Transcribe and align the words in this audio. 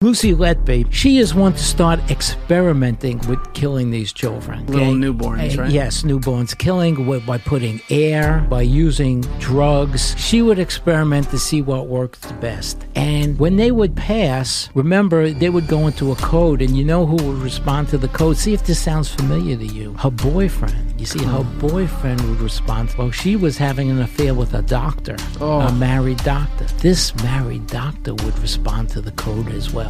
Lucy 0.00 0.32
Letby, 0.32 0.86
she 0.92 1.18
is 1.18 1.34
one 1.34 1.52
to 1.54 1.58
start 1.58 1.98
experimenting 2.08 3.18
with 3.26 3.40
killing 3.52 3.90
these 3.90 4.12
children. 4.12 4.64
Little 4.66 4.94
newborns, 4.94 5.58
Uh, 5.58 5.62
right? 5.62 5.72
Yes, 5.72 6.04
newborns. 6.04 6.56
Killing 6.56 7.04
with, 7.04 7.26
by 7.26 7.38
putting 7.38 7.80
air, 7.90 8.46
by 8.48 8.62
using 8.62 9.22
drugs. 9.40 10.14
She 10.16 10.40
would 10.40 10.60
experiment 10.60 11.28
to 11.30 11.38
see 11.40 11.62
what 11.62 11.88
worked 11.88 12.40
best. 12.40 12.86
And 12.94 13.36
when 13.40 13.56
they 13.56 13.72
would 13.72 13.96
pass, 13.96 14.68
remember, 14.72 15.30
they 15.30 15.50
would 15.50 15.66
go 15.66 15.88
into 15.88 16.12
a 16.12 16.14
code, 16.14 16.62
and 16.62 16.76
you 16.76 16.84
know 16.84 17.04
who 17.04 17.16
would 17.16 17.42
respond 17.42 17.88
to 17.88 17.98
the 17.98 18.06
code? 18.06 18.36
See 18.36 18.54
if 18.54 18.64
this 18.64 18.78
sounds 18.78 19.08
familiar 19.12 19.56
to 19.56 19.66
you. 19.66 19.94
Her 19.94 20.12
boyfriend. 20.12 21.00
You 21.00 21.06
see, 21.06 21.24
her 21.24 21.42
boyfriend 21.58 22.20
would 22.20 22.40
respond. 22.40 22.94
Well, 22.96 23.10
she 23.10 23.34
was 23.34 23.58
having 23.58 23.90
an 23.90 24.00
affair 24.00 24.32
with 24.32 24.54
a 24.54 24.62
doctor, 24.62 25.16
a 25.40 25.72
married 25.72 26.18
doctor. 26.18 26.66
This 26.78 27.12
married 27.16 27.66
doctor 27.66 28.14
would 28.14 28.38
respond 28.38 28.90
to 28.90 29.00
the 29.00 29.12
code 29.12 29.50
as 29.50 29.72
well. 29.72 29.87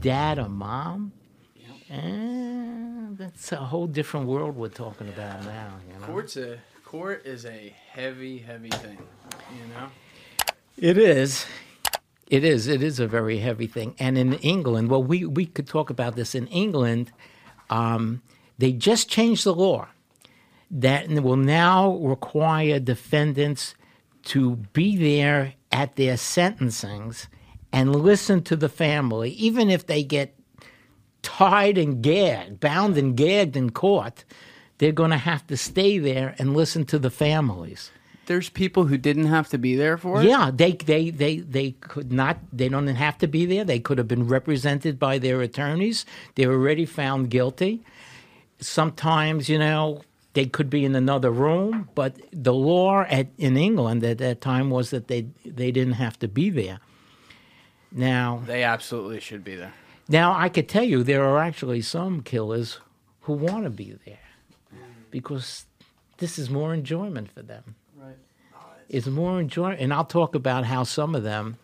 Dad 0.00 0.38
or 0.38 0.48
mom. 0.48 1.12
Eh, 1.90 3.08
that's 3.18 3.50
a 3.52 3.56
whole 3.56 3.86
different 3.86 4.26
world 4.26 4.56
we're 4.56 4.68
talking 4.68 5.08
about 5.08 5.44
now. 5.44 5.74
You 5.88 6.00
know? 6.00 6.06
Court's 6.06 6.36
a 6.36 6.58
court 6.84 7.26
is 7.26 7.44
a 7.46 7.74
heavy, 7.92 8.38
heavy 8.38 8.70
thing. 8.70 8.98
You 9.52 9.74
know. 9.74 9.88
It 10.76 10.96
is. 10.96 11.46
It 12.28 12.44
is. 12.44 12.68
It 12.68 12.82
is 12.82 13.00
a 13.00 13.08
very 13.08 13.38
heavy 13.38 13.66
thing. 13.66 13.96
And 13.98 14.16
in 14.16 14.34
England, 14.34 14.88
well, 14.88 15.02
we, 15.02 15.24
we 15.24 15.46
could 15.46 15.66
talk 15.66 15.90
about 15.90 16.14
this. 16.14 16.34
In 16.34 16.46
England, 16.46 17.10
um, 17.70 18.22
they 18.58 18.72
just 18.72 19.08
changed 19.08 19.44
the 19.44 19.54
law 19.54 19.88
that 20.70 21.08
will 21.10 21.36
now 21.36 21.96
require 21.96 22.78
defendants 22.78 23.74
to 24.22 24.56
be 24.72 24.96
there 24.96 25.54
at 25.72 25.96
their 25.96 26.14
sentencings 26.14 27.26
and 27.72 27.94
listen 27.94 28.42
to 28.44 28.56
the 28.56 28.68
family, 28.68 29.30
even 29.32 29.70
if 29.70 29.86
they 29.86 30.02
get 30.02 30.34
tied 31.22 31.78
and 31.78 32.02
gagged, 32.02 32.60
bound 32.60 32.96
and 32.96 33.16
gagged 33.16 33.56
in 33.56 33.70
court. 33.70 34.24
They're 34.78 34.92
going 34.92 35.10
to 35.10 35.18
have 35.18 35.46
to 35.48 35.58
stay 35.58 35.98
there 35.98 36.34
and 36.38 36.56
listen 36.56 36.86
to 36.86 36.98
the 36.98 37.10
families. 37.10 37.90
There's 38.24 38.48
people 38.48 38.86
who 38.86 38.96
didn't 38.96 39.26
have 39.26 39.48
to 39.48 39.58
be 39.58 39.74
there 39.76 39.98
for 39.98 40.22
it. 40.22 40.26
Yeah, 40.26 40.50
they 40.54 40.72
they 40.72 41.10
they 41.10 41.38
they 41.38 41.72
could 41.72 42.12
not. 42.12 42.38
They 42.52 42.68
don't 42.68 42.86
have 42.86 43.18
to 43.18 43.26
be 43.26 43.44
there. 43.44 43.64
They 43.64 43.80
could 43.80 43.98
have 43.98 44.06
been 44.06 44.28
represented 44.28 44.98
by 44.98 45.18
their 45.18 45.40
attorneys. 45.40 46.06
They 46.36 46.46
were 46.46 46.54
already 46.54 46.86
found 46.86 47.28
guilty. 47.28 47.84
Sometimes, 48.60 49.48
you 49.48 49.58
know, 49.58 50.02
they 50.34 50.46
could 50.46 50.70
be 50.70 50.84
in 50.84 50.94
another 50.94 51.30
room, 51.30 51.88
but 51.94 52.16
the 52.32 52.54
law 52.54 53.00
at, 53.02 53.28
in 53.36 53.56
England 53.56 54.04
at 54.04 54.18
that 54.18 54.40
time 54.40 54.70
was 54.70 54.90
that 54.90 55.08
they 55.08 55.26
they 55.44 55.72
didn't 55.72 55.94
have 55.94 56.18
to 56.20 56.28
be 56.28 56.50
there. 56.50 56.78
Now, 57.92 58.42
They 58.46 58.62
absolutely 58.62 59.20
should 59.20 59.42
be 59.44 59.56
there. 59.56 59.72
now 60.08 60.32
I 60.32 60.48
could 60.48 60.68
tell 60.68 60.84
you 60.84 61.02
there 61.02 61.24
are 61.24 61.38
actually 61.38 61.82
some 61.82 62.22
killers 62.22 62.78
who 63.22 63.32
want 63.34 63.64
to 63.64 63.70
be 63.70 63.96
there 64.06 64.18
because 65.10 65.66
this 66.18 66.38
is 66.38 66.48
more 66.50 66.72
enjoyment 66.74 67.30
for 67.32 67.42
them. 67.42 67.74
Right. 67.96 68.16
It's 68.88 69.06
more 69.06 69.40
enjoyment, 69.40 69.80
and 69.80 69.92
I'll 69.92 70.04
talk 70.04 70.34
about 70.34 70.64
how 70.66 70.84
some 70.84 71.14
of 71.14 71.22
them 71.22 71.56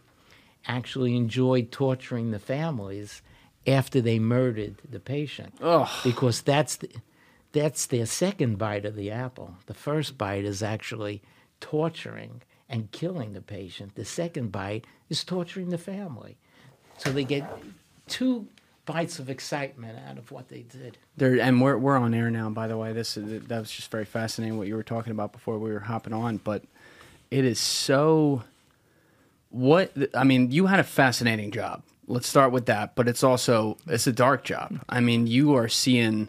actually 0.67 1.17
enjoyed 1.17 1.71
torturing 1.71 2.31
the 2.33 2.39
families 2.39 3.23
after 3.67 4.01
they 4.01 4.19
murdered 4.19 4.77
the 4.89 5.01
patient, 5.01 5.55
Oh, 5.61 5.89
because 6.05 6.41
that's 6.43 6.77
the, 6.77 6.89
that's 7.53 7.87
their 7.87 8.07
second 8.07 8.59
bite 8.59 8.85
of 8.85 8.95
the 8.97 9.11
apple. 9.11 9.55
The 9.67 9.75
first 9.75 10.19
bite 10.19 10.45
is 10.45 10.63
actually 10.63 11.23
torturing 11.61 12.43
and 12.69 12.91
killing 12.91 13.33
the 13.33 13.41
patient. 13.41 13.95
The 13.95 14.05
second 14.05 14.51
bite 14.53 14.87
is 15.09 15.25
torturing 15.25 15.71
the 15.71 15.79
family. 15.79 16.37
So 16.99 17.13
they 17.13 17.25
get 17.25 17.49
two 18.09 18.49
bites 18.87 19.19
of 19.19 19.29
excitement 19.29 19.99
out 20.09 20.17
of 20.17 20.31
what 20.31 20.49
they 20.49 20.63
did. 20.63 20.97
there 21.17 21.39
and 21.41 21.61
we're 21.61 21.77
we're 21.77 21.97
on 21.97 22.15
air 22.15 22.31
now. 22.31 22.49
By 22.49 22.69
the 22.69 22.77
way, 22.77 22.93
this 22.93 23.17
is, 23.17 23.43
that 23.47 23.59
was 23.59 23.71
just 23.71 23.91
very 23.91 24.05
fascinating 24.05 24.57
what 24.57 24.69
you 24.69 24.77
were 24.77 24.83
talking 24.83 25.11
about 25.11 25.33
before 25.33 25.59
we 25.59 25.73
were 25.73 25.81
hopping 25.81 26.13
on. 26.13 26.39
But 26.39 26.63
it 27.31 27.45
is 27.45 27.59
so. 27.59 28.45
What 29.51 29.93
I 30.15 30.25
mean, 30.25 30.51
you 30.51 30.67
had 30.67 30.81
a 30.81 30.85
fascinating 30.85 31.51
job. 31.51 31.83
Let's 32.07 32.29
start 32.29 32.53
with 32.53 32.67
that. 32.67 32.95
But 32.95 33.09
it's 33.09 33.23
also 33.23 33.77
it's 33.87 34.07
a 34.07 34.13
dark 34.13 34.45
job. 34.45 34.81
I 34.89 35.01
mean, 35.01 35.27
you 35.27 35.55
are 35.55 35.69
seeing 35.69 36.29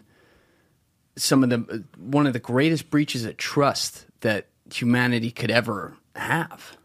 some 1.16 1.42
of 1.42 1.50
the 1.50 1.84
one 1.96 2.26
of 2.26 2.32
the 2.32 2.38
greatest 2.38 2.90
breaches 2.90 3.24
of 3.24 3.36
trust 3.36 4.06
that 4.20 4.46
humanity 4.72 5.30
could 5.30 5.50
ever 5.50 5.96
have. 6.16 6.76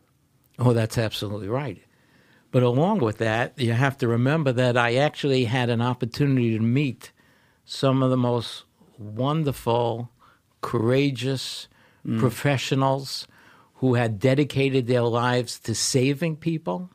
Oh, 0.60 0.74
that's 0.74 0.98
absolutely 0.98 1.48
right. 1.48 1.83
But 2.54 2.62
along 2.62 3.00
with 3.00 3.18
that, 3.18 3.54
you 3.58 3.74
have 3.74 3.98
to 3.98 4.08
remember 4.08 4.52
that 4.52 4.78
I 4.78 4.94
actually 4.94 5.46
had 5.46 5.72
an 5.72 5.82
opportunity 5.82 6.56
to 6.56 6.64
meet 6.64 7.12
some 7.66 8.04
of 8.04 8.12
the 8.12 8.16
most 8.16 8.66
wonderful, 9.00 10.12
courageous 10.62 11.68
mm. 12.06 12.20
professionals 12.20 13.28
who 13.78 13.96
had 13.96 14.20
dedicated 14.20 14.86
their 14.86 15.02
lives 15.02 15.58
to 15.62 15.74
saving 15.74 16.36
people. 16.36 16.92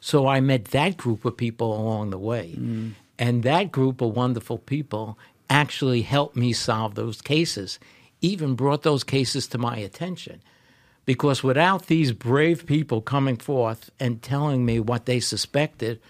So 0.00 0.28
I 0.28 0.38
met 0.38 0.66
that 0.66 0.96
group 0.96 1.24
of 1.24 1.36
people 1.36 1.76
along 1.76 2.10
the 2.10 2.18
way. 2.18 2.54
Mm. 2.56 2.92
And 3.18 3.42
that 3.42 3.72
group 3.72 4.00
of 4.00 4.14
wonderful 4.14 4.58
people 4.58 5.18
actually 5.50 6.02
helped 6.02 6.36
me 6.36 6.52
solve 6.52 6.94
those 6.94 7.20
cases, 7.20 7.80
even 8.20 8.54
brought 8.54 8.84
those 8.84 9.02
cases 9.02 9.48
to 9.48 9.58
my 9.58 9.76
attention. 9.76 10.40
Because 11.06 11.42
without 11.42 11.86
these 11.86 12.12
brave 12.12 12.66
people 12.66 13.00
coming 13.00 13.36
forth 13.36 13.90
and 13.98 14.22
telling 14.22 14.64
me 14.64 14.78
what 14.80 15.06
they 15.06 15.20
suspected, 15.20 16.00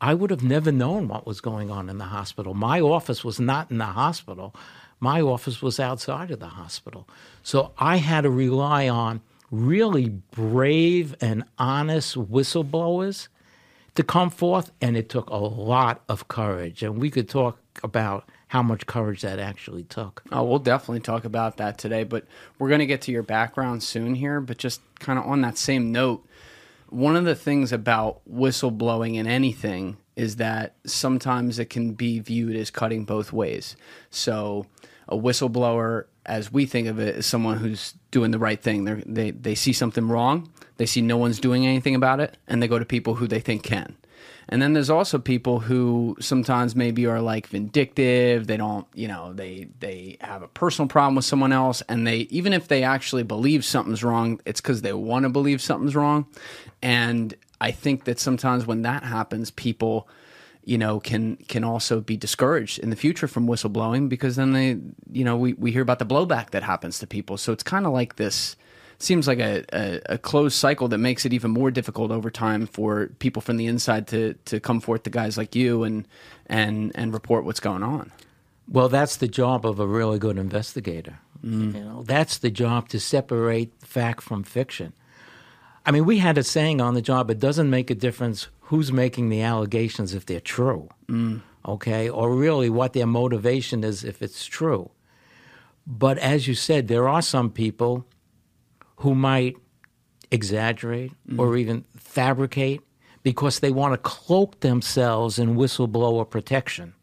I 0.00 0.14
would 0.14 0.30
have 0.30 0.42
never 0.42 0.72
known 0.72 1.08
what 1.08 1.26
was 1.26 1.40
going 1.40 1.70
on 1.70 1.88
in 1.88 1.98
the 1.98 2.06
hospital. 2.06 2.54
My 2.54 2.80
office 2.80 3.24
was 3.24 3.38
not 3.38 3.70
in 3.70 3.78
the 3.78 3.84
hospital. 3.84 4.54
My 5.00 5.20
office 5.20 5.62
was 5.62 5.78
outside 5.78 6.30
of 6.30 6.40
the 6.40 6.48
hospital. 6.48 7.08
So 7.42 7.72
I 7.78 7.96
had 7.96 8.22
to 8.22 8.30
rely 8.30 8.88
on 8.88 9.20
really 9.50 10.08
brave 10.08 11.14
and 11.20 11.44
honest 11.58 12.16
whistleblowers 12.16 13.28
to 13.94 14.02
come 14.02 14.30
forth, 14.30 14.72
and 14.80 14.96
it 14.96 15.08
took 15.08 15.28
a 15.28 15.36
lot 15.36 16.02
of 16.08 16.28
courage. 16.28 16.82
And 16.82 16.98
we 16.98 17.10
could 17.10 17.28
talk 17.28 17.58
about 17.82 18.28
how 18.52 18.62
much 18.62 18.84
courage 18.84 19.22
that 19.22 19.38
actually 19.38 19.82
took. 19.82 20.22
Oh, 20.30 20.44
we'll 20.44 20.58
definitely 20.58 21.00
talk 21.00 21.24
about 21.24 21.56
that 21.56 21.78
today, 21.78 22.04
but 22.04 22.26
we're 22.58 22.68
going 22.68 22.80
to 22.80 22.86
get 22.86 23.00
to 23.02 23.10
your 23.10 23.22
background 23.22 23.82
soon 23.82 24.14
here. 24.14 24.42
But 24.42 24.58
just 24.58 24.82
kind 24.98 25.18
of 25.18 25.24
on 25.24 25.40
that 25.40 25.56
same 25.56 25.90
note, 25.90 26.28
one 26.90 27.16
of 27.16 27.24
the 27.24 27.34
things 27.34 27.72
about 27.72 28.20
whistleblowing 28.30 29.14
in 29.14 29.26
anything 29.26 29.96
is 30.16 30.36
that 30.36 30.74
sometimes 30.84 31.58
it 31.58 31.70
can 31.70 31.92
be 31.92 32.18
viewed 32.18 32.54
as 32.54 32.70
cutting 32.70 33.06
both 33.06 33.32
ways. 33.32 33.74
So, 34.10 34.66
a 35.08 35.16
whistleblower, 35.16 36.04
as 36.26 36.52
we 36.52 36.66
think 36.66 36.88
of 36.88 37.00
it, 37.00 37.16
is 37.16 37.24
someone 37.24 37.56
who's 37.56 37.94
doing 38.10 38.32
the 38.32 38.38
right 38.38 38.62
thing. 38.62 38.84
They're, 38.84 39.02
they 39.06 39.30
they 39.30 39.54
see 39.54 39.72
something 39.72 40.08
wrong, 40.08 40.52
they 40.76 40.84
see 40.84 41.00
no 41.00 41.16
one's 41.16 41.40
doing 41.40 41.66
anything 41.66 41.94
about 41.94 42.20
it, 42.20 42.36
and 42.46 42.62
they 42.62 42.68
go 42.68 42.78
to 42.78 42.84
people 42.84 43.14
who 43.14 43.26
they 43.26 43.40
think 43.40 43.62
can. 43.62 43.96
And 44.52 44.60
then 44.60 44.74
there's 44.74 44.90
also 44.90 45.18
people 45.18 45.60
who 45.60 46.14
sometimes 46.20 46.76
maybe 46.76 47.06
are 47.06 47.22
like 47.22 47.46
vindictive. 47.46 48.46
They 48.46 48.58
don't, 48.58 48.86
you 48.92 49.08
know, 49.08 49.32
they 49.32 49.68
they 49.80 50.18
have 50.20 50.42
a 50.42 50.46
personal 50.48 50.88
problem 50.88 51.14
with 51.14 51.24
someone 51.24 51.52
else, 51.52 51.80
and 51.88 52.06
they 52.06 52.28
even 52.28 52.52
if 52.52 52.68
they 52.68 52.82
actually 52.82 53.22
believe 53.22 53.64
something's 53.64 54.04
wrong, 54.04 54.42
it's 54.44 54.60
because 54.60 54.82
they 54.82 54.92
want 54.92 55.22
to 55.22 55.30
believe 55.30 55.62
something's 55.62 55.96
wrong. 55.96 56.26
And 56.82 57.34
I 57.62 57.70
think 57.70 58.04
that 58.04 58.20
sometimes 58.20 58.66
when 58.66 58.82
that 58.82 59.04
happens, 59.04 59.50
people, 59.50 60.06
you 60.66 60.76
know, 60.76 61.00
can 61.00 61.36
can 61.48 61.64
also 61.64 62.02
be 62.02 62.18
discouraged 62.18 62.78
in 62.78 62.90
the 62.90 62.96
future 62.96 63.26
from 63.26 63.46
whistleblowing 63.46 64.10
because 64.10 64.36
then 64.36 64.52
they, 64.52 64.76
you 65.10 65.24
know, 65.24 65.34
we 65.34 65.54
we 65.54 65.72
hear 65.72 65.80
about 65.80 65.98
the 65.98 66.04
blowback 66.04 66.50
that 66.50 66.62
happens 66.62 66.98
to 66.98 67.06
people. 67.06 67.38
So 67.38 67.54
it's 67.54 67.62
kind 67.62 67.86
of 67.86 67.94
like 67.94 68.16
this 68.16 68.56
seems 69.02 69.26
like 69.26 69.38
a, 69.38 69.64
a, 69.72 70.00
a 70.14 70.18
closed 70.18 70.56
cycle 70.56 70.88
that 70.88 70.98
makes 70.98 71.24
it 71.24 71.32
even 71.32 71.50
more 71.50 71.70
difficult 71.70 72.10
over 72.10 72.30
time 72.30 72.66
for 72.66 73.08
people 73.18 73.42
from 73.42 73.56
the 73.56 73.66
inside 73.66 74.06
to 74.08 74.34
to 74.46 74.60
come 74.60 74.80
forth 74.80 75.02
to 75.04 75.10
guys 75.10 75.36
like 75.36 75.54
you 75.54 75.84
and 75.84 76.06
and 76.46 76.92
and 76.94 77.12
report 77.12 77.44
what's 77.44 77.60
going 77.60 77.82
on. 77.82 78.10
Well, 78.68 78.88
that's 78.88 79.16
the 79.16 79.28
job 79.28 79.66
of 79.66 79.80
a 79.80 79.86
really 79.86 80.18
good 80.18 80.38
investigator. 80.38 81.18
Mm. 81.44 81.74
You 81.74 81.84
know, 81.84 82.02
that's 82.04 82.38
the 82.38 82.50
job 82.50 82.88
to 82.90 83.00
separate 83.00 83.72
fact 83.80 84.22
from 84.22 84.44
fiction. 84.44 84.92
I 85.84 85.90
mean, 85.90 86.04
we 86.04 86.18
had 86.18 86.38
a 86.38 86.44
saying 86.44 86.80
on 86.80 86.94
the 86.94 87.02
job: 87.02 87.30
it 87.30 87.40
doesn't 87.40 87.70
make 87.70 87.90
a 87.90 87.94
difference 87.94 88.48
who's 88.60 88.92
making 88.92 89.28
the 89.28 89.42
allegations 89.42 90.14
if 90.14 90.24
they're 90.26 90.40
true, 90.40 90.88
mm. 91.08 91.42
okay, 91.66 92.08
or 92.08 92.34
really 92.34 92.70
what 92.70 92.92
their 92.92 93.06
motivation 93.06 93.84
is 93.84 94.04
if 94.04 94.22
it's 94.22 94.46
true. 94.46 94.90
But 95.86 96.18
as 96.18 96.46
you 96.46 96.54
said, 96.54 96.86
there 96.86 97.08
are 97.08 97.22
some 97.22 97.50
people 97.50 98.06
who 99.02 99.14
might 99.16 99.56
exaggerate 100.30 101.12
or 101.36 101.48
mm-hmm. 101.48 101.58
even 101.58 101.84
fabricate 101.96 102.80
because 103.24 103.60
they 103.60 103.70
want 103.70 103.92
to 103.92 103.98
cloak 103.98 104.60
themselves 104.60 105.38
in 105.38 105.56
whistleblower 105.56 106.28
protection. 106.28 106.94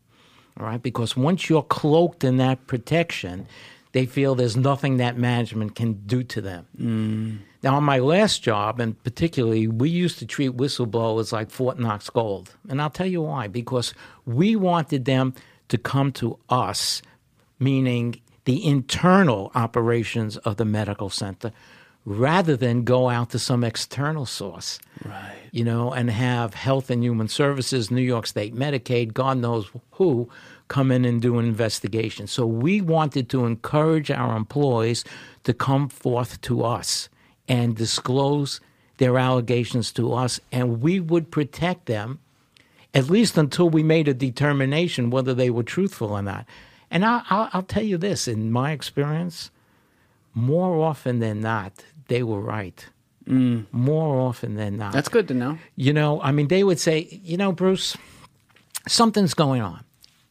All 0.58 0.66
right? 0.66 0.82
Because 0.82 1.18
once 1.18 1.50
you're 1.50 1.64
cloaked 1.64 2.24
in 2.24 2.38
that 2.38 2.68
protection, 2.68 3.48
they 3.92 4.06
feel 4.06 4.34
there's 4.34 4.56
nothing 4.56 4.98
that 4.98 5.18
management 5.18 5.76
can 5.76 5.94
do 6.06 6.24
to 6.24 6.42
them. 6.42 6.68
Mm. 6.80 7.40
Now, 7.64 7.76
on 7.76 7.84
my 7.84 8.00
last 8.00 8.44
job, 8.44 8.80
and 8.80 9.02
particularly, 9.04 9.68
we 9.68 9.90
used 9.90 10.20
to 10.20 10.26
treat 10.26 10.52
whistleblowers 10.52 11.34
like 11.34 11.50
Fort 11.50 11.80
Knox 11.80 12.10
gold. 12.10 12.56
And 12.70 12.82
I'll 12.82 12.90
tell 12.90 13.08
you 13.08 13.22
why. 13.22 13.48
Because 13.48 13.94
we 14.26 14.56
wanted 14.56 15.04
them 15.04 15.34
to 15.68 15.78
come 15.78 16.14
to 16.14 16.40
us, 16.50 17.02
meaning 17.60 18.22
the 18.46 18.66
internal 18.66 19.52
operations 19.54 20.38
of 20.38 20.56
the 20.56 20.66
medical 20.66 21.10
center, 21.10 21.52
rather 22.10 22.58
than 22.58 22.84
go 22.84 23.08
out 23.08 23.30
to 23.30 23.38
some 23.38 23.64
external 23.64 24.26
source. 24.26 24.80
Right. 25.06 25.36
You 25.52 25.64
know, 25.64 25.94
and 25.94 26.10
have 26.10 26.56
Health 26.56 26.90
and 26.90 27.04
Human 27.04 27.28
Services, 27.28 27.92
New 27.92 28.02
York 28.02 28.26
State 28.26 28.56
Medicaid, 28.56 29.14
God 29.14 29.38
knows 29.38 29.70
who, 29.92 30.28
come 30.70 30.92
in 30.92 31.06
and 31.06 31.22
do 31.22 31.38
an 31.38 31.46
investigation. 31.46 32.26
So 32.26 32.48
we 32.48 32.82
wanted 32.82 33.30
to 33.30 33.46
encourage 33.46 34.10
our 34.10 34.36
employees 34.36 35.06
to 35.44 35.54
come 35.54 35.88
forth 35.88 36.42
to 36.42 36.64
us 36.64 37.10
and 37.48 37.76
disclose 37.76 38.60
their 38.98 39.20
allegations 39.20 39.92
to 39.94 40.12
us, 40.12 40.40
and 40.52 40.82
we 40.82 41.00
would 41.00 41.30
protect 41.30 41.86
them 41.86 42.20
at 42.92 43.10
least 43.10 43.38
until 43.38 43.70
we 43.70 43.84
made 43.84 44.08
a 44.08 44.16
determination 44.16 45.12
whether 45.12 45.36
they 45.36 45.52
were 45.52 45.64
truthful 45.64 46.12
or 46.12 46.24
not. 46.24 46.48
And 46.90 47.06
I, 47.06 47.22
I'll, 47.30 47.50
I'll 47.54 47.62
tell 47.62 47.84
you 47.84 47.98
this 47.98 48.28
in 48.28 48.52
my 48.52 48.72
experience, 48.72 49.52
more 50.34 50.84
often 50.84 51.20
than 51.20 51.42
not, 51.42 51.84
they 52.10 52.24
were 52.24 52.42
right. 52.42 52.86
Mm. 53.28 53.68
More 53.72 54.20
often 54.20 54.56
than 54.56 54.78
not. 54.78 54.92
That's 54.92 55.10
good 55.10 55.28
to 55.30 55.34
know. 55.34 55.58
You 55.76 55.94
know, 55.94 56.22
I 56.22 56.32
mean, 56.32 56.48
they 56.48 56.64
would 56.64 56.80
say, 56.80 57.08
you 57.24 57.38
know, 57.38 57.52
Bruce, 57.52 57.96
something's 58.88 59.34
going 59.34 59.62
on. 59.62 59.84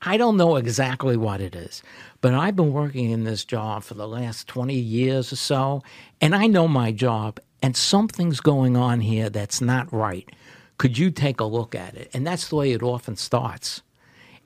I 0.03 0.17
don't 0.17 0.37
know 0.37 0.57
exactly 0.57 1.17
what 1.17 1.41
it 1.41 1.57
is, 1.57 1.83
but 2.21 2.35
I've 2.35 2.55
been 2.55 2.73
working 2.73 3.11
in 3.11 3.25
this 3.25 3.45
job 3.45 3.83
for 3.83 3.95
the 3.95 4.07
last 4.07 4.47
20 4.47 4.75
years 4.75 5.33
or 5.33 5.37
so, 5.37 5.83
and 6.21 6.37
I 6.37 6.47
know 6.47 6.69
my 6.69 6.93
job, 6.93 7.41
and 7.63 7.77
something's 7.77 8.41
going 8.41 8.77
on 8.77 9.01
here 9.01 9.29
that's 9.29 9.61
not 9.61 9.93
right. 9.93 10.29
Could 10.77 10.99
you 10.99 11.11
take 11.11 11.41
a 11.41 11.45
look 11.45 11.75
at 11.75 11.97
it? 11.97 12.11
And 12.15 12.25
that's 12.25 12.49
the 12.49 12.57
way 12.57 12.71
it 12.73 12.83
often 12.83 13.17
starts. 13.17 13.83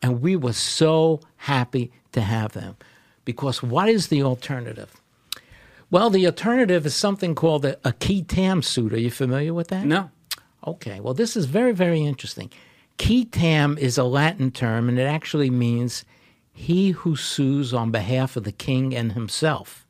And 0.00 0.22
we 0.22 0.36
were 0.36 0.54
so 0.54 1.20
happy 1.36 1.92
to 2.12 2.22
have 2.22 2.52
them 2.52 2.76
because 3.26 3.62
what 3.62 3.90
is 3.90 4.08
the 4.08 4.22
alternative? 4.22 5.01
Well, 5.92 6.08
the 6.08 6.24
alternative 6.24 6.86
is 6.86 6.94
something 6.94 7.34
called 7.34 7.66
a, 7.66 7.76
a 7.84 7.92
qui 7.92 8.22
tam 8.22 8.62
suit. 8.62 8.94
Are 8.94 8.98
you 8.98 9.10
familiar 9.10 9.52
with 9.52 9.68
that? 9.68 9.84
No. 9.84 10.10
Okay, 10.66 11.00
well, 11.00 11.12
this 11.12 11.36
is 11.36 11.44
very, 11.44 11.72
very 11.72 12.00
interesting. 12.00 12.50
Qui 12.96 13.26
tam 13.26 13.76
is 13.76 13.98
a 13.98 14.04
Latin 14.04 14.50
term, 14.50 14.88
and 14.88 14.98
it 14.98 15.02
actually 15.02 15.50
means 15.50 16.06
he 16.50 16.92
who 16.92 17.14
sues 17.14 17.74
on 17.74 17.90
behalf 17.90 18.38
of 18.38 18.44
the 18.44 18.52
king 18.52 18.96
and 18.96 19.12
himself. 19.12 19.86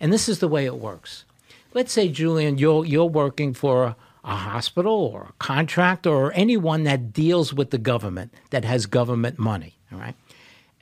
And 0.00 0.12
this 0.12 0.28
is 0.28 0.40
the 0.40 0.48
way 0.48 0.64
it 0.64 0.78
works. 0.78 1.24
Let's 1.72 1.92
say, 1.92 2.08
Julian, 2.08 2.58
you're, 2.58 2.84
you're 2.84 3.04
working 3.04 3.54
for 3.54 3.84
a, 3.84 3.96
a 4.24 4.34
hospital 4.34 4.92
or 4.92 5.22
a 5.28 5.32
contractor 5.38 6.10
or 6.10 6.32
anyone 6.32 6.82
that 6.82 7.12
deals 7.12 7.54
with 7.54 7.70
the 7.70 7.78
government, 7.78 8.34
that 8.50 8.64
has 8.64 8.86
government 8.86 9.38
money, 9.38 9.76
all 9.92 10.00
right? 10.00 10.16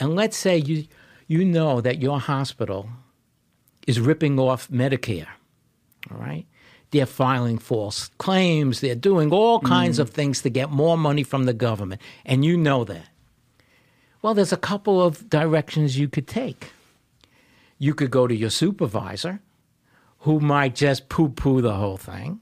And 0.00 0.16
let's 0.16 0.38
say 0.38 0.56
you, 0.56 0.86
you 1.26 1.44
know 1.44 1.82
that 1.82 2.00
your 2.00 2.18
hospital 2.18 2.88
is 3.86 4.00
ripping 4.00 4.38
off 4.38 4.68
Medicare, 4.68 5.28
all 6.10 6.18
right? 6.18 6.46
They're 6.90 7.06
filing 7.06 7.58
false 7.58 8.08
claims. 8.18 8.80
They're 8.80 8.94
doing 8.94 9.32
all 9.32 9.60
kinds 9.60 9.98
of 9.98 10.10
mm. 10.10 10.14
things 10.14 10.42
to 10.42 10.50
get 10.50 10.70
more 10.70 10.98
money 10.98 11.22
from 11.22 11.44
the 11.44 11.54
government. 11.54 12.02
And 12.26 12.44
you 12.44 12.56
know 12.56 12.84
that. 12.84 13.08
Well, 14.20 14.34
there's 14.34 14.52
a 14.52 14.58
couple 14.58 15.02
of 15.02 15.28
directions 15.28 15.98
you 15.98 16.08
could 16.08 16.28
take. 16.28 16.70
You 17.78 17.94
could 17.94 18.10
go 18.10 18.26
to 18.26 18.34
your 18.34 18.50
supervisor, 18.50 19.40
who 20.20 20.38
might 20.38 20.76
just 20.76 21.08
poo 21.08 21.30
poo 21.30 21.60
the 21.62 21.74
whole 21.74 21.96
thing. 21.96 22.40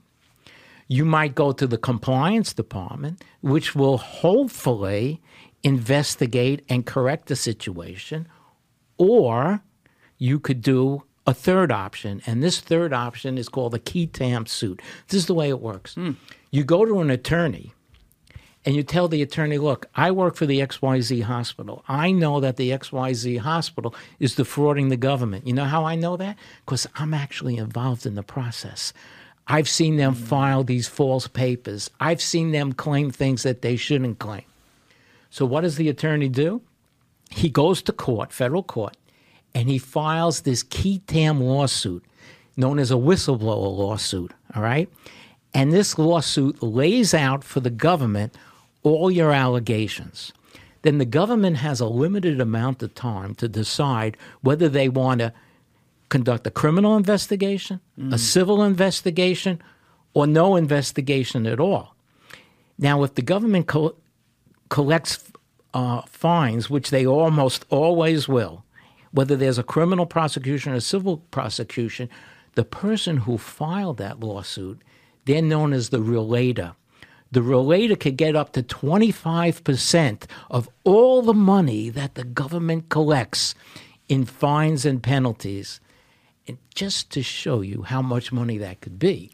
You 0.88 1.04
might 1.04 1.36
go 1.36 1.52
to 1.52 1.66
the 1.68 1.78
compliance 1.78 2.52
department, 2.52 3.22
which 3.40 3.76
will 3.76 3.98
hopefully 3.98 5.22
investigate 5.62 6.64
and 6.68 6.84
correct 6.84 7.28
the 7.28 7.36
situation. 7.36 8.26
Or 8.98 9.62
you 10.18 10.40
could 10.40 10.60
do 10.60 11.04
a 11.30 11.34
third 11.34 11.70
option, 11.70 12.20
and 12.26 12.42
this 12.42 12.58
third 12.58 12.92
option 12.92 13.38
is 13.38 13.48
called 13.48 13.72
the 13.72 13.78
qui 13.78 14.08
tam 14.08 14.46
suit. 14.46 14.82
This 15.08 15.20
is 15.20 15.26
the 15.26 15.34
way 15.34 15.48
it 15.48 15.60
works. 15.60 15.94
Hmm. 15.94 16.12
You 16.50 16.64
go 16.64 16.84
to 16.84 16.98
an 17.00 17.08
attorney 17.08 17.72
and 18.64 18.74
you 18.74 18.82
tell 18.82 19.06
the 19.06 19.22
attorney, 19.22 19.56
look, 19.56 19.86
I 19.94 20.10
work 20.10 20.34
for 20.34 20.44
the 20.44 20.58
XYZ 20.58 21.22
hospital. 21.22 21.84
I 21.88 22.10
know 22.10 22.40
that 22.40 22.56
the 22.56 22.70
XYZ 22.70 23.38
hospital 23.38 23.94
is 24.18 24.34
defrauding 24.34 24.88
the 24.88 24.96
government. 24.96 25.46
You 25.46 25.52
know 25.52 25.64
how 25.64 25.84
I 25.84 25.94
know 25.94 26.16
that? 26.16 26.36
Because 26.66 26.88
I'm 26.96 27.14
actually 27.14 27.56
involved 27.56 28.04
in 28.06 28.16
the 28.16 28.24
process. 28.24 28.92
I've 29.46 29.68
seen 29.68 29.96
them 29.96 30.14
hmm. 30.14 30.24
file 30.24 30.64
these 30.64 30.88
false 30.88 31.28
papers, 31.28 31.88
I've 32.00 32.20
seen 32.20 32.50
them 32.50 32.72
claim 32.72 33.12
things 33.12 33.44
that 33.44 33.62
they 33.62 33.76
shouldn't 33.76 34.18
claim. 34.18 34.44
So, 35.30 35.46
what 35.46 35.60
does 35.60 35.76
the 35.76 35.88
attorney 35.88 36.28
do? 36.28 36.60
He 37.30 37.48
goes 37.48 37.80
to 37.82 37.92
court, 37.92 38.32
federal 38.32 38.64
court, 38.64 38.96
and 39.54 39.68
he 39.68 39.78
files 39.78 40.42
this 40.42 40.62
qui 40.62 40.98
tam 41.06 41.40
lawsuit 41.40 42.04
known 42.56 42.78
as 42.78 42.90
a 42.90 42.94
whistleblower 42.94 43.76
lawsuit. 43.76 44.32
All 44.54 44.62
right. 44.62 44.88
And 45.52 45.72
this 45.72 45.98
lawsuit 45.98 46.62
lays 46.62 47.14
out 47.14 47.42
for 47.42 47.60
the 47.60 47.70
government 47.70 48.36
all 48.82 49.10
your 49.10 49.32
allegations. 49.32 50.32
Then 50.82 50.98
the 50.98 51.04
government 51.04 51.58
has 51.58 51.80
a 51.80 51.86
limited 51.86 52.40
amount 52.40 52.82
of 52.82 52.94
time 52.94 53.34
to 53.36 53.48
decide 53.48 54.16
whether 54.40 54.68
they 54.68 54.88
want 54.88 55.20
to 55.20 55.32
conduct 56.08 56.46
a 56.46 56.50
criminal 56.50 56.96
investigation, 56.96 57.80
a 58.12 58.18
civil 58.18 58.62
investigation, 58.62 59.60
or 60.14 60.26
no 60.26 60.56
investigation 60.56 61.46
at 61.46 61.60
all. 61.60 61.94
Now, 62.78 63.02
if 63.04 63.14
the 63.14 63.22
government 63.22 63.66
co- 63.66 63.94
collects 64.70 65.30
uh, 65.74 66.02
fines, 66.02 66.70
which 66.70 66.90
they 66.90 67.06
almost 67.06 67.64
always 67.68 68.26
will, 68.26 68.64
whether 69.12 69.36
there's 69.36 69.58
a 69.58 69.62
criminal 69.62 70.06
prosecution 70.06 70.72
or 70.72 70.76
a 70.76 70.80
civil 70.80 71.18
prosecution, 71.18 72.08
the 72.54 72.64
person 72.64 73.18
who 73.18 73.38
filed 73.38 73.98
that 73.98 74.20
lawsuit, 74.20 74.80
they're 75.24 75.42
known 75.42 75.72
as 75.72 75.88
the 75.88 76.02
relator. 76.02 76.74
The 77.32 77.42
relator 77.42 77.94
could 77.94 78.16
get 78.16 78.34
up 78.34 78.52
to 78.54 78.62
25% 78.62 80.24
of 80.50 80.68
all 80.84 81.22
the 81.22 81.34
money 81.34 81.88
that 81.88 82.14
the 82.14 82.24
government 82.24 82.88
collects 82.88 83.54
in 84.08 84.24
fines 84.24 84.84
and 84.84 85.02
penalties. 85.02 85.80
And 86.48 86.58
just 86.74 87.10
to 87.12 87.22
show 87.22 87.60
you 87.60 87.82
how 87.82 88.02
much 88.02 88.32
money 88.32 88.58
that 88.58 88.80
could 88.80 88.98
be. 88.98 89.30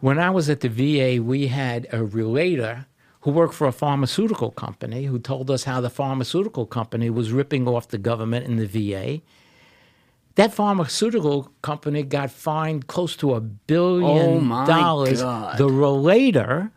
When 0.00 0.18
I 0.18 0.30
was 0.30 0.50
at 0.50 0.60
the 0.60 0.68
VA, 0.68 1.22
we 1.22 1.46
had 1.46 1.86
a 1.90 2.04
relator 2.04 2.86
who 3.28 3.34
worked 3.34 3.52
for 3.52 3.66
a 3.66 3.72
pharmaceutical 3.72 4.50
company 4.50 5.04
who 5.04 5.18
told 5.18 5.50
us 5.50 5.64
how 5.64 5.82
the 5.82 5.90
pharmaceutical 5.90 6.64
company 6.64 7.10
was 7.10 7.30
ripping 7.30 7.68
off 7.68 7.88
the 7.88 7.98
government 7.98 8.46
in 8.46 8.56
the 8.56 8.64
VA. 8.66 9.20
That 10.36 10.54
pharmaceutical 10.54 11.52
company 11.60 12.04
got 12.04 12.30
fined 12.30 12.86
close 12.86 13.16
to 13.16 13.34
a 13.34 13.36
Oh, 13.36 13.40
billion 13.66 14.44
my 14.46 14.64
dollars. 14.64 15.20
God. 15.20 15.58
The 15.58 15.68
relator, 15.68 16.70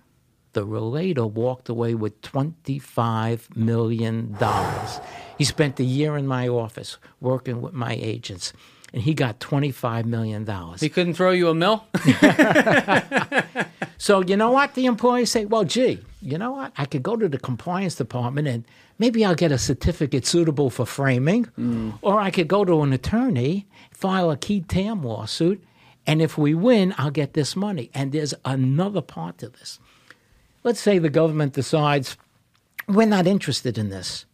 the 0.51 0.65
relator 0.65 1.25
walked 1.25 1.69
away 1.69 1.95
with 1.95 2.19
twenty-five 2.21 3.55
million 3.55 4.33
dollars. 4.37 4.99
He 5.37 5.45
spent 5.45 5.79
a 5.79 5.85
year 5.85 6.17
in 6.17 6.27
my 6.27 6.49
office 6.49 6.97
working 7.21 7.61
with 7.61 7.73
my 7.73 7.93
agents, 7.93 8.51
and 8.93 9.01
he 9.01 9.13
got 9.13 9.39
twenty-five 9.39 10.05
million 10.05 10.43
dollars. 10.45 10.81
He 10.81 10.89
couldn't 10.89 11.13
throw 11.13 11.31
you 11.31 11.49
a 11.49 11.53
mill? 11.53 11.85
So 14.01 14.21
you 14.21 14.35
know 14.35 14.49
what? 14.49 14.73
The 14.73 14.87
employees 14.87 15.29
say, 15.29 15.45
well, 15.45 15.63
gee, 15.63 15.99
you 16.23 16.39
know 16.39 16.53
what? 16.53 16.73
I 16.75 16.85
could 16.85 17.03
go 17.03 17.15
to 17.15 17.29
the 17.29 17.37
compliance 17.37 17.93
department 17.93 18.47
and 18.47 18.65
maybe 18.97 19.23
I'll 19.23 19.35
get 19.35 19.51
a 19.51 19.59
certificate 19.59 20.25
suitable 20.25 20.71
for 20.71 20.87
framing, 20.87 21.45
mm. 21.55 21.99
or 22.01 22.19
I 22.19 22.31
could 22.31 22.47
go 22.47 22.65
to 22.65 22.81
an 22.81 22.93
attorney, 22.93 23.67
file 23.91 24.31
a 24.31 24.37
qui 24.37 24.61
tam 24.61 25.03
lawsuit, 25.03 25.63
and 26.07 26.19
if 26.19 26.35
we 26.35 26.55
win, 26.55 26.95
I'll 26.97 27.11
get 27.11 27.33
this 27.33 27.55
money. 27.55 27.91
And 27.93 28.11
there's 28.11 28.33
another 28.43 29.01
part 29.01 29.37
to 29.37 29.49
this. 29.49 29.77
Let's 30.63 30.79
say 30.79 30.97
the 30.97 31.11
government 31.11 31.53
decides 31.53 32.17
we're 32.87 33.05
not 33.05 33.27
interested 33.27 33.77
in 33.77 33.89
this. 33.89 34.25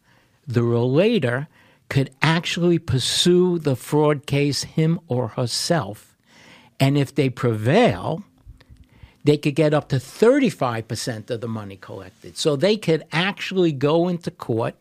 The 0.47 0.63
relator 0.63 1.49
could 1.89 2.09
actually 2.21 2.79
pursue 2.79 3.59
the 3.59 3.75
fraud 3.75 4.25
case, 4.25 4.63
him 4.63 4.99
or 5.07 5.29
herself, 5.29 6.15
and 6.79 6.97
if 6.97 7.15
they 7.15 7.29
prevail, 7.29 8.23
they 9.23 9.37
could 9.37 9.55
get 9.55 9.73
up 9.73 9.89
to 9.89 9.97
35% 9.97 11.29
of 11.29 11.41
the 11.41 11.47
money 11.47 11.75
collected. 11.75 12.37
So 12.37 12.55
they 12.55 12.77
could 12.77 13.03
actually 13.11 13.71
go 13.71 14.07
into 14.07 14.31
court 14.31 14.75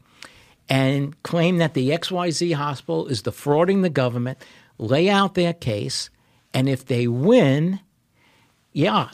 and 0.69 1.21
claim 1.23 1.59
that 1.59 1.75
the 1.75 1.91
XYZ 1.91 2.55
hospital 2.55 3.07
is 3.07 3.23
defrauding 3.23 3.83
the 3.83 3.91
government, 3.91 4.39
lay 4.79 5.09
out 5.09 5.35
their 5.35 5.53
case, 5.53 6.11
and 6.53 6.69
if 6.69 6.87
they 6.87 7.07
win, 7.07 7.81
yeah, 8.73 9.11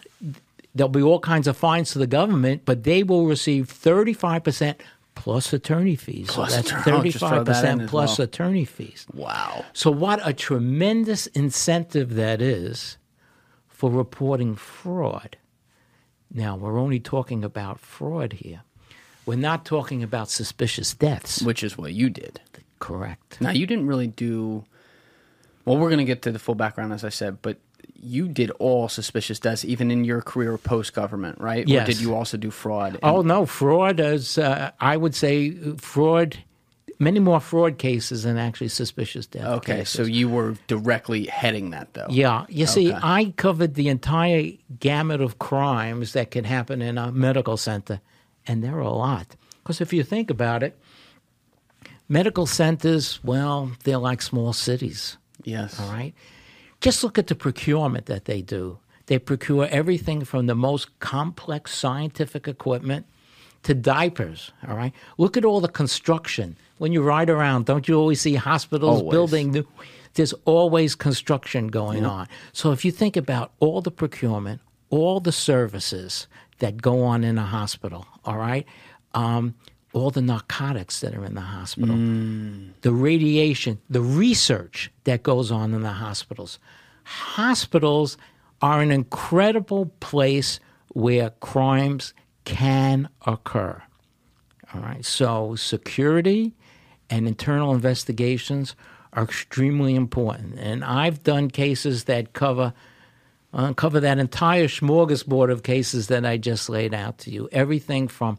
there'll 0.74 0.88
be 0.88 1.02
all 1.02 1.20
kinds 1.20 1.46
of 1.46 1.56
fines 1.56 1.90
to 1.92 1.98
the 1.98 2.06
government, 2.06 2.62
but 2.64 2.84
they 2.84 3.02
will 3.02 3.26
receive 3.26 3.68
35% 3.68 4.76
plus 5.14 5.52
attorney 5.52 5.96
fees. 5.96 6.28
Plus 6.30 6.50
so 6.50 6.56
that's 6.56 6.70
attorney- 6.72 7.10
just 7.10 7.18
throw 7.24 7.44
that 7.44 7.64
in 7.64 7.78
35% 7.78 7.82
as 7.84 7.90
plus 7.90 8.18
well. 8.18 8.24
attorney 8.24 8.64
fees. 8.64 9.06
Wow. 9.12 9.64
So, 9.72 9.90
what 9.90 10.20
a 10.26 10.32
tremendous 10.32 11.26
incentive 11.28 12.14
that 12.14 12.40
is 12.42 12.98
for 13.68 13.90
reporting 13.90 14.54
fraud. 14.56 15.36
Now, 16.34 16.56
we're 16.56 16.78
only 16.78 16.98
talking 17.00 17.44
about 17.44 17.78
fraud 17.78 18.32
here. 18.34 18.62
We're 19.26 19.36
not 19.38 19.64
talking 19.64 20.02
about 20.02 20.30
suspicious 20.30 20.94
deaths. 20.94 21.42
Which 21.42 21.62
is 21.62 21.76
what 21.78 21.92
you 21.92 22.10
did. 22.10 22.40
Correct. 22.80 23.40
Now 23.40 23.50
you 23.50 23.66
didn't 23.66 23.86
really 23.86 24.08
do. 24.08 24.64
Well, 25.64 25.76
we're 25.78 25.90
gonna 25.90 26.04
get 26.04 26.22
to 26.22 26.32
the 26.32 26.40
full 26.40 26.56
background 26.56 26.92
as 26.92 27.04
I 27.04 27.10
said, 27.10 27.40
but 27.42 27.58
you 28.02 28.26
did 28.28 28.50
all 28.58 28.88
suspicious 28.88 29.38
deaths, 29.38 29.64
even 29.64 29.90
in 29.90 30.04
your 30.04 30.20
career 30.20 30.58
post 30.58 30.92
government, 30.92 31.40
right? 31.40 31.64
Or 31.64 31.70
Yes. 31.70 31.86
did 31.86 32.00
you 32.00 32.14
also 32.14 32.36
do 32.36 32.50
fraud? 32.50 32.94
And- 32.94 33.00
Oh, 33.04 33.22
no, 33.22 33.46
fraud 33.46 34.00
is, 34.00 34.38
uh, 34.38 34.72
I 34.80 34.96
would 34.96 35.14
say, 35.14 35.52
fraud, 35.76 36.38
many 36.98 37.20
more 37.20 37.38
fraud 37.40 37.78
cases 37.78 38.24
than 38.24 38.38
actually 38.38 38.68
suspicious 38.68 39.26
death 39.26 39.46
okay. 39.46 39.76
cases. 39.78 39.90
So 39.94 40.02
you 40.02 40.28
were 40.28 40.56
directly 40.66 41.26
heading 41.26 41.70
that, 41.70 41.94
though. 41.94 42.06
Yeah, 42.10 42.44
you 42.48 42.66
see, 42.66 42.92
I 42.92 43.32
covered 43.36 43.74
the 43.74 43.88
entire 43.88 44.50
gamut 44.80 45.20
of 45.20 45.38
crimes 45.38 46.12
that 46.12 46.30
can 46.32 46.44
happen 46.44 46.82
in 46.82 46.98
a 46.98 47.12
medical 47.12 47.56
center, 47.56 48.00
and 48.46 48.64
there 48.64 48.76
are 48.76 48.80
a 48.80 48.90
lot. 48.92 49.36
Because 49.62 49.80
if 49.80 49.92
you 49.92 50.02
think 50.02 50.28
about 50.28 50.64
it, 50.64 50.76
medical 52.08 52.46
centers, 52.46 53.20
well, 53.22 53.70
they're 53.84 53.98
like 53.98 54.22
small 54.22 54.52
cities, 54.52 55.16
Yes. 55.44 55.78
all 55.80 55.90
right? 55.92 56.14
Just 56.82 57.04
look 57.04 57.16
at 57.16 57.28
the 57.28 57.36
procurement 57.36 58.06
that 58.06 58.24
they 58.24 58.42
do. 58.42 58.78
They 59.06 59.20
procure 59.20 59.68
everything 59.70 60.24
from 60.24 60.46
the 60.46 60.56
most 60.56 60.98
complex 60.98 61.72
scientific 61.72 62.48
equipment 62.48 63.06
to 63.62 63.72
diapers, 63.72 64.50
all 64.68 64.76
right? 64.76 64.92
Look 65.16 65.36
at 65.36 65.44
all 65.44 65.60
the 65.60 65.68
construction. 65.68 66.56
When 66.78 66.92
you 66.92 67.00
ride 67.00 67.30
around, 67.30 67.66
don't 67.66 67.86
you 67.86 67.94
always 67.94 68.20
see 68.20 68.34
hospitals 68.34 68.98
Always. 68.98 69.12
building 69.12 69.52
new? 69.52 69.66
There's 70.14 70.32
always 70.44 70.96
construction 70.96 71.68
going 71.68 72.04
on. 72.04 72.26
So 72.52 72.72
if 72.72 72.84
you 72.84 72.90
think 72.90 73.16
about 73.16 73.52
all 73.60 73.80
the 73.80 73.92
procurement, 73.92 74.60
all 74.90 75.20
the 75.20 75.30
services 75.30 76.26
that 76.58 76.82
go 76.82 77.04
on 77.04 77.22
in 77.22 77.38
a 77.38 77.46
hospital, 77.46 78.06
all 78.24 78.38
right? 78.38 78.66
Um, 79.14 79.54
all 79.92 80.10
the 80.10 80.22
narcotics 80.22 81.00
that 81.00 81.14
are 81.14 81.24
in 81.24 81.34
the 81.34 81.40
hospital, 81.40 81.94
the 82.80 82.92
radiation, 82.92 83.78
the 83.90 84.00
research 84.00 84.90
that 85.04 85.22
goes 85.22 85.50
on 85.50 85.74
in 85.74 85.82
the 85.82 85.92
hospitals. 85.92 86.58
Hospitals 87.04 88.16
are 88.60 88.80
an 88.80 88.90
incredible 88.90 89.86
place 90.00 90.60
where 90.88 91.30
crimes 91.40 92.14
can 92.44 93.08
occur. 93.26 93.82
All 94.74 94.80
right. 94.80 95.04
So 95.04 95.54
security 95.56 96.54
and 97.10 97.28
internal 97.28 97.74
investigations 97.74 98.74
are 99.12 99.24
extremely 99.24 99.94
important. 99.94 100.58
And 100.58 100.84
I've 100.84 101.22
done 101.22 101.50
cases 101.50 102.04
that 102.04 102.32
cover 102.32 102.72
uh, 103.54 103.74
cover 103.74 104.00
that 104.00 104.18
entire 104.18 104.66
smorgasbord 104.66 105.52
of 105.52 105.62
cases 105.62 106.06
that 106.06 106.24
I 106.24 106.38
just 106.38 106.70
laid 106.70 106.94
out 106.94 107.18
to 107.18 107.30
you. 107.30 107.50
Everything 107.52 108.08
from 108.08 108.38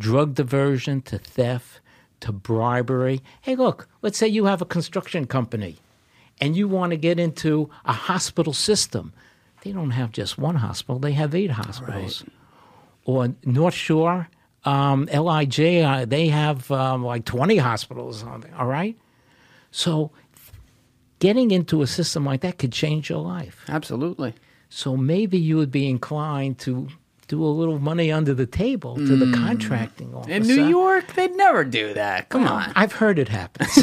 drug 0.00 0.34
diversion 0.34 1.02
to 1.02 1.18
theft 1.18 1.80
to 2.20 2.32
bribery. 2.32 3.22
Hey, 3.42 3.54
look, 3.54 3.86
let's 4.02 4.18
say 4.18 4.26
you 4.26 4.46
have 4.46 4.60
a 4.60 4.64
construction 4.64 5.26
company 5.26 5.76
and 6.40 6.56
you 6.56 6.66
want 6.66 6.90
to 6.90 6.96
get 6.96 7.20
into 7.20 7.70
a 7.84 7.92
hospital 7.92 8.52
system. 8.52 9.12
They 9.62 9.72
don't 9.72 9.90
have 9.90 10.10
just 10.10 10.38
one 10.38 10.56
hospital, 10.56 10.98
they 10.98 11.12
have 11.12 11.34
eight 11.34 11.52
hospitals. 11.52 12.24
Or 13.04 13.34
North 13.44 13.74
Shore, 13.74 14.28
um, 14.64 15.06
LIJ, 15.06 15.82
uh, 15.82 16.04
they 16.04 16.28
have 16.28 16.70
um, 16.70 17.04
like 17.04 17.24
20 17.24 17.56
hospitals 17.58 18.22
or 18.22 18.26
something, 18.26 18.52
all 18.54 18.66
right? 18.66 18.96
So 19.70 20.10
getting 21.18 21.50
into 21.50 21.82
a 21.82 21.86
system 21.86 22.24
like 22.24 22.40
that 22.40 22.58
could 22.58 22.72
change 22.72 23.10
your 23.10 23.20
life. 23.20 23.64
Absolutely. 23.68 24.34
So 24.68 24.96
maybe 24.96 25.38
you 25.38 25.56
would 25.56 25.70
be 25.70 25.88
inclined 25.88 26.58
to 26.60 26.88
do 27.30 27.44
a 27.44 27.46
little 27.46 27.78
money 27.78 28.10
under 28.10 28.34
the 28.34 28.44
table 28.44 28.96
to 28.96 29.16
the 29.16 29.26
hmm. 29.26 29.34
contracting 29.34 30.12
officer. 30.12 30.32
In 30.32 30.42
New 30.42 30.66
York, 30.66 31.14
they'd 31.14 31.34
never 31.36 31.62
do 31.62 31.94
that. 31.94 32.28
Come 32.28 32.48
on. 32.48 32.72
I've 32.74 32.92
heard 32.92 33.20
it 33.20 33.28
happens. 33.28 33.78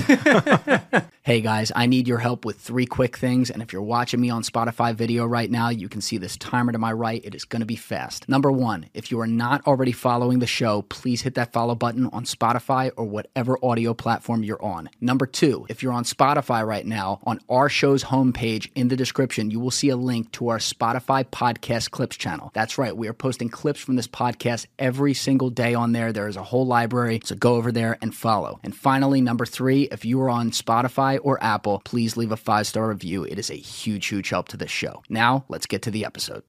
Hey 1.28 1.42
guys, 1.42 1.74
I 1.76 1.88
need 1.88 2.08
your 2.08 2.20
help 2.20 2.46
with 2.46 2.58
three 2.58 2.86
quick 2.86 3.18
things. 3.18 3.50
And 3.50 3.62
if 3.62 3.74
you're 3.74 3.82
watching 3.82 4.22
me 4.22 4.30
on 4.30 4.44
Spotify 4.44 4.96
video 4.96 5.26
right 5.26 5.52
now, 5.52 5.68
you 5.68 5.90
can 5.90 6.00
see 6.00 6.18
this 6.18 6.38
timer 6.38 6.72
to 6.72 6.78
my 6.78 6.94
right. 6.94 7.20
It 7.22 7.36
is 7.36 7.44
going 7.44 7.60
to 7.60 7.66
be 7.66 7.76
fast. 7.76 8.30
Number 8.30 8.50
one, 8.50 8.86
if 8.94 9.12
you 9.12 9.20
are 9.20 9.28
not 9.28 9.68
already 9.68 9.92
following 9.92 10.40
the 10.40 10.48
show, 10.48 10.84
please 10.84 11.24
hit 11.24 11.36
that 11.36 11.52
follow 11.52 11.76
button 11.76 12.06
on 12.14 12.24
Spotify 12.24 12.92
or 12.96 13.04
whatever 13.04 13.60
audio 13.62 13.94
platform 13.94 14.42
you're 14.42 14.64
on. 14.64 14.90
Number 15.02 15.26
two, 15.26 15.66
if 15.68 15.84
you're 15.84 15.92
on 15.92 16.06
Spotify 16.06 16.66
right 16.66 16.86
now, 16.86 17.20
on 17.26 17.42
our 17.50 17.68
show's 17.68 18.06
homepage 18.06 18.72
in 18.76 18.88
the 18.88 18.96
description, 18.96 19.52
you 19.52 19.60
will 19.60 19.70
see 19.70 19.90
a 19.90 19.98
link 19.98 20.32
to 20.32 20.48
our 20.48 20.60
Spotify 20.60 21.26
podcast 21.26 21.92
clips 21.92 22.16
channel. 22.16 22.52
That's 22.54 22.78
right, 22.78 22.96
we 22.96 23.10
are 23.10 23.14
posting 23.14 23.37
clips 23.46 23.80
from 23.80 23.96
this 23.96 24.08
podcast 24.08 24.66
every 24.80 25.14
single 25.14 25.50
day 25.50 25.74
on 25.74 25.92
there. 25.92 26.12
There 26.12 26.28
is 26.28 26.36
a 26.36 26.44
whole 26.44 26.66
library, 26.66 27.22
so 27.24 27.36
go 27.36 27.56
over 27.56 27.72
there 27.72 27.98
and 28.02 28.14
follow. 28.14 28.60
And 28.64 28.76
finally, 28.76 29.22
number 29.22 29.46
three, 29.46 29.84
if 29.92 30.04
you 30.04 30.20
are 30.22 30.30
on 30.30 30.50
Spotify 30.52 31.20
or 31.22 31.42
Apple, 31.44 31.82
please 31.86 32.18
leave 32.18 32.32
a 32.32 32.38
five 32.38 32.66
star 32.68 32.90
review. 32.90 33.24
It 33.24 33.38
is 33.40 33.50
a 33.50 33.56
huge, 33.56 34.08
huge 34.08 34.30
help 34.30 34.48
to 34.50 34.58
this 34.58 34.72
show. 34.72 35.04
Now, 35.10 35.46
let's 35.48 35.68
get 35.68 35.84
to 35.84 35.92
the 35.92 36.04
episode. 36.04 36.44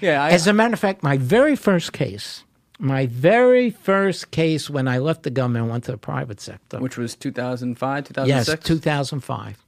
Yeah, 0.00 0.22
I, 0.22 0.30
As 0.30 0.46
a 0.46 0.52
matter 0.52 0.74
of 0.74 0.80
fact, 0.80 1.02
my 1.02 1.16
very 1.16 1.56
first 1.56 1.92
case, 1.92 2.44
my 2.78 3.06
very 3.06 3.70
first 3.70 4.30
case 4.30 4.70
when 4.70 4.86
I 4.86 4.98
left 4.98 5.24
the 5.24 5.30
government 5.30 5.64
and 5.64 5.70
went 5.72 5.84
to 5.84 5.92
the 5.92 5.98
private 5.98 6.40
sector. 6.40 6.78
which 6.78 6.96
was 6.96 7.16
2005, 7.16 8.04
yes, 8.26 8.46
2006? 8.46 8.64
2005. 8.64 9.64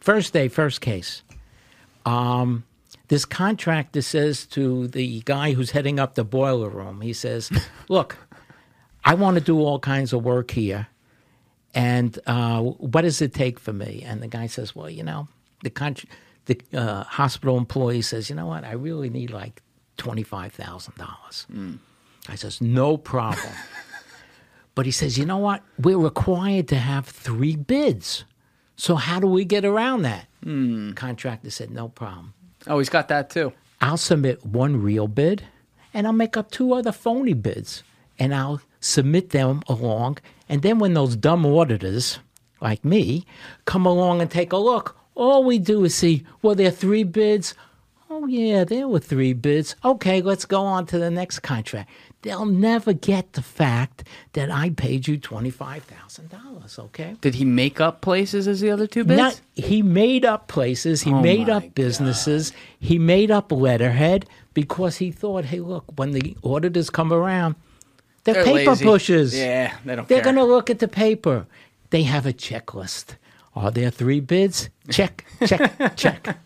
First 0.00 0.32
day, 0.32 0.48
first 0.48 0.80
case. 0.80 1.22
Um, 2.06 2.64
this 3.08 3.24
contractor 3.24 4.02
says 4.02 4.46
to 4.46 4.86
the 4.88 5.20
guy 5.24 5.52
who's 5.52 5.70
heading 5.72 5.98
up 5.98 6.14
the 6.14 6.24
boiler 6.24 6.68
room, 6.68 7.00
he 7.00 7.12
says, 7.12 7.50
Look, 7.88 8.16
I 9.04 9.14
want 9.14 9.36
to 9.36 9.40
do 9.40 9.60
all 9.60 9.78
kinds 9.78 10.12
of 10.12 10.24
work 10.24 10.50
here. 10.50 10.88
And 11.74 12.18
uh, 12.26 12.60
what 12.62 13.02
does 13.02 13.20
it 13.22 13.34
take 13.34 13.58
for 13.58 13.72
me? 13.72 14.02
And 14.04 14.22
the 14.22 14.28
guy 14.28 14.46
says, 14.46 14.74
Well, 14.74 14.90
you 14.90 15.02
know, 15.02 15.28
the, 15.62 15.70
con- 15.70 15.96
the 16.46 16.60
uh, 16.74 17.04
hospital 17.04 17.56
employee 17.56 18.02
says, 18.02 18.28
You 18.28 18.36
know 18.36 18.46
what? 18.46 18.64
I 18.64 18.72
really 18.72 19.10
need 19.10 19.30
like 19.30 19.62
$25,000. 19.98 21.78
I 22.28 22.34
says, 22.34 22.60
No 22.60 22.96
problem. 22.96 23.52
but 24.74 24.84
he 24.86 24.92
says, 24.92 25.16
You 25.18 25.24
know 25.24 25.38
what? 25.38 25.62
We're 25.78 25.98
required 25.98 26.68
to 26.68 26.76
have 26.76 27.06
three 27.06 27.56
bids. 27.56 28.24
So 28.76 28.94
how 28.96 29.18
do 29.18 29.26
we 29.26 29.44
get 29.44 29.64
around 29.64 30.02
that? 30.02 30.26
Contractor 30.94 31.50
said, 31.50 31.70
No 31.70 31.88
problem. 31.88 32.34
Oh, 32.66 32.78
he's 32.78 32.88
got 32.88 33.08
that 33.08 33.30
too. 33.30 33.52
I'll 33.80 33.96
submit 33.96 34.44
one 34.44 34.82
real 34.82 35.06
bid 35.06 35.44
and 35.94 36.06
I'll 36.06 36.12
make 36.12 36.36
up 36.36 36.50
two 36.50 36.74
other 36.74 36.92
phony 36.92 37.34
bids 37.34 37.82
and 38.18 38.34
I'll 38.34 38.60
submit 38.80 39.30
them 39.30 39.62
along. 39.68 40.18
And 40.48 40.62
then 40.62 40.78
when 40.78 40.94
those 40.94 41.16
dumb 41.16 41.46
auditors, 41.46 42.18
like 42.60 42.84
me, 42.84 43.24
come 43.64 43.86
along 43.86 44.20
and 44.20 44.30
take 44.30 44.52
a 44.52 44.56
look, 44.56 44.96
all 45.14 45.44
we 45.44 45.58
do 45.58 45.84
is 45.84 45.94
see, 45.94 46.24
well, 46.42 46.54
there 46.54 46.68
are 46.68 46.72
three 46.72 47.04
bids. 47.04 47.54
Oh, 48.10 48.26
yeah, 48.26 48.64
there 48.64 48.88
were 48.88 49.00
three 49.00 49.32
bids. 49.32 49.76
Okay, 49.84 50.22
let's 50.22 50.44
go 50.44 50.62
on 50.62 50.86
to 50.86 50.98
the 50.98 51.10
next 51.10 51.40
contract. 51.40 51.90
They'll 52.22 52.46
never 52.46 52.92
get 52.92 53.34
the 53.34 53.42
fact 53.42 54.02
that 54.32 54.50
I 54.50 54.70
paid 54.70 55.06
you 55.06 55.18
$25,000, 55.18 56.78
okay? 56.86 57.16
Did 57.20 57.36
he 57.36 57.44
make 57.44 57.80
up 57.80 58.00
places 58.00 58.48
as 58.48 58.60
the 58.60 58.70
other 58.70 58.86
two 58.86 59.04
bids? 59.04 59.18
Not, 59.18 59.40
he 59.54 59.82
made 59.82 60.24
up 60.24 60.48
places. 60.48 61.02
He 61.02 61.12
Oh 61.12 61.20
made 61.22 61.48
up 61.48 61.74
businesses. 61.74 62.52
He 62.78 62.98
made 62.98 63.30
up 63.30 63.52
letterhead 63.52 64.26
because 64.54 64.96
he 64.96 65.10
thought, 65.12 65.44
hey, 65.46 65.60
look, 65.60 65.84
when 65.96 66.10
the 66.12 66.36
auditors 66.42 66.90
come 66.90 67.12
around, 67.12 67.54
they're, 68.24 68.34
They're 68.34 68.44
paper 68.44 68.70
lazy. 68.72 68.84
pushers. 68.84 69.36
Yeah, 69.38 69.76
they 69.84 69.94
don't 69.96 70.08
They're 70.08 70.18
care. 70.20 70.32
going 70.32 70.36
to 70.36 70.44
look 70.44 70.70
at 70.70 70.80
the 70.80 70.88
paper. 70.88 71.46
They 71.90 72.02
have 72.02 72.26
a 72.26 72.32
checklist. 72.32 73.14
Are 73.54 73.70
there 73.70 73.90
three 73.90 74.20
bids? 74.20 74.68
Check, 74.90 75.24
check, 75.46 75.72
check. 75.96 76.36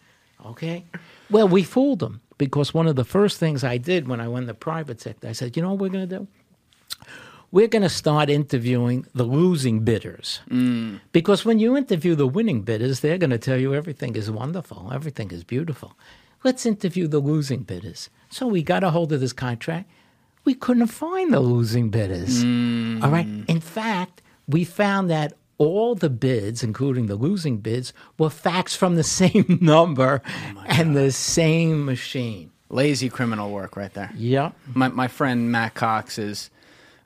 Okay. 0.47 0.85
Well, 1.31 1.49
we 1.49 1.63
fooled 1.63 1.99
them 2.01 2.21
because 2.47 2.75
one 2.75 2.89
of 2.89 2.97
the 2.97 3.05
first 3.05 3.39
things 3.39 3.63
I 3.63 3.77
did 3.77 4.09
when 4.09 4.21
I 4.21 4.27
went 4.27 4.45
in 4.45 4.47
the 4.49 4.55
private 4.55 5.01
sector, 5.01 5.29
I 5.29 5.33
said, 5.33 5.57
you 5.57 5.63
know 5.63 5.71
what 5.71 5.79
we're 5.79 5.95
going 5.97 6.09
to 6.09 6.19
do? 6.19 6.27
We're 7.53 7.69
going 7.69 7.89
to 7.91 7.97
start 8.05 8.29
interviewing 8.29 9.07
the 9.15 9.23
losing 9.23 9.85
bidders. 9.85 10.41
Mm. 10.51 10.99
Because 11.13 11.45
when 11.45 11.61
you 11.61 11.77
interview 11.77 12.17
the 12.17 12.27
winning 12.27 12.63
bidders, 12.63 12.99
they're 12.99 13.23
going 13.25 13.31
to 13.31 13.39
tell 13.39 13.59
you 13.59 13.77
everything 13.77 14.17
is 14.17 14.29
wonderful, 14.29 14.91
everything 14.93 15.31
is 15.31 15.45
beautiful. 15.45 15.97
Let's 16.43 16.67
interview 16.67 17.07
the 17.07 17.21
losing 17.21 17.63
bidders. 17.63 18.11
So 18.29 18.49
we 18.49 18.65
got 18.65 18.83
a 18.83 18.91
hold 18.91 19.13
of 19.13 19.21
this 19.21 19.33
contract. 19.33 19.89
We 20.45 20.55
couldn't 20.55 20.89
find 20.89 21.33
the 21.33 21.39
losing 21.39 21.91
bidders. 21.91 22.43
Mm. 22.43 23.05
All 23.05 23.11
right. 23.11 23.29
In 23.47 23.61
fact, 23.61 24.21
we 24.49 24.65
found 24.65 25.09
that 25.11 25.35
all 25.63 25.95
the 25.95 26.11
bids, 26.11 26.63
including 26.63 27.07
the 27.07 27.15
losing 27.15 27.59
bids, 27.59 27.93
were 28.19 28.29
faxed 28.29 28.77
from 28.77 28.97
the 28.97 29.05
same 29.21 29.59
number 29.61 30.23
oh 30.27 30.65
and 30.67 30.97
the 30.97 31.13
same 31.13 31.85
machine. 31.85 32.51
Lazy 32.69 33.09
criminal 33.09 33.51
work 33.51 33.77
right 33.77 33.93
there. 33.93 34.11
Yep. 34.17 34.55
My 34.75 34.89
my 34.89 35.09
friend 35.09 35.53
Matt 35.53 35.75
Cox 35.75 36.19
is 36.19 36.51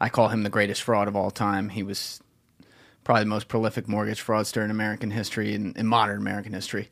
I 0.01 0.09
call 0.09 0.29
him 0.29 0.43
the 0.43 0.51
greatest 0.51 0.83
fraud 0.83 1.09
of 1.09 1.17
all 1.17 1.31
time. 1.31 1.71
He 1.71 1.83
was 1.83 2.21
probably 3.05 3.25
the 3.25 3.31
most 3.31 3.49
prolific 3.49 3.89
mortgage 3.89 4.25
fraudster 4.25 4.65
in 4.65 4.71
American 4.71 5.11
history 5.11 5.55
in, 5.55 5.75
in 5.77 5.87
modern 5.87 6.19
American 6.19 6.53
history. 6.53 6.89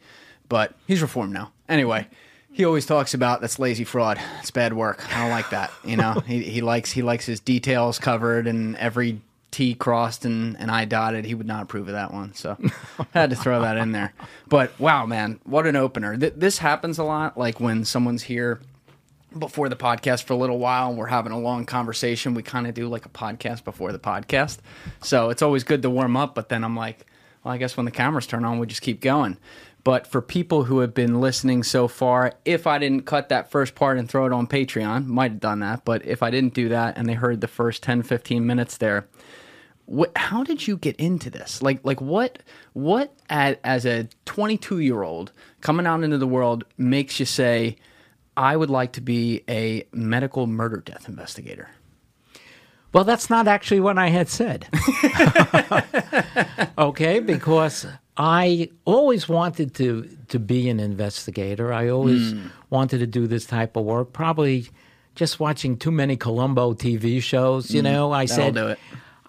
But 0.48 0.74
he's 0.86 1.02
reformed 1.02 1.32
now. 1.32 1.52
Anyway, 1.68 2.08
he 2.52 2.64
always 2.64 2.86
talks 2.86 3.14
about 3.14 3.40
that's 3.40 3.58
lazy 3.58 3.84
fraud. 3.84 4.20
It's 4.40 4.50
bad 4.50 4.72
work. 4.72 5.04
I 5.14 5.22
don't 5.22 5.30
like 5.30 5.50
that. 5.50 5.72
You 5.84 5.96
know, 5.96 6.12
he, 6.26 6.42
he 6.42 6.60
likes 6.60 6.90
he 6.90 7.02
likes 7.02 7.26
his 7.26 7.40
details 7.40 7.98
covered 7.98 8.46
and 8.46 8.76
every 8.76 9.20
T 9.54 9.72
crossed 9.72 10.24
and, 10.24 10.58
and 10.58 10.68
I 10.68 10.84
dotted. 10.84 11.24
He 11.24 11.36
would 11.36 11.46
not 11.46 11.62
approve 11.62 11.86
of 11.86 11.94
that 11.94 12.12
one. 12.12 12.34
So 12.34 12.56
I 12.98 13.06
had 13.12 13.30
to 13.30 13.36
throw 13.36 13.62
that 13.62 13.76
in 13.76 13.92
there. 13.92 14.12
But 14.48 14.78
wow, 14.80 15.06
man, 15.06 15.38
what 15.44 15.64
an 15.64 15.76
opener. 15.76 16.16
Th- 16.16 16.32
this 16.36 16.58
happens 16.58 16.98
a 16.98 17.04
lot. 17.04 17.38
Like 17.38 17.60
when 17.60 17.84
someone's 17.84 18.24
here 18.24 18.60
before 19.38 19.68
the 19.68 19.76
podcast 19.76 20.24
for 20.24 20.32
a 20.32 20.36
little 20.36 20.58
while 20.58 20.88
and 20.88 20.98
we're 20.98 21.06
having 21.06 21.30
a 21.30 21.38
long 21.38 21.66
conversation, 21.66 22.34
we 22.34 22.42
kind 22.42 22.66
of 22.66 22.74
do 22.74 22.88
like 22.88 23.06
a 23.06 23.10
podcast 23.10 23.62
before 23.62 23.92
the 23.92 23.98
podcast. 24.00 24.58
So 25.02 25.30
it's 25.30 25.40
always 25.40 25.62
good 25.62 25.82
to 25.82 25.90
warm 25.90 26.16
up. 26.16 26.34
But 26.34 26.48
then 26.48 26.64
I'm 26.64 26.74
like, 26.74 27.06
well, 27.44 27.54
I 27.54 27.58
guess 27.58 27.76
when 27.76 27.84
the 27.84 27.92
cameras 27.92 28.26
turn 28.26 28.44
on, 28.44 28.58
we 28.58 28.66
just 28.66 28.82
keep 28.82 29.00
going. 29.00 29.36
But 29.84 30.08
for 30.08 30.20
people 30.20 30.64
who 30.64 30.80
have 30.80 30.94
been 30.94 31.20
listening 31.20 31.62
so 31.62 31.86
far, 31.86 32.32
if 32.44 32.66
I 32.66 32.78
didn't 32.78 33.02
cut 33.02 33.28
that 33.28 33.52
first 33.52 33.76
part 33.76 33.98
and 33.98 34.08
throw 34.08 34.26
it 34.26 34.32
on 34.32 34.48
Patreon, 34.48 35.06
might 35.06 35.30
have 35.30 35.40
done 35.40 35.60
that. 35.60 35.84
But 35.84 36.04
if 36.04 36.24
I 36.24 36.30
didn't 36.30 36.54
do 36.54 36.70
that 36.70 36.98
and 36.98 37.08
they 37.08 37.14
heard 37.14 37.40
the 37.40 37.46
first 37.46 37.84
10, 37.84 38.02
15 38.02 38.44
minutes 38.44 38.78
there, 38.78 39.06
what, 39.86 40.12
how 40.16 40.42
did 40.44 40.66
you 40.66 40.76
get 40.76 40.96
into 40.96 41.30
this? 41.30 41.62
Like, 41.62 41.80
like 41.84 42.00
what, 42.00 42.38
what 42.72 43.12
at, 43.28 43.60
as 43.64 43.84
a 43.84 44.08
22 44.24 44.80
year 44.80 45.02
old 45.02 45.32
coming 45.60 45.86
out 45.86 46.02
into 46.02 46.18
the 46.18 46.26
world 46.26 46.64
makes 46.78 47.20
you 47.20 47.26
say, 47.26 47.76
I 48.36 48.56
would 48.56 48.70
like 48.70 48.92
to 48.92 49.00
be 49.00 49.44
a 49.48 49.86
medical 49.92 50.46
murder 50.46 50.78
death 50.78 51.08
investigator? 51.08 51.68
Well, 52.92 53.04
that's 53.04 53.28
not 53.28 53.48
actually 53.48 53.80
what 53.80 53.98
I 53.98 54.08
had 54.08 54.28
said. 54.28 54.68
okay, 56.78 57.18
because 57.18 57.86
I 58.16 58.70
always 58.84 59.28
wanted 59.28 59.74
to 59.74 60.08
to 60.28 60.38
be 60.38 60.68
an 60.68 60.78
investigator. 60.78 61.72
I 61.72 61.88
always 61.88 62.34
mm. 62.34 62.50
wanted 62.70 62.98
to 62.98 63.06
do 63.08 63.26
this 63.26 63.46
type 63.46 63.76
of 63.76 63.84
work. 63.84 64.12
Probably 64.12 64.68
just 65.16 65.40
watching 65.40 65.76
too 65.76 65.90
many 65.90 66.16
Columbo 66.16 66.74
TV 66.74 67.20
shows. 67.20 67.72
You 67.72 67.80
mm. 67.80 67.84
know, 67.84 68.12
I 68.12 68.26
said, 68.26 68.76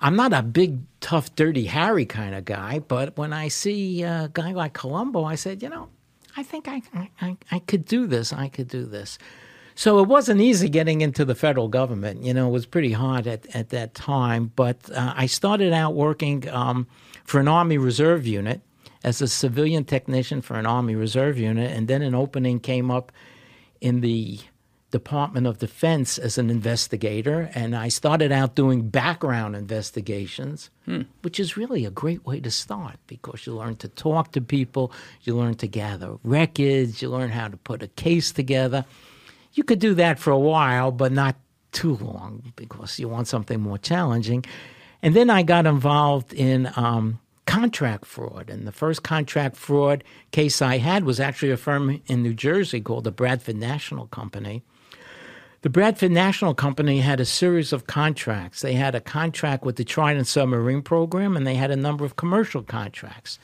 I'm 0.02 0.16
not 0.16 0.34
a 0.34 0.44
big, 0.44 0.80
tough, 1.00 1.34
dirty 1.36 1.66
Harry 1.66 2.06
kind 2.06 2.36
of 2.36 2.46
guy, 2.46 2.80
but 2.80 3.18
when 3.18 3.34
I 3.34 3.48
see 3.48 4.04
a 4.04 4.30
guy 4.34 4.52
like 4.52 4.74
Columbo, 4.74 5.24
I 5.24 5.36
said, 5.36 5.64
you 5.64 5.70
know, 5.70 5.90
I 6.38 6.44
think 6.44 6.68
I, 6.68 6.82
I, 7.22 7.38
I 7.52 7.60
could 7.60 7.86
do 7.86 8.08
this. 8.08 8.34
I 8.34 8.50
could 8.50 8.68
do 8.68 8.86
this. 8.86 9.18
So 9.75 10.00
it 10.00 10.08
wasn't 10.08 10.40
easy 10.40 10.70
getting 10.70 11.02
into 11.02 11.25
the 11.25 11.36
federal 11.36 11.68
government. 11.68 12.24
You 12.24 12.34
know, 12.34 12.48
it 12.48 12.52
was 12.52 12.66
pretty 12.66 12.94
hard 12.94 13.28
at, 13.28 13.46
at 13.56 13.70
that 13.70 13.94
time. 13.94 14.52
But 14.56 14.90
uh, 14.92 15.14
I 15.16 15.25
started 15.25 15.74
out 15.74 15.94
working 15.94 16.50
um, 16.50 16.88
for 17.25 17.40
an 17.40 17.48
Army 17.48 17.78
Reserve 17.78 18.25
unit 18.25 18.62
as 19.04 19.22
a 19.22 19.28
civilian 19.28 19.84
technician 19.84 20.42
for 20.42 20.56
an 20.56 20.66
Army 20.66 20.96
Reserve 20.96 21.38
unit. 21.38 21.72
And 21.72 21.88
then 21.88 22.02
an 22.02 22.16
opening 22.16 22.60
came 22.60 22.90
up 22.90 23.12
in 23.82 24.00
the 24.00 24.40
Department 24.96 25.46
of 25.46 25.58
Defense 25.58 26.18
as 26.18 26.38
an 26.38 26.50
investigator, 26.50 27.52
and 27.54 27.75
I 27.75 27.90
started 27.90 28.32
out 28.32 28.56
doing 28.56 28.88
background 28.88 29.54
investigations, 29.54 30.70
hmm. 30.86 31.02
which 31.22 31.38
is 31.38 31.58
really 31.58 31.84
a 31.84 31.92
great 31.92 32.25
way 32.25 32.40
to 32.40 32.50
start 32.50 32.96
because 33.06 33.46
you 33.46 33.54
learn 33.54 33.75
to 33.78 33.90
talk 33.90 34.32
to 34.32 34.40
people, 34.40 34.94
you 35.24 35.36
learn 35.36 35.56
to 35.56 35.68
gather 35.68 36.16
records, 36.24 37.02
you 37.02 37.10
learn 37.10 37.30
how 37.30 37.50
to 37.50 37.58
put 37.58 37.84
a 37.84 37.90
case 37.90 38.32
together. 38.32 38.86
You 39.52 39.66
could 39.66 39.80
do 39.80 39.96
that 39.96 40.18
for 40.18 40.32
a 40.32 40.40
while, 40.40 40.92
but 40.92 41.12
not 41.12 41.36
too 41.74 41.98
long 41.98 42.54
because 42.56 42.98
you 42.98 43.10
want 43.10 43.28
something 43.28 43.60
more 43.60 43.78
challenging. 43.78 44.46
And 45.02 45.13
then 45.13 45.30
I 45.30 45.43
got 45.43 45.65
involved 45.65 46.32
in 46.32 46.72
um, 46.78 47.19
contract 47.46 48.06
fraud. 48.06 48.50
And 48.50 48.65
the 48.65 48.72
first 48.72 49.04
contract 49.04 49.58
fraud 49.58 50.06
case 50.32 50.62
I 50.62 50.78
had 50.78 51.04
was 51.04 51.19
actually 51.19 51.52
a 51.52 51.58
firm 51.58 52.02
in 52.08 52.24
New 52.24 52.34
Jersey 52.34 52.80
called 52.80 53.04
the 53.04 53.12
Bradford 53.12 53.58
National 53.58 54.08
Company. 54.08 54.63
The 55.65 55.71
Bradford 55.71 56.12
National 56.12 56.54
Company 56.54 56.99
had 56.99 57.19
a 57.19 57.25
series 57.25 57.73
of 57.73 57.88
contracts. 57.88 58.62
They 58.62 58.73
had 58.73 58.93
a 58.93 59.01
contract 59.01 59.65
with 59.65 59.78
the 59.78 59.84
Trident 59.84 60.28
submarine 60.28 60.84
program, 60.84 61.36
and 61.36 61.47
they 61.47 61.56
had 61.56 61.71
a 61.71 61.75
number 61.75 62.06
of 62.06 62.17
commercial 62.17 62.62
contracts. 62.62 63.39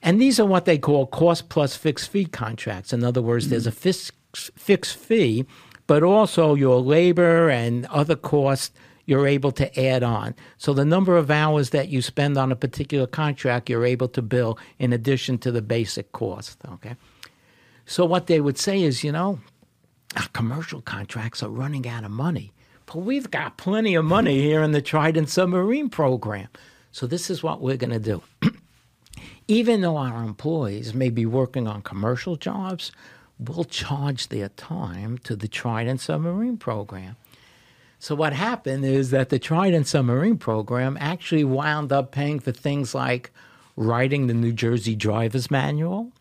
And 0.00 0.18
these 0.18 0.40
are 0.40 0.46
what 0.46 0.64
they 0.64 0.78
call 0.78 1.06
cost 1.06 1.50
plus 1.50 1.76
fixed 1.76 2.08
fee 2.08 2.24
contracts. 2.24 2.90
In 2.94 3.04
other 3.04 3.20
words, 3.20 3.44
mm-hmm. 3.44 3.50
there's 3.50 3.66
a 3.66 3.70
fixed, 3.70 4.12
fixed 4.34 4.96
fee, 4.96 5.44
but 5.86 6.02
also 6.02 6.54
your 6.54 6.80
labor 6.80 7.50
and 7.50 7.84
other 7.88 8.16
costs 8.16 8.72
you're 9.04 9.26
able 9.26 9.52
to 9.52 9.78
add 9.78 10.02
on. 10.02 10.34
So 10.56 10.72
the 10.72 10.86
number 10.86 11.18
of 11.18 11.30
hours 11.30 11.68
that 11.68 11.90
you 11.90 12.00
spend 12.00 12.38
on 12.38 12.50
a 12.50 12.56
particular 12.56 13.06
contract, 13.06 13.68
you're 13.68 13.84
able 13.84 14.08
to 14.08 14.22
bill 14.22 14.58
in 14.78 14.90
addition 14.90 15.36
to 15.40 15.52
the 15.52 15.60
basic 15.60 16.12
cost. 16.12 16.56
Okay. 16.66 16.96
So 17.84 18.06
what 18.06 18.26
they 18.26 18.40
would 18.40 18.56
say 18.56 18.82
is, 18.82 19.04
you 19.04 19.12
know, 19.12 19.38
our 20.16 20.28
commercial 20.28 20.80
contracts 20.80 21.42
are 21.42 21.48
running 21.48 21.86
out 21.86 22.04
of 22.04 22.10
money. 22.10 22.52
But 22.86 22.98
we've 22.98 23.30
got 23.30 23.56
plenty 23.56 23.94
of 23.94 24.04
money 24.04 24.40
here 24.40 24.62
in 24.62 24.72
the 24.72 24.80
Trident 24.80 25.28
submarine 25.28 25.90
program. 25.90 26.48
So 26.92 27.06
this 27.06 27.30
is 27.30 27.42
what 27.42 27.60
we're 27.60 27.76
going 27.76 27.90
to 27.90 27.98
do. 27.98 28.22
Even 29.48 29.80
though 29.80 29.96
our 29.96 30.22
employees 30.22 30.94
may 30.94 31.10
be 31.10 31.26
working 31.26 31.66
on 31.66 31.82
commercial 31.82 32.36
jobs, 32.36 32.92
we'll 33.38 33.64
charge 33.64 34.28
their 34.28 34.48
time 34.50 35.18
to 35.18 35.36
the 35.36 35.48
Trident 35.48 36.00
submarine 36.00 36.56
program. 36.56 37.16
So 37.98 38.14
what 38.14 38.32
happened 38.32 38.84
is 38.84 39.10
that 39.10 39.30
the 39.30 39.38
Trident 39.38 39.86
submarine 39.86 40.38
program 40.38 40.96
actually 41.00 41.44
wound 41.44 41.92
up 41.92 42.12
paying 42.12 42.40
for 42.40 42.52
things 42.52 42.94
like 42.94 43.30
writing 43.76 44.26
the 44.26 44.34
New 44.34 44.52
Jersey 44.52 44.94
driver's 44.94 45.50
manual, 45.50 46.12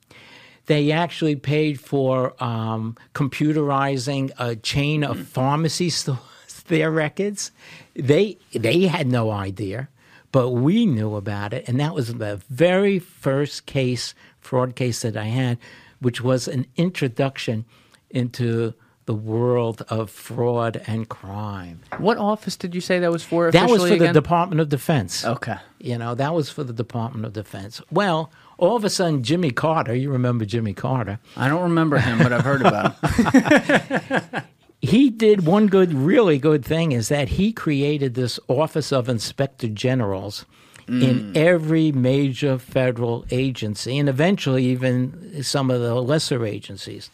they 0.67 0.91
actually 0.91 1.35
paid 1.35 1.79
for 1.79 2.41
um, 2.43 2.97
computerizing 3.13 4.31
a 4.39 4.55
chain 4.55 5.03
of 5.03 5.27
pharmacy 5.27 5.89
stores, 6.01 6.19
their 6.67 6.91
records. 6.91 7.51
They 7.95 8.37
they 8.53 8.87
had 8.87 9.07
no 9.07 9.31
idea, 9.31 9.89
but 10.31 10.49
we 10.51 10.85
knew 10.85 11.15
about 11.15 11.53
it, 11.53 11.67
and 11.67 11.79
that 11.79 11.93
was 11.93 12.13
the 12.13 12.41
very 12.49 12.99
first 12.99 13.65
case 13.65 14.13
fraud 14.39 14.75
case 14.75 15.01
that 15.01 15.17
I 15.17 15.25
had, 15.25 15.57
which 15.99 16.21
was 16.21 16.47
an 16.47 16.65
introduction 16.75 17.65
into 18.09 18.73
the 19.05 19.13
world 19.13 19.83
of 19.89 20.09
fraud 20.09 20.81
and 20.87 21.07
crime. 21.07 21.81
What 21.97 22.17
office 22.17 22.55
did 22.55 22.73
you 22.73 22.81
say 22.81 22.99
that 22.99 23.11
was 23.11 23.23
for? 23.23 23.51
That 23.51 23.69
was 23.69 23.81
for 23.81 23.93
again? 23.93 24.07
the 24.07 24.13
Department 24.13 24.61
of 24.61 24.69
Defense. 24.69 25.23
Okay. 25.23 25.57
You 25.79 25.97
know, 25.97 26.15
that 26.15 26.33
was 26.33 26.49
for 26.49 26.63
the 26.63 26.73
Department 26.73 27.25
of 27.25 27.33
Defense. 27.33 27.81
Well, 27.91 28.31
all 28.57 28.75
of 28.75 28.83
a 28.85 28.89
sudden, 28.89 29.23
Jimmy 29.23 29.51
Carter, 29.51 29.95
you 29.95 30.09
remember 30.11 30.45
Jimmy 30.45 30.73
Carter? 30.73 31.19
I 31.35 31.47
don't 31.47 31.63
remember 31.63 31.97
him, 31.97 32.19
but 32.19 32.31
I've 32.31 32.45
heard 32.45 32.61
about 32.61 32.95
him. 32.99 34.43
he 34.81 35.09
did 35.09 35.45
one 35.45 35.67
good, 35.67 35.93
really 35.93 36.37
good 36.37 36.63
thing 36.63 36.91
is 36.91 37.09
that 37.09 37.29
he 37.29 37.51
created 37.51 38.13
this 38.13 38.39
Office 38.47 38.91
of 38.91 39.09
Inspector 39.09 39.67
Generals 39.69 40.45
mm. 40.87 41.03
in 41.03 41.37
every 41.37 41.91
major 41.91 42.57
federal 42.57 43.25
agency 43.31 43.97
and 43.97 44.07
eventually 44.07 44.65
even 44.65 45.43
some 45.43 45.71
of 45.71 45.81
the 45.81 45.95
lesser 45.95 46.45
agencies. 46.45 47.09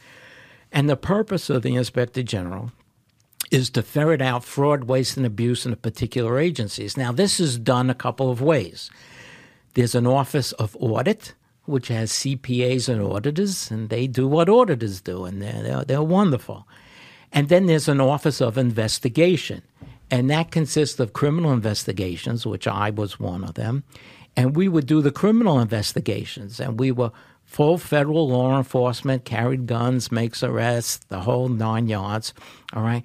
And 0.71 0.89
the 0.89 0.97
purpose 0.97 1.49
of 1.49 1.63
the 1.63 1.75
inspector 1.75 2.23
general 2.23 2.71
is 3.51 3.69
to 3.71 3.83
ferret 3.83 4.21
out 4.21 4.45
fraud, 4.45 4.85
waste, 4.85 5.17
and 5.17 5.25
abuse 5.25 5.65
in 5.65 5.71
the 5.71 5.77
particular 5.77 6.39
agencies. 6.39 6.95
Now, 6.95 7.11
this 7.11 7.39
is 7.39 7.59
done 7.59 7.89
a 7.89 7.95
couple 7.95 8.31
of 8.31 8.41
ways. 8.41 8.89
There's 9.73 9.95
an 9.95 10.07
office 10.07 10.51
of 10.53 10.75
audit, 10.79 11.33
which 11.65 11.87
has 11.87 12.11
CPAs 12.11 12.89
and 12.89 13.01
auditors, 13.01 13.71
and 13.71 13.89
they 13.89 14.07
do 14.07 14.27
what 14.27 14.49
auditors 14.49 15.01
do, 15.01 15.25
and 15.25 15.41
they're, 15.41 15.63
they're, 15.63 15.83
they're 15.85 16.03
wonderful. 16.03 16.67
And 17.31 17.47
then 17.49 17.65
there's 17.65 17.87
an 17.87 18.01
office 18.01 18.41
of 18.41 18.57
investigation, 18.57 19.61
and 20.09 20.29
that 20.29 20.51
consists 20.51 20.99
of 20.99 21.13
criminal 21.13 21.53
investigations, 21.53 22.45
which 22.45 22.67
I 22.67 22.89
was 22.89 23.19
one 23.19 23.43
of 23.43 23.53
them. 23.53 23.83
And 24.35 24.55
we 24.55 24.67
would 24.67 24.85
do 24.85 25.01
the 25.01 25.11
criminal 25.11 25.59
investigations, 25.59 26.59
and 26.59 26.79
we 26.79 26.91
were 26.91 27.11
full 27.45 27.77
federal 27.77 28.29
law 28.29 28.57
enforcement, 28.57 29.25
carried 29.25 29.67
guns, 29.67 30.11
makes 30.11 30.41
arrests, 30.41 31.05
the 31.09 31.21
whole 31.21 31.49
nine 31.49 31.87
yards. 31.87 32.33
All 32.73 32.83
right. 32.83 33.03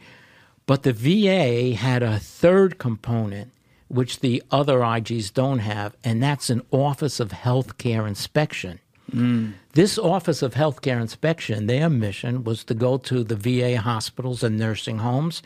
But 0.67 0.83
the 0.83 0.93
VA 0.93 1.77
had 1.77 2.03
a 2.03 2.19
third 2.19 2.79
component, 2.79 3.53
which 3.89 4.21
the 4.21 4.43
other 4.51 4.81
IGs 4.81 5.33
don't 5.33 5.61
have, 5.61 5.97
and 6.03 6.23
that's 6.23 6.51
an 6.51 6.63
Office 6.71 7.21
of 7.21 7.31
Healthcare 7.31 8.07
Inspection. 8.07 8.81
Mm. 9.13 9.53
This 9.73 9.99
Office 9.99 10.43
of 10.43 10.55
Healthcare 10.55 11.01
Inspection, 11.01 11.67
their 11.67 11.89
mission 11.89 12.45
was 12.45 12.65
to 12.65 12.75
go 12.75 12.99
to 12.99 13.23
the 13.23 13.37
VA 13.37 13.81
hospitals 13.81 14.43
and 14.43 14.59
nursing 14.59 14.99
homes 14.99 15.43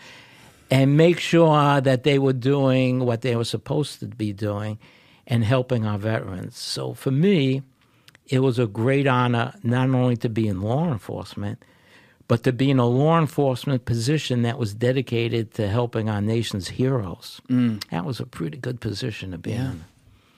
and 0.71 0.97
make 0.97 1.19
sure 1.19 1.81
that 1.81 2.05
they 2.05 2.19
were 2.19 2.33
doing 2.33 3.01
what 3.01 3.23
they 3.23 3.37
were 3.37 3.45
supposed 3.45 4.01
to 4.01 4.07
be 4.07 4.33
doing 4.33 4.79
and 5.27 5.45
helping 5.45 5.85
our 5.85 5.99
veterans. 5.99 6.57
So 6.57 6.95
for 6.95 7.11
me, 7.11 7.63
it 8.27 8.39
was 8.39 8.59
a 8.59 8.67
great 8.67 9.07
honor 9.07 9.55
not 9.63 9.91
only 9.91 10.17
to 10.19 10.29
be 10.29 10.49
in 10.49 10.63
law 10.63 10.91
enforcement, 10.91 11.63
but 12.31 12.45
to 12.45 12.53
be 12.53 12.71
in 12.71 12.79
a 12.79 12.87
law 12.87 13.19
enforcement 13.19 13.85
position 13.85 14.43
that 14.43 14.57
was 14.57 14.73
dedicated 14.73 15.53
to 15.53 15.67
helping 15.67 16.09
our 16.09 16.21
nation's 16.21 16.69
heroes. 16.69 17.41
Mm. 17.49 17.83
That 17.91 18.05
was 18.05 18.21
a 18.21 18.25
pretty 18.25 18.57
good 18.57 18.81
position 18.81 19.33
to 19.33 19.39
be 19.39 19.51
yeah. 19.51 19.73
in. 19.73 19.85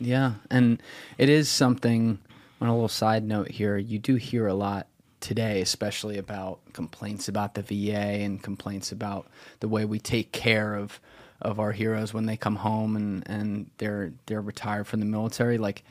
Yeah, 0.01 0.33
and 0.51 0.83
it 1.19 1.29
is 1.29 1.51
something. 1.51 2.19
On 2.63 2.69
a 2.69 2.73
little 2.73 2.89
side 2.89 3.25
note 3.25 3.51
here, 3.51 3.77
you 3.77 3.99
do 3.99 4.15
hear 4.15 4.47
a 4.47 4.55
lot 4.55 4.87
today, 5.21 5.61
especially 5.61 6.17
about 6.17 6.61
complaints 6.73 7.29
about 7.29 7.57
the 7.57 7.63
VA 7.63 8.25
and 8.25 8.43
complaints 8.43 8.91
about 8.91 9.27
the 9.61 9.69
way 9.69 9.85
we 9.85 9.99
take 9.99 10.33
care 10.33 10.75
of 10.75 10.99
of 11.43 11.61
our 11.61 11.73
heroes 11.73 12.15
when 12.15 12.25
they 12.25 12.39
come 12.39 12.57
home 12.57 12.97
and, 12.97 13.29
and 13.29 13.69
they're 13.77 14.15
they're 14.25 14.41
retired 14.41 14.87
from 14.87 15.01
the 15.01 15.07
military. 15.07 15.59
Like, 15.59 15.85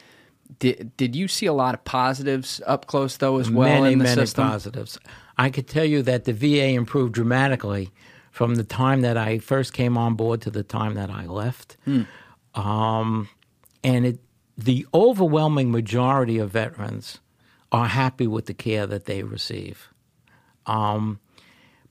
did 0.59 0.95
did 0.97 1.15
you 1.15 1.27
see 1.27 1.45
a 1.45 1.53
lot 1.53 1.73
of 1.73 1.83
positives 1.83 2.61
up 2.65 2.87
close 2.87 3.17
though 3.17 3.37
as 3.39 3.49
well? 3.49 3.81
Many 3.81 3.93
in 3.93 3.99
the 3.99 4.03
many 4.03 4.21
system? 4.21 4.47
positives. 4.47 4.99
I 5.37 5.49
could 5.49 5.67
tell 5.67 5.85
you 5.85 6.01
that 6.03 6.25
the 6.25 6.33
VA 6.33 6.69
improved 6.69 7.13
dramatically 7.13 7.91
from 8.31 8.55
the 8.55 8.63
time 8.63 9.01
that 9.01 9.17
I 9.17 9.39
first 9.39 9.73
came 9.73 9.97
on 9.97 10.15
board 10.15 10.41
to 10.41 10.51
the 10.51 10.63
time 10.63 10.95
that 10.95 11.09
I 11.09 11.25
left. 11.25 11.77
Hmm. 11.85 12.03
Um, 12.53 13.29
and 13.83 14.05
it, 14.05 14.19
the 14.57 14.85
overwhelming 14.93 15.71
majority 15.71 16.37
of 16.37 16.51
veterans 16.51 17.19
are 17.71 17.87
happy 17.87 18.27
with 18.27 18.45
the 18.45 18.53
care 18.53 18.85
that 18.85 19.05
they 19.05 19.23
receive. 19.23 19.89
Um, 20.65 21.19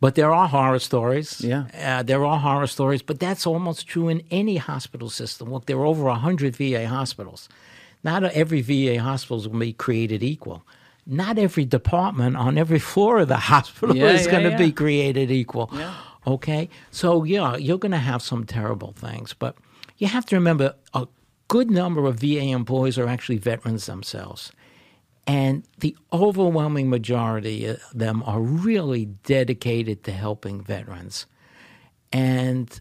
but 0.00 0.14
there 0.14 0.32
are 0.32 0.48
horror 0.48 0.78
stories. 0.78 1.42
Yeah. 1.42 1.66
Uh, 1.74 2.02
there 2.02 2.24
are 2.24 2.38
horror 2.38 2.66
stories, 2.66 3.02
but 3.02 3.20
that's 3.20 3.46
almost 3.46 3.86
true 3.86 4.08
in 4.08 4.22
any 4.30 4.56
hospital 4.56 5.10
system. 5.10 5.52
Look, 5.52 5.66
there 5.66 5.76
are 5.76 5.84
over 5.84 6.04
100 6.04 6.56
VA 6.56 6.88
hospitals. 6.88 7.48
Not 8.02 8.24
every 8.24 8.60
VA 8.62 9.00
hospital 9.02 9.50
will 9.50 9.58
be 9.60 9.72
created 9.72 10.22
equal. 10.22 10.66
Not 11.06 11.38
every 11.38 11.64
department 11.64 12.36
on 12.36 12.56
every 12.58 12.78
floor 12.78 13.18
of 13.20 13.28
the 13.28 13.36
hospital 13.54 13.96
Yeah, 13.96 14.10
is 14.10 14.26
yeah, 14.26 14.30
going 14.30 14.44
to 14.44 14.50
yeah. 14.50 14.56
be 14.58 14.72
created 14.72 15.30
equal. 15.30 15.70
Okay? 16.26 16.68
So, 16.90 17.24
yeah, 17.24 17.56
you're 17.56 17.78
going 17.78 17.92
to 17.92 17.98
have 17.98 18.22
some 18.22 18.44
terrible 18.44 18.92
things, 18.92 19.32
but 19.34 19.56
you 19.98 20.06
have 20.06 20.24
to 20.26 20.36
remember 20.36 20.74
a 20.94 21.06
good 21.48 21.70
number 21.70 22.06
of 22.06 22.20
VA 22.20 22.40
employees 22.50 22.98
are 22.98 23.08
actually 23.08 23.38
veterans 23.38 23.86
themselves. 23.86 24.52
And 25.26 25.64
the 25.78 25.96
overwhelming 26.12 26.88
majority 26.90 27.66
of 27.66 27.80
them 27.94 28.22
are 28.24 28.40
really 28.40 29.06
dedicated 29.06 30.02
to 30.04 30.12
helping 30.12 30.62
veterans. 30.62 31.26
And 32.12 32.80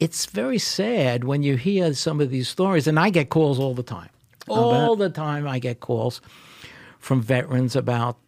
it's 0.00 0.26
very 0.26 0.58
sad 0.58 1.24
when 1.24 1.42
you 1.42 1.56
hear 1.56 1.92
some 1.94 2.20
of 2.20 2.30
these 2.30 2.48
stories, 2.48 2.86
and 2.86 2.98
I 2.98 3.10
get 3.10 3.28
calls 3.28 3.58
all 3.58 3.74
the 3.74 3.82
time. 3.82 4.08
All 4.48 4.96
the 4.96 5.10
time, 5.10 5.46
I 5.46 5.58
get 5.58 5.80
calls 5.80 6.20
from 6.98 7.22
veterans 7.22 7.76
about 7.76 8.18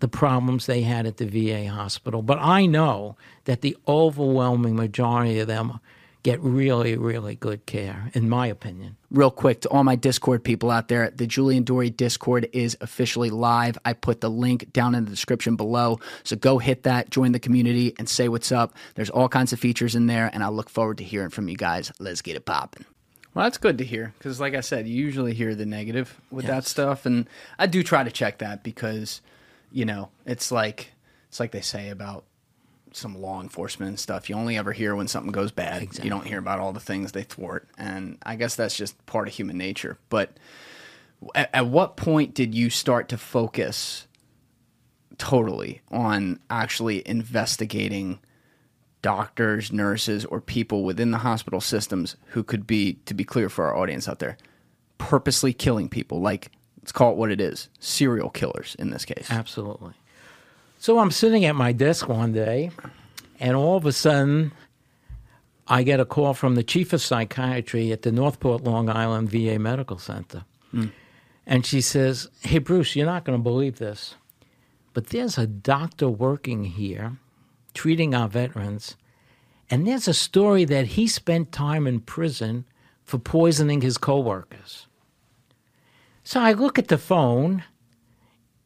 the 0.00 0.08
problems 0.08 0.66
they 0.66 0.82
had 0.82 1.06
at 1.06 1.18
the 1.18 1.26
VA 1.26 1.68
hospital. 1.70 2.22
But 2.22 2.38
I 2.40 2.66
know 2.66 3.16
that 3.44 3.60
the 3.60 3.76
overwhelming 3.86 4.74
majority 4.74 5.38
of 5.38 5.46
them 5.46 5.78
get 6.22 6.40
really, 6.40 6.96
really 6.96 7.34
good 7.34 7.64
care, 7.66 8.10
in 8.12 8.28
my 8.28 8.46
opinion. 8.46 8.96
real 9.10 9.30
quick 9.30 9.60
to 9.62 9.68
all 9.70 9.82
my 9.82 9.96
Discord 9.96 10.44
people 10.44 10.70
out 10.70 10.88
there, 10.88 11.10
the 11.10 11.26
Julian 11.26 11.64
Dorey 11.64 11.90
Discord 11.90 12.48
is 12.52 12.76
officially 12.80 13.30
live. 13.30 13.78
I 13.84 13.92
put 13.92 14.20
the 14.20 14.30
link 14.30 14.72
down 14.72 14.94
in 14.94 15.04
the 15.04 15.10
description 15.10 15.56
below. 15.56 15.98
So 16.22 16.36
go 16.36 16.58
hit 16.58 16.84
that, 16.84 17.10
join 17.10 17.32
the 17.32 17.40
community, 17.40 17.94
and 17.98 18.08
say 18.08 18.28
what's 18.28 18.52
up. 18.52 18.74
There's 18.94 19.10
all 19.10 19.28
kinds 19.28 19.52
of 19.52 19.58
features 19.58 19.94
in 19.94 20.06
there, 20.06 20.30
and 20.32 20.44
I 20.44 20.48
look 20.48 20.70
forward 20.70 20.98
to 20.98 21.04
hearing 21.04 21.30
from 21.30 21.48
you 21.48 21.56
guys. 21.56 21.90
Let's 21.98 22.22
get 22.22 22.36
it 22.36 22.44
popping. 22.44 22.84
Well, 23.34 23.44
that's 23.44 23.58
good 23.58 23.78
to 23.78 23.84
hear 23.84 24.12
because, 24.18 24.40
like 24.40 24.54
I 24.54 24.60
said, 24.60 24.88
you 24.88 24.94
usually 24.94 25.34
hear 25.34 25.54
the 25.54 25.66
negative 25.66 26.20
with 26.30 26.46
that 26.46 26.64
stuff, 26.66 27.06
and 27.06 27.28
I 27.58 27.66
do 27.66 27.82
try 27.82 28.02
to 28.02 28.10
check 28.10 28.38
that 28.38 28.64
because, 28.64 29.20
you 29.70 29.84
know, 29.84 30.10
it's 30.26 30.50
like 30.50 30.92
it's 31.28 31.38
like 31.38 31.52
they 31.52 31.60
say 31.60 31.90
about 31.90 32.24
some 32.92 33.20
law 33.20 33.40
enforcement 33.40 33.90
and 33.90 34.00
stuff. 34.00 34.28
You 34.28 34.34
only 34.34 34.58
ever 34.58 34.72
hear 34.72 34.96
when 34.96 35.06
something 35.06 35.30
goes 35.30 35.52
bad. 35.52 35.82
You 36.02 36.10
don't 36.10 36.26
hear 36.26 36.40
about 36.40 36.58
all 36.58 36.72
the 36.72 36.80
things 36.80 37.12
they 37.12 37.22
thwart, 37.22 37.68
and 37.78 38.18
I 38.24 38.34
guess 38.34 38.56
that's 38.56 38.76
just 38.76 39.06
part 39.06 39.28
of 39.28 39.34
human 39.34 39.56
nature. 39.56 39.98
But 40.08 40.36
at, 41.34 41.50
at 41.54 41.66
what 41.66 41.96
point 41.96 42.34
did 42.34 42.52
you 42.52 42.68
start 42.68 43.08
to 43.10 43.18
focus 43.18 44.08
totally 45.18 45.82
on 45.90 46.40
actually 46.48 47.06
investigating 47.06 48.18
doctors, 49.02 49.72
nurses, 49.72 50.24
or 50.24 50.40
people 50.40 50.84
within 50.84 51.10
the 51.10 51.18
hospital 51.18 51.60
systems 51.60 52.16
who 52.28 52.42
could 52.42 52.66
be, 52.66 52.94
to 53.06 53.14
be 53.14 53.24
clear 53.24 53.48
for 53.48 53.66
our 53.66 53.76
audience 53.76 54.08
out 54.08 54.18
there, 54.18 54.36
purposely 54.98 55.52
killing 55.52 55.88
people? 55.88 56.20
Like, 56.20 56.50
let's 56.80 56.92
call 56.92 57.12
it 57.12 57.16
what 57.16 57.30
it 57.30 57.40
is 57.40 57.68
serial 57.78 58.30
killers 58.30 58.76
in 58.78 58.90
this 58.90 59.04
case. 59.04 59.30
Absolutely. 59.30 59.94
So 60.78 60.98
I'm 60.98 61.10
sitting 61.10 61.44
at 61.44 61.54
my 61.54 61.72
desk 61.72 62.08
one 62.08 62.32
day, 62.32 62.70
and 63.38 63.56
all 63.56 63.76
of 63.76 63.84
a 63.84 63.92
sudden, 63.92 64.52
I 65.66 65.82
get 65.82 66.00
a 66.00 66.04
call 66.04 66.34
from 66.34 66.54
the 66.54 66.62
chief 66.62 66.92
of 66.92 67.00
psychiatry 67.00 67.92
at 67.92 68.02
the 68.02 68.10
Northport 68.10 68.64
Long 68.64 68.88
Island 68.88 69.30
VA 69.30 69.58
Medical 69.58 69.98
Center. 69.98 70.44
Hmm. 70.70 70.86
And 71.46 71.66
she 71.66 71.80
says, 71.80 72.28
Hey, 72.42 72.58
Bruce, 72.58 72.96
you're 72.96 73.06
not 73.06 73.24
going 73.24 73.38
to 73.38 73.42
believe 73.42 73.78
this, 73.78 74.14
but 74.94 75.08
there's 75.08 75.38
a 75.38 75.46
doctor 75.46 76.08
working 76.08 76.64
here 76.64 77.18
treating 77.70 78.14
our 78.14 78.28
veterans, 78.28 78.96
and 79.70 79.86
there's 79.86 80.08
a 80.08 80.14
story 80.14 80.64
that 80.64 80.86
he 80.88 81.06
spent 81.06 81.52
time 81.52 81.86
in 81.86 82.00
prison 82.00 82.64
for 83.04 83.18
poisoning 83.18 83.80
his 83.80 83.98
coworkers. 83.98 84.86
So 86.24 86.40
I 86.40 86.52
look 86.52 86.78
at 86.78 86.88
the 86.88 86.98
phone. 86.98 87.64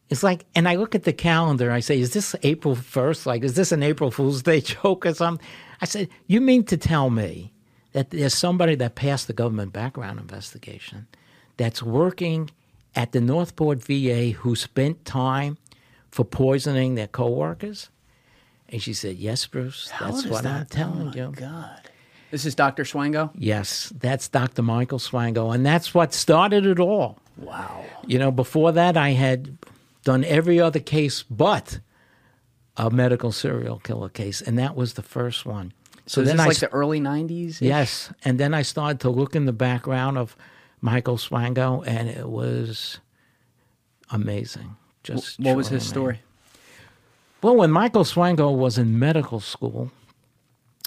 It's 0.09 0.23
like, 0.23 0.45
and 0.55 0.67
I 0.67 0.75
look 0.75 0.93
at 0.93 1.03
the 1.03 1.13
calendar. 1.13 1.71
I 1.71 1.79
say, 1.79 1.99
"Is 1.99 2.13
this 2.13 2.35
April 2.43 2.75
first? 2.75 3.25
Like, 3.25 3.43
is 3.43 3.55
this 3.55 3.71
an 3.71 3.81
April 3.81 4.11
Fool's 4.11 4.43
Day 4.43 4.61
joke 4.73 5.05
or 5.05 5.13
something?" 5.13 5.45
I 5.81 5.85
said, 5.85 6.09
"You 6.27 6.41
mean 6.41 6.63
to 6.65 6.77
tell 6.77 7.09
me 7.09 7.53
that 7.93 8.11
there's 8.11 8.35
somebody 8.35 8.75
that 8.75 8.95
passed 8.95 9.27
the 9.27 9.33
government 9.33 9.73
background 9.73 10.19
investigation 10.19 11.07
that's 11.57 11.81
working 11.81 12.51
at 12.95 13.11
the 13.13 13.21
Northport 13.21 13.83
VA 13.83 14.31
who 14.31 14.55
spent 14.55 15.05
time 15.05 15.57
for 16.11 16.23
poisoning 16.23 16.95
their 16.95 17.07
coworkers?" 17.07 17.89
And 18.69 18.81
she 18.81 18.93
said, 18.93 19.17
"Yes, 19.17 19.45
Bruce. 19.45 19.91
That's 19.99 20.25
what 20.25 20.43
that- 20.43 20.59
I'm 20.61 20.65
telling 20.65 21.01
oh 21.01 21.05
my 21.05 21.13
you." 21.13 21.31
God. 21.35 21.81
This 22.31 22.45
is 22.45 22.55
Dr. 22.55 22.83
Swango? 22.83 23.29
Yes, 23.37 23.93
that's 23.97 24.27
Dr. 24.27 24.61
Michael 24.63 24.99
Swango, 24.99 25.53
and 25.53 25.65
that's 25.65 25.93
what 25.93 26.13
started 26.13 26.65
it 26.65 26.79
all. 26.79 27.19
Wow. 27.37 27.85
You 28.07 28.17
know, 28.19 28.31
before 28.31 28.71
that, 28.73 28.97
I 28.97 29.11
had 29.11 29.57
done 30.03 30.23
every 30.25 30.59
other 30.59 30.79
case 30.79 31.23
but 31.29 31.79
a 32.77 32.89
medical 32.89 33.31
serial 33.31 33.79
killer 33.79 34.09
case, 34.09 34.41
and 34.41 34.57
that 34.59 34.75
was 34.75 34.93
the 34.93 35.01
first 35.03 35.45
one. 35.45 35.71
So, 36.07 36.21
this 36.21 36.29
then 36.29 36.35
is 36.37 36.41
I 36.41 36.47
like 36.47 36.57
the 36.57 36.71
early 36.73 36.99
90s? 36.99 37.61
yes, 37.61 38.11
and 38.25 38.39
then 38.39 38.53
I 38.53 38.63
started 38.63 38.99
to 39.01 39.09
look 39.09 39.35
in 39.35 39.45
the 39.45 39.53
background 39.53 40.17
of 40.17 40.35
Michael 40.81 41.17
Swango, 41.17 41.83
and 41.87 42.09
it 42.09 42.27
was 42.27 42.99
amazing. 44.11 44.75
Just 45.03 45.39
What 45.39 45.55
was 45.55 45.67
his 45.69 45.83
amazing. 45.83 45.89
story? 45.89 46.19
Well, 47.41 47.55
when 47.55 47.71
Michael 47.71 48.03
Swango 48.03 48.55
was 48.55 48.77
in 48.77 48.97
medical 48.97 49.39
school, 49.39 49.91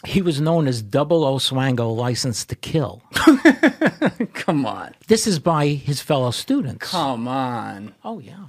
he 0.04 0.22
was 0.22 0.40
known 0.40 0.66
as 0.68 0.82
Double 0.82 1.24
O 1.24 1.36
Swango, 1.36 1.94
licensed 1.94 2.48
to 2.50 2.56
kill. 2.56 3.02
Come 4.34 4.64
on. 4.64 4.94
This 5.08 5.26
is 5.26 5.38
by 5.38 5.68
his 5.68 6.00
fellow 6.00 6.30
students. 6.30 6.90
Come 6.90 7.26
on. 7.26 7.94
Oh, 8.04 8.18
yeah. 8.20 8.46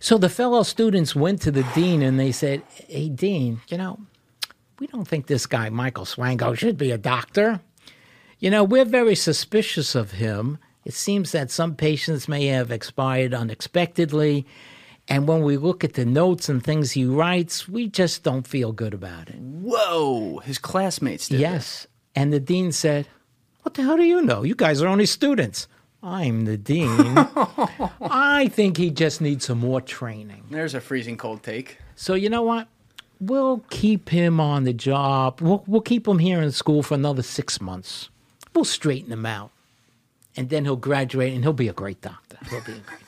So 0.00 0.16
the 0.16 0.28
fellow 0.28 0.62
students 0.62 1.16
went 1.16 1.42
to 1.42 1.50
the 1.50 1.64
dean 1.74 2.02
and 2.02 2.20
they 2.20 2.30
said, 2.30 2.62
Hey, 2.88 3.08
Dean, 3.08 3.60
you 3.68 3.76
know, 3.76 3.98
we 4.78 4.86
don't 4.86 5.08
think 5.08 5.26
this 5.26 5.46
guy, 5.46 5.70
Michael 5.70 6.04
Swango, 6.04 6.56
should 6.56 6.78
be 6.78 6.92
a 6.92 6.98
doctor. 6.98 7.60
You 8.38 8.50
know, 8.50 8.62
we're 8.62 8.84
very 8.84 9.16
suspicious 9.16 9.96
of 9.96 10.12
him. 10.12 10.58
It 10.84 10.94
seems 10.94 11.32
that 11.32 11.50
some 11.50 11.74
patients 11.74 12.28
may 12.28 12.46
have 12.46 12.70
expired 12.70 13.34
unexpectedly. 13.34 14.46
And 15.08 15.26
when 15.26 15.42
we 15.42 15.56
look 15.56 15.84
at 15.84 15.94
the 15.94 16.04
notes 16.04 16.48
and 16.48 16.62
things 16.62 16.92
he 16.92 17.04
writes, 17.06 17.66
we 17.66 17.88
just 17.88 18.22
don't 18.22 18.46
feel 18.46 18.72
good 18.72 18.92
about 18.92 19.28
it. 19.28 19.36
Whoa. 19.36 20.38
His 20.44 20.58
classmates 20.58 21.28
did 21.28 21.40
Yes. 21.40 21.86
And 22.14 22.32
the 22.32 22.40
dean 22.40 22.72
said, 22.72 23.08
What 23.62 23.74
the 23.74 23.82
hell 23.82 23.96
do 23.96 24.02
you 24.02 24.20
know? 24.20 24.42
You 24.42 24.54
guys 24.54 24.82
are 24.82 24.88
only 24.88 25.06
students. 25.06 25.66
I'm 26.02 26.44
the 26.44 26.56
dean. 26.56 26.88
I 28.00 28.48
think 28.52 28.76
he 28.76 28.90
just 28.90 29.20
needs 29.20 29.46
some 29.46 29.58
more 29.58 29.80
training. 29.80 30.44
There's 30.50 30.74
a 30.74 30.80
freezing 30.80 31.16
cold 31.16 31.42
take. 31.42 31.78
So 31.96 32.14
you 32.14 32.28
know 32.28 32.42
what? 32.42 32.68
We'll 33.20 33.64
keep 33.70 34.10
him 34.10 34.38
on 34.38 34.62
the 34.64 34.72
job. 34.72 35.40
We'll, 35.40 35.64
we'll 35.66 35.80
keep 35.80 36.06
him 36.06 36.20
here 36.20 36.40
in 36.40 36.52
school 36.52 36.82
for 36.84 36.94
another 36.94 37.22
six 37.22 37.60
months. 37.60 38.10
We'll 38.54 38.64
straighten 38.64 39.12
him 39.12 39.26
out. 39.26 39.50
And 40.36 40.50
then 40.50 40.64
he'll 40.64 40.76
graduate 40.76 41.32
and 41.34 41.42
he'll 41.42 41.52
be 41.52 41.66
a 41.68 41.72
great 41.72 42.00
doctor. 42.00 42.38
He'll 42.48 42.60
be 42.60 42.72
a 42.72 42.76
great 42.76 43.00
doctor. 43.00 43.07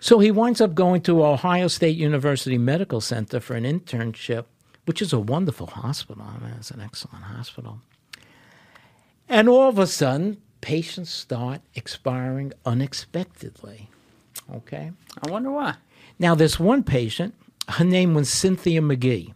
So 0.00 0.20
he 0.20 0.30
winds 0.30 0.60
up 0.60 0.74
going 0.74 1.02
to 1.02 1.24
Ohio 1.24 1.68
State 1.68 1.96
University 1.96 2.56
Medical 2.56 3.00
Center 3.00 3.40
for 3.40 3.54
an 3.54 3.64
internship, 3.64 4.44
which 4.84 5.02
is 5.02 5.12
a 5.12 5.18
wonderful 5.18 5.66
hospital. 5.66 6.24
I 6.24 6.38
mean, 6.42 6.54
it's 6.56 6.70
an 6.70 6.80
excellent 6.80 7.24
hospital. 7.24 7.80
And 9.28 9.48
all 9.48 9.68
of 9.68 9.78
a 9.78 9.86
sudden, 9.86 10.38
patients 10.60 11.10
start 11.10 11.60
expiring 11.74 12.52
unexpectedly. 12.64 13.90
Okay? 14.54 14.92
I 15.22 15.30
wonder 15.30 15.50
why. 15.50 15.74
Now, 16.18 16.34
this 16.34 16.58
one 16.58 16.84
patient, 16.84 17.34
her 17.68 17.84
name 17.84 18.14
was 18.14 18.30
Cynthia 18.30 18.80
McGee. 18.80 19.34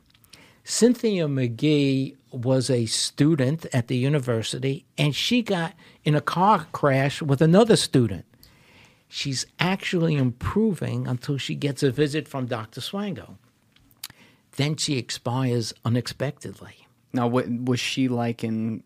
Cynthia 0.64 1.26
McGee 1.26 2.16
was 2.30 2.70
a 2.70 2.86
student 2.86 3.66
at 3.72 3.88
the 3.88 3.96
university, 3.96 4.84
and 4.96 5.14
she 5.14 5.42
got 5.42 5.74
in 6.04 6.14
a 6.14 6.20
car 6.20 6.66
crash 6.72 7.20
with 7.20 7.42
another 7.42 7.76
student. 7.76 8.24
She's 9.14 9.44
actually 9.60 10.14
improving 10.14 11.06
until 11.06 11.36
she 11.36 11.54
gets 11.54 11.82
a 11.82 11.90
visit 11.90 12.26
from 12.26 12.46
Dr. 12.46 12.80
Swango. 12.80 13.36
Then 14.56 14.74
she 14.76 14.96
expires 14.96 15.74
unexpectedly. 15.84 16.88
Now, 17.12 17.26
what 17.26 17.46
was 17.46 17.78
she 17.78 18.08
like 18.08 18.42
in 18.42 18.82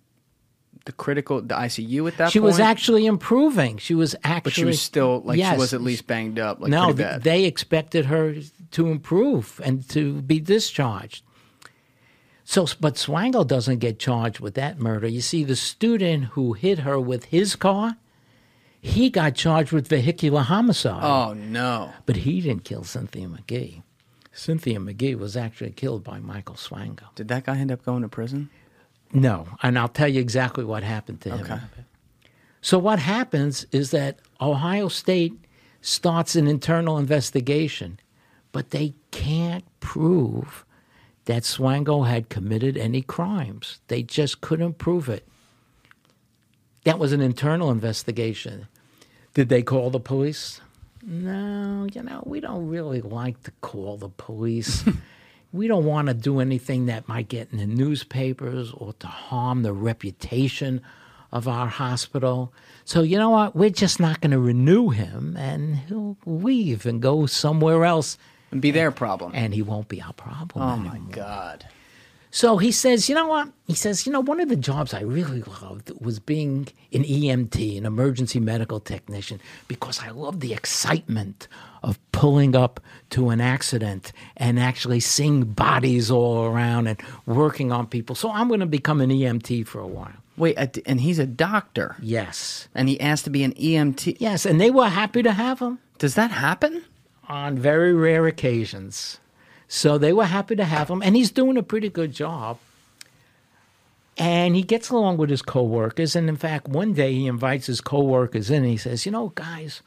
the 0.85 0.91
critical, 0.91 1.41
the 1.43 1.55
ICU 1.55 2.09
at 2.09 2.17
that 2.17 2.25
point? 2.25 2.33
She 2.33 2.41
point? 2.41 2.47
was 2.47 2.59
actually 2.59 3.07
improving. 3.07 3.77
She 3.79 3.95
was 3.95 4.17
actually. 4.25 4.41
but 4.51 4.53
she 4.55 4.65
was 4.65 4.83
still 4.83 5.23
like 5.25 5.39
she 5.39 5.57
was 5.57 5.73
at 5.73 5.81
least 5.81 6.09
banged 6.09 6.41
up, 6.41 6.59
like 6.59 6.73
no, 6.73 6.93
th- 6.93 7.23
they 7.23 7.45
expected 7.45 8.07
her 8.07 8.35
to 8.73 8.89
improve 8.89 9.61
and 9.63 9.89
to 9.91 10.23
be 10.23 10.41
discharged. 10.41 11.23
So, 12.43 12.67
but 12.81 12.95
Swango 12.97 13.47
doesn't 13.47 13.79
get 13.79 14.01
charged 14.01 14.41
with 14.41 14.55
that 14.55 14.81
murder. 14.81 15.07
You 15.07 15.21
see, 15.21 15.45
the 15.45 15.55
student 15.55 16.25
who 16.35 16.55
hit 16.55 16.81
her 16.81 16.99
with 16.99 17.27
his 17.27 17.55
car, 17.55 17.97
he 18.87 19.11
got 19.11 19.35
charged 19.35 19.73
with 19.73 19.89
vehicular 19.89 20.43
homicide. 20.43 21.03
oh 21.03 21.35
no! 21.35 21.93
But 22.07 22.17
he 22.17 22.41
didn't 22.41 22.65
kill 22.65 22.85
Cynthia 22.85 23.27
McGee. 23.27 23.83
Cynthia 24.33 24.79
McGee 24.79 25.19
was 25.19 25.37
actually 25.37 25.71
killed 25.73 26.05
by 26.05 26.19
Michael 26.21 26.55
Swango. 26.55 27.15
Did 27.15 27.29
that 27.29 27.45
guy 27.45 27.57
end 27.59 27.73
up 27.73 27.85
going 27.85 28.03
to 28.03 28.09
prison? 28.09 28.51
No, 29.13 29.49
and 29.63 29.79
I'll 29.79 29.89
tell 29.89 30.09
you 30.09 30.21
exactly 30.21 30.65
what 30.65 30.83
happened 30.83 31.21
to 31.23 31.31
him. 31.31 31.41
Okay. 31.41 31.61
So 32.61 32.79
what 32.79 32.99
happens 32.99 33.67
is 33.73 33.91
that 33.93 34.19
Ohio 34.41 34.89
State 34.89 35.35
starts 35.81 36.37
an 36.37 36.47
internal 36.47 36.99
investigation, 36.99 37.99
but 38.53 38.71
they 38.71 38.95
can't 39.11 39.65
prove 39.81 40.65
that 41.27 41.43
Swango 41.43 42.07
had 42.07 42.29
committed 42.29 42.77
any 42.77 43.03
crimes. 43.03 43.81
They 43.89 44.03
just 44.03 44.41
couldn't 44.41 44.79
prove 44.79 45.09
it. 45.09 45.27
That 46.85 46.99
was 46.99 47.13
an 47.13 47.21
internal 47.21 47.71
investigation. 47.71 48.69
Did 49.37 49.51
they 49.51 49.63
call 49.63 49.91
the 49.91 50.01
police? 50.01 50.63
No, 51.03 51.87
you 51.93 52.03
know, 52.03 52.23
we 52.25 52.41
don't 52.41 52.67
really 52.69 53.03
like 53.03 53.43
to 53.43 53.51
call 53.61 53.99
the 53.99 54.09
police. 54.09 54.83
we 55.53 55.69
don't 55.69 55.85
want 55.85 56.09
to 56.09 56.15
do 56.15 56.41
anything 56.41 56.87
that 56.87 57.07
might 57.07 57.29
get 57.29 57.53
in 57.53 57.59
the 57.59 57.67
newspapers 57.67 58.73
or 58.73 58.95
to 58.95 59.07
harm 59.07 59.63
the 59.63 59.75
reputation 59.75 60.81
of 61.31 61.47
our 61.47 61.67
hospital. 61.67 62.51
So, 62.87 63.03
you 63.03 63.19
know 63.19 63.29
what? 63.29 63.55
We're 63.55 63.69
just 63.69 64.01
not 64.01 64.23
going 64.23 64.31
to 64.31 64.39
renew 64.41 64.89
him 64.89 65.37
and 65.37 65.77
he'll 65.77 66.17
leave 66.25 66.87
and 66.87 67.03
go 67.03 67.27
somewhere 67.27 67.85
else 67.85 68.17
And 68.51 68.63
be 68.63 68.71
their 68.71 68.91
problem. 68.91 69.33
and 69.35 69.53
he 69.53 69.61
won't 69.61 69.89
be 69.89 70.01
our 70.01 70.15
problem. 70.15 70.65
oh 70.67 70.73
anymore. 70.73 70.93
my 71.09 71.13
god! 71.15 71.69
So 72.37 72.59
he 72.59 72.71
says, 72.71 73.09
you 73.09 73.15
know 73.15 73.29
what? 73.29 73.49
He 73.67 73.73
says, 73.73 74.05
you 74.05 74.13
know, 74.13 74.21
one 74.21 74.41
of 74.41 74.51
the 74.51 74.57
jobs 74.57 74.93
I 74.93 75.01
really 75.01 75.41
loved 75.41 75.91
was 75.99 76.19
being 76.19 76.69
an 76.93 77.03
EMT, 77.03 77.79
an 77.79 77.87
emergency 77.87 78.41
medical 78.41 78.79
technician, 78.79 79.41
because 79.69 80.01
I 80.03 80.11
love 80.11 80.41
the 80.41 80.53
excitement 80.53 81.49
of 81.83 81.99
pulling 82.13 82.55
up 82.55 82.79
to 83.09 83.31
an 83.31 83.41
accident 83.41 84.13
and 84.37 84.61
actually 84.61 85.01
seeing 85.01 85.45
bodies 85.45 86.11
all 86.11 86.45
around 86.45 86.89
and 86.89 87.01
working 87.25 87.73
on 87.73 87.87
people. 87.87 88.15
So 88.15 88.31
I'm 88.31 88.49
going 88.49 88.61
to 88.61 88.67
become 88.67 89.01
an 89.01 89.09
EMT 89.09 89.67
for 89.67 89.81
a 89.81 89.87
while. 89.87 90.13
Wait, 90.37 90.59
uh, 90.59 90.67
and 90.85 91.01
he's 91.01 91.19
a 91.19 91.25
doctor, 91.25 91.97
Yes. 92.03 92.69
and 92.75 92.87
he 92.87 93.01
asked 93.01 93.25
to 93.25 93.31
be 93.31 93.45
an 93.45 93.55
EMT. 93.55 94.19
Yes. 94.21 94.45
And 94.45 94.61
they 94.61 94.71
were 94.71 94.89
happy 94.91 95.23
to 95.23 95.33
have 95.33 95.61
him. 95.61 95.79
Does 95.97 96.17
that 96.17 96.33
happen? 96.33 96.85
on 97.29 97.59
very 97.59 97.93
rare 97.93 98.27
occasions. 98.27 99.19
So 99.69 99.99
they 99.99 100.13
were 100.13 100.27
happy 100.27 100.57
to 100.57 100.65
have 100.65 100.89
him, 100.89 101.03
and 101.03 101.17
he's 101.17 101.31
doing 101.31 101.57
a 101.57 101.63
pretty 101.63 101.89
good 101.89 102.13
job. 102.13 102.59
And 104.19 104.57
he 104.57 104.63
gets 104.63 104.89
along 104.89 105.19
with 105.19 105.29
his 105.29 105.43
coworkers, 105.43 106.17
and 106.17 106.29
in 106.29 106.37
fact, 106.37 106.69
one 106.69 106.95
day 106.95 107.13
he 107.13 107.27
invites 107.27 107.67
his 107.67 107.81
coworkers 107.81 108.49
in. 108.49 108.63
And 108.63 108.71
he 108.71 108.77
says, 108.79 109.05
"You 109.05 109.13
know, 109.13 109.33
guys, 109.35 109.83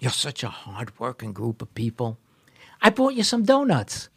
you're 0.00 0.10
such 0.10 0.42
a 0.42 0.48
hardworking 0.48 1.32
group 1.32 1.60
of 1.60 1.74
people. 1.74 2.16
I 2.80 2.90
brought 2.90 3.14
you 3.14 3.22
some 3.22 3.42
donuts. 3.42 4.08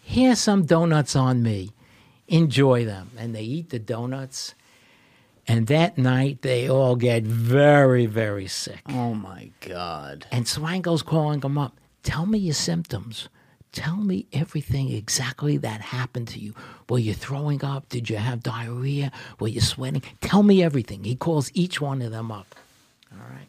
Here's 0.00 0.40
some 0.40 0.64
donuts 0.64 1.14
on 1.14 1.42
me. 1.42 1.70
Enjoy 2.26 2.84
them." 2.84 3.10
And 3.16 3.34
they 3.34 3.44
eat 3.44 3.70
the 3.70 3.78
donuts. 3.78 4.54
And 5.46 5.66
that 5.66 5.98
night, 5.98 6.42
they 6.42 6.68
all 6.68 6.96
get 6.96 7.24
very, 7.24 8.06
very 8.06 8.48
sick. 8.48 8.82
Oh 8.88 9.14
my 9.14 9.50
god! 9.60 10.26
And 10.32 10.46
Swango's 10.46 11.02
calling 11.02 11.40
them 11.40 11.58
up. 11.58 11.78
Tell 12.02 12.26
me 12.26 12.38
your 12.38 12.54
symptoms. 12.54 13.28
Tell 13.72 13.96
me 13.96 14.26
everything 14.34 14.92
exactly 14.92 15.56
that 15.56 15.80
happened 15.80 16.28
to 16.28 16.38
you. 16.38 16.54
Were 16.90 16.98
you 16.98 17.14
throwing 17.14 17.64
up? 17.64 17.88
Did 17.88 18.10
you 18.10 18.16
have 18.16 18.42
diarrhea? 18.42 19.10
Were 19.40 19.48
you 19.48 19.62
sweating? 19.62 20.02
Tell 20.20 20.42
me 20.42 20.62
everything. 20.62 21.04
He 21.04 21.16
calls 21.16 21.50
each 21.54 21.80
one 21.80 22.02
of 22.02 22.10
them 22.10 22.30
up. 22.30 22.54
All 23.10 23.26
right. 23.30 23.48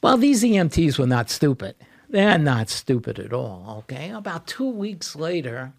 Well, 0.00 0.16
these 0.16 0.44
EMTs 0.44 0.96
were 0.98 1.08
not 1.08 1.28
stupid. 1.28 1.74
They're 2.08 2.38
not 2.38 2.68
stupid 2.68 3.18
at 3.18 3.32
all. 3.32 3.76
Okay. 3.78 4.10
About 4.10 4.46
two 4.46 4.68
weeks 4.68 5.16
later, 5.16 5.72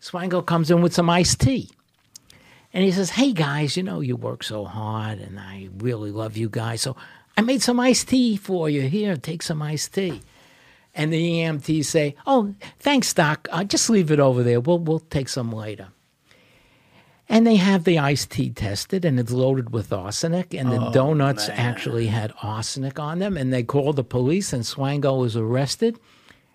Swango 0.00 0.44
comes 0.46 0.70
in 0.70 0.82
with 0.82 0.94
some 0.94 1.10
iced 1.10 1.40
tea. 1.40 1.68
And 2.72 2.84
he 2.84 2.92
says, 2.92 3.10
Hey 3.10 3.32
guys, 3.32 3.76
you 3.76 3.82
know, 3.82 4.00
you 4.00 4.14
work 4.14 4.44
so 4.44 4.64
hard 4.64 5.18
and 5.18 5.40
I 5.40 5.68
really 5.78 6.12
love 6.12 6.36
you 6.36 6.48
guys. 6.48 6.80
So 6.80 6.96
I 7.36 7.40
made 7.40 7.62
some 7.62 7.80
iced 7.80 8.08
tea 8.08 8.36
for 8.36 8.70
you. 8.70 8.82
Here, 8.82 9.16
take 9.16 9.42
some 9.42 9.62
iced 9.62 9.94
tea. 9.94 10.22
And 10.94 11.12
the 11.12 11.40
EMTs 11.40 11.86
say, 11.86 12.16
Oh, 12.26 12.54
thanks, 12.78 13.12
Doc. 13.14 13.48
Uh, 13.50 13.64
just 13.64 13.88
leave 13.88 14.10
it 14.10 14.20
over 14.20 14.42
there. 14.42 14.60
We'll, 14.60 14.78
we'll 14.78 15.00
take 15.00 15.28
some 15.28 15.50
later. 15.50 15.88
And 17.28 17.46
they 17.46 17.56
have 17.56 17.84
the 17.84 17.98
iced 17.98 18.30
tea 18.30 18.50
tested, 18.50 19.06
and 19.06 19.18
it's 19.18 19.30
loaded 19.32 19.70
with 19.70 19.90
arsenic. 19.90 20.52
And 20.52 20.70
the 20.70 20.90
donuts 20.90 21.48
actually 21.48 22.08
had 22.08 22.34
arsenic 22.42 22.98
on 22.98 23.20
them. 23.20 23.38
And 23.38 23.50
they 23.50 23.62
called 23.62 23.96
the 23.96 24.04
police, 24.04 24.52
and 24.52 24.64
Swango 24.64 25.18
was 25.18 25.34
arrested 25.34 25.98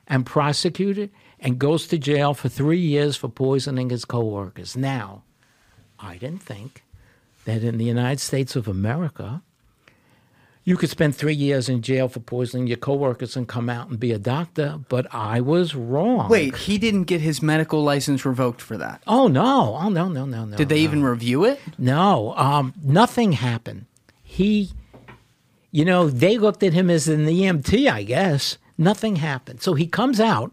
and 0.08 0.26
prosecuted 0.26 1.10
and 1.39 1.58
goes 1.58 1.88
to 1.88 1.97
jail 1.97 2.34
for 2.34 2.50
three 2.50 2.80
years 2.80 3.15
for 3.15 3.28
poisoning 3.28 3.89
his 3.89 4.06
coworkers. 4.06 4.76
Now, 4.76 5.23
I 6.00 6.17
didn't 6.17 6.43
think 6.43 6.84
that 7.45 7.63
in 7.63 7.78
the 7.78 7.86
United 7.86 8.19
States 8.19 8.56
of 8.56 8.67
America, 8.67 9.41
you 10.67 10.75
could 10.75 10.89
spend 10.89 11.15
three 11.15 11.34
years 11.34 11.69
in 11.69 11.82
jail 11.82 12.10
for 12.10 12.19
poisoning 12.19 12.67
your 12.67 12.75
coworkers 12.75 13.38
and 13.38 13.47
come 13.47 13.69
out 13.69 13.88
and 13.88 14.01
be 14.01 14.12
a 14.12 14.19
doctor, 14.19 14.77
but 14.89 15.08
I 15.15 15.39
was 15.39 15.73
wrong. 15.73 16.27
Wait, 16.27 16.58
he 16.58 16.77
didn't 16.77 17.06
get 17.06 17.21
his 17.21 17.41
medical 17.41 17.82
license 17.82 18.25
revoked 18.25 18.60
for 18.60 18.77
that. 18.77 19.01
Oh 19.08 19.30
no! 19.30 19.77
Oh 19.80 19.88
no! 19.88 20.10
No! 20.10 20.25
No! 20.25 20.43
No! 20.43 20.58
Did 20.58 20.67
they 20.67 20.80
no. 20.80 20.84
even 20.84 21.03
review 21.03 21.45
it? 21.45 21.62
No, 21.77 22.34
um, 22.36 22.73
nothing 22.84 23.32
happened. 23.32 23.86
He, 24.21 24.71
you 25.71 25.86
know, 25.86 26.10
they 26.10 26.38
looked 26.38 26.63
at 26.63 26.73
him 26.73 26.89
as 26.89 27.08
an 27.08 27.27
EMT, 27.27 27.89
I 27.89 28.03
guess. 28.03 28.58
Nothing 28.77 29.15
happened. 29.15 29.62
So 29.62 29.73
he 29.73 29.88
comes 29.88 30.19
out. 30.19 30.51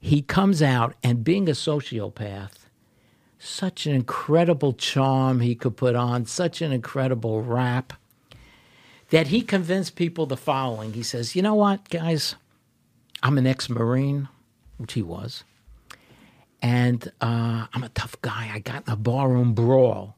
He 0.00 0.22
comes 0.22 0.62
out, 0.62 0.94
and 1.02 1.22
being 1.22 1.50
a 1.50 1.52
sociopath, 1.52 2.64
such 3.38 3.84
an 3.84 3.94
incredible 3.94 4.72
charm 4.72 5.40
he 5.40 5.54
could 5.54 5.76
put 5.76 5.96
on, 5.96 6.24
such 6.24 6.62
an 6.62 6.72
incredible 6.72 7.42
rap, 7.42 7.92
that 9.12 9.28
he 9.28 9.40
convinced 9.40 9.96
people 9.96 10.26
the 10.26 10.36
following. 10.36 10.92
He 10.92 11.02
says, 11.02 11.34
You 11.34 11.40
know 11.40 11.54
what, 11.54 11.88
guys? 11.88 12.34
I'm 13.22 13.38
an 13.38 13.46
ex 13.46 13.70
Marine, 13.70 14.28
which 14.76 14.92
he 14.92 15.02
was 15.02 15.44
and 16.62 17.10
uh, 17.20 17.66
I'm 17.72 17.82
a 17.82 17.88
tough 17.90 18.20
guy. 18.22 18.50
I 18.54 18.60
got 18.60 18.86
in 18.86 18.92
a 18.92 18.96
barroom 18.96 19.52
brawl, 19.52 20.16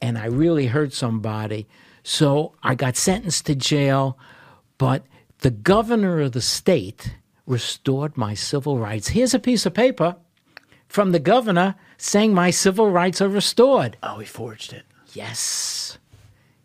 and 0.00 0.18
I 0.18 0.26
really 0.26 0.66
hurt 0.66 0.92
somebody, 0.92 1.66
so 2.02 2.54
I 2.62 2.74
got 2.74 2.96
sentenced 2.96 3.46
to 3.46 3.54
jail. 3.54 4.18
But 4.76 5.04
the 5.38 5.50
governor 5.50 6.20
of 6.20 6.32
the 6.32 6.42
state 6.42 7.16
restored 7.46 8.16
my 8.16 8.34
civil 8.34 8.78
rights. 8.78 9.08
Here's 9.08 9.34
a 9.34 9.38
piece 9.38 9.64
of 9.64 9.74
paper 9.74 10.16
from 10.86 11.12
the 11.12 11.18
governor 11.18 11.76
saying 11.96 12.34
my 12.34 12.50
civil 12.50 12.90
rights 12.90 13.22
are 13.22 13.28
restored. 13.28 13.96
Oh, 14.02 14.18
he 14.18 14.26
forged 14.26 14.72
it. 14.72 14.84
Yes, 15.14 15.98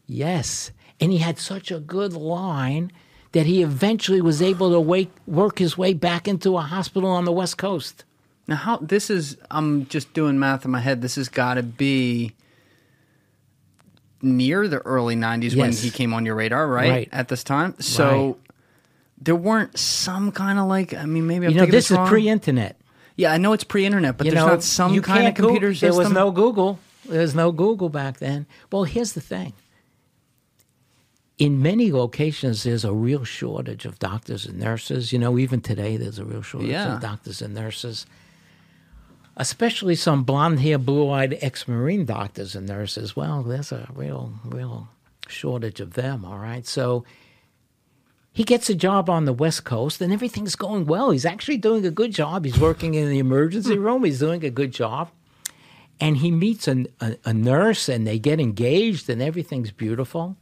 yes, 0.07 0.71
and 0.99 1.12
he 1.12 1.19
had 1.19 1.38
such 1.39 1.71
a 1.71 1.79
good 1.79 2.13
line. 2.13 2.91
That 3.33 3.45
he 3.45 3.62
eventually 3.62 4.21
was 4.21 4.41
able 4.41 4.71
to 4.71 4.79
wake, 4.79 5.12
work 5.27 5.59
his 5.59 5.77
way 5.77 5.93
back 5.93 6.27
into 6.27 6.57
a 6.57 6.62
hospital 6.62 7.12
on 7.12 7.25
the 7.25 7.31
West 7.31 7.59
Coast. 7.59 8.03
Now, 8.47 8.55
how 8.55 8.77
this 8.77 9.12
is? 9.12 9.38
I'm 9.51 9.85
just 9.85 10.13
doing 10.13 10.39
math 10.39 10.65
in 10.65 10.71
my 10.71 10.79
head. 10.79 11.03
This 11.03 11.13
has 11.15 11.29
got 11.29 11.53
to 11.53 11.62
be 11.62 12.33
near 14.21 14.67
the 14.67 14.79
early 14.79 15.15
'90s 15.15 15.55
when 15.55 15.71
he 15.71 15.91
came 15.91 16.13
on 16.13 16.25
your 16.25 16.35
radar, 16.35 16.67
right? 16.67 16.89
Right. 16.89 17.09
At 17.12 17.27
this 17.27 17.43
time, 17.43 17.75
so 17.79 18.25
Right. 18.25 18.35
there 19.21 19.35
weren't 19.35 19.77
some 19.77 20.31
kind 20.31 20.59
of 20.59 20.67
like. 20.67 20.93
I 20.95 21.05
mean, 21.05 21.27
maybe 21.27 21.45
I'm 21.45 21.51
You 21.51 21.57
know, 21.57 21.62
thinking 21.63 21.77
this 21.77 21.91
is 21.91 21.97
wrong. 21.97 22.07
pre-internet. 22.07 22.77
Yeah, 23.15 23.31
I 23.33 23.38
know 23.38 23.53
it's 23.53 23.63
pre-internet, 23.63 24.17
but 24.17 24.25
you 24.25 24.31
there's 24.31 24.43
know, 24.43 24.51
not 24.53 24.63
some 24.63 24.99
kind 25.01 25.27
of 25.27 25.35
computer 25.35 25.73
system. 25.73 25.89
There 25.91 25.97
was 26.05 26.12
no 26.12 26.31
Google. 26.31 26.79
There 27.07 27.21
was 27.21 27.35
no 27.35 27.51
Google 27.51 27.89
back 27.89 28.17
then. 28.19 28.45
Well, 28.71 28.85
here's 28.85 29.13
the 29.13 29.21
thing: 29.21 29.53
in 31.39 31.62
many 31.62 31.91
locations, 31.93 32.63
there's 32.63 32.84
a 32.84 32.93
real 32.93 33.23
shortage 33.23 33.86
of 33.86 33.97
doctors 33.97 34.45
and 34.45 34.60
nurses. 34.60 35.13
You 35.13 35.19
know, 35.19 35.39
even 35.39 35.62
today, 35.62 35.95
there's 35.95 36.19
a 36.19 36.25
real 36.25 36.41
shortage 36.41 36.71
Yeah. 36.71 36.95
of 36.95 37.02
doctors 37.02 37.41
and 37.41 37.56
nurses, 37.56 38.06
especially 39.38 39.95
some 39.95 40.23
blonde 40.23 40.60
hair, 40.60 40.78
blue 40.78 41.10
eyed 41.10 41.38
ex 41.41 41.65
Marine 41.65 42.06
doctors 42.06 42.56
and 42.56 42.67
nurses. 42.67 43.15
Well, 43.15 43.41
there's 43.41 43.71
a 43.71 43.88
real, 43.95 44.34
real 44.43 44.89
shortage 45.30 45.80
of 45.80 45.93
them, 45.93 46.25
all 46.25 46.38
right? 46.38 46.67
So 46.67 47.06
he 48.34 48.43
gets 48.43 48.69
a 48.69 48.75
job 48.75 49.10
on 49.10 49.23
the 49.23 49.34
West 49.34 49.63
Coast 49.63 50.02
and 50.02 50.12
everything's 50.12 50.58
going 50.58 50.88
well. 50.88 51.12
He's 51.12 51.25
actually 51.25 51.58
doing 51.58 51.86
a 51.86 51.91
good 51.91 52.12
job. 52.12 52.43
He's 52.43 52.60
working 52.60 52.95
in 52.95 53.10
the 53.10 53.19
emergency 53.19 53.75
hmm. 53.75 53.84
room, 53.84 54.04
he's 54.04 54.19
doing 54.19 54.43
a 54.43 54.49
good 54.49 54.73
job. 54.73 55.10
And 56.02 56.17
he 56.17 56.32
meets 56.32 56.67
a, 56.67 56.86
a, 56.99 57.17
a 57.25 57.34
nurse 57.34 57.88
and 57.88 58.06
they 58.06 58.19
get 58.19 58.41
engaged 58.41 59.10
and 59.10 59.21
everything's 59.21 59.71
beautiful. 59.71 60.36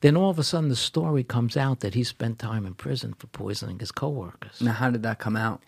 Then 0.00 0.16
all 0.16 0.30
of 0.30 0.38
a 0.38 0.42
sudden, 0.42 0.68
the 0.68 0.76
story 0.76 1.24
comes 1.24 1.56
out 1.56 1.80
that 1.80 1.94
he 1.94 2.04
spent 2.04 2.38
time 2.38 2.66
in 2.66 2.74
prison 2.74 3.14
for 3.18 3.26
poisoning 3.28 3.78
his 3.78 3.90
coworkers. 3.90 4.60
Now, 4.60 4.72
how 4.72 4.90
did 4.90 5.02
that 5.02 5.18
come 5.18 5.36
out? 5.36 5.62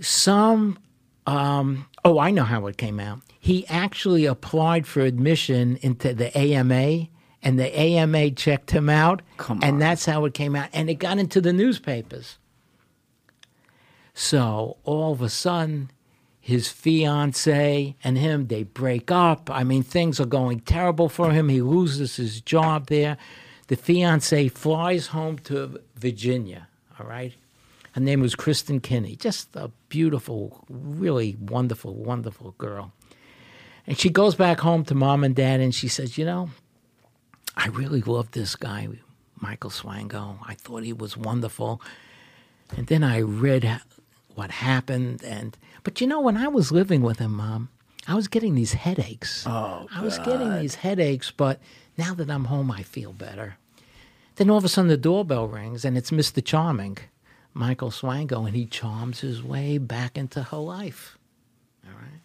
Some, 0.00 0.78
um, 1.26 1.86
oh, 2.04 2.18
I 2.18 2.30
know 2.30 2.44
how 2.44 2.66
it 2.66 2.76
came 2.76 2.98
out. 2.98 3.20
He 3.38 3.66
actually 3.68 4.26
applied 4.26 4.86
for 4.86 5.00
admission 5.00 5.78
into 5.82 6.14
the 6.14 6.36
AMA, 6.36 7.08
and 7.42 7.58
the 7.58 7.78
AMA 7.78 8.32
checked 8.32 8.72
him 8.72 8.88
out, 8.88 9.22
Come 9.36 9.60
and 9.62 9.80
that's 9.80 10.04
how 10.04 10.24
it 10.24 10.34
came 10.34 10.56
out, 10.56 10.68
and 10.72 10.90
it 10.90 10.94
got 10.94 11.18
into 11.18 11.40
the 11.40 11.52
newspapers. 11.52 12.38
So 14.14 14.78
all 14.82 15.12
of 15.12 15.22
a 15.22 15.28
sudden, 15.28 15.92
his 16.48 16.66
fiance 16.70 17.94
and 18.02 18.16
him 18.16 18.46
they 18.46 18.62
break 18.62 19.10
up. 19.10 19.50
I 19.50 19.64
mean, 19.64 19.82
things 19.82 20.18
are 20.18 20.24
going 20.24 20.60
terrible 20.60 21.10
for 21.10 21.30
him. 21.30 21.50
He 21.50 21.60
loses 21.60 22.16
his 22.16 22.40
job 22.40 22.86
there. 22.86 23.18
The 23.66 23.76
fiance 23.76 24.48
flies 24.48 25.08
home 25.08 25.36
to 25.40 25.78
Virginia. 25.96 26.66
All 26.98 27.06
right. 27.06 27.34
Her 27.92 28.00
name 28.00 28.20
was 28.20 28.34
Kristin 28.34 28.82
Kinney. 28.82 29.14
Just 29.14 29.54
a 29.56 29.70
beautiful, 29.90 30.64
really 30.70 31.36
wonderful, 31.38 31.92
wonderful 31.92 32.52
girl. 32.52 32.92
And 33.86 33.98
she 33.98 34.08
goes 34.08 34.34
back 34.34 34.60
home 34.60 34.86
to 34.86 34.94
mom 34.94 35.24
and 35.24 35.36
dad 35.36 35.60
and 35.60 35.74
she 35.74 35.88
says, 35.88 36.16
You 36.16 36.24
know, 36.24 36.48
I 37.58 37.66
really 37.66 38.00
love 38.00 38.30
this 38.30 38.56
guy, 38.56 38.88
Michael 39.38 39.68
Swango. 39.68 40.38
I 40.46 40.54
thought 40.54 40.82
he 40.82 40.94
was 40.94 41.14
wonderful. 41.14 41.82
And 42.74 42.86
then 42.86 43.04
I 43.04 43.20
read 43.20 43.82
what 44.34 44.50
happened. 44.50 45.22
And 45.22 45.54
but 45.88 46.02
you 46.02 46.06
know, 46.06 46.20
when 46.20 46.36
I 46.36 46.48
was 46.48 46.70
living 46.70 47.00
with 47.00 47.18
him, 47.18 47.32
mom, 47.32 47.70
I 48.06 48.14
was 48.14 48.28
getting 48.28 48.54
these 48.54 48.74
headaches. 48.74 49.46
Oh, 49.46 49.86
I 49.90 50.02
was 50.02 50.18
getting 50.18 50.54
these 50.58 50.74
headaches, 50.74 51.30
but 51.30 51.62
now 51.96 52.12
that 52.12 52.30
I'm 52.30 52.44
home, 52.44 52.70
I 52.70 52.82
feel 52.82 53.14
better. 53.14 53.56
Then 54.36 54.50
all 54.50 54.58
of 54.58 54.66
a 54.66 54.68
sudden, 54.68 54.90
the 54.90 54.98
doorbell 54.98 55.48
rings, 55.48 55.86
and 55.86 55.96
it's 55.96 56.10
Mr. 56.10 56.44
Charming, 56.44 56.98
Michael 57.54 57.90
Swango, 57.90 58.46
and 58.46 58.54
he 58.54 58.66
charms 58.66 59.20
his 59.20 59.42
way 59.42 59.78
back 59.78 60.18
into 60.18 60.42
her 60.42 60.58
life. 60.58 61.16
All 61.86 61.94
right. 61.94 62.20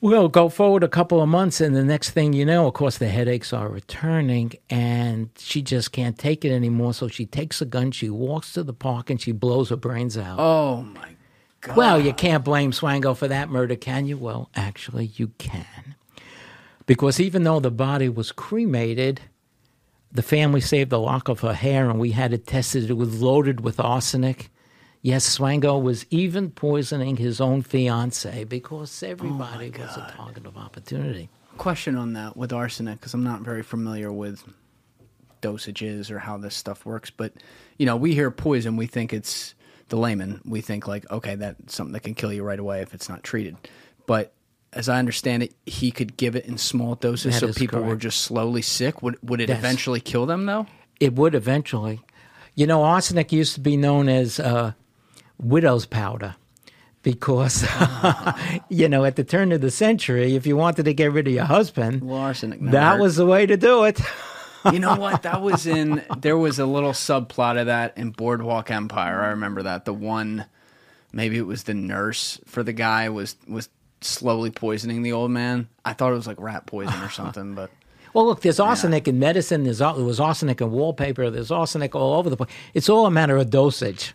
We'll 0.00 0.30
go 0.30 0.48
forward 0.48 0.82
a 0.82 0.88
couple 0.88 1.20
of 1.20 1.28
months, 1.28 1.60
and 1.60 1.76
the 1.76 1.84
next 1.84 2.12
thing 2.12 2.32
you 2.32 2.46
know, 2.46 2.68
of 2.68 2.72
course, 2.72 2.96
the 2.96 3.08
headaches 3.08 3.52
are 3.52 3.68
returning, 3.68 4.54
and 4.70 5.28
she 5.36 5.60
just 5.60 5.92
can't 5.92 6.16
take 6.16 6.42
it 6.42 6.52
anymore. 6.52 6.94
So 6.94 7.08
she 7.08 7.26
takes 7.26 7.60
a 7.60 7.66
gun, 7.66 7.90
she 7.90 8.08
walks 8.08 8.54
to 8.54 8.62
the 8.62 8.72
park, 8.72 9.10
and 9.10 9.20
she 9.20 9.32
blows 9.32 9.68
her 9.68 9.76
brains 9.76 10.16
out. 10.16 10.38
Oh 10.38 10.80
my 10.84 11.16
god. 11.62 11.76
Well, 11.76 12.00
you 12.00 12.12
can't 12.12 12.44
blame 12.44 12.72
Swango 12.72 13.16
for 13.16 13.28
that 13.28 13.48
murder, 13.48 13.76
can 13.76 14.06
you? 14.06 14.18
Well, 14.18 14.50
actually, 14.54 15.06
you 15.16 15.28
can. 15.38 15.96
Because 16.84 17.18
even 17.18 17.44
though 17.44 17.60
the 17.60 17.70
body 17.70 18.08
was 18.08 18.32
cremated, 18.32 19.20
the 20.12 20.22
family 20.22 20.60
saved 20.60 20.92
a 20.92 20.98
lock 20.98 21.28
of 21.28 21.40
her 21.40 21.54
hair 21.54 21.88
and 21.88 21.98
we 21.98 22.10
had 22.10 22.32
it 22.32 22.46
tested. 22.46 22.90
It 22.90 22.94
was 22.94 23.22
loaded 23.22 23.60
with 23.60 23.80
arsenic. 23.80 24.50
Yes, 25.00 25.38
Swango 25.38 25.82
was 25.82 26.06
even 26.10 26.50
poisoning 26.50 27.16
his 27.16 27.40
own 27.40 27.62
fiance 27.62 28.44
because 28.44 29.02
oh, 29.02 29.08
everybody 29.08 29.70
was 29.70 29.96
a 29.96 30.12
target 30.16 30.46
of 30.46 30.56
opportunity. 30.56 31.28
Question 31.56 31.96
on 31.96 32.12
that 32.12 32.36
with 32.36 32.52
arsenic 32.52 33.00
because 33.00 33.14
I'm 33.14 33.24
not 33.24 33.40
very 33.40 33.62
familiar 33.62 34.12
with 34.12 34.44
dosages 35.40 36.10
or 36.10 36.20
how 36.20 36.36
this 36.36 36.54
stuff 36.54 36.86
works. 36.86 37.10
But 37.10 37.32
you 37.78 37.86
know, 37.86 37.96
we 37.96 38.14
hear 38.14 38.30
poison, 38.30 38.76
we 38.76 38.86
think 38.86 39.12
it's 39.12 39.54
the 39.92 39.98
layman. 39.98 40.40
We 40.44 40.62
think 40.62 40.88
like, 40.88 41.08
okay, 41.10 41.34
that's 41.36 41.74
something 41.74 41.92
that 41.92 42.00
can 42.00 42.14
kill 42.14 42.32
you 42.32 42.42
right 42.42 42.58
away 42.58 42.80
if 42.80 42.94
it's 42.94 43.08
not 43.10 43.22
treated. 43.22 43.56
But 44.06 44.32
as 44.72 44.88
I 44.88 44.98
understand 44.98 45.42
it, 45.42 45.54
he 45.66 45.90
could 45.90 46.16
give 46.16 46.34
it 46.34 46.46
in 46.46 46.56
small 46.56 46.94
doses, 46.94 47.34
That 47.34 47.40
so 47.40 47.46
is 47.48 47.58
people 47.58 47.80
were 47.80 47.88
correct. 47.88 48.02
just 48.02 48.22
slowly 48.22 48.62
sick. 48.62 49.02
Would 49.02 49.16
would 49.22 49.40
it 49.42 49.50
Yes. 49.50 49.58
eventually 49.58 50.00
kill 50.00 50.24
them 50.26 50.46
though? 50.46 50.66
It 50.98 51.14
would 51.14 51.34
eventually. 51.34 52.00
You 52.54 52.66
know, 52.66 52.82
arsenic 52.84 53.32
used 53.32 53.54
to 53.54 53.60
be 53.60 53.76
known 53.76 54.08
as 54.08 54.40
uh, 54.40 54.72
widow's 55.38 55.84
powder 55.86 56.36
because, 57.02 57.66
you 58.70 58.88
know, 58.88 59.04
at 59.04 59.16
the 59.16 59.24
turn 59.24 59.52
of 59.52 59.60
the 59.60 59.70
century, 59.70 60.36
if 60.36 60.46
you 60.46 60.56
wanted 60.56 60.84
to 60.86 60.94
get 60.94 61.12
rid 61.12 61.26
of 61.28 61.34
your 61.34 61.44
husband, 61.44 62.02
Well, 62.02 62.18
arsenic. 62.18 62.60
never 62.62 62.72
that 62.76 62.92
hurt. 62.92 63.00
was 63.02 63.16
the 63.16 63.26
way 63.26 63.44
to 63.46 63.56
do 63.58 63.84
it. 63.84 64.00
you 64.70 64.78
know 64.78 64.96
what? 64.96 65.22
That 65.22 65.40
was 65.40 65.66
in. 65.66 66.04
There 66.18 66.36
was 66.36 66.58
a 66.58 66.66
little 66.66 66.92
subplot 66.92 67.58
of 67.58 67.66
that 67.66 67.96
in 67.96 68.10
Boardwalk 68.10 68.70
Empire. 68.70 69.22
I 69.22 69.28
remember 69.28 69.62
that. 69.62 69.84
The 69.84 69.94
one, 69.94 70.46
maybe 71.12 71.38
it 71.38 71.46
was 71.46 71.64
the 71.64 71.74
nurse 71.74 72.40
for 72.46 72.62
the 72.62 72.72
guy 72.72 73.08
was 73.08 73.36
was 73.46 73.68
slowly 74.00 74.50
poisoning 74.50 75.02
the 75.02 75.12
old 75.12 75.30
man. 75.30 75.68
I 75.84 75.92
thought 75.92 76.12
it 76.12 76.16
was 76.16 76.26
like 76.26 76.40
rat 76.40 76.66
poison 76.66 77.00
or 77.02 77.10
something, 77.10 77.54
but 77.54 77.70
Well, 78.14 78.26
look, 78.26 78.42
there's 78.42 78.60
arsenic 78.60 79.08
in 79.08 79.18
medicine. 79.18 79.64
There's 79.64 79.78
there 79.78 79.94
was 79.94 80.20
arsenic 80.20 80.60
in 80.60 80.70
wallpaper. 80.70 81.30
There's 81.30 81.50
arsenic 81.50 81.94
all 81.94 82.14
over 82.14 82.28
the 82.28 82.36
place. 82.36 82.50
It's 82.74 82.88
all 82.88 83.06
a 83.06 83.10
matter 83.10 83.36
of 83.38 83.48
dosage, 83.48 84.14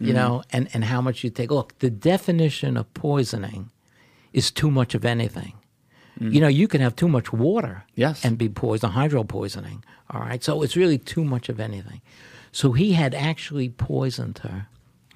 you 0.00 0.06
mm-hmm. 0.06 0.16
know, 0.16 0.42
and, 0.50 0.68
and 0.72 0.84
how 0.84 1.02
much 1.02 1.22
you 1.24 1.30
take. 1.30 1.50
Look, 1.50 1.78
the 1.80 1.90
definition 1.90 2.76
of 2.76 2.92
poisoning 2.94 3.70
is 4.32 4.50
too 4.50 4.70
much 4.70 4.94
of 4.94 5.04
anything. 5.04 5.52
You 6.20 6.40
know, 6.40 6.48
you 6.48 6.68
can 6.68 6.80
have 6.80 6.94
too 6.94 7.08
much 7.08 7.32
water 7.32 7.84
Yes. 7.96 8.24
and 8.24 8.38
be 8.38 8.48
poisoned, 8.48 8.92
hydro 8.92 9.24
poisoning. 9.24 9.82
All 10.10 10.20
right. 10.20 10.42
So 10.44 10.62
it's 10.62 10.76
really 10.76 10.96
too 10.98 11.24
much 11.24 11.48
of 11.48 11.58
anything. 11.58 12.00
So 12.52 12.70
he 12.72 12.92
had 12.92 13.14
actually 13.14 13.68
poisoned 13.68 14.38
her. 14.38 14.68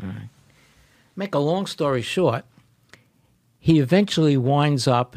All 0.03 0.09
right. 0.09 0.29
Make 1.15 1.35
a 1.35 1.39
long 1.39 1.67
story 1.67 2.03
short, 2.03 2.45
he 3.61 3.79
eventually 3.79 4.37
winds 4.37 4.89
up 4.89 5.17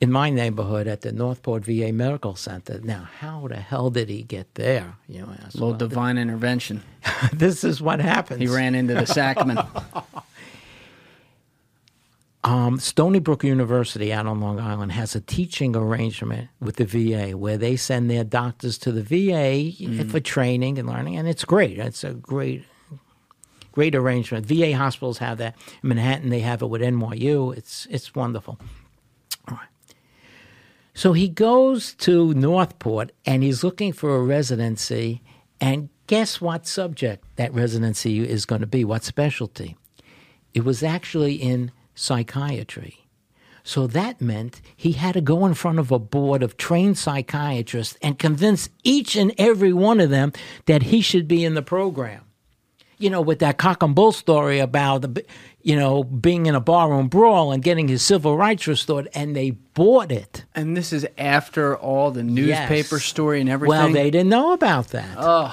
in 0.00 0.10
my 0.10 0.28
neighborhood 0.30 0.86
at 0.86 1.02
the 1.02 1.12
Northport 1.12 1.64
VA 1.64 1.92
Medical 1.92 2.34
Center. 2.34 2.80
Now, 2.82 3.08
how 3.20 3.46
the 3.48 3.56
hell 3.56 3.90
did 3.90 4.08
he 4.08 4.22
get 4.22 4.54
there? 4.54 4.96
You 5.08 5.20
know, 5.20 5.34
Well, 5.58 5.72
divine 5.74 6.18
intervention. 6.18 6.82
this 7.32 7.62
is 7.64 7.80
what 7.80 8.00
happens. 8.00 8.40
He 8.40 8.46
ran 8.46 8.74
into 8.74 8.94
the 8.94 9.02
Sackman. 9.02 9.66
Um, 12.44 12.78
Stony 12.78 13.20
Brook 13.20 13.42
University 13.42 14.12
out 14.12 14.26
on 14.26 14.38
Long 14.38 14.60
Island 14.60 14.92
has 14.92 15.14
a 15.14 15.20
teaching 15.20 15.74
arrangement 15.74 16.50
with 16.60 16.76
the 16.76 16.84
VA 16.84 17.38
where 17.38 17.56
they 17.56 17.74
send 17.74 18.10
their 18.10 18.22
doctors 18.22 18.76
to 18.78 18.92
the 18.92 19.02
VA 19.02 20.04
for 20.10 20.20
training 20.20 20.78
and 20.78 20.86
learning, 20.86 21.16
and 21.16 21.26
it's 21.26 21.44
great. 21.46 21.78
It's 21.78 22.04
a 22.04 22.12
great, 22.12 22.64
great 23.72 23.94
arrangement. 23.94 24.44
VA 24.44 24.76
hospitals 24.76 25.18
have 25.18 25.38
that. 25.38 25.56
In 25.82 25.88
Manhattan, 25.88 26.28
they 26.28 26.40
have 26.40 26.60
it 26.60 26.66
with 26.66 26.82
NYU. 26.82 27.56
It's 27.56 27.86
it's 27.88 28.14
wonderful. 28.14 28.60
All 29.48 29.56
right. 29.56 29.68
So 30.92 31.14
he 31.14 31.30
goes 31.30 31.94
to 31.94 32.34
Northport 32.34 33.12
and 33.24 33.42
he's 33.42 33.64
looking 33.64 33.94
for 33.94 34.16
a 34.16 34.22
residency, 34.22 35.22
and 35.62 35.88
guess 36.08 36.42
what 36.42 36.66
subject 36.66 37.24
that 37.36 37.54
residency 37.54 38.28
is 38.28 38.44
going 38.44 38.60
to 38.60 38.66
be? 38.66 38.84
What 38.84 39.02
specialty? 39.02 39.78
It 40.52 40.62
was 40.62 40.82
actually 40.82 41.36
in 41.36 41.72
psychiatry. 41.94 43.00
So 43.66 43.86
that 43.86 44.20
meant 44.20 44.60
he 44.76 44.92
had 44.92 45.14
to 45.14 45.20
go 45.22 45.46
in 45.46 45.54
front 45.54 45.78
of 45.78 45.90
a 45.90 45.98
board 45.98 46.42
of 46.42 46.56
trained 46.58 46.98
psychiatrists 46.98 47.96
and 48.02 48.18
convince 48.18 48.68
each 48.82 49.16
and 49.16 49.32
every 49.38 49.72
one 49.72 50.00
of 50.00 50.10
them 50.10 50.32
that 50.66 50.82
he 50.84 51.00
should 51.00 51.26
be 51.26 51.44
in 51.44 51.54
the 51.54 51.62
program. 51.62 52.20
You 52.98 53.10
know, 53.10 53.22
with 53.22 53.38
that 53.40 53.56
cock 53.58 53.82
and 53.82 53.94
bull 53.94 54.12
story 54.12 54.58
about 54.60 55.00
the, 55.02 55.24
you 55.62 55.76
know, 55.76 56.04
being 56.04 56.46
in 56.46 56.54
a 56.54 56.60
barroom 56.60 57.08
brawl 57.08 57.52
and 57.52 57.62
getting 57.62 57.88
his 57.88 58.02
civil 58.02 58.36
rights 58.36 58.66
restored, 58.66 59.08
and 59.14 59.34
they 59.34 59.50
bought 59.50 60.12
it. 60.12 60.44
and 60.54 60.76
this 60.76 60.92
is 60.92 61.06
after 61.18 61.74
all 61.76 62.10
the 62.12 62.22
newspaper 62.22 62.96
Yes. 62.96 63.04
story 63.04 63.40
and 63.40 63.48
everything. 63.50 63.70
Well, 63.78 63.90
they 63.92 64.10
didn't 64.10 64.28
know 64.30 64.52
about 64.52 64.88
that. 64.88 65.16
Oh. 65.18 65.52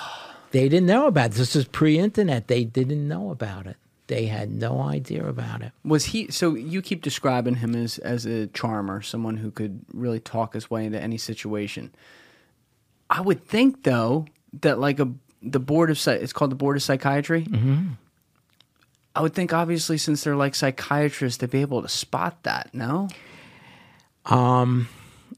They 0.51 0.67
didn't 0.69 0.85
know 0.87 1.07
about 1.07 1.27
it. 1.31 1.33
This 1.33 1.55
is 1.55 1.65
pre-internet. 1.65 2.47
They 2.49 2.63
didn't 2.65 3.07
know 3.07 3.31
about 3.31 3.65
it. 3.67 3.77
They 4.11 4.25
had 4.25 4.51
no 4.51 4.81
idea 4.81 5.25
about 5.25 5.61
it. 5.61 5.71
Was 5.85 6.03
he? 6.07 6.29
So 6.31 6.53
you 6.53 6.81
keep 6.81 7.01
describing 7.01 7.55
him 7.55 7.73
as 7.73 7.97
as 7.99 8.25
a 8.25 8.47
charmer, 8.47 9.01
someone 9.01 9.37
who 9.37 9.51
could 9.51 9.85
really 9.93 10.19
talk 10.19 10.53
his 10.53 10.69
way 10.69 10.83
into 10.85 10.99
any 10.99 11.17
situation. 11.17 11.95
I 13.09 13.21
would 13.21 13.47
think 13.47 13.83
though 13.83 14.25
that 14.59 14.79
like 14.79 14.99
a 14.99 15.07
the 15.41 15.61
board 15.61 15.89
of 15.89 16.07
it's 16.07 16.33
called 16.33 16.51
the 16.51 16.55
board 16.57 16.75
of 16.75 16.83
psychiatry. 16.83 17.43
Mm-hmm. 17.43 17.91
I 19.15 19.21
would 19.21 19.33
think 19.33 19.53
obviously 19.53 19.97
since 19.97 20.25
they're 20.25 20.35
like 20.35 20.55
psychiatrists, 20.55 21.37
they'd 21.37 21.49
be 21.49 21.61
able 21.61 21.81
to 21.81 21.87
spot 21.87 22.43
that. 22.43 22.69
No, 22.73 23.07
Um. 24.25 24.89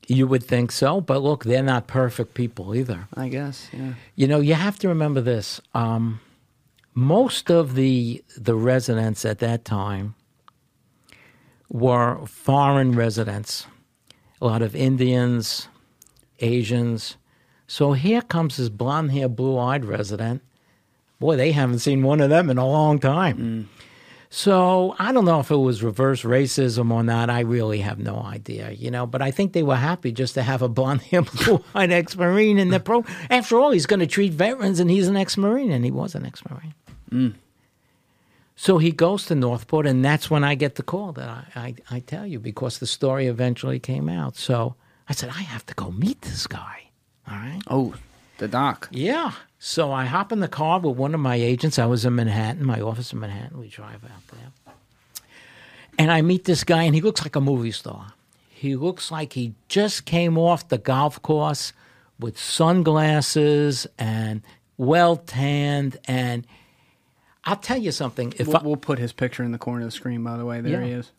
You 0.08 0.28
would 0.28 0.44
think 0.44 0.72
so, 0.72 1.00
but 1.00 1.22
look, 1.22 1.46
they're 1.46 1.64
not 1.64 1.86
perfect 1.88 2.34
people 2.34 2.76
either. 2.76 3.08
I 3.14 3.30
guess. 3.30 3.70
Yeah. 3.72 3.94
You 4.16 4.28
know, 4.28 4.40
you 4.42 4.56
have 4.56 4.78
to 4.80 4.90
remember 4.90 5.22
this. 5.22 5.62
Um, 5.74 6.20
most 6.96 7.50
of 7.50 7.76
the 7.76 8.24
the 8.38 8.56
residents 8.56 9.26
at 9.26 9.40
that 9.40 9.66
time 9.66 10.16
were 11.70 12.26
foreign 12.26 12.96
residents, 12.96 13.66
a 14.42 14.46
lot 14.46 14.62
of 14.62 14.76
Indians, 14.76 15.68
Asians. 16.40 17.18
So 17.68 17.94
here 17.94 18.22
comes 18.22 18.58
this 18.58 18.70
blonde 18.70 19.12
hair, 19.12 19.28
blue 19.28 19.58
eyed 19.58 19.86
resident. 19.86 20.44
Boy, 21.20 21.36
they 21.36 21.52
haven't 21.52 21.80
seen 21.80 22.04
one 22.04 22.22
of 22.22 22.30
them 22.30 22.50
in 22.50 22.58
a 22.58 22.68
long 22.68 23.00
time. 23.00 23.38
Mm. 23.38 23.84
So 24.30 24.96
I 24.98 25.12
don't 25.12 25.26
know 25.26 25.40
if 25.40 25.52
it 25.52 25.58
was 25.58 25.84
reverse 25.84 26.24
racism 26.24 26.92
or 26.92 27.04
not. 27.04 27.30
I 27.30 27.42
really 27.42 27.80
have 27.82 28.00
no 28.00 28.18
idea, 28.18 28.72
you 28.72 28.90
know. 28.90 29.06
But 29.06 29.22
I 29.22 29.30
think 29.30 29.54
they 29.54 29.62
were 29.62 29.76
happy 29.76 30.12
just 30.12 30.34
to 30.34 30.42
have 30.42 30.64
a 30.64 30.68
blonde 30.68 31.04
hair, 31.04 31.22
blue 31.46 31.64
eyed 31.76 31.92
ex 31.92 32.16
Marine 32.16 32.58
in 32.58 32.70
the 32.70 32.80
pro. 32.80 33.06
After 33.30 33.60
all, 33.60 33.70
he's 33.72 33.86
going 33.86 34.00
to 34.00 34.08
treat 34.08 34.34
veterans, 34.34 34.80
and 34.80 34.90
he's 34.90 35.08
an 35.08 35.16
ex 35.16 35.38
Marine, 35.38 35.72
and 35.72 35.86
he 35.86 35.92
was 35.92 36.16
an 36.16 36.26
ex 36.26 36.42
Marine. 36.50 36.74
Mm. 37.14 37.34
So 38.56 38.78
he 38.78 38.92
goes 38.92 39.26
to 39.28 39.36
Northport, 39.36 39.88
and 39.88 40.04
that's 40.06 40.30
when 40.30 40.44
I 40.44 40.56
get 40.56 40.76
the 40.76 40.84
call 40.84 41.12
that 41.14 41.28
I, 41.28 41.46
I, 41.56 41.76
I 41.90 42.00
tell 42.00 42.26
you 42.26 42.40
because 42.40 42.80
the 42.80 42.88
story 42.88 43.28
eventually 43.28 43.80
came 43.80 44.10
out. 44.10 44.36
So 44.36 44.76
I 45.10 45.14
said, 45.14 45.30
I 45.30 45.42
have 45.42 45.66
to 45.68 45.74
go 45.74 45.92
meet 45.92 46.22
this 46.22 46.48
guy. 46.48 46.84
All 47.30 47.36
right. 47.36 47.62
Oh, 47.68 47.96
the 48.38 48.48
doc. 48.48 48.90
Yeah. 48.92 49.32
So 49.60 49.92
I 49.92 50.06
hop 50.06 50.32
in 50.32 50.40
the 50.40 50.48
car 50.48 50.80
with 50.80 50.98
one 50.98 51.14
of 51.14 51.20
my 51.20 51.36
agents. 51.36 51.80
I 51.80 51.86
was 51.86 52.06
in 52.06 52.16
Manhattan, 52.16 52.66
my 52.66 52.82
office 52.82 53.14
in 53.14 53.20
Manhattan. 53.20 53.60
We 53.60 53.70
drive 53.70 54.04
out 54.04 54.28
there. 54.28 54.74
And 55.98 56.12
I 56.12 56.22
meet 56.22 56.46
this 56.46 56.64
guy, 56.64 56.84
and 56.84 56.96
he 56.96 57.02
looks 57.02 57.22
like 57.22 57.36
a 57.36 57.42
movie 57.42 57.72
star. 57.72 58.14
He 58.50 58.76
looks 58.76 59.12
like 59.12 59.34
he 59.34 59.54
just 59.68 60.06
came 60.06 60.38
off 60.38 60.68
the 60.68 60.78
golf 60.78 61.22
course 61.22 61.74
with 62.20 62.40
sunglasses 62.40 63.88
and 63.98 64.42
well 64.78 65.18
tanned. 65.18 65.98
And 66.06 66.48
I'll 67.46 67.58
tell 67.58 67.78
you 67.78 67.92
something. 67.92 68.34
If 68.38 68.48
We'll, 68.48 68.58
I, 68.58 68.62
we'll 68.64 68.76
put 68.78 69.00
his 69.00 69.12
picture 69.14 69.44
in 69.44 69.52
the 69.52 69.58
corner 69.58 69.82
of 69.82 69.88
the 69.88 69.92
screen. 69.92 70.24
By 70.24 70.38
the 70.38 70.46
way, 70.46 70.62
there 70.62 70.80
Yeah. 70.82 70.86
he 70.88 70.92
is. 70.94 71.12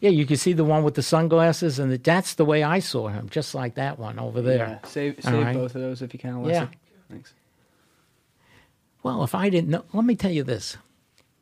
yeah, 0.00 0.10
you 0.10 0.26
can 0.26 0.36
see 0.36 0.52
the 0.52 0.64
one 0.64 0.82
with 0.84 0.94
the 0.94 1.02
sunglasses, 1.02 1.78
and 1.78 1.92
that's 1.92 2.34
the 2.34 2.44
way 2.44 2.62
I 2.62 2.78
saw 2.78 3.08
him, 3.08 3.28
just 3.28 3.54
like 3.54 3.74
that 3.74 3.98
one 3.98 4.18
over 4.18 4.40
there. 4.42 4.80
Yeah. 4.82 4.88
Save 4.88 5.16
save 5.22 5.34
right. 5.44 5.54
both 5.54 5.74
of 5.74 5.80
those 5.80 6.02
if 6.02 6.12
you 6.12 6.20
can, 6.20 6.34
Alyssa. 6.34 6.50
Yeah. 6.50 6.66
Thanks. 7.10 7.34
Well, 9.02 9.24
if 9.24 9.34
I 9.34 9.48
didn't 9.48 9.70
know, 9.70 9.84
let 9.92 10.04
me 10.04 10.14
tell 10.14 10.30
you 10.30 10.44
this. 10.44 10.76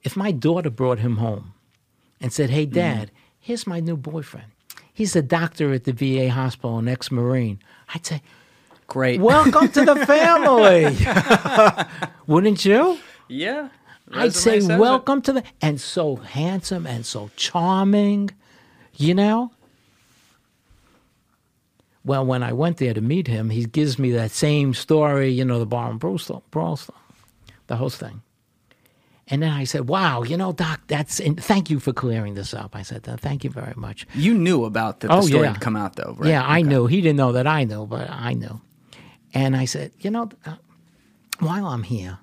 If 0.02 0.16
my 0.16 0.32
daughter 0.32 0.70
brought 0.70 0.98
him 1.00 1.16
home 1.18 1.52
and 2.20 2.32
said, 2.32 2.48
Hey, 2.50 2.64
mm-hmm. 2.64 2.74
dad, 2.74 3.10
here's 3.38 3.66
my 3.66 3.80
new 3.80 3.96
boyfriend. 3.96 4.46
He's 4.92 5.14
a 5.14 5.22
doctor 5.22 5.72
at 5.72 5.84
the 5.84 5.92
VA 5.92 6.30
hospital, 6.30 6.78
an 6.78 6.88
ex 6.88 7.10
Marine. 7.10 7.60
I'd 7.94 8.06
say, 8.06 8.22
Great. 8.86 9.20
Welcome 9.20 9.68
to 9.72 9.84
the 9.84 9.96
family. 10.06 10.96
Wouldn't 12.26 12.64
you? 12.64 12.98
Yeah. 13.28 13.68
I'd 14.12 14.34
say, 14.34 14.60
says 14.60 14.68
it. 14.68 14.78
Welcome 14.78 15.22
to 15.22 15.32
the. 15.32 15.42
And 15.60 15.80
so 15.80 16.16
handsome 16.16 16.86
and 16.86 17.04
so 17.06 17.30
charming, 17.36 18.30
you 18.96 19.14
know? 19.14 19.52
Well, 22.04 22.24
when 22.24 22.42
I 22.42 22.52
went 22.52 22.78
there 22.78 22.94
to 22.94 23.00
meet 23.00 23.26
him, 23.26 23.50
he 23.50 23.66
gives 23.66 23.98
me 23.98 24.10
that 24.12 24.30
same 24.30 24.72
story, 24.74 25.28
you 25.30 25.44
know, 25.44 25.58
the 25.58 25.66
bar 25.66 25.90
and 25.90 26.00
Brewster, 26.00 26.38
Brewster, 26.50 26.94
the 27.66 27.76
whole 27.76 27.90
thing. 27.90 28.22
And 29.28 29.42
then 29.44 29.52
I 29.52 29.62
said, 29.62 29.86
"Wow, 29.86 30.22
you 30.24 30.36
know, 30.36 30.52
Doc, 30.52 30.80
that's 30.88 31.20
thank 31.20 31.70
you 31.70 31.78
for 31.78 31.92
clearing 31.92 32.34
this 32.34 32.52
up." 32.52 32.74
I 32.74 32.82
said, 32.82 33.04
"Thank 33.04 33.44
you 33.44 33.50
very 33.50 33.74
much." 33.76 34.04
You 34.14 34.34
knew 34.34 34.64
about 34.64 35.00
that 35.00 35.08
the 35.08 35.14
Oh, 35.14 35.20
story 35.20 35.44
yeah. 35.44 35.52
had 35.52 35.60
come 35.60 35.76
out 35.76 35.94
though, 35.94 36.16
right? 36.18 36.30
Yeah, 36.30 36.42
I 36.44 36.62
knew. 36.62 36.86
He 36.88 37.00
didn't 37.00 37.18
know 37.18 37.30
that 37.32 37.46
I 37.46 37.62
knew, 37.62 37.86
but 37.86 38.10
I 38.10 38.32
knew. 38.32 38.60
And 39.32 39.54
I 39.54 39.66
said, 39.66 39.92
"You 40.00 40.10
know, 40.10 40.30
uh, 40.44 40.54
while 41.38 41.66
I'm 41.66 41.84
here, 41.84 42.18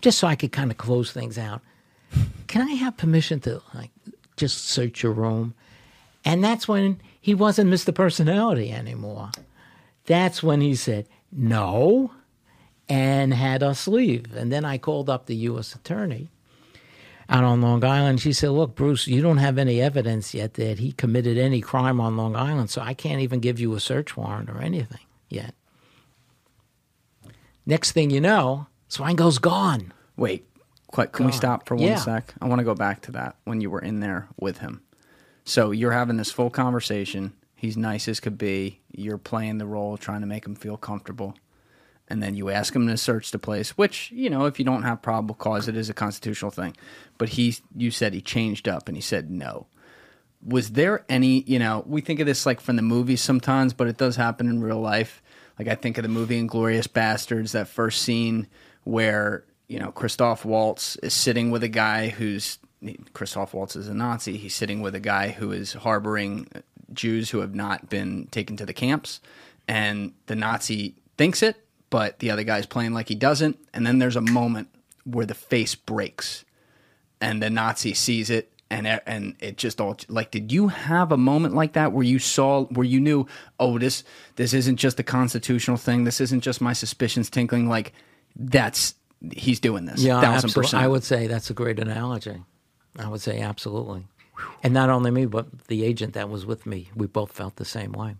just 0.00 0.18
so 0.18 0.26
I 0.26 0.36
could 0.36 0.52
kind 0.52 0.70
of 0.70 0.76
close 0.76 1.12
things 1.12 1.38
out, 1.38 1.60
can 2.46 2.62
I 2.62 2.72
have 2.72 2.96
permission 2.96 3.40
to 3.40 3.62
like 3.74 3.90
just 4.36 4.64
search 4.64 5.02
your 5.02 5.12
room?" 5.12 5.54
And 6.24 6.44
that's 6.44 6.68
when 6.68 7.00
he 7.20 7.34
wasn't 7.34 7.70
Mr. 7.70 7.94
Personality 7.94 8.72
anymore. 8.72 9.30
That's 10.06 10.42
when 10.42 10.60
he 10.60 10.74
said 10.74 11.06
no 11.32 12.12
and 12.88 13.32
had 13.32 13.62
us 13.62 13.86
leave. 13.86 14.34
And 14.34 14.50
then 14.50 14.64
I 14.64 14.78
called 14.78 15.08
up 15.08 15.26
the 15.26 15.36
U.S. 15.36 15.74
attorney 15.74 16.28
out 17.28 17.44
on 17.44 17.62
Long 17.62 17.84
Island. 17.84 18.20
She 18.20 18.32
said, 18.32 18.50
Look, 18.50 18.74
Bruce, 18.74 19.06
you 19.06 19.22
don't 19.22 19.38
have 19.38 19.56
any 19.56 19.80
evidence 19.80 20.34
yet 20.34 20.54
that 20.54 20.80
he 20.80 20.92
committed 20.92 21.38
any 21.38 21.60
crime 21.60 22.00
on 22.00 22.16
Long 22.16 22.34
Island, 22.34 22.70
so 22.70 22.82
I 22.82 22.92
can't 22.92 23.20
even 23.20 23.40
give 23.40 23.60
you 23.60 23.74
a 23.74 23.80
search 23.80 24.16
warrant 24.16 24.50
or 24.50 24.58
anything 24.58 25.06
yet. 25.28 25.54
Next 27.64 27.92
thing 27.92 28.10
you 28.10 28.20
know, 28.20 28.66
Swango's 28.90 29.38
gone. 29.38 29.92
Wait, 30.16 30.44
quick, 30.88 31.12
can 31.12 31.24
we 31.26 31.32
stop 31.32 31.66
for 31.66 31.76
one 31.76 31.84
Yeah. 31.86 31.96
sec? 31.96 32.34
I 32.42 32.46
want 32.48 32.58
to 32.58 32.64
go 32.64 32.74
back 32.74 33.00
to 33.02 33.12
that 33.12 33.36
when 33.44 33.60
you 33.60 33.70
were 33.70 33.80
in 33.80 34.00
there 34.00 34.28
with 34.38 34.58
him. 34.58 34.82
So 35.44 35.70
you're 35.70 35.92
having 35.92 36.16
this 36.16 36.30
full 36.30 36.50
conversation. 36.50 37.32
He's 37.54 37.76
nice 37.76 38.08
as 38.08 38.20
could 38.20 38.36
be. 38.36 38.80
You're 38.90 39.18
playing 39.18 39.58
the 39.58 39.66
role, 39.66 39.96
trying 39.96 40.20
to 40.20 40.26
make 40.26 40.44
him 40.44 40.54
feel 40.54 40.76
comfortable. 40.76 41.36
And 42.08 42.20
then 42.22 42.34
you 42.34 42.50
ask 42.50 42.74
him 42.74 42.88
to 42.88 42.96
search 42.96 43.30
the 43.30 43.38
place, 43.38 43.78
which, 43.78 44.10
you 44.10 44.28
know, 44.28 44.46
if 44.46 44.58
you 44.58 44.64
don't 44.64 44.82
have 44.82 45.00
probable 45.00 45.36
cause, 45.36 45.68
it 45.68 45.76
is 45.76 45.88
a 45.88 45.94
constitutional 45.94 46.50
thing. 46.50 46.76
But 47.18 47.30
he, 47.30 47.56
you 47.76 47.92
said 47.92 48.12
he 48.14 48.20
changed 48.20 48.66
up 48.66 48.88
and 48.88 48.96
he 48.96 49.00
said 49.00 49.30
no. 49.30 49.68
Was 50.44 50.70
there 50.72 51.04
any, 51.08 51.42
you 51.42 51.58
know, 51.60 51.84
we 51.86 52.00
think 52.00 52.18
of 52.18 52.26
this 52.26 52.46
like 52.46 52.60
from 52.60 52.74
the 52.76 52.82
movies 52.82 53.20
sometimes, 53.22 53.72
but 53.72 53.86
it 53.86 53.98
does 53.98 54.16
happen 54.16 54.48
in 54.48 54.60
real 54.60 54.80
life. 54.80 55.22
Like 55.58 55.68
I 55.68 55.74
think 55.76 55.98
of 55.98 56.02
the 56.02 56.08
movie 56.08 56.42
Inglourious 56.42 56.88
Basterds, 56.88 57.52
that 57.52 57.68
first 57.68 58.02
scene 58.02 58.48
where, 58.90 59.44
you 59.68 59.78
know, 59.78 59.92
Christoph 59.92 60.44
Waltz 60.44 60.96
is 60.96 61.14
sitting 61.14 61.52
with 61.52 61.62
a 61.62 61.68
guy 61.68 62.08
who's, 62.08 62.58
Christoph 63.12 63.54
Waltz 63.54 63.76
is 63.76 63.86
a 63.86 63.94
Nazi. 63.94 64.36
He's 64.36 64.54
sitting 64.54 64.80
with 64.80 64.96
a 64.96 65.00
guy 65.00 65.28
who 65.28 65.52
is 65.52 65.74
harboring 65.74 66.48
Jews 66.92 67.30
who 67.30 67.38
have 67.38 67.54
not 67.54 67.88
been 67.88 68.26
taken 68.32 68.56
to 68.56 68.66
the 68.66 68.72
camps. 68.72 69.20
And 69.68 70.12
the 70.26 70.34
Nazi 70.34 70.96
thinks 71.16 71.40
it, 71.40 71.64
but 71.88 72.18
the 72.18 72.32
other 72.32 72.42
guy's 72.42 72.66
playing 72.66 72.92
like 72.92 73.08
he 73.08 73.14
doesn't. 73.14 73.58
And 73.72 73.86
then 73.86 74.00
there's 74.00 74.16
a 74.16 74.20
moment 74.20 74.68
where 75.04 75.26
the 75.26 75.34
face 75.34 75.76
breaks 75.76 76.44
and 77.20 77.40
the 77.40 77.50
Nazi 77.50 77.94
sees 77.94 78.28
it 78.28 78.50
and 78.70 78.86
and 79.06 79.36
it 79.40 79.56
just 79.56 79.80
all 79.80 79.96
like 80.08 80.30
did 80.30 80.52
you 80.52 80.68
have 80.68 81.10
a 81.10 81.16
moment 81.16 81.54
like 81.54 81.72
that 81.72 81.92
where 81.92 82.04
you 82.04 82.20
saw 82.20 82.64
where 82.66 82.86
you 82.86 83.00
knew 83.00 83.26
oh 83.58 83.78
this 83.78 84.04
this 84.36 84.54
isn't 84.54 84.76
just 84.76 85.00
a 85.00 85.02
constitutional 85.02 85.76
thing 85.76 86.04
this 86.04 86.20
isn't 86.20 86.40
just 86.40 86.60
my 86.60 86.72
suspicions 86.72 87.28
tinkling 87.28 87.68
like 87.68 87.92
that's 88.36 88.94
he's 89.32 89.60
doing 89.60 89.84
this 89.86 90.02
Yeah, 90.02 90.20
thousand 90.20 90.36
absolutely. 90.50 90.62
percent 90.62 90.82
I 90.84 90.88
would 90.88 91.04
say 91.04 91.26
that's 91.26 91.50
a 91.50 91.54
great 91.54 91.78
analogy. 91.78 92.42
I 92.98 93.08
would 93.08 93.20
say 93.20 93.40
absolutely. 93.40 94.06
And 94.62 94.72
not 94.74 94.90
only 94.90 95.10
me, 95.10 95.26
but 95.26 95.66
the 95.68 95.84
agent 95.84 96.14
that 96.14 96.28
was 96.30 96.46
with 96.46 96.66
me, 96.66 96.90
we 96.94 97.06
both 97.06 97.32
felt 97.32 97.56
the 97.56 97.64
same 97.64 97.92
way. 97.92 98.16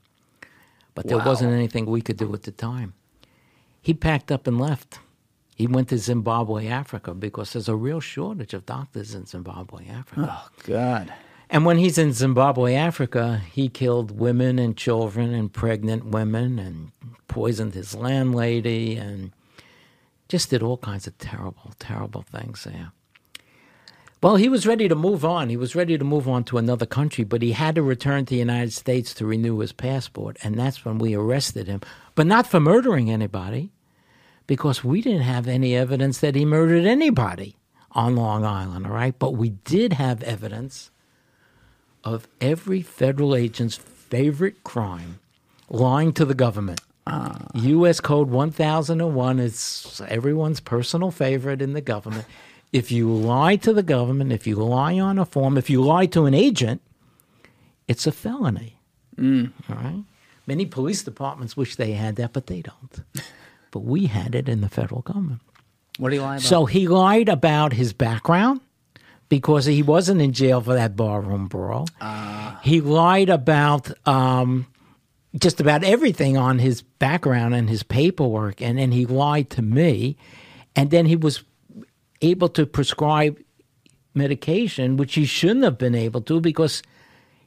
But 0.95 1.09
there 1.09 1.19
Wow. 1.19 1.27
wasn't 1.27 1.53
anything 1.53 1.87
we 1.87 2.03
could 2.03 2.17
do 2.19 2.33
at 2.35 2.43
the 2.43 2.51
time. 2.51 2.95
He 3.83 3.95
packed 3.95 4.31
up 4.31 4.47
and 4.47 4.61
left. 4.61 4.99
He 5.57 5.67
went 5.67 5.89
to 5.89 5.99
Zimbabwe, 5.99 6.69
Africa, 6.69 7.15
because 7.15 7.53
there's 7.53 7.69
a 7.69 7.77
real 7.77 8.01
shortage 8.01 8.55
of 8.55 8.67
doctors 8.67 9.15
in 9.15 9.27
Zimbabwe, 9.27 9.89
Africa. 9.89 10.29
oh 10.43 10.49
god 10.67 11.13
And 11.51 11.65
when 11.67 11.79
he's 11.79 11.99
in 11.99 12.13
Zimbabwe, 12.13 12.75
Africa, 12.75 13.43
he 13.53 13.69
killed 13.69 14.19
women 14.19 14.59
and 14.59 14.77
children 14.77 15.35
and 15.35 15.53
pregnant 15.53 16.07
women 16.07 16.59
and 16.59 16.93
poisoned 17.29 17.75
his 17.75 17.95
landlady 17.95 18.97
and 18.97 19.33
just 20.31 20.49
did 20.49 20.63
all 20.63 20.79
kinds 20.79 21.07
of 21.07 21.19
terrible, 21.19 21.73
terrible 21.79 22.23
things 22.23 22.65
there. 22.65 22.93
Well, 24.23 24.37
he 24.37 24.49
was 24.49 24.67
ready 24.67 24.87
to 24.87 24.95
move 24.95 25.25
on. 25.25 25.49
He 25.49 25.57
was 25.57 25.75
ready 25.75 25.99
to 25.99 26.05
move 26.05 26.29
on 26.29 26.45
to 26.45 26.59
another 26.59 26.87
country, 26.87 27.25
but 27.25 27.43
he 27.43 27.53
had 27.53 27.75
to 27.75 27.83
return 27.83 28.27
to 28.27 28.31
the 28.31 28.39
United 28.39 28.73
States 28.73 29.13
to 29.15 29.27
renew 29.27 29.59
his 29.59 29.73
passport. 29.73 30.37
And 30.43 30.57
that's 30.57 30.85
when 30.85 30.99
we 30.99 31.15
arrested 31.15 31.67
him, 31.67 31.81
but 32.15 32.27
not 32.27 32.47
for 32.47 32.61
murdering 32.61 33.11
anybody, 33.11 33.73
because 34.47 34.85
we 34.85 35.01
didn't 35.01 35.23
have 35.23 35.49
any 35.49 35.75
evidence 35.75 36.21
that 36.21 36.35
he 36.37 36.45
murdered 36.45 36.85
anybody 36.85 37.57
on 37.93 38.15
Long 38.15 38.45
Island, 38.45 38.87
all 38.87 38.93
right? 38.93 39.19
But 39.19 39.33
we 39.33 39.51
did 39.51 39.95
have 39.95 40.23
evidence 40.23 40.91
of 42.05 42.29
every 42.41 42.83
federal 42.83 43.35
agent's 43.35 43.77
favorite 43.77 44.63
crime 44.63 45.19
lying 45.69 46.13
to 46.13 46.25
the 46.25 46.35
government. 46.35 46.83
U.S. 47.55 48.01
Code 48.01 48.31
1001 48.31 49.39
is 49.39 50.01
everyone's 50.09 50.61
personal 50.61 51.11
favorite 51.11 51.61
in 51.63 51.73
the 51.73 51.81
government. 51.81 52.25
If 52.73 52.93
you 52.93 53.13
lie 53.13 53.57
to 53.57 53.73
the 53.73 53.83
government, 53.83 54.33
if 54.33 54.47
you 54.47 54.57
lie 54.57 54.99
on 54.99 55.19
a 55.19 55.25
form, 55.25 55.59
if 55.59 55.69
you 55.69 55.83
lie 55.83 56.07
to 56.07 56.27
an 56.27 56.35
agent, 56.35 56.81
it's 57.89 58.07
a 58.07 58.13
felony. 58.13 58.79
All 59.19 59.27
right? 59.69 60.05
Many 60.47 60.67
police 60.67 61.03
departments 61.03 61.57
wish 61.57 61.77
they 61.77 61.93
had 61.93 62.17
that, 62.17 62.33
but 62.33 62.47
they 62.47 62.63
don't. 62.63 63.03
but 63.71 63.81
we 63.81 64.07
had 64.07 64.35
it 64.35 64.49
in 64.49 64.61
the 64.61 64.69
federal 64.69 65.03
government. 65.03 65.41
what 65.99 66.11
do 66.11 66.17
you 66.17 66.23
lie 66.23 66.37
about 66.37 66.43
So 66.47 66.65
he 66.67 66.87
lied 66.89 67.29
about 67.29 67.73
his 67.73 67.93
background 67.93 68.61
because 69.29 69.67
he 69.67 69.83
wasn't 69.83 70.21
in 70.21 70.33
jail 70.33 70.61
for 70.61 70.75
that 70.75 70.97
barroom 70.97 71.47
brawl. 71.49 71.87
he 72.63 72.81
lied 72.81 73.29
about 73.29 73.91
um, 74.09 74.67
just 75.39 75.61
about 75.61 75.85
everything 75.85 76.37
on 76.37 76.59
his 76.59 76.83
background 76.83 77.55
and 77.55 77.69
his 77.69 77.83
paperwork, 77.83 78.61
and 78.61 78.79
then 78.79 78.93
he 78.93 79.07
lied 79.07 79.51
to 79.51 79.63
me, 79.63 80.17
and 80.75 80.91
then 80.91 81.07
he 81.07 81.17
was 81.17 81.45
able 82.23 82.49
to 82.49 82.67
prescribe 82.67 83.39
medication, 84.15 84.97
which 84.97 85.15
he 85.15 85.25
shouldn't 85.25 85.65
have 85.65 85.79
been 85.79 85.95
able 85.95 86.21
to 86.23 86.41
because 86.41 86.83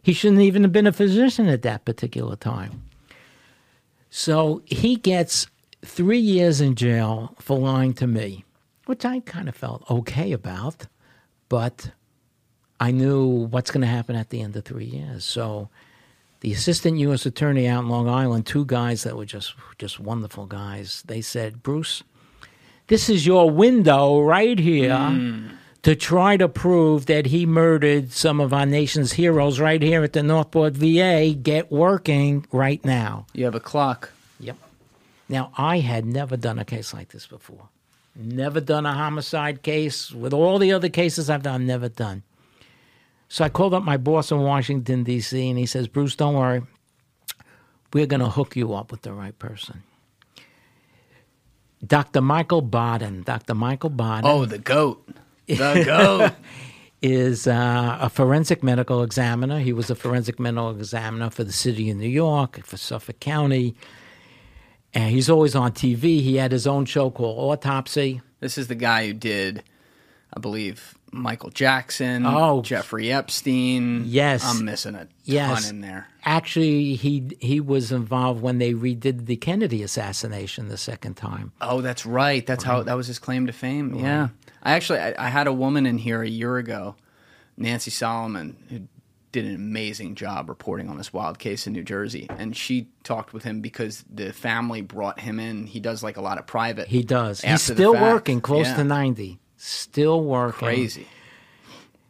he 0.01 0.13
shouldn't 0.13 0.41
even 0.41 0.63
have 0.63 0.71
been 0.71 0.88
a 0.88 0.93
physician 0.93 1.47
at 1.47 1.61
that 1.63 1.86
particular 1.86 2.36
time. 2.36 2.84
So 4.09 4.61
he 4.65 4.95
gets 4.95 5.47
three 5.84 6.19
years 6.19 6.61
in 6.61 6.75
jail 6.75 7.36
for 7.39 7.57
lying 7.57 7.93
to 7.95 8.07
me, 8.07 8.45
which 8.86 9.03
I 9.05 9.19
kind 9.21 9.49
of 9.49 9.55
felt 9.55 9.89
okay 9.89 10.31
about, 10.31 10.88
but 11.49 11.91
I 12.79 12.91
knew 12.91 13.47
what's 13.47 13.71
going 13.71 13.81
to 13.81 13.88
happen 13.88 14.15
at 14.15 14.29
the 14.29 14.41
end 14.41 14.55
of 14.55 14.65
three 14.65 14.86
years. 14.86 15.25
So 15.25 15.69
the 16.43 16.51
assistant 16.51 16.99
U.S. 16.99 17.25
attorney 17.25 17.69
out 17.69 17.85
in 17.85 17.89
Long 17.89 18.09
Island, 18.09 18.45
two 18.45 18.65
guys 18.65 19.03
that 19.03 19.15
were 19.15 19.25
just 19.25 19.55
just 19.77 19.97
wonderful 19.97 20.45
guys, 20.45 21.01
they 21.07 21.21
said, 21.21 21.63
Bruce, 21.63 22.03
this 22.87 23.09
is 23.09 23.25
your 23.25 23.49
window 23.49 24.19
right 24.19 24.59
here. 24.59 25.49
To 25.83 25.95
try 25.95 26.37
to 26.37 26.47
prove 26.47 27.07
that 27.07 27.25
he 27.25 27.45
murdered 27.45 28.13
some 28.13 28.39
of 28.39 28.53
our 28.53 28.65
nation's 28.65 29.13
heroes 29.13 29.59
right 29.59 29.81
here 29.81 30.01
at 30.03 30.13
the 30.13 30.23
Northport 30.23 30.73
VA, 30.73 31.33
get 31.33 31.69
working 31.69 32.45
right 32.53 32.83
now. 32.85 33.25
You 33.33 33.43
have 33.43 33.55
a 33.55 33.59
clock. 33.59 34.11
Yep. 34.39 34.55
Now, 35.27 35.51
I 35.57 35.79
had 35.79 36.05
never 36.05 36.37
done 36.37 36.57
a 36.57 36.63
case 36.63 36.93
like 36.93 37.09
this 37.09 37.27
before. 37.27 37.67
Never 38.15 38.61
done 38.61 38.85
a 38.85 38.93
homicide 38.93 39.61
case. 39.61 40.09
With 40.09 40.33
all 40.33 40.57
the 40.57 40.71
other 40.71 40.87
cases 40.87 41.29
I've 41.29 41.43
done, 41.43 41.65
never 41.65 41.89
done. 41.89 42.23
So 43.34 43.43
I 43.43 43.49
called 43.49 43.73
up 43.73 43.81
my 43.81 43.97
boss 43.97 44.31
in 44.31 44.41
Washington, 44.41 45.03
D.C., 45.03 45.49
and 45.49 45.57
he 45.57 45.65
says, 45.65 45.88
Bruce, 45.88 46.15
don't 46.15 46.36
worry. 46.36 46.61
We're 47.91 48.05
going 48.05 48.19
to 48.19 48.29
hook 48.29 48.55
you 48.55 48.75
up 48.75 48.91
with 48.91 49.01
the 49.01 49.11
right 49.11 49.38
person. 49.39 49.81
Dr. 51.84 52.21
Michael 52.21 52.61
Baden. 52.61 53.23
Dr. 53.23 53.55
Michael 53.55 53.89
Baden 53.89 54.25
Oh, 54.25 54.45
the 54.45 54.59
goat. 54.59 55.09
The 55.47 55.81
goat. 55.84 56.34
is 57.01 57.47
uh, 57.47 57.97
a 58.01 58.07
forensic 58.07 58.61
medical 58.61 59.01
examiner. 59.01 59.57
He 59.57 59.73
was 59.73 59.89
a 59.89 59.95
forensic 59.95 60.39
medical 60.39 60.69
examiner 60.69 61.31
for 61.31 61.43
the 61.43 61.51
city 61.51 61.89
of 61.89 61.97
New 61.97 62.07
York, 62.07 62.63
for 62.63 62.77
Suffolk 62.77 63.19
County. 63.19 63.75
And 64.93 65.09
he's 65.09 65.27
always 65.27 65.55
on 65.55 65.71
TV. 65.71 66.21
He 66.21 66.36
had 66.36 66.51
his 66.51 66.67
own 66.67 66.86
show 66.86 67.09
called 67.09 67.39
Autopsy. 67.39 68.21
this 68.41 68.59
is 68.59 68.67
the 68.67 68.75
guy 68.75 69.07
who 69.07 69.13
did, 69.13 69.63
I 70.31 70.39
believe, 70.39 70.99
Michael 71.14 71.51
Jackson, 71.51 72.26
Oh. 72.26 72.61
Jeffrey 72.64 73.11
Epstein. 73.11 74.03
Yes. 74.05 74.43
I'm 74.43 74.66
missing 74.66 74.95
a 74.95 75.07
Yes. 75.24 75.64
ton 75.66 75.76
in 75.76 75.82
there. 75.82 76.07
Actually, 76.26 76.95
he 76.95 77.30
he 77.39 77.59
was 77.59 77.91
involved 77.91 78.41
when 78.41 78.57
they 78.57 78.74
redid 78.74 79.26
the 79.26 79.36
Kennedy 79.36 79.84
assassination 79.84 80.68
the 80.70 80.78
second 80.78 81.16
time. 81.16 81.51
Oh, 81.61 81.82
that's 81.82 82.05
right. 82.05 82.45
That's 82.45 82.64
how 82.64 82.84
that 82.84 82.95
was 82.97 83.07
his 83.07 83.20
claim 83.20 83.45
to 83.47 83.53
fame. 83.53 83.95
Yeah. 83.95 84.30
I 84.64 84.74
actually 84.74 84.99
I, 84.99 85.14
I 85.18 85.30
had 85.30 85.47
a 85.47 85.53
woman 85.53 85.86
in 85.86 85.97
here 85.99 86.22
a 86.22 86.28
year 86.30 86.57
ago, 86.57 86.95
Nancy 87.57 87.91
Solomon, 87.91 88.55
who 88.70 88.82
did 89.32 89.45
an 89.45 89.55
amazing 89.55 90.14
job 90.16 90.47
reporting 90.47 90.88
on 90.89 90.97
this 90.97 91.11
wild 91.11 91.39
case 91.39 91.66
in 91.66 91.74
New 91.74 91.84
Jersey, 91.84 92.28
and 92.38 92.55
she 92.55 92.88
talked 93.03 93.34
with 93.34 93.43
him 93.43 93.61
because 93.61 94.05
the 94.07 94.32
family 94.32 94.82
brought 94.82 95.20
him 95.20 95.39
in. 95.39 95.66
He 95.66 95.80
does 95.80 96.03
like 96.03 96.18
a 96.18 96.22
lot 96.22 96.38
of 96.38 96.45
private. 96.45 96.88
He 96.88 97.01
does. 97.03 97.41
He's 97.41 97.64
still 97.64 97.93
working, 97.93 98.41
close 98.41 98.68
Yeah. 98.68 98.76
to 98.78 98.84
90. 98.84 99.39
Still 99.66 100.22
working. 100.22 100.68
crazy. 100.68 101.07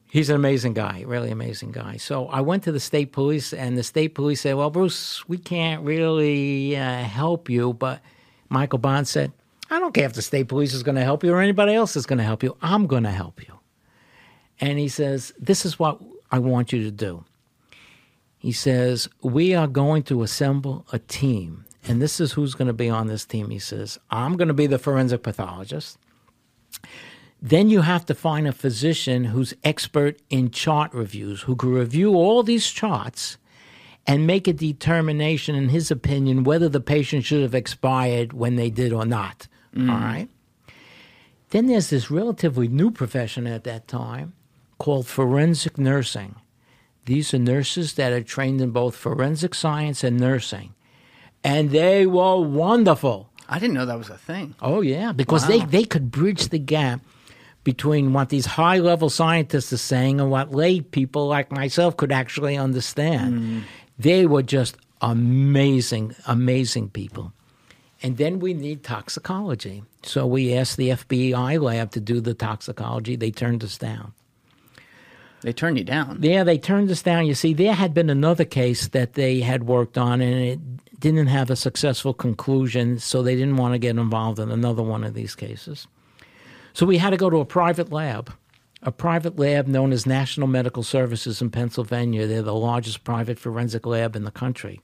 He's 0.09 0.31
an 0.31 0.35
amazing 0.35 0.73
guy, 0.73 1.03
really 1.05 1.29
amazing 1.29 1.71
guy. 1.71 1.97
So 1.97 2.25
I 2.29 2.41
went 2.41 2.63
to 2.63 2.71
the 2.71 2.79
state 2.79 3.11
police, 3.11 3.53
and 3.53 3.77
the 3.77 3.83
state 3.83 4.15
police 4.15 4.41
said, 4.41 4.55
"Well, 4.55 4.71
Bruce, 4.71 5.23
we 5.29 5.37
can't 5.37 5.83
really 5.83 6.75
uh, 6.75 7.03
help 7.03 7.51
you." 7.51 7.73
But 7.73 8.01
Michael 8.49 8.79
Baden 8.79 9.05
said, 9.05 9.33
"I 9.69 9.77
don't 9.77 9.93
care 9.93 10.05
if 10.05 10.13
the 10.13 10.23
state 10.23 10.47
police 10.47 10.73
is 10.73 10.81
going 10.81 10.95
to 10.95 11.03
help 11.03 11.23
you 11.23 11.31
or 11.31 11.41
anybody 11.41 11.75
else 11.75 11.95
is 11.95 12.07
going 12.07 12.17
to 12.17 12.23
help 12.23 12.41
you. 12.41 12.57
I'm 12.59 12.87
going 12.87 13.03
to 13.03 13.11
help 13.11 13.47
you." 13.47 13.59
And 14.59 14.79
he 14.79 14.87
says, 14.87 15.31
"This 15.37 15.63
is 15.63 15.77
what 15.77 16.01
I 16.31 16.39
want 16.39 16.73
you 16.73 16.83
to 16.85 16.91
do." 16.91 17.23
He 18.39 18.51
says, 18.51 19.07
"We 19.21 19.53
are 19.53 19.67
going 19.67 20.01
to 20.03 20.23
assemble 20.23 20.87
a 20.91 20.97
team, 20.97 21.65
and 21.87 22.01
this 22.01 22.19
is 22.19 22.31
who's 22.31 22.55
going 22.55 22.67
to 22.67 22.73
be 22.73 22.89
on 22.89 23.05
this 23.05 23.25
team." 23.25 23.51
He 23.51 23.59
says, 23.59 23.99
"I'm 24.09 24.37
going 24.37 24.47
to 24.47 24.55
be 24.55 24.65
the 24.65 24.79
forensic 24.79 25.21
pathologist." 25.21 25.99
Then 27.45 27.69
you 27.69 27.81
have 27.81 28.05
to 28.05 28.15
find 28.15 28.47
a 28.47 28.53
physician 28.53 29.25
who's 29.25 29.53
expert 29.65 30.17
in 30.29 30.49
chart 30.49 30.93
reviews, 30.93 31.41
who 31.41 31.57
can 31.57 31.73
review 31.73 32.15
all 32.15 32.41
these 32.41 32.71
charts 32.71 33.37
and 34.07 34.25
make 34.25 34.47
a 34.47 34.53
determination, 34.53 35.53
in 35.53 35.67
his 35.67 35.91
opinion, 35.91 36.45
whether 36.45 36.69
the 36.69 36.79
patient 36.79 37.25
should 37.25 37.41
have 37.41 37.53
expired 37.53 38.31
when 38.31 38.55
they 38.55 38.69
did 38.69 38.93
or 38.93 39.05
not. 39.05 39.49
Mm. 39.75 39.91
All 39.91 39.99
right. 39.99 40.29
Then 41.49 41.67
there's 41.67 41.89
this 41.89 42.09
relatively 42.09 42.69
new 42.69 42.91
profession 42.91 43.45
at 43.45 43.65
that 43.65 43.89
time 43.89 44.31
called 44.77 45.05
forensic 45.05 45.77
nursing. 45.77 46.35
These 47.07 47.33
are 47.33 47.39
nurses 47.39 47.95
that 47.95 48.13
are 48.13 48.23
trained 48.23 48.61
in 48.61 48.71
both 48.71 48.95
forensic 48.95 49.53
science 49.53 50.01
and 50.01 50.17
nursing. 50.17 50.75
And 51.43 51.71
they 51.71 52.05
were 52.05 52.39
wonderful. 52.39 53.29
I 53.49 53.59
didn't 53.59 53.75
know 53.75 53.85
that 53.85 53.97
was 53.97 54.09
a 54.09 54.17
thing. 54.17 54.55
Oh 54.61 54.79
yeah, 54.79 55.11
because 55.11 55.45
they 55.47 55.59
they 55.59 55.83
could 55.83 56.09
bridge 56.09 56.47
the 56.47 56.57
gap 56.57 57.01
between 57.63 58.13
what 58.13 58.29
these 58.29 58.45
high 58.45 58.79
level 58.79 59.09
scientists 59.09 59.71
are 59.71 59.77
saying 59.77 60.19
and 60.19 60.29
what 60.29 60.51
lay 60.51 60.81
people 60.81 61.27
like 61.27 61.51
myself 61.51 61.95
could 61.97 62.11
actually 62.11 62.57
understand. 62.57 63.39
Hmm. 63.39 63.59
They 63.97 64.25
were 64.25 64.43
just 64.43 64.77
amazing, 65.01 66.15
amazing 66.27 66.89
people. 66.89 67.33
And 68.01 68.17
then 68.17 68.39
we 68.39 68.53
need 68.53 68.83
toxicology. 68.83 69.83
So 70.03 70.27
we 70.27 70.53
asked 70.53 70.75
the 70.75 70.89
FBI 70.89 71.61
lab 71.61 71.91
to 71.91 72.01
do 72.01 72.19
the 72.19 72.33
toxicology. 72.33 73.15
They 73.15 73.31
turned 73.31 73.63
us 73.63 73.77
down. 73.77 74.13
They 75.41 75.53
turned 75.53 75.77
you 75.77 75.83
down. 75.83 76.19
Yeah, 76.21 76.43
they 76.43 76.57
turned 76.57 76.89
us 76.89 77.01
down. 77.01 77.25
You 77.25 77.33
see, 77.33 77.53
there 77.53 77.73
had 77.73 77.93
been 77.93 78.09
another 78.09 78.45
case 78.45 78.87
that 78.89 79.13
they 79.13 79.41
had 79.41 79.65
worked 79.65 79.97
on, 79.97 80.21
and 80.21 80.33
it 80.33 80.99
didn't 80.99 81.27
have 81.27 81.49
a 81.49 81.55
successful 81.55 82.13
conclusion, 82.13 82.99
so 82.99 83.21
they 83.21 83.35
didn't 83.35 83.57
want 83.57 83.73
to 83.73 83.79
get 83.79 83.97
involved 83.97 84.39
in 84.39 84.51
another 84.51 84.81
one 84.81 85.03
of 85.03 85.13
these 85.13 85.35
cases. 85.35 85.85
So 86.73 86.85
we 86.85 86.97
had 86.97 87.11
to 87.11 87.17
go 87.17 87.29
to 87.29 87.37
a 87.37 87.45
private 87.45 87.91
lab, 87.91 88.33
a 88.81 88.91
private 88.91 89.37
lab 89.37 89.67
known 89.67 89.91
as 89.91 90.05
National 90.05 90.47
Medical 90.47 90.83
Services 90.83 91.41
in 91.41 91.51
Pennsylvania. 91.51 92.25
They're 92.25 92.41
the 92.41 92.53
largest 92.53 93.03
private 93.03 93.39
forensic 93.39 93.85
lab 93.85 94.15
in 94.15 94.23
the 94.23 94.31
country. 94.31 94.81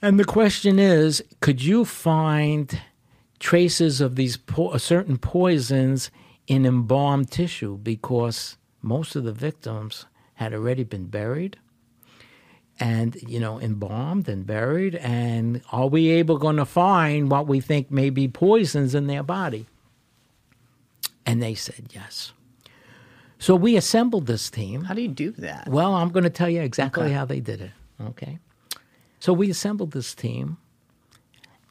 And 0.00 0.18
the 0.18 0.24
question 0.24 0.78
is 0.78 1.22
could 1.40 1.62
you 1.62 1.84
find 1.84 2.80
traces 3.38 4.00
of 4.00 4.16
these 4.16 4.36
po- 4.36 4.68
uh, 4.68 4.78
certain 4.78 5.18
poisons 5.18 6.10
in 6.46 6.64
embalmed 6.64 7.30
tissue? 7.30 7.76
Because 7.76 8.56
most 8.80 9.14
of 9.14 9.24
the 9.24 9.32
victims 9.32 10.06
had 10.34 10.54
already 10.54 10.82
been 10.82 11.06
buried 11.06 11.58
and 12.80 13.16
you 13.28 13.38
know 13.38 13.60
embalmed 13.60 14.28
and 14.28 14.46
buried 14.46 14.94
and 14.96 15.60
are 15.70 15.86
we 15.86 16.08
able 16.08 16.38
going 16.38 16.56
to 16.56 16.64
find 16.64 17.30
what 17.30 17.46
we 17.46 17.60
think 17.60 17.90
may 17.90 18.08
be 18.08 18.26
poisons 18.26 18.94
in 18.94 19.06
their 19.06 19.22
body 19.22 19.66
and 21.26 21.42
they 21.42 21.54
said 21.54 21.86
yes 21.90 22.32
so 23.42 23.56
we 23.56 23.76
assembled 23.76 24.26
this 24.28 24.48
team 24.50 24.84
How 24.84 24.94
do 24.94 25.02
you 25.02 25.08
do 25.08 25.32
that? 25.32 25.66
well, 25.68 25.96
I'm 25.96 26.10
going 26.10 26.22
to 26.22 26.30
tell 26.30 26.48
you 26.48 26.60
exactly 26.60 27.06
Okay. 27.06 27.12
how 27.12 27.24
they 27.24 27.40
did 27.40 27.60
it. 27.60 27.72
Okay. 28.00 28.38
So 29.18 29.32
we 29.32 29.50
assembled 29.50 29.90
this 29.90 30.14
team. 30.14 30.58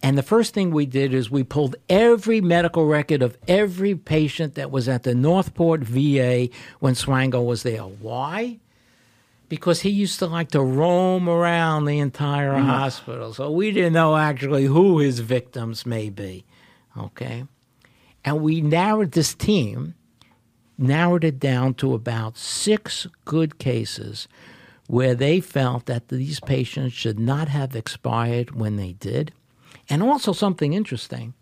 And 0.03 0.17
the 0.17 0.21
first 0.23 0.53
thing 0.53 0.71
we 0.71 0.85
did 0.85 1.13
is 1.13 1.31
we 1.31 1.43
pulled 1.43 1.77
every 1.87 2.41
medical 2.41 2.87
record 2.87 3.21
of 3.21 3.37
every 3.47 3.95
patient 3.95 4.55
that 4.55 4.69
was 4.69 4.89
at 4.89 5.03
the 5.03 5.15
Northport 5.15 5.79
VA 5.79 6.49
when 6.79 6.93
Swango 6.93 7.45
was 7.45 7.63
there. 7.63 7.83
Why? 7.83 8.59
Because 9.47 9.79
he 9.79 9.91
used 9.91 10.19
to 10.19 10.27
like 10.27 10.49
to 10.51 10.61
roam 10.61 11.29
around 11.29 11.85
the 11.85 11.99
entire 11.99 12.51
mm. 12.51 12.65
hospital. 12.65 13.33
So 13.33 13.49
we 13.49 13.71
didn't 13.71 13.93
know 13.93 14.17
actually 14.17 14.65
who 14.65 14.99
his 14.99 15.19
victims 15.19 15.85
may 15.85 16.09
be. 16.09 16.43
Okay. 16.97 17.45
And 18.23 18.41
we 18.41 18.61
narrowed 18.61 19.11
this 19.11 19.33
team 19.33 19.95
narrowed 20.81 21.23
it 21.23 21.39
down 21.39 21.75
to 21.75 21.93
about 21.93 22.37
six 22.37 23.07
good 23.23 23.59
cases 23.59 24.27
where 24.87 25.15
they 25.15 25.39
felt 25.39 25.85
that 25.85 26.09
these 26.09 26.39
patients 26.39 26.93
should 26.93 27.19
not 27.19 27.47
have 27.47 27.75
expired 27.75 28.51
when 28.51 28.75
they 28.75 28.93
did. 28.93 29.31
And 29.89 30.03
also, 30.03 30.33
something 30.33 30.73
interesting 30.73 31.33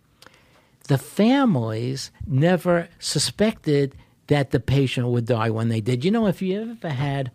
the 0.87 0.97
families 0.97 2.09
never 2.25 2.89
suspected 2.97 3.95
that 4.25 4.49
the 4.49 4.59
patient 4.59 5.07
would 5.07 5.25
die 5.25 5.51
when 5.51 5.69
they 5.69 5.81
did. 5.81 6.03
You 6.03 6.09
know, 6.09 6.25
if 6.25 6.41
you 6.41 6.75
ever 6.81 6.89
had 6.89 7.31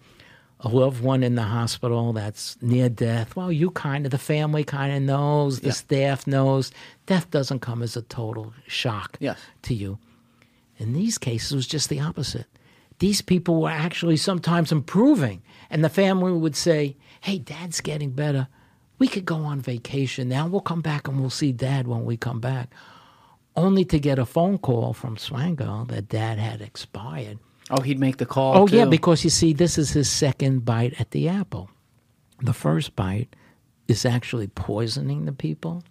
a 0.64 0.68
loved 0.68 1.02
one 1.02 1.22
in 1.22 1.34
the 1.34 1.42
hospital 1.42 2.12
that's 2.12 2.56
near 2.62 2.88
death, 2.88 3.36
well, 3.36 3.52
you 3.52 3.70
kind 3.70 4.06
of, 4.06 4.10
the 4.10 4.18
family 4.18 4.64
kind 4.64 4.92
of 4.96 5.02
knows, 5.02 5.60
the 5.60 5.66
Yeah. 5.68 5.72
staff 5.74 6.26
knows. 6.26 6.72
Death 7.06 7.30
doesn't 7.30 7.60
come 7.60 7.82
as 7.82 7.96
a 7.96 8.02
total 8.02 8.52
shock 8.66 9.16
Yes. 9.20 9.38
to 9.62 9.74
you. 9.74 9.98
In 10.78 10.92
these 10.94 11.18
cases, 11.18 11.52
it 11.52 11.56
was 11.56 11.66
just 11.66 11.88
the 11.88 12.00
opposite. 12.00 12.46
These 12.98 13.20
people 13.22 13.60
were 13.60 13.70
actually 13.70 14.16
sometimes 14.16 14.72
improving, 14.72 15.42
and 15.70 15.84
the 15.84 15.88
family 15.88 16.32
would 16.32 16.56
say, 16.56 16.96
Hey, 17.20 17.38
dad's 17.38 17.80
getting 17.80 18.10
better. 18.10 18.48
We 18.98 19.08
could 19.08 19.24
go 19.24 19.36
on 19.44 19.60
vacation. 19.60 20.28
Now 20.28 20.46
we'll 20.46 20.60
come 20.60 20.80
back 20.82 21.08
and 21.08 21.20
we'll 21.20 21.30
see 21.30 21.52
dad 21.52 21.86
when 21.86 22.04
we 22.04 22.16
come 22.16 22.40
back. 22.40 22.72
Only 23.56 23.84
to 23.86 23.98
get 23.98 24.18
a 24.18 24.26
phone 24.26 24.58
call 24.58 24.92
from 24.92 25.16
Swango 25.16 25.86
that 25.88 26.08
dad 26.08 26.38
had 26.38 26.60
expired. 26.60 27.38
Oh, 27.70 27.80
he'd 27.80 27.98
make 27.98 28.18
the 28.18 28.26
call. 28.26 28.56
Oh, 28.56 28.66
yeah, 28.68 28.84
because 28.84 29.24
you 29.24 29.30
see, 29.30 29.52
this 29.52 29.78
is 29.78 29.90
his 29.92 30.10
second 30.10 30.64
bite 30.64 31.00
at 31.00 31.12
the 31.12 31.28
apple. 31.28 31.70
The 32.42 32.52
first 32.52 32.94
bite 32.94 33.34
is 33.88 34.04
actually 34.04 34.48
poisoning 34.48 35.24
the 35.24 35.32
people. 35.32 35.82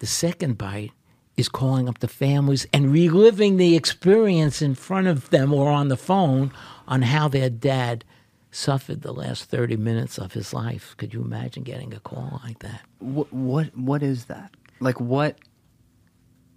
The 0.00 0.06
second 0.06 0.58
bite 0.58 0.92
is 1.36 1.48
calling 1.48 1.88
up 1.88 1.98
the 2.00 2.08
families 2.08 2.66
and 2.72 2.92
reliving 2.92 3.56
the 3.56 3.76
experience 3.76 4.60
in 4.60 4.74
front 4.74 5.06
of 5.06 5.30
them 5.30 5.52
or 5.52 5.70
on 5.70 5.88
the 5.88 5.96
phone 5.96 6.52
on 6.88 7.02
how 7.02 7.28
their 7.28 7.48
dad 7.48 8.04
suffered 8.50 9.02
the 9.02 9.12
last 9.12 9.44
30 9.44 9.76
minutes 9.76 10.18
of 10.18 10.32
his 10.32 10.52
life. 10.52 10.96
Could 10.96 11.14
you 11.14 11.22
imagine 11.22 11.62
getting 11.62 11.94
a 11.94 12.00
call 12.00 12.40
like 12.44 12.58
that? 12.60 12.80
what 12.98 13.32
what 13.32 13.76
what 13.76 14.02
is 14.02 14.24
that? 14.24 14.50
Like 14.80 15.00
what? 15.00 15.36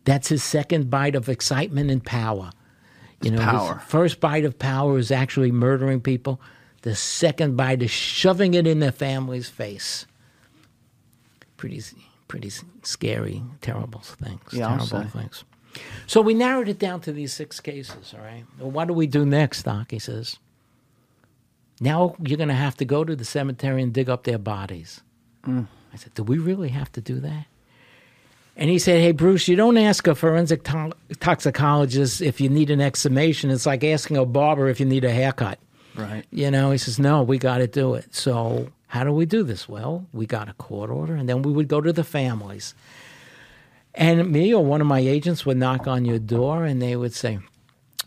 That's 0.06 0.30
his 0.30 0.42
second 0.44 0.89
bite 0.89 1.16
of 1.16 1.30
excitement 1.30 1.92
and 1.92 2.04
power. 2.04 2.50
You 3.22 3.32
know, 3.32 3.38
his 3.38 3.45
power. 3.45 3.80
first 3.88 4.19
bite 4.19 4.45
of 4.45 4.57
power 4.57 4.97
is 4.97 5.11
actually 5.11 5.51
murdering 5.51 6.01
people. 6.01 6.41
The 6.82 6.95
second 6.95 7.55
bite 7.55 7.82
is 7.84 7.91
shoving 7.91 8.55
it 8.55 8.65
in 8.65 8.80
their 8.80 8.91
family's 8.91 9.49
face. 9.49 10.07
Pretty, 11.57 11.82
pretty 12.28 12.51
scary, 12.82 13.43
terrible 13.61 13.99
things. 13.99 14.41
Yeah, 14.51 14.78
terrible 14.78 15.09
things. 15.09 15.43
So 16.07 16.22
we 16.22 16.34
narrowed 16.34 16.67
it 16.67 16.80
down 16.80 17.01
to 17.01 17.13
these 17.13 17.34
six 17.34 17.59
cases. 17.59 18.13
All 18.17 18.24
right. 18.24 18.43
Well, 18.59 18.72
what 18.72 18.88
do 18.88 18.93
we 18.93 19.07
do 19.07 19.26
next, 19.26 19.63
Doc? 19.63 19.91
He 19.91 19.99
says. 19.99 20.38
Now 21.80 22.15
you're 22.24 22.38
going 22.38 22.49
to 22.49 22.55
have 22.55 22.78
to 22.78 22.86
go 22.86 23.03
to 23.03 23.15
the 23.15 23.26
cemetery 23.26 23.82
and 23.82 23.93
dig 23.93 24.09
up 24.09 24.24
their 24.24 24.38
bodies. 24.38 25.01
Mm. 25.45 25.67
I 25.93 25.97
said, 25.97 26.13
do 26.13 26.24
we 26.24 26.38
really 26.38 26.69
have 26.69 26.91
to 26.93 27.01
do 27.01 27.19
that? 27.19 27.45
And 28.62 28.70
he 28.70 28.78
said, 28.78 29.01
Hey, 29.01 29.12
Bruce, 29.12 29.47
you 29.47 29.55
don't 29.55 29.76
ask 29.76 30.05
a 30.05 30.14
forensic 30.14 30.62
to- 30.66 30.93
toxicologist 31.20 32.22
if 32.22 32.39
you 32.39 32.47
need 32.47 32.70
an 32.70 32.80
exhumation. 32.80 33.49
It's 33.49 33.66
like 33.66 33.84
asking 33.84 34.18
a 34.18 34.26
barber 34.26 34.70
if 34.70 34.80
you 34.80 34.86
need 34.86 35.03
a 35.03 35.12
haircut. 35.12 35.57
Right. 35.95 36.26
You 36.30 36.51
know, 36.51 36.70
he 36.70 36.78
says, 36.78 36.99
No, 36.99 37.24
we 37.24 37.39
got 37.39 37.57
to 37.57 37.66
do 37.66 37.95
it. 37.95 38.14
So, 38.14 38.68
how 38.86 39.03
do 39.03 39.12
we 39.14 39.26
do 39.26 39.41
this? 39.41 39.68
Well, 39.68 40.05
we 40.14 40.28
got 40.28 40.47
a 40.47 40.53
court 40.53 40.91
order, 40.91 41.16
and 41.16 41.28
then 41.28 41.41
we 41.41 41.51
would 41.51 41.70
go 41.70 41.82
to 41.82 41.91
the 41.91 42.03
families. 42.03 42.76
And 43.95 44.32
me 44.32 44.53
or 44.53 44.64
one 44.64 44.80
of 44.80 44.86
my 44.86 44.99
agents 44.99 45.43
would 45.43 45.57
knock 45.57 45.88
on 45.88 46.05
your 46.05 46.20
door, 46.20 46.64
and 46.64 46.80
they 46.80 46.95
would 46.95 47.16
say, 47.16 47.39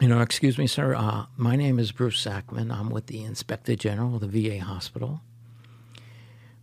You 0.01 0.07
know, 0.07 0.21
excuse 0.21 0.57
me, 0.57 0.69
sir, 0.69 0.95
uh, 0.95 1.27
my 1.37 1.57
name 1.57 1.81
is 1.81 1.91
Bruce 1.91 2.25
Sackman. 2.25 2.73
I'm 2.73 2.91
with 2.91 3.09
the 3.09 3.25
Inspector 3.25 3.75
General 3.75 4.15
of 4.15 4.21
the 4.21 4.29
VA 4.29 4.61
Hospital. 4.61 5.21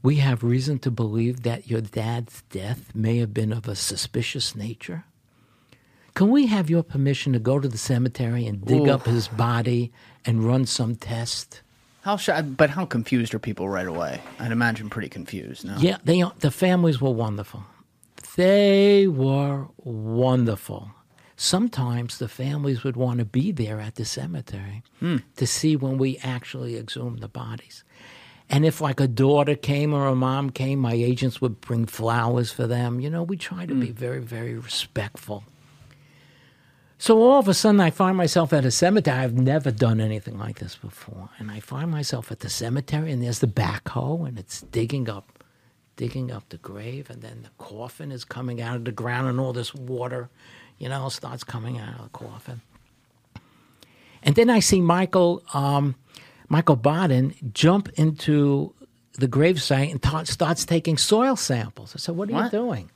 We 0.03 0.15
have 0.15 0.43
reason 0.43 0.79
to 0.79 0.91
believe 0.91 1.43
that 1.43 1.69
your 1.69 1.81
dad's 1.81 2.41
death 2.49 2.93
may 2.95 3.17
have 3.17 3.33
been 3.33 3.53
of 3.53 3.67
a 3.67 3.75
suspicious 3.75 4.55
nature. 4.55 5.05
Can 6.13 6.29
we 6.29 6.47
have 6.47 6.69
your 6.69 6.83
permission 6.83 7.33
to 7.33 7.39
go 7.39 7.59
to 7.59 7.67
the 7.67 7.77
cemetery 7.77 8.45
and 8.45 8.65
dig 8.65 8.87
Ooh. 8.87 8.91
up 8.91 9.05
his 9.05 9.27
body 9.27 9.91
and 10.25 10.43
run 10.43 10.65
some 10.65 10.95
test? 10.95 11.61
How 12.01 12.17
shy, 12.17 12.41
but 12.41 12.71
how 12.71 12.85
confused 12.85 13.33
are 13.33 13.39
people 13.39 13.69
right 13.69 13.87
away? 13.87 14.21
I'd 14.39 14.51
imagine 14.51 14.89
pretty 14.89 15.09
confused. 15.09 15.65
No. 15.65 15.77
Yeah, 15.77 15.97
they 16.03 16.23
the 16.39 16.51
families 16.51 16.99
were 16.99 17.11
wonderful. 17.11 17.63
They 18.35 19.07
were 19.07 19.67
wonderful. 19.77 20.91
Sometimes 21.35 22.17
the 22.17 22.27
families 22.27 22.83
would 22.83 22.95
want 22.95 23.19
to 23.19 23.25
be 23.25 23.51
there 23.51 23.79
at 23.79 23.95
the 23.95 24.05
cemetery 24.05 24.83
hmm. 24.99 25.17
to 25.37 25.47
see 25.47 25.75
when 25.75 25.97
we 25.97 26.17
actually 26.23 26.77
exhumed 26.77 27.19
the 27.19 27.27
bodies. 27.27 27.83
And 28.51 28.65
if 28.65 28.81
like 28.81 28.99
a 28.99 29.07
daughter 29.07 29.55
came 29.55 29.93
or 29.93 30.07
a 30.07 30.15
mom 30.15 30.49
came, 30.49 30.77
my 30.79 30.93
agents 30.93 31.39
would 31.39 31.61
bring 31.61 31.85
flowers 31.85 32.51
for 32.51 32.67
them. 32.67 32.99
You 32.99 33.09
know, 33.09 33.23
we 33.23 33.37
try 33.37 33.65
to 33.65 33.73
be 33.73 33.91
very, 33.91 34.19
very 34.19 34.55
respectful. 34.55 35.45
So 36.97 37.17
all 37.19 37.39
of 37.39 37.47
a 37.47 37.53
sudden, 37.53 37.79
I 37.79 37.89
find 37.89 38.15
myself 38.15 38.51
at 38.51 38.65
a 38.65 38.69
cemetery. 38.69 39.17
I've 39.17 39.33
never 39.33 39.71
done 39.71 40.01
anything 40.01 40.37
like 40.37 40.59
this 40.59 40.75
before, 40.75 41.29
and 41.39 41.49
I 41.49 41.59
find 41.61 41.89
myself 41.89 42.31
at 42.31 42.41
the 42.41 42.49
cemetery, 42.49 43.11
and 43.11 43.23
there's 43.23 43.39
the 43.39 43.47
backhoe, 43.47 44.27
and 44.27 44.37
it's 44.37 44.61
digging 44.61 45.09
up, 45.09 45.43
digging 45.95 46.29
up 46.29 46.49
the 46.49 46.57
grave, 46.57 47.09
and 47.09 47.23
then 47.23 47.41
the 47.41 47.49
coffin 47.57 48.11
is 48.11 48.23
coming 48.23 48.61
out 48.61 48.75
of 48.75 48.85
the 48.85 48.91
ground, 48.91 49.27
and 49.29 49.39
all 49.39 49.51
this 49.51 49.73
water, 49.73 50.29
you 50.77 50.89
know, 50.89 51.09
starts 51.09 51.43
coming 51.43 51.79
out 51.79 51.95
of 51.95 52.03
the 52.03 52.09
coffin. 52.09 52.61
And 54.21 54.35
then 54.35 54.51
I 54.51 54.59
see 54.59 54.81
Michael, 54.81 55.41
um, 55.55 55.95
Michael 56.51 56.75
Baden 56.75 57.33
jump 57.53 57.87
into 57.95 58.73
the 59.13 59.27
gravesite 59.27 59.89
and 59.91 60.01
ta- 60.01 60.23
starts 60.25 60.65
taking 60.65 60.97
soil 60.97 61.35
samples. 61.35 61.93
I 61.95 61.99
said, 61.99 62.15
"What 62.17 62.29
are 62.29 62.33
What? 62.33 62.43
you 62.53 62.59
doing?" 62.59 62.91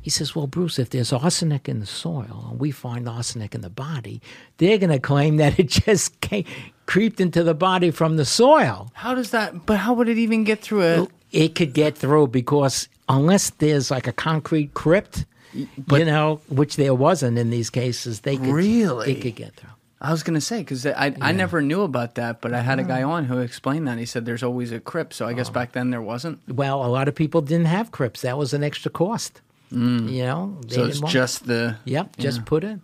He 0.00 0.10
says, 0.10 0.34
Well, 0.36 0.46
Bruce, 0.46 0.78
if 0.78 0.90
there's 0.90 1.14
arsenic 1.14 1.66
in 1.66 1.80
the 1.80 1.86
soil 1.86 2.48
and 2.50 2.60
we 2.60 2.70
find 2.70 3.08
arsenic 3.08 3.54
in 3.54 3.62
the 3.62 3.70
body, 3.70 4.20
they're 4.58 4.76
going 4.76 4.90
to 4.90 4.98
claim 4.98 5.36
that 5.38 5.58
it 5.58 5.68
just 5.86 6.20
came, 6.20 6.44
creeped 6.84 7.20
into 7.22 7.42
the 7.42 7.54
body 7.54 7.90
from 7.90 8.16
the 8.18 8.26
soil. 8.26 8.90
How 8.92 9.14
does 9.14 9.30
that? 9.30 9.64
But 9.64 9.78
how 9.78 9.94
would 9.94 10.10
it 10.10 10.18
even 10.18 10.44
get 10.44 10.60
through 10.60 10.82
a? 10.82 11.08
It 11.32 11.54
could 11.54 11.72
get 11.72 11.96
through 11.96 12.26
because 12.28 12.86
unless 13.08 13.48
there's 13.50 13.90
like 13.90 14.06
a 14.06 14.12
concrete 14.12 14.74
crypt, 14.74 15.24
you 15.54 15.66
know, 16.04 16.40
which 16.48 16.76
there 16.76 16.94
wasn't 16.94 17.38
in 17.38 17.48
these 17.48 17.70
cases, 17.70 18.20
they 18.20 18.36
could, 18.36 18.48
Really? 18.48 19.12
it 19.12 19.22
could 19.22 19.36
get 19.36 19.54
through. 19.56 19.70
I 20.04 20.10
was 20.10 20.22
gonna 20.22 20.40
say 20.42 20.58
because 20.58 20.84
I 20.84 21.14
I 21.18 21.32
never 21.32 21.62
knew 21.62 21.80
about 21.80 22.16
that, 22.16 22.42
but 22.42 22.52
I 22.52 22.60
had 22.60 22.78
a 22.78 22.84
guy 22.84 23.02
on 23.02 23.24
who 23.24 23.38
explained 23.38 23.88
that. 23.88 23.96
He 23.96 24.04
said 24.04 24.26
there's 24.26 24.42
always 24.42 24.70
a 24.70 24.78
crypt, 24.78 25.14
so 25.14 25.26
I 25.26 25.32
guess 25.32 25.48
oh. 25.48 25.52
back 25.52 25.72
then 25.72 25.88
there 25.88 26.02
wasn't. 26.02 26.46
Well, 26.46 26.84
a 26.84 26.88
lot 26.88 27.08
of 27.08 27.14
people 27.14 27.40
didn't 27.40 27.66
have 27.66 27.90
crypts. 27.90 28.20
That 28.20 28.36
was 28.36 28.52
an 28.52 28.62
extra 28.62 28.90
cost. 28.90 29.40
Mm. 29.72 30.12
You 30.12 30.24
know, 30.24 30.60
So 30.68 30.84
it's 30.84 31.00
just 31.00 31.46
the. 31.46 31.78
Yep, 31.86 32.18
just 32.18 32.44
put 32.44 32.64
in. 32.64 32.82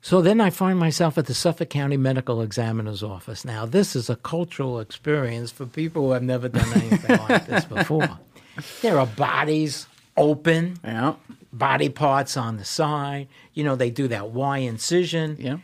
So 0.00 0.22
then 0.22 0.40
I 0.40 0.48
find 0.48 0.78
myself 0.78 1.18
at 1.18 1.26
the 1.26 1.34
Suffolk 1.34 1.68
County 1.68 1.96
Medical 1.96 2.40
Examiner's 2.40 3.02
office. 3.04 3.44
Now, 3.44 3.66
this 3.66 3.94
is 3.94 4.10
a 4.10 4.16
cultural 4.16 4.80
experience 4.80 5.52
for 5.52 5.66
people 5.66 6.06
who 6.06 6.10
have 6.12 6.24
never 6.24 6.48
done 6.48 6.72
anything 6.72 7.18
like 7.18 7.46
this 7.46 7.64
before. 7.76 8.18
There 8.80 8.98
are 8.98 9.06
bodies 9.06 9.86
open, 10.16 10.78
Yeah. 10.82 11.14
Body 11.52 11.88
parts 11.88 12.36
on 12.36 12.56
the 12.56 12.64
side. 12.64 13.28
You 13.52 13.64
know, 13.64 13.76
they 13.76 13.90
do 13.90 14.08
that 14.08 14.30
Y 14.30 14.58
incision. 14.58 15.36
Yeah. 15.38 15.58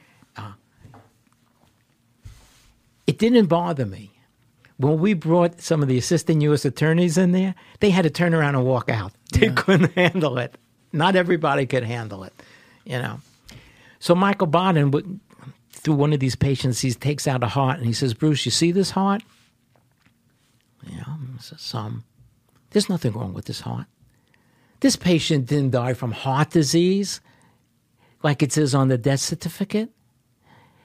It 3.08 3.18
didn't 3.18 3.46
bother 3.46 3.86
me. 3.86 4.12
When 4.76 5.00
we 5.00 5.14
brought 5.14 5.62
some 5.62 5.82
of 5.82 5.88
the 5.88 5.96
assistant 5.96 6.42
U.S. 6.42 6.66
attorneys 6.66 7.16
in 7.16 7.32
there, 7.32 7.54
they 7.80 7.88
had 7.88 8.02
to 8.02 8.10
turn 8.10 8.34
around 8.34 8.54
and 8.54 8.64
walk 8.64 8.90
out. 8.90 9.12
They 9.32 9.50
couldn't 9.50 9.92
handle 9.94 10.38
it. 10.38 10.56
Not 10.92 11.16
everybody 11.16 11.66
could 11.66 11.84
handle 11.84 12.24
it, 12.24 12.32
you 12.84 12.98
know. 12.98 13.20
So 13.98 14.14
Michael 14.14 14.46
Baden, 14.46 14.90
would, 14.90 15.20
through 15.70 15.94
one 15.94 16.12
of 16.12 16.20
these 16.20 16.36
patients, 16.36 16.80
he 16.80 16.92
takes 16.92 17.26
out 17.26 17.42
a 17.42 17.48
heart 17.48 17.78
and 17.78 17.86
he 17.86 17.92
says, 17.92 18.14
"Bruce, 18.14 18.44
you 18.44 18.50
see 18.50 18.72
this 18.72 18.90
heart?" 18.90 19.22
Yeah, 20.86 21.04
um, 21.74 22.04
there's 22.70 22.88
nothing 22.88 23.12
wrong 23.12 23.34
with 23.34 23.46
this 23.46 23.60
heart. 23.60 23.86
This 24.80 24.96
patient 24.96 25.46
didn't 25.46 25.72
die 25.72 25.94
from 25.94 26.12
heart 26.12 26.50
disease, 26.50 27.20
like 28.22 28.42
it 28.42 28.52
says 28.52 28.74
on 28.74 28.88
the 28.88 28.98
death 28.98 29.20
certificate. 29.20 29.90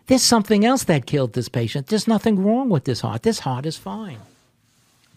There's 0.08 0.24
something 0.24 0.66
else 0.66 0.84
that 0.86 1.06
killed 1.06 1.34
this 1.34 1.48
patient. 1.48 1.88
There's 1.88 2.08
nothing 2.08 2.44
wrong 2.44 2.70
with 2.70 2.84
this 2.84 3.02
heart. 3.02 3.24
This 3.24 3.40
heart 3.40 3.66
is 3.66 3.78
fine. 3.78 4.20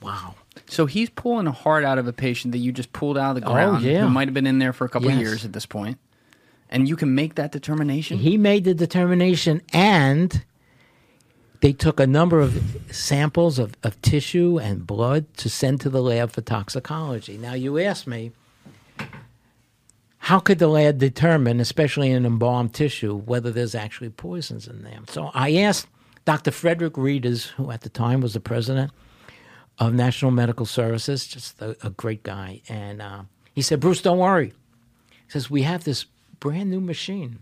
Wow. 0.00 0.34
So 0.68 0.86
he's 0.86 1.10
pulling 1.10 1.46
a 1.46 1.52
heart 1.52 1.84
out 1.84 1.98
of 1.98 2.06
a 2.06 2.12
patient 2.12 2.52
that 2.52 2.58
you 2.58 2.70
just 2.70 2.92
pulled 2.92 3.18
out 3.18 3.36
of 3.36 3.42
the 3.42 3.48
oh, 3.48 3.52
ground, 3.52 3.84
Oh, 3.84 3.88
yeah. 3.88 4.00
who 4.02 4.10
might 4.10 4.28
have 4.28 4.34
been 4.34 4.46
in 4.46 4.58
there 4.58 4.72
for 4.72 4.84
a 4.84 4.88
couple 4.88 5.08
of 5.08 5.18
years 5.18 5.44
at 5.44 5.52
this 5.52 5.66
point. 5.66 5.96
point, 5.96 5.98
and 6.70 6.88
you 6.88 6.96
can 6.96 7.14
make 7.14 7.34
that 7.34 7.52
determination. 7.52 8.18
He 8.18 8.36
made 8.36 8.64
the 8.64 8.74
determination, 8.74 9.62
and 9.72 10.44
they 11.60 11.72
took 11.72 11.98
a 11.98 12.06
number 12.06 12.40
of 12.40 12.84
samples 12.90 13.58
of, 13.58 13.74
of 13.82 14.00
tissue 14.02 14.58
and 14.58 14.86
blood 14.86 15.26
to 15.38 15.48
send 15.48 15.80
to 15.82 15.90
the 15.90 16.02
lab 16.02 16.30
for 16.30 16.42
toxicology. 16.42 17.36
Now, 17.36 17.54
you 17.54 17.78
ask 17.78 18.06
me, 18.06 18.32
how 20.26 20.40
could 20.40 20.58
the 20.58 20.66
lab 20.66 20.98
determine, 20.98 21.60
especially 21.60 22.10
in 22.10 22.26
embalmed 22.26 22.74
tissue, 22.74 23.16
whether 23.16 23.52
there's 23.52 23.76
actually 23.76 24.10
poisons 24.10 24.66
in 24.66 24.82
them? 24.82 25.04
So 25.08 25.30
I 25.32 25.54
asked 25.58 25.86
Dr. 26.24 26.50
Fredric 26.50 26.94
Rieders, 26.96 27.50
who 27.50 27.70
at 27.70 27.82
the 27.82 27.88
time 27.88 28.22
was 28.22 28.32
the 28.32 28.40
president 28.40 28.90
of 29.78 29.94
National 29.94 30.32
Medical 30.32 30.66
Services, 30.66 31.28
just 31.28 31.62
a, 31.62 31.76
a 31.86 31.90
great 31.90 32.24
guy. 32.24 32.60
And 32.68 33.00
uh, 33.00 33.22
he 33.54 33.62
said, 33.62 33.78
Bruce, 33.78 34.02
don't 34.02 34.18
worry. 34.18 34.52
He 35.10 35.30
says, 35.30 35.48
we 35.48 35.62
have 35.62 35.84
this 35.84 36.06
brand 36.40 36.70
new 36.70 36.80
machine. 36.80 37.38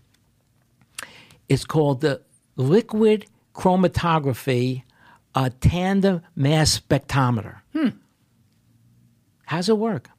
It's 1.49 1.65
called 1.65 2.03
the 2.03 2.21
liquid 2.55 3.25
chromatography 3.55 4.83
uh, 5.35 5.49
tandem 5.59 6.21
mass 6.37 6.81
spectrometer. 6.81 7.63
How's 9.47 9.71
it 9.71 9.79
work? 9.79 10.11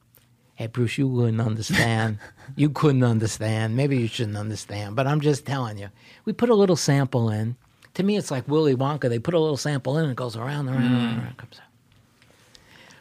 Hey, 0.56 0.66
Bruce, 0.68 0.96
you 0.96 1.06
wouldn't 1.06 1.40
understand. 1.40 2.18
you 2.56 2.70
couldn't 2.70 3.04
understand. 3.04 3.76
Maybe 3.76 3.98
you 3.98 4.08
shouldn't 4.08 4.38
understand, 4.38 4.96
but 4.96 5.06
I'm 5.06 5.20
just 5.20 5.44
telling 5.44 5.78
you. 5.78 5.90
We 6.24 6.32
put 6.32 6.48
a 6.48 6.54
little 6.54 6.76
sample 6.76 7.30
in. 7.30 7.56
To 7.94 8.02
me, 8.02 8.16
it's 8.16 8.30
like 8.30 8.48
Willy 8.48 8.74
Wonka. 8.74 9.08
They 9.08 9.18
put 9.18 9.34
a 9.34 9.38
little 9.38 9.58
sample 9.58 9.98
in, 9.98 10.04
and 10.04 10.12
it 10.12 10.16
goes 10.16 10.34
around, 10.34 10.68
and 10.68 10.76
around, 10.76 10.92
around, 10.92 11.18
around, 11.18 11.36
comes 11.36 11.56
out. 11.56 11.66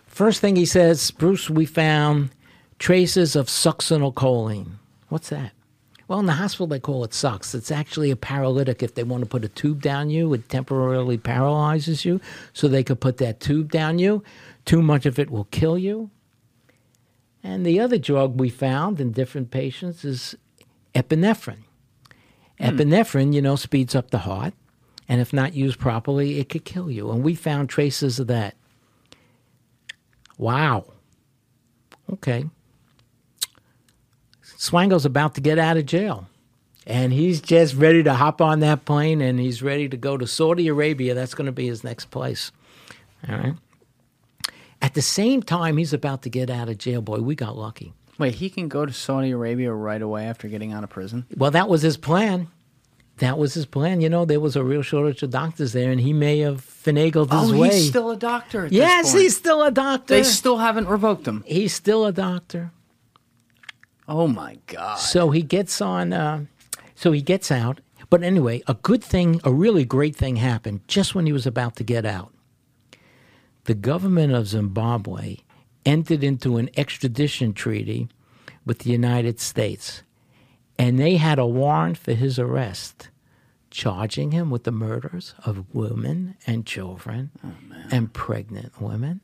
First 0.06 0.41
thing 0.41 0.56
he 0.56 0.66
says, 0.66 1.12
Bruce, 1.12 1.49
we 1.49 1.66
found 1.66 2.30
traces 2.78 3.36
of 3.36 3.47
succinylcholine. 3.47 4.74
What's 5.10 5.30
that? 5.30 5.51
Well, 6.08 6.20
in 6.20 6.26
the 6.26 6.34
hospital, 6.34 6.68
they 6.68 6.80
call 6.80 7.03
it 7.03 7.14
sucks. 7.14 7.56
It's 7.56 7.72
actually 7.72 8.12
a 8.12 8.16
paralytic. 8.16 8.84
If 8.84 8.93
they 8.93 9.03
want 9.03 9.24
to 9.24 9.30
put 9.30 9.43
a 9.43 9.49
tube 9.49 9.82
down 9.82 10.10
you, 10.10 10.34
it 10.34 10.49
temporarily 10.49 11.18
paralyzes 11.18 12.06
you. 12.06 12.22
So 12.53 12.68
they 12.68 12.84
could 12.84 12.99
put 12.99 13.18
that 13.18 13.39
tube 13.39 13.72
down 13.72 13.97
you. 13.97 14.24
Too 14.66 14.82
much 14.82 15.06
of 15.06 15.18
it 15.18 15.32
will 15.32 15.45
kill 15.45 15.78
you. 15.78 16.12
And 17.46 17.64
the 17.64 17.80
other 17.80 18.00
drug 18.00 18.39
we 18.39 18.50
found 18.50 19.00
in 19.00 19.12
different 19.12 19.52
patients 19.52 20.04
is 20.04 20.36
epinephrine. 20.96 21.66
Hmm. 22.58 22.66
Epinephrine, 22.66 23.36
you 23.36 23.41
know, 23.41 23.56
speeds 23.56 23.93
up 23.93 24.10
the 24.10 24.18
heart. 24.18 24.56
And 25.08 25.22
if 25.22 25.32
not 25.32 25.54
used 25.54 25.78
properly, 25.78 26.39
it 26.39 26.50
could 26.50 26.66
kill 26.66 26.89
you. 26.89 27.12
And 27.12 27.24
we 27.24 27.36
found 27.36 27.70
traces 27.70 28.20
of 28.20 28.26
that. 28.28 28.56
Wow. 30.39 30.86
Okay. 32.12 32.50
Swango's 34.58 35.06
about 35.06 35.36
to 35.36 35.41
get 35.41 35.60
out 35.60 35.78
of 35.78 35.86
jail. 35.86 36.28
And 36.88 37.14
he's 37.14 37.41
just 37.41 37.76
ready 37.76 38.02
to 38.02 38.16
hop 38.16 38.41
on 38.41 38.60
that 38.62 38.86
plane 38.86 39.22
and 39.22 39.39
he's 39.39 39.62
ready 39.62 39.88
to 39.88 39.98
go 39.98 40.18
to 40.18 40.26
Saudi 40.26 40.68
Arabia. 40.68 41.14
That's 41.14 41.36
going 41.36 41.46
to 41.46 41.52
be 41.52 41.68
his 41.68 41.84
next 41.84 42.06
place. 42.06 42.52
All 43.30 43.38
right. 43.38 43.54
At 44.86 44.94
the 44.94 45.02
same 45.02 45.42
time, 45.42 45.78
he's 45.78 45.94
about 45.94 46.22
to 46.22 46.30
get 46.30 46.52
out 46.52 46.70
of 46.70 46.78
jail. 46.78 47.02
Boy, 47.02 47.18
we 47.18 47.34
got 47.34 47.58
lucky. 47.58 47.96
Wait, 48.20 48.36
he 48.36 48.52
can 48.52 48.68
go 48.68 48.86
to 48.86 48.94
Saudi 48.94 49.32
Arabia 49.32 49.74
right 49.74 50.00
away 50.00 50.26
after 50.26 50.48
getting 50.48 50.74
out 50.74 50.84
of 50.84 50.92
prison? 50.92 51.26
Well, 51.36 51.50
that 51.50 51.68
was 51.68 51.82
his 51.82 51.98
plan. 51.98 52.50
That 53.18 53.40
was 53.40 53.56
his 53.56 53.66
plan. 53.66 54.00
You 54.00 54.10
know, 54.10 54.26
there 54.26 54.40
was 54.40 54.56
a 54.56 54.64
real 54.64 54.84
shortage 54.84 55.24
of 55.24 55.32
doctors 55.32 55.74
there, 55.74 55.92
and 55.92 56.00
he 56.00 56.14
may 56.14 56.38
have 56.42 56.62
finagled 56.62 57.32
his 57.32 57.52
oh, 57.52 57.58
way. 57.58 57.70
he's 57.70 57.90
still 57.90 58.12
a 58.12 58.16
doctor. 58.16 58.68
At 58.68 58.74
yes, 58.74 59.06
this 59.06 59.14
point. 59.14 59.24
he's 59.24 59.36
still 59.36 59.64
a 59.64 59.72
doctor. 59.72 60.14
They 60.14 60.22
still 60.22 60.58
haven't 60.58 60.88
revoked 60.88 61.28
him. 61.28 61.44
he's 61.48 61.74
still 61.74 62.06
a 62.06 62.12
doctor. 62.12 62.70
Oh 64.08 64.28
my 64.28 64.60
god! 64.68 65.00
So 65.00 65.32
he 65.32 65.42
gets 65.42 65.82
on. 65.82 66.14
Uh, 66.14 66.46
so 66.94 67.12
he 67.12 67.24
gets 67.24 67.52
out. 67.52 67.82
But 68.12 68.22
anyway, 68.22 68.62
a 68.68 68.76
good 68.76 69.04
thing, 69.04 69.42
a 69.44 69.52
really 69.52 69.84
great 69.84 70.16
thing 70.16 70.36
happened 70.36 70.82
just 70.88 71.16
when 71.16 71.26
he 71.26 71.34
was 71.34 71.48
about 71.48 71.76
to 71.78 71.84
get 71.84 72.06
out. 72.06 72.35
The 73.66 73.74
government 73.74 74.34
of 74.34 74.47
Zimbabwe 74.47 75.38
entered 75.86 76.24
into 76.24 76.57
an 76.57 76.70
extradition 76.78 77.53
treaty 77.53 78.07
with 78.66 78.80
the 78.80 78.91
United 78.91 79.39
States, 79.39 80.03
and 80.78 80.99
they 80.99 81.18
had 81.18 81.39
a 81.39 81.45
warrant 81.45 81.97
for 81.97 82.13
his 82.13 82.38
arrest, 82.38 83.09
charging 83.72 84.32
him 84.32 84.51
with 84.51 84.63
the 84.63 84.72
murders 84.72 85.34
of 85.45 85.74
women 85.74 86.36
and 86.45 86.66
children 86.66 87.32
and 87.91 88.13
pregnant 88.13 88.80
women. 88.80 89.20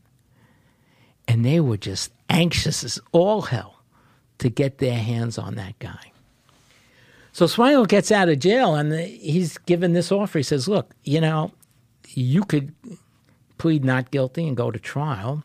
And 1.28 1.46
they 1.46 1.60
were 1.60 1.78
just 1.78 2.12
anxious 2.30 2.84
as 2.84 3.00
all 3.12 3.44
hell 3.44 3.84
to 4.40 4.50
get 4.50 4.80
their 4.80 4.98
hands 4.98 5.38
on 5.38 5.56
that 5.56 5.78
guy. 5.78 6.12
So 7.32 7.46
Swango 7.46 7.88
gets 7.88 8.12
out 8.12 8.28
of 8.28 8.40
jail 8.40 8.76
and 8.76 8.92
he's 8.92 9.58
given 9.60 9.94
this 9.94 10.12
offer. 10.12 10.40
He 10.40 10.44
says, 10.44 10.68
Look, 10.68 10.94
you 11.04 11.22
know, 11.22 11.52
you 12.10 12.44
could 12.44 12.74
plead 13.62 13.86
not 13.86 14.10
guilty 14.10 14.48
and 14.48 14.58
go 14.58 14.72
to 14.72 14.80
trial. 14.80 15.44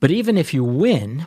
But 0.00 0.10
even 0.10 0.36
if 0.36 0.52
you 0.52 0.64
win, 0.64 1.26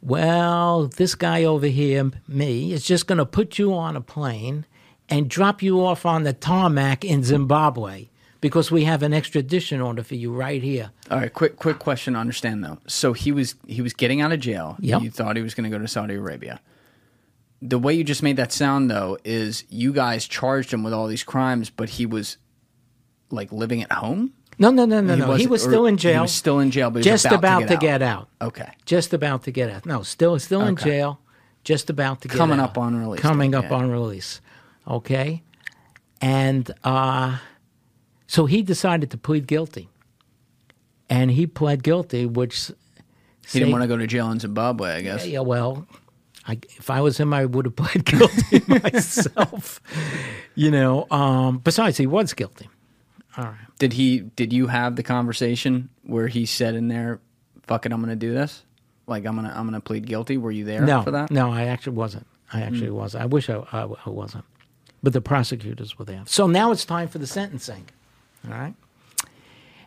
well, 0.00 0.86
this 0.86 1.16
guy 1.16 1.42
over 1.42 1.66
here, 1.66 2.12
me, 2.28 2.72
is 2.72 2.84
just 2.84 3.08
going 3.08 3.18
to 3.18 3.26
put 3.26 3.58
you 3.58 3.74
on 3.74 3.96
a 3.96 4.00
plane 4.00 4.64
and 5.08 5.28
drop 5.28 5.64
you 5.64 5.84
off 5.84 6.06
on 6.06 6.22
the 6.22 6.32
tarmac 6.32 7.04
in 7.04 7.24
Zimbabwe 7.24 8.06
because 8.40 8.70
we 8.70 8.84
have 8.84 9.02
an 9.02 9.12
extradition 9.12 9.80
order 9.80 10.04
for 10.04 10.14
you 10.14 10.32
right 10.32 10.62
here. 10.62 10.92
All 11.10 11.18
right, 11.18 11.34
quick 11.34 11.56
quick 11.56 11.80
question 11.80 12.14
to 12.14 12.20
understand 12.20 12.62
though. 12.62 12.78
So 12.86 13.14
he 13.14 13.32
was 13.32 13.56
he 13.66 13.82
was 13.82 13.92
getting 13.92 14.20
out 14.20 14.30
of 14.30 14.38
jail. 14.38 14.76
Yep. 14.78 15.02
You 15.02 15.10
thought 15.10 15.34
he 15.34 15.42
was 15.42 15.54
going 15.54 15.68
to 15.68 15.76
go 15.76 15.82
to 15.82 15.88
Saudi 15.88 16.14
Arabia. 16.14 16.60
The 17.60 17.80
way 17.80 17.94
you 17.94 18.04
just 18.04 18.22
made 18.22 18.36
that 18.36 18.52
sound 18.52 18.92
though 18.92 19.18
is 19.24 19.64
you 19.68 19.92
guys 19.92 20.28
charged 20.28 20.72
him 20.72 20.84
with 20.84 20.92
all 20.92 21.08
these 21.08 21.24
crimes, 21.24 21.68
but 21.68 21.88
he 21.88 22.06
was 22.06 22.36
like 23.28 23.50
living 23.50 23.82
at 23.82 23.90
home. 23.90 24.34
No, 24.58 24.70
no, 24.70 24.84
no, 24.84 25.00
no, 25.00 25.14
no. 25.16 25.32
He 25.34 25.46
was 25.46 25.62
still 25.62 25.86
in 25.86 25.96
jail. 25.96 26.14
He 26.14 26.20
was 26.20 26.32
still 26.32 26.60
in 26.60 26.70
jail, 26.70 26.90
but 26.90 27.04
he 27.04 27.10
was 27.10 27.22
just 27.22 27.34
about, 27.34 27.68
to, 27.68 27.76
get, 27.76 28.02
out. 28.02 28.28
Okay. 28.40 28.70
Just 28.84 29.12
about 29.12 29.44
to 29.44 29.50
get 29.50 29.70
out. 29.70 29.86
No, 29.86 30.02
still 30.02 30.38
still 30.38 30.62
in 30.62 30.74
Okay. 30.74 30.90
jail. 30.90 31.20
Just 31.64 31.90
about 31.90 32.20
to 32.22 32.28
get 32.28 32.34
out. 32.34 32.38
Coming 32.38 32.60
out. 32.60 32.70
up 32.70 32.78
on 32.78 32.96
release 32.96 33.20
Coming 33.20 33.54
up 33.54 33.64
yeah. 33.64 33.74
on 33.74 33.90
release. 33.90 34.40
Okay. 34.86 35.42
And 36.20 36.70
uh, 36.84 37.38
so 38.26 38.46
he 38.46 38.62
decided 38.62 39.10
to 39.12 39.18
plead 39.18 39.46
guilty. 39.46 39.88
And 41.08 41.30
he 41.30 41.46
pled 41.46 41.82
guilty, 41.82 42.26
which 42.26 42.70
He 43.50 43.58
didn't 43.58 43.72
want 43.72 43.82
to 43.82 43.88
go 43.88 43.96
to 43.96 44.06
jail 44.06 44.30
in 44.30 44.38
Zimbabwe, 44.38 44.90
I 44.96 45.00
guess. 45.02 45.26
Yeah, 45.26 45.40
well, 45.40 45.86
I, 46.46 46.58
if 46.78 46.88
I 46.90 47.00
was 47.00 47.18
him, 47.18 47.34
I 47.34 47.44
would 47.44 47.66
have 47.66 47.76
pled 47.76 48.04
guilty 48.04 48.62
myself. 48.66 49.80
You 50.54 50.70
know. 50.70 51.06
Um, 51.10 51.58
besides, 51.58 51.96
he 51.98 52.06
was 52.06 52.32
guilty. 52.32 52.68
All 53.36 53.44
right. 53.44 53.56
Did 53.82 53.94
he? 53.94 54.20
Did 54.20 54.52
you 54.52 54.68
have 54.68 54.94
the 54.94 55.02
conversation 55.02 55.88
where 56.04 56.28
he 56.28 56.46
said 56.46 56.76
in 56.76 56.86
there, 56.86 57.18
"Fuck 57.64 57.84
it, 57.84 57.92
I'm 57.92 57.98
going 57.98 58.10
to 58.10 58.16
do 58.16 58.32
this"? 58.32 58.62
Like 59.08 59.26
I'm 59.26 59.34
gonna 59.34 59.52
I'm 59.52 59.66
gonna 59.66 59.80
plead 59.80 60.06
guilty. 60.06 60.36
Were 60.36 60.52
you 60.52 60.64
there 60.64 60.82
No, 60.82 61.02
for 61.02 61.10
that? 61.10 61.32
no, 61.32 61.52
I 61.52 61.64
actually 61.64 61.96
wasn't. 61.96 62.28
I 62.52 62.58
hmm. 62.58 62.62
actually 62.62 62.90
wasn't. 62.90 63.24
I 63.24 63.26
wish 63.26 63.50
I, 63.50 63.56
I, 63.72 63.88
I 64.06 64.10
wasn't. 64.10 64.44
But 65.02 65.14
the 65.14 65.20
prosecutors 65.20 65.98
were 65.98 66.04
there. 66.04 66.22
So 66.26 66.46
now 66.46 66.70
it's 66.70 66.84
time 66.84 67.08
for 67.08 67.18
the 67.18 67.26
sentencing. 67.26 67.86
All 68.46 68.56
right. 68.56 68.74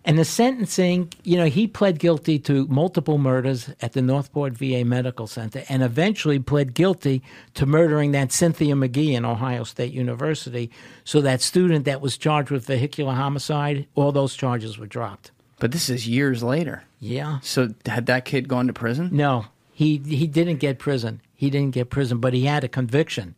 And 0.07 0.19
the 0.19 0.25
sentencing, 0.25 1.11
you 1.23 1.35
know, 1.35 1.45
he 1.45 1.65
pled 1.67 1.97
guilty 1.97 2.37
to 2.39 2.67
multiple 2.67 3.17
murders 3.17 3.69
at 3.81 3.93
the 3.93 4.03
Northport 4.03 4.53
VA 4.53 4.85
Medical 4.85 5.25
Center 5.25 5.63
and 5.67 5.81
eventually 5.81 6.37
pled 6.37 6.75
guilty 6.75 7.23
to 7.55 7.65
murdering 7.65 8.11
that 8.11 8.31
Cynthia 8.31 8.75
McGee 8.75 9.13
in 9.13 9.25
Ohio 9.25 9.63
State 9.63 9.91
University. 9.91 10.69
So 11.05 11.21
that 11.21 11.41
student 11.41 11.85
that 11.85 12.01
was 12.01 12.17
charged 12.17 12.51
with 12.51 12.67
vehicular 12.67 13.13
homicide, 13.15 13.87
all 13.95 14.11
those 14.11 14.35
charges 14.35 14.77
were 14.77 14.85
dropped. 14.85 15.31
But 15.57 15.71
this 15.71 15.89
is 15.89 16.07
years 16.07 16.43
later. 16.43 16.83
Yeah. 16.99 17.39
So 17.41 17.73
had 17.87 18.05
that 18.05 18.25
kid 18.25 18.47
gone 18.47 18.67
to 18.67 18.73
prison? 18.73 19.09
No, 19.11 19.45
he 19.73 19.97
he 19.97 20.27
didn't 20.27 20.57
get 20.57 20.77
prison. 20.77 21.21
He 21.33 21.49
didn't 21.49 21.73
get 21.73 21.89
prison, 21.89 22.19
but 22.19 22.33
he 22.33 22.45
had 22.45 22.63
a 22.63 22.67
conviction. 22.67 23.35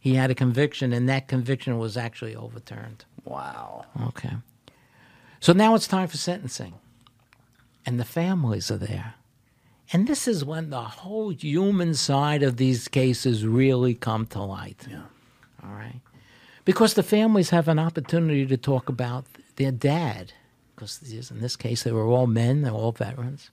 He 0.00 0.14
had 0.14 0.30
a 0.30 0.34
conviction, 0.34 0.92
and 0.92 1.08
that 1.08 1.28
conviction 1.28 1.78
was 1.78 1.96
actually 1.96 2.34
overturned. 2.34 3.04
Wow. 3.24 3.84
Okay. 4.08 4.32
So 5.40 5.52
now 5.52 5.74
it's 5.74 5.86
time 5.86 6.08
for 6.08 6.16
sentencing. 6.16 6.74
And 7.86 7.98
the 7.98 8.04
families 8.04 8.70
are 8.70 8.76
there. 8.76 9.14
And 9.92 10.06
this 10.06 10.28
is 10.28 10.44
when 10.44 10.70
the 10.70 10.82
whole 10.82 11.30
human 11.30 11.94
side 11.94 12.42
of 12.42 12.56
these 12.58 12.88
cases 12.88 13.46
really 13.46 13.94
come 13.94 14.26
to 14.26 14.42
light. 14.42 14.86
Yeah. 14.90 15.02
All 15.64 15.74
right. 15.74 16.00
Because 16.64 16.94
the 16.94 17.02
families 17.02 17.50
have 17.50 17.68
an 17.68 17.78
opportunity 17.78 18.44
to 18.46 18.56
talk 18.58 18.90
about 18.90 19.24
their 19.56 19.72
dad. 19.72 20.34
Because 20.74 21.00
in 21.30 21.40
this 21.40 21.56
case, 21.56 21.82
they 21.82 21.92
were 21.92 22.04
all 22.04 22.26
men, 22.26 22.62
they're 22.62 22.72
all 22.72 22.92
veterans. 22.92 23.50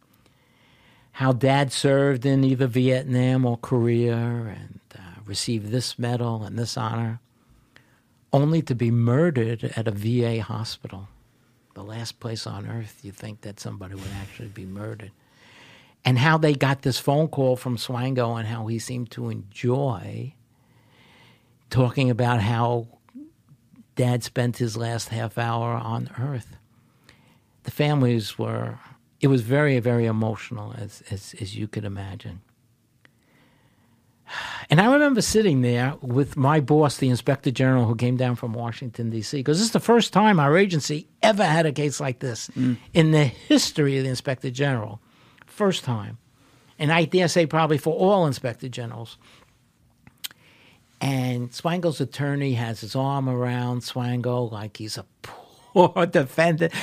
How 1.14 1.32
dad 1.32 1.72
served 1.72 2.26
in 2.26 2.44
either 2.44 2.68
Vietnam 2.68 3.46
or 3.46 3.58
Korea 3.58 4.18
and 4.18 4.82
uh, 4.94 5.22
received 5.26 5.72
this 5.72 5.98
medal 5.98 6.44
and 6.44 6.60
this 6.60 6.76
honor, 6.76 7.22
only 8.34 8.62
to 8.64 8.76
be 8.76 8.92
murdered 8.92 9.72
at 9.78 9.88
a 9.88 9.92
VA 9.92 10.42
hospital. 10.44 11.08
The 11.76 11.84
last 11.84 12.22
place 12.22 12.48
on 12.48 12.68
earth 12.68 13.02
you 13.04 13.12
think 13.12 13.42
that 13.42 13.60
somebody 13.60 13.96
would 13.96 14.12
actually 14.22 14.48
be 14.48 14.66
murdered. 14.66 15.12
And 16.06 16.18
how 16.18 16.38
they 16.38 16.54
got 16.54 16.84
this 16.84 17.00
phone 17.00 17.28
call 17.28 17.58
from 17.58 17.76
Swango 17.76 18.40
and 18.40 18.48
how 18.48 18.68
he 18.68 18.80
seemed 18.80 19.12
to 19.12 19.30
enjoy 19.30 20.34
talking 21.70 22.10
about 22.10 22.42
how 22.42 22.88
dad 23.98 24.24
spent 24.24 24.58
his 24.58 24.78
last 24.78 25.10
half 25.10 25.38
hour 25.38 25.74
on 25.74 26.10
earth. 26.18 26.56
The 27.64 27.72
families 27.72 28.40
were, 28.40 28.80
it 29.20 29.28
was 29.28 29.42
very, 29.42 29.80
very 29.80 30.06
emotional, 30.06 30.74
as, 30.78 31.04
as, 31.12 31.36
as 31.42 31.58
you 31.58 31.68
could 31.68 31.84
imagine. 31.84 32.42
And 34.70 34.82
I 34.82 34.92
remember 34.92 35.22
sitting 35.22 35.62
there 35.62 35.96
with 36.02 36.36
my 36.36 36.60
boss, 36.60 36.98
the 36.98 37.10
inspector 37.10 37.52
general, 37.52 37.86
who 37.86 37.96
came 37.96 38.18
down 38.18 38.36
from 38.36 38.54
Washington, 38.54 39.10
D.C., 39.10 39.38
because 39.38 39.58
this 39.60 39.68
is 39.68 39.74
the 39.74 39.80
first 39.80 40.14
time 40.14 40.40
our 40.40 40.58
agency 40.58 41.08
ever 41.22 41.44
had 41.44 41.66
a 41.66 41.72
case 41.72 42.00
like 42.00 42.20
this 42.20 42.50
mm. 42.56 42.78
in 42.94 43.12
the 43.12 43.26
history 43.26 43.98
of 43.98 44.04
the 44.04 44.10
inspector 44.10 44.50
general. 44.50 45.00
First 45.46 45.84
time. 45.84 46.18
And 46.78 46.92
I 46.92 47.06
dare 47.06 47.28
say, 47.28 47.46
probably 47.46 47.78
for 47.78 47.94
all 47.94 48.26
inspector 48.26 48.68
generals. 48.68 49.18
And 51.00 51.52
Swango's 51.52 52.02
attorney 52.02 52.54
has 52.54 52.82
his 52.82 52.96
arm 52.96 53.30
around 53.30 53.82
Swango 53.82 54.52
like 54.52 54.78
he's 54.78 54.98
a 54.98 55.06
poor 55.22 56.06
defendant. 56.12 56.74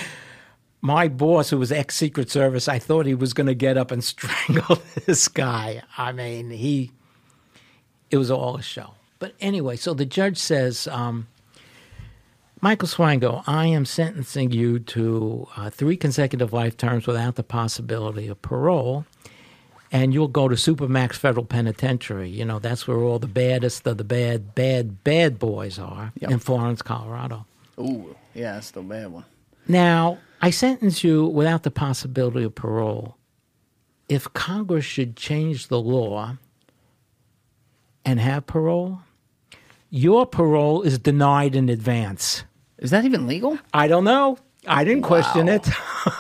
My 0.81 1.09
boss, 1.09 1.51
who 1.51 1.59
was 1.59 1.73
ex 1.73 1.97
Secret 1.97 2.31
Service, 2.31 2.69
I 2.69 2.79
thought 2.79 3.07
he 3.07 3.15
was 3.15 3.33
going 3.35 3.47
to 3.47 3.55
get 3.55 3.77
up 3.77 3.91
and 3.91 4.03
strangle 4.05 4.79
this 5.07 5.29
guy. 5.29 5.83
I 5.97 6.13
mean, 6.13 6.51
he, 6.51 6.93
it 8.13 8.17
was 8.19 8.31
all 8.31 8.57
a 8.57 8.63
show. 8.63 8.91
But 9.19 9.35
anyway, 9.41 9.77
so 9.77 9.95
the 9.95 10.05
judge 10.05 10.37
says, 10.37 10.87
um, 10.89 11.27
Michael 12.61 12.87
Swango, 12.89 13.43
I 13.47 13.67
am 13.67 13.85
sentencing 13.85 14.53
you 14.53 14.79
to 14.79 15.49
uh, 15.57 15.71
three 15.71 15.97
consecutive 15.97 16.53
life 16.53 16.77
terms 16.77 17.07
without 17.07 17.35
the 17.37 17.43
possibility 17.43 18.29
of 18.29 18.41
parole, 18.43 19.05
and 19.91 20.15
you'll 20.15 20.29
go 20.29 20.47
to 20.49 20.55
Supermax 20.55 21.15
Federal 21.15 21.45
Penitentiary. 21.45 22.29
You 22.31 22.45
know, 22.45 22.59
that's 22.59 22.87
where 22.87 22.99
all 22.99 23.19
the 23.19 23.27
baddest 23.27 23.87
of 23.87 23.99
the 23.99 24.05
bad, 24.05 24.55
bad, 24.55 25.03
bad 25.03 25.39
boys 25.39 25.79
are 25.79 26.13
Yep. 26.21 26.31
in 26.31 26.39
Florence, 26.39 26.83
Colorado. 26.83 27.47
Ooh, 27.79 28.15
yeah, 28.35 28.55
that's 28.55 28.71
the 28.71 28.83
bad 28.83 29.11
one. 29.13 29.25
Now, 29.67 30.19
I 30.41 30.51
sentence 30.51 31.03
you 31.05 31.27
without 31.27 31.63
the 31.63 31.71
possibility 31.71 32.45
of 32.45 32.55
parole. 32.55 33.17
If 34.09 34.33
Congress 34.35 34.85
should 34.85 35.17
change 35.17 35.69
the 35.69 35.81
law 35.81 36.37
and 38.05 38.21
have 38.21 38.47
parole, 38.47 39.01
your 39.91 40.27
parole 40.27 40.83
is 40.83 40.99
denied 40.99 41.55
in 41.55 41.69
advance. 41.69 42.45
Is 42.79 42.91
that 42.91 43.05
even 43.05 43.27
legal? 43.27 43.59
I 43.73 43.89
don't 43.89 44.05
know. 44.05 44.39
I 44.67 44.85
didn't 44.85 45.03
question 45.03 45.49
it. 45.49 45.69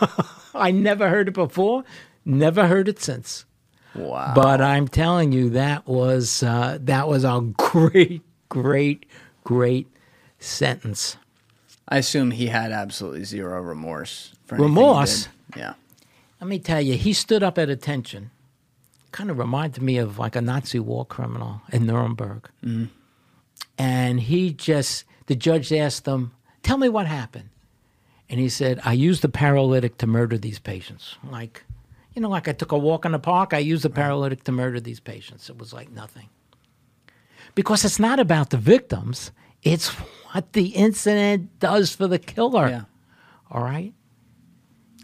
I 0.54 0.70
never 0.70 1.08
heard 1.08 1.28
it 1.28 1.34
before, 1.34 1.84
never 2.24 2.66
heard 2.66 2.88
it 2.88 3.00
since. 3.00 3.44
Wow. 3.94 4.32
But 4.34 4.60
I'm 4.60 4.88
telling 4.88 5.32
you, 5.32 5.50
that 5.50 5.86
was 5.86 6.42
uh, 6.42 6.78
that 6.82 7.08
was 7.08 7.24
a 7.24 7.40
great, 7.56 8.22
great, 8.48 9.06
great 9.44 9.88
sentence. 10.38 11.16
I 11.88 11.98
assume 11.98 12.30
he 12.30 12.46
had 12.46 12.72
absolutely 12.72 13.24
zero 13.24 13.60
remorse 13.60 14.34
for 14.46 14.56
Remorse? 14.56 15.28
Yeah. 15.56 15.74
Let 16.40 16.48
me 16.48 16.58
tell 16.58 16.80
you, 16.80 16.94
he 16.94 17.12
stood 17.12 17.42
up 17.42 17.58
at 17.58 17.68
attention. 17.68 18.30
Kind 19.12 19.30
of 19.30 19.38
reminded 19.38 19.82
me 19.82 19.98
of 19.98 20.18
like 20.18 20.36
a 20.36 20.40
Nazi 20.40 20.78
war 20.78 21.04
criminal 21.04 21.62
in 21.70 21.86
Nuremberg. 21.86 22.50
Mm-hmm. 22.64 22.86
And 23.78 24.20
he 24.20 24.52
just, 24.52 25.04
the 25.26 25.36
judge 25.36 25.72
asked 25.72 26.06
him, 26.06 26.32
Tell 26.62 26.78
me 26.78 26.88
what 26.88 27.06
happened. 27.06 27.50
And 28.28 28.40
he 28.40 28.48
said, 28.48 28.80
I 28.84 28.92
used 28.94 29.22
the 29.22 29.28
paralytic 29.28 29.98
to 29.98 30.06
murder 30.06 30.38
these 30.38 30.58
patients. 30.58 31.16
Like, 31.28 31.64
you 32.14 32.22
know, 32.22 32.28
like 32.28 32.48
I 32.48 32.52
took 32.52 32.72
a 32.72 32.78
walk 32.78 33.04
in 33.04 33.12
the 33.12 33.18
park, 33.18 33.52
I 33.52 33.58
used 33.58 33.84
the 33.84 33.90
paralytic 33.90 34.44
to 34.44 34.52
murder 34.52 34.80
these 34.80 35.00
patients. 35.00 35.50
It 35.50 35.58
was 35.58 35.72
like 35.72 35.90
nothing. 35.90 36.28
Because 37.54 37.84
it's 37.84 37.98
not 37.98 38.18
about 38.18 38.50
the 38.50 38.56
victims, 38.56 39.32
it's 39.62 39.88
what 39.88 40.52
the 40.54 40.68
incident 40.68 41.58
does 41.58 41.94
for 41.94 42.06
the 42.06 42.18
killer. 42.18 42.68
Yeah. 42.68 42.84
All 43.50 43.62
right. 43.62 43.92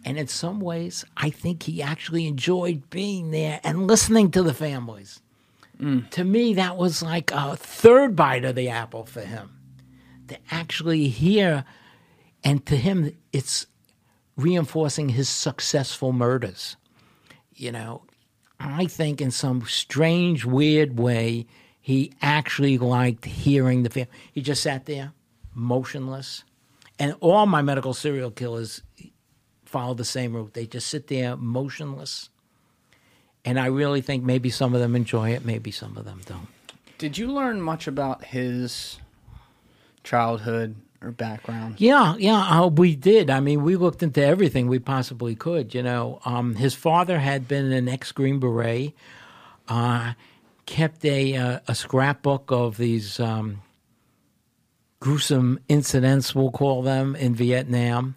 And 0.04 0.18
in 0.18 0.28
some 0.28 0.60
ways, 0.60 1.04
I 1.16 1.30
think 1.30 1.64
he 1.64 1.82
actually 1.82 2.26
enjoyed 2.26 2.88
being 2.90 3.30
there 3.30 3.60
and 3.64 3.86
listening 3.86 4.30
to 4.32 4.42
the 4.42 4.54
families. 4.54 5.20
Mm. 5.80 6.08
To 6.10 6.24
me, 6.24 6.54
that 6.54 6.76
was 6.76 7.02
like 7.02 7.30
a 7.32 7.56
third 7.56 8.16
bite 8.16 8.44
of 8.44 8.54
the 8.54 8.68
apple 8.68 9.04
for 9.04 9.20
him 9.20 9.50
to 10.28 10.38
actually 10.50 11.08
hear. 11.08 11.64
And 12.44 12.64
to 12.66 12.76
him, 12.76 13.16
it's 13.32 13.66
reinforcing 14.36 15.10
his 15.10 15.28
successful 15.28 16.12
murders. 16.12 16.76
You 17.54 17.72
know, 17.72 18.02
I 18.60 18.86
think 18.86 19.20
in 19.20 19.30
some 19.30 19.62
strange, 19.66 20.44
weird 20.44 20.98
way, 20.98 21.46
he 21.80 22.12
actually 22.22 22.78
liked 22.78 23.24
hearing 23.24 23.82
the 23.82 23.90
family. 23.90 24.10
He 24.32 24.42
just 24.42 24.62
sat 24.62 24.86
there, 24.86 25.12
motionless. 25.54 26.44
And 26.98 27.14
all 27.20 27.46
my 27.46 27.62
medical 27.62 27.94
serial 27.94 28.30
killers 28.30 28.82
follow 29.68 29.94
the 29.94 30.04
same 30.04 30.34
route. 30.34 30.54
They 30.54 30.66
just 30.66 30.88
sit 30.88 31.06
there 31.08 31.36
motionless. 31.36 32.30
And 33.44 33.60
I 33.60 33.66
really 33.66 34.00
think 34.00 34.24
maybe 34.24 34.50
some 34.50 34.74
of 34.74 34.80
them 34.80 34.96
enjoy 34.96 35.30
it, 35.30 35.44
maybe 35.44 35.70
some 35.70 35.96
of 35.96 36.04
them 36.04 36.20
don't. 36.26 36.48
Did 36.98 37.16
you 37.16 37.28
learn 37.28 37.60
much 37.60 37.86
about 37.86 38.24
his 38.24 38.98
childhood 40.02 40.74
or 41.00 41.12
background? 41.12 41.76
Yeah, 41.78 42.16
yeah, 42.18 42.60
uh, 42.60 42.66
we 42.66 42.96
did. 42.96 43.30
I 43.30 43.40
mean, 43.40 43.62
we 43.62 43.76
looked 43.76 44.02
into 44.02 44.24
everything 44.24 44.66
we 44.66 44.80
possibly 44.80 45.36
could. 45.36 45.74
You 45.74 45.82
know, 45.82 46.20
um, 46.24 46.56
his 46.56 46.74
father 46.74 47.18
had 47.20 47.46
been 47.46 47.72
an 47.72 47.88
ex 47.88 48.10
Green 48.10 48.40
Beret, 48.40 48.94
uh, 49.68 50.14
kept 50.66 51.04
a 51.04 51.36
uh, 51.36 51.60
a 51.68 51.74
scrapbook 51.74 52.50
of 52.50 52.76
these 52.76 53.20
um, 53.20 53.62
gruesome 55.00 55.60
incidents, 55.68 56.34
we'll 56.34 56.50
call 56.50 56.82
them, 56.82 57.14
in 57.14 57.34
Vietnam, 57.34 58.16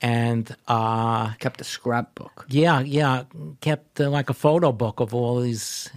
and 0.00 0.54
uh, 0.68 1.34
Kept 1.34 1.60
a 1.60 1.64
scrapbook. 1.64 2.46
yeah, 2.48 2.80
yeah, 2.80 3.24
kept 3.60 4.00
uh, 4.00 4.08
like 4.10 4.30
a 4.30 4.34
photo 4.34 4.72
book 4.72 5.00
of 5.00 5.14
all 5.14 5.40
these 5.40 5.90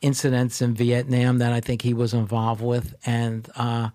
incidents 0.00 0.60
in 0.62 0.74
Vietnam 0.74 1.38
that 1.38 1.52
I 1.52 1.60
think 1.60 1.82
he 1.82 1.94
was 1.94 2.14
involved 2.14 2.62
with, 2.62 2.94
and 3.06 3.48
uh, 3.56 3.90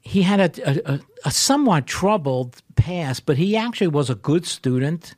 he 0.00 0.22
had 0.22 0.40
a, 0.58 0.92
a, 0.92 1.00
a, 1.24 1.30
somewhat 1.30 1.86
troubled 1.86 2.62
past, 2.76 3.26
but 3.26 3.36
he 3.36 3.56
actually 3.56 3.88
was 3.88 4.10
a 4.10 4.14
good 4.14 4.46
student, 4.46 5.14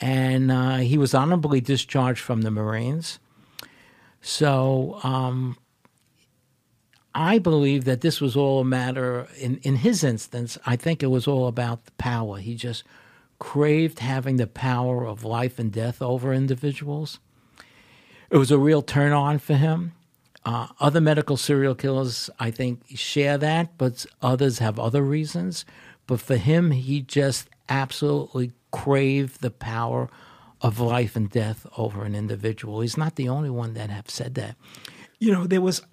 and 0.00 0.50
uh, 0.50 0.76
he 0.76 0.98
was 0.98 1.14
honorably 1.14 1.60
discharged 1.60 2.20
from 2.20 2.42
the 2.42 2.50
Marines. 2.50 3.18
So 4.20 4.98
um, 5.02 5.56
I 7.20 7.40
believe 7.40 7.84
that 7.84 8.00
this 8.00 8.20
was 8.20 8.36
all 8.36 8.60
a 8.60 8.64
matter, 8.64 9.26
in, 9.36 9.56
in 9.64 9.74
his 9.76 10.04
instance, 10.04 10.56
I 10.64 10.76
think 10.76 11.02
it 11.02 11.08
was 11.08 11.26
all 11.26 11.48
about 11.48 11.84
the 11.84 11.90
power. 11.92 12.38
He 12.38 12.54
just 12.54 12.84
craved 13.40 13.98
having 13.98 14.36
the 14.36 14.46
power 14.46 15.04
of 15.04 15.24
life 15.24 15.58
and 15.58 15.72
death 15.72 16.00
over 16.00 16.32
individuals. 16.32 17.18
It 18.30 18.36
was 18.36 18.52
a 18.52 18.58
real 18.58 18.82
turn 18.82 19.10
on 19.10 19.40
for 19.40 19.54
him. 19.54 19.94
Uh, 20.44 20.68
other 20.78 21.00
medical 21.00 21.36
serial 21.36 21.74
killers, 21.74 22.30
I 22.38 22.52
think, 22.52 22.82
share 22.94 23.36
that, 23.36 23.76
but 23.76 24.06
others 24.22 24.60
have 24.60 24.78
other 24.78 25.02
reasons. 25.02 25.64
But 26.06 26.20
for 26.20 26.36
him, 26.36 26.70
he 26.70 27.00
just 27.00 27.48
absolutely 27.68 28.52
craved 28.70 29.40
the 29.40 29.50
power 29.50 30.08
of 30.60 30.78
life 30.78 31.16
and 31.16 31.28
death 31.28 31.66
over 31.76 32.04
an 32.04 32.14
individual. 32.14 32.80
He's 32.80 32.96
not 32.96 33.16
the 33.16 33.28
only 33.28 33.50
one 33.50 33.74
that 33.74 33.90
have 33.90 34.08
said 34.08 34.36
that. 34.36 34.54
You 35.18 35.32
know, 35.32 35.48
there 35.48 35.60
was 35.60 35.82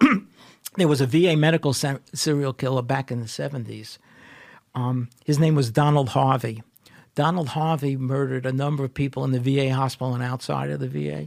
there 0.76 0.88
was 0.88 1.00
a 1.00 1.06
VA 1.06 1.36
medical 1.36 1.72
se- 1.72 1.98
serial 2.12 2.52
killer 2.52 2.82
back 2.82 3.10
in 3.10 3.20
the 3.20 3.28
seventies. 3.28 3.98
Um, 4.74 5.08
his 5.24 5.38
name 5.38 5.54
was 5.54 5.70
Donald 5.70 6.10
Harvey. 6.10 6.62
Donald 7.14 7.48
Harvey 7.48 7.96
murdered 7.96 8.44
a 8.44 8.52
number 8.52 8.84
of 8.84 8.92
people 8.92 9.24
in 9.24 9.32
the 9.32 9.40
VA 9.40 9.74
hospital 9.74 10.14
and 10.14 10.22
outside 10.22 10.70
of 10.70 10.80
the 10.80 10.88
VA. 10.88 11.26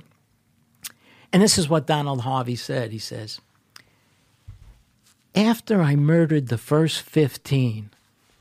And 1.33 1.41
this 1.41 1.57
is 1.57 1.67
what 1.67 1.87
Donald 1.87 2.21
Harvey 2.21 2.55
said. 2.55 2.91
He 2.91 2.99
says, 2.99 3.41
After 5.33 5.81
I 5.81 5.95
murdered 5.95 6.47
the 6.47 6.59
first 6.59 7.01
15, 7.01 7.89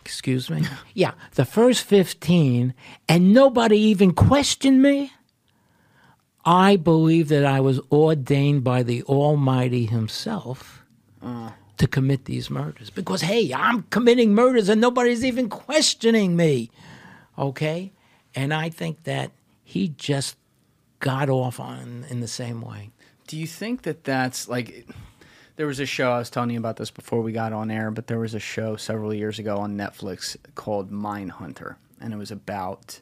excuse 0.04 0.50
me? 0.50 0.64
Yeah, 0.94 1.12
the 1.34 1.46
first 1.46 1.84
15, 1.84 2.74
and 3.08 3.32
nobody 3.32 3.78
even 3.78 4.12
questioned 4.12 4.82
me, 4.82 5.12
I 6.44 6.76
believe 6.76 7.28
that 7.28 7.44
I 7.44 7.60
was 7.60 7.80
ordained 7.90 8.62
by 8.62 8.82
the 8.82 9.02
Almighty 9.04 9.86
Himself 9.86 10.77
to 11.20 11.86
commit 11.86 12.24
these 12.24 12.50
murders. 12.50 12.90
Because, 12.90 13.22
hey, 13.22 13.52
I'm 13.54 13.82
committing 13.84 14.34
murders 14.34 14.68
and 14.68 14.80
nobody's 14.80 15.24
even 15.24 15.48
questioning 15.48 16.36
me. 16.36 16.70
Okay? 17.38 17.92
And 18.34 18.52
I 18.52 18.68
think 18.68 19.04
that 19.04 19.32
he 19.64 19.88
just 19.88 20.36
got 21.00 21.28
off 21.28 21.60
on 21.60 22.04
in 22.08 22.20
the 22.20 22.28
same 22.28 22.60
way. 22.60 22.90
Do 23.26 23.36
you 23.36 23.46
think 23.46 23.82
that 23.82 24.04
that's 24.04 24.48
like 24.48 24.86
there 25.56 25.66
was 25.66 25.80
a 25.80 25.86
show 25.86 26.12
I 26.12 26.18
was 26.18 26.30
telling 26.30 26.50
you 26.50 26.58
about 26.58 26.76
this 26.76 26.90
before 26.90 27.20
we 27.20 27.32
got 27.32 27.52
on 27.52 27.70
air, 27.70 27.90
but 27.90 28.06
there 28.06 28.18
was 28.18 28.34
a 28.34 28.40
show 28.40 28.76
several 28.76 29.12
years 29.12 29.38
ago 29.38 29.58
on 29.58 29.76
Netflix 29.76 30.36
called 30.54 30.90
Mindhunter, 30.90 31.76
and 32.00 32.14
it 32.14 32.16
was 32.16 32.30
about 32.30 33.00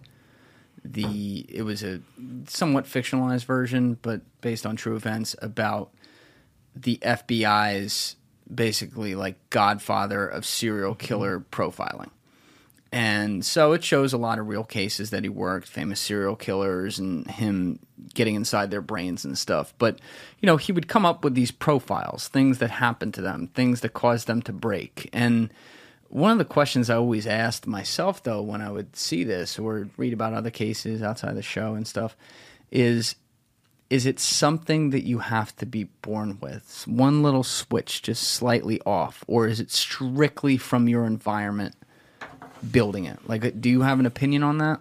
the 0.85 1.47
it 1.49 1.62
was 1.62 1.83
a 1.83 2.01
somewhat 2.49 2.85
fictionalized 2.85 3.45
version, 3.45 3.99
but 4.03 4.23
based 4.41 4.67
on 4.67 4.75
true 4.75 4.97
events 4.97 5.37
about 5.43 5.93
the 6.77 6.99
FBI's 6.99 8.16
basically 8.53 9.14
like 9.14 9.37
godfather 9.51 10.27
of 10.27 10.45
serial 10.45 10.95
mm-hmm. 10.95 11.07
killer 11.07 11.41
profiling. 11.51 12.11
And 12.93 13.45
so 13.45 13.72
it 13.72 13.83
shows 13.83 14.12
a 14.12 14.18
lot 14.18 14.39
of 14.39 14.47
real 14.47 14.64
cases 14.64 15.11
that 15.11 15.24
he 15.24 15.29
worked, 15.29 15.66
famous 15.66 16.01
serial 16.01 16.37
killers, 16.37 16.99
and 16.99 17.29
him 17.29 17.81
getting 18.14 18.37
inside 18.37 18.70
their 18.70 18.81
brains 18.81 19.24
and 19.24 19.37
stuff. 19.37 19.74
But, 19.77 20.01
you 20.39 20.47
know, 20.47 20.57
he 20.57 20.72
would 20.72 20.89
come 20.89 21.05
up 21.05 21.24
with 21.24 21.35
these 21.35 21.51
profiles, 21.51 22.29
things 22.29 22.59
that 22.59 22.70
happened 22.70 23.12
to 23.14 23.20
them, 23.20 23.49
things 23.49 23.81
that 23.81 23.93
caused 23.93 24.29
them 24.29 24.41
to 24.43 24.53
break. 24.53 25.11
And 25.12 25.53
one 26.09 26.31
of 26.31 26.39
the 26.39 26.45
questions 26.45 26.89
I 26.89 26.95
always 26.95 27.27
asked 27.27 27.66
myself, 27.66 28.22
though, 28.22 28.41
when 28.41 28.62
I 28.62 28.70
would 28.70 28.95
see 28.95 29.24
this 29.24 29.59
or 29.59 29.89
read 29.97 30.12
about 30.12 30.33
other 30.33 30.51
cases 30.51 31.03
outside 31.03 31.35
the 31.35 31.43
show 31.43 31.74
and 31.74 31.87
stuff, 31.87 32.16
is 32.70 33.16
is 33.89 34.07
it 34.07 34.18
something 34.18 34.91
that 34.91 35.05
you 35.05 35.20
have 35.20 35.55
to 35.57 35.66
be 35.66 35.84
born 36.03 36.39
with? 36.41 36.84
One 36.87 37.22
little 37.22 37.45
switch 37.45 38.03
just 38.03 38.22
slightly 38.24 38.80
off, 38.82 39.24
or 39.26 39.47
is 39.47 39.61
it 39.61 39.70
strictly 39.70 40.57
from 40.57 40.89
your 40.89 41.05
environment 41.07 41.74
building 42.70 43.05
it? 43.05 43.18
Like, 43.28 43.61
do 43.61 43.70
you 43.70 43.82
have 43.82 44.01
an 44.01 44.07
opinion 44.07 44.43
on 44.43 44.59
that? 44.59 44.80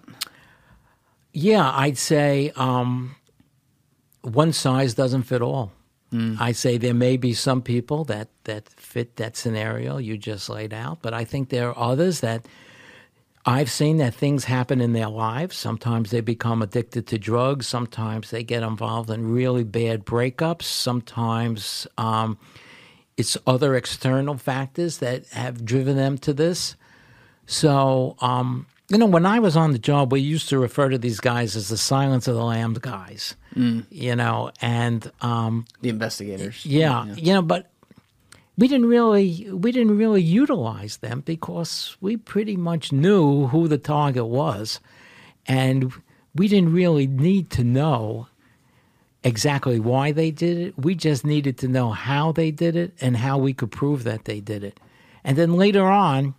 Yeah, 1.33 1.69
I'd 1.71 1.97
say 1.97 2.51
um, 2.55 3.15
one 4.21 4.53
size 4.53 4.93
doesn't 4.93 5.23
fit 5.23 5.41
all. 5.41 5.71
I 6.39 6.53
say 6.53 6.77
there 6.77 6.93
may 6.93 7.17
be 7.17 7.33
some 7.33 7.61
people 7.61 8.05
that, 8.05 8.29
that 8.45 8.69
fit 8.69 9.17
that 9.17 9.35
scenario 9.35 9.97
you 9.97 10.17
just 10.17 10.49
laid 10.49 10.73
out, 10.73 10.99
but 11.01 11.13
I 11.13 11.25
think 11.25 11.49
there 11.49 11.69
are 11.69 11.91
others 11.91 12.21
that 12.21 12.45
I've 13.47 13.69
seen 13.69 13.97
that 13.97 14.15
things 14.15 14.45
happen 14.45 14.81
in 14.81 14.93
their 14.93 15.07
lives. 15.09 15.55
Sometimes 15.55 16.09
they 16.09 16.21
become 16.21 16.61
addicted 16.63 17.05
to 17.07 17.19
drugs. 17.19 17.67
Sometimes 17.67 18.31
they 18.31 18.43
get 18.43 18.63
involved 18.63 19.09
in 19.11 19.31
really 19.31 19.63
bad 19.63 20.03
breakups. 20.03 20.63
Sometimes 20.63 21.85
um, 21.97 22.39
it's 23.17 23.37
other 23.45 23.75
external 23.75 24.37
factors 24.37 24.97
that 24.97 25.27
have 25.27 25.63
driven 25.63 25.95
them 25.95 26.17
to 26.19 26.33
this. 26.33 26.75
So, 27.45 28.15
um, 28.19 28.65
you 28.89 28.97
know, 28.97 29.05
when 29.05 29.25
I 29.27 29.37
was 29.39 29.55
on 29.55 29.71
the 29.71 29.79
job, 29.79 30.11
we 30.11 30.21
used 30.21 30.49
to 30.49 30.57
refer 30.57 30.89
to 30.89 30.97
these 30.97 31.19
guys 31.19 31.55
as 31.55 31.69
the 31.69 31.77
Silence 31.77 32.27
of 32.27 32.35
the 32.35 32.43
Lambs 32.43 32.79
guys. 32.79 33.35
You 33.89 34.17
know, 34.17 34.51
and 34.61 35.09
um, 35.21 35.65
The 35.81 35.87
investigators. 35.87 36.65
yeah, 36.65 37.05
you 37.15 37.33
know, 37.33 37.41
but 37.41 37.71
we 38.57 38.67
didn't 38.67 38.87
really 38.87 39.47
we 39.51 39.71
didn't 39.71 39.97
really 39.97 40.21
utilize 40.21 40.97
them 40.97 41.21
because 41.21 41.97
we 41.99 42.17
pretty 42.17 42.55
much 42.55 42.91
knew 42.91 43.47
who 43.47 43.67
the 43.67 43.77
target 43.77 44.25
was, 44.25 44.79
and 45.45 45.91
we 46.33 46.47
didn't 46.47 46.73
really 46.73 47.07
need 47.07 47.49
to 47.51 47.63
know 47.63 48.27
exactly 49.23 49.79
why 49.79 50.11
they 50.11 50.31
did 50.31 50.57
it. 50.57 50.73
We 50.77 50.95
just 50.95 51.25
needed 51.25 51.57
to 51.59 51.67
know 51.67 51.91
how 51.91 52.31
they 52.31 52.51
did 52.51 52.75
it 52.75 52.93
and 53.01 53.17
how 53.17 53.37
we 53.37 53.53
could 53.53 53.71
prove 53.71 54.03
that 54.03 54.25
they 54.25 54.39
did 54.39 54.63
it, 54.63 54.79
and 55.23 55.37
then 55.37 55.53
later 55.53 55.83
on, 55.83 56.35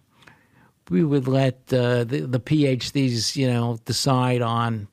we 0.88 1.04
would 1.04 1.28
let 1.28 1.54
uh, 1.72 2.04
the 2.04 2.20
the 2.20 2.40
PhDs 2.40 3.36
you 3.36 3.46
know 3.46 3.78
decide 3.84 4.40
on 4.40 4.88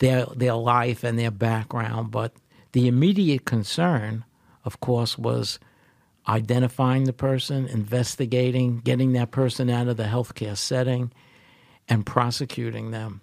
their 0.00 0.26
their 0.36 0.54
life 0.54 1.02
and 1.02 1.18
their 1.18 1.30
background, 1.30 2.10
but 2.10 2.34
the 2.72 2.88
immediate 2.88 3.46
concern, 3.46 4.22
of 4.66 4.80
course, 4.80 5.16
was 5.16 5.58
identifying 6.28 7.04
the 7.04 7.12
person, 7.12 7.66
investigating, 7.66 8.80
getting 8.80 9.12
that 9.12 9.30
person 9.30 9.70
out 9.70 9.88
of 9.88 9.96
the 9.96 10.04
healthcare 10.04 10.56
setting, 10.56 11.12
and 11.88 12.04
prosecuting 12.04 12.90
them. 12.90 13.20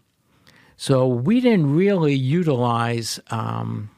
So 0.78 1.08
we 1.08 1.42
didn't 1.42 1.76
really 1.76 2.16
utilize 2.16 3.20
um, 3.30 3.90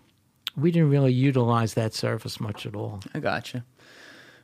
we 0.58 0.72
didn't 0.72 0.90
really 0.90 1.14
utilize 1.14 1.74
that 1.74 1.94
service 1.94 2.40
much 2.40 2.66
at 2.66 2.76
all. 2.76 3.02
I 3.14 3.20
gotcha. 3.20 3.66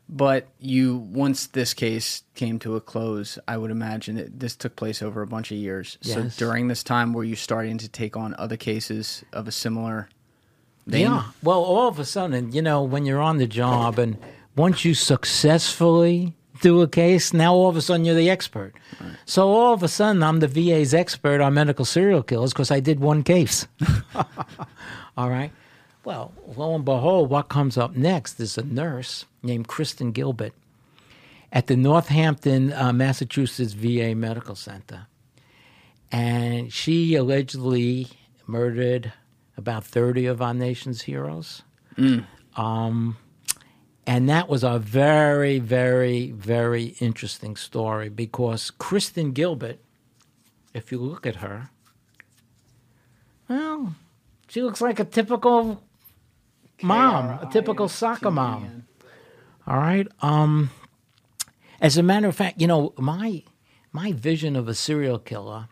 But 0.10 0.50
you, 0.60 0.98
once 0.98 1.48
this 1.48 1.74
case 1.74 2.24
came 2.36 2.60
to 2.60 2.76
a 2.76 2.82
close, 2.82 3.40
I 3.48 3.56
would 3.58 3.72
imagine 3.72 4.16
that 4.16 4.42
this 4.42 4.58
took 4.58 4.76
place 4.76 5.02
over 5.02 5.22
a 5.22 5.28
bunch 5.28 5.52
of 5.52 5.58
years. 5.58 5.98
So 6.02 6.24
during 6.36 6.68
this 6.68 6.84
time, 6.84 7.14
were 7.14 7.24
you 7.24 7.36
starting 7.38 7.78
to 7.78 7.88
take 7.88 8.18
on 8.18 8.36
other 8.38 8.58
cases 8.58 9.24
of 9.32 9.48
a 9.48 9.54
similar 9.54 10.10
vein? 10.86 11.04
Yeah. 11.04 11.24
Well, 11.42 11.64
all 11.64 11.88
of 11.88 11.98
a 11.98 12.04
sudden, 12.04 12.52
you 12.52 12.62
know, 12.62 12.84
when 12.84 13.06
you're 13.06 13.22
on 13.22 13.38
the 13.38 13.48
job 13.48 14.00
and 14.00 14.18
once 14.56 14.86
you 14.86 14.94
successfully 14.94 16.34
do 16.62 16.82
a 16.82 16.88
case, 16.88 17.34
now 17.34 17.54
all 17.54 17.70
of 17.70 17.76
a 17.76 17.82
sudden 17.82 18.06
you're 18.06 18.16
the 18.16 18.30
expert. 18.30 18.74
So 19.26 19.50
all 19.50 19.74
of 19.74 19.84
a 19.84 19.88
sudden 19.88 20.22
I'm 20.22 20.40
the 20.40 20.48
VA's 20.48 20.94
expert 20.94 21.42
on 21.42 21.56
medical 21.56 21.86
serial 21.86 22.24
killers 22.24 22.54
because 22.54 22.72
I 22.72 22.80
did 22.80 23.00
one 23.00 23.24
case. 23.24 23.68
all 25.18 25.30
right. 25.30 25.52
Well, 26.04 26.34
lo 26.56 26.76
and 26.76 26.86
behold, 26.86 27.30
what 27.30 27.50
comes 27.50 27.78
up 27.78 27.96
next 27.96 28.40
is 28.40 28.58
a 28.58 28.64
nurse 28.64 29.26
named 29.44 29.68
Kristen 29.68 30.12
Gilbert 30.12 30.54
at 31.52 31.68
the 31.68 31.76
Northampton, 31.76 32.74
uh, 32.74 32.94
Massachusetts 32.94 33.74
VA 33.74 34.16
Medical 34.16 34.56
Center. 34.56 35.08
And 36.12 36.74
she 36.74 37.16
allegedly 37.16 38.08
murdered 38.48 39.14
about 39.58 39.86
30 39.86 40.26
of 40.26 40.42
our 40.42 40.54
nation's 40.54 41.04
heroes. 41.04 41.62
Um, 42.56 43.18
and 44.08 44.28
that 44.30 44.50
was 44.50 44.64
a 44.64 44.80
very, 44.80 45.60
very, 45.60 46.32
very 46.32 46.96
interesting 47.00 47.56
story 47.56 48.10
because 48.10 48.72
Kristen 48.72 49.32
Gilbert, 49.32 49.80
if 50.74 50.92
you 50.92 50.98
look 51.00 51.26
at 51.26 51.38
her, 51.38 51.70
well, 53.48 53.96
she 54.48 54.62
looks 54.62 54.82
like 54.82 55.00
a 55.00 55.04
typical 55.06 55.84
mom, 56.82 57.40
a 57.46 57.50
typical 57.52 57.88
soccer 57.90 58.32
mom. 58.32 58.84
All 59.68 59.78
right. 59.78 60.08
Um, 60.22 60.70
as 61.80 61.98
a 61.98 62.04
matter 62.04 62.28
of 62.28 62.36
fact, 62.36 62.60
you 62.62 62.68
know 62.68 62.94
my 62.98 63.44
my 63.92 64.14
vision 64.14 64.56
of 64.56 64.68
a 64.68 64.74
serial 64.74 65.20
killer 65.20 65.68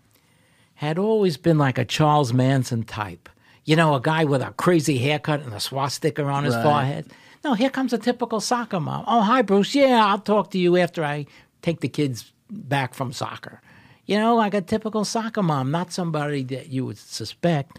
had 0.75 0.97
always 0.97 1.37
been 1.37 1.57
like 1.57 1.77
a 1.77 1.85
Charles 1.85 2.33
Manson 2.33 2.83
type. 2.83 3.29
You 3.65 3.75
know, 3.75 3.95
a 3.95 4.01
guy 4.01 4.23
with 4.25 4.41
a 4.41 4.51
crazy 4.51 4.97
haircut 4.97 5.41
and 5.41 5.53
a 5.53 5.59
swastika 5.59 6.23
on 6.23 6.43
his 6.43 6.55
Right. 6.55 6.63
forehead. 6.63 7.11
No, 7.43 7.53
here 7.53 7.69
comes 7.69 7.93
a 7.93 7.97
typical 7.97 8.39
soccer 8.39 8.79
mom. 8.79 9.05
Oh, 9.07 9.21
hi, 9.21 9.41
Bruce. 9.41 9.73
Yeah, 9.73 10.05
I'll 10.05 10.19
talk 10.19 10.51
to 10.51 10.57
you 10.57 10.77
after 10.77 11.03
I 11.03 11.25
take 11.61 11.79
the 11.79 11.87
kids 11.87 12.33
back 12.49 12.93
from 12.93 13.13
soccer. 13.13 13.61
You 14.05 14.17
know, 14.17 14.35
like 14.35 14.53
a 14.53 14.61
typical 14.61 15.05
soccer 15.05 15.43
mom, 15.43 15.71
not 15.71 15.91
somebody 15.93 16.43
that 16.45 16.69
you 16.69 16.85
would 16.85 16.97
suspect 16.97 17.77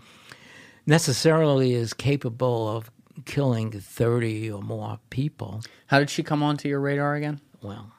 necessarily 0.86 1.74
is 1.74 1.92
capable 1.92 2.68
of 2.68 2.90
killing 3.24 3.72
30 3.72 4.50
or 4.50 4.62
more 4.62 4.98
people. 5.10 5.62
How 5.88 5.98
did 5.98 6.08
she 6.08 6.22
come 6.22 6.42
onto 6.42 6.68
your 6.68 6.80
radar 6.80 7.14
again? 7.14 7.40
Well, 7.62 7.92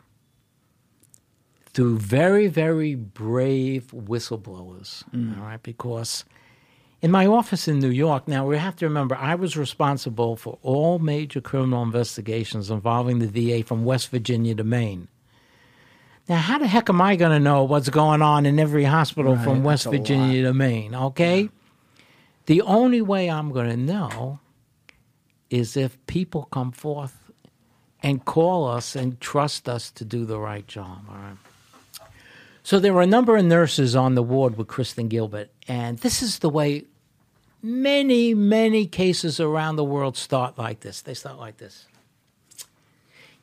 through 1.74 1.99
very, 1.99 2.47
very 2.47 2.95
brave 2.95 3.88
whistleblowers, 3.91 5.03
mm. 5.12 5.38
all 5.38 5.45
right, 5.45 5.62
because 5.62 6.26
in 7.02 7.10
my 7.10 7.26
office 7.26 7.68
in 7.68 7.80
New 7.80 7.89
York, 7.89 8.28
now 8.28 8.45
we 8.45 8.58
have 8.58 8.76
to 8.78 8.86
remember 8.86 9.16
I 9.16 9.36
was 9.36 9.58
responsible 9.58 10.36
for 10.36 10.60
all 10.62 10.99
major 10.99 11.41
criminal 11.41 11.82
investigations 11.82 12.70
involving 12.70 13.20
the 13.20 13.28
VA 13.28 13.66
from 13.66 13.86
West 13.86 14.10
Virginia 14.10 14.54
to 14.56 14.64
Maine. 14.64 15.08
Now, 16.30 16.38
how 16.38 16.60
the 16.60 16.68
heck 16.68 16.89
am 16.89 17.02
I 17.02 17.16
going 17.16 17.32
to 17.32 17.39
know 17.39 17.64
what's 17.64 17.89
going 17.89 18.22
on 18.22 18.45
in 18.45 18.60
every 18.60 18.84
hospital 18.84 19.36
Right, 19.36 19.43
from 19.43 19.64
West 19.64 19.86
Virginia 19.86 20.43
to 20.43 20.54
Maine? 20.54 20.93
Okay? 20.93 21.49
The 22.45 22.62
only 22.62 23.02
way 23.02 23.30
I'm 23.30 23.52
going 23.52 23.70
to 23.70 23.78
know 23.78 24.39
is 25.49 25.76
if 25.76 25.97
people 26.06 26.47
come 26.52 26.72
forth 26.72 27.32
and 28.04 28.24
call 28.24 28.68
us 28.68 28.95
and 28.95 29.20
trust 29.20 29.68
us 29.68 29.91
to 29.91 30.06
do 30.06 30.26
the 30.26 30.39
right 30.39 30.66
job. 30.68 31.06
All 31.10 31.16
right. 31.16 31.38
So 32.64 32.80
there 32.80 32.93
were 32.93 33.02
a 33.02 33.08
number 33.08 33.36
of 33.36 33.45
nurses 33.45 33.95
on 33.95 34.16
the 34.16 34.24
ward 34.24 34.58
with 34.58 34.68
Kristen 34.68 35.08
Gilbert, 35.08 35.49
and 35.68 35.97
this 35.97 36.22
is 36.22 36.39
the 36.39 36.49
way 36.49 36.86
many, 37.62 38.34
many 38.34 38.86
cases 38.86 39.39
around 39.39 39.76
the 39.76 39.84
world 39.84 40.18
start 40.18 40.57
like 40.57 40.82
this. 40.82 41.01
They 41.01 41.14
start 41.14 41.38
like 41.38 41.57
this. 41.57 41.86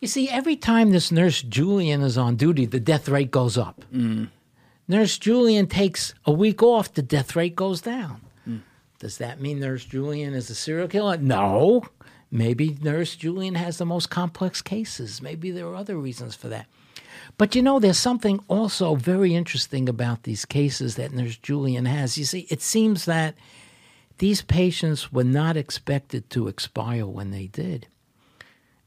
You 0.00 0.08
see, 0.08 0.28
every 0.28 0.56
time 0.56 0.90
this 0.90 1.10
nurse 1.10 1.42
Julian 1.42 2.02
is 2.02 2.16
on 2.16 2.36
duty, 2.36 2.66
the 2.66 2.80
death 2.80 3.08
rate 3.08 3.30
goes 3.30 3.58
up. 3.58 3.84
Mm. 3.92 4.28
Nurse 4.86 5.18
Julian 5.18 5.66
takes 5.66 6.14
a 6.24 6.32
week 6.32 6.62
off, 6.62 6.94
the 6.94 7.02
death 7.02 7.34
rate 7.34 7.56
goes 7.56 7.80
down. 7.80 8.20
Mm. 8.48 8.60
Does 9.00 9.18
that 9.18 9.40
mean 9.40 9.60
Nurse 9.60 9.84
Julian 9.84 10.34
is 10.34 10.50
a 10.50 10.54
serial 10.54 10.88
killer? 10.88 11.16
No. 11.16 11.84
Maybe 12.30 12.78
Nurse 12.80 13.16
Julian 13.16 13.56
has 13.56 13.78
the 13.78 13.86
most 13.86 14.08
complex 14.08 14.62
cases. 14.62 15.20
Maybe 15.20 15.50
there 15.50 15.66
are 15.66 15.74
other 15.74 15.96
reasons 15.96 16.34
for 16.34 16.48
that. 16.48 16.66
But 17.36 17.54
you 17.54 17.62
know, 17.62 17.78
there's 17.78 17.98
something 17.98 18.40
also 18.48 18.94
very 18.94 19.34
interesting 19.34 19.88
about 19.88 20.22
these 20.24 20.44
cases 20.44 20.96
that 20.96 21.12
Nurse 21.12 21.36
Julian 21.36 21.86
has. 21.86 22.18
You 22.18 22.24
see, 22.24 22.46
it 22.50 22.62
seems 22.62 23.04
that 23.04 23.34
these 24.18 24.42
patients 24.42 25.12
were 25.12 25.24
not 25.24 25.56
expected 25.56 26.28
to 26.30 26.48
expire 26.48 27.06
when 27.06 27.30
they 27.30 27.46
did. 27.46 27.86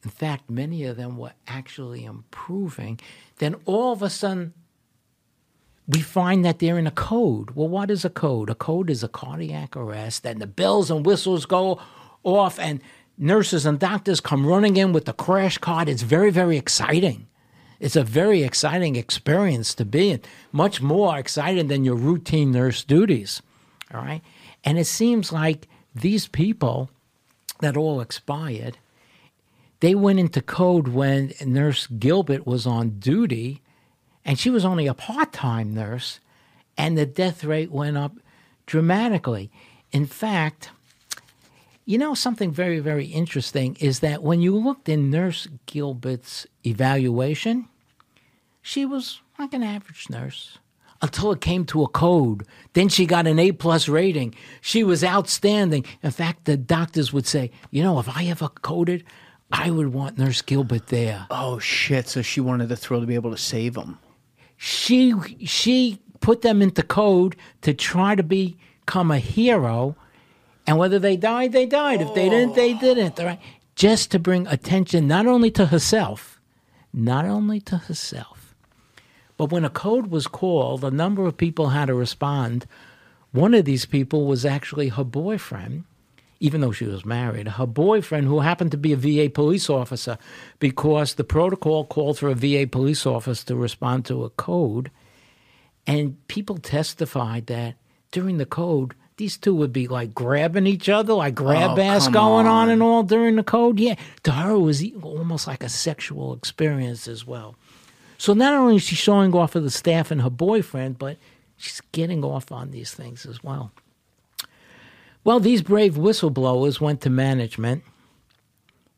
In 0.04 0.10
fact, 0.10 0.50
many 0.50 0.84
of 0.84 0.98
them 0.98 1.18
were 1.18 1.34
actually 1.48 2.06
improving. 2.06 3.00
Then 3.38 3.56
all 3.66 3.94
of 3.94 4.02
a 4.02 4.10
sudden, 4.10 4.54
we 5.88 6.02
find 6.02 6.44
that 6.46 6.60
they're 6.60 6.80
in 6.80 6.88
a 6.88 6.92
code. 6.92 7.52
Well, 7.52 7.68
what 7.68 7.92
is 7.92 8.06
a 8.06 8.10
code? 8.10 8.50
A 8.50 8.56
code 8.56 8.90
is 8.90 9.04
a 9.04 9.08
cardiac 9.08 9.76
arrest, 9.76 10.26
and 10.26 10.42
the 10.42 10.48
bells 10.48 10.90
and 10.90 11.06
whistles 11.06 11.46
go 11.46 11.80
off, 12.24 12.60
and 12.60 12.82
nurses 13.18 13.66
and 13.66 13.80
doctors 13.80 14.20
come 14.20 14.46
running 14.46 14.78
in 14.78 14.94
with 14.94 15.06
the 15.06 15.14
crash 15.14 15.58
cart. 15.58 15.90
It's 15.90 16.02
very, 16.02 16.32
very 16.32 16.58
exciting. 16.58 17.28
It's 17.80 17.96
a 17.96 18.04
very 18.04 18.44
exciting 18.44 18.96
experience 18.96 19.74
to 19.76 19.86
be 19.86 20.12
in, 20.12 20.22
much 20.52 20.82
more 20.82 21.18
exciting 21.18 21.68
than 21.68 21.84
your 21.84 21.96
routine 21.96 22.52
nurse 22.52 22.84
duties. 22.84 23.42
All 23.94 24.02
right. 24.02 24.22
And 24.64 24.78
it 24.78 24.86
seems 24.86 25.32
like 25.32 25.68
these 25.96 26.28
people 26.28 26.90
that 27.60 27.78
all 27.78 28.02
expired, 28.02 28.78
they 29.80 29.96
went 29.96 30.20
into 30.20 30.42
code 30.42 30.90
when 30.90 31.34
Nurse 31.44 31.88
Gilbert 31.88 32.46
was 32.46 32.66
on 32.68 33.00
duty, 33.00 33.62
and 34.24 34.38
she 34.38 34.50
was 34.50 34.66
only 34.66 34.88
a 34.88 34.94
part 34.94 35.34
time 35.34 35.74
nurse, 35.74 36.20
and 36.78 36.98
the 36.98 37.06
death 37.06 37.44
rate 37.44 37.72
went 37.72 37.98
up 37.98 38.14
dramatically. 38.66 39.52
In 39.92 40.06
fact, 40.06 40.70
you 41.86 41.98
know, 41.98 42.14
something 42.14 42.52
very, 42.52 42.80
very 42.80 43.06
interesting 43.06 43.76
is 43.80 44.00
that 44.00 44.24
when 44.24 44.42
you 44.42 44.56
looked 44.56 44.88
in 44.88 45.10
Nurse 45.10 45.48
Gilbert's 45.66 46.46
evaluation, 46.66 47.68
she 48.62 48.86
was 48.86 49.22
like 49.40 49.54
an 49.54 49.64
average 49.64 50.10
nurse. 50.10 50.60
Until 51.02 51.32
it 51.32 51.42
came 51.42 51.66
to 51.66 51.84
a 51.84 51.88
code. 51.88 52.46
Then 52.74 52.90
she 52.90 53.06
got 53.06 53.28
an 53.28 53.40
A 53.40 53.52
plus 53.52 53.88
rating. 53.88 54.36
She 54.62 54.84
was 54.84 55.04
outstanding. 55.04 55.86
In 56.04 56.12
fact, 56.12 56.46
the 56.46 56.58
doctors 56.58 57.12
would 57.12 57.26
say, 57.26 57.52
you 57.72 57.84
know, 57.84 58.00
if 58.00 58.10
I 58.10 58.26
ever 58.26 58.50
coded, 58.50 59.04
I 59.52 59.70
would 59.70 59.94
want 59.94 60.18
Nurse 60.18 60.42
Gilbert 60.42 60.88
there. 60.88 61.28
Oh 61.30 61.60
shit! 61.60 62.08
So 62.08 62.22
she 62.22 62.40
wanted 62.40 62.70
the 62.70 62.78
thrill 62.78 63.02
to 63.02 63.08
be 63.08 63.16
able 63.16 63.32
to 63.32 63.38
save 63.38 63.74
them. 63.74 64.00
She 64.56 65.14
she 65.46 66.00
put 66.22 66.42
them 66.42 66.62
into 66.62 66.84
code 66.84 67.36
to 67.62 67.74
try 67.74 68.16
to 68.16 68.24
become 68.24 69.12
a 69.12 69.20
hero, 69.20 69.96
and 70.66 70.78
whether 70.78 71.00
they 71.00 71.18
died, 71.18 71.52
they 71.52 71.66
died. 71.66 72.02
If 72.02 72.14
they 72.14 72.30
didn't, 72.30 72.56
they 72.56 72.74
oh. 72.76 72.80
didn't. 72.80 73.20
All 73.20 73.26
right, 73.26 73.40
just 73.76 74.12
to 74.12 74.20
bring 74.20 74.48
attention 74.48 75.08
not 75.08 75.28
only 75.28 75.52
to 75.52 75.66
herself, 75.66 76.40
not 76.94 77.26
only 77.26 77.60
to 77.62 77.78
herself, 77.78 78.41
but 79.42 79.52
when 79.52 79.66
a 79.66 79.72
code 79.72 80.06
was 80.12 80.28
called, 80.28 80.84
a 80.84 80.92
number 80.92 81.26
of 81.26 81.36
people 81.36 81.70
had 81.70 81.88
to 81.88 81.96
respond. 81.96 82.68
One 83.32 83.56
of 83.56 83.66
these 83.66 83.88
people 83.88 84.28
was 84.28 84.46
actually 84.46 84.90
her 84.90 85.04
boyfriend 85.04 85.86
even 86.40 86.62
though 86.62 86.72
she 86.72 86.86
was 86.86 87.04
married, 87.06 87.48
her 87.48 87.66
boyfriend, 87.66 88.28
who 88.28 88.40
happened 88.42 88.70
to 88.72 88.78
be 88.78 88.94
a 88.94 88.98
VA 88.98 89.32
police 89.32 89.68
officer, 89.68 90.18
because 90.60 91.16
the 91.16 91.24
protocol 91.24 91.86
called 91.86 92.20
for 92.20 92.30
a 92.30 92.36
VA 92.36 92.68
police 92.68 93.06
officer 93.08 93.46
to 93.48 93.56
respond 93.56 94.06
to 94.06 94.24
a 94.24 94.30
code. 94.32 94.92
And 95.88 96.16
people 96.28 96.58
testified 96.58 97.48
that 97.48 97.76
during 98.12 98.38
the 98.38 98.46
code, 98.46 98.94
these 99.18 99.38
two 99.38 99.54
would 99.56 99.72
be 99.74 99.88
like 99.88 100.14
grabbing 100.16 100.66
each 100.68 100.88
other, 100.90 101.14
like 101.14 101.40
oh, 101.40 101.46
grab 101.46 101.78
Oh, 101.78 101.82
ass 101.82 102.08
going 102.08 102.48
on. 102.48 102.68
on. 102.68 102.70
and 102.70 102.82
all 102.84 103.04
during 103.04 103.36
the 103.38 103.44
code. 103.44 103.80
Yeah, 103.80 103.96
to 104.24 104.32
her, 104.32 104.52
it 104.54 104.60
was 104.60 104.84
almost 105.04 105.46
like 105.48 105.64
a 105.64 105.70
sexual 105.70 106.34
experience 106.34 107.08
as 107.08 107.26
well. 107.26 107.56
So 108.22 108.36
not 108.36 108.54
only 108.54 108.76
is 108.76 108.84
she 108.84 108.96
showing 108.96 109.34
off 109.34 109.56
of 109.56 109.64
the 109.64 109.72
staff 109.72 110.12
and 110.12 110.22
her 110.22 110.30
boyfriend, 110.30 111.00
but 111.00 111.18
she's 111.58 111.82
getting 111.92 112.24
off 112.24 112.52
on 112.52 112.70
these 112.70 112.94
things 112.94 113.26
as 113.26 113.44
well. 113.44 113.72
Well, 115.24 115.40
these 115.40 115.64
brave 115.64 115.96
whistleblowers 115.96 116.80
went 116.80 117.02
to 117.02 117.10
management. 117.10 117.84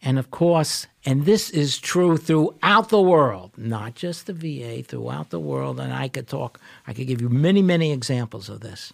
And 0.02 0.20
of 0.20 0.30
course, 0.30 0.88
and 1.06 1.24
this 1.24 1.50
is 1.50 1.80
true 1.80 2.18
throughout 2.18 2.90
the 2.90 3.00
world, 3.00 3.52
not 3.56 3.96
just 3.96 4.26
the 4.26 4.34
VA, 4.34 4.84
throughout 4.84 5.30
the 5.30 5.40
world. 5.40 5.80
And 5.80 5.94
I 5.94 6.10
could 6.10 6.28
talk, 6.28 6.60
I 6.86 6.92
could 6.92 7.08
give 7.08 7.22
you 7.22 7.30
many, 7.30 7.62
many 7.62 7.94
examples 7.94 8.50
of 8.50 8.60
this. 8.60 8.92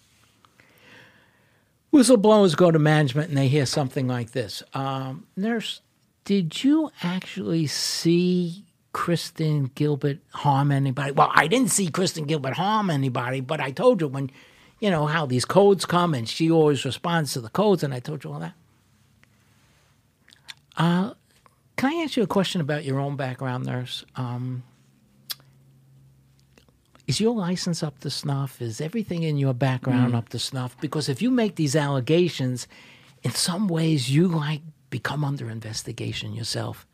Whistleblowers 1.92 2.56
go 2.56 2.70
to 2.70 2.78
management 2.78 3.30
and 3.30 3.36
they 3.36 3.48
hear 3.48 3.66
something 3.66 4.06
like 4.06 4.30
this 4.30 4.62
um, 4.74 5.26
Nurse, 5.36 5.80
did 6.24 6.62
you 6.62 6.92
actually 7.02 7.66
see 7.66 8.64
Kristen 8.92 9.70
Gilbert 9.74 10.18
harm 10.32 10.72
anybody? 10.72 11.12
Well, 11.12 11.30
I 11.34 11.46
didn't 11.46 11.70
see 11.70 11.90
Kristen 11.90 12.24
Gilbert 12.24 12.54
harm 12.54 12.90
anybody, 12.90 13.40
but 13.40 13.60
I 13.60 13.70
told 13.70 14.00
you 14.00 14.08
when, 14.08 14.30
you 14.80 14.90
know, 14.90 15.06
how 15.06 15.26
these 15.26 15.44
codes 15.44 15.84
come 15.84 16.14
and 16.14 16.28
she 16.28 16.50
always 16.50 16.84
responds 16.84 17.32
to 17.34 17.40
the 17.40 17.50
codes, 17.50 17.82
and 17.82 17.94
I 17.94 18.00
told 18.00 18.24
you 18.24 18.32
all 18.32 18.40
that. 18.40 18.54
Uh, 20.76 21.14
can 21.76 21.92
I 21.92 22.02
ask 22.02 22.16
you 22.16 22.22
a 22.22 22.26
question 22.26 22.60
about 22.60 22.84
your 22.84 22.98
own 22.98 23.16
background, 23.16 23.66
nurse? 23.66 24.04
Um, 24.16 24.62
is 27.06 27.20
your 27.20 27.34
license 27.34 27.82
up 27.82 27.98
to 28.00 28.10
snuff? 28.10 28.62
Is 28.62 28.80
everything 28.80 29.24
in 29.24 29.36
your 29.36 29.54
background 29.54 30.14
up 30.14 30.28
to 30.28 30.38
snuff? 30.38 30.76
Because 30.80 31.08
if 31.08 31.20
you 31.20 31.30
make 31.30 31.56
these 31.56 31.74
allegations, 31.74 32.68
in 33.22 33.32
some 33.32 33.66
ways 33.66 34.10
you 34.10 34.28
like 34.28 34.62
become 34.90 35.24
under 35.24 35.50
investigation 35.50 36.34
yourself. 36.34 36.86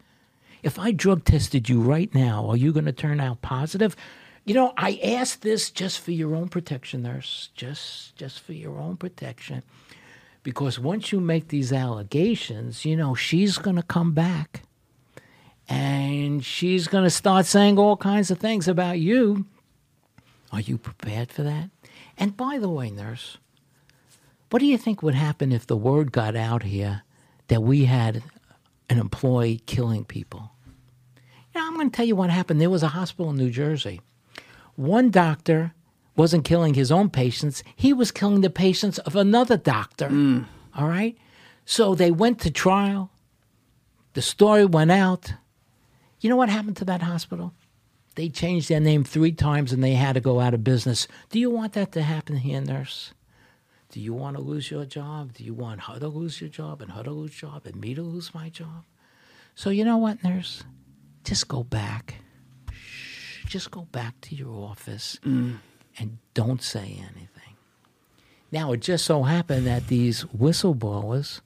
If 0.63 0.79
I 0.79 0.93
drug 0.93 1.25
tested 1.25 1.69
you 1.69 1.81
right 1.81 2.13
now, 2.15 2.47
are 2.49 2.57
you 2.57 2.73
going 2.73 2.87
to 2.87 2.93
turn 2.93 3.21
out 3.21 3.43
positive? 3.43 3.97
You 4.45 4.55
know, 4.55 4.73
I 4.77 5.01
ask 5.03 5.41
this 5.41 5.71
just 5.71 6.01
for 6.01 6.13
your 6.13 6.35
own 6.35 6.49
protection, 6.49 7.03
nurse. 7.03 7.51
Just 7.55 8.17
just 8.17 8.41
for 8.41 8.53
your 8.53 8.79
own 8.79 8.97
protection. 8.97 9.63
Because 10.43 10.79
once 10.79 11.11
you 11.11 11.21
make 11.21 11.49
these 11.49 11.73
allegations, 11.73 12.85
you 12.85 12.97
know, 12.97 13.15
she's 13.15 13.59
going 13.59 13.75
to 13.75 13.83
come 13.83 14.13
back 14.13 14.63
and 15.69 16.45
she's 16.45 16.87
going 16.87 17.03
to 17.03 17.11
start 17.11 17.47
saying 17.47 17.79
all 17.79 17.97
kinds 17.97 18.31
of 18.31 18.39
things 18.39 18.69
about 18.69 19.01
you. 19.01 19.47
Are 20.53 20.61
you 20.61 20.79
prepared 20.79 21.33
for 21.33 21.43
that? 21.43 21.71
And 22.17 22.37
by 22.37 22.59
the 22.59 22.69
way, 22.69 22.91
nurse, 22.91 23.39
what 24.51 24.61
do 24.61 24.67
you 24.67 24.79
think 24.79 25.03
would 25.03 25.17
happen 25.17 25.51
if 25.51 25.67
the 25.67 25.77
word 25.77 26.13
got 26.13 26.37
out 26.37 26.63
here 26.63 27.03
that 27.49 27.63
we 27.63 27.87
had 27.87 28.23
an 28.89 28.99
employee 28.99 29.63
killing 29.67 30.05
people? 30.05 30.51
Know, 31.55 31.67
I'm 31.67 31.75
going 31.75 31.91
to 31.91 31.97
tell 31.97 32.07
you 32.07 32.17
what 32.17 32.31
happened. 32.31 32.61
There 32.61 32.71
was 32.71 32.83
a 32.83 32.89
hospital 32.89 33.31
in 33.31 33.37
New 33.37 33.51
Jersey. 33.51 34.01
One 34.75 35.11
doctor 35.11 35.73
wasn't 36.17 36.45
killing 36.45 36.75
his 36.75 36.91
own 36.91 37.11
patients, 37.11 37.63
he 37.75 37.93
was 37.93 38.11
killing 38.11 38.41
the 38.41 38.51
patients 38.51 38.99
of 39.01 39.17
another 39.17 39.57
doctor. 39.57 40.09
Mm. 40.09 40.47
All 40.75 40.89
right? 40.89 41.17
So 41.65 41.95
they 41.95 42.11
went 42.11 42.41
to 42.41 42.51
trial. 42.51 43.11
The 44.15 44.23
story 44.23 44.65
went 44.65 44.91
out. 44.91 45.35
You 46.21 46.31
know 46.31 46.37
what 46.37 46.49
happened 46.49 46.77
to 46.79 46.85
that 46.87 47.03
hospital? 47.03 47.53
They 48.15 48.31
changed 48.31 48.71
their 48.71 48.81
name 48.81 49.05
three 49.05 49.33
times 49.33 49.73
and 49.73 49.85
they 49.85 49.93
had 49.93 50.15
to 50.15 50.21
go 50.21 50.41
out 50.41 50.55
of 50.55 50.65
business. 50.65 51.07
Do 51.29 51.39
you 51.39 51.51
want 51.51 51.75
that 51.75 51.93
to 51.93 52.03
happen 52.03 52.37
here, 52.37 52.63
nurse? 52.63 53.13
Do 53.97 54.03
you 54.03 54.13
want 54.13 54.37
to 54.37 54.43
lose 54.43 54.71
your 54.71 54.85
job? 54.85 55.33
Do 55.33 55.43
you 55.43 55.55
want 55.55 55.81
her 55.85 55.99
to 55.99 56.09
lose 56.09 56.39
your 56.39 56.51
job 56.51 56.83
and 56.83 56.93
her 56.93 57.03
to 57.03 57.11
lose 57.11 57.31
job 57.31 57.63
and 57.65 57.77
me 57.77 57.95
to 57.95 58.03
lose 58.03 58.35
my 58.35 58.51
job? 58.51 58.85
So 59.55 59.71
you 59.71 59.87
know 59.87 59.97
what, 59.97 60.23
nurse? 60.23 60.65
Just 61.25 61.49
go 61.49 61.63
back. 61.63 62.17
Shh, 62.71 63.47
just 63.47 63.71
go 63.71 63.89
back 63.93 64.21
to 64.21 64.35
your 64.35 64.69
office 64.69 65.19
mm. 65.25 65.57
and 65.99 66.19
don't 66.35 66.61
say 66.61 67.01
anything. 67.01 67.57
Now 68.53 68.73
it 68.73 68.83
just 68.83 69.07
so 69.07 69.23
happened 69.23 69.67
that 69.67 69.87
these 69.87 70.25
whistleblowers 70.25 71.41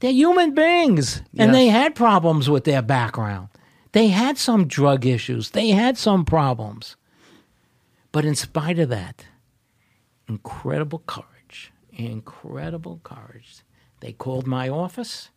they're 0.00 0.10
human 0.10 0.54
beings 0.54 1.18
and 1.38 1.52
Yes. 1.52 1.52
they 1.52 1.68
had 1.68 1.94
problems 1.94 2.50
with 2.50 2.64
their 2.64 2.82
background. 2.82 3.46
They 3.92 4.08
had 4.08 4.38
some 4.38 4.66
drug 4.66 5.06
issues. 5.06 5.50
They 5.50 5.68
had 5.68 5.96
some 5.96 6.24
problems. 6.24 6.96
But 8.10 8.24
in 8.24 8.34
spite 8.34 8.80
of 8.80 8.88
that, 8.88 9.26
incredible 10.30 11.02
courage, 11.06 11.72
incredible 11.92 13.00
courage. 13.02 13.62
They 13.98 14.12
called 14.12 14.46
my 14.46 14.68
office, 14.68 15.30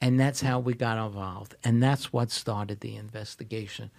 and 0.00 0.20
that's 0.20 0.40
how 0.40 0.60
we 0.60 0.74
got 0.74 1.04
involved. 1.04 1.56
And 1.64 1.82
that's 1.82 2.12
what 2.12 2.30
started 2.30 2.78
the 2.80 2.94
investigation 2.96 3.90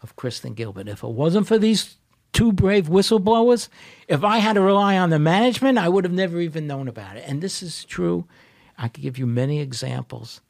of 0.00 0.14
Kristen 0.14 0.54
Gilbert. 0.54 0.88
If 0.88 1.02
it 1.02 1.08
wasn't 1.08 1.48
for 1.48 1.58
these 1.58 1.96
two 2.32 2.52
brave 2.52 2.88
whistleblowers, 2.88 3.68
if 4.06 4.22
I 4.22 4.38
had 4.38 4.52
to 4.54 4.60
rely 4.60 4.96
on 4.96 5.10
the 5.10 5.18
management, 5.18 5.76
I 5.76 5.88
would 5.88 6.04
have 6.04 6.12
never 6.12 6.40
even 6.40 6.68
known 6.68 6.86
about 6.86 7.16
it. 7.16 7.24
And 7.26 7.42
this 7.42 7.60
is 7.60 7.84
true. 7.84 8.26
I 8.78 8.86
could 8.86 9.02
give 9.02 9.18
you 9.18 9.26
many 9.26 9.60
examples 9.60 10.40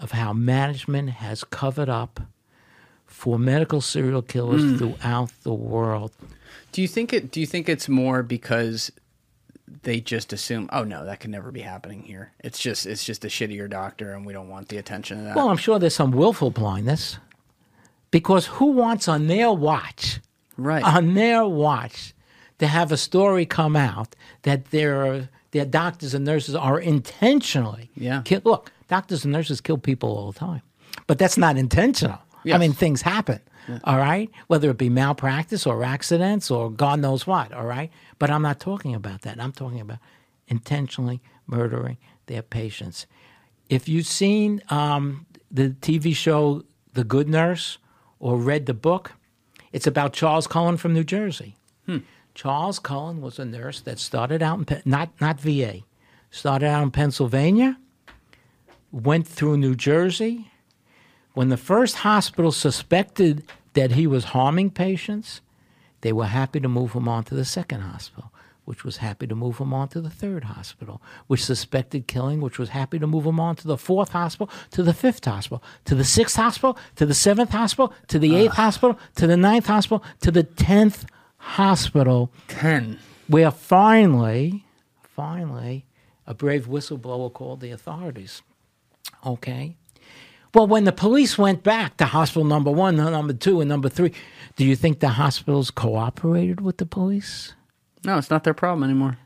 of 0.00 0.12
how 0.12 0.32
management 0.32 1.10
has 1.10 1.44
covered 1.44 1.88
up 1.88 2.20
for 3.06 3.38
medical 3.38 3.80
serial 3.80 4.22
killers 4.22 4.62
mm. 4.62 4.78
throughout 4.78 5.30
the 5.42 5.54
world. 5.54 6.12
Do 6.72 6.82
you 6.82 6.88
think 6.88 7.12
it? 7.12 7.30
Do 7.30 7.40
you 7.40 7.46
think 7.46 7.68
it's 7.68 7.88
more 7.88 8.22
because 8.22 8.92
they 9.82 10.00
just 10.00 10.32
assume, 10.32 10.68
oh 10.72 10.84
no, 10.84 11.04
that 11.04 11.20
could 11.20 11.30
never 11.30 11.50
be 11.50 11.60
happening 11.60 12.02
here. 12.02 12.32
It's 12.40 12.58
just 12.58 12.86
it's 12.86 13.04
just 13.04 13.24
a 13.24 13.28
shittier 13.28 13.68
doctor, 13.68 14.12
and 14.12 14.24
we 14.24 14.32
don't 14.32 14.48
want 14.48 14.68
the 14.68 14.78
attention 14.78 15.18
of 15.18 15.24
that. 15.24 15.36
Well, 15.36 15.48
I'm 15.48 15.56
sure 15.56 15.78
there's 15.78 15.94
some 15.94 16.10
willful 16.10 16.50
blindness 16.50 17.18
because 18.10 18.46
who 18.46 18.66
wants 18.66 19.08
on 19.08 19.26
their 19.26 19.52
watch, 19.52 20.20
right. 20.56 20.82
on 20.82 21.14
their 21.14 21.46
watch, 21.46 22.14
to 22.58 22.66
have 22.66 22.92
a 22.92 22.96
story 22.96 23.46
come 23.46 23.76
out 23.76 24.14
that 24.42 24.70
their 24.70 25.28
their 25.50 25.64
doctors 25.64 26.14
and 26.14 26.24
nurses 26.24 26.54
are 26.54 26.78
intentionally 26.78 27.90
Yeah. 27.94 28.22
kill. 28.24 28.40
Look, 28.44 28.72
doctors 28.88 29.24
and 29.24 29.32
nurses 29.32 29.60
kill 29.60 29.78
people 29.78 30.10
all 30.10 30.32
the 30.32 30.38
time, 30.38 30.62
but 31.06 31.18
that's 31.18 31.38
not 31.38 31.56
intentional. 31.56 32.18
I 32.50 32.56
mean, 32.56 32.72
things 32.72 33.02
happen. 33.02 33.40
All 33.84 33.98
right, 33.98 34.30
whether 34.46 34.70
it 34.70 34.78
be 34.78 34.88
malpractice 34.88 35.66
or 35.66 35.84
accidents 35.84 36.50
or 36.50 36.70
God 36.70 37.00
knows 37.00 37.26
what. 37.26 37.52
All 37.52 37.66
right, 37.66 37.90
but 38.18 38.30
I'm 38.30 38.42
not 38.42 38.60
talking 38.60 38.94
about 38.94 39.22
that. 39.22 39.40
I'm 39.40 39.52
talking 39.52 39.80
about 39.80 39.98
intentionally 40.46 41.20
murdering 41.46 41.98
their 42.26 42.42
patients. 42.42 43.06
If 43.68 43.88
you've 43.88 44.06
seen 44.06 44.62
um, 44.70 45.26
the 45.50 45.70
TV 45.70 46.14
show 46.14 46.64
The 46.94 47.04
Good 47.04 47.28
Nurse 47.28 47.78
or 48.18 48.36
read 48.38 48.66
the 48.66 48.74
book, 48.74 49.12
it's 49.72 49.86
about 49.86 50.12
Charles 50.12 50.46
Cullen 50.46 50.76
from 50.76 50.94
New 50.94 51.04
Jersey. 51.04 51.56
Charles 52.34 52.78
Cullen 52.78 53.20
was 53.20 53.38
a 53.38 53.44
nurse 53.44 53.80
that 53.80 53.98
started 53.98 54.42
out 54.42 54.58
in 54.58 54.64
Pe- 54.64 54.82
not 54.84 55.10
not 55.20 55.40
VA, 55.40 55.80
started 56.30 56.66
out 56.66 56.82
in 56.84 56.90
Pennsylvania, 56.92 57.76
went 58.92 59.26
through 59.26 59.56
New 59.56 59.74
Jersey. 59.74 60.50
When 61.38 61.50
the 61.50 61.56
first 61.56 61.98
hospital 61.98 62.50
suspected 62.50 63.44
that 63.74 63.92
he 63.92 64.08
was 64.08 64.34
harming 64.34 64.70
patients, 64.70 65.40
they 66.00 66.12
were 66.12 66.26
happy 66.26 66.58
to 66.58 66.66
move 66.66 66.94
him 66.94 67.06
on 67.06 67.22
to 67.26 67.36
the 67.36 67.44
second 67.44 67.82
hospital, 67.82 68.32
which 68.64 68.82
was 68.82 68.96
happy 68.96 69.28
to 69.28 69.36
move 69.36 69.58
him 69.58 69.72
on 69.72 69.86
to 69.90 70.00
the 70.00 70.10
third 70.10 70.42
hospital, 70.42 71.00
which 71.28 71.44
suspected 71.44 72.08
killing, 72.08 72.40
which 72.40 72.58
was 72.58 72.70
happy 72.70 72.98
to 72.98 73.06
move 73.06 73.24
him 73.24 73.38
on 73.38 73.54
to 73.54 73.68
the 73.68 73.76
fourth 73.76 74.08
hospital, 74.08 74.50
to 74.72 74.82
the 74.82 74.92
fifth 74.92 75.24
hospital, 75.24 75.62
to 75.84 75.94
the 75.94 76.02
sixth 76.02 76.34
hospital, 76.34 76.76
to 76.96 77.06
the 77.06 77.14
seventh 77.14 77.50
hospital, 77.50 77.94
to 78.08 78.18
the 78.18 78.34
eighth 78.34 78.54
hospital, 78.54 78.98
to 79.14 79.28
the 79.28 79.36
ninth 79.36 79.66
hospital, 79.66 80.02
to 80.20 80.32
the 80.32 80.42
tenth 80.42 81.06
hospital 81.36 82.32
10. 82.48 82.98
where 83.28 83.52
finally, 83.52 84.64
finally, 85.04 85.86
a 86.26 86.34
brave 86.34 86.66
whistleblower 86.66 87.32
called 87.32 87.60
the 87.60 87.70
authorities. 87.70 88.42
Okay? 89.24 89.76
Well, 90.54 90.66
when 90.66 90.84
the 90.84 90.92
police 90.92 91.36
went 91.36 91.62
back 91.62 91.96
to 91.98 92.06
hospital 92.06 92.44
number 92.44 92.70
one, 92.70 92.96
number 92.96 93.32
two, 93.34 93.60
and 93.60 93.68
number 93.68 93.88
three, 93.88 94.12
do 94.56 94.64
you 94.64 94.74
think 94.76 95.00
the 95.00 95.10
hospitals 95.10 95.70
cooperated 95.70 96.60
with 96.60 96.78
the 96.78 96.86
police? 96.86 97.54
No, 98.04 98.16
it's 98.18 98.30
not 98.30 98.44
their 98.44 98.54
problem 98.54 98.84
anymore. 98.84 99.18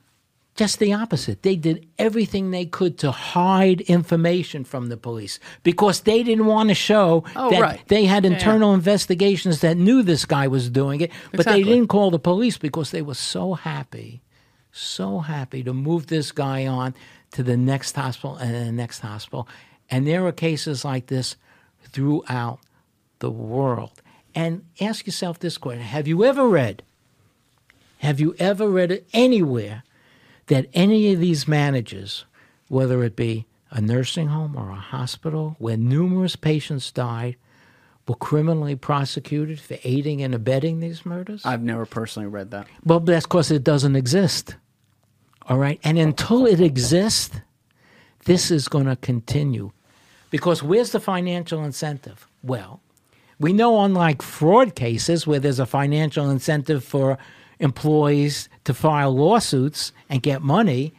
Just 0.55 0.81
the 0.81 0.93
opposite. 0.93 1.43
They 1.43 1.57
did 1.57 1.89
everything 1.99 2.51
they 2.51 2.66
could 2.66 2.99
to 2.99 3.11
hide 3.11 3.81
information 3.82 4.65
from 4.65 4.89
the 4.89 4.99
police 4.99 5.39
because 5.62 6.01
they 6.01 6.23
didn't 6.23 6.44
want 6.44 6.69
to 6.69 6.74
show 6.74 7.24
Oh, 7.35 7.49
that 7.51 7.61
right. 7.61 7.81
they 7.89 8.05
had 8.05 8.24
Yeah, 8.24 8.31
yeah. 8.31 8.36
internal 8.36 8.74
investigations 8.74 9.61
that 9.61 9.78
knew 9.78 10.03
this 10.03 10.27
guy 10.27 10.49
was 10.49 10.69
doing 10.69 11.01
it, 11.01 11.11
but 11.31 11.40
Exactly. 11.40 11.62
they 11.65 11.70
didn't 11.70 11.89
call 11.89 12.11
the 12.11 12.19
police 12.19 12.59
because 12.59 12.90
they 12.90 13.01
were 13.01 13.15
so 13.15 13.55
happy, 13.55 14.20
so 14.73 15.20
happy 15.20 15.62
to 15.62 15.73
move 15.73 16.09
this 16.09 16.32
guy 16.32 16.66
on 16.66 16.94
to 17.31 17.43
the 17.43 17.57
next 17.57 17.97
hospital 17.97 18.36
and 18.36 18.55
the 18.55 18.73
next 18.73 18.99
hospital. 19.01 19.49
And 19.93 20.06
there 20.06 20.27
are 20.27 20.32
cases 20.32 20.86
like 20.86 21.09
this 21.09 21.36
throughout 21.85 22.60
the 23.19 23.31
world. 23.31 23.93
And 24.35 24.64
ask 24.81 25.06
yourself 25.06 25.39
this 25.39 25.59
question 25.59 25.82
Have 25.82 26.09
you 26.09 26.24
ever 26.24 26.48
read? 26.48 26.82
Have 27.98 28.19
you 28.19 28.35
ever 28.39 28.69
read 28.69 28.90
it 28.90 29.06
anywhere 29.12 29.85
that 30.47 30.66
any 30.73 31.12
of 31.12 31.20
these 31.20 31.47
managers, 31.47 32.24
whether 32.69 33.05
it 33.05 33.14
be 33.14 33.47
a 33.70 33.82
nursing 33.82 34.28
home 34.28 34.56
or 34.56 34.70
a 34.70 34.77
hospital 34.77 35.56
where 35.59 35.77
numerous 35.77 36.36
patients 36.36 36.90
died, 36.90 37.36
were 38.09 38.16
criminally 38.16 38.74
prosecuted 38.74 39.60
for 39.60 39.77
aiding 39.85 40.23
and 40.23 40.35
abetting 40.35 40.81
these 40.81 41.05
murders? 41.05 41.44
I've 41.44 41.62
never 41.62 41.85
personally 41.85 42.28
read 42.28 42.51
that. 42.52 42.66
Well, 42.82 43.01
that's 43.01 43.27
because 43.27 43.51
it 43.51 43.62
doesn't 43.62 43.94
exist. 43.94 44.56
All 45.48 45.59
right. 45.59 45.78
And 45.85 45.98
until 45.98 46.47
it 46.47 46.60
exists, 46.60 47.40
this 48.24 48.51
is 48.51 48.69
going 48.69 48.86
to 48.86 48.97
continue. 48.97 49.70
Because 50.33 50.63
where's 50.63 50.93
the 50.93 50.99
financial 50.99 51.63
incentive? 51.63 52.27
Well, 52.43 52.81
we 53.39 53.53
know, 53.53 53.85
unlike 53.85 54.23
fraud 54.23 54.75
cases 54.75 55.27
where 55.27 55.39
there's 55.39 55.61
a 55.61 55.67
financial 55.67 56.31
incentive 56.31 56.83
for 56.83 57.19
employees 57.61 58.49
to 58.65 58.73
file 58.73 59.15
lawsuits 59.15 59.93
and 60.09 60.23
get 60.23 60.41
money, 60.41 60.95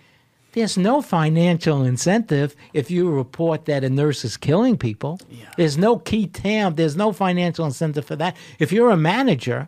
there's 0.53 0.77
no 0.77 1.01
financial 1.01 1.83
incentive 1.83 2.55
if 2.73 2.91
you 2.91 3.09
report 3.09 3.65
that 3.65 3.83
a 3.83 3.89
nurse 3.89 4.23
is 4.23 4.37
killing 4.37 4.77
people. 4.77 5.19
There's 5.57 5.79
no 5.79 5.97
qui 5.97 6.27
tam, 6.27 6.75
there's 6.75 6.95
no 6.95 7.11
financial 7.11 7.65
incentive 7.65 8.05
for 8.05 8.15
that. 8.17 8.37
If 8.59 8.71
you're 8.71 8.91
a 8.91 8.97
manager, 8.97 9.67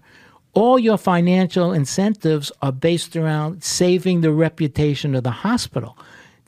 all 0.54 0.78
your 0.78 1.00
financial 1.00 1.74
incentives 1.74 2.52
are 2.62 2.72
based 2.72 3.16
around 3.16 3.64
saving 3.64 4.22
the 4.22 4.32
reputation 4.32 5.16
of 5.16 5.24
the 5.24 5.32
hospital. 5.32 5.98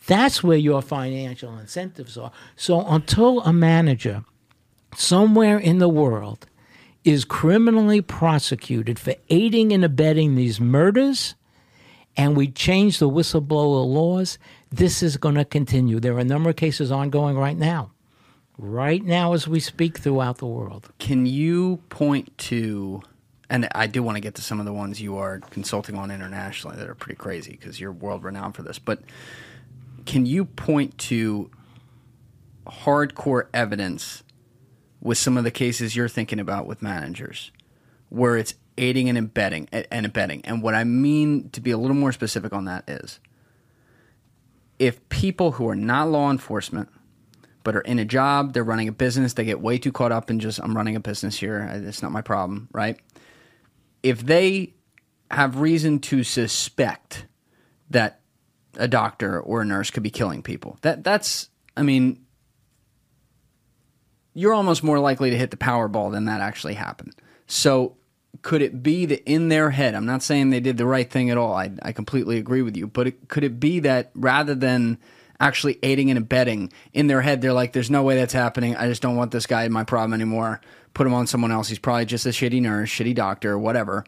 That's 0.07 0.41
where 0.41 0.57
your 0.57 0.81
financial 0.81 1.57
incentives 1.57 2.17
are. 2.17 2.31
So 2.55 2.85
until 2.88 3.41
a 3.41 3.53
manager 3.53 4.23
somewhere 4.95 5.59
in 5.59 5.77
the 5.79 5.89
world 5.89 6.47
is 7.03 7.25
criminally 7.25 8.01
prosecuted 8.01 8.99
for 8.99 9.15
aiding 9.29 9.71
and 9.71 9.84
abetting 9.85 10.35
these 10.35 10.59
murders, 10.59 11.35
and 12.15 12.35
we 12.35 12.47
change 12.47 12.99
the 12.99 13.09
whistleblower 13.09 13.85
laws, 13.85 14.38
this 14.71 15.03
is 15.03 15.17
going 15.17 15.35
to 15.35 15.45
continue. 15.45 15.99
There 15.99 16.15
are 16.15 16.19
a 16.19 16.25
number 16.25 16.49
of 16.49 16.55
cases 16.55 16.91
ongoing 16.91 17.38
right 17.38 17.57
now, 17.57 17.91
right 18.57 19.03
now 19.03 19.34
as 19.34 19.47
we 19.47 19.59
speak 19.59 19.99
throughout 19.99 20.39
the 20.39 20.47
world. 20.47 20.89
Can 20.99 21.25
you 21.25 21.81
point 21.89 22.35
to, 22.39 23.03
and 23.49 23.67
I 23.75 23.88
do 23.88 24.01
want 24.01 24.15
to 24.15 24.21
get 24.21 24.35
to 24.35 24.41
some 24.41 24.59
of 24.59 24.65
the 24.65 24.73
ones 24.73 24.99
you 25.01 25.17
are 25.17 25.39
consulting 25.51 25.95
on 25.95 26.11
internationally 26.11 26.77
that 26.77 26.89
are 26.89 26.95
pretty 26.95 27.17
crazy 27.17 27.51
because 27.51 27.79
you're 27.79 27.91
world 27.91 28.23
renowned 28.23 28.55
for 28.55 28.63
this, 28.63 28.79
but 28.79 28.99
can 30.07 30.25
you 30.25 30.45
point 30.45 30.97
to 30.97 31.51
hardcore 32.65 33.47
evidence 33.53 34.23
with 34.99 35.17
some 35.17 35.38
of 35.38 35.43
the 35.43 35.51
cases 35.51 35.95
you're 35.95 36.09
thinking 36.09 36.39
about 36.39 36.65
with 36.65 36.81
managers 36.81 37.51
where 38.09 38.38
it's 38.38 38.55
aiding 38.77 39.09
and 39.09 39.17
abetting 39.17 39.67
and 39.71 40.05
abetting 40.05 40.41
and 40.45 40.61
what 40.61 40.73
i 40.73 40.84
mean 40.84 41.49
to 41.51 41.61
be 41.61 41.71
a 41.71 41.77
little 41.77 41.95
more 41.95 42.11
specific 42.11 42.53
on 42.53 42.65
that 42.65 42.88
is 42.89 43.19
if 44.79 45.07
people 45.09 45.53
who 45.53 45.67
are 45.67 45.75
not 45.75 46.09
law 46.09 46.29
enforcement 46.29 46.89
but 47.63 47.75
are 47.75 47.81
in 47.81 47.99
a 47.99 48.05
job, 48.05 48.53
they're 48.53 48.63
running 48.63 48.88
a 48.88 48.93
business, 48.93 49.34
they 49.34 49.43
get 49.43 49.59
way 49.59 49.77
too 49.77 49.91
caught 49.91 50.13
up 50.13 50.29
in 50.29 50.39
just, 50.39 50.57
I'm 50.59 50.73
running 50.73 50.95
a 50.95 51.01
business 51.01 51.38
here, 51.38 51.69
it's 51.85 52.01
not 52.01 52.13
my 52.13 52.21
problem, 52.21 52.69
right? 52.71 52.97
If 54.03 54.25
they 54.25 54.73
have 55.29 55.59
reason 55.59 55.99
to 55.99 56.23
suspect 56.23 57.25
that 57.89 58.21
a 58.77 58.87
doctor 58.87 59.39
or 59.39 59.61
a 59.61 59.65
nurse 59.65 59.91
could 59.91 60.03
be 60.03 60.09
killing 60.09 60.41
people, 60.41 60.77
that 60.81 61.03
that's, 61.03 61.49
I 61.75 61.81
mean, 61.81 62.25
you're 64.33 64.53
almost 64.53 64.83
more 64.83 64.99
likely 64.99 65.29
to 65.31 65.37
hit 65.37 65.51
the 65.51 65.57
Powerball 65.57 66.11
than 66.11 66.25
that 66.25 66.41
actually 66.41 66.75
happened. 66.75 67.15
So, 67.47 67.97
could 68.43 68.61
it 68.61 68.83
be 68.83 69.05
that 69.07 69.23
in 69.29 69.49
their 69.49 69.71
head, 69.71 69.95
I'm 69.95 70.05
not 70.05 70.21
saying 70.21 70.51
they 70.51 70.59
did 70.59 70.77
the 70.77 70.85
right 70.85 71.09
thing 71.09 71.31
at 71.31 71.37
all, 71.37 71.53
I, 71.53 71.71
I 71.81 71.91
completely 71.91 72.37
agree 72.37 72.61
with 72.61 72.77
you, 72.77 72.87
but 72.87 73.07
it, 73.07 73.27
could 73.27 73.43
it 73.43 73.59
be 73.59 73.79
that 73.79 74.11
rather 74.13 74.53
than 74.53 74.99
actually 75.39 75.79
aiding 75.83 76.09
and 76.09 76.17
abetting 76.17 76.71
in 76.93 77.07
their 77.07 77.21
head, 77.21 77.41
they're 77.41 77.53
like, 77.53 77.73
there's 77.73 77.89
no 77.89 78.03
way 78.03 78.15
that's 78.15 78.33
happening. 78.33 78.75
I 78.75 78.87
just 78.87 79.01
don't 79.01 79.15
want 79.15 79.31
this 79.31 79.45
guy 79.45 79.63
in 79.63 79.71
my 79.71 79.83
problem 79.83 80.13
anymore. 80.13 80.61
Put 80.93 81.07
him 81.07 81.13
on 81.13 81.27
someone 81.27 81.51
else. 81.51 81.69
He's 81.69 81.79
probably 81.79 82.05
just 82.05 82.25
a 82.25 82.29
shitty 82.29 82.61
nurse, 82.61 82.89
shitty 82.89 83.15
doctor, 83.15 83.57
whatever, 83.57 84.05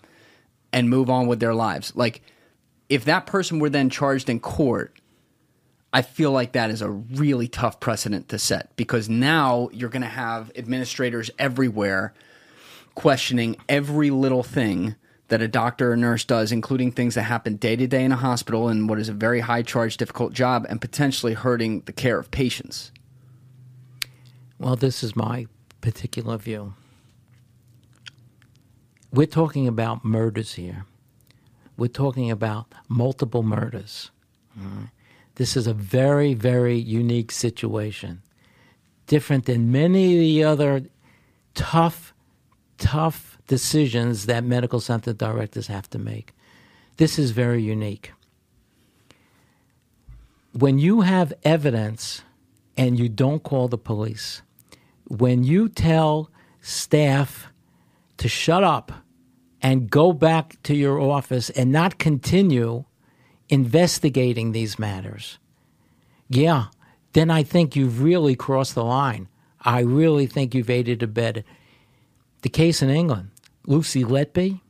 and 0.74 0.90
move 0.90 1.10
on 1.10 1.28
with 1.28 1.40
their 1.40 1.54
lives. 1.54 1.96
Like, 1.96 2.22
if 2.90 3.06
that 3.06 3.26
person 3.26 3.60
were 3.60 3.70
then 3.70 3.90
charged 3.90 4.30
in 4.30 4.40
court, 4.40 5.00
I 5.94 6.02
feel 6.02 6.32
like 6.32 6.52
that 6.52 6.70
is 6.70 6.82
a 6.82 6.90
really 6.90 7.48
tough 7.48 7.80
precedent 7.80 8.30
to 8.30 8.40
set 8.40 8.76
because 8.76 9.10
now 9.10 9.70
you're 9.72 9.90
going 9.90 10.02
to 10.02 10.08
have 10.08 10.52
administrators 10.56 11.32
everywhere 11.40 12.14
questioning 12.96 13.56
every 13.68 14.10
little 14.10 14.44
thing 14.44 14.96
that 15.30 15.42
a 15.42 15.48
doctor 15.48 15.92
or 15.92 15.98
nurse 15.98 16.26
does, 16.26 16.52
including 16.52 16.92
things 16.92 17.16
that 17.16 17.24
happen 17.24 17.56
day 17.56 17.76
to 17.76 17.88
day 17.88 18.04
in 18.04 18.12
a 18.12 18.16
hospital 18.16 18.68
in 18.70 18.88
what 18.88 19.00
is 19.00 19.10
a 19.10 19.14
very 19.14 19.40
high 19.40 19.62
charge, 19.62 19.96
difficult 19.98 20.34
job, 20.34 20.66
and 20.70 20.82
potentially 20.82 21.34
hurting 21.34 21.82
the 21.82 21.94
care 21.94 22.20
of 22.20 22.32
patients. 22.32 22.92
Well, 24.58 24.76
this 24.76 25.04
is 25.04 25.16
my 25.16 25.48
particular 25.82 26.38
view. 26.38 26.74
We're 29.12 29.28
talking 29.28 29.68
about 29.68 30.04
murders 30.04 30.54
here. 30.54 30.86
We're 31.80 31.88
talking 31.88 32.30
about 32.30 32.74
multiple 32.90 33.42
murders. 33.42 34.12
This 35.36 35.56
is 35.56 35.66
a 35.66 35.74
very, 35.74 36.34
very 36.34 36.78
unique 36.78 37.32
situation. 37.32 38.22
Different 39.08 39.46
than 39.46 39.72
many 39.72 40.14
of 40.14 40.20
the 40.20 40.44
other 40.44 40.84
tough, 41.56 42.14
tough 42.78 43.38
decisions 43.48 44.26
that 44.26 44.44
medical 44.44 44.82
center 44.82 45.14
directors 45.14 45.68
have 45.68 45.90
to 45.92 45.98
make. 45.98 46.34
This 46.98 47.18
is 47.18 47.32
very 47.32 47.64
unique. 47.64 48.12
When 50.52 50.80
you 50.80 51.02
have 51.02 51.32
evidence 51.44 52.24
and 52.76 53.00
you 53.00 53.08
don't 53.08 53.42
call 53.42 53.70
the 53.70 53.78
police, 53.78 54.42
when 55.08 55.46
you 55.46 55.70
tell 55.70 56.30
staff 56.60 57.48
to 58.18 58.28
shut 58.28 58.66
up 58.66 58.92
and 59.62 59.90
go 59.90 60.14
back 60.14 60.62
to 60.64 60.76
your 60.76 61.00
office 61.00 61.50
and 61.52 61.72
not 61.72 61.98
continue 62.00 62.86
investigating 63.50 64.52
these 64.52 64.78
matters, 64.80 65.38
yeah, 66.30 66.66
then 67.14 67.30
I 67.32 67.44
think 67.44 67.76
you've 67.76 68.02
really 68.02 68.36
crossed 68.36 68.76
the 68.76 68.84
line. 68.84 69.28
I 69.62 69.82
really 69.82 70.28
think 70.28 70.54
you've 70.54 70.70
aided 70.70 71.02
and 71.04 71.12
abetted. 71.12 71.44
The 72.42 72.50
case 72.50 72.82
in 72.82 72.90
England, 72.90 73.32
Lucy 73.66 74.04
Letby, 74.04 74.62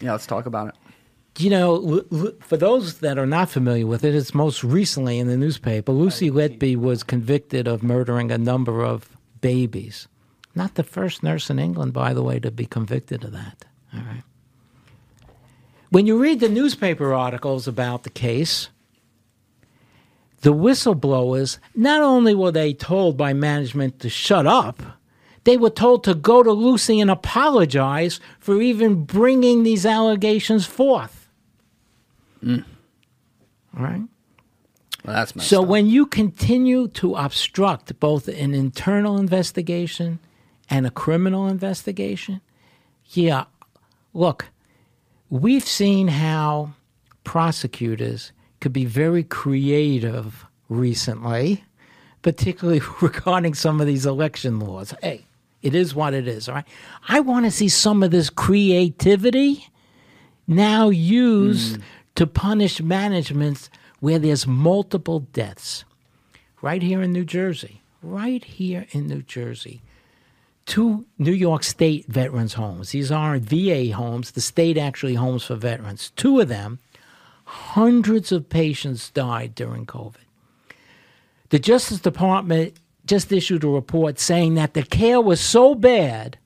Yeah, 0.00 0.12
let's 0.12 0.26
talk 0.26 0.46
about 0.46 0.68
it. 0.68 0.74
you 1.42 1.50
know, 1.50 2.02
for 2.40 2.56
those 2.56 3.00
that 3.00 3.18
are 3.18 3.26
not 3.26 3.50
familiar 3.50 3.86
with 3.86 4.04
it, 4.04 4.14
it's 4.14 4.32
most 4.34 4.64
recently 4.64 5.18
in 5.18 5.26
the 5.28 5.36
newspaper. 5.36 5.92
Lucy 5.92 6.30
Letby 6.30 6.76
was 6.76 7.02
convicted 7.02 7.68
of 7.68 7.82
murdering 7.82 8.30
a 8.30 8.38
number 8.38 8.82
of 8.84 9.10
babies. 9.40 10.08
Not 10.54 10.74
the 10.76 10.82
first 10.84 11.22
nurse 11.22 11.50
in 11.50 11.58
England, 11.58 11.92
by 11.92 12.14
the 12.14 12.22
way, 12.22 12.40
to 12.40 12.50
be 12.50 12.64
convicted 12.66 13.24
of 13.24 13.32
that. 13.32 13.64
All 13.92 14.00
right. 14.00 14.22
When 15.90 16.06
you 16.06 16.18
read 16.18 16.40
the 16.40 16.48
newspaper 16.48 17.14
articles 17.14 17.66
about 17.66 18.02
the 18.02 18.10
case, 18.10 18.68
the 20.42 20.52
whistleblowers 20.52 21.58
not 21.74 22.02
only 22.02 22.34
were 22.34 22.52
they 22.52 22.74
told 22.74 23.16
by 23.16 23.32
management 23.32 23.98
to 24.00 24.08
shut 24.10 24.46
up, 24.46 24.82
they 25.44 25.56
were 25.56 25.70
told 25.70 26.04
to 26.04 26.14
go 26.14 26.42
to 26.42 26.52
Lucy 26.52 27.00
and 27.00 27.10
apologize 27.10 28.20
for 28.38 28.60
even 28.60 29.04
bringing 29.04 29.62
these 29.62 29.86
allegations 29.86 30.66
forth. 30.66 31.28
Mm. 32.44 32.64
All 33.76 33.82
right. 33.82 34.02
Well, 35.04 35.26
So 35.26 35.62
up. 35.62 35.68
when 35.68 35.86
you 35.86 36.04
continue 36.04 36.88
to 36.88 37.14
obstruct 37.14 37.98
both 37.98 38.28
an 38.28 38.52
internal 38.52 39.16
investigation 39.16 40.18
and 40.68 40.86
a 40.86 40.90
criminal 40.90 41.48
investigation, 41.48 42.42
yeah, 43.06 43.44
look, 44.12 44.50
we've 45.30 45.66
seen 45.66 46.08
how 46.08 46.72
prosecutors 47.24 48.32
could 48.60 48.72
be 48.72 48.84
very 48.84 49.22
creative 49.22 50.46
recently, 50.68 51.64
particularly 52.22 52.80
regarding 53.00 53.54
some 53.54 53.80
of 53.80 53.86
these 53.86 54.06
election 54.06 54.58
laws. 54.60 54.94
Hey, 55.02 55.24
it 55.62 55.74
is 55.74 55.94
what 55.94 56.14
it 56.14 56.28
is, 56.28 56.48
all 56.48 56.56
right? 56.56 56.68
I 57.08 57.20
want 57.20 57.44
to 57.44 57.50
see 57.50 57.68
some 57.68 58.02
of 58.02 58.10
this 58.10 58.30
creativity 58.30 59.68
now 60.46 60.88
used 60.88 61.76
hmm. 61.76 61.82
to 62.14 62.26
punish 62.26 62.80
managements 62.80 63.70
where 64.00 64.18
there's 64.18 64.46
multiple 64.46 65.20
deaths. 65.20 65.84
Right 66.62 66.82
here 66.82 67.02
in 67.02 67.12
New 67.12 67.24
Jersey, 67.24 67.82
right 68.02 68.42
here 68.42 68.86
in 68.90 69.06
New 69.06 69.22
Jersey, 69.22 69.82
two 70.68 71.06
New 71.18 71.32
York 71.32 71.64
State 71.64 72.06
veterans' 72.06 72.52
homes. 72.54 72.90
These 72.90 73.10
aren't 73.10 73.42
VA 73.44 73.92
homes, 73.92 74.30
the 74.30 74.40
state 74.40 74.76
actually 74.76 75.14
homes 75.14 75.42
for 75.44 75.56
veterans. 75.56 76.12
Two 76.14 76.38
of 76.40 76.48
them, 76.48 76.78
hundreds 77.44 78.30
of 78.30 78.48
patients 78.48 79.10
died 79.10 79.54
during 79.54 79.86
COVID. 79.86 80.26
The 81.48 81.58
Justice 81.58 82.00
Department 82.00 82.74
just 83.06 83.32
issued 83.32 83.64
a 83.64 83.68
report 83.68 84.20
saying 84.20 84.54
that 84.54 84.74
the 84.74 84.82
care 84.82 85.20
was 85.20 85.40
so 85.40 85.74
bad, 85.74 86.36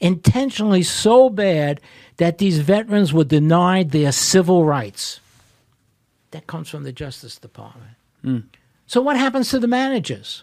intentionally 0.00 0.82
so 0.82 1.30
bad, 1.30 1.80
that 2.16 2.38
these 2.38 2.58
veterans 2.58 3.12
were 3.12 3.24
denied 3.24 3.92
their 3.92 4.10
civil 4.10 4.64
rights. 4.64 5.20
That 6.32 6.48
comes 6.48 6.68
from 6.68 6.82
the 6.82 6.92
Justice 6.92 7.38
Department. 7.38 7.92
Hmm. 8.22 8.38
So, 8.88 9.00
what 9.00 9.16
happens 9.16 9.50
to 9.50 9.60
the 9.60 9.68
managers? 9.68 10.42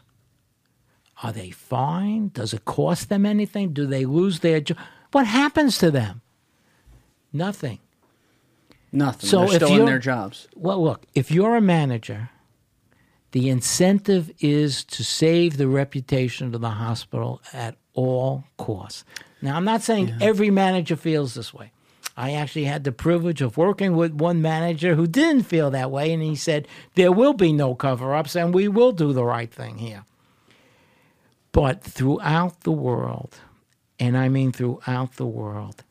Are 1.23 1.31
they 1.31 1.49
fined? 1.49 2.33
Does 2.33 2.53
it 2.53 2.65
cost 2.65 3.09
them 3.09 3.25
anything? 3.25 3.73
Do 3.73 3.85
they 3.87 4.05
lose 4.05 4.39
their 4.41 4.59
job? 4.61 4.77
What 5.11 5.25
happens 5.25 5.77
to 5.79 5.89
them? 5.89 6.21
Nothing. 7.33 7.79
Nothing. 8.91 9.29
So 9.29 9.37
They're 9.39 9.47
if 9.47 9.53
still 9.55 9.67
in 9.69 9.73
you're- 9.75 9.85
their 9.87 9.99
jobs. 9.99 10.47
Well, 10.55 10.83
look, 10.83 11.05
if 11.15 11.31
you're 11.31 11.55
a 11.55 11.61
manager, 11.61 12.29
the 13.31 13.49
incentive 13.49 14.31
is 14.39 14.83
to 14.85 15.03
save 15.03 15.57
the 15.57 15.67
reputation 15.67 16.53
of 16.53 16.61
the 16.61 16.69
hospital 16.71 17.41
at 17.51 17.75
all 17.93 18.45
costs. 18.57 19.03
Now, 19.41 19.55
I'm 19.55 19.65
not 19.65 19.81
saying 19.81 20.15
every 20.21 20.49
manager 20.49 20.95
feels 20.95 21.33
this 21.33 21.53
way. 21.53 21.71
I 22.15 22.31
actually 22.33 22.63
had 22.65 22.83
the 22.83 22.91
privilege 22.91 23.41
of 23.41 23.57
working 23.57 23.95
with 23.95 24.13
one 24.13 24.41
manager 24.41 24.95
who 24.95 25.05
didn't 25.05 25.43
feel 25.43 25.69
that 25.71 25.91
way, 25.91 26.11
and 26.11 26.23
he 26.23 26.35
said, 26.35 26.67
There 26.95 27.11
will 27.11 27.33
be 27.33 27.53
no 27.53 27.75
cover 27.75 28.15
ups, 28.15 28.35
and 28.35 28.53
we 28.55 28.67
will 28.67 28.91
do 28.91 29.13
the 29.13 29.23
right 29.25 29.51
thing 29.51 29.77
here. 29.77 30.03
But 31.51 31.83
throughout 31.83 32.61
the 32.61 32.71
world, 32.71 33.39
and 33.99 34.17
I 34.17 34.29
mean 34.29 34.51
throughout 34.51 35.15
the 35.15 35.25
world, 35.25 35.83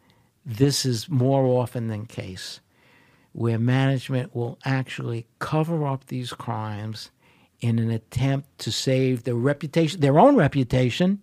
this 0.44 0.84
is 0.84 1.08
more 1.08 1.44
often 1.44 1.88
than 1.88 2.06
case 2.06 2.60
where 3.32 3.58
management 3.58 4.34
will 4.34 4.58
actually 4.64 5.26
cover 5.40 5.86
up 5.86 6.06
these 6.06 6.32
crimes 6.32 7.10
in 7.60 7.78
an 7.78 7.90
attempt 7.90 8.58
to 8.58 8.72
save 8.72 9.24
their 9.24 9.34
reputation, 9.34 10.00
their 10.00 10.18
own 10.18 10.36
reputation, 10.36 11.20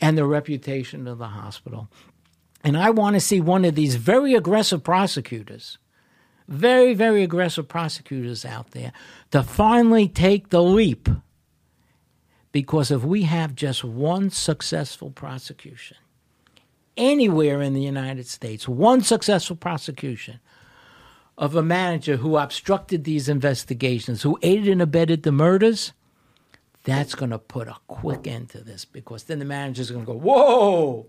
and 0.00 0.18
the 0.18 0.26
reputation 0.26 1.06
of 1.06 1.18
the 1.18 1.28
hospital. 1.28 1.88
And 2.64 2.76
I 2.76 2.90
want 2.90 3.14
to 3.14 3.20
see 3.20 3.40
one 3.40 3.64
of 3.64 3.74
these 3.74 3.94
very 3.94 4.34
aggressive 4.34 4.82
prosecutors, 4.82 5.78
very, 6.48 6.94
very 6.94 7.22
aggressive 7.22 7.68
prosecutors 7.68 8.44
out 8.44 8.72
there, 8.72 8.92
to 9.30 9.42
finally 9.42 10.08
take 10.08 10.48
the 10.48 10.62
leap. 10.62 11.08
Because 12.56 12.90
if 12.90 13.04
we 13.04 13.24
have 13.24 13.54
just 13.54 13.84
one 13.84 14.30
successful 14.30 15.10
prosecution 15.10 15.98
anywhere 16.96 17.60
in 17.60 17.74
the 17.74 17.82
United 17.82 18.26
States, 18.26 18.66
one 18.66 19.02
successful 19.02 19.56
prosecution, 19.56 20.40
of 21.36 21.54
a 21.54 21.62
manager 21.62 22.16
who 22.16 22.38
obstructed 22.38 23.04
these 23.04 23.28
investigations, 23.28 24.22
who 24.22 24.38
aided 24.40 24.68
and 24.68 24.80
abetted 24.80 25.22
the 25.22 25.32
murders, 25.32 25.92
that's 26.84 27.14
going 27.14 27.28
to 27.30 27.38
put 27.38 27.68
a 27.68 27.76
quick 27.88 28.26
end 28.26 28.48
to 28.48 28.62
this 28.64 28.86
because 28.86 29.24
then 29.24 29.38
the 29.38 29.44
manager's 29.44 29.90
going 29.90 30.06
to 30.06 30.12
go, 30.12 30.18
whoa, 30.18 31.04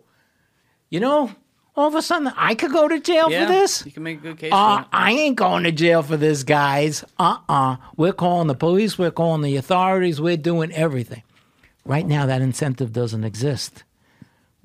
you 0.90 1.00
know, 1.00 1.32
all 1.78 1.88
of 1.88 1.96
a 1.96 2.02
sudden 2.02 2.28
I 2.36 2.56
could 2.56 2.74
go 2.74 2.90
to 2.90 3.00
jail 3.00 3.32
Yeah, 3.32 3.46
for 3.46 3.54
this. 3.54 3.86
you 3.86 3.94
can 3.94 4.04
make 4.04 4.18
a 4.18 4.22
good 4.22 4.38
case 4.38 4.52
Uh. 4.52 4.84
I 4.92 5.14
ain't 5.14 5.38
going 5.38 5.64
to 5.64 5.72
jail 5.72 6.04
for 6.04 6.18
this, 6.18 6.44
guys. 6.44 7.06
Uh 7.18 7.38
uh 7.48 7.78
we 7.96 8.10
are 8.10 8.14
calling 8.14 8.48
the 8.48 8.56
police, 8.56 9.00
we're 9.00 9.12
calling 9.12 9.44
the 9.44 9.56
authorities, 9.56 10.20
we're 10.20 10.36
doing 10.36 10.74
everything. 10.74 11.24
Right 11.88 12.06
now, 12.06 12.26
that 12.26 12.42
incentive 12.42 12.92
doesn't 12.94 13.24
exist. 13.24 13.84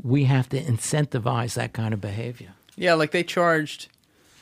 We 0.02 0.24
have 0.24 0.48
to 0.50 0.60
incentivize 0.62 1.54
that 1.54 1.72
kind 1.72 1.94
of 1.94 2.00
behavior. 2.00 2.50
Yeah, 2.76 2.94
like 2.94 3.12
they 3.12 3.22
charged. 3.22 3.88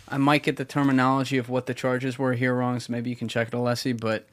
I 0.08 0.16
might 0.16 0.42
get 0.42 0.56
the 0.56 0.64
terminology 0.64 1.36
of 1.38 1.48
what 1.48 1.66
the 1.66 1.74
charges 1.74 2.18
were 2.18 2.32
here 2.32 2.54
wrong, 2.54 2.80
so 2.80 2.92
maybe 2.92 3.10
you 3.10 3.16
can 3.16 3.28
check 3.28 3.48
it, 3.48 3.54
Alessi. 3.54 3.98
But 3.98 4.26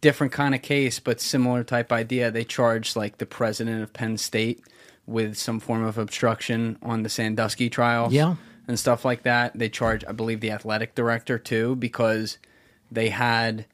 different 0.00 0.32
kind 0.32 0.54
of 0.54 0.62
case, 0.62 1.00
but 1.00 1.20
similar 1.20 1.64
type 1.64 1.90
idea. 1.90 2.30
They 2.30 2.44
charged 2.44 2.96
like 2.96 3.18
the 3.18 3.26
president 3.26 3.82
of 3.82 3.92
Penn 3.92 4.18
State 4.18 4.62
with 5.06 5.36
some 5.38 5.58
form 5.60 5.82
of 5.84 5.96
obstruction 5.98 6.76
on 6.82 7.02
the 7.02 7.08
Sandusky 7.08 7.70
trials, 7.70 8.12
Yeah. 8.12 8.36
and 8.68 8.78
stuff 8.78 9.04
like 9.04 9.22
that. 9.22 9.56
They 9.58 9.68
charged, 9.68 10.04
I 10.06 10.12
believe, 10.12 10.40
the 10.40 10.50
athletic 10.50 10.94
director 10.94 11.38
too 11.38 11.76
because 11.76 12.38
they 12.90 13.08
had 13.08 13.64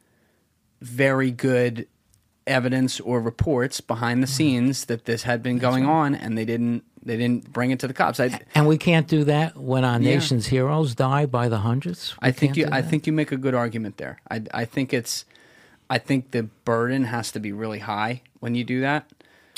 very 0.81 1.31
good 1.31 1.86
evidence 2.47 3.01
or 3.01 3.20
reports 3.20 3.81
behind 3.81 4.23
the 4.23 4.27
mm. 4.27 4.31
scenes 4.31 4.86
that 4.86 5.05
this 5.05 5.23
had 5.23 5.43
been 5.43 5.59
going 5.59 5.86
on, 5.86 6.14
and 6.14 6.36
they 6.36 6.44
didn't. 6.44 6.85
They 7.05 7.16
didn't 7.16 7.52
bring 7.52 7.73
it 7.73 7.81
to 7.81 7.89
the 7.89 7.94
cops. 7.94 8.20
I, 8.20 8.40
And 8.55 8.69
we 8.69 8.78
can't 8.78 9.09
do 9.09 9.24
that 9.24 9.56
when 9.56 9.85
our 9.85 9.98
nation's 9.98 10.47
heroes 10.47 10.94
die 10.94 11.27
by 11.27 11.48
the 11.48 11.59
hundreds. 11.59 12.14
We 12.23 12.28
I 12.28 12.32
think 12.32 12.56
you. 12.56 12.69
I 12.70 12.81
think 12.81 13.09
you 13.09 13.12
make 13.12 13.32
a 13.32 13.36
good 13.36 13.55
argument 13.55 13.97
there. 13.97 14.20
I. 14.31 14.43
I 14.55 14.64
think 14.64 14.93
it's. 14.93 15.24
I 15.90 15.98
think 15.98 16.31
the 16.31 16.44
burden 16.64 17.05
has 17.05 17.32
to 17.32 17.40
be 17.40 17.52
really 17.52 17.81
high 17.81 18.23
when 18.39 18.55
you 18.55 18.64
do 18.64 18.82
that. 18.82 19.10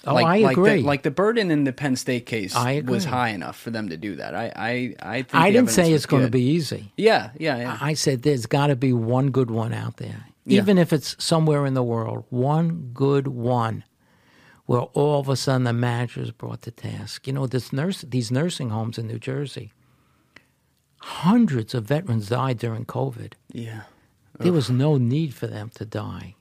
Oh, 0.06 0.14
like, 0.14 0.26
I 0.26 0.38
like 0.38 0.56
agree. 0.56 0.80
The, 0.80 0.86
like 0.86 1.02
the 1.02 1.10
burden 1.10 1.50
in 1.50 1.64
the 1.64 1.72
Penn 1.72 1.96
State 1.96 2.26
case 2.26 2.54
was 2.54 3.04
high 3.04 3.30
enough 3.30 3.58
for 3.58 3.70
them 3.70 3.88
to 3.90 3.96
do 3.96 4.16
that. 4.16 4.34
I. 4.34 4.52
I. 4.56 4.94
I 5.00 5.16
think. 5.22 5.34
I 5.34 5.50
didn't 5.50 5.70
say 5.70 5.92
it's 5.92 6.06
going 6.06 6.24
to 6.24 6.30
be 6.30 6.42
easy. 6.42 6.92
Yeah. 6.96 7.30
Yeah. 7.38 7.58
Yeah. 7.58 7.78
I 7.80 7.94
said 7.94 8.22
there's 8.22 8.46
got 8.46 8.68
to 8.68 8.76
be 8.76 8.92
one 8.92 9.30
good 9.30 9.50
one 9.50 9.72
out 9.74 9.98
there, 9.98 10.26
Yeah. 10.46 10.60
even 10.60 10.78
if 10.78 10.92
it's 10.92 11.16
somewhere 11.22 11.64
in 11.66 11.74
the 11.74 11.82
world. 11.82 12.24
One 12.30 12.90
good 12.92 13.28
one, 13.28 13.84
where 14.66 14.82
all 14.82 15.20
of 15.20 15.28
a 15.28 15.36
sudden 15.36 15.64
the 15.64 15.72
manager 15.72 16.20
is 16.20 16.30
brought 16.30 16.62
to 16.62 16.70
task. 16.70 17.26
You 17.26 17.32
know, 17.32 17.46
this 17.46 17.72
nurse, 17.72 18.02
these 18.02 18.30
nursing 18.30 18.70
homes 18.70 18.98
in 18.98 19.06
New 19.06 19.18
Jersey. 19.18 19.72
Hundreds 21.00 21.74
of 21.74 21.84
veterans 21.84 22.28
died 22.28 22.58
during 22.58 22.84
COVID. 22.86 23.34
yeah. 23.52 23.82
There 24.40 24.52
was 24.52 24.68
no 24.68 24.96
need 24.98 25.32
for 25.32 25.46
them 25.46 25.70
to 25.76 25.84
die. 25.84 26.34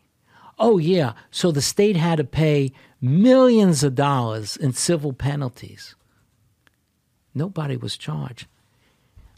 Oh, 0.58 0.80
yeah. 0.80 1.14
So 1.30 1.52
the 1.52 1.62
state 1.62 1.96
had 1.96 2.18
to 2.18 2.24
pay 2.24 2.72
millions 3.00 3.84
of 3.84 3.94
dollars 3.94 4.58
in 4.58 4.74
civil 4.74 5.14
penalties. 5.14 5.94
Nobody 7.36 7.78
was 7.78 7.96
charged. 7.96 8.48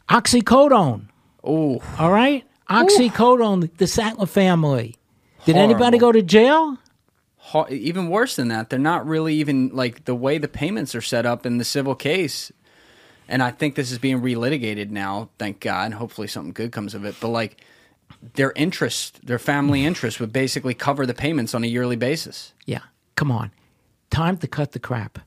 Oxycodone, 0.08 1.08
Oh. 1.44 1.82
all 1.98 2.10
right? 2.12 2.44
Oxycodone, 2.68 3.70
the 3.76 3.84
Sackler 3.84 4.28
family. 4.28 4.96
Did 5.44 5.54
Horrible. 5.54 5.74
anybody 5.74 5.98
go 5.98 6.12
to 6.12 6.22
jail? 6.22 6.78
even 7.70 8.08
worse 8.08 8.36
than 8.36 8.48
that, 8.48 8.70
they're 8.70 8.78
not 8.78 9.06
really 9.06 9.34
even 9.34 9.68
like 9.68 10.04
the 10.04 10.14
way 10.14 10.36
the 10.38 10.48
payments 10.48 10.94
are 10.94 11.00
set 11.00 11.24
up 11.24 11.46
in 11.46 11.58
the 11.58 11.64
civil 11.64 11.94
case. 11.94 12.50
And 13.28 13.42
I 13.42 13.50
think 13.50 13.74
this 13.74 13.92
is 13.92 13.98
being 13.98 14.20
relitigated 14.20 14.90
now, 14.90 15.30
thank 15.38 15.60
God. 15.60 15.92
Hopefully 15.92 16.26
something 16.26 16.52
good 16.52 16.72
comes 16.72 16.94
of 16.94 17.04
it. 17.04 17.14
But 17.20 17.28
like 17.28 17.60
their 18.34 18.52
interest, 18.56 19.24
their 19.24 19.38
family 19.38 19.84
interest 19.90 20.20
would 20.20 20.32
basically 20.32 20.74
cover 20.74 21.06
the 21.06 21.14
payments 21.14 21.54
on 21.54 21.64
a 21.64 21.66
yearly 21.66 21.96
basis. 21.96 22.52
Yeah, 22.66 22.82
come 23.14 23.30
on. 23.30 23.50
Time 24.10 24.36
to 24.38 24.48
cut 24.48 24.72
the 24.72 24.78
crap. 24.78 25.18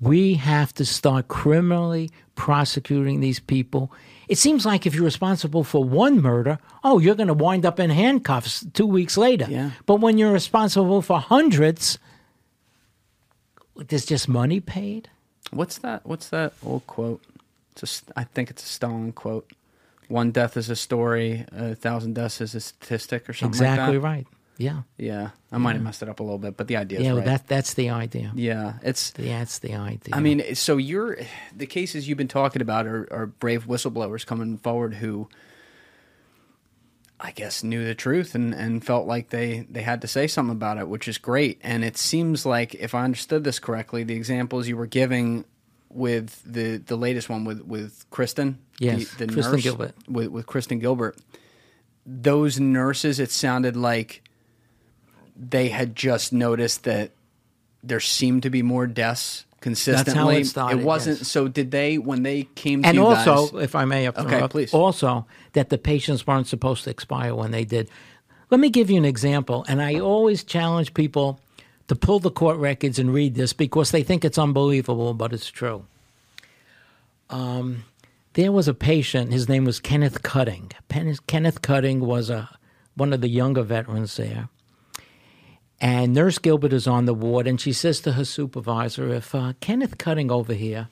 We 0.00 0.34
have 0.34 0.72
to 0.74 0.84
start 0.84 1.28
criminally 1.28 2.10
prosecuting 2.36 3.20
these 3.20 3.40
people. 3.40 3.92
It 4.28 4.36
seems 4.38 4.66
like 4.66 4.86
if 4.86 4.94
you're 4.94 5.04
responsible 5.04 5.64
for 5.64 5.82
one 5.82 6.20
murder, 6.20 6.58
oh, 6.84 6.98
you're 6.98 7.14
going 7.14 7.28
to 7.28 7.34
wind 7.34 7.64
up 7.64 7.80
in 7.80 7.90
handcuffs 7.90 8.64
two 8.74 8.86
weeks 8.86 9.16
later. 9.16 9.46
Yeah. 9.48 9.70
But 9.86 9.96
when 9.96 10.18
you're 10.18 10.32
responsible 10.32 11.00
for 11.00 11.18
hundreds, 11.18 11.98
there's 13.76 14.04
just 14.04 14.28
money 14.28 14.60
paid. 14.60 15.08
What's 15.50 15.78
that? 15.78 16.04
What's 16.06 16.28
that 16.28 16.52
old 16.64 16.86
quote? 16.86 17.22
It's 17.72 18.02
a, 18.10 18.18
I 18.18 18.24
think 18.24 18.50
it's 18.50 18.62
a 18.62 18.66
Stalin 18.66 19.12
quote. 19.12 19.50
One 20.08 20.30
death 20.30 20.56
is 20.56 20.68
a 20.70 20.76
story, 20.76 21.44
a 21.52 21.74
thousand 21.74 22.14
deaths 22.14 22.40
is 22.40 22.54
a 22.54 22.60
statistic, 22.60 23.28
or 23.28 23.32
something 23.32 23.54
exactly 23.54 23.98
like 23.98 24.02
that. 24.02 24.08
right. 24.08 24.26
Yeah. 24.58 24.82
Yeah, 24.96 25.30
I 25.52 25.58
might 25.58 25.74
have 25.74 25.82
messed 25.82 26.02
it 26.02 26.08
up 26.08 26.18
a 26.18 26.22
little 26.24 26.38
bit, 26.38 26.56
but 26.56 26.66
the 26.66 26.76
idea 26.76 26.98
is 26.98 27.04
Yeah, 27.06 27.12
right. 27.14 27.24
that, 27.24 27.46
that's 27.46 27.74
the 27.74 27.90
idea. 27.90 28.32
yeah, 28.34 28.74
it's 28.82 29.12
That's 29.12 29.60
the 29.60 29.74
idea. 29.74 30.12
I 30.14 30.18
mean, 30.20 30.54
so 30.56 30.76
you're 30.76 31.16
the 31.56 31.66
cases 31.66 32.08
you've 32.08 32.18
been 32.18 32.26
talking 32.28 32.60
about 32.60 32.86
are, 32.86 33.06
are 33.12 33.26
brave 33.26 33.66
whistleblowers 33.66 34.26
coming 34.26 34.58
forward 34.58 34.94
who, 34.94 35.28
I 37.20 37.30
guess, 37.32 37.62
knew 37.62 37.84
the 37.84 37.94
truth 37.94 38.34
and, 38.34 38.52
and 38.54 38.84
felt 38.84 39.06
like 39.06 39.30
they, 39.30 39.66
they 39.70 39.82
had 39.82 40.00
to 40.02 40.08
say 40.08 40.26
something 40.26 40.54
about 40.56 40.78
it, 40.78 40.88
which 40.88 41.06
is 41.08 41.18
great. 41.18 41.60
And 41.62 41.84
it 41.84 41.96
seems 41.96 42.44
like, 42.44 42.74
if 42.74 42.94
I 42.94 43.04
understood 43.04 43.44
this 43.44 43.58
correctly, 43.60 44.02
the 44.04 44.14
examples 44.14 44.66
you 44.68 44.76
were 44.76 44.86
giving 44.86 45.44
with 45.90 46.42
the 46.44 46.76
the 46.76 46.96
latest 46.96 47.30
one 47.30 47.44
with 47.46 47.62
with 47.62 48.04
Kristen. 48.10 48.58
Yes, 48.78 49.08
the, 49.14 49.26
the 49.26 49.32
Kristen 49.32 49.52
nurse 49.54 49.62
Gilbert. 49.62 49.94
with 50.08 50.28
with 50.28 50.46
Kristen 50.46 50.78
Gilbert. 50.80 51.16
Those 52.04 52.60
nurses, 52.60 53.18
it 53.18 53.30
sounded 53.30 53.74
like 53.76 54.22
they 55.38 55.68
had 55.68 55.94
just 55.94 56.32
noticed 56.32 56.84
that 56.84 57.12
there 57.82 58.00
seemed 58.00 58.42
to 58.42 58.50
be 58.50 58.62
more 58.62 58.86
deaths 58.86 59.44
consistently. 59.60 60.40
it 60.40 60.46
started, 60.46 60.82
wasn't 60.82 61.18
yes. 61.18 61.28
so. 61.28 61.48
Did 61.48 61.70
they 61.70 61.98
when 61.98 62.22
they 62.22 62.44
came 62.54 62.82
to 62.82 62.88
and 62.88 62.96
you 62.96 63.06
also, 63.06 63.48
guys? 63.48 63.62
if 63.64 63.74
I 63.74 63.84
may 63.84 64.08
Okay, 64.08 64.46
please. 64.48 64.74
also 64.74 65.26
that 65.52 65.68
the 65.68 65.78
patients 65.78 66.26
weren't 66.26 66.48
supposed 66.48 66.84
to 66.84 66.90
expire 66.90 67.34
when 67.34 67.50
they 67.50 67.64
did. 67.64 67.88
Let 68.50 68.60
me 68.60 68.70
give 68.70 68.90
you 68.90 68.96
an 68.96 69.04
example, 69.04 69.64
and 69.68 69.82
I 69.82 70.00
always 70.00 70.42
challenge 70.42 70.94
people 70.94 71.38
to 71.88 71.94
pull 71.94 72.18
the 72.18 72.30
court 72.30 72.56
records 72.58 72.98
and 72.98 73.12
read 73.12 73.34
this 73.34 73.52
because 73.52 73.90
they 73.90 74.02
think 74.02 74.24
it's 74.24 74.38
unbelievable, 74.38 75.14
but 75.14 75.32
it's 75.32 75.50
true. 75.50 75.86
Um, 77.30 77.84
there 78.34 78.52
was 78.52 78.68
a 78.68 78.74
patient. 78.74 79.32
His 79.32 79.48
name 79.48 79.64
was 79.64 79.80
Kenneth 79.80 80.22
Cutting. 80.22 80.72
Pen- 80.88 81.16
Kenneth 81.26 81.60
Cutting 81.62 82.00
was 82.00 82.30
a 82.30 82.48
one 82.94 83.12
of 83.12 83.20
the 83.20 83.28
younger 83.28 83.62
veterans 83.62 84.16
there. 84.16 84.48
And 85.80 86.12
Nurse 86.12 86.38
Gilbert 86.38 86.72
is 86.72 86.86
on 86.88 87.04
the 87.04 87.14
ward, 87.14 87.46
and 87.46 87.60
she 87.60 87.72
says 87.72 88.00
to 88.00 88.12
her 88.12 88.24
supervisor, 88.24 89.12
"If 89.14 89.34
uh, 89.34 89.52
Kenneth 89.60 89.96
Cutting 89.98 90.30
over 90.30 90.52
here 90.54 90.88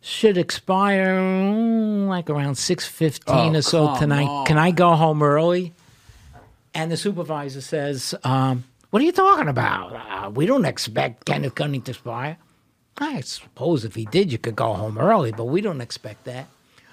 should 0.00 0.36
expire 0.38 1.16
mm, 1.16 2.06
like 2.08 2.30
around 2.30 2.56
six 2.56 2.86
fifteen 2.86 3.54
Oh, 3.54 3.58
or 3.58 3.62
so 3.62 3.96
tonight, 3.96 4.26
on. 4.28 4.46
can 4.46 4.56
I 4.58 4.70
go 4.70 4.94
home 4.94 5.22
early?" 5.22 5.72
And 6.74 6.90
the 6.92 6.96
supervisor 6.96 7.60
says, 7.60 8.14
um, 8.22 8.64
"What 8.90 9.02
are 9.02 9.04
you 9.04 9.12
talking 9.12 9.48
about? 9.48 9.92
Uh, 9.94 10.30
we 10.30 10.46
don't 10.46 10.64
expect 10.64 11.24
Kenneth 11.24 11.54
Cutting 11.56 11.82
to 11.82 11.90
expire. 11.90 12.36
I 12.98 13.20
suppose 13.22 13.84
if 13.84 13.94
he 13.96 14.04
did, 14.04 14.30
you 14.30 14.38
could 14.38 14.54
go 14.54 14.74
home 14.74 14.96
early, 14.96 15.32
but 15.32 15.46
we 15.46 15.60
don't 15.60 15.80
expect 15.80 16.24
that." 16.24 16.46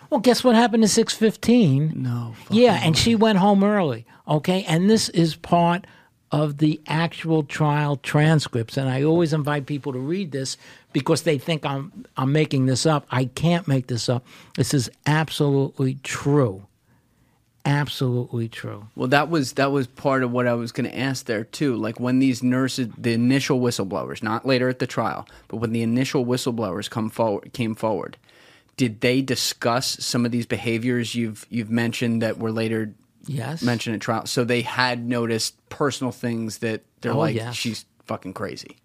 Well, 0.10 0.22
guess 0.22 0.44
what 0.44 0.56
happened 0.56 0.84
at 0.84 0.90
six 0.90 1.14
fifteen? 1.14 1.94
no. 2.02 2.34
Yeah, 2.50 2.80
and 2.84 2.98
she 2.98 3.14
went 3.14 3.38
home 3.38 3.64
early. 3.64 4.08
Okay, 4.28 4.64
and 4.64 4.90
this 4.90 5.10
is 5.10 5.36
part 5.36 5.86
of 6.32 6.58
the 6.60 6.80
actual 6.88 7.44
trial 7.44 7.98
transcripts, 7.98 8.78
and 8.78 8.90
I 8.90 9.04
always 9.04 9.34
invite 9.34 9.66
people 9.66 9.94
to 9.94 10.00
read 10.00 10.32
this 10.32 10.58
because 10.94 11.24
they 11.24 11.38
think 11.38 11.66
I'm 11.66 12.06
I'm 12.18 12.32
making 12.32 12.66
this 12.66 12.86
up. 12.86 13.06
I 13.10 13.26
can't 13.26 13.68
make 13.68 13.88
this 13.88 14.10
up. 14.10 14.26
This 14.56 14.74
is 14.74 14.90
absolutely 15.06 15.96
true. 16.04 16.66
Absolutely 17.66 18.48
true. 18.48 18.88
Well, 18.96 19.10
that 19.10 19.30
was 19.30 19.54
that 19.54 19.72
was 19.72 19.88
part 19.88 20.24
of 20.24 20.32
what 20.32 20.48
I 20.48 20.54
was 20.54 20.72
going 20.72 20.90
to 20.90 20.98
ask 20.98 21.26
there 21.26 21.44
too. 21.44 21.76
Like 21.76 22.00
when 22.00 22.20
these 22.20 22.42
nurses, 22.42 22.88
the 22.98 23.14
initial 23.14 23.60
whistleblowers, 23.60 24.24
not 24.24 24.46
later 24.46 24.70
at 24.70 24.80
the 24.80 24.88
trial, 24.88 25.28
but 25.48 25.58
when 25.58 25.74
the 25.74 25.82
initial 25.82 26.26
whistleblowers 26.26 26.90
come 26.90 27.10
forward, 27.10 27.52
came 27.54 27.76
forward, 27.76 28.18
did 28.78 29.02
they 29.02 29.22
discuss 29.22 30.04
some 30.04 30.26
of 30.26 30.32
these 30.32 30.46
behaviors 30.46 31.16
you've 31.16 31.46
you've 31.50 31.70
mentioned 31.70 32.22
that 32.22 32.38
were 32.38 32.52
later 32.52 32.94
Yes. 33.26 33.62
mentioned 33.62 33.96
at 33.96 34.02
trial? 34.02 34.26
So 34.26 34.44
they 34.44 34.62
had 34.62 35.06
noticed 35.06 35.56
personal 35.70 36.12
things 36.12 36.60
that 36.60 36.84
they're 37.02 37.14
Oh, 37.14 37.18
like, 37.20 37.36
yes. 37.36 37.56
she's 37.56 37.86
fucking 38.06 38.34
crazy. 38.34 38.78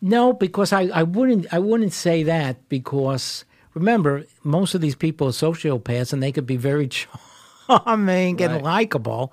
No, 0.00 0.32
because 0.32 0.72
I, 0.72 0.82
I 0.94 1.02
wouldn't 1.02 1.52
I 1.52 1.58
wouldn't 1.58 1.92
say 1.92 2.22
that 2.22 2.68
because 2.68 3.44
remember 3.74 4.24
most 4.42 4.74
of 4.74 4.80
these 4.80 4.94
people 4.94 5.28
are 5.28 5.32
sociopaths 5.32 6.12
and 6.12 6.22
they 6.22 6.32
could 6.32 6.46
be 6.46 6.56
very 6.56 6.88
charming 7.68 8.36
Right. 8.38 8.50
and 8.50 8.62
likable. 8.64 9.32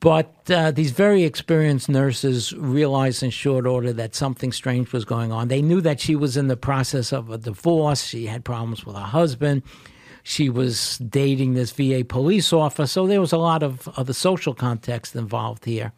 But 0.00 0.50
uh, 0.50 0.70
these 0.70 0.92
very 0.92 1.24
experienced 1.24 1.90
nurses 1.90 2.54
realized 2.54 3.22
in 3.22 3.28
short 3.28 3.66
order 3.66 3.92
that 3.92 4.14
something 4.14 4.50
strange 4.50 4.94
was 4.94 5.04
going 5.04 5.30
on. 5.30 5.48
They 5.48 5.60
knew 5.60 5.82
that 5.82 6.00
she 6.00 6.16
was 6.16 6.38
in 6.38 6.48
the 6.48 6.56
process 6.56 7.12
of 7.12 7.28
a 7.30 7.36
divorce. 7.36 8.04
She 8.04 8.24
had 8.24 8.42
problems 8.42 8.86
with 8.86 8.96
her 8.96 9.02
husband. 9.02 9.62
She 10.30 10.48
was 10.48 10.98
dating 10.98 11.54
this 11.54 11.72
VA 11.72 12.04
police 12.04 12.52
officer. 12.52 12.86
So 12.86 13.08
there 13.08 13.20
was 13.20 13.32
a 13.32 13.36
lot 13.36 13.64
of, 13.64 13.88
of 13.98 14.06
the 14.06 14.14
social 14.14 14.54
context 14.54 15.16
involved 15.16 15.64
here. 15.64 15.90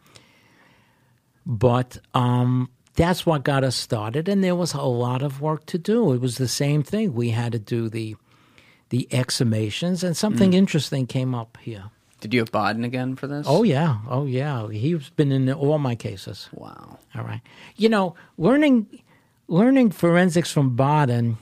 But 1.45 1.99
um, 2.15 2.71
that's 2.95 3.27
what 3.27 3.43
got 3.43 3.63
us 3.63 3.75
started, 3.75 4.27
and 4.27 4.43
there 4.43 4.55
was 4.55 4.73
a 4.73 4.81
lot 4.81 5.21
of 5.21 5.39
work 5.39 5.67
to 5.67 5.77
do. 5.77 6.13
It 6.13 6.19
was 6.19 6.37
the 6.39 6.47
same 6.47 6.81
thing. 6.81 7.13
We 7.13 7.29
had 7.29 7.51
to 7.51 7.59
do 7.59 7.89
the 7.89 8.15
the 8.89 9.07
exhumations, 9.11 10.03
and 10.03 10.17
something 10.17 10.53
interesting 10.55 11.05
came 11.05 11.35
up 11.35 11.59
here. 11.61 11.91
Did 12.19 12.33
you 12.33 12.39
have 12.39 12.51
Baden 12.51 12.83
again 12.83 13.15
for 13.15 13.27
this? 13.27 13.45
Oh 13.47 13.61
yeah, 13.61 13.99
oh 14.09 14.25
yeah. 14.25 14.67
He's 14.71 15.11
been 15.11 15.31
in 15.31 15.51
all 15.53 15.77
my 15.77 15.93
cases. 15.93 16.49
wow. 16.53 16.97
All 17.13 17.23
right, 17.23 17.41
you 17.75 17.87
know, 17.87 18.15
learning 18.39 18.87
learning 19.47 19.91
forensics 19.91 20.51
from 20.51 20.75
Baden. 20.75 21.37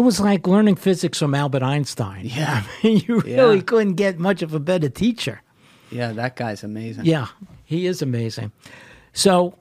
It 0.00 0.02
was 0.04 0.18
like 0.18 0.46
learning 0.46 0.76
physics 0.76 1.18
from 1.18 1.34
Albert 1.34 1.62
Einstein. 1.62 2.24
Yeah. 2.24 2.62
I 2.66 2.86
mean, 2.86 3.02
you 3.06 3.20
really 3.20 3.56
Yeah. 3.56 3.62
couldn't 3.62 3.96
get 3.96 4.18
much 4.18 4.40
of 4.40 4.54
a 4.54 4.58
better 4.58 4.88
teacher. 4.88 5.42
Yeah, 5.90 6.12
that 6.12 6.36
guy's 6.36 6.64
amazing. 6.64 7.04
Yeah, 7.04 7.26
he 7.64 7.84
is 7.86 8.00
amazing. 8.00 8.50
So, 9.12 9.58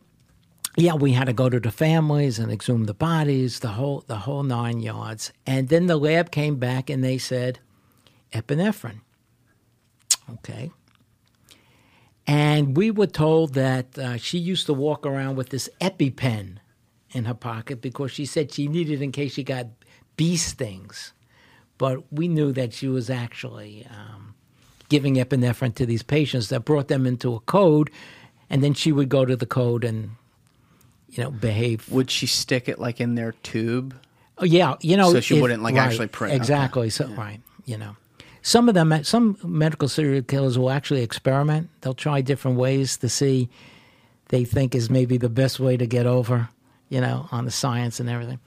yeah, 0.78 0.94
we 0.94 1.12
had 1.12 1.26
to 1.26 1.34
go 1.34 1.50
to 1.50 1.60
the 1.60 1.72
families 1.72 2.40
and 2.40 2.54
exhume 2.54 2.86
the 2.86 2.94
bodies, 2.94 3.60
the 3.60 3.68
whole 3.70 4.06
the 4.08 4.16
whole 4.16 4.44
nine 4.44 4.80
yards. 4.80 5.34
And 5.46 5.68
then 5.68 5.88
the 5.88 5.98
lab 5.98 6.32
came 6.32 6.56
back 6.56 6.90
and 6.90 7.04
they 7.04 7.18
said 7.18 7.60
epinephrine. 8.32 9.02
Okay. 10.36 10.72
And 12.26 12.78
we 12.78 12.92
were 12.92 13.08
told 13.08 13.56
that 13.56 13.98
uh, 14.00 14.16
she 14.16 14.38
used 14.38 14.68
to 14.68 14.74
walk 14.74 15.06
around 15.06 15.36
with 15.36 15.50
this 15.50 15.68
EpiPen 15.82 16.60
in 17.12 17.26
her 17.26 17.34
pocket 17.34 17.82
because 17.82 18.12
she 18.14 18.26
said 18.26 18.54
she 18.54 18.70
needed 18.70 19.02
it 19.02 19.04
in 19.04 19.12
case 19.12 19.34
she 19.34 19.44
got 19.44 19.68
bee 20.20 20.36
stings. 20.36 21.14
But 21.78 22.12
we 22.12 22.28
knew 22.28 22.52
that 22.52 22.74
she 22.74 22.90
was 22.90 23.10
actually 23.10 23.88
um, 23.90 24.36
giving 24.90 25.16
epinephrine 25.16 25.74
to 25.76 25.86
these 25.86 26.04
patients 26.04 26.50
that 26.50 26.66
brought 26.66 26.90
them 26.90 27.08
into 27.08 27.34
a 27.36 27.40
code, 27.40 27.90
and 28.50 28.62
then 28.62 28.74
she 28.74 28.92
would 28.92 29.08
go 29.08 29.24
to 29.24 29.38
the 29.38 29.46
code 29.46 29.86
and, 29.86 30.12
you 31.10 31.24
know, 31.24 31.32
behave. 31.32 31.90
Would 31.90 32.12
she 32.12 32.28
stick 32.28 32.68
it 32.68 32.80
like 32.80 33.00
in 33.00 33.16
their 33.16 33.32
tube? 33.44 33.96
Oh, 34.38 34.44
yeah, 34.44 34.76
you 34.82 34.98
know, 34.98 35.14
So 35.14 35.22
she 35.22 35.40
wouldn't, 35.40 35.64
like, 35.64 35.76
right, 35.76 35.88
actually 35.88 36.08
print, 36.08 36.32
okay. 36.34 36.38
Exactly. 36.38 36.90
So 36.90 37.08
right, 37.08 37.40
you 37.64 37.78
know, 37.78 37.96
some 38.42 38.68
of 38.68 38.76
them, 38.76 39.02
some 39.06 39.38
medical 39.42 39.88
serial 39.88 40.24
killers 40.24 40.60
will 40.60 40.70
actually 40.70 41.02
experiment. 41.02 41.70
They'll 41.80 41.94
try 41.94 42.20
different 42.20 42.58
ways 42.58 42.98
to 42.98 43.08
see. 43.08 43.48
They 44.28 44.44
think 44.44 44.76
is 44.76 44.90
maybe 44.90 45.16
the 45.16 45.30
best 45.30 45.62
way 45.62 45.78
to 45.78 45.88
get 45.88 46.06
over, 46.06 46.50
you 46.90 47.00
know, 47.00 47.30
on 47.32 47.46
the 47.46 47.52
science 47.52 48.02
and 48.02 48.10
everything. 48.10 48.40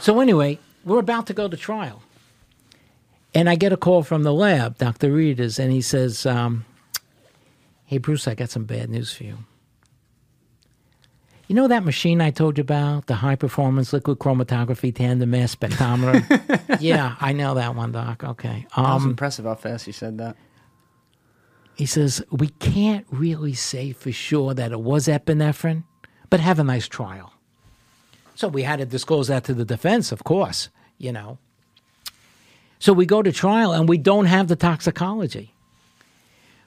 So 0.00 0.20
anyway, 0.20 0.58
we're 0.84 0.98
about 0.98 1.26
to 1.28 1.34
go 1.34 1.48
to 1.48 1.56
trial, 1.56 2.02
and 3.34 3.48
I 3.48 3.54
get 3.56 3.72
a 3.72 3.76
call 3.76 4.02
from 4.02 4.22
the 4.22 4.32
lab, 4.32 4.78
Doctor 4.78 5.08
Rieders, 5.12 5.58
and 5.58 5.72
he 5.72 5.80
says, 5.80 6.26
um, 6.26 6.64
"Hey 7.86 7.98
Bruce, 7.98 8.26
I 8.28 8.34
got 8.34 8.50
some 8.50 8.64
bad 8.64 8.90
news 8.90 9.12
for 9.12 9.24
you." 9.24 9.38
You 11.48 11.56
know 11.56 11.66
that 11.66 11.84
machine 11.84 12.20
I 12.20 12.30
told 12.30 12.58
you 12.58 12.62
about, 12.62 13.06
the 13.06 13.16
high 13.16 13.34
performance 13.34 13.92
liquid 13.92 14.20
chromatography 14.20 14.94
tandem 14.94 15.30
mass 15.30 15.56
spectrometer? 15.56 16.76
yeah, 16.80 17.16
I 17.20 17.32
know 17.32 17.54
that 17.54 17.74
one, 17.74 17.90
Doc. 17.90 18.22
Okay. 18.22 18.66
That 18.76 18.82
was 18.82 19.02
Um, 19.02 19.10
impressive 19.10 19.46
how 19.46 19.56
fast 19.56 19.88
you 19.88 19.92
said 19.92 20.18
that. 20.18 20.36
he 21.74 21.86
says, 21.86 22.22
We 22.30 22.50
can't 22.60 23.04
really 23.10 23.54
say 23.54 23.90
for 23.92 24.12
sure 24.12 24.54
that 24.54 24.70
it 24.70 24.80
was 24.80 25.08
epinephrine, 25.08 25.82
but 26.30 26.38
have 26.38 26.60
a 26.60 26.64
nice 26.64 26.86
trial. 26.86 27.32
So 28.40 28.48
we 28.48 28.62
had 28.62 28.78
to 28.78 28.86
disclose 28.86 29.28
that 29.28 29.44
to 29.44 29.52
the 29.52 29.66
defense, 29.66 30.12
of 30.12 30.24
course, 30.24 30.70
you 30.96 31.12
know. 31.12 31.36
So 32.78 32.94
we 32.94 33.04
go 33.04 33.20
to 33.20 33.32
trial 33.32 33.74
and 33.74 33.86
we 33.86 33.98
don't 33.98 34.24
have 34.24 34.48
the 34.48 34.56
toxicology. 34.56 35.52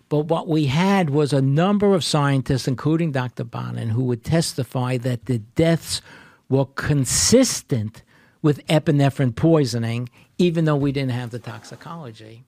But 0.08 0.28
what 0.28 0.48
we 0.48 0.68
had 0.68 1.10
was 1.10 1.34
a 1.34 1.42
number 1.42 1.96
of 1.96 2.04
scientists, 2.04 2.68
including 2.68 3.12
Dr. 3.12 3.44
Bonin, 3.44 3.90
who 3.90 4.04
would 4.04 4.24
testify 4.24 4.98
that 4.98 5.26
the 5.26 5.40
deaths 5.40 6.04
were 6.48 6.66
consistent 6.66 8.04
with 8.44 8.64
epinephrine 8.68 9.36
poisoning, 9.36 10.10
even 10.38 10.66
though 10.66 10.76
we 10.76 10.92
didn't 10.92 11.10
have 11.10 11.32
the 11.32 11.40
toxicology. 11.40 12.44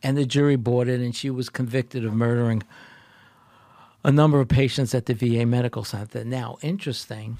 And 0.00 0.16
the 0.16 0.24
jury 0.24 0.54
bought 0.54 0.86
it, 0.86 1.00
and 1.00 1.16
she 1.16 1.28
was 1.28 1.48
convicted 1.48 2.04
of 2.04 2.14
murdering 2.14 2.62
a 4.04 4.12
number 4.12 4.38
of 4.38 4.46
patients 4.46 4.94
at 4.94 5.06
the 5.06 5.14
VA 5.14 5.44
Medical 5.44 5.82
Center. 5.82 6.22
Now, 6.22 6.56
interesting, 6.62 7.38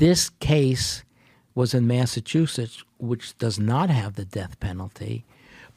this 0.00 0.30
case 0.30 1.04
was 1.54 1.74
in 1.74 1.86
Massachusetts, 1.86 2.82
which 2.98 3.36
does 3.38 3.58
not 3.58 3.90
have 3.90 4.14
the 4.14 4.24
death 4.24 4.58
penalty. 4.58 5.24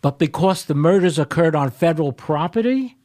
But 0.01 0.17
because 0.17 0.65
the 0.65 0.73
murders 0.75 1.19
occurred 1.19 1.55
on 1.55 1.69
federal 1.71 2.11
property, 2.13 2.97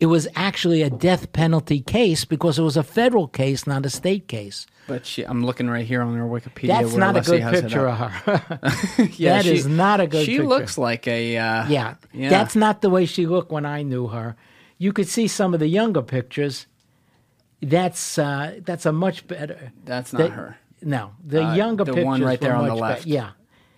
it 0.00 0.06
was 0.06 0.26
actually 0.34 0.82
a 0.82 0.90
death 0.90 1.32
penalty 1.32 1.80
case 1.80 2.24
because 2.24 2.58
it 2.58 2.62
was 2.62 2.76
a 2.76 2.82
federal 2.82 3.28
case, 3.28 3.66
not 3.66 3.86
a 3.86 3.90
state 3.90 4.26
case. 4.26 4.66
But 4.86 5.06
she, 5.06 5.22
I'm 5.22 5.44
looking 5.44 5.68
right 5.70 5.86
here 5.86 6.02
on 6.02 6.14
her 6.16 6.24
Wikipedia. 6.24 6.68
That's 6.68 6.94
not 6.94 7.16
a 7.16 7.20
good 7.22 7.42
picture 7.42 7.88
of 7.88 7.96
her. 7.98 8.60
Yeah, 9.16 9.36
That 9.36 9.44
she- 9.44 9.54
is 9.54 9.66
not 9.66 10.00
a 10.00 10.06
good 10.06 10.24
She 10.26 10.32
picture. 10.32 10.46
looks 10.48 10.76
like 10.78 11.06
a. 11.06 11.36
Uh, 11.38 11.68
yeah, 11.68 11.94
yeah. 12.12 12.28
that's 12.30 12.56
not 12.56 12.80
the 12.82 12.90
way 12.90 13.06
she 13.06 13.26
looked 13.26 13.50
when 13.52 13.64
I 13.66 13.82
knew 13.82 14.08
her. 14.08 14.36
You 14.78 14.92
could 14.92 15.08
see 15.08 15.28
some 15.28 15.54
of 15.54 15.60
the 15.60 15.68
younger 15.68 16.02
pictures. 16.02 16.66
That's 17.68 18.18
uh, 18.18 18.60
that's 18.64 18.86
a 18.86 18.92
much 18.92 19.26
better. 19.26 19.72
That's 19.84 20.12
not 20.12 20.18
that- 20.22 20.30
her. 20.32 20.58
No, 20.82 21.12
the 21.24 21.42
Uh, 21.42 21.54
younger 21.54 21.84
the 21.84 22.04
one 22.04 22.22
right 22.22 22.38
there 22.40 22.54
on 22.54 22.66
the 22.68 22.74
left. 22.74 23.02
bet- 23.02 23.06
yeah, 23.06 23.30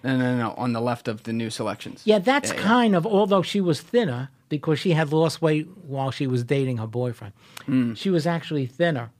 No, 0.02 0.16
no, 0.16 0.36
no, 0.36 0.54
on 0.56 0.72
the 0.72 0.80
left 0.80 1.06
of 1.06 1.22
the 1.22 1.32
new 1.32 1.50
selections. 1.50 2.02
yeah, 2.04 2.18
that's 2.18 2.50
Yeah, 2.50 2.56
yeah. 2.56 2.62
kind 2.62 2.96
of. 2.96 3.06
Although 3.06 3.42
she 3.42 3.60
was 3.60 3.80
thinner 3.80 4.30
because 4.48 4.80
she 4.80 4.90
had 4.92 5.12
lost 5.12 5.40
weight 5.40 5.68
while 5.86 6.10
she 6.10 6.26
was 6.26 6.42
dating 6.42 6.78
her 6.78 6.86
boyfriend, 6.88 7.32
Mm. 7.68 7.96
she 7.96 8.10
was 8.10 8.26
actually 8.26 8.66
thinner. 8.66 9.10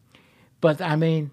But 0.60 0.80
I 0.80 0.96
mean, 0.96 1.30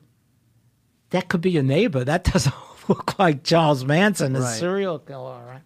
that 1.10 1.28
could 1.28 1.42
be 1.42 1.50
your 1.52 1.64
neighbor. 1.64 2.04
That 2.04 2.24
doesn't 2.34 2.54
look 2.88 3.18
like 3.18 3.44
Charles 3.44 3.84
Manson, 3.84 4.36
a 4.36 4.42
Right. 4.42 4.56
serial 4.60 5.00
killer, 5.00 5.40
right? 5.48 5.62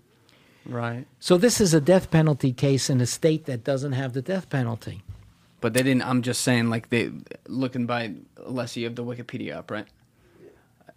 Right. 0.65 1.05
So 1.19 1.37
this 1.37 1.59
is 1.59 1.73
a 1.73 1.81
death 1.81 2.11
penalty 2.11 2.53
case 2.53 2.89
in 2.89 3.01
a 3.01 3.05
state 3.05 3.45
that 3.45 3.63
doesn't 3.65 3.93
have 3.93 4.13
the 4.13 4.21
death 4.21 4.49
penalty. 4.49 5.01
But 5.67 5.73
they 5.73 5.83
didn't. 5.83 6.03
I'm 6.03 6.21
just 6.21 6.43
saying, 6.43 6.69
like 6.69 6.87
they 6.91 7.11
looking 7.45 7.87
by 7.87 8.13
Leslie 8.37 8.85
of 8.85 8.95
the 8.95 9.03
Wikipedia 9.03 9.57
up, 9.57 9.69
right? 9.69 9.85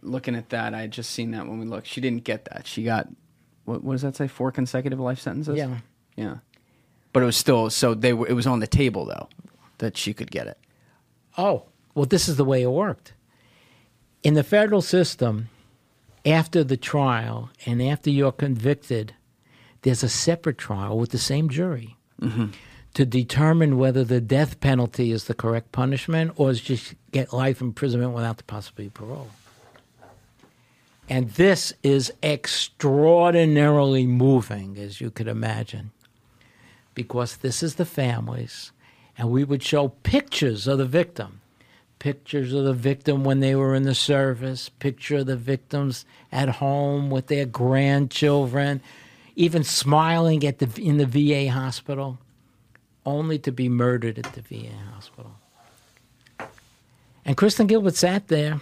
Looking 0.00 0.36
at 0.36 0.50
that, 0.50 0.74
I 0.74 0.82
had 0.82 0.92
just 0.92 1.10
seen 1.10 1.32
that 1.32 1.48
when 1.48 1.58
we 1.58 1.66
looked. 1.66 1.88
She 1.88 2.00
didn't 2.00 2.22
get 2.22 2.44
that. 2.44 2.68
She 2.68 2.84
got 2.84 3.08
what, 3.64 3.82
what 3.82 3.94
does 3.94 4.02
that 4.02 4.14
say? 4.14 4.28
Four 4.28 4.52
consecutive 4.52 5.00
life 5.00 5.18
sentences. 5.18 5.56
Yeah. 5.56 5.78
yeah. 6.14 6.36
But 7.12 7.24
it 7.24 7.26
was 7.26 7.36
still 7.36 7.68
so 7.68 7.94
they 7.94 8.12
were. 8.12 8.28
It 8.28 8.34
was 8.34 8.46
on 8.46 8.60
the 8.60 8.68
table 8.68 9.06
though 9.06 9.28
that 9.78 9.96
she 9.96 10.14
could 10.14 10.30
get 10.30 10.46
it. 10.46 10.56
Oh, 11.36 11.64
well, 11.96 12.06
this 12.06 12.28
is 12.28 12.36
the 12.36 12.44
way 12.44 12.62
it 12.62 12.70
worked. 12.70 13.14
In 14.22 14.34
the 14.34 14.44
federal 14.44 14.82
system, 14.82 15.48
after 16.24 16.62
the 16.62 16.76
trial 16.76 17.50
and 17.66 17.82
after 17.82 18.08
you're 18.08 18.30
convicted, 18.30 19.16
there's 19.82 20.04
a 20.04 20.08
separate 20.08 20.58
trial 20.58 20.96
with 20.96 21.10
the 21.10 21.18
same 21.18 21.48
jury 21.48 21.96
mm-hmm. 22.22 22.52
To 22.94 23.04
determine 23.04 23.78
whether 23.78 24.04
the 24.04 24.20
death 24.20 24.60
penalty 24.60 25.12
is 25.12 25.24
the 25.24 25.34
correct 25.34 25.72
punishment 25.72 26.32
or 26.36 26.50
is 26.50 26.60
just 26.60 26.94
get 27.12 27.32
life 27.32 27.60
imprisonment 27.60 28.12
without 28.12 28.38
the 28.38 28.44
possibility 28.44 28.88
of 28.88 28.94
parole. 28.94 29.30
And 31.08 31.30
this 31.30 31.72
is 31.82 32.12
extraordinarily 32.22 34.06
moving, 34.06 34.76
as 34.78 35.00
you 35.00 35.10
could 35.10 35.26
imagine, 35.26 35.90
because 36.94 37.38
this 37.38 37.62
is 37.62 37.76
the 37.76 37.84
families, 37.84 38.70
and 39.18 39.30
we 39.30 39.42
would 39.42 39.62
show 39.62 39.88
pictures 39.88 40.66
of 40.68 40.78
the 40.78 40.86
victim 40.86 41.40
pictures 42.00 42.52
of 42.52 42.64
the 42.64 42.72
victim 42.72 43.22
when 43.22 43.38
they 43.38 43.54
were 43.54 43.76
in 43.76 43.84
the 43.84 43.94
service, 43.94 44.68
picture 44.80 45.18
of 45.18 45.26
the 45.26 45.36
victims 45.36 46.04
at 46.32 46.48
home 46.48 47.10
with 47.10 47.28
their 47.28 47.46
grandchildren, 47.46 48.80
even 49.36 49.62
smiling 49.62 50.44
at 50.44 50.58
the 50.58 50.82
in 50.82 50.96
the 50.96 51.06
VA 51.06 51.52
hospital, 51.52 52.18
only 53.06 53.38
to 53.38 53.52
be 53.52 53.68
murdered 53.68 54.18
at 54.18 54.32
the 54.34 54.42
VA 54.42 54.74
hospital. 54.92 55.34
And 57.24 57.36
Kristen 57.36 57.66
Gilbert 57.66 57.96
sat 57.96 58.28
there, 58.28 58.60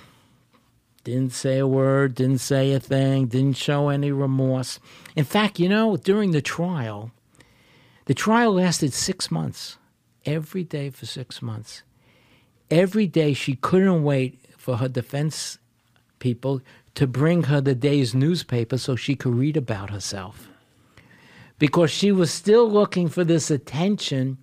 didn't 1.05 1.33
say 1.33 1.59
a 1.59 1.67
word, 1.67 2.15
didn't 2.15 2.39
say 2.39 2.73
a 2.73 2.81
thing, 2.81 3.27
didn't 3.27 3.57
show 3.57 3.89
any 3.89 4.11
remorse. 4.11 4.79
In 5.17 5.25
fact, 5.25 5.59
you 5.59 5.69
know, 5.69 5.97
during 5.97 6.33
the 6.33 6.43
trial, 6.43 7.11
the 8.07 8.15
trial 8.15 8.53
lasted 8.55 8.93
six 8.93 9.31
months, 9.31 9.79
every 10.25 10.65
day 10.65 10.91
for 10.91 11.07
six 11.07 11.41
months 11.41 11.83
every 12.71 13.07
day 13.07 13.33
she 13.33 13.57
couldn't 13.57 14.03
wait 14.03 14.39
for 14.57 14.77
her 14.77 14.89
defense 14.89 15.59
people 16.19 16.61
to 16.95 17.07
bring 17.07 17.45
her 17.45 17.61
the 17.61 17.75
day's 17.75 18.15
newspaper 18.15 18.77
so 18.77 18.97
she 18.97 19.15
could 19.15 19.35
read 19.35 19.57
about 19.57 19.91
herself. 19.91 20.49
Because 21.59 21.91
she 21.91 22.13
was 22.13 22.31
still 22.31 22.71
looking 22.71 23.09
for 23.09 23.25
this 23.25 23.51
attention, 23.51 24.39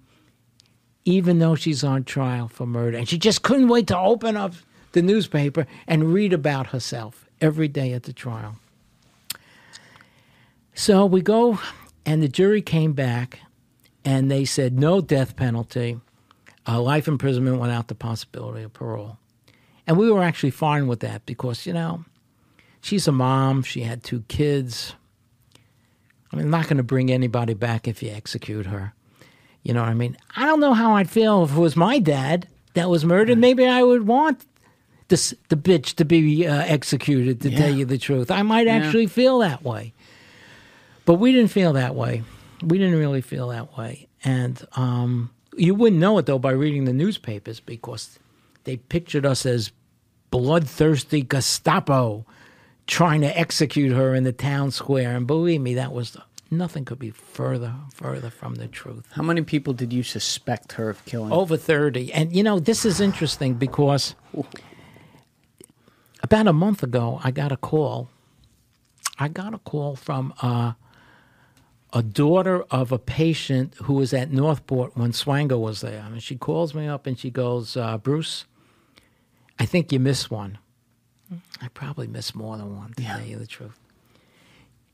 even 1.06 1.40
though 1.40 1.56
she's 1.56 1.84
on 1.84 2.04
trial 2.04 2.48
for 2.48 2.66
murder. 2.66 2.98
And 2.98 3.08
she 3.08 3.18
just 3.18 3.42
couldn't 3.42 3.70
wait 3.70 3.88
to 3.88 3.98
open 3.98 4.36
up 4.36 4.54
the 4.92 5.02
newspaper 5.02 5.66
and 5.88 6.14
read 6.14 6.34
about 6.34 6.68
herself 6.68 7.28
every 7.40 7.68
day 7.68 7.94
at 7.94 8.04
the 8.04 8.14
trial. 8.14 8.58
So 10.74 11.06
we 11.06 11.22
go, 11.22 11.60
and 12.06 12.22
the 12.22 12.28
jury 12.28 12.62
came 12.62 12.94
back, 12.94 13.40
and 14.04 14.30
they 14.30 14.44
said 14.46 14.78
no 14.78 15.00
death 15.02 15.36
penalty 15.36 16.00
uh, 16.68 16.82
life 16.82 17.08
imprisonment 17.08 17.60
without 17.60 17.88
the 17.88 17.96
possibility 17.96 18.64
of 18.64 18.74
parole. 18.74 19.18
And 19.88 19.98
we 19.98 20.12
were 20.12 20.24
actually 20.24 20.52
fine 20.52 20.88
with 20.88 21.00
that 21.02 21.26
because, 21.26 21.66
you 21.66 21.74
know, 21.74 22.06
she's 22.82 23.08
a 23.08 23.12
mom, 23.12 23.64
she 23.64 23.82
had 23.82 24.04
two 24.04 24.24
kids. 24.28 24.96
I 26.36 26.40
mean, 26.40 26.50
not 26.50 26.66
going 26.68 26.78
to 26.78 26.84
bring 26.84 27.12
anybody 27.12 27.54
back 27.54 27.88
if 27.88 28.04
you 28.04 28.12
execute 28.12 28.66
her. 28.66 28.94
You 29.64 29.74
know 29.74 29.82
what 29.82 29.90
I 29.90 29.94
mean? 29.94 30.18
I 30.36 30.46
don't 30.46 30.60
know 30.60 30.74
how 30.74 30.96
I'd 30.96 31.10
feel 31.10 31.44
if 31.46 31.52
it 31.56 31.60
was 31.60 31.76
my 31.78 31.98
dad 32.00 32.48
that 32.74 32.90
was 32.90 33.06
murdered. 33.06 33.38
Maybe 33.38 33.66
I 33.66 33.82
would 33.84 34.06
want 34.06 34.46
this, 35.08 35.34
the 35.50 35.56
bitch 35.56 35.96
to 35.96 36.06
be 36.06 36.46
uh, 36.46 36.62
executed, 36.66 37.40
to 37.42 37.50
tell 37.52 37.74
you 37.74 37.86
the 37.86 37.98
truth. 37.98 38.30
I 38.32 38.42
might 38.42 38.68
Yeah. 38.68 38.74
actually 38.76 39.08
feel 39.08 39.40
that 39.40 39.64
way. 39.64 39.94
But 41.06 41.16
we 41.16 41.32
didn't 41.32 41.52
feel 41.52 41.74
that 41.74 41.96
way. 41.96 42.24
We 42.62 42.78
didn't 42.78 43.00
really 43.00 43.22
feel 43.22 43.48
that 43.50 43.78
way. 43.78 44.08
And 44.24 44.62
um, 44.76 45.30
you 45.56 45.74
wouldn't 45.74 46.00
know 46.02 46.18
it, 46.18 46.26
though, 46.26 46.40
by 46.40 46.52
reading 46.52 46.84
the 46.86 46.94
newspapers 46.94 47.60
because 47.62 48.20
they 48.66 48.78
pictured 48.78 49.26
us 49.26 49.46
as 49.46 49.72
bloodthirsty 50.32 51.22
Gestapo 51.22 52.26
trying 52.88 53.22
to 53.22 53.38
execute 53.38 53.92
her 53.92 54.14
in 54.14 54.24
the 54.24 54.32
town 54.32 54.72
square. 54.72 55.16
And 55.16 55.26
believe 55.26 55.62
me, 55.62 55.74
that 55.76 55.92
was 55.92 56.18
nothing 56.52 56.86
could 56.86 57.00
be 57.00 57.12
further, 57.12 57.74
further 57.94 58.30
from 58.30 58.56
the 58.56 58.68
truth. 58.68 59.06
How 59.12 59.24
many 59.24 59.42
people 59.42 59.74
did 59.74 59.92
you 59.92 60.04
suspect 60.04 60.74
her 60.74 60.90
of 60.90 61.04
killing? 61.06 61.32
Over 61.32 61.58
30. 61.58 62.14
And, 62.14 62.36
you 62.36 62.44
know, 62.44 62.60
this 62.60 62.86
is 62.86 63.00
interesting 63.00 63.56
because 63.56 64.16
about 66.22 66.48
a 66.48 66.54
month 66.54 66.84
ago, 66.84 67.20
I 67.24 67.32
got 67.32 67.52
a 67.52 67.58
call. 67.58 68.10
I 69.18 69.30
got 69.30 69.54
a 69.54 69.60
call 69.60 69.96
from 69.96 70.34
uh, 70.42 70.74
a 71.94 72.04
daughter 72.04 72.64
of 72.70 72.92
a 72.92 73.00
patient 73.00 73.74
who 73.84 73.94
was 73.94 74.14
at 74.14 74.32
Northport 74.32 74.98
when 74.98 75.12
Swango 75.12 75.60
was 75.60 75.82
there. 75.82 76.04
And 76.06 76.22
she 76.22 76.36
calls 76.36 76.74
me 76.74 76.88
up 76.88 77.08
and 77.08 77.18
she 77.18 77.30
goes, 77.30 77.78
uh, 77.78 77.98
Bruce, 77.98 78.46
I 79.58 79.66
think 79.66 79.92
you 79.92 80.00
missed 80.00 80.30
one. 80.30 80.58
I 81.62 81.68
probably 81.70 82.08
missed 82.08 82.36
more 82.36 82.58
than 82.58 82.76
one, 82.76 82.94
to 82.94 83.04
Yeah. 83.04 83.18
tell 83.18 83.26
you 83.26 83.38
the 83.38 83.48
truth. 83.48 83.80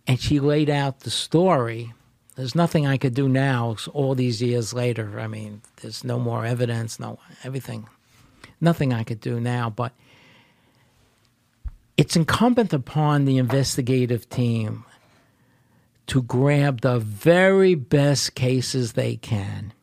And 0.07 0.19
she 0.19 0.39
laid 0.39 0.69
out 0.69 1.01
the 1.01 1.09
story. 1.11 1.93
There's 2.35 2.55
nothing 2.55 2.87
I 2.87 2.97
could 2.97 3.13
do 3.13 3.27
now, 3.27 3.75
all 3.93 4.15
these 4.15 4.41
years 4.41 4.73
later. 4.73 5.19
I 5.19 5.27
mean, 5.27 5.61
there's 5.81 6.03
no 6.03 6.17
more 6.19 6.45
evidence, 6.45 6.99
no 6.99 7.19
everything. 7.43 7.87
Nothing 8.59 8.93
I 8.93 9.03
could 9.03 9.19
do 9.19 9.39
now, 9.39 9.69
but 9.69 9.91
it's 11.97 12.15
incumbent 12.15 12.73
upon 12.73 13.25
the 13.25 13.37
investigative 13.37 14.29
team 14.29 14.85
to 16.07 16.21
grab 16.23 16.81
the 16.81 16.99
very 16.99 17.75
best 17.75 18.33
cases 18.33 18.93
they 18.93 19.17
can 19.17 19.73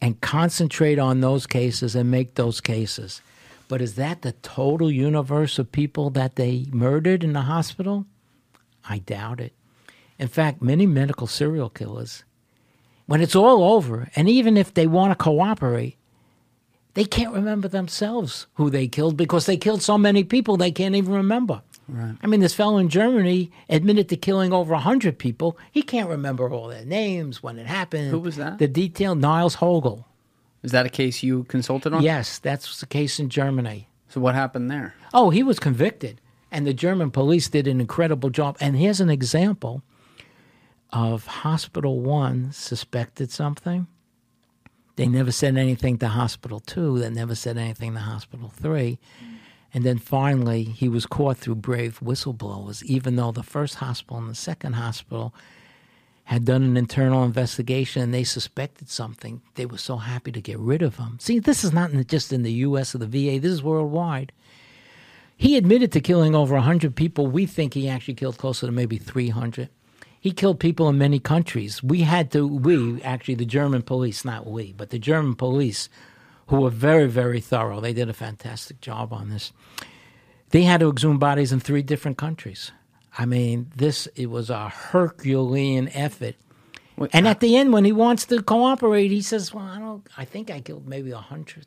and 0.00 0.20
concentrate 0.20 0.98
on 0.98 1.20
those 1.20 1.46
cases 1.46 1.96
and 1.96 2.10
make 2.10 2.34
those 2.34 2.60
cases. 2.60 3.20
But 3.68 3.82
is 3.82 3.94
that 3.96 4.22
the 4.22 4.32
total 4.32 4.90
universe 4.90 5.58
of 5.58 5.70
people 5.70 6.10
that 6.10 6.36
they 6.36 6.66
murdered 6.72 7.22
in 7.22 7.34
the 7.34 7.42
hospital? 7.42 8.06
I 8.88 8.98
doubt 8.98 9.40
it. 9.40 9.52
In 10.18 10.28
fact, 10.28 10.62
many 10.62 10.86
medical 10.86 11.26
serial 11.26 11.68
killers, 11.68 12.24
when 13.06 13.20
it's 13.20 13.36
all 13.36 13.62
over, 13.74 14.10
and 14.16 14.28
even 14.28 14.56
if 14.56 14.74
they 14.74 14.86
want 14.86 15.12
to 15.12 15.22
cooperate, 15.22 15.96
they 16.94 17.04
can't 17.04 17.34
remember 17.34 17.68
themselves 17.68 18.46
who 18.54 18.70
they 18.70 18.88
killed 18.88 19.16
because 19.16 19.46
they 19.46 19.56
killed 19.56 19.82
so 19.82 19.96
many 19.96 20.24
people 20.24 20.56
they 20.56 20.72
can't 20.72 20.96
even 20.96 21.12
remember. 21.12 21.62
Right. 21.88 22.16
I 22.22 22.26
mean, 22.26 22.40
this 22.40 22.54
fellow 22.54 22.78
in 22.78 22.88
Germany 22.88 23.50
admitted 23.70 24.08
to 24.08 24.16
killing 24.16 24.52
over 24.52 24.72
100 24.74 25.18
people. 25.18 25.56
He 25.70 25.82
can't 25.82 26.08
remember 26.08 26.50
all 26.50 26.68
their 26.68 26.84
names, 26.84 27.42
when 27.42 27.58
it 27.58 27.66
happened. 27.66 28.10
Who 28.10 28.18
was 28.18 28.36
that? 28.36 28.58
The 28.58 28.66
detail, 28.68 29.14
Niels 29.14 29.56
Hogel. 29.56 30.04
Is 30.68 30.72
that 30.72 30.84
a 30.84 30.90
case 30.90 31.22
you 31.22 31.44
consulted 31.44 31.94
on? 31.94 32.02
Yes, 32.02 32.38
that's 32.38 32.78
the 32.80 32.84
case 32.84 33.18
in 33.18 33.30
Germany. 33.30 33.88
So 34.10 34.20
what 34.20 34.34
happened 34.34 34.70
there? 34.70 34.94
Oh, 35.14 35.30
he 35.30 35.42
was 35.42 35.58
convicted, 35.58 36.20
and 36.52 36.66
the 36.66 36.74
German 36.74 37.10
police 37.10 37.48
did 37.48 37.66
an 37.66 37.80
incredible 37.80 38.28
job. 38.28 38.58
And 38.60 38.76
here's 38.76 39.00
an 39.00 39.08
example 39.08 39.82
of 40.92 41.26
Hospital 41.26 42.00
One 42.00 42.52
suspected 42.52 43.30
something. 43.30 43.86
They 44.96 45.06
never 45.06 45.32
said 45.32 45.56
anything 45.56 45.96
to 46.00 46.08
Hospital 46.08 46.60
Two. 46.60 46.98
They 46.98 47.08
never 47.08 47.34
said 47.34 47.56
anything 47.56 47.94
to 47.94 48.00
Hospital 48.00 48.50
Three. 48.50 48.98
And 49.72 49.84
then 49.84 49.96
finally, 49.96 50.64
he 50.64 50.90
was 50.90 51.06
caught 51.06 51.38
through 51.38 51.54
brave 51.54 52.00
whistleblowers, 52.00 52.82
even 52.82 53.16
though 53.16 53.32
the 53.32 53.42
first 53.42 53.76
hospital 53.76 54.18
and 54.18 54.28
the 54.28 54.34
second 54.34 54.74
hospital 54.74 55.34
had 56.28 56.44
done 56.44 56.62
an 56.62 56.76
internal 56.76 57.24
investigation 57.24 58.02
and 58.02 58.12
they 58.12 58.22
suspected 58.22 58.90
something. 58.90 59.40
They 59.54 59.64
were 59.64 59.78
so 59.78 59.96
happy 59.96 60.30
to 60.30 60.42
get 60.42 60.58
rid 60.58 60.82
of 60.82 60.96
him. 60.96 61.16
See, 61.18 61.38
this 61.38 61.64
is 61.64 61.72
not 61.72 61.90
just 62.06 62.34
in 62.34 62.42
the 62.42 62.52
U.S. 62.52 62.94
or 62.94 62.98
the 62.98 63.06
VA, 63.06 63.40
this 63.40 63.50
is 63.50 63.62
worldwide. 63.62 64.30
He 65.38 65.56
admitted 65.56 65.90
to 65.92 66.02
killing 66.02 66.34
over 66.34 66.52
100 66.56 66.94
people. 66.94 67.26
We 67.26 67.46
think 67.46 67.72
he 67.72 67.88
actually 67.88 68.12
killed 68.12 68.36
closer 68.36 68.66
to 68.66 68.72
maybe 68.72 68.98
300. 68.98 69.70
He 70.20 70.30
killed 70.30 70.60
people 70.60 70.86
in 70.90 70.98
many 70.98 71.18
countries. 71.18 71.82
We 71.82 72.02
had 72.02 72.30
to, 72.32 72.46
we, 72.46 73.02
actually, 73.02 73.36
the 73.36 73.46
German 73.46 73.80
police, 73.80 74.22
not 74.22 74.46
we, 74.46 74.74
but 74.74 74.90
the 74.90 74.98
German 74.98 75.34
police, 75.34 75.88
who 76.48 76.60
were 76.60 76.68
very, 76.68 77.08
very 77.08 77.40
thorough, 77.40 77.80
they 77.80 77.94
did 77.94 78.10
a 78.10 78.12
fantastic 78.12 78.82
job 78.82 79.14
on 79.14 79.30
this. 79.30 79.50
They 80.50 80.64
had 80.64 80.80
to 80.80 80.90
exhume 80.90 81.18
bodies 81.18 81.52
in 81.52 81.60
three 81.60 81.82
different 81.82 82.18
countries. 82.18 82.70
I 83.18 83.26
mean, 83.26 83.72
this 83.74 84.06
it 84.14 84.30
was 84.30 84.48
a 84.48 84.68
Herculean 84.68 85.88
effort. 85.88 86.36
And 87.12 87.28
at 87.28 87.40
the 87.40 87.56
end, 87.56 87.72
when 87.72 87.84
he 87.84 87.92
wants 87.92 88.24
to 88.26 88.42
cooperate, 88.42 89.10
he 89.10 89.22
says, 89.22 89.52
"Well, 89.52 89.64
I 89.64 89.78
don't. 89.80 90.06
I 90.16 90.24
think 90.24 90.50
I 90.50 90.60
killed 90.60 90.86
maybe 90.86 91.10
a 91.10 91.18
hundred. 91.18 91.66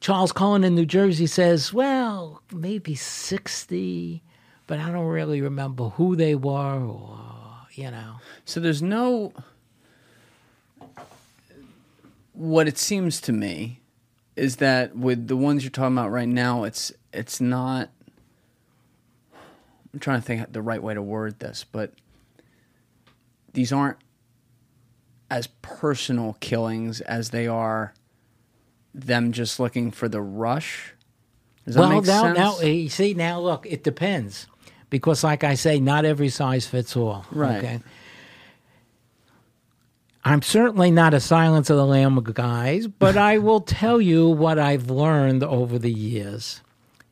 Charles 0.00 0.32
Cullen 0.32 0.62
in 0.64 0.74
New 0.74 0.84
Jersey 0.84 1.26
says, 1.26 1.72
"Well, 1.72 2.42
maybe 2.52 2.94
sixty, 2.94 4.22
but 4.66 4.78
I 4.78 4.90
don't 4.90 5.06
really 5.06 5.40
remember 5.40 5.90
who 5.90 6.16
they 6.16 6.34
were, 6.34 6.80
or 6.80 7.18
you 7.72 7.90
know." 7.90 8.16
So 8.44 8.60
there's 8.60 8.82
no. 8.82 9.32
What 12.34 12.68
it 12.68 12.78
seems 12.78 13.20
to 13.22 13.32
me 13.32 13.80
is 14.36 14.56
that 14.56 14.96
with 14.96 15.28
the 15.28 15.36
ones 15.36 15.62
you're 15.64 15.70
talking 15.70 15.96
about 15.96 16.10
right 16.10 16.28
now, 16.28 16.64
it's 16.64 16.92
it's 17.12 17.40
not. 17.40 17.90
I'm 19.92 20.00
trying 20.00 20.20
to 20.20 20.26
think 20.26 20.52
the 20.52 20.62
right 20.62 20.82
way 20.82 20.94
to 20.94 21.02
word 21.02 21.38
this, 21.38 21.64
but 21.70 21.92
these 23.52 23.72
aren't 23.72 23.98
as 25.30 25.48
personal 25.60 26.36
killings 26.40 27.00
as 27.02 27.30
they 27.30 27.46
are 27.46 27.94
them 28.94 29.32
just 29.32 29.58
looking 29.58 29.90
for 29.90 30.08
the 30.08 30.20
rush. 30.20 30.94
Does 31.64 31.74
that 31.74 31.80
well, 31.80 31.90
make 31.90 32.04
now, 32.04 32.22
sense? 32.22 32.38
now, 32.38 32.60
you 32.60 32.88
see, 32.88 33.14
now 33.14 33.40
look, 33.40 33.66
it 33.66 33.84
depends, 33.84 34.46
because 34.90 35.22
like 35.22 35.44
I 35.44 35.54
say, 35.54 35.80
not 35.80 36.04
every 36.04 36.28
size 36.28 36.66
fits 36.66 36.96
all. 36.96 37.24
Right. 37.30 37.58
Okay. 37.58 37.80
I'm 40.24 40.42
certainly 40.42 40.90
not 40.90 41.14
a 41.14 41.20
Silence 41.20 41.68
of 41.68 41.76
the 41.76 41.86
Lamb 41.86 42.22
guys, 42.22 42.86
but 42.86 43.16
I 43.16 43.38
will 43.38 43.60
tell 43.60 44.00
you 44.00 44.28
what 44.28 44.58
I've 44.58 44.88
learned 44.88 45.42
over 45.42 45.78
the 45.78 45.90
years. 45.90 46.60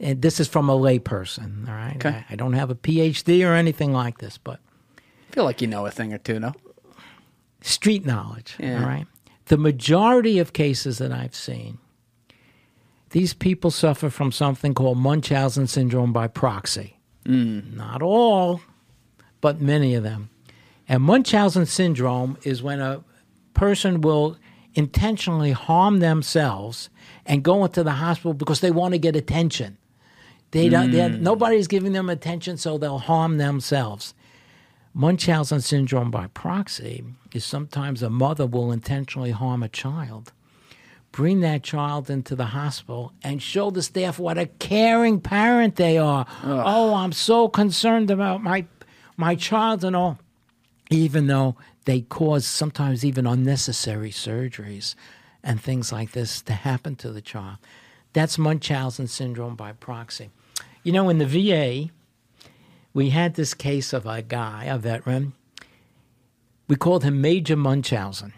And 0.01 0.23
this 0.23 0.41
is 0.41 0.49
from 0.49 0.71
a 0.71 0.77
layperson, 0.77 1.69
all 1.69 1.75
right? 1.75 1.97
Okay. 1.97 2.09
I, 2.09 2.25
I 2.31 2.37
don't 2.37 2.55
have 2.55 2.71
a 2.71 2.75
PhD 2.75 3.47
or 3.47 3.53
anything 3.55 3.93
like 3.93 4.19
this, 4.19 4.39
but 4.39 4.59
I 4.99 5.33
feel 5.35 5.45
like 5.45 5.61
you 5.61 5.67
know 5.69 5.85
a 5.87 5.91
thing 5.91 6.13
or 6.15 6.19
two, 6.19 6.41
no? 6.41 6.53
street 7.63 8.07
knowledge, 8.07 8.57
Yeah. 8.59 8.81
all 8.81 8.87
right? 8.89 9.07
The 9.47 9.59
majority 9.59 10.39
of 10.39 10.53
cases 10.55 10.97
that 10.99 11.13
I've 11.13 11.35
seen, 11.35 11.77
these 13.11 13.35
people 13.35 13.71
suffer 13.71 14.09
from 14.09 14.33
something 14.33 14.73
called 14.73 14.97
Munchausen 14.97 15.67
syndrome 15.67 16.13
by 16.13 16.27
proxy. 16.29 16.99
Mm. 17.27 17.75
Not 17.77 18.01
all, 18.01 18.63
but 19.43 19.61
many 19.61 19.95
of 19.95 20.03
them. 20.03 20.31
And 20.89 21.03
Munchausen 21.03 21.67
syndrome 21.67 22.39
is 22.45 22.63
when 22.63 22.81
a 22.81 23.05
person 23.53 24.01
will 24.01 24.37
intentionally 24.75 25.53
harm 25.53 25.99
themselves 25.99 26.89
and 27.27 27.43
go 27.43 27.65
into 27.65 27.83
the 27.83 27.93
hospital 27.93 28.33
because 28.33 28.61
they 28.61 28.71
want 28.71 28.95
to 28.95 28.99
get 28.99 29.17
attention. 29.17 29.77
They 30.53 30.69
don't. 30.69 30.91
they're- 30.91 31.09
hmm. 31.11 31.23
Nobody's 31.23 31.69
giving 31.69 31.93
them 31.93 32.09
attention, 32.11 32.57
so 32.57 32.77
they'll 32.79 32.99
harm 32.99 33.39
themselves. 33.39 34.15
Munchausen 34.93 35.61
syndrome 35.61 36.11
by 36.11 36.27
proxy 36.29 37.05
is 37.33 37.45
sometimes 37.45 38.03
a 38.03 38.11
mother 38.11 38.47
will 38.47 38.73
intentionally 38.73 39.31
harm 39.31 39.63
a 39.63 39.69
child, 39.69 40.33
bring 41.13 41.41
that 41.41 41.63
child 41.63 42.11
into 42.11 42.35
the 42.35 42.47
hospital, 42.47 43.13
and 43.23 43.41
show 43.41 43.71
the 43.71 43.83
staff 43.83 44.19
what 44.19 44.37
a 44.37 44.47
caring 44.47 45.21
parent 45.21 45.77
they 45.77 45.97
are. 45.97 46.27
Oh, 46.43 46.95
I'm 46.95 47.13
so 47.13 47.49
concerned 47.49 48.11
about 48.11 48.43
my 48.43 48.67
my 49.17 49.37
child 49.37 49.85
and 49.85 49.95
all, 49.95 50.19
even 50.91 51.29
though 51.29 51.55
they 51.85 52.01
cause 52.01 52.45
sometimes 52.47 53.05
even 53.05 53.27
unnecessary 53.27 54.11
surgeries 54.11 54.95
and 55.45 55.61
things 55.61 55.93
like 55.93 56.13
this 56.13 56.43
to 56.43 56.53
happen 56.53 56.97
to 56.97 57.13
the 57.13 57.21
child. 57.21 57.59
That's 58.13 58.39
Munchausen 58.39 59.07
syndrome 59.07 59.55
by 59.55 59.73
proxy. 59.73 60.31
You 60.83 60.93
know, 60.93 61.09
in 61.09 61.19
the 61.19 61.27
VA, 61.27 61.91
we 62.93 63.11
had 63.11 63.35
this 63.35 63.55
case 63.55 63.93
of 63.93 64.07
a 64.07 64.23
guy, 64.23 64.65
a 64.65 64.79
veteran. 64.79 65.33
We 66.69 66.77
called 66.77 67.05
him 67.05 67.21
Major 67.21 67.57
Munchausen. 67.57 68.33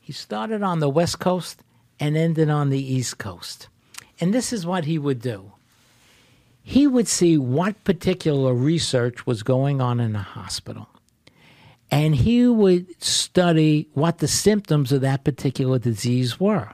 He 0.00 0.12
started 0.12 0.62
on 0.62 0.80
the 0.80 0.88
West 0.88 1.18
Coast 1.20 1.62
and 1.98 2.16
ended 2.16 2.50
on 2.50 2.70
the 2.70 2.82
East 2.82 3.18
Coast. 3.18 3.68
And 4.20 4.34
this 4.34 4.52
is 4.52 4.66
what 4.66 4.84
he 4.84 4.98
would 4.98 5.20
do 5.20 5.52
he 6.62 6.86
would 6.86 7.08
see 7.08 7.38
what 7.38 7.82
particular 7.84 8.54
research 8.54 9.26
was 9.26 9.42
going 9.42 9.80
on 9.80 10.00
in 10.00 10.12
the 10.12 10.20
hospital. 10.20 10.88
And 11.90 12.14
he 12.14 12.46
would 12.46 13.02
study 13.02 13.88
what 13.94 14.18
the 14.18 14.28
symptoms 14.28 14.92
of 14.92 15.00
that 15.00 15.24
particular 15.24 15.78
disease 15.78 16.38
were. 16.38 16.70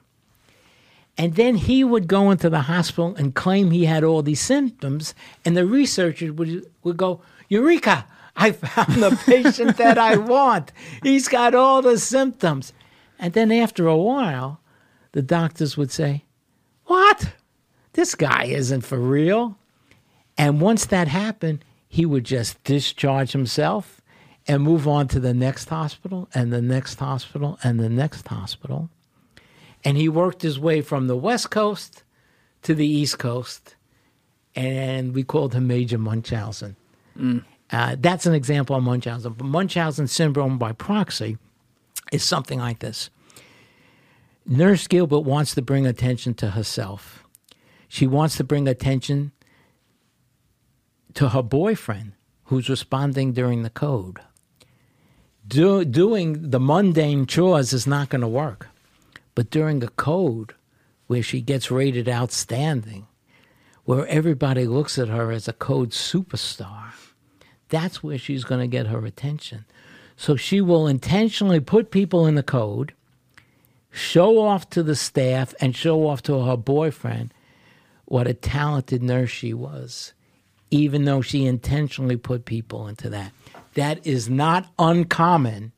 And 1.19 1.35
then 1.35 1.55
he 1.57 1.83
would 1.83 2.09
go 2.09 2.31
into 2.31 2.51
the 2.51 2.63
hospital 2.63 3.15
and 3.17 3.35
claim 3.35 3.71
he 3.71 3.87
had 3.87 4.05
all 4.05 4.23
these 4.23 4.41
symptoms, 4.41 5.15
and 5.45 5.57
the 5.57 5.67
researchers 5.67 6.33
would, 6.33 6.71
would 6.83 6.97
go, 6.97 7.23
Eureka! 7.49 8.07
I 8.37 8.53
found 8.53 9.03
the 9.03 9.19
patient 9.25 9.77
that 9.79 9.97
I 9.97 10.17
want. 10.17 10.73
He's 11.03 11.27
got 11.29 11.55
all 11.55 11.81
the 11.81 11.99
symptoms. 11.99 12.73
And 13.19 13.33
then 13.33 13.51
after 13.51 13.87
a 13.87 13.97
while, 13.97 14.61
the 15.13 15.23
doctors 15.23 15.77
would 15.77 15.91
say, 15.91 16.25
What? 16.85 17.33
This 17.95 18.15
guy 18.15 18.45
isn't 18.45 18.83
for 18.83 18.99
real. 18.99 19.57
And 20.37 20.61
once 20.61 20.85
that 20.87 21.09
happened, 21.09 21.65
he 21.89 22.05
would 22.05 22.25
just 22.25 22.63
discharge 22.63 23.33
himself 23.33 24.03
and 24.47 24.63
move 24.63 24.87
on 24.87 25.09
to 25.09 25.19
the 25.19 25.33
next 25.33 25.71
hospital 25.71 26.29
and 26.35 26.53
the 26.53 26.61
next 26.61 27.01
hospital 27.01 27.59
and 27.65 27.81
the 27.81 27.89
next 27.89 28.29
hospital. 28.29 28.91
And 29.85 29.97
he 29.97 30.09
worked 30.09 30.43
his 30.43 30.59
way 30.59 30.81
from 30.81 31.07
the 31.07 31.17
West 31.17 31.51
Coast 31.51 32.03
to 32.63 32.75
the 32.75 32.87
East 32.87 33.19
Coast. 33.19 33.77
And 34.55 35.15
we 35.15 35.23
called 35.23 35.55
him 35.55 35.67
Major 35.67 35.99
Munchausen. 35.99 36.77
Uh, 37.71 37.97
that's 37.99 38.27
an 38.27 38.35
example 38.35 38.77
of 38.77 38.83
Munchausen. 38.83 39.33
But 39.33 39.45
Munchausen 39.45 40.07
syndrome 40.07 40.59
by 40.59 40.73
proxy 40.73 41.39
is 42.13 42.23
something 42.23 42.59
like 42.59 42.79
this 42.81 43.11
Nurse 44.47 44.87
Gilbert 44.87 45.21
wants 45.21 45.55
to 45.55 45.63
bring 45.63 45.87
attention 45.87 46.35
to 46.35 46.51
herself. 46.51 47.25
She 47.89 48.07
wants 48.07 48.37
to 48.37 48.45
bring 48.45 48.69
attention 48.69 49.33
to 51.15 51.31
her 51.31 51.43
boyfriend 51.43 52.13
who's 52.45 52.69
responding 52.69 53.33
during 53.33 53.63
the 53.63 53.71
code. 53.71 54.21
Do, 55.47 55.85
doing 55.85 56.51
the 56.51 56.61
mundane 56.61 57.27
chores 57.27 57.73
is 57.73 57.87
not 57.87 58.09
going 58.09 58.21
to 58.21 58.29
work. 58.29 58.69
But 59.37 59.51
during 59.51 59.85
a 59.85 59.89
code 59.89 60.55
where 61.07 61.23
she 61.23 61.41
gets 61.41 61.71
rated 61.71 62.09
outstanding, 62.09 63.07
where 63.85 64.07
everybody 64.09 64.67
looks 64.67 64.99
at 64.99 65.09
her 65.09 65.31
as 65.31 65.47
a 65.47 65.53
code 65.53 65.91
superstar, 65.91 66.95
that's 67.69 68.03
where 68.03 68.19
she's 68.19 68.45
going 68.45 68.63
to 68.63 68.67
get 68.67 68.87
her 68.87 69.05
attention. 69.05 69.67
So 70.17 70.35
she 70.37 70.61
will 70.61 70.89
intentionally 70.89 71.61
put 71.61 71.91
people 71.91 72.27
in 72.27 72.35
the 72.35 72.43
code, 72.43 72.95
show 73.91 74.41
off 74.41 74.71
to 74.71 74.83
the 74.83 74.97
staff, 74.97 75.55
and 75.61 75.77
show 75.77 76.09
off 76.09 76.23
to 76.23 76.45
her 76.45 76.57
boyfriend 76.57 77.35
what 78.07 78.27
a 78.27 78.35
talented 78.35 79.03
nurse 79.03 79.31
she 79.31 79.53
was, 79.53 80.15
even 80.71 81.05
though 81.05 81.21
she 81.21 81.45
intentionally 81.45 82.17
put 82.17 82.47
people 82.47 82.89
into 82.89 83.11
that. 83.11 83.33
That 83.75 84.07
is 84.07 84.31
not 84.31 84.73
uncommon, 84.79 85.73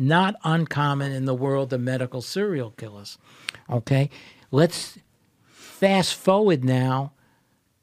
not 0.00 0.36
uncommon 0.44 1.12
in 1.12 1.26
the 1.26 1.34
world 1.34 1.72
of 1.72 1.80
medical 1.80 2.22
serial 2.22 2.72
killers. 2.72 3.18
Okay? 3.68 4.10
Let's 4.50 4.98
fast 5.46 6.14
forward 6.14 6.64
now 6.64 7.12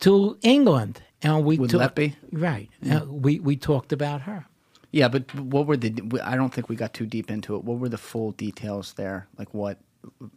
to 0.01 0.37
England. 0.41 1.01
And 1.21 1.45
we 1.45 1.57
With? 1.57 1.71
Right. 2.31 2.69
Uh, 2.89 3.05
we, 3.05 3.39
we 3.39 3.55
talked 3.55 3.91
about 3.91 4.21
her. 4.21 4.45
Yeah, 4.91 5.07
but 5.09 5.33
what 5.35 5.67
were 5.67 5.77
the? 5.77 6.21
I 6.23 6.35
don't 6.35 6.53
think 6.53 6.69
we 6.69 6.75
got 6.75 6.93
too 6.93 7.05
deep 7.05 7.29
into 7.29 7.55
it. 7.55 7.63
What 7.63 7.79
were 7.79 7.89
the 7.89 7.97
full 7.97 8.31
details 8.31 8.93
there? 8.93 9.27
Like 9.37 9.53
what? 9.53 9.79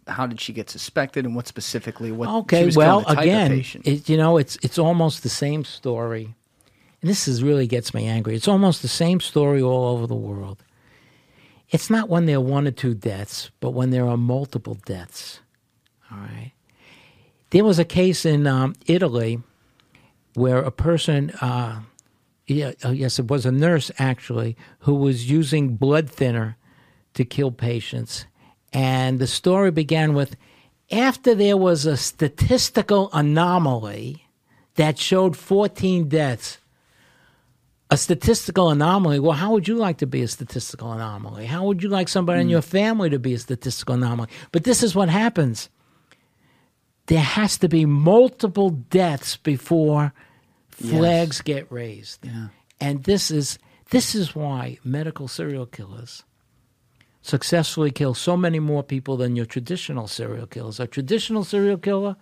How 0.08 0.26
did 0.26 0.40
she 0.40 0.52
get 0.52 0.68
suspected, 0.68 1.24
and 1.24 1.36
what 1.36 1.46
specifically? 1.46 2.10
What? 2.10 2.28
she 2.28 2.32
Okay, 2.32 2.66
was 2.66 2.76
well, 2.76 3.00
the 3.00 3.06
type 3.06 3.18
of 3.18 3.24
again, 3.24 3.64
it, 3.84 4.08
you 4.08 4.16
know, 4.16 4.36
it's 4.38 4.58
it's 4.62 4.78
almost 4.78 5.22
the 5.22 5.28
same 5.28 5.64
story, 5.64 6.34
and 7.00 7.10
this 7.10 7.28
is 7.28 7.42
really 7.42 7.66
gets 7.66 7.94
me 7.94 8.06
angry. 8.06 8.34
It's 8.34 8.48
almost 8.48 8.82
the 8.82 8.88
same 8.88 9.20
story 9.20 9.62
all 9.62 9.86
over 9.86 10.06
the 10.06 10.16
world. 10.16 10.62
It's 11.70 11.88
not 11.90 12.08
when 12.08 12.26
there 12.26 12.36
are 12.36 12.40
one 12.40 12.66
or 12.66 12.72
two 12.72 12.94
deaths, 12.94 13.50
but 13.60 13.70
when 13.70 13.90
there 13.90 14.06
are 14.06 14.16
multiple 14.16 14.76
deaths. 14.84 15.40
All 16.10 16.18
right. 16.18 16.52
There 17.50 17.64
was 17.64 17.78
a 17.78 17.84
case 17.84 18.24
in 18.24 18.46
um, 18.46 18.74
Italy 18.86 19.40
where 20.34 20.58
a 20.58 20.70
person, 20.70 21.30
uh, 21.40 21.80
yeah, 22.46 22.72
uh, 22.84 22.90
yes, 22.90 23.18
it 23.18 23.28
was 23.28 23.46
a 23.46 23.52
nurse 23.52 23.90
actually, 23.98 24.56
who 24.80 24.94
was 24.94 25.30
using 25.30 25.76
blood 25.76 26.10
thinner 26.10 26.56
to 27.14 27.24
kill 27.24 27.52
patients. 27.52 28.26
And 28.72 29.18
the 29.18 29.26
story 29.26 29.70
began 29.70 30.14
with 30.14 30.36
after 30.90 31.34
there 31.34 31.56
was 31.56 31.86
a 31.86 31.96
statistical 31.96 33.10
anomaly 33.12 34.26
that 34.74 34.98
showed 34.98 35.36
14 35.36 36.08
deaths. 36.08 36.58
A 37.92 37.96
statistical 37.96 38.70
anomaly. 38.70 39.18
Well, 39.18 39.32
how 39.32 39.52
would 39.52 39.66
you 39.66 39.76
like 39.76 39.98
to 39.98 40.06
be 40.06 40.22
a 40.22 40.28
statistical 40.28 40.92
anomaly? 40.92 41.46
How 41.46 41.64
would 41.64 41.82
you 41.82 41.88
like 41.88 42.08
somebody 42.08 42.40
in 42.40 42.46
hmm. 42.46 42.52
your 42.52 42.62
family 42.62 43.10
to 43.10 43.18
be 43.18 43.34
a 43.34 43.38
statistical 43.38 43.96
anomaly? 43.96 44.28
But 44.52 44.64
this 44.64 44.82
is 44.82 44.94
what 44.94 45.08
happens 45.08 45.68
there 47.10 47.18
has 47.18 47.58
to 47.58 47.68
be 47.68 47.84
multiple 47.84 48.70
deaths 48.70 49.36
before 49.36 50.12
Flags 50.70 51.40
get 51.42 51.70
raised. 51.70 52.24
Yeah. 52.24 52.48
And 52.80 53.02
this 53.04 53.30
is 53.30 53.58
this 53.90 54.14
is 54.14 54.34
why 54.34 54.78
medical 54.84 55.28
serial 55.28 55.66
killers 55.66 56.22
successfully 57.20 57.90
kill 57.90 58.14
so 58.14 58.36
many 58.36 58.60
more 58.60 58.82
people 58.82 59.16
than 59.16 59.36
your 59.36 59.44
traditional 59.44 60.06
serial 60.06 60.46
killers. 60.46 60.80
A 60.80 60.86
traditional 60.86 61.44
serial 61.44 61.76
killer, 61.76 62.16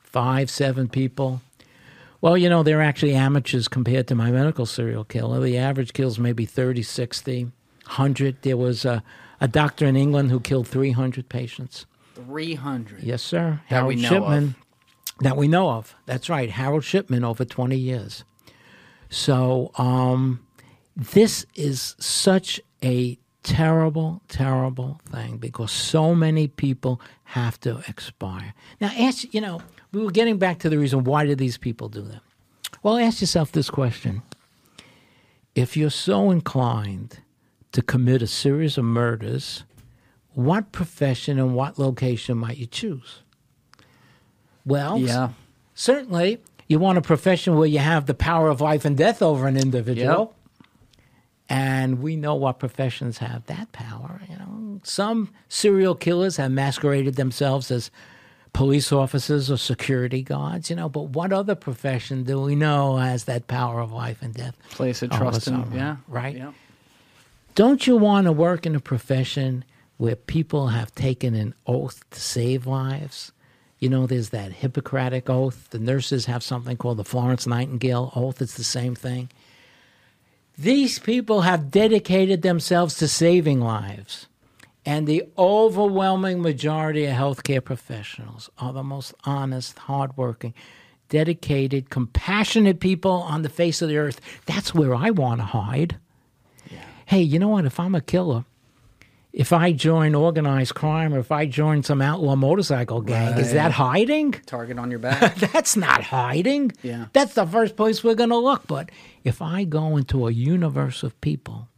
five, 0.00 0.50
seven 0.50 0.88
people. 0.88 1.40
Well, 2.24 2.38
you 2.38 2.48
know, 2.48 2.62
they're 2.62 2.80
actually 2.80 3.14
amateurs 3.14 3.68
compared 3.68 4.08
to 4.08 4.14
my 4.14 4.30
medical 4.30 4.64
serial 4.64 5.04
killer. 5.04 5.40
The 5.40 5.58
average 5.58 5.92
kills 5.92 6.18
maybe 6.18 6.46
30, 6.46 6.82
60, 6.82 7.44
100. 7.44 8.40
There 8.40 8.56
was 8.56 8.86
a, 8.86 9.02
a 9.42 9.46
doctor 9.46 9.84
in 9.84 9.94
England 9.94 10.30
who 10.30 10.40
killed 10.40 10.66
300 10.66 11.28
patients. 11.28 11.84
300. 12.14 13.02
Yes, 13.02 13.22
sir. 13.22 13.60
That 13.68 13.74
Harold 13.74 13.88
we 13.88 14.00
know 14.00 14.08
Shipman. 14.08 14.44
of. 14.44 14.54
That 15.20 15.36
we 15.36 15.48
know 15.48 15.68
of. 15.68 15.94
That's 16.06 16.30
right. 16.30 16.48
Harold 16.48 16.82
Shipman 16.82 17.24
over 17.24 17.44
20 17.44 17.76
years. 17.76 18.24
So 19.10 19.70
um, 19.76 20.46
this 20.96 21.44
is 21.54 21.94
such 21.98 22.58
a 22.82 23.18
terrible, 23.42 24.22
terrible 24.28 24.98
thing 25.10 25.36
because 25.36 25.70
so 25.70 26.14
many 26.14 26.48
people 26.48 27.02
have 27.24 27.60
to 27.60 27.82
expire. 27.86 28.54
Now, 28.80 28.92
ask, 28.98 29.34
you 29.34 29.42
know, 29.42 29.60
we 29.94 30.04
were 30.04 30.10
getting 30.10 30.38
back 30.38 30.58
to 30.60 30.68
the 30.68 30.78
reason 30.78 31.04
why 31.04 31.24
did 31.24 31.38
these 31.38 31.56
people 31.56 31.88
do 31.88 32.02
that? 32.02 32.20
Well, 32.82 32.98
ask 32.98 33.20
yourself 33.20 33.52
this 33.52 33.70
question. 33.70 34.22
If 35.54 35.76
you're 35.76 35.90
so 35.90 36.30
inclined 36.30 37.18
to 37.72 37.80
commit 37.82 38.20
a 38.22 38.26
series 38.26 38.76
of 38.76 38.84
murders, 38.84 39.64
what 40.34 40.72
profession 40.72 41.38
and 41.38 41.54
what 41.54 41.78
location 41.78 42.36
might 42.38 42.56
you 42.58 42.66
choose? 42.66 43.20
Well, 44.66 44.98
Yeah. 44.98 45.30
certainly 45.74 46.40
you 46.66 46.78
want 46.78 46.98
a 46.98 47.02
profession 47.02 47.56
where 47.56 47.68
you 47.68 47.78
have 47.78 48.06
the 48.06 48.14
power 48.14 48.48
of 48.48 48.60
life 48.60 48.84
and 48.84 48.96
death 48.96 49.22
over 49.22 49.46
an 49.46 49.56
individual. 49.56 50.34
And 51.48 52.00
we 52.00 52.16
know 52.16 52.34
what 52.34 52.58
professions 52.58 53.18
have 53.18 53.44
that 53.46 53.70
power. 53.72 54.22
You 54.30 54.36
know, 54.38 54.80
some 54.82 55.30
serial 55.48 55.94
killers 55.94 56.38
have 56.38 56.50
masqueraded 56.50 57.16
themselves 57.16 57.70
as 57.70 57.90
police 58.54 58.92
officers 58.92 59.50
or 59.50 59.58
security 59.58 60.22
guards. 60.22 60.70
You 60.70 60.76
know, 60.76 60.88
but 60.88 61.10
what 61.10 61.30
other 61.30 61.54
profession 61.54 62.24
do 62.24 62.40
we 62.40 62.54
know 62.54 62.96
has 62.96 63.24
that 63.24 63.46
power 63.46 63.80
of 63.80 63.92
life 63.92 64.22
and 64.22 64.32
death? 64.32 64.56
Place 64.70 65.02
of 65.02 65.10
trust 65.10 65.46
in. 65.46 65.70
Yeah. 65.74 65.96
right. 66.08 66.34
Yeah. 66.34 66.52
Don't 67.54 67.86
you 67.86 67.96
want 67.96 68.24
to 68.24 68.32
work 68.32 68.64
in 68.64 68.74
a 68.74 68.80
profession 68.80 69.64
where 69.98 70.16
people 70.16 70.68
have 70.68 70.94
taken 70.94 71.34
an 71.34 71.54
oath 71.66 72.02
to 72.10 72.20
save 72.20 72.66
lives? 72.66 73.32
You 73.78 73.88
know, 73.90 74.06
there's 74.06 74.30
that 74.30 74.52
Hippocratic 74.52 75.28
oath. 75.28 75.68
The 75.70 75.78
nurses 75.78 76.24
have 76.26 76.42
something 76.42 76.76
called 76.76 76.96
the 76.96 77.04
Florence 77.04 77.46
Nightingale 77.46 78.12
oath. 78.16 78.40
It's 78.40 78.56
the 78.56 78.64
same 78.64 78.94
thing. 78.94 79.28
These 80.56 81.00
people 81.00 81.42
have 81.42 81.70
dedicated 81.70 82.42
themselves 82.42 82.96
to 82.98 83.08
saving 83.08 83.60
lives. 83.60 84.26
And 84.86 85.06
the 85.06 85.24
overwhelming 85.38 86.42
majority 86.42 87.06
of 87.06 87.16
healthcare 87.16 87.64
professionals 87.64 88.50
are 88.58 88.72
the 88.72 88.82
most 88.82 89.14
honest, 89.24 89.78
hardworking, 89.78 90.52
dedicated, 91.08 91.88
compassionate 91.90 92.80
people 92.80 93.12
on 93.12 93.42
the 93.42 93.48
face 93.48 93.80
of 93.80 93.88
the 93.88 93.96
earth. 93.96 94.20
That's 94.46 94.74
where 94.74 94.94
I 94.94 95.10
want 95.10 95.40
to 95.40 95.46
hide 95.46 95.98
hey, 97.06 97.22
you 97.22 97.38
know 97.38 97.48
what? 97.48 97.64
If 97.64 97.78
I'm 97.78 97.94
a 97.94 98.00
killer, 98.00 98.44
if 99.32 99.52
I 99.52 99.72
join 99.72 100.14
organized 100.14 100.74
crime 100.74 101.12
or 101.12 101.18
if 101.18 101.32
I 101.32 101.46
join 101.46 101.82
some 101.82 102.00
outlaw 102.00 102.36
motorcycle 102.36 103.00
gang, 103.00 103.38
is 103.38 103.52
that 103.52 103.72
hiding? 103.72 104.32
Target 104.32 104.78
on 104.78 104.90
your 104.90 105.00
back. 105.00 105.34
That's 105.52 105.76
not 105.76 106.02
hiding. 106.04 106.72
Yeah. 106.82 107.06
That's 107.12 107.34
the 107.34 107.46
first 107.46 107.76
place 107.76 108.04
we're 108.04 108.14
going 108.14 108.30
to 108.30 108.36
look. 108.38 108.66
But 108.66 108.90
if 109.24 109.42
I 109.42 109.64
go 109.64 109.96
into 109.96 110.26
a 110.26 110.32
universe 110.32 111.02
of 111.02 111.20
people 111.20 111.68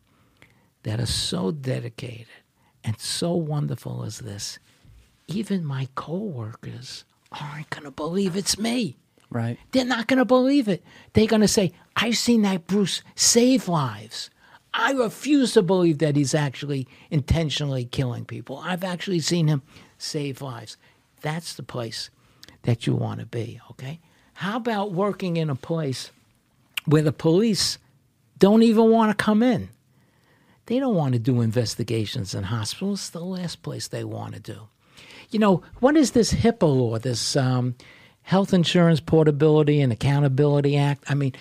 that 0.83 1.01
are 1.01 1.07
so 1.07 1.51
dedicated 1.51 2.27
and 2.87 2.99
so 3.01 3.33
wonderful 3.33 4.05
is 4.05 4.21
this, 4.21 4.59
even 5.27 5.65
my 5.65 5.89
coworkers 5.97 7.05
aren't 7.33 7.69
going 7.71 7.83
to 7.83 7.91
believe 7.91 8.37
it's 8.37 8.59
me. 8.59 8.97
right. 9.29 9.59
They're 9.73 9.85
not 9.85 10.07
going 10.07 10.19
to 10.19 10.25
believe 10.25 10.69
it. 10.69 10.85
They're 11.13 11.27
going 11.27 11.43
to 11.43 11.49
say, 11.49 11.73
I've 11.97 12.17
seen 12.17 12.43
that 12.43 12.69
Bruce 12.69 13.03
save 13.17 13.69
lives. 13.69 14.31
I 14.73 14.93
refuse 14.93 15.55
to 15.55 15.63
believe 15.63 15.99
that 15.99 16.15
he's 16.15 16.35
actually 16.35 16.87
intentionally 17.11 17.87
killing 17.87 18.25
people. 18.25 18.59
I've 18.59 18.85
actually 18.85 19.21
seen 19.21 19.49
him 19.49 19.63
save 19.99 20.41
lives. 20.41 20.77
That's 21.23 21.55
the 21.55 21.65
place 21.65 22.11
that 22.63 22.87
you 22.87 22.95
want 22.95 23.19
to 23.21 23.27
be, 23.27 23.61
okay? 23.73 23.99
How 24.35 24.59
about 24.59 24.93
working 24.93 25.37
in 25.39 25.51
a 25.51 25.57
place 25.57 26.13
where 26.85 27.03
the 27.03 27.13
police 27.13 27.79
don't 28.39 28.63
even 28.63 28.91
want 28.91 29.17
to 29.17 29.25
come 29.25 29.43
in? 29.43 29.71
They 30.67 30.79
don't 30.79 30.95
want 30.95 31.15
to 31.15 31.19
do 31.19 31.41
investigations 31.41 32.35
in 32.35 32.45
hospitals. 32.45 33.01
It's 33.01 33.11
the 33.11 33.21
last 33.21 33.63
place 33.63 33.89
they 33.89 34.05
want 34.05 34.35
to 34.35 34.41
do. 34.41 34.69
You 35.31 35.39
know, 35.39 35.63
what 35.81 35.97
is 35.97 36.13
this 36.13 36.33
HIPAA 36.33 36.63
law, 36.63 36.99
this 36.99 37.37
um, 37.37 37.75
Health 38.23 38.53
Insurance 38.53 39.01
Portability 39.01 39.81
and 39.81 39.93
Accountability 39.93 40.77
Act? 40.77 41.05
I 41.09 41.15
mean, 41.15 41.33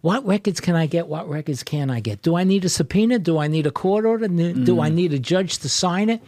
what 0.00 0.24
records 0.26 0.60
can 0.60 0.76
I 0.76 0.86
get? 0.86 1.08
What 1.08 1.28
records 1.28 1.62
can 1.62 1.90
I 1.90 2.00
get? 2.00 2.22
Do 2.22 2.36
I 2.36 2.44
need 2.44 2.64
a 2.64 2.68
subpoena? 2.68 3.18
Do 3.18 3.38
I 3.38 3.48
need 3.48 3.66
a 3.66 3.70
court 3.70 4.04
order? 4.04 4.28
Do 4.28 4.80
I 4.80 4.88
need 4.88 5.12
a 5.12 5.18
judge 5.18 5.58
to 5.58 5.68
sign 5.68 6.08
it? 6.08 6.22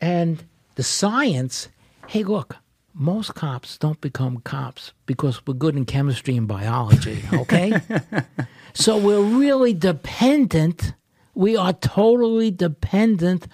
And 0.00 0.44
the 0.74 0.82
science 0.82 1.68
hey, 2.08 2.24
look, 2.24 2.56
most 2.94 3.34
cops 3.34 3.76
don't 3.76 4.00
become 4.00 4.38
cops 4.38 4.92
because 5.04 5.46
we're 5.46 5.54
good 5.54 5.76
in 5.76 5.84
chemistry 5.84 6.36
and 6.36 6.48
biology, 6.48 7.22
okay? 7.32 7.80
so 8.74 8.96
we're 8.96 9.22
really 9.22 9.74
dependent. 9.74 10.94
We 11.36 11.54
are 11.54 11.74
totally 11.74 12.50
dependent 12.50 13.46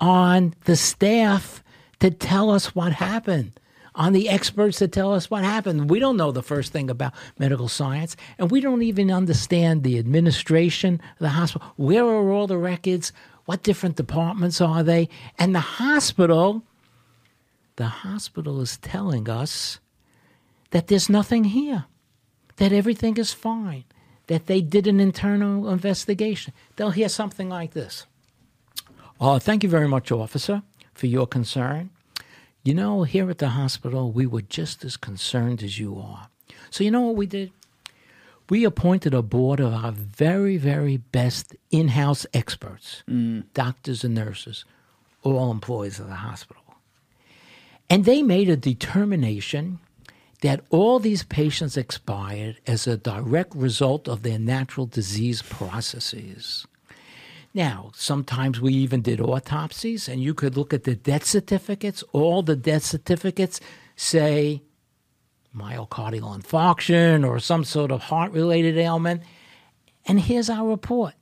on 0.00 0.54
the 0.64 0.74
staff 0.74 1.62
to 2.00 2.10
tell 2.10 2.50
us 2.50 2.74
what 2.74 2.92
happened, 2.92 3.60
on 3.94 4.12
the 4.12 4.28
experts 4.28 4.78
to 4.78 4.88
tell 4.88 5.14
us 5.14 5.30
what 5.30 5.44
happened. 5.44 5.88
We 5.88 6.00
don't 6.00 6.16
know 6.16 6.32
the 6.32 6.42
first 6.42 6.72
thing 6.72 6.90
about 6.90 7.14
medical 7.38 7.68
science, 7.68 8.16
and 8.38 8.50
we 8.50 8.60
don't 8.60 8.82
even 8.82 9.08
understand 9.12 9.84
the 9.84 10.00
administration 10.00 10.94
of 10.94 11.18
the 11.20 11.28
hospital. 11.28 11.68
Where 11.76 12.04
are 12.04 12.32
all 12.32 12.48
the 12.48 12.58
records? 12.58 13.12
What 13.44 13.62
different 13.62 13.94
departments 13.94 14.60
are 14.60 14.82
they? 14.82 15.08
And 15.38 15.54
the 15.54 15.60
hospital, 15.60 16.64
the 17.76 17.86
hospital 17.86 18.60
is 18.60 18.78
telling 18.78 19.30
us 19.30 19.78
that 20.70 20.88
there's 20.88 21.08
nothing 21.08 21.44
here, 21.44 21.84
that 22.56 22.72
everything 22.72 23.16
is 23.16 23.32
fine, 23.32 23.84
that 24.26 24.46
they 24.46 24.60
did 24.60 24.86
an 24.86 25.00
internal 25.00 25.68
investigation. 25.70 26.52
They'll 26.76 26.90
hear 26.90 27.08
something 27.08 27.48
like 27.48 27.72
this. 27.72 28.06
Oh, 29.20 29.38
thank 29.38 29.62
you 29.62 29.68
very 29.68 29.88
much, 29.88 30.10
officer, 30.10 30.62
for 30.94 31.06
your 31.06 31.26
concern. 31.26 31.90
You 32.64 32.74
know, 32.74 33.02
here 33.02 33.30
at 33.30 33.38
the 33.38 33.50
hospital, 33.50 34.12
we 34.12 34.26
were 34.26 34.42
just 34.42 34.84
as 34.84 34.96
concerned 34.96 35.62
as 35.62 35.78
you 35.78 35.98
are. 35.98 36.28
So, 36.70 36.84
you 36.84 36.90
know 36.90 37.02
what 37.02 37.16
we 37.16 37.26
did? 37.26 37.52
We 38.48 38.64
appointed 38.64 39.14
a 39.14 39.22
board 39.22 39.60
of 39.60 39.72
our 39.72 39.92
very, 39.92 40.56
very 40.56 40.96
best 40.96 41.56
in 41.70 41.88
house 41.88 42.26
experts, 42.34 43.02
mm. 43.08 43.44
doctors 43.54 44.04
and 44.04 44.14
nurses, 44.14 44.64
all 45.22 45.50
employees 45.50 45.98
of 45.98 46.08
the 46.08 46.16
hospital. 46.16 46.62
And 47.88 48.04
they 48.04 48.22
made 48.22 48.48
a 48.48 48.56
determination 48.56 49.78
that 50.42 50.60
all 50.70 50.98
these 50.98 51.22
patients 51.22 51.76
expired 51.76 52.60
as 52.66 52.86
a 52.86 52.96
direct 52.96 53.54
result 53.54 54.08
of 54.08 54.22
their 54.22 54.40
natural 54.40 54.86
disease 54.86 55.40
processes. 55.40 56.66
Now, 57.54 57.92
sometimes 57.94 58.60
we 58.60 58.74
even 58.74 59.02
did 59.02 59.20
autopsies, 59.20 60.08
and 60.08 60.20
you 60.20 60.34
could 60.34 60.56
look 60.56 60.74
at 60.74 60.82
the 60.84 60.96
death 60.96 61.24
certificates. 61.24 62.02
All 62.12 62.42
the 62.42 62.56
death 62.56 62.82
certificates 62.82 63.60
say 63.94 64.62
myocardial 65.56 66.36
infarction 66.36 67.28
or 67.28 67.38
some 67.38 67.62
sort 67.62 67.92
of 67.92 68.02
heart 68.02 68.32
related 68.32 68.76
ailment. 68.76 69.22
And 70.06 70.18
here's 70.18 70.50
our 70.50 70.66
report. 70.66 71.14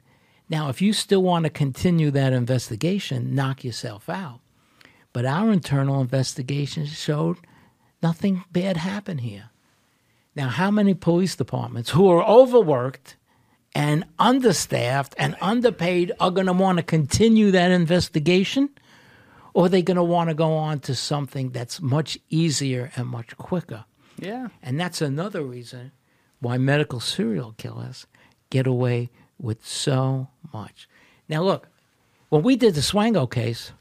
Now, 0.49 0.71
if 0.71 0.81
you 0.81 0.95
still 0.95 1.23
want 1.23 1.45
to 1.45 1.51
continue 1.51 2.11
that 2.13 2.33
investigation, 2.33 3.35
knock 3.35 3.65
yourself 3.65 4.09
out. 4.09 4.41
But 5.13 5.27
our 5.27 5.53
internal 5.53 6.01
investigation 6.01 6.87
showed 6.87 7.37
nothing 8.03 8.45
bad 8.51 8.77
happened 8.77 9.21
here. 9.21 9.51
Now, 10.35 10.49
how 10.49 10.71
many 10.71 10.95
police 10.95 11.37
departments 11.37 11.91
who 11.91 12.09
are 12.09 12.25
overworked 12.25 13.17
and 13.75 14.05
understaffed 14.19 15.15
and 15.19 15.37
underpaid 15.41 16.13
are 16.21 16.31
going 16.31 16.47
to 16.47 16.53
want 16.53 16.79
to 16.79 16.83
continue 16.83 17.51
that 17.51 17.71
investigation? 17.71 18.71
Or 19.53 19.67
are 19.67 19.69
they 19.69 19.83
going 19.83 19.97
to 19.97 20.03
want 20.03 20.31
to 20.31 20.35
go 20.35 20.53
on 20.55 20.81
to 20.81 20.95
something 20.95 21.51
that's 21.51 21.81
much 21.81 22.19
easier 22.29 22.93
and 22.97 23.09
much 23.09 23.37
quicker? 23.37 23.85
Yeah. 24.19 24.49
And 24.63 24.79
that's 24.79 25.01
another 25.01 25.43
reason 25.43 25.93
why 26.39 26.59
medical 26.59 27.01
serial 27.01 27.55
killers 27.59 28.07
get 28.51 28.67
away 28.67 29.11
with 29.39 29.67
so 29.67 30.29
much. 30.53 30.89
Now, 31.29 31.43
look, 31.43 31.69
when 32.29 32.43
we 32.43 32.57
did 32.57 32.75
the 32.75 32.81
Swango 32.81 33.31
case, 33.31 33.73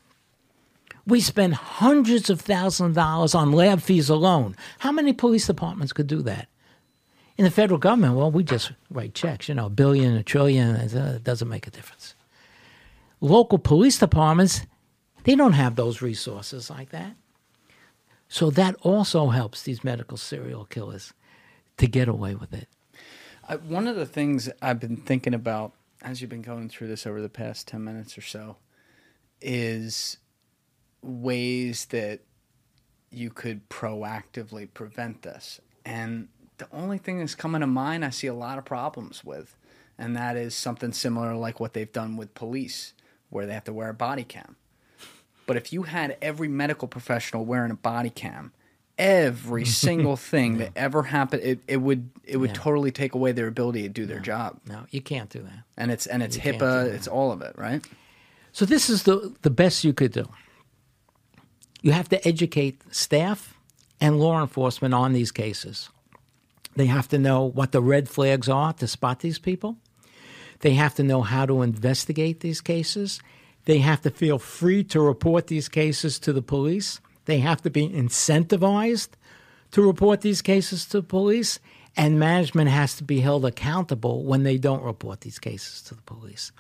we 1.10 1.22
spend 1.22 1.56
hundreds 1.56 2.30
of 2.30 2.42
thousands 2.42 2.90
of 2.90 2.96
dollars 2.96 3.36
on 3.36 3.52
lab 3.52 3.82
fees 3.82 4.10
alone. 4.10 4.56
How 4.80 4.92
many 4.92 5.14
police 5.14 5.48
departments 5.48 5.94
could 5.94 6.08
do 6.08 6.22
that? 6.24 6.48
In 7.38 7.46
the 7.46 7.52
federal 7.52 7.80
government, 7.80 8.16
well, 8.16 8.32
we 8.32 8.44
just 8.44 8.74
write 8.92 9.14
checks, 9.14 9.48
you 9.48 9.56
know, 9.56 9.68
a 9.68 9.70
billion, 9.70 10.16
a 10.16 10.24
trillion, 10.24 10.76
it 10.76 11.24
doesn't 11.24 11.48
make 11.48 11.68
a 11.68 11.72
difference. 11.72 12.16
Local 13.22 13.58
police 13.58 13.98
departments, 13.98 14.66
they 15.24 15.36
don't 15.36 15.54
have 15.54 15.76
those 15.76 16.02
resources 16.02 16.70
like 16.70 16.90
that. 16.90 17.16
So 18.28 18.50
that 18.52 18.76
also 18.82 19.30
helps 19.30 19.64
these 19.64 19.84
medical 19.84 20.18
serial 20.18 20.66
killers 20.66 21.14
to 21.78 21.88
get 21.88 22.08
away 22.08 22.36
with 22.36 22.54
it. 22.54 22.68
One 23.64 23.88
of 23.88 23.96
the 23.96 24.06
things 24.06 24.50
I've 24.62 24.80
been 24.80 24.98
thinking 24.98 25.34
about 25.34 25.74
as 26.02 26.22
you've 26.22 26.30
been 26.30 26.42
going 26.42 26.70
through 26.70 26.88
this 26.88 27.08
over 27.08 27.22
the 27.22 27.30
past 27.30 27.68
10 27.68 27.84
minutes 27.84 28.18
or 28.18 28.22
so 28.22 28.58
is 29.42 30.18
ways 31.02 31.86
that 31.86 32.20
you 33.12 33.30
could 33.30 33.68
proactively 33.70 34.68
prevent 34.74 35.22
this. 35.24 35.60
And 35.86 36.28
the 36.58 36.68
only 36.72 36.98
thing 36.98 37.20
that's 37.20 37.36
coming 37.36 37.62
to 37.62 37.68
mind 37.68 38.04
I 38.06 38.10
see 38.10 38.28
a 38.28 38.34
lot 38.34 38.58
of 38.58 38.66
problems 38.66 39.24
with, 39.24 39.56
and 39.98 40.16
that 40.16 40.36
is 40.38 40.54
something 40.54 40.92
similar 40.92 41.36
like 41.36 41.60
what 41.60 41.74
they've 41.74 41.92
done 41.92 42.18
with 42.18 42.34
police, 42.36 42.94
where 43.30 43.46
they 43.46 43.54
have 43.54 43.64
to 43.66 43.74
wear 43.74 43.90
a 43.90 43.94
body 43.94 44.24
cam. 44.24 44.56
But 45.48 45.58
if 45.58 45.74
you 45.74 45.84
had 45.84 46.18
every 46.22 46.48
medical 46.48 46.88
professional 46.88 47.44
wearing 47.46 47.72
a 47.72 47.76
body 47.76 48.12
cam, 48.12 48.52
every 49.00 49.66
single 49.86 50.16
thing 50.18 50.58
that 50.60 50.72
ever 50.76 51.04
happened, 51.04 51.42
it, 51.44 51.60
it 51.68 51.78
would 51.78 52.10
it 52.24 52.38
would 52.38 52.52
Yeah. 52.52 52.56
totally 52.56 52.92
take 52.92 53.16
away 53.16 53.32
their 53.32 53.48
ability 53.48 53.82
to 53.84 53.90
do 53.90 54.06
their 54.06 54.20
job. 54.20 54.60
No, 54.68 54.86
you 54.92 55.02
can't 55.02 55.30
do 55.30 55.42
that. 55.42 55.64
And 55.78 55.90
it's 55.90 56.06
and 56.06 56.22
it's 56.22 56.36
You 56.36 56.44
HIPAA, 56.44 56.94
it's 56.94 57.08
all 57.08 57.32
of 57.32 57.42
it, 57.42 57.58
right? 57.58 57.84
So 58.52 58.66
this 58.66 58.90
is 58.90 59.04
the 59.04 59.34
the 59.42 59.50
best 59.50 59.84
you 59.84 59.94
could 59.94 60.12
do. 60.12 60.28
You 61.82 61.92
have 61.92 62.10
to 62.10 62.28
educate 62.28 62.82
staff 62.92 63.58
and 64.02 64.20
law 64.20 64.42
enforcement 64.42 64.94
on 64.94 65.14
these 65.14 65.32
cases. 65.32 65.90
They 66.76 66.88
have 66.88 67.08
to 67.10 67.20
know 67.20 67.44
what 67.44 67.72
the 67.72 67.82
red 67.82 68.10
flags 68.10 68.48
are 68.48 68.74
to 68.74 68.88
spot 68.88 69.20
these 69.20 69.40
people. 69.40 69.78
They 70.62 70.74
have 70.74 70.96
to 70.96 71.04
know 71.04 71.22
how 71.22 71.46
to 71.46 71.62
investigate 71.62 72.42
these 72.42 72.62
cases. 72.62 73.22
They 73.66 73.80
have 73.80 74.02
to 74.02 74.10
feel 74.10 74.40
free 74.40 74.84
to 74.86 75.00
report 75.00 75.48
these 75.48 75.70
cases 75.70 76.20
to 76.20 76.34
the 76.34 76.42
police. 76.42 77.00
They 77.26 77.40
have 77.40 77.62
to 77.62 77.70
be 77.70 77.88
incentivized 77.88 79.10
to 79.72 79.82
report 79.82 80.22
these 80.22 80.42
cases 80.42 80.86
to 80.88 81.02
the 81.02 81.08
police. 81.08 81.60
And 81.96 82.20
management 82.20 82.70
has 82.70 82.96
to 82.96 83.04
be 83.04 83.20
held 83.20 83.46
accountable 83.46 84.24
when 84.24 84.44
they 84.44 84.58
don't 84.58 84.84
report 84.84 85.22
these 85.22 85.40
cases 85.40 85.82
to 85.84 85.96
the 85.96 86.02
police. 86.02 86.52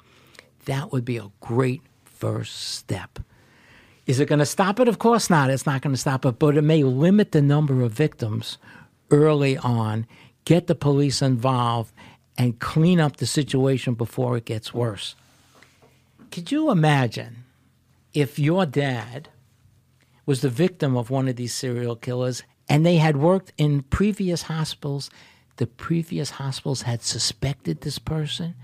That 0.65 0.91
would 0.91 1.05
be 1.05 1.17
a 1.17 1.31
great 1.39 1.81
first 2.03 2.55
step. 2.55 3.19
Is 4.09 4.19
it 4.19 4.25
going 4.25 4.39
to 4.39 4.45
stop 4.47 4.79
it? 4.79 4.87
Of 4.87 4.97
course 4.97 5.29
not. 5.29 5.51
It's 5.51 5.67
not 5.67 5.83
going 5.83 5.93
to 5.93 6.01
stop 6.01 6.25
it, 6.25 6.39
but 6.39 6.57
it 6.57 6.63
may 6.63 6.83
limit 6.83 7.31
the 7.31 7.43
number 7.43 7.83
of 7.83 7.91
victims 7.91 8.57
early 9.11 9.55
on, 9.55 10.07
get 10.45 10.65
the 10.65 10.73
police 10.73 11.21
involved, 11.21 11.93
and 12.35 12.57
clean 12.57 12.99
up 12.99 13.17
the 13.17 13.27
situation 13.27 13.93
before 13.93 14.35
it 14.35 14.45
gets 14.45 14.73
worse. 14.73 15.13
Could 16.31 16.51
you 16.51 16.71
imagine 16.71 17.43
if 18.11 18.39
your 18.39 18.65
dad 18.65 19.29
was 20.25 20.41
the 20.41 20.49
victim 20.49 20.97
of 20.97 21.11
one 21.11 21.27
of 21.27 21.35
these 21.35 21.53
serial 21.53 21.95
killers 21.95 22.41
and 22.67 22.83
they 22.83 22.95
had 22.95 23.15
worked 23.15 23.53
in 23.59 23.83
previous 23.83 24.41
hospitals? 24.41 25.11
The 25.57 25.67
previous 25.67 26.31
hospitals 26.31 26.81
had 26.81 27.03
suspected 27.03 27.81
this 27.81 27.99
person 27.99 28.55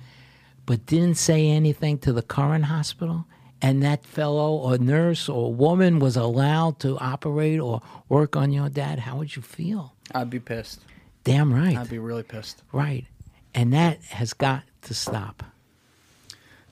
but 0.65 0.87
didn't 0.87 1.17
say 1.17 1.47
anything 1.47 1.99
to 1.99 2.11
the 2.11 2.23
current 2.23 2.65
hospital, 2.65 3.27
and 3.61 3.81
that 3.83 4.05
fellow 4.05 4.53
or 4.55 4.77
nurse 4.77 5.29
or 5.29 5.53
woman 5.53 5.99
was 5.99 6.15
allowed 6.15 6.79
to 6.81 6.97
operate 6.99 7.59
or 7.59 7.81
work 8.09 8.35
on 8.35 8.51
your 8.51 8.69
dad, 8.69 8.99
how 8.99 9.17
would 9.17 9.35
you 9.35 9.41
feel? 9.41 9.95
I'd 10.13 10.29
be 10.29 10.39
pissed. 10.39 10.81
Damn 11.23 11.53
right. 11.53 11.77
I'd 11.77 11.89
be 11.89 11.99
really 11.99 12.23
pissed. 12.23 12.63
right. 12.71 13.05
And 13.53 13.71
that 13.73 14.01
has 14.03 14.33
got 14.33 14.63
to 14.81 14.93
stop. 14.93 15.41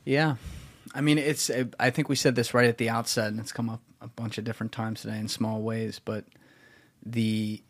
Yeah. 0.04 0.36
I 0.94 1.02
mean, 1.02 1.18
it's. 1.18 1.50
I 1.80 1.90
think 1.90 2.10
we 2.10 2.16
said 2.16 2.36
this 2.36 2.54
right 2.54 2.68
at 2.68 2.78
the 2.78 2.90
outset, 2.90 3.30
and 3.30 3.40
it's 3.40 3.54
come 3.54 3.70
up 3.70 3.82
a 4.02 4.08
bunch 4.08 4.38
of 4.38 4.44
different 4.44 4.74
times 4.74 5.02
today 5.02 5.18
in 5.18 5.28
small 5.30 5.62
ways. 5.62 6.00
But 6.04 6.26
the 7.06 7.64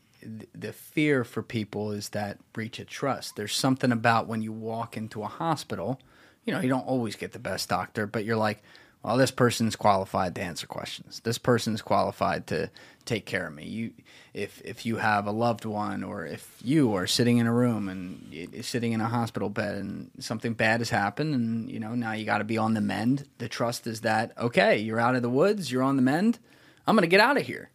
the 0.53 0.73
fear 0.73 1.23
for 1.23 1.43
people 1.43 1.91
is 1.91 2.09
that 2.09 2.39
breach 2.53 2.79
of 2.79 2.87
trust. 2.87 3.35
There's 3.35 3.55
something 3.55 3.91
about 3.91 4.27
when 4.27 4.41
you 4.41 4.51
walk 4.51 4.97
into 4.97 5.21
a 5.21 5.27
hospital, 5.27 5.99
you 6.45 6.53
know, 6.53 6.59
you 6.59 6.69
don't 6.69 6.87
always 6.87 7.15
get 7.15 7.33
the 7.33 7.39
best 7.39 7.69
doctor, 7.69 8.07
but 8.07 8.25
you're 8.25 8.37
like, 8.37 8.63
well, 9.03 9.17
this 9.17 9.31
person's 9.31 9.75
qualified 9.75 10.33
to 10.35 10.41
answer 10.41 10.65
questions. 10.65 11.19
This 11.25 11.37
person's 11.37 11.81
qualified 11.81 12.47
to 12.47 12.69
take 13.03 13.25
care 13.25 13.47
of 13.47 13.53
me. 13.53 13.65
You, 13.65 13.91
if 14.33 14.61
if 14.63 14.85
you 14.85 14.95
have 14.95 15.27
a 15.27 15.31
loved 15.31 15.65
one, 15.65 16.03
or 16.03 16.25
if 16.25 16.57
you 16.63 16.95
are 16.95 17.05
sitting 17.05 17.37
in 17.37 17.45
a 17.45 17.53
room 17.53 17.89
and 17.89 18.63
sitting 18.63 18.93
in 18.93 19.01
a 19.01 19.07
hospital 19.09 19.49
bed, 19.49 19.75
and 19.75 20.09
something 20.19 20.53
bad 20.53 20.79
has 20.79 20.89
happened, 20.89 21.35
and 21.35 21.69
you 21.69 21.81
know 21.81 21.95
now 21.95 22.13
you 22.13 22.25
got 22.25 22.37
to 22.37 22.45
be 22.45 22.57
on 22.57 22.75
the 22.75 22.81
mend. 22.81 23.27
The 23.39 23.49
trust 23.49 23.87
is 23.87 24.01
that 24.01 24.31
okay, 24.37 24.77
you're 24.79 25.01
out 25.01 25.15
of 25.15 25.21
the 25.21 25.29
woods, 25.29 25.69
you're 25.69 25.83
on 25.83 25.97
the 25.97 26.01
mend. 26.01 26.39
I'm 26.87 26.95
gonna 26.95 27.07
get 27.07 27.19
out 27.19 27.37
of 27.37 27.43
here, 27.45 27.71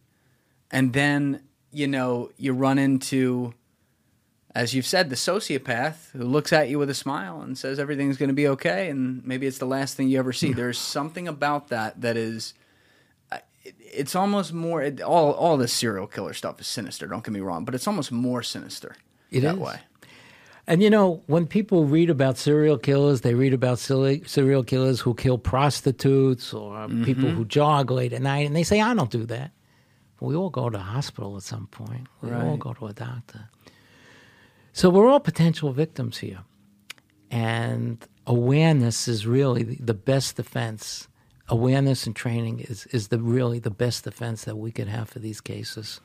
and 0.71 0.93
then 0.93 1.43
you 1.71 1.87
know 1.87 2.31
you 2.37 2.53
run 2.53 2.79
into 2.79 3.53
as 4.55 4.73
you've 4.73 4.85
said, 4.85 5.09
the 5.09 5.15
sociopath 5.15 6.11
who 6.11 6.23
looks 6.23 6.51
at 6.51 6.69
you 6.69 6.79
with 6.79 6.89
a 6.89 6.95
smile 6.95 7.41
and 7.41 7.57
says 7.57 7.77
everything's 7.79 8.17
going 8.17 8.29
to 8.29 8.33
be 8.35 8.47
okay, 8.47 8.89
and 8.89 9.23
maybe 9.25 9.45
it's 9.45 9.59
the 9.59 9.65
last 9.65 9.95
thing 9.95 10.09
you 10.09 10.17
ever 10.17 10.33
see. 10.33 10.51
Hmm. 10.51 10.57
There's 10.57 10.79
something 10.79 11.27
about 11.27 11.67
that 11.69 12.01
that 12.01 12.17
is. 12.17 12.53
It's 13.63 14.15
almost 14.15 14.53
more. 14.53 14.81
It, 14.81 15.01
all 15.01 15.31
all 15.31 15.57
this 15.57 15.73
serial 15.73 16.07
killer 16.07 16.33
stuff 16.33 16.59
is 16.59 16.67
sinister. 16.67 17.05
Don't 17.05 17.23
get 17.23 17.31
me 17.31 17.39
wrong, 17.41 17.65
but 17.65 17.75
it's 17.75 17.87
almost 17.87 18.11
more 18.11 18.41
sinister 18.41 18.95
It 19.29 19.41
that 19.41 19.55
is. 19.55 19.59
way. 19.59 19.79
And 20.65 20.83
you 20.83 20.89
know, 20.89 21.23
when 21.25 21.47
people 21.47 21.85
read 21.85 22.09
about 22.09 22.37
serial 22.37 22.77
killers, 22.77 23.21
they 23.21 23.33
read 23.33 23.53
about 23.55 23.79
silly- 23.79 24.23
serial 24.25 24.63
killers 24.63 24.99
who 24.99 25.15
kill 25.15 25.39
prostitutes 25.39 26.53
or 26.53 26.75
mm-hmm. 26.75 27.03
people 27.03 27.29
who 27.29 27.43
jog 27.45 27.89
late 27.89 28.13
at 28.13 28.21
night, 28.21 28.45
and 28.45 28.55
they 28.55 28.63
say, 28.63 28.79
I 28.79 28.93
don't 28.93 29.09
do 29.09 29.25
that. 29.25 29.51
But 30.19 30.27
We 30.27 30.35
all 30.35 30.51
go 30.51 30.69
to 30.69 30.77
hospital 30.77 31.37
at 31.37 31.43
some 31.43 31.67
point, 31.67 32.07
we 32.21 32.31
all 32.31 32.57
go 32.57 32.73
to 32.73 32.87
a 32.87 32.93
doctor. 32.93 33.49
So 34.73 34.89
we're 34.89 35.07
all 35.07 35.19
potential 35.19 35.71
victims 35.71 36.19
here. 36.19 36.39
And 37.31 38.05
awareness 38.25 39.07
is 39.07 39.27
really 39.27 39.63
the- 39.63 39.93
best 39.93 40.35
defense. 40.35 41.07
Awareness 41.47 42.05
and 42.05 42.15
training 42.15 42.59
is, 42.59 42.85
is 42.87 43.07
the 43.07 43.19
really 43.19 43.59
the 43.59 43.71
best 43.71 44.03
defense 44.03 44.43
that 44.45 44.55
we 44.55 44.71
could 44.71 44.87
have 44.87 45.09
for 45.09 45.19
these 45.19 45.41
cases. 45.41 45.99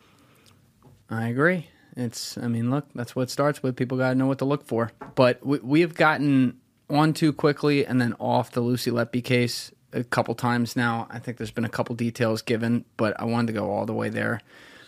I 1.10 1.28
agree. 1.28 1.68
It's. 1.96 2.36
I 2.38 2.48
mean, 2.48 2.70
look, 2.70 2.86
that's 2.94 3.14
what 3.14 3.22
it 3.22 3.30
starts 3.30 3.62
with. 3.62 3.76
People 3.76 3.98
got 3.98 4.10
to 4.10 4.14
know 4.14 4.26
what 4.26 4.38
to 4.38 4.44
look 4.44 4.64
for. 4.66 4.90
But 5.14 5.44
we, 5.46 5.58
we 5.58 5.80
have 5.82 5.94
gotten 5.94 6.58
on 6.90 7.12
too 7.12 7.32
quickly 7.32 7.86
and 7.86 8.00
then 8.00 8.14
off 8.18 8.50
the 8.52 8.60
Lucy 8.60 8.90
Letby 8.90 9.22
case 9.22 9.70
a 9.92 10.02
couple 10.02 10.34
times 10.34 10.76
now. 10.76 11.06
I 11.10 11.18
think 11.18 11.36
there's 11.36 11.50
been 11.50 11.64
a 11.64 11.68
couple 11.70 11.94
details 11.94 12.42
given, 12.42 12.84
but 12.96 13.18
I 13.20 13.24
wanted 13.24 13.48
to 13.48 13.52
go 13.52 13.70
all 13.70 13.86
the 13.86 13.92
way 13.94 14.08
there 14.08 14.40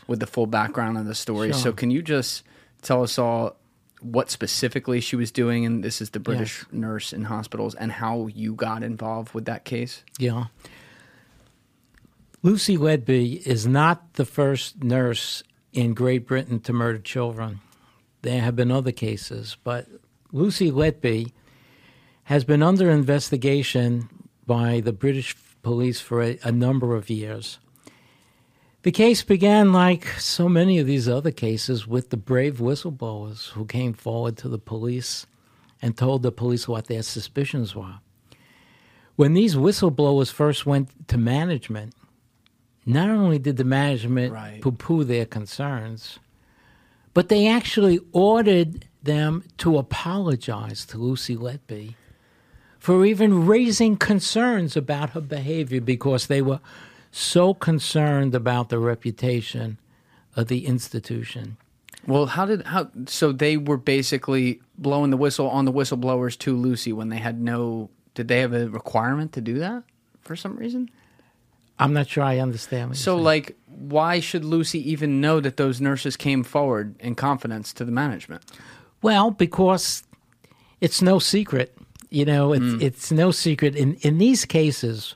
with 0.07 0.21
the 0.21 0.27
full 0.27 0.47
background 0.47 0.99
of 0.99 1.07
the 1.07 1.15
story. 1.15 1.53
Sure. 1.53 1.61
So, 1.61 1.73
can 1.73 1.91
you 1.91 2.03
just 2.03 2.43
tell 2.83 3.03
us 3.03 3.19
all 3.19 3.57
what 4.13 4.31
specifically 4.31 5.01
she 5.01 5.17
was 5.17 5.31
doing? 5.31 5.65
And 5.67 5.83
this 5.83 6.01
is 6.01 6.11
the 6.11 6.21
British 6.21 6.65
Yes. 6.65 6.73
nurse 6.73 7.13
in 7.13 7.25
hospitals, 7.25 7.75
and 7.75 7.93
how 7.93 8.27
you 8.29 8.55
got 8.55 8.83
involved 8.83 9.35
with 9.35 9.45
that 9.47 9.65
case. 9.65 10.05
Yeah. 10.19 10.47
Lucy 12.43 12.77
Letby 12.77 13.45
is 13.47 13.67
not 13.67 14.15
the 14.15 14.25
first 14.25 14.83
nurse 14.83 15.43
in 15.73 15.95
Great 15.95 16.27
Britain 16.27 16.61
to 16.61 16.73
murder 16.73 16.99
children. 16.99 17.61
There 18.23 18.41
have 18.41 18.57
been 18.57 18.71
other 18.71 18.93
cases, 18.93 19.57
but 19.65 19.87
Lucy 20.33 20.71
Letby 20.71 21.33
has 22.25 22.45
been 22.45 22.63
under 22.63 22.91
investigation 22.91 24.09
by 24.47 24.81
the 24.81 24.93
British 24.93 25.37
police 25.63 26.01
for 26.01 26.23
a, 26.23 26.39
a 26.45 26.53
number 26.53 26.95
of 26.95 27.11
years. 27.11 27.59
The 28.87 28.93
case 28.93 29.25
began, 29.25 29.73
like 29.73 30.07
so 30.21 30.49
many 30.49 30.79
of 30.79 30.87
these 30.87 31.09
other 31.09 31.33
cases, 31.33 31.89
with 31.89 32.11
the 32.11 32.17
brave 32.17 32.59
whistleblowers 32.59 33.49
who 33.49 33.65
came 33.65 33.93
forward 33.93 34.37
to 34.37 34.49
the 34.49 34.61
police 34.61 35.27
and 35.83 35.97
told 35.97 36.23
the 36.23 36.31
police 36.31 36.69
what 36.69 36.87
their 36.87 37.03
suspicions 37.03 37.75
were. 37.75 37.97
When 39.17 39.35
these 39.35 39.57
whistleblowers 39.57 40.31
first 40.31 40.67
went 40.67 41.09
to 41.09 41.19
management, 41.19 41.95
not 42.87 43.11
only 43.11 43.41
did 43.41 43.57
the 43.57 43.65
management 43.65 44.33
Right. 44.33 44.61
poo 44.63 44.71
poo 44.71 45.03
their 45.03 45.27
concerns, 45.27 46.21
but 47.13 47.29
they 47.29 47.49
actually 47.49 47.99
ordered 48.13 48.85
them 49.03 49.43
to 49.59 49.79
apologize 49.79 50.87
to 50.87 50.99
Lucy 50.99 51.37
Letby 51.37 51.97
for 52.79 53.05
even 53.05 53.47
raising 53.47 53.97
concerns 53.97 54.77
about 54.77 55.11
her 55.11 55.21
behavior 55.21 55.81
because 55.81 56.29
they 56.29 56.41
were 56.41 56.61
so 57.17 57.55
concerned 57.55 58.35
about 58.35 58.69
the 58.69 58.79
reputation 58.79 59.79
of 60.37 60.49
the 60.49 60.67
institution. 60.67 61.57
Well, 62.07 62.27
how 62.27 62.45
did 62.45 62.67
how 62.67 62.91
so 63.07 63.33
they 63.33 63.57
were 63.57 63.79
basically 63.79 64.61
blowing 64.77 65.11
the 65.11 65.17
whistle 65.17 65.49
on 65.49 65.65
the 65.65 65.73
whistleblowers 65.73 66.39
to 66.41 66.55
Lucy 66.55 66.93
when 66.93 67.09
they 67.09 67.17
had 67.17 67.41
no 67.41 67.91
did 68.15 68.29
they 68.29 68.41
have 68.41 68.53
a 68.53 68.69
requirement 68.69 69.33
to 69.33 69.41
do 69.41 69.59
that 69.59 69.83
for 70.21 70.37
some 70.37 70.57
reason? 70.57 70.91
I'm 71.79 71.93
not 71.93 72.09
sure 72.09 72.23
I 72.23 72.39
understand. 72.39 72.91
What 72.91 72.99
you're 72.99 73.03
So 73.03 73.17
like 73.17 73.57
why 73.67 74.21
should 74.21 74.45
Lucy 74.45 74.91
even 74.91 75.21
know 75.21 75.41
that 75.41 75.57
those 75.57 75.81
nurses 75.81 76.17
came 76.17 76.45
forward 76.45 76.97
in 77.01 77.15
confidence 77.15 77.73
to 77.75 77.85
the 77.85 77.93
management? 77.93 78.45
Well, 79.03 79.31
because 79.31 80.05
it's 80.81 81.03
no 81.03 81.19
secret, 81.19 81.77
you 82.11 82.27
know, 82.27 82.53
it's 82.53 82.63
mm. 82.63 82.83
it's 82.83 83.11
no 83.11 83.31
secret 83.31 83.75
in 83.75 83.95
in 84.03 84.19
these 84.19 84.45
cases. 84.45 85.15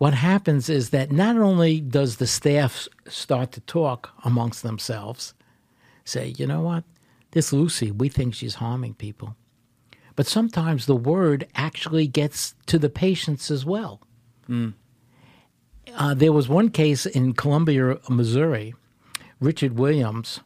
What 0.00 0.14
happens 0.14 0.70
is 0.70 0.90
that 0.90 1.12
not 1.12 1.36
only 1.36 1.78
does 1.78 2.16
the 2.16 2.26
staff 2.26 2.88
start 3.06 3.52
to 3.52 3.60
talk 3.60 4.08
amongst 4.24 4.62
themselves, 4.62 5.34
say, 6.06 6.32
you 6.38 6.46
know 6.46 6.62
what, 6.62 6.84
this 7.32 7.52
Lucy, 7.52 7.90
we 7.90 8.08
think 8.08 8.32
she's 8.32 8.54
harming 8.54 8.94
people, 8.94 9.36
but 10.16 10.26
sometimes 10.26 10.86
the 10.86 10.96
word 10.96 11.46
actually 11.54 12.06
gets 12.06 12.54
to 12.64 12.78
the 12.78 12.88
patients 12.88 13.50
as 13.50 13.66
well. 13.66 14.00
Uh, 15.94 16.14
there 16.14 16.32
was 16.32 16.48
one 16.48 16.70
case 16.70 17.04
in 17.04 17.34
Columbia, 17.34 17.98
Missouri, 18.08 18.74
Richard 19.38 19.78
Williams, 19.78 20.40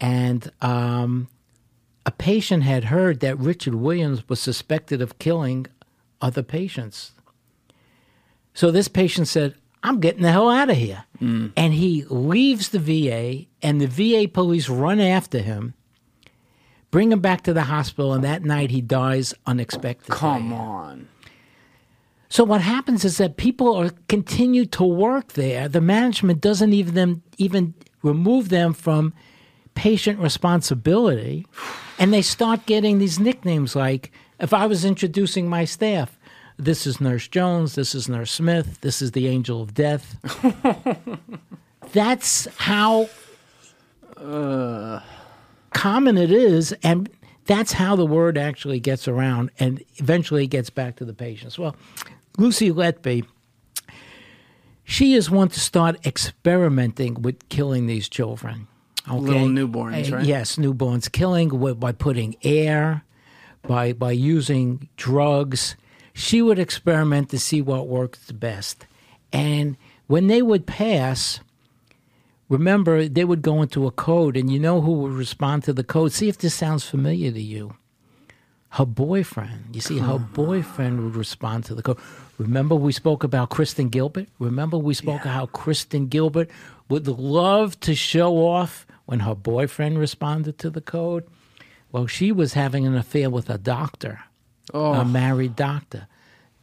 and 0.00 0.50
um, 0.60 1.28
a 2.04 2.10
patient 2.10 2.64
had 2.64 2.86
heard 2.86 3.20
that 3.20 3.38
Richard 3.38 3.76
Williams 3.76 4.28
was 4.28 4.40
suspected 4.40 5.00
of 5.00 5.20
killing 5.20 5.68
other 6.20 6.42
patients. 6.42 7.12
So 8.54 8.70
this 8.70 8.88
patient 8.88 9.28
said, 9.28 9.54
I'm 9.82 10.00
getting 10.00 10.22
the 10.22 10.30
hell 10.30 10.48
out 10.48 10.70
of 10.70 10.76
here. 10.76 11.04
Mm. 11.20 11.52
And 11.56 11.74
he 11.74 12.04
leaves 12.08 12.68
the 12.68 12.78
VA, 12.78 13.46
and 13.62 13.80
the 13.80 13.86
VA 13.86 14.28
police 14.28 14.68
run 14.68 15.00
after 15.00 15.38
him, 15.38 15.74
bring 16.90 17.10
him 17.10 17.20
back 17.20 17.42
to 17.42 17.52
the 17.52 17.62
hospital, 17.62 18.12
and 18.12 18.22
that 18.24 18.44
night 18.44 18.70
he 18.70 18.80
dies 18.80 19.34
unexpectedly. 19.46 20.16
Come 20.16 20.52
on. 20.52 21.08
So 22.28 22.44
what 22.44 22.62
happens 22.62 23.04
is 23.04 23.18
that 23.18 23.36
people 23.36 23.76
are 23.76 23.90
continue 24.08 24.64
to 24.66 24.84
work 24.84 25.34
there. 25.34 25.68
The 25.68 25.82
management 25.82 26.40
doesn't 26.40 26.72
even 26.72 26.94
them 26.94 27.22
even 27.36 27.74
remove 28.02 28.48
them 28.48 28.72
from 28.72 29.12
patient 29.74 30.18
responsibility, 30.18 31.46
and 31.98 32.12
they 32.12 32.22
start 32.22 32.64
getting 32.64 32.98
these 32.98 33.20
nicknames 33.20 33.76
like 33.76 34.12
if 34.38 34.54
I 34.54 34.66
was 34.66 34.84
introducing 34.84 35.48
my 35.48 35.64
staff, 35.64 36.18
this 36.62 36.86
is 36.86 37.00
Nurse 37.00 37.28
Jones, 37.28 37.74
this 37.74 37.94
is 37.94 38.08
Nurse 38.08 38.30
Smith, 38.30 38.80
this 38.82 39.02
is 39.02 39.12
the 39.12 39.26
Angel 39.26 39.60
of 39.62 39.74
Death. 39.74 40.16
That's 41.92 42.46
how 42.56 43.08
common 45.72 46.16
it 46.16 46.30
is, 46.30 46.72
and 46.82 47.10
that's 47.44 47.72
how 47.72 47.96
the 47.96 48.06
word 48.06 48.38
actually 48.38 48.78
gets 48.78 49.08
around 49.08 49.50
and 49.58 49.82
eventually 49.96 50.46
gets 50.46 50.70
back 50.70 50.96
to 50.96 51.04
the 51.04 51.12
patients. 51.12 51.58
Well, 51.58 51.74
Lucy 52.38 52.70
Letby, 52.70 53.26
she 54.84 55.14
is 55.14 55.28
one 55.28 55.48
to 55.48 55.58
start 55.60 56.06
experimenting 56.06 57.20
with 57.22 57.48
killing 57.48 57.86
these 57.88 58.08
children. 58.08 58.68
Okay? 59.08 59.18
Little 59.18 59.48
newborns, 59.48 60.12
Uh, 60.12 60.16
right? 60.16 60.24
Yes, 60.24 60.56
newborns. 60.56 61.10
Killing 61.10 61.48
by 61.74 61.90
putting 61.92 62.36
air, 62.44 63.02
by 63.62 63.92
by 63.92 64.12
using 64.12 64.88
drugs. 64.96 65.74
She 66.12 66.42
would 66.42 66.58
experiment 66.58 67.30
to 67.30 67.38
see 67.38 67.62
what 67.62 67.88
worked 67.88 68.26
the 68.26 68.34
best. 68.34 68.86
And 69.32 69.76
when 70.06 70.26
they 70.26 70.42
would 70.42 70.66
pass, 70.66 71.40
remember 72.48 73.08
they 73.08 73.24
would 73.24 73.42
go 73.42 73.62
into 73.62 73.86
a 73.86 73.90
code, 73.90 74.36
and 74.36 74.52
you 74.52 74.58
know 74.60 74.80
who 74.80 74.92
would 74.92 75.12
respond 75.12 75.64
to 75.64 75.72
the 75.72 75.84
code. 75.84 76.12
See 76.12 76.28
if 76.28 76.38
this 76.38 76.54
sounds 76.54 76.84
familiar 76.84 77.30
to 77.32 77.40
you. 77.40 77.76
Her 78.70 78.86
boyfriend. 78.86 79.74
You 79.74 79.82
see, 79.82 79.98
her 79.98 80.18
boyfriend 80.18 81.04
would 81.04 81.16
respond 81.16 81.64
to 81.66 81.74
the 81.74 81.82
code. 81.82 81.98
Remember, 82.38 82.74
we 82.74 82.92
spoke 82.92 83.22
about 83.22 83.50
Kristen 83.50 83.90
Gilbert. 83.90 84.28
Remember, 84.38 84.78
we 84.78 84.94
spoke 84.94 85.20
how 85.20 85.46
Kristen 85.46 86.08
Gilbert 86.08 86.50
would 86.88 87.06
love 87.06 87.78
to 87.80 87.94
show 87.94 88.36
off 88.38 88.86
when 89.04 89.20
her 89.20 89.34
boyfriend 89.34 89.98
responded 89.98 90.58
to 90.58 90.70
the 90.70 90.80
code. 90.80 91.26
Well, 91.90 92.06
she 92.06 92.32
was 92.32 92.54
having 92.54 92.86
an 92.86 92.96
affair 92.96 93.28
with 93.28 93.50
a 93.50 93.58
doctor, 93.58 94.20
a 94.72 95.04
married 95.04 95.56
doctor. 95.56 96.06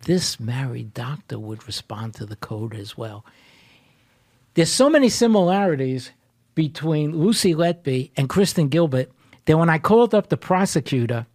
This 0.04 0.40
married 0.40 0.94
doctor 0.94 1.38
would 1.38 1.66
respond 1.68 2.14
to 2.16 2.26
the 2.26 2.36
code 2.36 2.74
as 2.74 2.98
well. 2.98 3.26
There's 4.54 4.72
so 4.72 4.90
many 4.90 5.10
similarities 5.10 6.12
between 6.56 7.18
Lucy 7.18 7.54
Letby 7.54 8.12
and 8.18 8.30
Kristen 8.30 8.68
Gilbert 8.68 9.12
that 9.46 9.58
when 9.58 9.70
I 9.70 9.78
called 9.80 10.14
up 10.14 10.30
the 10.30 10.38
prosecutor 10.38 11.26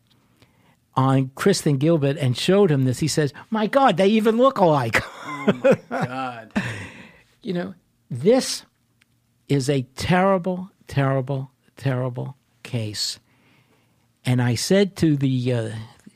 on 0.95 1.31
Kristen 1.35 1.79
Gilbert 1.79 2.17
and 2.19 2.37
showed 2.37 2.71
him 2.71 2.85
this, 2.85 3.01
he 3.01 3.09
says, 3.09 3.33
My 3.51 3.67
God, 3.67 3.97
they 3.97 4.09
even 4.09 4.37
look 4.37 4.59
alike. 4.59 5.03
Oh 5.47 5.77
my 5.91 6.07
God. 6.07 6.53
you 7.43 7.53
know, 7.53 7.75
this 8.11 8.65
is 9.47 9.69
a 9.69 9.83
terrible, 9.95 10.71
terrible, 10.89 11.51
terrible 11.77 12.39
case. 12.63 13.19
And 14.25 14.41
I 14.41 14.55
said 14.55 14.97
to 14.97 15.19
the 15.19 15.53
uh, 15.53 15.71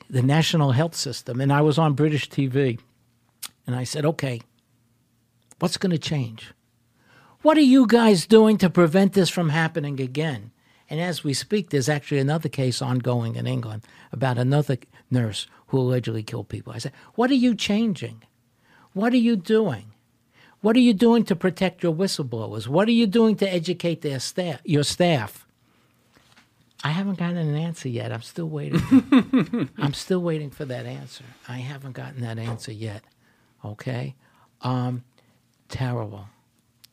the 0.09 0.23
national 0.23 0.73
health 0.73 0.95
system, 0.95 1.41
and 1.41 1.53
I 1.53 1.61
was 1.61 1.79
on 1.79 1.95
British 1.95 2.29
TV, 2.29 2.79
and 3.67 3.77
I 3.77 3.85
said, 3.85 4.05
"Okay, 4.05 4.41
what's 5.59 5.77
going 5.77 5.91
to 5.91 5.99
change? 5.99 6.53
What 7.43 7.57
are 7.57 7.61
you 7.61 7.87
guys 7.87 8.27
doing 8.27 8.59
to 8.59 8.71
prevent 8.71 9.13
this 9.13 9.29
from 9.29 9.51
happening 9.51 10.01
again?" 10.01 10.51
And 10.91 11.01
as 11.01 11.23
we 11.23 11.35
speak, 11.35 11.71
there's 11.71 11.89
actually 11.89 12.19
another 12.19 12.49
case 12.49 12.81
ongoing 12.81 13.37
in 13.37 13.47
England 13.47 13.83
about 14.11 14.39
another 14.39 14.79
nurse 15.11 15.47
who 15.69 15.79
allegedly 15.79 16.23
killed 16.23 16.49
people. 16.49 16.73
I 16.73 16.79
said, 16.79 16.93
"What 17.15 17.31
are 17.31 17.35
you 17.35 17.55
changing? 17.55 18.23
What 18.93 19.13
are 19.13 19.19
you 19.19 19.37
doing?" 19.37 19.93
What 20.61 20.75
are 20.75 20.81
you 20.81 20.93
doing 20.93 21.25
to 21.27 21.37
protect 21.37 21.85
your 21.85 21.95
whistleblowers? 21.95 22.67
What 22.67 22.89
are 22.89 22.93
you 22.93 23.07
doing 23.07 23.37
to 23.37 23.53
educate 23.53 24.03
their 24.03 24.19
staff, 24.19 24.61
your 24.65 24.83
staff? 24.83 25.47
I 26.85 26.91
haven't 26.91 27.19
gotten 27.19 27.37
an 27.37 27.57
answer 27.57 27.89
yet. 27.89 28.13
I'm 28.13 28.23
still 28.23 28.49
waiting. 28.49 28.81
I'm 29.79 29.95
still 29.95 30.21
waiting 30.21 30.51
for 30.51 30.65
that 30.65 30.87
answer. 30.87 31.25
I 31.49 31.59
haven't 31.59 31.93
gotten 31.93 32.21
that 32.21 32.39
answer 32.39 32.73
yet. 32.73 33.03
Okay? 33.65 34.15
Um, 34.63 35.05
terrible. 35.69 36.29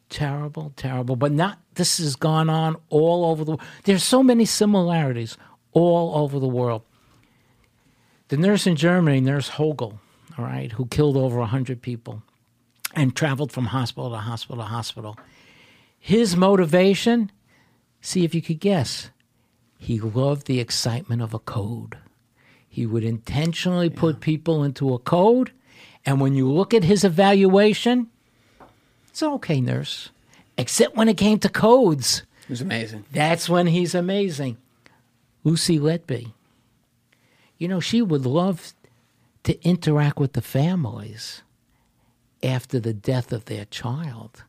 Terrible, 0.10 0.74
terrible. 0.76 1.16
But 1.16 1.32
not 1.32 1.60
this 1.76 1.98
has 1.98 2.16
gone 2.16 2.49
on 2.49 2.78
all 2.90 3.26
over 3.26 3.44
the 3.44 3.57
There's 3.84 4.03
so 4.03 4.24
many 4.24 4.45
similarities 4.45 5.38
all 5.72 6.16
over 6.18 6.40
the 6.40 6.48
world. 6.48 6.84
The 8.30 8.38
nurse 8.38 8.66
in 8.66 8.76
Germany, 8.76 9.22
Nurse 9.22 9.49
Hogel, 9.49 9.99
all 10.38 10.45
right, 10.45 10.72
who 10.72 10.88
killed 10.88 11.16
over 11.16 11.38
100 11.40 11.82
people 11.82 12.24
and 12.95 13.16
traveled 13.16 13.52
from 13.52 13.66
hospital 13.66 14.10
to 14.10 14.18
hospital 14.18 14.64
to 14.64 14.70
hospital. 14.70 15.18
His 15.99 16.36
motivation, 16.36 17.32
see 18.02 18.24
if 18.24 18.34
you 18.34 18.41
could 18.41 18.60
guess, 18.60 19.12
he 19.77 19.99
loved 19.99 20.47
the 20.47 20.60
excitement 20.60 21.22
of 21.22 21.34
a 21.34 21.39
code. 21.39 21.97
He 22.68 22.85
would 22.85 23.03
intentionally 23.03 23.89
put 23.89 24.19
people 24.19 24.64
into 24.64 24.93
a 24.93 24.99
code, 24.99 25.52
and 26.06 26.19
when 26.19 26.35
you 26.35 26.52
look 26.52 26.73
at 26.73 26.84
his 26.84 27.03
evaluation, 27.03 28.10
it's 29.10 29.23
okay, 29.23 29.61
nurse. 29.61 30.10
Except 30.57 30.95
when 30.95 31.07
it 31.07 31.18
came 31.18 31.39
to 31.39 31.49
codes. 31.49 32.23
It 32.43 32.49
was 32.49 32.61
amazing. 32.61 33.06
That's 33.11 33.47
when 33.47 33.68
he's 33.68 33.95
amazing. 33.95 34.57
Lucy 35.43 35.80
Letby. 35.80 36.34
You 37.57 37.68
know, 37.68 37.80
she 37.80 38.02
would 38.02 38.26
love 38.26 38.73
to 39.43 39.61
interact 39.64 40.19
with 40.19 40.34
the 40.34 40.41
families 40.41 41.43
after 42.43 42.80
the 42.80 42.93
death 42.93 43.31
of 43.31 43.45
their 43.45 43.65
child. 43.65 44.43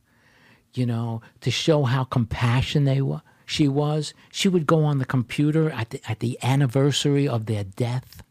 You 0.74 0.86
know, 0.86 1.23
to 1.43 1.51
show 1.51 1.85
how 1.85 2.05
compassionate 2.05 2.94
they 2.94 3.03
were. 3.03 3.23
She 3.47 3.68
was. 3.68 4.12
She 4.32 4.48
would 4.48 4.66
go 4.66 4.85
on 4.85 4.98
the 4.98 5.05
computer 5.06 5.70
at 5.70 5.90
the, 5.90 6.01
at 6.10 6.18
the 6.18 6.36
anniversary 6.43 7.27
of 7.28 7.47
their 7.47 7.64
death 7.64 8.23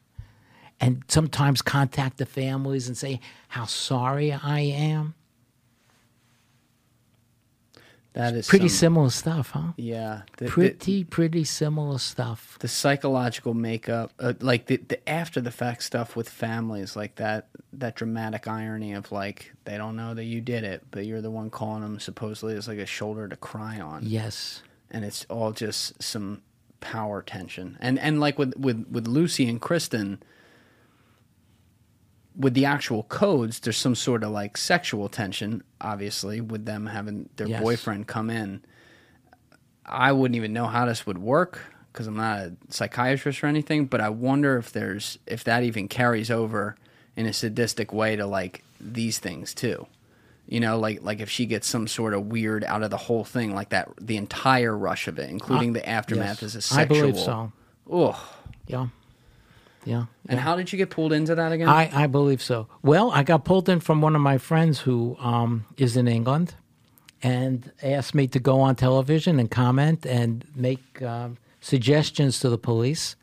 and 0.80 1.04
sometimes 1.08 1.62
contact 1.62 2.18
the 2.18 2.26
families 2.26 2.88
and 2.90 2.98
say 2.98 3.22
how 3.48 3.66
sorry 3.66 4.34
I 4.34 4.60
am. 4.60 5.14
That 8.14 8.34
is 8.34 8.48
Pretty 8.48 8.70
some- 8.70 8.78
similar 8.78 9.10
stuff, 9.10 9.50
huh? 9.52 9.74
Yeah. 9.76 10.22
The, 10.38 10.46
the, 10.46 10.50
Pretty, 10.52 11.04
pretty 11.04 11.44
similar 11.44 11.98
stuff. 12.00 12.58
the 12.60 12.68
psychological 12.70 13.54
makeup, 13.54 14.12
uh, 14.20 14.34
like 14.40 14.68
the, 14.68 14.78
the 14.78 15.10
after 15.10 15.42
the 15.42 15.52
fact 15.52 15.84
stuff 15.84 16.16
with 16.16 16.30
families, 16.30 16.96
like 16.96 17.16
that 17.16 17.48
that 17.74 17.96
dramatic 17.96 18.48
irony 18.48 18.94
of 18.94 19.12
like 19.12 19.54
they 19.66 19.78
don't 19.78 19.98
know 19.98 20.14
that 20.14 20.24
you 20.24 20.40
did 20.40 20.64
it, 20.64 20.84
but 20.92 21.06
you're 21.06 21.20
the 21.22 21.32
one 21.32 21.50
calling 21.50 21.82
them 21.82 22.00
supposedly 22.00 22.56
as 22.56 22.70
like 22.70 22.78
a 22.80 22.86
shoulder 22.86 23.28
to 23.28 23.36
cry 23.36 23.82
on. 23.82 24.04
Yes. 24.06 24.62
And 24.96 25.04
it's 25.04 25.26
all 25.30 25.52
just 25.52 26.02
some 26.02 26.42
power 26.80 27.22
tension. 27.22 27.78
And 27.82 28.00
and 28.00 28.20
like 28.22 28.40
with 28.40 28.56
with 28.56 28.88
with 28.90 29.08
Lucy 29.08 29.48
and 29.50 29.60
Kristen, 29.60 30.24
with 32.36 32.54
the 32.54 32.64
actual 32.66 33.04
codes, 33.04 33.60
there's 33.60 33.76
some 33.78 33.94
sort 33.96 34.24
of 34.24 34.32
like 34.32 34.56
sexual 34.56 35.10
tension, 35.10 35.64
obviously, 35.82 36.40
with 36.40 36.66
them 36.66 36.86
having 36.88 37.30
their 37.36 37.48
Yes. 37.48 37.62
boyfriend 37.62 38.08
come 38.08 38.30
in. 38.30 38.62
I 39.86 40.14
wouldn't 40.14 40.38
even 40.38 40.54
know 40.54 40.68
how 40.68 40.86
this 40.86 41.06
would 41.06 41.18
work 41.18 41.60
because 41.92 42.08
I'm 42.08 42.16
not 42.16 42.40
a 42.40 42.56
psychiatrist 42.70 43.44
or 43.44 43.48
anything, 43.48 43.86
but 43.86 44.00
I 44.00 44.10
wonder 44.10 44.58
if 44.58 44.72
there's 44.72 45.20
if 45.28 45.44
that 45.44 45.64
even 45.64 45.90
carries 45.90 46.32
over 46.32 46.78
in 47.18 47.26
a 47.26 47.34
sadistic 47.34 47.92
way 47.92 48.16
to 48.16 48.26
like 48.26 48.64
these 48.80 49.20
things 49.20 49.54
too. 49.54 49.88
You 50.48 50.60
know, 50.60 50.78
like 50.78 51.02
like 51.02 51.22
if 51.22 51.30
she 51.30 51.46
gets 51.48 51.68
some 51.68 51.88
sort 51.88 52.14
of 52.14 52.28
weird 52.28 52.64
out 52.64 52.84
of 52.84 52.92
the 52.92 52.98
whole 52.98 53.24
thing, 53.24 53.56
like 53.56 53.70
that, 53.70 53.90
the 54.00 54.16
entire 54.18 54.78
rush 54.78 55.08
of 55.08 55.18
it, 55.18 55.30
including 55.30 55.74
the 55.74 55.88
aftermath, 55.88 56.42
Yes. 56.42 56.44
is 56.44 56.56
a 56.56 56.62
sexual 56.62 56.98
I 56.98 57.02
believe 57.02 57.18
so. 57.20 57.52
Oh, 57.90 58.34
Yeah. 58.68 58.88
Yeah. 59.86 60.06
and 60.28 60.40
how 60.40 60.56
did 60.56 60.72
you 60.72 60.78
get 60.78 60.90
pulled 60.90 61.14
into 61.14 61.36
that 61.36 61.52
again? 61.52 61.70
I, 61.70 61.92
I 61.94 62.08
believe 62.08 62.42
so. 62.42 62.68
Well, 62.82 63.12
I 63.12 63.22
got 63.22 63.46
pulled 63.46 63.70
in 63.70 63.80
from 63.80 64.02
one 64.02 64.16
of 64.16 64.22
my 64.22 64.40
friends 64.40 64.80
who 64.80 65.16
um, 65.20 65.66
is 65.78 65.96
in 65.96 66.08
England 66.08 66.56
and 67.22 67.72
asked 67.84 68.16
me 68.16 68.28
to 68.30 68.40
go 68.40 68.62
on 68.62 68.76
television 68.76 69.40
and 69.40 69.50
comment 69.52 70.04
and 70.06 70.44
make 70.56 71.02
um, 71.04 71.38
suggestions 71.62 72.40
to 72.40 72.50
the 72.50 72.58
police 72.58 73.16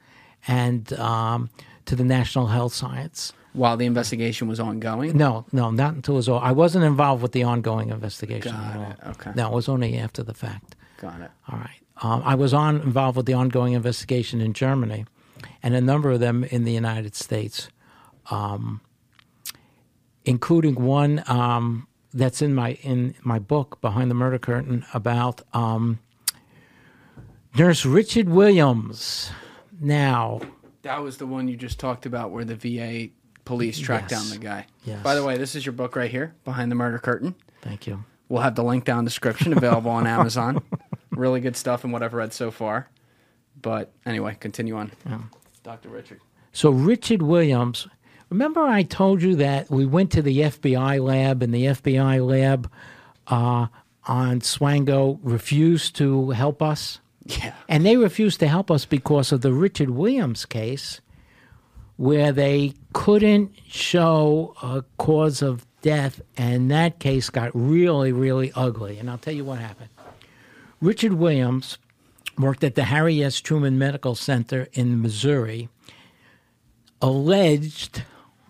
and 0.47 0.93
um, 0.95 1.51
to 1.87 1.97
the 1.97 2.05
National 2.05 2.47
Health 2.49 2.75
Science. 2.75 3.33
While 3.55 3.77
the 3.77 3.85
investigation 3.87 4.49
was 4.49 4.59
ongoing. 4.59 5.17
No, 5.17 5.45
no, 5.53 5.71
not 5.71 5.95
until 5.95 6.15
it 6.15 6.17
was 6.19 6.29
all. 6.29 6.39
I 6.39 6.53
wasn't 6.53 6.85
involved 6.85 7.23
with 7.23 7.33
the 7.33 7.43
ongoing 7.43 7.91
investigation 7.91 8.53
Got 8.53 8.71
at 8.71 8.77
all. 8.77 8.91
it. 8.93 8.99
Okay. 9.11 9.33
No, 9.37 9.49
it 9.49 9.55
was 9.55 9.69
only 9.69 9.99
after 9.99 10.23
the 10.23 10.33
fact. 10.33 10.75
Got 10.99 11.21
it. 11.21 11.31
All 11.51 11.59
right. 11.59 11.81
Um, 12.03 12.23
I 12.25 12.35
was 12.35 12.55
on 12.55 12.77
involved 12.81 13.17
with 13.19 13.27
the 13.27 13.35
ongoing 13.35 13.75
investigation 13.75 14.41
in 14.41 14.55
Germany, 14.55 15.05
and 15.63 15.75
a 15.75 15.81
number 15.83 16.11
of 16.11 16.21
them 16.21 16.45
in 16.45 16.65
the 16.65 16.73
United 16.73 17.15
States, 17.15 17.69
um, 18.31 18.81
including 20.25 20.75
one 20.77 21.23
um, 21.27 21.87
that's 22.15 22.41
in 22.43 22.55
my 22.55 22.71
in 22.83 23.15
my 23.23 23.39
book 23.39 23.81
behind 23.83 24.11
the 24.11 24.15
murder 24.15 24.39
curtain 24.39 24.85
about 24.95 25.43
um, 25.53 25.99
Nurse 27.59 27.85
Richard 27.85 28.29
Williams. 28.29 29.31
Now, 29.81 30.41
That 30.83 31.03
was 31.03 31.19
the 31.19 31.27
one 31.27 31.49
you 31.49 31.57
just 31.57 31.79
talked 31.79 32.07
about 32.07 32.31
where 32.31 32.45
the 32.45 32.55
VA 32.57 33.11
police 33.45 33.79
track 33.79 34.09
Yes. 34.09 34.11
down 34.11 34.31
the 34.31 34.39
guy. 34.45 34.67
Yes. 34.85 35.03
By 35.03 35.15
the 35.15 35.25
way, 35.25 35.37
this 35.37 35.55
is 35.55 35.65
your 35.67 35.73
book 35.73 35.97
right 35.97 36.11
here, 36.11 36.35
Behind 36.45 36.71
the 36.71 36.75
Murder 36.77 36.99
Curtain. 36.99 37.35
thank 37.63 37.87
you. 37.87 38.05
We'll 38.29 38.43
have 38.43 38.55
the 38.55 38.65
link 38.65 38.85
down 38.85 39.01
in 39.01 39.05
the 39.05 39.11
description 39.11 39.53
available 39.53 39.91
on 39.91 40.07
Amazon. 40.19 40.63
really 41.11 41.41
good 41.41 41.57
stuff 41.57 41.85
and 41.85 41.93
what 41.93 42.03
I've 42.03 42.15
read 42.15 42.33
so 42.33 42.51
far. 42.51 42.89
But 43.61 43.93
anyway, 44.07 44.37
continue 44.41 44.77
on. 44.77 44.91
Dr. 45.63 45.91
Richard. 45.91 46.21
So 46.53 46.71
Richard 46.71 47.23
Williams, 47.23 47.87
remember 48.31 48.63
I 48.63 48.83
told 48.83 49.23
you 49.23 49.37
that 49.37 49.71
we 49.71 49.85
went 49.87 50.11
to 50.13 50.23
the 50.23 50.39
FBI 50.39 51.03
lab 51.03 51.43
and 51.43 51.53
the 51.55 51.67
FBI 51.67 52.27
lab 52.27 52.71
uh, 53.27 53.67
on 54.07 54.41
Swango 54.41 55.19
refused 55.23 55.95
to 55.97 56.31
help 56.31 56.63
us? 56.63 57.01
Yeah. 57.27 57.55
And 57.69 57.85
they 57.87 57.97
refused 57.97 58.41
to 58.41 58.49
help 58.49 58.71
us 58.71 58.85
because 58.87 59.31
of 59.31 59.43
the 59.43 59.53
Richard 59.53 59.91
Williams 59.91 60.45
case, 60.47 61.01
where 62.03 62.33
they 62.33 62.75
couldn't 62.93 63.53
show 63.69 64.53
a 64.61 64.83
cause 64.99 65.41
of 65.41 65.65
death, 65.83 66.21
and 66.37 66.69
that 66.69 66.99
case 66.99 67.31
got 67.31 67.53
really, 67.55 68.11
really 68.11 68.51
ugly. 68.57 68.99
And 68.99 69.09
I'll 69.09 69.19
tell 69.19 69.33
you 69.33 69.45
what 69.45 69.61
happened. 69.61 69.89
Richard 70.81 71.13
Williams 71.13 71.79
worked 72.37 72.65
at 72.65 72.75
the 72.75 72.83
Harry 72.83 73.23
S. 73.23 73.41
Truman 73.41 73.79
Medical 73.79 74.17
Center 74.17 74.67
in 74.73 75.01
Missouri, 75.01 75.69
alleged, 77.01 78.03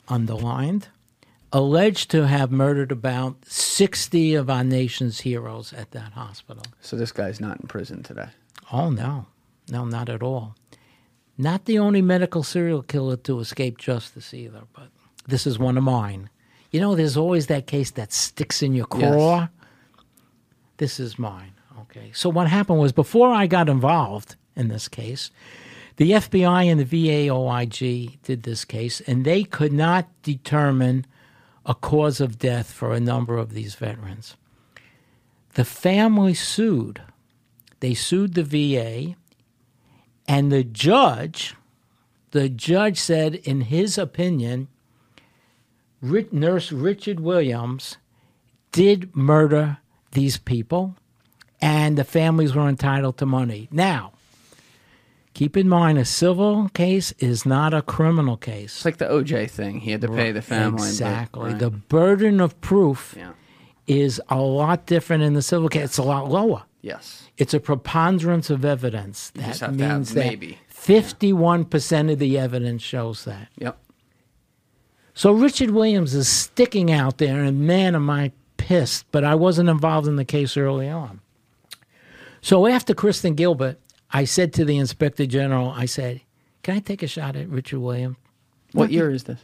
underlined, 0.08 0.88
alleged 1.52 2.10
to 2.12 2.26
have 2.26 2.50
murdered 2.50 2.90
about 2.90 3.44
60 3.44 4.34
of 4.34 4.48
our 4.48 4.64
nation's 4.64 5.20
heroes 5.20 5.74
at 5.74 5.90
that 5.90 6.12
hospital. 6.12 6.62
So 6.80 6.96
this 6.96 7.12
guy's 7.12 7.38
not 7.38 7.60
in 7.60 7.68
prison 7.68 8.02
today. 8.02 8.30
Oh, 8.72 8.88
no. 8.88 9.26
No, 9.68 9.84
not 9.84 10.08
at 10.08 10.22
all. 10.22 10.54
Not 11.38 11.64
the 11.64 11.78
only 11.78 12.02
medical 12.02 12.42
serial 12.42 12.82
killer 12.82 13.16
to 13.18 13.40
escape 13.40 13.78
justice 13.78 14.34
either, 14.34 14.62
but 14.72 14.88
this 15.26 15.46
is 15.46 15.58
one 15.58 15.78
of 15.78 15.84
mine. 15.84 16.28
You 16.70 16.80
know, 16.80 16.94
there's 16.94 17.16
always 17.16 17.46
that 17.46 17.66
case 17.66 17.90
that 17.92 18.12
sticks 18.12 18.62
in 18.62 18.74
your 18.74 18.86
craw. 18.86 19.48
This 20.76 20.98
is 20.98 21.18
mine. 21.18 21.52
Okay. 21.82 22.10
So 22.14 22.28
what 22.28 22.48
happened 22.48 22.80
was 22.80 22.92
before 22.92 23.30
I 23.30 23.46
got 23.46 23.68
involved 23.68 24.36
in 24.56 24.68
this 24.68 24.88
case, 24.88 25.30
the 25.96 26.12
FBI 26.12 26.64
and 26.64 26.80
the 26.80 26.84
VAOIG 26.84 28.18
did 28.22 28.42
this 28.42 28.64
case, 28.64 29.00
and 29.02 29.24
they 29.24 29.44
could 29.44 29.72
not 29.72 30.08
determine 30.22 31.06
a 31.66 31.74
cause 31.74 32.20
of 32.20 32.38
death 32.38 32.72
for 32.72 32.92
a 32.92 33.00
number 33.00 33.36
of 33.36 33.52
these 33.52 33.74
veterans. 33.74 34.36
The 35.54 35.64
family 35.64 36.34
sued. 36.34 37.02
They 37.80 37.94
sued 37.94 38.34
the 38.34 38.42
VA, 38.42 39.16
and 40.26 40.50
the 40.52 40.64
judge, 40.64 41.54
the 42.30 42.48
judge 42.48 42.98
said, 42.98 43.34
in 43.36 43.62
his 43.62 43.98
opinion, 43.98 44.68
Nurse 46.00 46.72
Richard 46.72 47.20
Williams 47.20 47.96
did 48.72 49.14
murder 49.14 49.78
these 50.12 50.36
people, 50.36 50.96
and 51.60 51.96
the 51.96 52.04
families 52.04 52.54
were 52.54 52.68
entitled 52.68 53.18
to 53.18 53.26
money. 53.26 53.68
Now, 53.70 54.12
keep 55.34 55.56
in 55.56 55.68
mind, 55.68 55.98
a 55.98 56.04
civil 56.04 56.68
case 56.70 57.12
is 57.18 57.46
not 57.46 57.72
a 57.72 57.82
criminal 57.82 58.36
case. 58.36 58.76
It's 58.76 58.84
like 58.84 58.98
the 58.98 59.06
OJ 59.06 59.50
thing. 59.50 59.80
He 59.80 59.92
had 59.92 60.00
to 60.00 60.08
pay 60.08 60.32
the 60.32 60.42
family. 60.42 60.78
but- 60.78 60.86
Exactly. 60.88 61.50
right. 61.50 61.58
The 61.58 61.70
burden 61.70 62.40
of 62.40 62.60
proof 62.60 63.14
yeah. 63.16 63.32
is 63.86 64.20
a 64.28 64.40
lot 64.40 64.86
different 64.86 65.22
in 65.22 65.34
the 65.34 65.42
civil 65.42 65.68
case. 65.68 65.84
It's 65.84 65.98
a 65.98 66.02
lot 66.02 66.28
lower. 66.30 66.64
Yes. 66.82 67.30
It's 67.38 67.54
a 67.54 67.60
preponderance 67.60 68.50
of 68.50 68.64
evidence. 68.64 69.30
That 69.30 69.46
just 69.46 69.60
have 69.60 69.78
to 69.78 69.84
have 69.84 69.98
means 69.98 70.14
that 70.14 70.26
maybe. 70.26 70.58
fifty-one 70.68 71.64
percent 71.64 72.10
of 72.10 72.18
the 72.18 72.36
evidence 72.36 72.82
shows 72.82 73.24
that. 73.24 73.48
Yep. 73.56 73.78
So 75.14 75.30
Richard 75.30 75.70
Williams 75.70 76.12
is 76.12 76.26
sticking 76.26 76.90
out 76.90 77.18
there, 77.18 77.44
and 77.44 77.60
man, 77.60 77.94
am 77.94 78.10
I 78.10 78.32
pissed. 78.56 79.06
But 79.12 79.22
I 79.22 79.36
wasn't 79.36 79.68
involved 79.68 80.08
in 80.08 80.16
the 80.16 80.24
case 80.24 80.56
early 80.56 80.88
on. 80.88 81.20
So 82.40 82.66
after 82.66 82.94
Kristen 82.94 83.36
Gilbert, 83.36 83.78
I 84.10 84.24
said 84.24 84.52
to 84.54 84.64
the 84.64 84.76
inspector 84.76 85.24
general, 85.24 85.70
I 85.70 85.86
said, 85.86 86.20
"Can 86.64 86.74
I 86.74 86.80
take 86.80 87.04
a 87.04 87.06
shot 87.06 87.36
at 87.36 87.48
Richard 87.48 87.78
Williams? 87.78 88.16
What 88.72 88.90
year 88.90 89.10
is 89.10 89.24
this? 89.24 89.38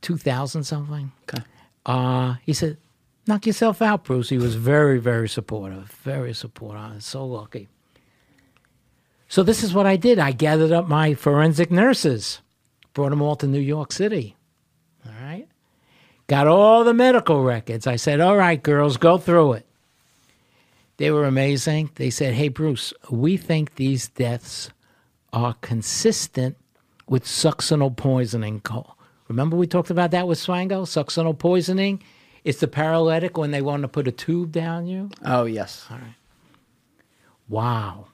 Two 0.00 0.18
thousand 0.18 0.62
something." 0.62 1.10
Okay. 1.28 1.42
Uh, 1.84 2.36
he 2.46 2.52
said, 2.52 2.78
knock 3.26 3.46
yourself 3.46 3.82
out, 3.82 4.04
Bruce. 4.04 4.28
He 4.28 4.38
was 4.38 4.54
very, 4.54 4.98
very 4.98 5.28
supportive, 5.28 5.90
very 6.02 6.34
supportive. 6.34 6.82
I 6.82 6.94
was 6.94 7.04
so 7.04 7.26
lucky. 7.26 7.68
So 9.28 9.42
this 9.42 9.62
is 9.62 9.74
what 9.74 9.86
I 9.86 9.96
did. 9.96 10.18
I 10.18 10.32
gathered 10.32 10.72
up 10.72 10.86
my 10.86 11.14
forensic 11.14 11.70
nurses, 11.70 12.40
brought 12.92 13.10
them 13.10 13.22
all 13.22 13.36
to 13.36 13.46
New 13.46 13.58
York 13.60 13.90
City. 13.92 14.36
All 15.04 15.12
right. 15.20 15.48
Got 16.26 16.46
all 16.46 16.84
the 16.84 16.94
medical 16.94 17.42
records. 17.42 17.86
I 17.86 17.96
said, 17.96 18.20
all 18.20 18.36
right, 18.36 18.62
girls, 18.62 18.96
go 18.96 19.18
through 19.18 19.54
it. 19.54 19.66
They 20.96 21.10
were 21.10 21.24
amazing. 21.24 21.90
They 21.96 22.10
said, 22.10 22.34
hey, 22.34 22.48
Bruce, 22.48 22.94
we 23.10 23.36
think 23.36 23.74
these 23.74 24.08
deaths 24.08 24.70
are 25.32 25.54
consistent 25.60 26.56
with 27.08 27.24
succinyl 27.24 27.96
poisoning. 27.96 28.62
Remember 29.28 29.56
we 29.56 29.66
talked 29.66 29.90
about 29.90 30.12
that 30.12 30.28
with 30.28 30.38
Swango? 30.38 30.82
Succinyl 30.82 31.36
poisoning? 31.36 32.02
It's 32.44 32.60
the 32.60 32.68
paralytic 32.68 33.38
when 33.38 33.50
they 33.50 33.62
want 33.62 33.82
to 33.82 33.88
put 33.88 34.06
a 34.06 34.12
tube 34.12 34.52
down 34.52 34.86
you. 34.86 35.10
Oh, 35.24 35.44
yes. 35.44 35.86
All 35.90 35.96
right. 35.96 36.14
Wow. 37.48 38.06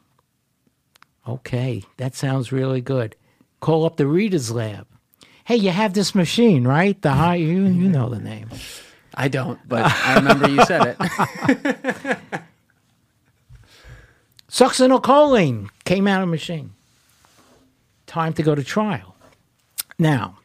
Okay, 1.28 1.84
that 1.96 2.14
sounds 2.14 2.50
really 2.50 2.80
good. 2.80 3.14
Call 3.60 3.84
up 3.84 3.96
the 3.96 4.06
Rieders 4.06 4.50
lab. 4.50 4.86
Hey, 5.44 5.56
you 5.56 5.70
have 5.70 5.94
this 5.94 6.14
machine, 6.14 6.66
right? 6.66 7.00
The 7.02 7.10
high 7.12 7.36
you 7.36 7.64
you 7.64 7.88
know 7.88 8.08
the 8.08 8.18
name. 8.18 8.48
I 9.14 9.28
don't, 9.28 9.58
but 9.68 9.84
I 9.84 10.14
remember 10.14 10.48
you 10.48 10.64
said 10.64 10.96
it. 10.98 12.18
Succinylcholine 14.48 15.68
came 15.84 16.06
out 16.06 16.22
of 16.22 16.28
machine. 16.28 16.72
Time 18.06 18.32
to 18.34 18.42
go 18.42 18.54
to 18.54 18.64
trial. 18.64 19.14
Now, 19.98 20.38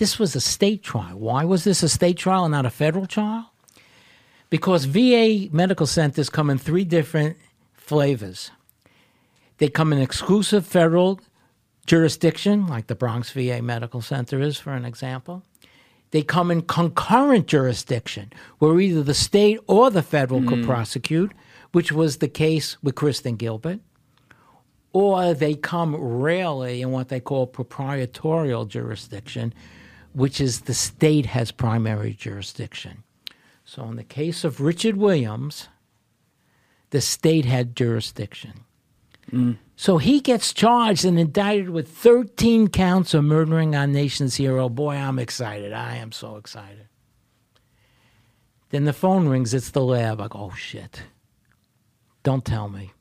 this 0.00 0.18
was 0.18 0.34
a 0.34 0.40
state 0.40 0.82
trial. 0.82 1.18
Why 1.18 1.44
was 1.44 1.64
this 1.64 1.82
a 1.82 1.88
state 1.88 2.16
trial 2.16 2.46
and 2.46 2.52
not 2.52 2.64
a 2.64 2.70
federal 2.70 3.04
trial? 3.04 3.52
Because 4.48 4.86
VA 4.86 5.48
medical 5.52 5.86
centers 5.86 6.30
come 6.30 6.48
in 6.48 6.56
three 6.56 6.84
different 6.84 7.36
flavors. 7.74 8.50
They 9.58 9.68
come 9.68 9.92
in 9.92 9.98
exclusive 10.00 10.66
federal 10.66 11.20
jurisdiction, 11.84 12.66
like 12.66 12.86
the 12.86 12.94
Bronx 12.94 13.30
VA 13.32 13.60
Medical 13.60 14.00
Center 14.00 14.40
is, 14.40 14.58
for 14.58 14.72
an 14.72 14.86
example. 14.86 15.42
They 16.12 16.22
come 16.22 16.50
in 16.50 16.62
concurrent 16.62 17.46
jurisdiction, 17.46 18.32
where 18.58 18.80
either 18.80 19.02
the 19.02 19.12
state 19.12 19.60
or 19.66 19.90
the 19.90 20.02
federal 20.02 20.42
could 20.42 20.60
hmm. 20.60 20.64
prosecute, 20.64 21.32
which 21.72 21.92
was 21.92 22.16
the 22.16 22.28
case 22.28 22.82
with 22.82 22.94
Kristen 22.94 23.36
Gilbert. 23.36 23.80
Or 24.94 25.34
they 25.34 25.54
come 25.56 25.94
rarely 25.94 26.80
in 26.80 26.90
what 26.90 27.08
they 27.10 27.20
call 27.20 27.46
proprietorial 27.46 28.64
jurisdiction, 28.64 29.52
which 30.12 30.40
is 30.40 30.62
the 30.62 30.74
state 30.74 31.26
has 31.26 31.50
primary 31.50 32.12
jurisdiction. 32.12 33.04
So 33.64 33.84
in 33.84 33.96
the 33.96 34.04
case 34.04 34.44
of 34.44 34.60
Richard 34.60 34.96
Williams, 34.96 35.68
the 36.90 37.00
state 37.00 37.44
had 37.44 37.76
jurisdiction. 37.76 38.64
So 39.76 39.98
he 39.98 40.20
gets 40.20 40.52
charged 40.52 41.04
and 41.04 41.18
indicted 41.18 41.70
with 41.70 41.88
13 41.88 42.68
counts 42.68 43.14
of 43.14 43.22
murdering 43.22 43.76
our 43.76 43.86
nation's 43.86 44.34
hero. 44.34 44.68
Boy, 44.68 44.96
I'm 44.96 45.20
excited. 45.20 45.72
I 45.72 45.96
am 45.96 46.10
so 46.10 46.36
excited. 46.36 46.88
Then 48.70 48.84
the 48.84 48.92
phone 48.92 49.28
rings. 49.28 49.54
It's 49.54 49.70
the 49.70 49.82
lab. 49.84 50.20
I 50.20 50.28
go, 50.28 50.50
oh, 50.50 50.56
shit. 50.56 51.02
Don't 52.24 52.44
tell 52.44 52.68
me. 52.68 52.92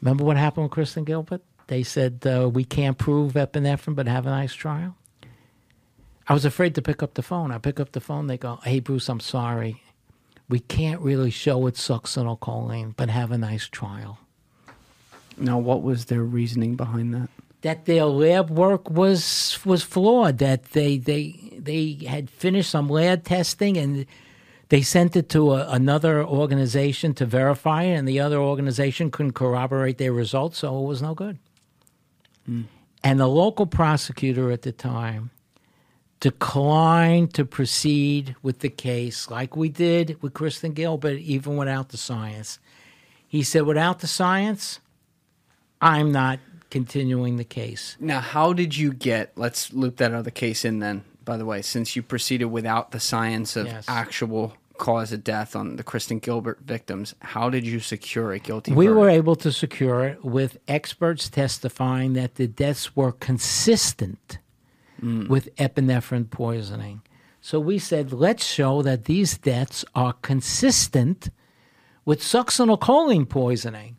Remember 0.00 0.24
what 0.24 0.36
happened 0.36 0.64
with 0.64 0.72
Kristen 0.72 1.04
Gilbert? 1.04 1.42
They 1.68 1.82
said, 1.84 2.26
uh, 2.26 2.48
we 2.48 2.64
can't 2.64 2.98
prove 2.98 3.34
epinephrine, 3.34 3.94
but 3.94 4.08
have 4.08 4.26
a 4.26 4.30
nice 4.30 4.54
trial. 4.54 4.96
I 6.28 6.34
was 6.34 6.44
afraid 6.44 6.74
to 6.74 6.82
pick 6.82 7.02
up 7.02 7.14
the 7.14 7.22
phone. 7.22 7.50
I 7.50 7.58
pick 7.58 7.80
up 7.80 7.92
the 7.92 8.00
phone. 8.00 8.26
They 8.26 8.36
go, 8.36 8.60
hey, 8.62 8.80
Bruce, 8.80 9.08
I'm 9.08 9.20
sorry. 9.20 9.82
We 10.48 10.60
can't 10.60 11.00
really 11.00 11.30
show 11.30 11.66
it's 11.66 11.86
succinylcholine, 11.86 12.94
but 12.96 13.08
have 13.08 13.32
a 13.32 13.38
nice 13.38 13.66
trial. 13.66 14.18
Now, 15.38 15.58
what 15.58 15.82
was 15.82 16.06
their 16.06 16.22
reasoning 16.22 16.76
behind 16.76 17.14
that? 17.14 17.30
That 17.62 17.86
their 17.86 18.04
lab 18.04 18.50
work 18.50 18.90
was 18.90 19.58
was 19.64 19.82
flawed. 19.82 20.38
That 20.38 20.64
they 20.72 20.96
they 20.96 21.34
they 21.58 21.98
had 22.06 22.30
finished 22.30 22.70
some 22.70 22.88
lab 22.88 23.24
testing 23.24 23.76
and 23.76 24.06
they 24.68 24.82
sent 24.82 25.16
it 25.16 25.28
to 25.30 25.54
a, 25.54 25.68
another 25.70 26.24
organization 26.24 27.14
to 27.14 27.26
verify 27.26 27.84
it, 27.84 27.94
and 27.94 28.06
the 28.06 28.20
other 28.20 28.38
organization 28.38 29.10
couldn't 29.10 29.32
corroborate 29.32 29.98
their 29.98 30.12
results, 30.12 30.58
so 30.58 30.78
it 30.78 30.86
was 30.86 31.02
no 31.02 31.14
good. 31.14 31.38
Hmm. 32.46 32.62
And 33.02 33.18
the 33.18 33.28
local 33.28 33.66
prosecutor 33.66 34.50
at 34.52 34.62
the 34.62 34.72
time 34.72 35.30
declined 36.20 37.32
to 37.34 37.44
proceed 37.44 38.34
with 38.42 38.60
the 38.60 38.68
case 38.68 39.30
like 39.30 39.56
we 39.56 39.68
did 39.68 40.20
with 40.20 40.34
Kristen 40.34 40.72
Gilbert, 40.72 41.18
even 41.18 41.56
without 41.56 41.90
the 41.90 41.96
science. 41.96 42.58
He 43.26 43.42
said, 43.42 43.62
without 43.62 44.00
the 44.00 44.06
science, 44.06 44.80
I'm 45.80 46.10
not 46.10 46.40
continuing 46.70 47.36
the 47.36 47.44
case. 47.44 47.96
Now, 48.00 48.20
how 48.20 48.52
did 48.52 48.76
you 48.76 48.92
get? 48.92 49.32
Let's 49.36 49.72
loop 49.72 49.96
that 49.98 50.12
other 50.12 50.30
case 50.30 50.64
in 50.64 50.80
then. 50.80 51.04
By 51.24 51.36
the 51.36 51.44
way, 51.44 51.62
since 51.62 51.94
you 51.94 52.02
proceeded 52.02 52.46
without 52.46 52.90
the 52.90 53.00
science 53.00 53.54
of 53.54 53.66
Yes. 53.66 53.84
actual 53.86 54.54
cause 54.78 55.12
of 55.12 55.22
death 55.24 55.54
on 55.56 55.76
the 55.76 55.82
Kristen 55.82 56.18
Gilbert 56.20 56.60
victims, 56.64 57.14
how 57.20 57.50
did 57.50 57.66
you 57.66 57.80
secure 57.80 58.32
a 58.32 58.38
guilty 58.38 58.72
We 58.72 58.86
verdict? 58.86 58.98
were 59.00 59.10
able 59.10 59.36
to 59.36 59.52
secure 59.52 60.04
it 60.04 60.24
with 60.24 60.56
experts 60.68 61.28
testifying 61.28 62.14
that 62.14 62.36
the 62.36 62.46
deaths 62.46 62.96
were 62.96 63.12
consistent 63.12 64.38
with 65.02 65.54
epinephrine 65.56 66.28
poisoning. 66.30 67.02
So 67.40 67.60
we 67.60 67.78
said, 67.78 68.12
let's 68.12 68.44
show 68.44 68.82
that 68.82 69.04
these 69.04 69.38
deaths 69.38 69.84
are 69.94 70.12
consistent 70.14 71.30
with 72.04 72.20
succinylcholine 72.20 73.28
poisoning. 73.28 73.96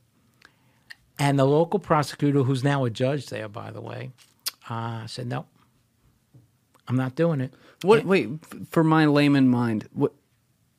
And 1.17 1.37
the 1.39 1.45
local 1.45 1.79
prosecutor, 1.79 2.43
who's 2.43 2.63
now 2.63 2.85
a 2.85 2.89
judge 2.89 3.27
there, 3.27 3.47
by 3.49 3.71
the 3.71 3.81
way, 3.81 4.11
uh, 4.69 5.05
said, 5.07 5.27
no, 5.27 5.45
I'm 6.87 6.95
not 6.95 7.15
doing 7.15 7.41
it. 7.41 7.53
What? 7.81 8.05
Wait, 8.05 8.29
for 8.69 8.83
my 8.83 9.05
layman 9.05 9.47
mind, 9.47 9.87
what? 9.93 10.13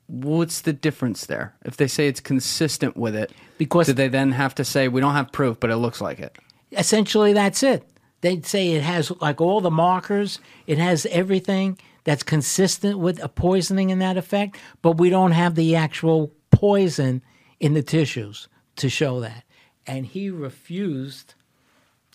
What's 0.07 0.63
the 0.63 0.73
difference 0.73 1.27
there? 1.27 1.55
If 1.65 1.77
they 1.77 1.87
say 1.87 2.09
it's 2.09 2.19
consistent 2.19 2.97
with 2.97 3.15
it, 3.15 3.31
Because- 3.59 3.87
do 3.87 3.93
they 3.93 4.09
then 4.09 4.33
have 4.33 4.57
to 4.57 4.65
say 4.65 4.89
we 4.89 5.01
don't 5.01 5.15
have 5.15 5.31
proof, 5.31 5.61
but 5.61 5.71
it 5.71 5.77
looks 5.77 6.01
like 6.01 6.19
it? 6.19 6.37
essentially 6.73 7.33
that's 7.33 7.63
it. 7.65 7.85
They'd 8.21 8.45
say 8.45 8.73
it 8.73 8.83
has 8.83 9.11
like 9.21 9.41
all 9.41 9.61
the 9.61 9.71
markers, 9.71 10.41
it 10.67 10.79
has 10.79 11.07
everything 11.07 11.79
that's 12.05 12.23
consistent 12.23 12.99
with 12.99 13.23
a 13.23 13.29
poisoning 13.29 13.91
in 13.91 13.99
that 14.01 14.17
effect, 14.17 14.57
but 14.83 14.99
we 14.99 15.11
don't 15.11 15.33
have 15.33 15.55
the 15.55 15.77
actual 15.77 16.33
poison 16.51 17.23
in 17.59 17.75
the 17.75 17.83
tissues 17.83 18.49
to 18.77 18.89
show 18.89 19.21
that. 19.21 19.45
And 19.87 20.07
he 20.07 20.31
refused. 20.31 21.35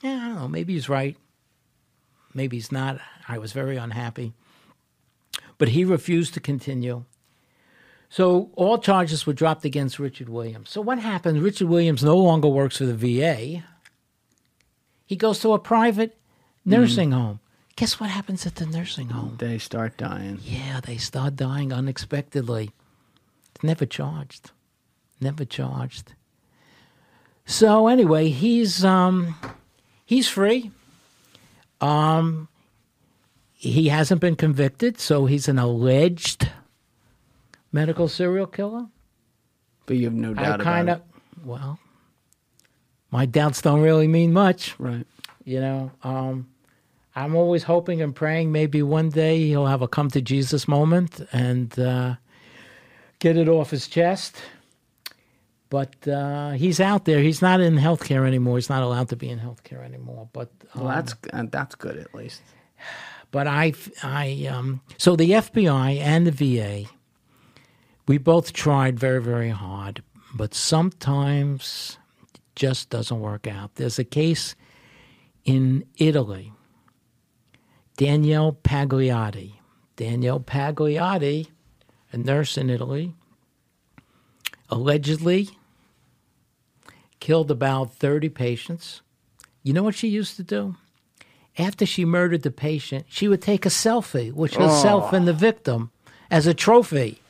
Yeah, 0.01 0.17
I 0.17 0.27
don't 0.27 0.35
know. 0.35 0.47
Maybe 0.47 0.73
he's 0.73 0.89
right. 0.89 1.17
Maybe 2.33 2.57
he's 2.57 2.71
not. 2.71 2.99
I 3.27 3.37
was 3.37 3.53
very 3.53 3.77
unhappy. 3.77 4.33
But 5.57 5.69
he 5.69 5.85
refused 5.85 6.33
to 6.33 6.39
continue. 6.39 7.05
So 8.09 8.51
all 8.55 8.77
charges 8.77 9.25
were 9.25 9.33
dropped 9.33 9.65
against 9.65 9.99
Richard 9.99 10.29
Williams. 10.29 10.69
So 10.69 10.81
what 10.81 10.99
happens? 10.99 11.39
Richard 11.39 11.69
Williams 11.69 12.03
no 12.03 12.17
longer 12.17 12.47
works 12.47 12.77
for 12.77 12.85
the 12.85 12.93
VA. 12.93 13.63
He 15.05 15.15
goes 15.15 15.39
to 15.39 15.53
a 15.53 15.59
private 15.59 16.17
nursing 16.63 17.11
home. 17.11 17.39
Guess 17.75 17.99
what 17.99 18.09
happens 18.09 18.45
at 18.45 18.55
the 18.55 18.65
nursing 18.65 19.09
home? 19.09 19.35
They 19.37 19.57
start 19.57 19.97
dying. 19.97 20.39
Yeah, 20.43 20.79
they 20.79 20.97
start 20.97 21.35
dying 21.35 21.73
unexpectedly. 21.73 22.71
Never 23.61 23.85
charged. 23.85 24.51
Never 25.19 25.45
charged. 25.45 26.13
So 27.45 27.87
anyway, 27.87 28.29
he's 28.29 28.83
um 28.83 29.35
he's 30.05 30.27
free. 30.27 30.71
Um 31.81 32.47
he 33.53 33.89
hasn't 33.89 34.21
been 34.21 34.35
convicted, 34.35 34.99
so 34.99 35.25
he's 35.25 35.47
an 35.47 35.59
alleged 35.59 36.49
medical 37.71 38.07
serial 38.07 38.47
killer. 38.47 38.87
But 39.85 39.97
you 39.97 40.05
have 40.05 40.13
no 40.13 40.31
I 40.31 40.43
doubt 40.43 40.59
kind 40.61 40.89
about 40.89 41.01
of 41.01 41.45
well 41.45 41.79
my 43.11 43.25
doubts 43.25 43.61
don't 43.61 43.81
really 43.81 44.07
mean 44.07 44.33
much. 44.33 44.75
Right. 44.79 45.05
You 45.43 45.59
know, 45.61 45.91
um, 46.03 46.47
I'm 47.15 47.35
always 47.35 47.63
hoping 47.63 48.01
and 48.01 48.13
praying 48.15 48.51
maybe 48.51 48.81
one 48.83 49.09
day 49.09 49.45
he'll 49.47 49.67
have 49.67 49.81
a 49.81 49.87
come 49.87 50.09
to 50.11 50.21
Jesus 50.21 50.67
moment 50.67 51.21
and 51.31 51.77
uh, 51.79 52.15
get 53.19 53.37
it 53.37 53.47
off 53.47 53.69
his 53.71 53.87
chest. 53.87 54.35
But 55.69 56.07
uh, 56.07 56.51
he's 56.51 56.79
out 56.79 57.05
there. 57.05 57.19
He's 57.19 57.41
not 57.41 57.59
in 57.59 57.75
healthcare 57.75 58.25
anymore. 58.27 58.57
He's 58.57 58.69
not 58.69 58.83
allowed 58.83 59.09
to 59.09 59.15
be 59.15 59.29
in 59.29 59.39
healthcare 59.39 59.83
anymore. 59.83 60.29
But 60.31 60.49
um, 60.73 60.85
Well, 60.85 60.95
that's 60.95 61.15
uh, 61.33 61.43
that's 61.49 61.75
good 61.75 61.97
at 61.97 62.13
least. 62.13 62.41
but 63.31 63.47
I, 63.47 63.73
I, 64.03 64.47
um, 64.49 64.81
so 64.97 65.15
the 65.15 65.31
FBI 65.31 65.97
and 65.99 66.27
the 66.27 66.31
VA, 66.31 66.89
we 68.07 68.17
both 68.17 68.53
tried 68.53 68.99
very, 68.99 69.21
very 69.21 69.49
hard, 69.49 70.03
but 70.35 70.53
sometimes 70.53 71.97
just 72.55 72.89
doesn't 72.89 73.19
work 73.19 73.47
out. 73.47 73.75
There's 73.75 73.99
a 73.99 74.03
case 74.03 74.55
in 75.43 75.85
Italy, 75.97 76.53
Danielle 77.97 78.53
Pagliotti. 78.63 79.53
Danielle 79.95 80.41
Pagliotti, 80.41 81.47
a 82.11 82.17
nurse 82.17 82.57
in 82.57 82.69
Italy, 82.69 83.13
allegedly 84.69 85.49
killed 87.21 87.49
about 87.49 87.93
30 87.93 88.27
patients. 88.29 89.01
You 89.63 89.71
know 89.71 89.83
what 89.83 89.95
she 89.95 90.09
used 90.09 90.35
to 90.35 90.43
do? 90.43 90.75
after 91.57 91.85
she 91.85 92.05
murdered 92.05 92.43
the 92.43 92.51
patient, 92.51 93.05
she 93.07 93.27
would 93.27 93.41
take 93.41 93.65
a 93.65 93.69
selfie 93.69 94.31
with 94.31 94.53
herself 94.55 95.09
oh. 95.11 95.15
and 95.15 95.27
the 95.27 95.33
victim 95.33 95.91
as 96.29 96.47
a 96.47 96.53
trophy. 96.53 97.21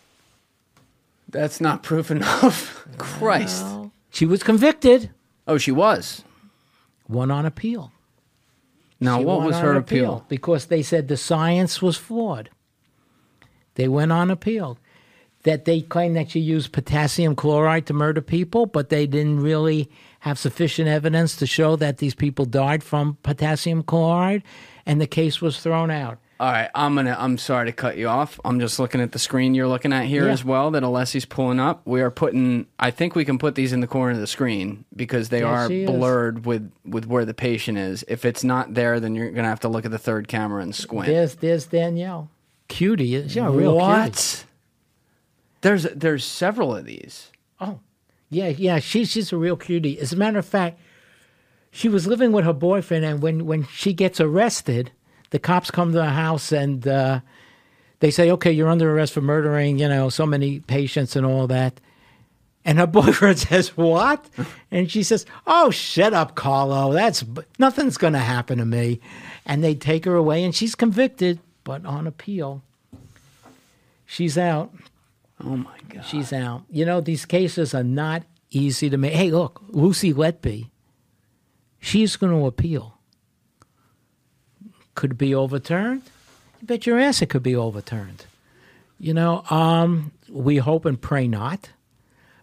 That's 1.30 1.61
not 1.61 1.84
proof 1.84 2.11
enough. 2.11 2.88
Christ. 2.97 3.65
She 4.10 4.26
was 4.26 4.43
convicted, 4.43 5.11
Oh, 5.47 5.57
she 5.57 5.72
was. 5.72 6.23
won 7.07 7.31
on 7.31 7.45
appeal. 7.45 7.91
Now, 8.99 9.19
She 9.19 9.26
what 9.26 9.41
was 9.41 9.57
her 9.57 9.76
appeal? 9.76 10.26
Because 10.27 10.65
they 10.65 10.81
said 10.81 11.07
the 11.07 11.17
science 11.17 11.81
was 11.81 11.97
flawed. 11.97 12.49
They 13.76 13.88
went 13.88 14.11
on 14.11 14.31
appeal. 14.31 14.77
That 15.43 15.65
they 15.65 15.81
claimed 15.81 16.15
that 16.15 16.31
she 16.31 16.39
used 16.39 16.72
potassium 16.72 17.35
chloride 17.35 17.85
to 17.88 17.93
murder 17.93 18.22
people, 18.22 18.65
but 18.65 18.89
they 18.89 19.05
didn't 19.05 19.41
really 19.41 19.91
have 20.22 20.39
sufficient 20.39 20.88
evidence 20.88 21.35
to 21.35 21.45
show 21.45 21.76
that 21.76 21.99
these 21.99 22.15
people 22.15 22.45
died 22.45 22.84
from 22.84 23.19
potassium 23.22 23.84
chloride, 23.84 24.41
and 24.88 24.99
the 24.99 25.05
case 25.05 25.41
was 25.41 25.59
thrown 25.59 25.91
out. 25.91 26.17
All 26.38 26.52
right, 26.52 26.70
I'm 26.76 26.95
gonna. 26.95 27.16
I'm 27.18 27.38
sorry 27.38 27.68
to 27.68 27.72
cut 27.72 27.95
you 27.98 28.10
off. 28.10 28.41
I'm 28.44 28.60
just 28.60 28.78
looking 28.78 28.99
at 28.99 29.14
the 29.14 29.20
screen 29.20 29.56
you're 29.56 29.70
looking 29.70 29.94
at 29.94 30.03
here 30.06 30.26
Yeah. 30.26 30.34
as 30.34 30.44
well. 30.44 30.70
That 30.72 30.84
Alessi's 30.84 31.24
pulling 31.24 31.62
up. 31.62 31.82
We 31.86 32.02
are 32.02 32.12
putting. 32.12 32.68
I 32.78 32.91
think 32.91 33.16
we 33.16 33.24
can 33.24 33.38
put 33.38 33.56
these 33.56 33.72
in 33.72 33.80
the 33.80 33.88
corner 33.88 34.12
of 34.12 34.20
the 34.20 34.28
screen 34.28 34.84
because 34.94 35.30
they 35.30 35.40
Yes, 35.40 35.48
are 35.48 35.70
he 35.70 35.84
is. 35.84 35.90
blurred 35.90 36.45
with 36.45 36.70
with 36.84 37.06
where 37.06 37.24
the 37.24 37.34
patient 37.34 37.78
is. 37.78 38.03
If 38.10 38.26
it's 38.26 38.44
not 38.44 38.74
there, 38.74 38.99
then 38.99 39.16
you're 39.16 39.32
gonna 39.32 39.48
have 39.48 39.62
to 39.62 39.70
look 39.70 39.86
at 39.86 39.91
the 39.91 39.98
third 39.98 40.28
camera 40.28 40.62
and 40.62 40.76
squint. 40.76 41.07
There's 41.07 41.36
there's 41.36 41.68
Danielle. 41.68 42.30
Cutie. 42.68 43.12
She's 43.30 43.38
a 43.38 43.49
real 43.49 43.76
what? 43.78 44.12
cutie. 44.14 44.49
There's 45.62 45.84
there's 45.84 46.26
several 46.26 46.76
of 46.76 46.84
these. 46.86 47.32
Oh, 47.62 47.80
yeah, 48.30 48.49
yeah. 48.49 48.80
She's 48.80 49.10
she's 49.10 49.32
a 49.32 49.38
real 49.38 49.56
cutie. 49.56 49.98
As 50.02 50.12
a 50.12 50.18
matter 50.18 50.38
of 50.40 50.45
fact, 50.45 50.80
she 51.72 51.88
was 51.88 52.07
living 52.07 52.34
with 52.34 52.44
her 52.44 52.53
boyfriend, 52.53 53.06
and 53.06 53.22
when, 53.22 53.45
when 53.45 53.66
she 53.68 53.94
gets 53.94 54.20
arrested, 54.20 54.91
the 55.36 55.40
cops 55.40 55.70
come 55.70 55.91
to 55.91 55.98
the 55.98 56.06
house 56.06 56.53
and 56.53 56.88
uh, 56.88 57.20
they 57.99 58.10
say, 58.10 58.32
okay, 58.32 58.53
you're 58.53 58.70
under 58.70 58.95
arrest 58.95 59.12
for 59.12 59.20
murdering, 59.20 59.78
you 59.78 59.90
know, 59.90 60.07
so 60.07 60.26
many 60.26 60.62
patients 60.62 61.18
and 61.18 61.26
all 61.26 61.45
that. 61.48 61.82
And 62.64 62.80
her 62.80 62.88
boyfriend 63.02 63.40
says, 63.40 63.76
what? 63.76 64.26
And 64.72 64.90
she 64.90 65.03
says, 65.03 65.26
oh, 65.45 65.72
shut 65.72 66.14
up, 66.14 66.36
Carlo. 66.36 66.94
That's 66.94 67.26
nothing's 67.60 67.98
going 67.98 68.14
to 68.14 68.20
happen 68.20 68.60
to 68.60 68.66
me. 68.66 69.02
And 69.45 69.62
they 69.62 69.76
take 69.76 70.06
her 70.06 70.16
away, 70.16 70.41
and 70.45 70.56
she's 70.56 70.74
convicted, 70.74 71.40
but 71.66 71.86
on 71.86 72.07
appeal, 72.07 72.64
she's 74.06 74.38
out. 74.38 74.74
Oh 75.44 75.57
my 75.57 75.78
god. 75.90 76.06
She's 76.06 76.32
out. 76.32 76.64
You 76.72 76.86
know, 76.86 77.02
these 77.02 77.26
cases 77.26 77.76
are 77.76 77.84
not 77.84 78.24
easy 78.52 78.90
to 78.90 78.95
make. 78.95 79.12
Hey, 79.12 79.32
look, 79.32 79.62
Lucy 79.68 80.14
Letby, 80.14 80.70
she's 81.82 82.16
going 82.16 82.32
to 82.32 82.45
appeal. 82.45 82.94
Could 84.95 85.17
be 85.17 85.35
overturned? 85.35 86.01
You 86.61 86.67
bet 86.67 86.85
your 86.85 86.99
ass 86.99 87.22
it 87.22 87.30
could 87.30 87.43
be 87.43 87.55
overturned. 87.55 88.26
You 88.99 89.13
know, 89.13 89.43
um, 89.49 90.11
we 90.30 90.57
hope 90.57 90.85
and 90.85 90.99
pray 90.99 91.27
not. 91.27 91.69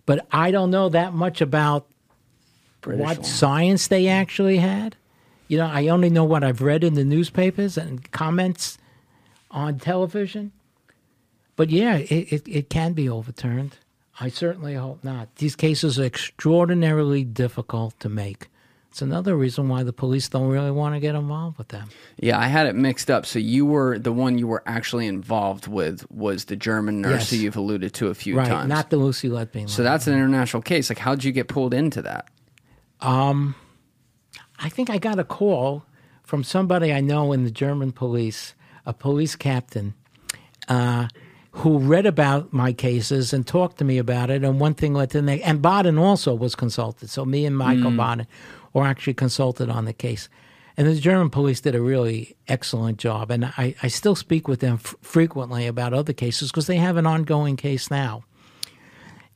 But 0.05 0.27
I 0.31 0.51
don't 0.51 0.71
know 0.71 0.89
that 0.89 1.15
much 1.15 1.41
about 1.41 1.87
British 2.81 3.03
what 3.03 3.19
one. 3.19 3.25
science 3.25 3.89
they 3.89 4.09
actually 4.09 4.59
had. 4.59 4.97
You 5.49 5.59
know, 5.59 5.67
I 5.67 5.89
only 5.89 6.11
know 6.11 6.25
what 6.25 6.45
I've 6.45 6.63
read 6.63 6.85
in 6.85 6.95
the 6.95 7.05
newspapers 7.05 7.77
and 7.77 8.11
comments 8.11 8.79
on 9.51 9.79
television. 9.79 10.53
But 11.57 11.71
yeah, 11.71 11.97
it, 11.97 12.33
it, 12.33 12.49
it 12.49 12.71
can 12.71 12.93
be 12.93 13.09
overturned. 13.09 13.77
I 14.19 14.29
certainly 14.29 14.75
hope 14.75 15.05
not. 15.05 15.35
These 15.37 15.57
cases 15.57 15.99
are 15.99 16.05
extraordinarily 16.05 17.25
difficult 17.25 17.99
to 18.01 18.09
make. 18.09 18.49
It's 18.93 19.01
another 19.01 19.35
reason 19.35 19.71
why 19.71 19.85
the 19.85 19.93
police 19.95 20.29
don't 20.29 20.49
really 20.49 20.71
want 20.71 20.95
to 20.95 21.01
get 21.01 21.15
involved 21.15 21.57
with 21.57 21.69
them. 21.69 21.89
Yeah, 22.21 22.39
I 22.39 22.49
had 22.49 22.67
it 22.67 22.75
mixed 22.77 23.11
up. 23.11 23.25
So 23.25 23.39
you 23.39 23.65
were 23.65 23.99
the 23.99 24.13
one 24.13 24.37
you 24.37 24.47
were 24.47 24.63
actually 24.67 25.07
involved 25.07 25.67
with 25.67 26.05
was 26.11 26.45
the 26.45 26.57
German 26.57 27.01
nurse 27.01 27.13
Yes. 27.23 27.31
who 27.31 27.37
you've 27.39 27.57
alluded 27.57 27.95
to 27.95 28.09
a 28.09 28.15
few 28.15 28.37
Right, 28.37 28.47
times. 28.47 28.69
not 28.69 28.91
the 28.91 28.99
Lucy 28.99 29.31
Letby. 29.31 29.71
so 29.71 29.83
that's 29.83 30.07
an 30.07 30.13
international 30.13 30.63
case. 30.63 30.91
Like, 30.91 30.99
how'd 30.99 31.25
you 31.25 31.33
get 31.33 31.49
pulled 31.49 31.73
into 31.73 32.03
that? 32.03 32.29
Um, 33.01 33.55
I 34.59 34.69
think 34.69 34.91
I 34.91 34.99
got 34.99 35.19
a 35.19 35.25
call 35.25 35.85
from 36.23 36.45
somebody 36.45 36.93
I 36.93 37.01
know 37.01 37.33
in 37.33 37.45
the 37.45 37.51
German 37.51 37.93
police, 37.93 38.53
a 38.85 38.93
police 38.93 39.37
captain, 39.37 39.95
uh, 40.69 41.09
who 41.57 41.79
read 41.79 42.05
about 42.05 42.53
my 42.53 42.73
cases 42.75 43.33
and 43.33 43.47
talked 43.47 43.79
to 43.79 43.85
me 43.85 43.97
about 43.99 44.29
it. 44.31 44.45
And 44.45 44.61
one 44.61 44.75
thing 44.75 44.93
led 44.95 45.11
to 45.11 45.19
the 45.19 45.23
next. 45.23 45.45
And 45.45 45.63
Baden 45.63 45.99
also 45.99 46.35
was 46.35 46.55
consulted. 46.55 47.09
So 47.11 47.25
me 47.25 47.47
and 47.47 47.57
Michael 47.57 47.91
Baden 47.91 48.27
were 48.73 48.85
actually 48.87 49.15
consulted 49.15 49.69
on 49.69 49.85
the 49.85 49.93
case. 49.93 50.29
And 50.77 50.87
the 50.87 50.95
German 50.95 51.29
police 51.29 51.61
did 51.61 51.75
a 51.75 51.83
really 51.83 52.35
excellent 52.49 52.99
job. 52.99 53.31
And 53.31 53.45
I, 53.45 53.75
I 53.83 53.89
still 53.89 54.17
speak 54.17 54.49
with 54.49 54.61
them 54.61 54.75
f- 54.75 54.95
frequently 55.03 55.67
about 55.67 55.93
other 55.93 56.15
cases 56.15 56.51
because 56.51 56.67
they 56.67 56.77
have 56.77 56.97
an 56.97 57.07
ongoing 57.07 57.57
case 57.57 57.91
now 57.91 58.25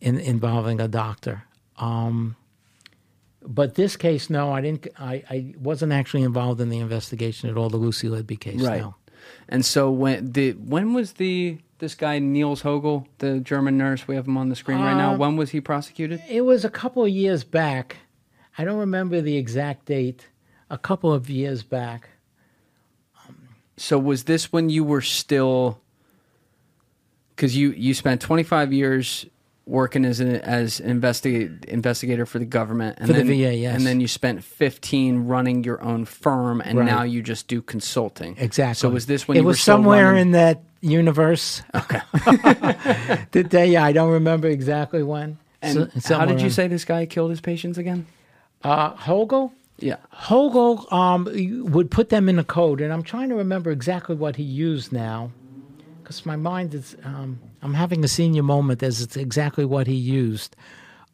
in, 0.01 0.19
involving 0.19 0.81
a 0.81 0.89
doctor. 0.89 1.45
Um, 1.77 2.37
but 3.43 3.75
this 3.75 3.97
case, 3.97 4.31
no, 4.31 4.51
I 4.53 4.61
didn't. 4.61 4.89
I, 4.99 5.23
I 5.31 5.55
wasn't 5.61 5.93
actually 5.93 6.23
involved 6.23 6.61
in 6.61 6.69
the 6.71 6.79
investigation 6.79 7.49
at 7.51 7.57
all. 7.57 7.69
The 7.69 7.77
Lucy 7.77 8.09
Letby 8.09 8.41
case, 8.41 8.61
no. 8.81 8.95
And 9.49 9.65
so 9.65 9.91
when 9.91 10.33
the 10.33 10.53
when 10.53 10.95
was 10.95 11.13
the 11.13 11.59
this 11.79 11.95
guy 11.95 12.19
Niels 12.19 12.63
Hogel, 12.63 13.07
the 13.19 13.41
German 13.41 13.77
nurse, 13.77 14.09
we 14.09 14.17
have 14.17 14.27
him 14.27 14.37
on 14.37 14.49
the 14.49 14.57
screen 14.57 14.79
right 14.79 14.97
now. 14.97 15.13
Uh, 15.15 15.19
When 15.19 15.37
was 15.37 15.51
he 15.51 15.61
prosecuted? 15.61 16.23
It 16.29 16.41
was 16.41 16.65
a 16.65 16.71
couple 16.71 17.05
of 17.05 17.11
years 17.11 17.45
back. 17.45 17.99
I 18.59 18.65
don't 18.65 18.79
remember 18.79 19.21
the 19.21 19.37
exact 19.37 19.87
date. 19.87 20.29
A 20.71 20.79
couple 20.79 21.13
of 21.13 21.31
years 21.31 21.63
back. 21.63 22.09
So 23.77 23.99
was 23.99 24.25
this 24.25 24.53
when 24.53 24.71
you 24.71 24.83
were 24.85 25.03
still? 25.03 25.81
Because 27.35 27.57
you 27.57 27.71
you 27.73 27.93
spent 27.95 28.21
25 28.21 28.73
years 28.73 29.27
working 29.67 30.05
as 30.05 30.21
an 30.21 30.37
as 30.37 30.81
investigate 30.81 31.65
investigator 31.67 32.25
for 32.25 32.39
the 32.39 32.45
government, 32.47 32.97
and 32.99 33.09
For 33.09 33.13
the 33.13 33.19
then 33.19 33.27
VA, 33.29 33.55
yes. 33.55 33.77
and 33.77 33.87
then 33.87 34.01
you 34.01 34.09
spent 34.09 34.43
15 34.43 35.27
running 35.27 35.65
your 35.65 35.83
own 35.83 36.05
firm, 36.05 36.61
and 36.61 36.79
Right. 36.79 36.87
now 36.87 37.03
you 37.03 37.21
just 37.23 37.49
do 37.49 37.61
consulting. 37.61 38.37
Exactly. 38.39 38.75
So 38.81 38.89
was 38.89 39.07
this 39.07 39.29
when 39.29 39.37
it 39.37 39.41
you 39.41 39.47
was 39.47 39.61
somewhere 39.61 40.17
in 40.17 40.31
that 40.33 40.63
universe? 40.81 41.63
Okay. 41.75 42.01
tell 43.51 43.65
you, 43.67 43.79
I 43.79 43.93
don't 43.93 44.11
remember 44.13 44.49
exactly 44.49 45.03
when. 45.03 45.39
And 45.61 45.91
So- 46.01 46.17
how 46.19 46.25
did 46.25 46.41
you 46.41 46.51
say 46.51 46.69
this 46.69 46.85
guy 46.85 47.07
killed 47.07 47.31
his 47.31 47.41
patients 47.41 47.77
again? 47.77 48.07
Uh, 48.63 48.95
Hogel? 48.95 49.53
Yeah. 49.79 49.97
Hogel 50.11 50.91
um, 50.93 51.29
would 51.71 51.91
put 51.91 52.09
them 52.09 52.29
in 52.29 52.39
a 52.39 52.45
code, 52.45 52.81
and 52.81 52.93
I'm 52.93 53.03
trying 53.03 53.29
to 53.29 53.35
remember 53.35 53.71
exactly 53.71 54.17
what 54.17 54.37
he 54.37 54.43
used 54.43 54.93
now, 54.93 55.31
because 56.03 56.25
my 56.25 56.37
mind 56.37 56.75
is. 56.75 56.97
Um, 57.05 57.41
I'm 57.63 57.75
having 57.75 58.05
a 58.05 58.09
senior 58.09 58.43
moment 58.43 58.83
as 58.83 59.01
it's 59.01 59.17
exactly 59.17 59.65
what 59.65 59.87
he 59.87 59.95
used. 59.95 60.57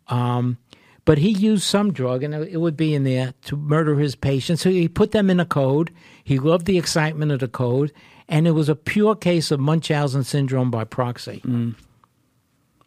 Um, 0.08 0.58
but 1.04 1.18
he 1.18 1.30
used 1.30 1.64
some 1.64 1.92
drug, 1.92 2.22
and 2.22 2.34
it 2.34 2.50
it 2.52 2.58
would 2.58 2.76
be 2.76 2.94
in 2.94 3.04
there 3.04 3.34
to 3.46 3.56
murder 3.56 3.96
his 3.96 4.14
patients. 4.14 4.62
So 4.62 4.70
he 4.70 4.88
put 4.88 5.10
them 5.10 5.30
in 5.30 5.40
a 5.40 5.46
code. 5.46 5.90
He 6.22 6.38
loved 6.38 6.66
the 6.66 6.78
excitement 6.78 7.32
of 7.32 7.40
the 7.40 7.48
code, 7.48 7.92
and 8.28 8.46
it 8.46 8.52
was 8.52 8.68
a 8.68 8.76
pure 8.76 9.16
case 9.16 9.50
of 9.50 9.58
Munchausen 9.58 10.22
syndrome 10.22 10.70
by 10.70 10.84
proxy. 10.84 11.42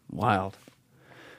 Wild. 0.10 0.58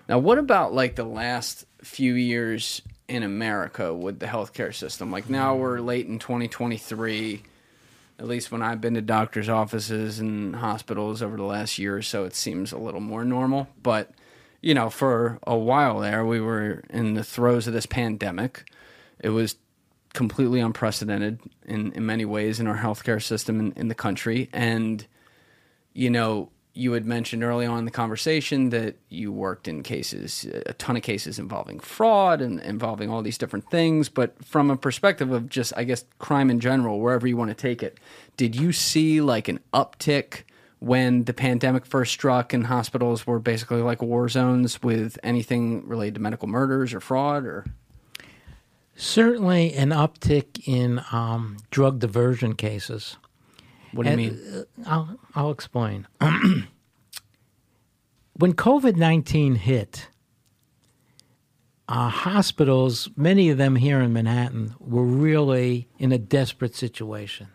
Now, 0.08 0.18
what 0.18 0.38
about 0.38 0.74
like 0.74 0.96
the 0.96 1.04
last 1.04 1.64
few 1.82 2.14
years 2.14 2.82
in 3.08 3.22
America 3.22 3.94
with 3.94 4.18
the 4.18 4.26
healthcare 4.26 4.74
system? 4.74 5.10
Like 5.10 5.28
now 5.28 5.54
we're 5.56 5.80
late 5.80 6.06
in 6.06 6.18
2023. 6.18 7.42
At 8.18 8.26
least 8.26 8.50
when 8.50 8.62
I've 8.62 8.80
been 8.80 8.94
to 8.94 9.02
doctors' 9.02 9.48
offices 9.48 10.18
and 10.20 10.56
hospitals 10.56 11.22
over 11.22 11.36
the 11.36 11.42
last 11.42 11.78
year 11.78 11.96
or 11.96 12.02
so, 12.02 12.24
it 12.24 12.34
seems 12.34 12.72
a 12.72 12.78
little 12.78 13.00
more 13.00 13.24
normal. 13.24 13.68
But, 13.82 14.10
you 14.62 14.72
know, 14.72 14.88
for 14.88 15.38
a 15.46 15.56
while 15.56 16.00
there, 16.00 16.24
we 16.24 16.40
were 16.40 16.82
in 16.88 17.14
the 17.14 17.24
throes 17.24 17.66
of 17.66 17.74
this 17.74 17.84
pandemic. 17.84 18.70
It 19.20 19.30
was 19.30 19.56
completely 20.14 20.60
unprecedented 20.60 21.40
in, 21.66 21.92
in 21.92 22.06
many 22.06 22.24
ways 22.24 22.58
in 22.58 22.66
our 22.66 22.78
healthcare 22.78 23.22
system 23.22 23.60
in, 23.60 23.72
in 23.72 23.88
the 23.88 23.94
country. 23.94 24.48
And, 24.50 25.06
you 25.92 26.08
know, 26.08 26.50
you 26.76 26.92
had 26.92 27.06
mentioned 27.06 27.42
early 27.42 27.64
on 27.64 27.78
in 27.78 27.84
the 27.86 27.90
conversation 27.90 28.68
that 28.68 28.96
you 29.08 29.32
worked 29.32 29.66
in 29.66 29.82
cases, 29.82 30.46
a 30.66 30.74
ton 30.74 30.96
of 30.96 31.02
cases 31.02 31.38
involving 31.38 31.80
fraud 31.80 32.42
and 32.42 32.60
involving 32.60 33.08
all 33.08 33.22
these 33.22 33.38
different 33.38 33.70
things. 33.70 34.10
But 34.10 34.44
from 34.44 34.70
a 34.70 34.76
perspective 34.76 35.32
of 35.32 35.48
just, 35.48 35.72
I 35.76 35.84
guess, 35.84 36.04
crime 36.18 36.50
in 36.50 36.60
general, 36.60 37.00
wherever 37.00 37.26
you 37.26 37.36
want 37.36 37.50
to 37.50 37.54
take 37.54 37.82
it, 37.82 37.98
did 38.36 38.54
you 38.54 38.72
see 38.72 39.22
like 39.22 39.48
an 39.48 39.60
uptick 39.72 40.42
when 40.78 41.24
the 41.24 41.32
pandemic 41.32 41.86
first 41.86 42.12
struck 42.12 42.52
and 42.52 42.66
hospitals 42.66 43.26
were 43.26 43.38
basically 43.38 43.80
like 43.80 44.02
war 44.02 44.28
zones 44.28 44.82
with 44.82 45.18
anything 45.22 45.86
related 45.88 46.16
to 46.16 46.20
medical 46.20 46.46
murders 46.46 46.92
or 46.92 47.00
fraud 47.00 47.46
or? 47.46 47.64
Certainly, 48.98 49.74
an 49.74 49.90
uptick 49.90 50.66
in 50.66 51.02
um, 51.12 51.58
drug 51.70 51.98
diversion 51.98 52.54
cases. 52.54 53.16
What 53.92 54.04
do 54.04 54.10
you 54.10 54.16
mean? 54.16 54.40
uh, 54.54 54.62
I'll, 54.86 55.18
I'll 55.34 55.50
explain. 55.50 56.06
when 56.20 56.66
COVID 58.54 58.96
19 58.96 59.56
hit, 59.56 60.08
uh, 61.88 62.08
hospitals, 62.08 63.08
many 63.16 63.48
of 63.48 63.58
them 63.58 63.76
here 63.76 64.00
in 64.00 64.12
Manhattan, 64.12 64.74
were 64.80 65.04
really 65.04 65.88
in 65.98 66.12
a 66.12 66.18
desperate 66.18 66.74
situation. 66.74 67.48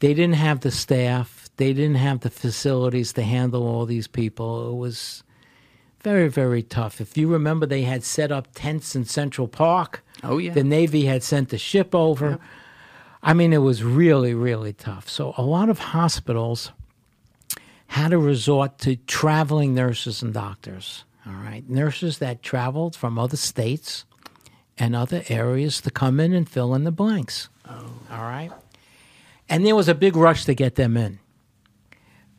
They 0.00 0.14
didn't 0.14 0.36
have 0.36 0.60
the 0.60 0.70
staff, 0.70 1.48
they 1.56 1.72
didn't 1.72 1.96
have 1.96 2.20
the 2.20 2.30
facilities 2.30 3.12
to 3.14 3.22
handle 3.22 3.66
all 3.66 3.84
these 3.84 4.06
people. 4.06 4.70
It 4.70 4.76
was 4.76 5.24
very, 6.00 6.28
very 6.28 6.62
tough. 6.62 7.00
If 7.00 7.18
you 7.18 7.28
remember, 7.28 7.66
they 7.66 7.82
had 7.82 8.04
set 8.04 8.30
up 8.30 8.48
tents 8.54 8.94
in 8.94 9.04
Central 9.04 9.48
Park. 9.48 10.04
Oh, 10.22 10.38
yeah. 10.38 10.52
The 10.52 10.64
Navy 10.64 11.06
had 11.06 11.22
sent 11.22 11.52
a 11.52 11.58
ship 11.58 11.94
over. 11.94 12.38
I 13.22 13.34
mean, 13.34 13.52
it 13.52 13.58
was 13.58 13.82
really, 13.82 14.34
really 14.34 14.72
tough. 14.72 15.08
So 15.08 15.34
a 15.36 15.42
lot 15.42 15.68
of 15.68 15.78
hospitals 15.78 16.70
had 17.88 18.10
to 18.10 18.18
resort 18.18 18.78
to 18.78 18.96
traveling 18.96 19.74
nurses 19.74 20.22
and 20.22 20.32
doctors. 20.32 21.04
All 21.26 21.34
right, 21.34 21.68
nurses 21.68 22.18
that 22.18 22.42
traveled 22.42 22.96
from 22.96 23.18
other 23.18 23.36
states 23.36 24.04
and 24.78 24.94
other 24.94 25.24
areas 25.28 25.80
to 25.82 25.90
come 25.90 26.20
in 26.20 26.32
and 26.32 26.48
fill 26.48 26.74
in 26.74 26.84
the 26.84 26.92
blanks. 26.92 27.48
Oh. 27.68 27.92
All 28.10 28.22
right, 28.22 28.50
and 29.48 29.66
there 29.66 29.76
was 29.76 29.88
a 29.88 29.94
big 29.94 30.16
rush 30.16 30.44
to 30.46 30.54
get 30.54 30.76
them 30.76 30.96
in 30.96 31.18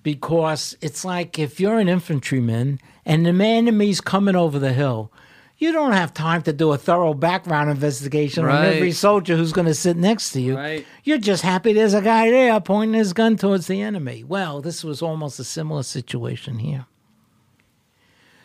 because 0.02 0.76
it's 0.82 1.04
like 1.06 1.38
if 1.38 1.60
you're 1.60 1.78
an 1.78 1.90
infantryman 1.90 2.80
and 3.06 3.26
the 3.26 3.44
enemy's 3.44 4.02
coming 4.02 4.36
over 4.36 4.60
the 4.60 4.74
hill. 4.74 5.12
You 5.60 5.74
don't 5.74 5.92
have 5.92 6.14
time 6.14 6.42
to 6.44 6.54
do 6.54 6.72
a 6.72 6.78
thorough 6.78 7.14
background 7.14 7.70
investigation 7.70 8.46
on 8.46 8.64
every 8.64 8.94
soldier 8.94 9.36
who's 9.36 9.52
going 9.52 9.68
to 9.68 9.74
sit 9.74 9.98
next 9.98 10.32
to 10.32 10.42
you. 10.42 10.56
Right. 10.56 10.86
You're 11.04 11.18
just 11.18 11.44
happy 11.44 11.74
there's 11.74 11.94
a 11.94 12.02
guy 12.02 12.32
there 12.32 12.58
pointing 12.62 12.98
his 12.98 13.12
gun 13.12 13.36
towards 13.36 13.68
the 13.68 13.82
enemy. 13.82 14.24
Well, 14.24 14.62
this 14.62 14.86
was 14.86 15.02
almost 15.02 15.38
a 15.38 15.44
similar 15.44 15.84
situation 15.84 16.60
here. 16.60 16.86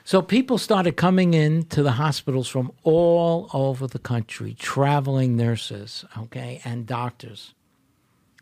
So 0.03 0.23
people 0.23 0.59
started 0.59 0.97
coming 0.97 1.35
in 1.35 1.67
to 1.67 1.85
the 1.85 1.93
hospitals 1.93 2.49
from 2.49 2.73
all 2.83 3.49
over 3.55 3.87
the 3.87 4.01
country, 4.01 4.53
traveling 4.53 5.37
nurses, 5.37 6.05
okay, 6.19 6.61
and 6.65 6.85
doctors. 6.85 7.55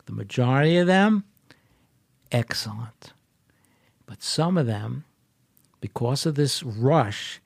The 0.07 0.13
majority 0.13 0.79
of 0.79 0.87
them, 0.87 1.25
excellent. 2.33 3.13
But 4.07 4.23
some 4.23 4.57
of 4.57 4.67
them, 4.67 5.05
because 5.83 6.25
of 6.25 6.37
this 6.37 6.63
rush, 6.63 7.42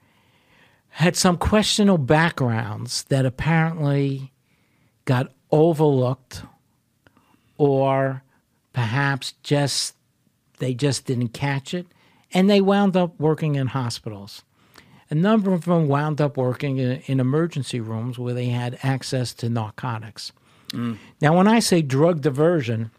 had 0.96 1.14
some 1.14 1.36
questionable 1.36 1.98
backgrounds 1.98 3.04
that 3.10 3.26
apparently 3.26 4.32
got 5.04 5.30
overlooked 5.50 6.42
or 7.58 8.22
perhaps 8.72 9.34
just 9.42 9.94
they 10.58 10.72
just 10.72 11.04
didn't 11.04 11.28
catch 11.28 11.74
it 11.74 11.86
and 12.32 12.48
they 12.48 12.62
wound 12.62 12.96
up 12.96 13.12
working 13.20 13.56
in 13.56 13.66
hospitals. 13.66 14.42
A 15.10 15.14
number 15.14 15.52
of 15.52 15.66
them 15.66 15.86
wound 15.86 16.18
up 16.18 16.38
working 16.38 16.78
in, 16.78 17.02
in 17.04 17.20
emergency 17.20 17.78
rooms 17.78 18.18
where 18.18 18.32
they 18.32 18.46
had 18.46 18.78
access 18.82 19.34
to 19.34 19.50
narcotics. 19.50 20.32
Mm. 20.70 20.96
Now 21.20 21.36
when 21.36 21.46
i 21.46 21.60
say 21.60 21.82
drug 21.82 22.22
diversion 22.22 22.90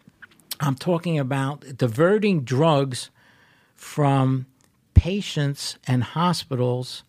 i'm 0.59 0.75
talking 0.75 1.17
about 1.17 1.65
diverting 1.75 2.43
drugs 2.43 3.09
from 3.75 4.45
patients 4.93 5.79
and 5.87 6.03
hospitals 6.03 7.03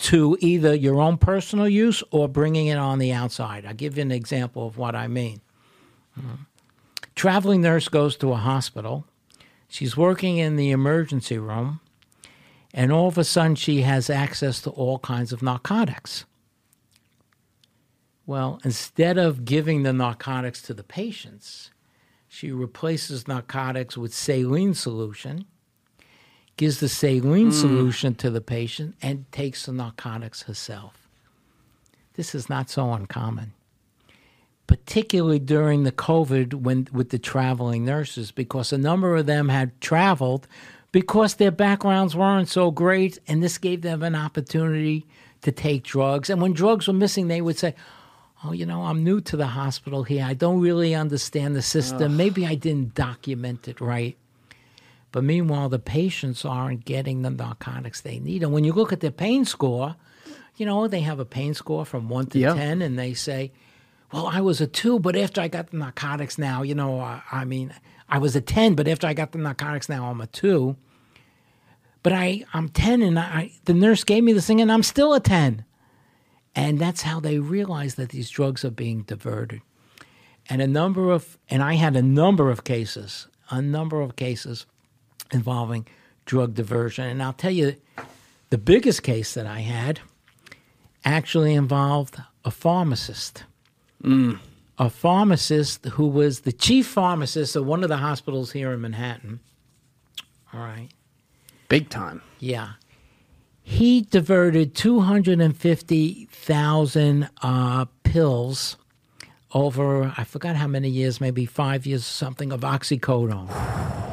to 0.00 0.36
either 0.40 0.74
your 0.74 1.00
own 1.00 1.18
personal 1.18 1.68
use 1.68 2.02
or 2.10 2.26
bringing 2.28 2.68
it 2.68 2.78
on 2.78 2.98
the 2.98 3.12
outside. 3.12 3.66
I'll 3.66 3.74
give 3.74 3.96
you 3.96 4.02
an 4.02 4.10
example 4.10 4.66
of 4.66 4.78
what 4.78 4.94
I 4.94 5.06
mean. 5.08 5.40
Mm-hmm. 6.18 6.42
Traveling 7.14 7.60
nurse 7.60 7.88
goes 7.88 8.16
to 8.16 8.32
a 8.32 8.36
hospital. 8.36 9.04
She's 9.68 9.96
working 9.96 10.38
in 10.38 10.56
the 10.56 10.70
emergency 10.70 11.38
room, 11.38 11.80
and 12.72 12.90
all 12.90 13.08
of 13.08 13.18
a 13.18 13.24
sudden 13.24 13.56
she 13.56 13.82
has 13.82 14.08
access 14.08 14.62
to 14.62 14.70
all 14.70 14.98
kinds 15.00 15.32
of 15.32 15.42
narcotics. 15.42 16.24
Well, 18.24 18.58
instead 18.64 19.18
of 19.18 19.44
giving 19.44 19.82
the 19.82 19.92
narcotics 19.92 20.62
to 20.62 20.74
the 20.74 20.82
patients, 20.82 21.70
she 22.26 22.50
replaces 22.50 23.28
narcotics 23.28 23.98
with 23.98 24.14
saline 24.14 24.72
solution, 24.72 25.44
gives 26.60 26.80
the 26.80 26.90
saline 26.90 27.48
mm. 27.48 27.52
solution 27.54 28.14
to 28.14 28.28
the 28.28 28.42
patient, 28.42 28.94
and 29.00 29.24
takes 29.32 29.64
the 29.64 29.72
narcotics 29.72 30.42
herself. 30.42 31.08
This 32.16 32.34
is 32.34 32.50
not 32.50 32.68
so 32.68 32.92
uncommon, 32.92 33.54
particularly 34.66 35.38
during 35.38 35.84
the 35.84 35.90
COVID 35.90 36.52
when 36.52 36.86
with 36.92 37.08
the 37.08 37.18
traveling 37.18 37.86
nurses, 37.86 38.30
because 38.30 38.74
a 38.74 38.76
number 38.76 39.16
of 39.16 39.24
them 39.24 39.48
had 39.48 39.80
traveled 39.80 40.46
because 40.92 41.36
their 41.36 41.50
backgrounds 41.50 42.14
weren't 42.14 42.50
so 42.50 42.70
great, 42.70 43.18
and 43.26 43.42
this 43.42 43.56
gave 43.56 43.80
them 43.80 44.02
an 44.02 44.14
opportunity 44.14 45.06
to 45.40 45.50
take 45.50 45.82
drugs. 45.82 46.28
And 46.28 46.42
when 46.42 46.52
drugs 46.52 46.86
were 46.86 46.92
missing, 46.92 47.28
they 47.28 47.40
would 47.40 47.56
say, 47.56 47.74
oh, 48.44 48.52
you 48.52 48.66
know, 48.66 48.82
I'm 48.82 49.02
new 49.02 49.22
to 49.22 49.36
the 49.38 49.46
hospital 49.46 50.02
here. 50.02 50.26
I 50.26 50.34
don't 50.34 50.60
really 50.60 50.94
understand 50.94 51.56
the 51.56 51.62
system. 51.62 52.18
Maybe 52.18 52.44
I 52.44 52.54
didn't 52.54 52.94
document 52.94 53.66
it 53.66 53.80
right. 53.80 54.18
But 55.12 55.24
meanwhile, 55.24 55.68
the 55.68 55.78
patients 55.78 56.44
aren't 56.44 56.84
getting 56.84 57.22
the 57.22 57.30
narcotics 57.30 58.00
they 58.00 58.20
need. 58.20 58.42
And 58.42 58.52
when 58.52 58.64
you 58.64 58.72
look 58.72 58.92
at 58.92 59.00
their 59.00 59.10
pain 59.10 59.44
score, 59.44 59.96
you 60.56 60.66
know, 60.66 60.86
they 60.86 61.00
have 61.00 61.18
a 61.18 61.24
pain 61.24 61.54
score 61.54 61.84
from 61.84 62.08
one 62.08 62.26
to 62.26 62.38
Yeah. 62.38 62.54
10, 62.54 62.82
and 62.82 62.98
they 62.98 63.14
say, 63.14 63.52
well, 64.12 64.26
I 64.26 64.40
was 64.40 64.60
a 64.60 64.66
two, 64.66 64.98
but 64.98 65.16
after 65.16 65.40
I 65.40 65.48
got 65.48 65.70
the 65.70 65.78
narcotics 65.78 66.38
now, 66.38 66.62
you 66.62 66.74
know, 66.74 67.00
I, 67.00 67.22
I 67.30 67.44
mean, 67.44 67.74
I 68.08 68.18
was 68.18 68.36
a 68.36 68.40
10, 68.40 68.74
but 68.74 68.86
after 68.88 69.06
I 69.06 69.14
got 69.14 69.32
the 69.32 69.38
narcotics 69.38 69.88
now, 69.88 70.10
I'm 70.10 70.20
a 70.20 70.26
two. 70.26 70.76
But 72.02 72.12
I, 72.12 72.44
I'm 72.54 72.68
10, 72.68 73.02
and 73.02 73.18
I, 73.18 73.52
the 73.64 73.74
nurse 73.74 74.04
gave 74.04 74.24
me 74.24 74.32
this 74.32 74.46
thing, 74.46 74.60
and 74.60 74.70
I'm 74.70 74.82
still 74.82 75.12
a 75.14 75.20
10. 75.20 75.64
And 76.54 76.78
that's 76.78 77.02
how 77.02 77.20
they 77.20 77.38
realize 77.38 77.94
that 77.96 78.08
these 78.08 78.30
drugs 78.30 78.64
are 78.64 78.70
being 78.70 79.02
diverted. 79.02 79.62
And 80.48 80.60
a 80.60 80.66
number 80.66 81.10
of, 81.10 81.38
and 81.48 81.62
I 81.62 81.74
had 81.74 81.94
a 81.94 82.02
number 82.02 82.50
of 82.50 82.64
cases, 82.64 83.28
a 83.50 83.62
number 83.62 84.00
of 84.00 84.16
cases 84.16 84.66
involving 85.32 85.86
drug 86.24 86.54
diversion. 86.54 87.06
And 87.06 87.20
I'll 87.22 87.32
tell 87.32 87.50
you, 87.50 87.76
the 88.50 88.58
biggest 88.58 89.02
case 89.02 89.34
that 89.34 89.46
I 89.46 89.60
had 89.60 90.00
actually 91.04 91.54
involved 91.54 92.20
a 92.44 92.50
pharmacist. 92.50 93.44
A 94.78 94.90
pharmacist 94.90 95.86
who 95.86 96.08
was 96.08 96.40
the 96.40 96.52
chief 96.52 96.86
pharmacist 96.86 97.56
of 97.56 97.64
one 97.66 97.82
of 97.82 97.88
the 97.88 97.96
hospitals 97.98 98.52
here 98.52 98.72
in 98.72 98.80
Manhattan. 98.80 99.40
All 100.52 100.60
right. 100.60 100.88
Big 101.68 101.88
time. 101.90 102.22
Yeah. 102.38 102.72
He 103.62 104.00
diverted 104.00 104.74
250,000 104.74 107.28
uh, 107.42 107.84
pills 108.02 108.78
over, 109.52 110.14
I 110.16 110.24
forgot 110.24 110.56
how 110.56 110.66
many 110.66 110.88
years, 110.88 111.20
maybe 111.20 111.44
five 111.44 111.84
years 111.86 112.00
or 112.02 112.04
something, 112.04 112.50
of 112.52 112.62
oxycodone. 112.62 114.04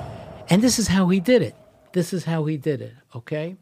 And 0.49 0.61
this 0.61 0.80
is 0.80 0.88
how 0.88 1.07
he 1.10 1.19
did 1.19 1.41
it. 1.41 1.56
This 1.94 2.14
is 2.14 2.26
how 2.26 2.45
he 2.45 2.57
did 2.57 2.82
it, 2.82 2.94
okay? 3.15 3.56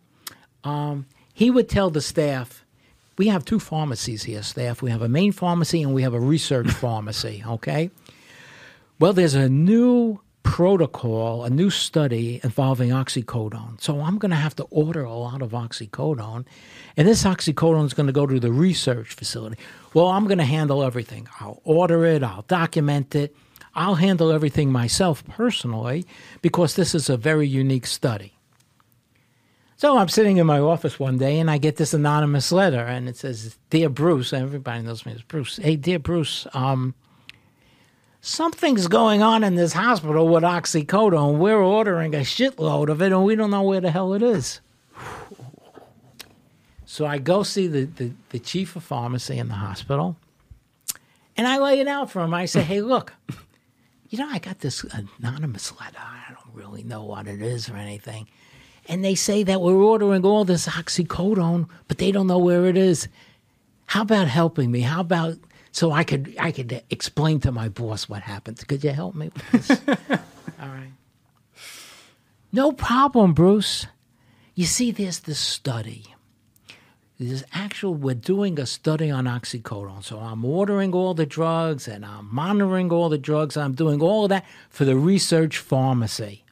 Um, 0.63 1.05
he 1.33 1.49
would 1.49 1.69
tell 1.69 1.89
the 1.89 2.01
staff, 2.01 2.65
we 3.17 3.27
have 3.27 3.45
two 3.45 3.59
pharmacies 3.59 4.23
here, 4.23 4.43
staff. 4.43 4.81
We 4.81 4.91
have 4.91 5.01
a 5.01 5.09
main 5.09 5.31
pharmacy 5.31 5.81
and 5.81 5.93
we 5.93 6.03
have 6.03 6.13
a 6.13 6.19
research 6.19 6.69
pharmacy, 6.71 7.43
okay? 7.47 7.91
Well, 8.99 9.13
there's 9.13 9.35
a 9.35 9.49
new 9.49 10.19
protocol, 10.43 11.43
a 11.43 11.49
new 11.49 11.69
study 11.69 12.39
involving 12.43 12.91
oxycodone. 12.91 13.81
So 13.81 13.99
I'm 14.01 14.17
going 14.17 14.29
to 14.29 14.37
have 14.37 14.55
to 14.57 14.63
order 14.65 15.03
a 15.03 15.13
lot 15.13 15.41
of 15.41 15.51
oxycodone. 15.51 16.45
And 16.95 17.07
this 17.07 17.23
oxycodone 17.23 17.85
is 17.85 17.93
going 17.93 18.07
to 18.07 18.13
go 18.13 18.25
to 18.25 18.39
the 18.39 18.51
research 18.51 19.13
facility. 19.13 19.57
Well, 19.93 20.07
I'm 20.07 20.25
going 20.25 20.37
to 20.37 20.45
handle 20.45 20.83
everything. 20.83 21.27
I'll 21.39 21.61
order 21.63 22.05
it, 22.05 22.23
I'll 22.23 22.43
document 22.43 23.15
it, 23.15 23.35
I'll 23.75 23.95
handle 23.95 24.31
everything 24.31 24.71
myself 24.71 25.25
personally 25.25 26.05
because 26.41 26.75
this 26.75 26.95
is 26.95 27.09
a 27.09 27.17
very 27.17 27.47
unique 27.47 27.85
study. 27.85 28.33
So 29.77 29.97
I'm 29.97 30.07
sitting 30.07 30.37
in 30.37 30.47
my 30.47 30.59
office 30.59 30.97
one 30.97 31.17
day 31.17 31.37
and 31.37 31.51
I 31.51 31.57
get 31.57 31.75
this 31.75 31.93
anonymous 31.93 32.53
letter 32.53 32.79
and 32.79 33.09
it 33.09 33.17
says, 33.17 33.57
Dear 33.69 33.89
Bruce, 33.89 34.31
everybody 34.31 34.81
knows 34.81 35.05
me 35.05 35.11
as 35.11 35.21
Bruce. 35.21 35.57
Hey, 35.57 35.75
dear 35.75 35.99
Bruce, 35.99 36.47
um, 36.53 36.95
something's 38.21 38.87
going 38.87 39.21
on 39.21 39.43
in 39.43 39.55
this 39.55 39.73
hospital 39.73 40.29
with 40.29 40.43
oxycodone. 40.43 41.37
We're 41.39 41.61
ordering 41.61 42.15
a 42.15 42.19
shitload 42.19 42.87
of 42.89 43.01
it 43.01 43.11
and 43.11 43.25
we 43.25 43.35
don't 43.35 43.51
know 43.51 43.63
where 43.63 43.81
the 43.81 43.91
hell 43.91 44.13
it 44.13 44.23
is. 44.23 44.61
So 46.85 47.05
I 47.05 47.17
go 47.17 47.43
see 47.43 47.67
the, 47.67 47.83
the, 47.83 48.11
the 48.29 48.39
chief 48.39 48.77
of 48.77 48.83
pharmacy 48.83 49.37
in 49.37 49.49
the 49.49 49.55
hospital 49.55 50.15
and 51.35 51.45
I 51.45 51.57
lay 51.57 51.81
it 51.81 51.87
out 51.89 52.09
for 52.09 52.23
him. 52.23 52.33
I 52.33 52.45
say, 52.45 52.61
Hey, 52.61 52.79
look, 52.79 53.13
you 54.09 54.17
know, 54.17 54.29
I 54.29 54.39
got 54.39 54.59
this 54.59 54.85
anonymous 55.19 55.71
letter. 55.79 55.97
I 55.99 56.33
don't 56.33 56.55
really 56.55 56.83
know 56.83 57.03
what 57.03 57.27
it 57.27 57.41
is 57.41 57.69
or 57.69 57.75
anything. 57.75 58.27
And 58.87 59.03
they 59.03 59.15
say 59.15 59.43
that 59.43 59.61
we're 59.61 59.73
ordering 59.73 60.23
all 60.25 60.45
this 60.45 60.67
oxycodone, 60.67 61.67
but 61.87 61.97
they 61.97 62.11
don't 62.11 62.27
know 62.27 62.37
where 62.37 62.65
it 62.65 62.77
is. 62.77 63.07
How 63.87 64.03
about 64.03 64.27
helping 64.27 64.71
me? 64.71 64.81
How 64.81 65.01
about 65.01 65.37
so 65.71 65.91
I 65.91 66.03
could 66.03 66.35
I 66.39 66.51
could 66.51 66.83
explain 66.89 67.39
to 67.41 67.51
my 67.51 67.69
boss 67.69 68.07
what 68.07 68.21
happened? 68.21 68.65
Could 68.67 68.83
you 68.83 68.91
help 68.91 69.15
me 69.15 69.29
with 69.33 69.67
this? 69.67 69.81
all 70.61 70.69
right. 70.69 70.93
No 72.51 72.71
problem, 72.71 73.33
Bruce. 73.33 73.87
You 74.53 74.65
see, 74.65 74.91
there's 74.91 75.19
this 75.19 75.39
study. 75.39 76.14
There's 77.17 77.43
actual, 77.53 77.93
we're 77.93 78.13
doing 78.13 78.59
a 78.59 78.65
study 78.65 79.09
on 79.09 79.25
oxycodone. 79.25 80.03
So 80.03 80.19
I'm 80.19 80.43
ordering 80.43 80.93
all 80.93 81.13
the 81.13 81.25
drugs 81.25 81.87
and 81.87 82.05
I'm 82.05 82.33
monitoring 82.33 82.91
all 82.91 83.07
the 83.07 83.17
drugs. 83.17 83.55
I'm 83.55 83.73
doing 83.73 84.01
all 84.01 84.25
of 84.25 84.29
that 84.29 84.45
for 84.69 84.83
the 84.83 84.97
research 84.97 85.57
pharmacy. 85.57 86.43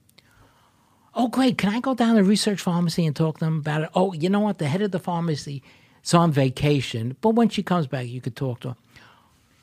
Oh, 1.15 1.27
great. 1.27 1.57
Can 1.57 1.69
I 1.69 1.79
go 1.79 1.93
down 1.93 2.15
to 2.15 2.23
the 2.23 2.29
research 2.29 2.61
pharmacy 2.61 3.05
and 3.05 3.15
talk 3.15 3.39
to 3.39 3.45
them 3.45 3.59
about 3.59 3.83
it? 3.83 3.89
Oh, 3.93 4.13
you 4.13 4.29
know 4.29 4.39
what? 4.39 4.57
The 4.57 4.67
head 4.67 4.81
of 4.81 4.91
the 4.91 4.99
pharmacy 4.99 5.61
is 6.03 6.13
on 6.13 6.31
vacation, 6.31 7.17
but 7.21 7.31
when 7.31 7.49
she 7.49 7.61
comes 7.61 7.85
back, 7.85 8.07
you 8.07 8.21
could 8.21 8.35
talk 8.35 8.61
to 8.61 8.69
her. 8.69 8.75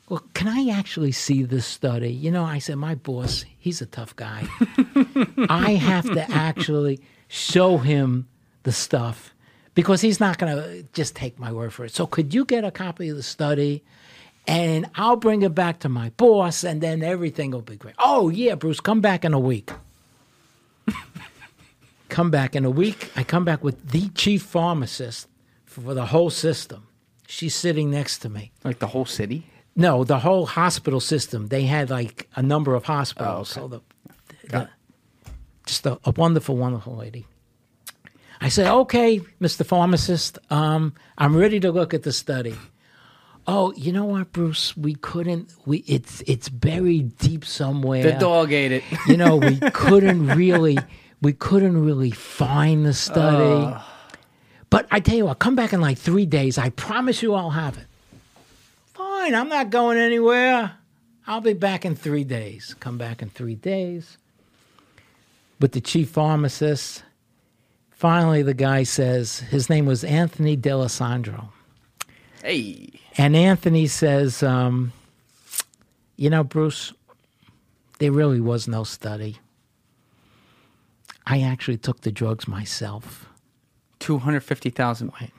Well, 0.07 0.23
can 0.33 0.47
I 0.47 0.69
actually 0.69 1.13
see 1.13 1.43
this 1.43 1.65
study? 1.65 2.11
You 2.11 2.31
know, 2.31 2.43
I 2.43 2.59
said, 2.59 2.75
my 2.75 2.95
boss, 2.95 3.45
he's 3.57 3.81
a 3.81 3.85
tough 3.85 4.15
guy. 4.15 4.45
I 5.49 5.73
have 5.73 6.05
to 6.13 6.29
actually 6.29 6.99
show 7.27 7.77
him 7.77 8.27
the 8.63 8.71
stuff 8.71 9.33
because 9.73 10.01
he's 10.01 10.19
not 10.19 10.37
going 10.37 10.55
to 10.55 10.83
just 10.93 11.15
take 11.15 11.39
my 11.39 11.51
word 11.51 11.73
for 11.73 11.85
it. 11.85 11.93
So, 11.93 12.05
could 12.05 12.33
you 12.33 12.45
get 12.45 12.63
a 12.63 12.71
copy 12.71 13.09
of 13.09 13.17
the 13.17 13.23
study? 13.23 13.83
And 14.47 14.89
I'll 14.95 15.17
bring 15.17 15.43
it 15.43 15.53
back 15.53 15.79
to 15.81 15.89
my 15.89 16.09
boss, 16.17 16.63
and 16.63 16.81
then 16.81 17.03
everything 17.03 17.51
will 17.51 17.61
be 17.61 17.75
great. 17.75 17.93
Oh, 17.99 18.29
yeah, 18.29 18.55
Bruce, 18.55 18.79
come 18.79 18.99
back 18.99 19.23
in 19.23 19.33
a 19.33 19.39
week 19.39 19.69
come 22.09 22.31
back 22.31 22.55
in 22.55 22.65
a 22.65 22.69
week. 22.69 23.11
I 23.15 23.23
come 23.23 23.45
back 23.45 23.63
with 23.63 23.89
the 23.91 24.09
chief 24.09 24.43
pharmacist 24.43 25.27
for 25.65 25.93
the 25.93 26.07
whole 26.07 26.29
system. 26.29 26.87
She's 27.27 27.55
sitting 27.55 27.89
next 27.89 28.19
to 28.19 28.29
me. 28.29 28.51
Like 28.63 28.79
the 28.79 28.87
whole 28.87 29.05
city? 29.05 29.45
No, 29.75 30.03
the 30.03 30.19
whole 30.19 30.45
hospital 30.45 30.99
system. 30.99 31.47
They 31.47 31.63
had 31.63 31.89
like 31.89 32.27
a 32.35 32.43
number 32.43 32.75
of 32.75 32.85
hospitals. 32.85 33.57
Oh, 33.57 33.61
so 33.61 33.67
the, 33.67 33.81
the 34.49 34.69
just 35.65 35.85
a, 35.85 35.99
a 36.03 36.11
wonderful, 36.11 36.57
wonderful 36.57 36.95
lady. 36.95 37.25
I 38.41 38.49
say, 38.49 38.67
okay, 38.67 39.19
Mr. 39.39 39.63
Pharmacist, 39.63 40.39
um, 40.49 40.95
I'm 41.15 41.37
ready 41.37 41.59
to 41.59 41.71
look 41.71 41.93
at 41.93 42.01
the 42.01 42.11
study. 42.11 42.55
Oh, 43.45 43.71
you 43.73 43.91
know 43.91 44.05
what, 44.05 44.31
Bruce? 44.33 44.75
We 44.75 44.95
couldn't. 44.95 45.53
We 45.65 45.79
it's 45.87 46.21
it's 46.21 46.49
buried 46.49 47.17
deep 47.17 47.45
somewhere. 47.45 48.03
The 48.03 48.13
dog 48.13 48.51
ate 48.51 48.71
it. 48.71 48.83
you 49.07 49.17
know, 49.17 49.35
we 49.37 49.59
couldn't 49.73 50.27
really 50.27 50.77
we 51.21 51.33
couldn't 51.33 51.83
really 51.83 52.11
find 52.11 52.85
the 52.85 52.93
study. 52.93 53.75
But 54.69 54.87
I 54.89 54.99
tell 54.99 55.15
you 55.15 55.25
what, 55.25 55.39
come 55.39 55.55
back 55.55 55.73
in 55.73 55.81
like 55.81 55.97
three 55.97 56.25
days. 56.25 56.57
I 56.57 56.69
promise 56.69 57.21
you 57.21 57.33
I'll 57.33 57.49
have 57.51 57.77
it. 57.77 57.85
Fine, 58.93 59.35
I'm 59.35 59.49
not 59.49 59.69
going 59.69 59.97
anywhere. 59.97 60.73
I'll 61.27 61.41
be 61.41 61.53
back 61.53 61.85
in 61.85 61.95
three 61.95 62.23
days. 62.23 62.75
Come 62.79 62.97
back 62.97 63.21
in 63.21 63.29
three 63.29 63.55
days 63.55 64.17
with 65.59 65.73
the 65.73 65.81
chief 65.81 66.09
pharmacist. 66.09 67.03
Finally, 68.01 68.41
the 68.41 68.55
guy 68.55 68.81
says, 68.81 69.41
his 69.51 69.69
name 69.69 69.85
was 69.85 70.03
Anthony 70.03 70.55
D'Alessandro. 70.55 71.53
hey. 72.41 72.89
And 73.15 73.35
Anthony 73.35 73.85
says, 73.85 74.41
um, 74.41 74.91
you 76.15 76.31
know, 76.31 76.43
Bruce, 76.43 76.93
there 77.99 78.11
really 78.11 78.41
was 78.41 78.67
no 78.67 78.83
study. 78.83 79.37
I 81.27 81.41
actually 81.41 81.77
took 81.77 82.01
the 82.01 82.11
drugs 82.11 82.47
myself. 82.47 83.29
250,000. 83.99 85.11
He 85.19 85.29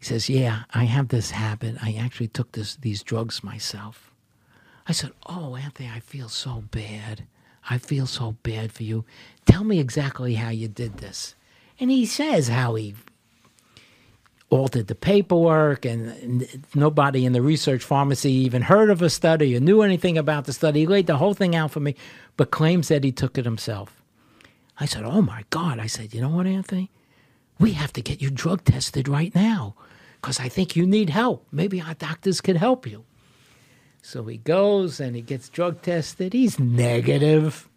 says, 0.00 0.30
"Yeah, 0.30 0.62
I 0.72 0.84
have 0.84 1.08
this 1.08 1.32
habit. 1.32 1.76
I 1.82 1.92
actually 1.92 2.28
took 2.28 2.52
this 2.52 2.76
these 2.76 3.02
drugs 3.02 3.44
myself." 3.44 4.10
I 4.88 4.92
said, 4.92 5.12
"Oh, 5.26 5.56
Anthony, 5.56 5.90
I 5.90 6.00
feel 6.00 6.30
so 6.30 6.64
bad. 6.70 7.24
I 7.68 7.76
feel 7.76 8.06
so 8.06 8.36
bad 8.42 8.72
for 8.72 8.82
you. 8.82 9.04
Tell 9.44 9.62
me 9.62 9.78
exactly 9.78 10.36
how 10.36 10.48
you 10.48 10.68
did 10.68 10.96
this." 10.96 11.34
And 11.82 11.90
he 11.90 12.06
says 12.06 12.48
how 12.48 12.76
he 12.76 12.94
altered 14.48 14.86
the 14.86 14.94
paperwork, 14.94 15.84
and, 15.84 16.48
nobody 16.74 17.26
in 17.26 17.32
the 17.32 17.42
research 17.42 17.82
pharmacy 17.82 18.32
even 18.32 18.62
heard 18.62 18.88
of 18.88 19.02
a 19.02 19.10
study 19.10 19.56
or 19.56 19.60
knew 19.60 19.82
anything 19.82 20.16
about 20.16 20.44
the 20.44 20.52
study. 20.52 20.80
He 20.80 20.86
laid 20.86 21.08
the 21.08 21.16
whole 21.16 21.34
thing 21.34 21.54
out 21.56 21.72
for 21.72 21.80
me, 21.80 21.96
but 22.36 22.50
claims 22.50 22.88
that 22.88 23.04
he 23.04 23.12
took 23.12 23.36
it 23.36 23.44
himself. 23.44 24.00
I 24.78 24.86
said, 24.86 25.02
"Oh 25.04 25.22
my 25.22 25.44
God!" 25.50 25.78
I 25.78 25.88
said, 25.88 26.14
"You 26.14 26.20
know 26.20 26.30
what, 26.30 26.46
Anthony? 26.46 26.88
We 27.58 27.72
have 27.72 27.92
to 27.94 28.00
get 28.00 28.22
you 28.22 28.30
drug 28.30 28.64
tested 28.64 29.08
right 29.08 29.34
now." 29.34 29.74
because 30.22 30.38
I 30.38 30.48
think 30.48 30.76
you 30.76 30.86
need 30.86 31.10
help. 31.10 31.46
Maybe 31.50 31.82
our 31.82 31.94
doctors 31.94 32.40
could 32.40 32.56
help 32.56 32.86
you. 32.86 33.04
So 34.02 34.24
he 34.24 34.36
goes 34.36 35.00
and 35.00 35.16
he 35.16 35.22
gets 35.22 35.48
drug 35.48 35.82
tested. 35.82 36.32
He's 36.32 36.60
negative. 36.60 37.68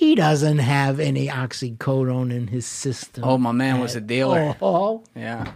He 0.00 0.14
doesn't 0.14 0.60
have 0.60 0.98
any 0.98 1.28
oxycodone 1.28 2.32
in 2.34 2.46
his 2.46 2.64
system. 2.64 3.22
Oh, 3.22 3.36
my 3.36 3.52
man 3.52 3.80
was 3.80 3.94
a 3.96 4.00
dealer. 4.00 4.56
Oh. 4.62 5.04
Yeah. 5.14 5.52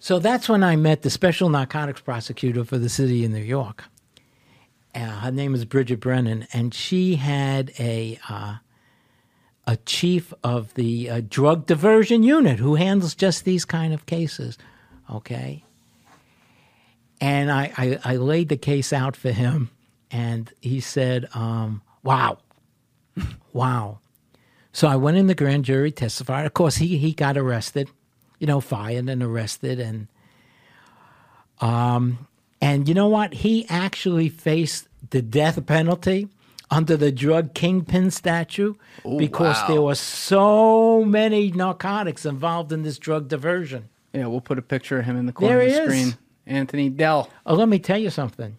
So 0.00 0.18
that's 0.18 0.46
when 0.46 0.62
I 0.62 0.76
met 0.76 1.00
the 1.00 1.08
special 1.08 1.48
narcotics 1.48 2.02
prosecutor 2.02 2.62
for 2.62 2.76
the 2.76 2.90
city 2.90 3.24
of 3.24 3.30
New 3.30 3.38
York. 3.38 3.84
Uh, 4.94 5.06
her 5.06 5.30
name 5.30 5.54
is 5.54 5.64
Bridget 5.64 6.00
Brennan, 6.00 6.46
and 6.52 6.74
she 6.74 7.16
had 7.16 7.72
a 7.78 8.18
uh, 8.28 8.56
a 9.66 9.78
chief 9.86 10.34
of 10.44 10.74
the 10.74 11.08
uh, 11.08 11.22
drug 11.26 11.64
diversion 11.64 12.22
unit 12.22 12.58
who 12.58 12.74
handles 12.74 13.14
just 13.14 13.46
these 13.46 13.64
kind 13.64 13.94
of 13.94 14.04
cases. 14.04 14.58
Okay. 15.10 15.64
And 17.18 17.50
I, 17.50 17.72
I, 17.78 17.98
I 18.04 18.16
laid 18.16 18.50
the 18.50 18.58
case 18.58 18.92
out 18.92 19.16
for 19.16 19.30
him, 19.30 19.70
and 20.10 20.52
he 20.60 20.80
said, 20.80 21.26
um, 21.32 21.80
Wow, 22.02 22.38
wow. 23.52 23.98
So 24.72 24.88
I 24.88 24.96
went 24.96 25.16
in 25.16 25.26
the 25.26 25.34
grand 25.34 25.64
jury, 25.64 25.90
testified. 25.90 26.46
Of 26.46 26.54
course, 26.54 26.76
he, 26.76 26.96
he 26.98 27.12
got 27.12 27.36
arrested, 27.36 27.90
you 28.38 28.46
know, 28.46 28.60
fired 28.60 29.08
and 29.08 29.22
arrested. 29.22 29.80
And, 29.80 30.08
um, 31.60 32.26
and 32.60 32.88
you 32.88 32.94
know 32.94 33.08
what? 33.08 33.34
He 33.34 33.66
actually 33.68 34.28
faced 34.28 34.88
the 35.10 35.20
death 35.22 35.64
penalty 35.66 36.28
under 36.70 36.96
the 36.96 37.10
drug 37.10 37.52
kingpin 37.52 38.10
statute 38.12 38.78
Ooh, 39.04 39.18
because 39.18 39.56
wow. 39.62 39.68
there 39.68 39.82
were 39.82 39.94
so 39.96 41.04
many 41.04 41.50
narcotics 41.50 42.24
involved 42.24 42.70
in 42.72 42.82
this 42.82 42.96
drug 42.98 43.26
diversion. 43.28 43.88
Yeah, 44.12 44.26
we'll 44.26 44.40
put 44.40 44.58
a 44.58 44.62
picture 44.62 45.00
of 45.00 45.04
him 45.04 45.16
in 45.16 45.26
the 45.26 45.32
corner 45.32 45.58
There 45.58 45.66
of 45.66 45.72
the 45.72 45.82
is. 45.82 45.84
screen. 46.04 46.18
Anthony 46.46 46.88
Dell. 46.88 47.28
Oh, 47.44 47.54
let 47.54 47.68
me 47.68 47.78
tell 47.78 47.98
you 47.98 48.10
something. 48.10 48.56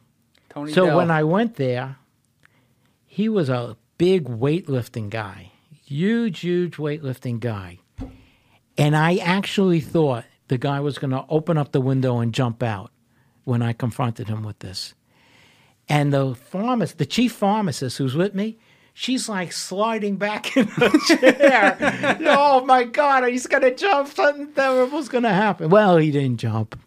Tony 0.49 0.73
So 0.73 0.85
Dell. 0.87 0.97
when 0.97 1.09
I 1.11 1.23
went 1.23 1.55
there, 1.55 1.97
he 3.13 3.27
was 3.27 3.49
a 3.49 3.75
big 3.97 4.23
weightlifting 4.23 5.09
guy, 5.09 5.51
huge, 5.83 6.39
huge 6.39 6.77
weightlifting 6.77 7.41
guy. 7.41 7.79
And 8.77 8.95
I 8.95 9.17
actually 9.17 9.81
thought 9.81 10.23
the 10.47 10.57
guy 10.57 10.79
was 10.79 10.97
going 10.97 11.11
to 11.11 11.25
open 11.27 11.57
up 11.57 11.73
the 11.73 11.81
window 11.81 12.19
and 12.19 12.33
jump 12.33 12.63
out 12.63 12.89
when 13.43 13.61
I 13.61 13.73
confronted 13.73 14.29
him 14.29 14.43
with 14.43 14.59
this. 14.59 14.93
And 15.89 16.13
the 16.13 16.35
pharmacist, 16.35 16.99
the 16.99 17.05
chief 17.05 17.33
pharmacist 17.33 17.97
who's 17.97 18.15
with 18.15 18.33
me, 18.33 18.57
she's 18.93 19.27
like 19.27 19.51
sliding 19.51 20.15
back 20.15 20.55
in 20.55 20.67
the 20.67 21.17
chair. 21.19 22.17
oh 22.29 22.65
my 22.65 22.85
God, 22.85 23.27
he's 23.27 23.45
going 23.45 23.63
to 23.63 23.75
jump. 23.75 24.07
Something 24.07 24.53
terrible's 24.53 25.09
going 25.09 25.25
to 25.25 25.33
happen. 25.33 25.69
Well, 25.69 25.97
he 25.97 26.11
didn't 26.11 26.37
jump. 26.37 26.79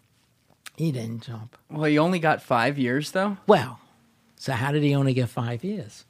He 0.75 0.91
didn't 0.91 1.21
jump. 1.21 1.55
well, 1.69 1.83
he 1.83 1.99
only 1.99 2.17
got 2.17 2.41
five 2.41 2.79
years, 2.79 3.11
though. 3.11 3.37
Well, 3.45 3.79
so 4.37 4.53
how 4.53 4.71
did 4.71 4.81
he 4.81 4.95
only 4.95 5.13
get 5.13 5.29
five 5.29 5.63
years? 5.63 6.03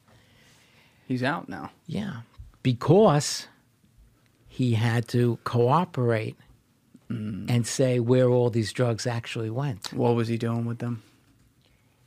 He's 1.08 1.24
out 1.24 1.48
now. 1.50 1.72
Yeah, 1.88 2.22
because 2.64 3.48
he 4.48 4.74
had 4.74 5.08
to 5.10 5.38
cooperate 5.44 6.36
and 7.10 7.68
say 7.68 8.00
where 8.00 8.30
all 8.30 8.50
these 8.50 8.74
drugs 8.74 9.06
actually 9.06 9.50
went. 9.50 9.94
What 9.94 10.16
was 10.16 10.28
he 10.28 10.38
doing 10.38 10.66
with 10.66 10.80
them? 10.80 11.04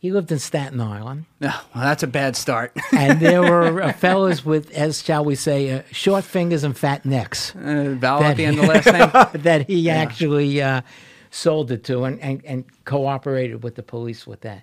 He 0.01 0.13
lived 0.13 0.31
in 0.31 0.39
Staten 0.39 0.81
Island, 0.81 1.27
No, 1.41 1.49
well, 1.75 1.85
that's 1.85 2.05
a 2.05 2.07
bad 2.07 2.37
start. 2.37 2.73
and 2.93 3.19
there 3.19 3.43
were 3.43 3.83
uh, 3.83 3.93
fellas 3.99 4.45
with, 4.45 4.71
as 4.71 5.03
shall 5.03 5.25
we 5.25 5.35
say, 5.35 5.73
uh, 5.73 5.83
short 5.91 6.25
fingers 6.25 6.63
and 6.63 6.77
fat 6.77 7.05
necks 7.05 7.55
uh, 7.57 7.97
Val 7.99 8.23
at 8.23 8.37
the 8.37 8.45
end 8.45 8.59
of 8.59 8.67
the 8.67 8.73
last 8.73 8.87
name. 9.35 9.43
that 9.43 9.67
he 9.67 9.91
actually 9.91 10.63
uh, 10.63 10.83
sold 11.31 11.73
it 11.73 11.83
to 11.85 12.05
and, 12.05 12.21
and, 12.21 12.45
and 12.45 12.85
cooperated 12.85 13.65
with 13.65 13.75
the 13.75 13.83
police 13.83 14.27
with 14.27 14.43
that. 14.43 14.63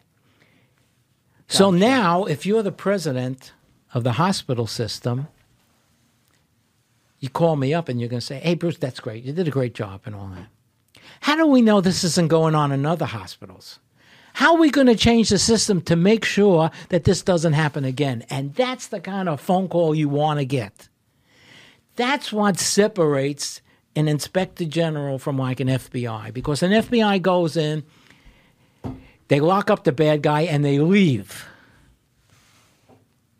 So 1.47 1.69
now, 1.69 2.23
if 2.23 2.45
you're 2.45 2.63
the 2.63 2.71
president 2.71 3.51
of 3.95 4.03
the 4.03 4.11
hospital 4.11 4.67
system, 4.67 5.27
you 7.19 7.29
call 7.29 7.55
me 7.55 7.73
up 7.73 7.89
and 7.89 7.99
you're 7.99 8.09
going 8.09 8.19
to 8.19 8.25
say, 8.25 8.39
hey, 8.39 8.53
Bruce, 8.53 8.77
that's 8.77 8.99
great. 8.99 9.23
You 9.23 9.31
did 9.31 9.47
a 9.47 9.51
great 9.51 9.73
job 9.73 10.01
and 10.05 10.13
all 10.13 10.27
that. 10.35 10.47
How 11.21 11.37
do 11.37 11.47
we 11.47 11.61
know 11.61 11.79
this 11.79 12.03
isn't 12.03 12.27
going 12.27 12.53
on 12.53 12.73
in 12.73 12.85
other 12.85 13.05
hospitals? 13.05 13.79
How 14.33 14.53
are 14.53 14.59
we 14.59 14.69
going 14.69 14.87
to 14.87 14.95
change 14.95 15.29
the 15.29 15.39
system 15.39 15.81
to 15.83 15.95
make 15.95 16.25
sure 16.25 16.69
that 16.89 17.05
this 17.05 17.21
doesn't 17.21 17.53
happen 17.53 17.85
again? 17.85 18.25
And 18.29 18.53
that's 18.53 18.87
the 18.87 18.99
kind 18.99 19.29
of 19.29 19.39
phone 19.39 19.69
call 19.69 19.95
you 19.95 20.09
want 20.09 20.39
to 20.39 20.45
get. 20.45 20.89
That's 21.95 22.33
what 22.33 22.59
separates 22.59 23.61
an 23.95 24.09
inspector 24.09 24.65
general 24.65 25.19
from 25.19 25.37
like 25.37 25.61
an 25.61 25.69
FBI 25.69 26.33
because 26.33 26.61
an 26.61 26.71
FBI 26.71 27.21
goes 27.21 27.55
in, 27.55 27.85
they 29.29 29.39
lock 29.39 29.71
up 29.71 29.85
the 29.85 29.93
bad 29.93 30.21
guy, 30.21 30.41
and 30.41 30.65
they 30.65 30.79
leave. 30.79 31.47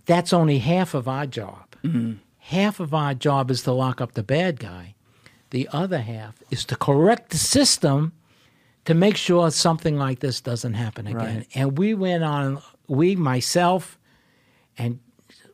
That's 0.06 0.34
only 0.34 0.60
half 0.60 0.94
of 0.94 1.07
our 1.07 1.26
job. 1.26 1.76
Mm-hmm. 1.84 2.14
Half 2.40 2.80
of 2.80 2.94
our 2.94 3.14
job 3.14 3.49
is 3.49 3.64
to 3.64 3.72
lock 3.72 3.99
up 4.02 4.14
the 4.14 4.23
bad 4.23 4.60
guy. 4.60 4.95
The 5.49 5.68
other 5.72 5.99
half 5.99 6.36
is 6.52 6.65
to 6.65 6.76
correct 6.76 7.32
the 7.32 7.38
system 7.38 8.14
to 8.86 8.94
make 8.94 9.18
sure 9.18 9.49
something 9.49 9.98
like 9.98 10.19
this 10.19 10.41
doesn't 10.41 10.73
happen 10.73 11.07
again. 11.07 11.38
Right. 11.38 11.48
And 11.56 11.77
we 11.77 11.94
went 11.94 12.23
on, 12.23 12.61
we, 12.88 13.15
myself, 13.15 13.98
and 14.77 14.99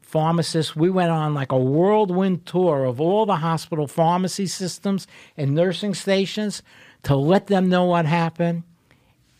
pharmacists, 0.01 0.75
we 0.75 0.89
went 0.89 1.11
on 1.11 1.33
like 1.33 1.53
a 1.53 1.57
whirlwind 1.57 2.45
tour 2.45 2.83
of 2.83 2.99
all 2.99 3.25
the 3.25 3.37
hospital 3.37 3.87
pharmacy 3.87 4.47
systems 4.47 5.07
and 5.37 5.55
nursing 5.55 5.93
stations 5.93 6.61
to 7.03 7.15
let 7.15 7.47
them 7.47 7.69
know 7.69 7.85
what 7.85 8.05
happened 8.05 8.63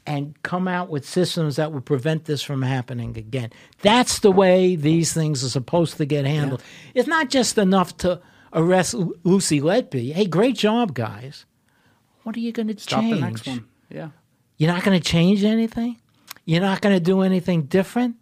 and 0.05 0.41
come 0.43 0.67
out 0.67 0.89
with 0.89 1.07
systems 1.07 1.55
that 1.57 1.71
would 1.71 1.85
prevent 1.85 2.25
this 2.25 2.41
from 2.41 2.61
happening 2.63 3.17
again. 3.17 3.51
That's 3.81 4.19
the 4.19 4.31
way 4.31 4.75
these 4.75 5.13
things 5.13 5.43
are 5.43 5.49
supposed 5.49 5.97
to 5.97 6.05
get 6.05 6.25
handled. 6.25 6.63
It's 6.93 7.07
not 7.07 7.29
just 7.29 7.57
enough 7.57 7.95
to 7.97 8.19
arrest 8.53 8.93
Lu- 8.93 9.15
Lucy 9.23 9.61
Letby. 9.61 10.13
Hey, 10.13 10.25
great 10.25 10.55
job, 10.55 10.93
guys. 10.93 11.45
What 12.23 12.35
are 12.35 12.39
you 12.39 12.51
going 12.51 12.67
to 12.67 12.79
Stop 12.79 13.01
change? 13.01 13.15
the 13.15 13.21
next 13.21 13.47
one. 13.47 13.65
Yeah. 13.89 14.09
You're 14.57 14.71
not 14.71 14.83
going 14.83 14.99
to 14.99 15.03
change 15.03 15.43
anything? 15.43 15.97
You're 16.45 16.61
not 16.61 16.81
going 16.81 16.95
to 16.95 16.99
do 16.99 17.21
anything 17.21 17.63
different? 17.63 18.15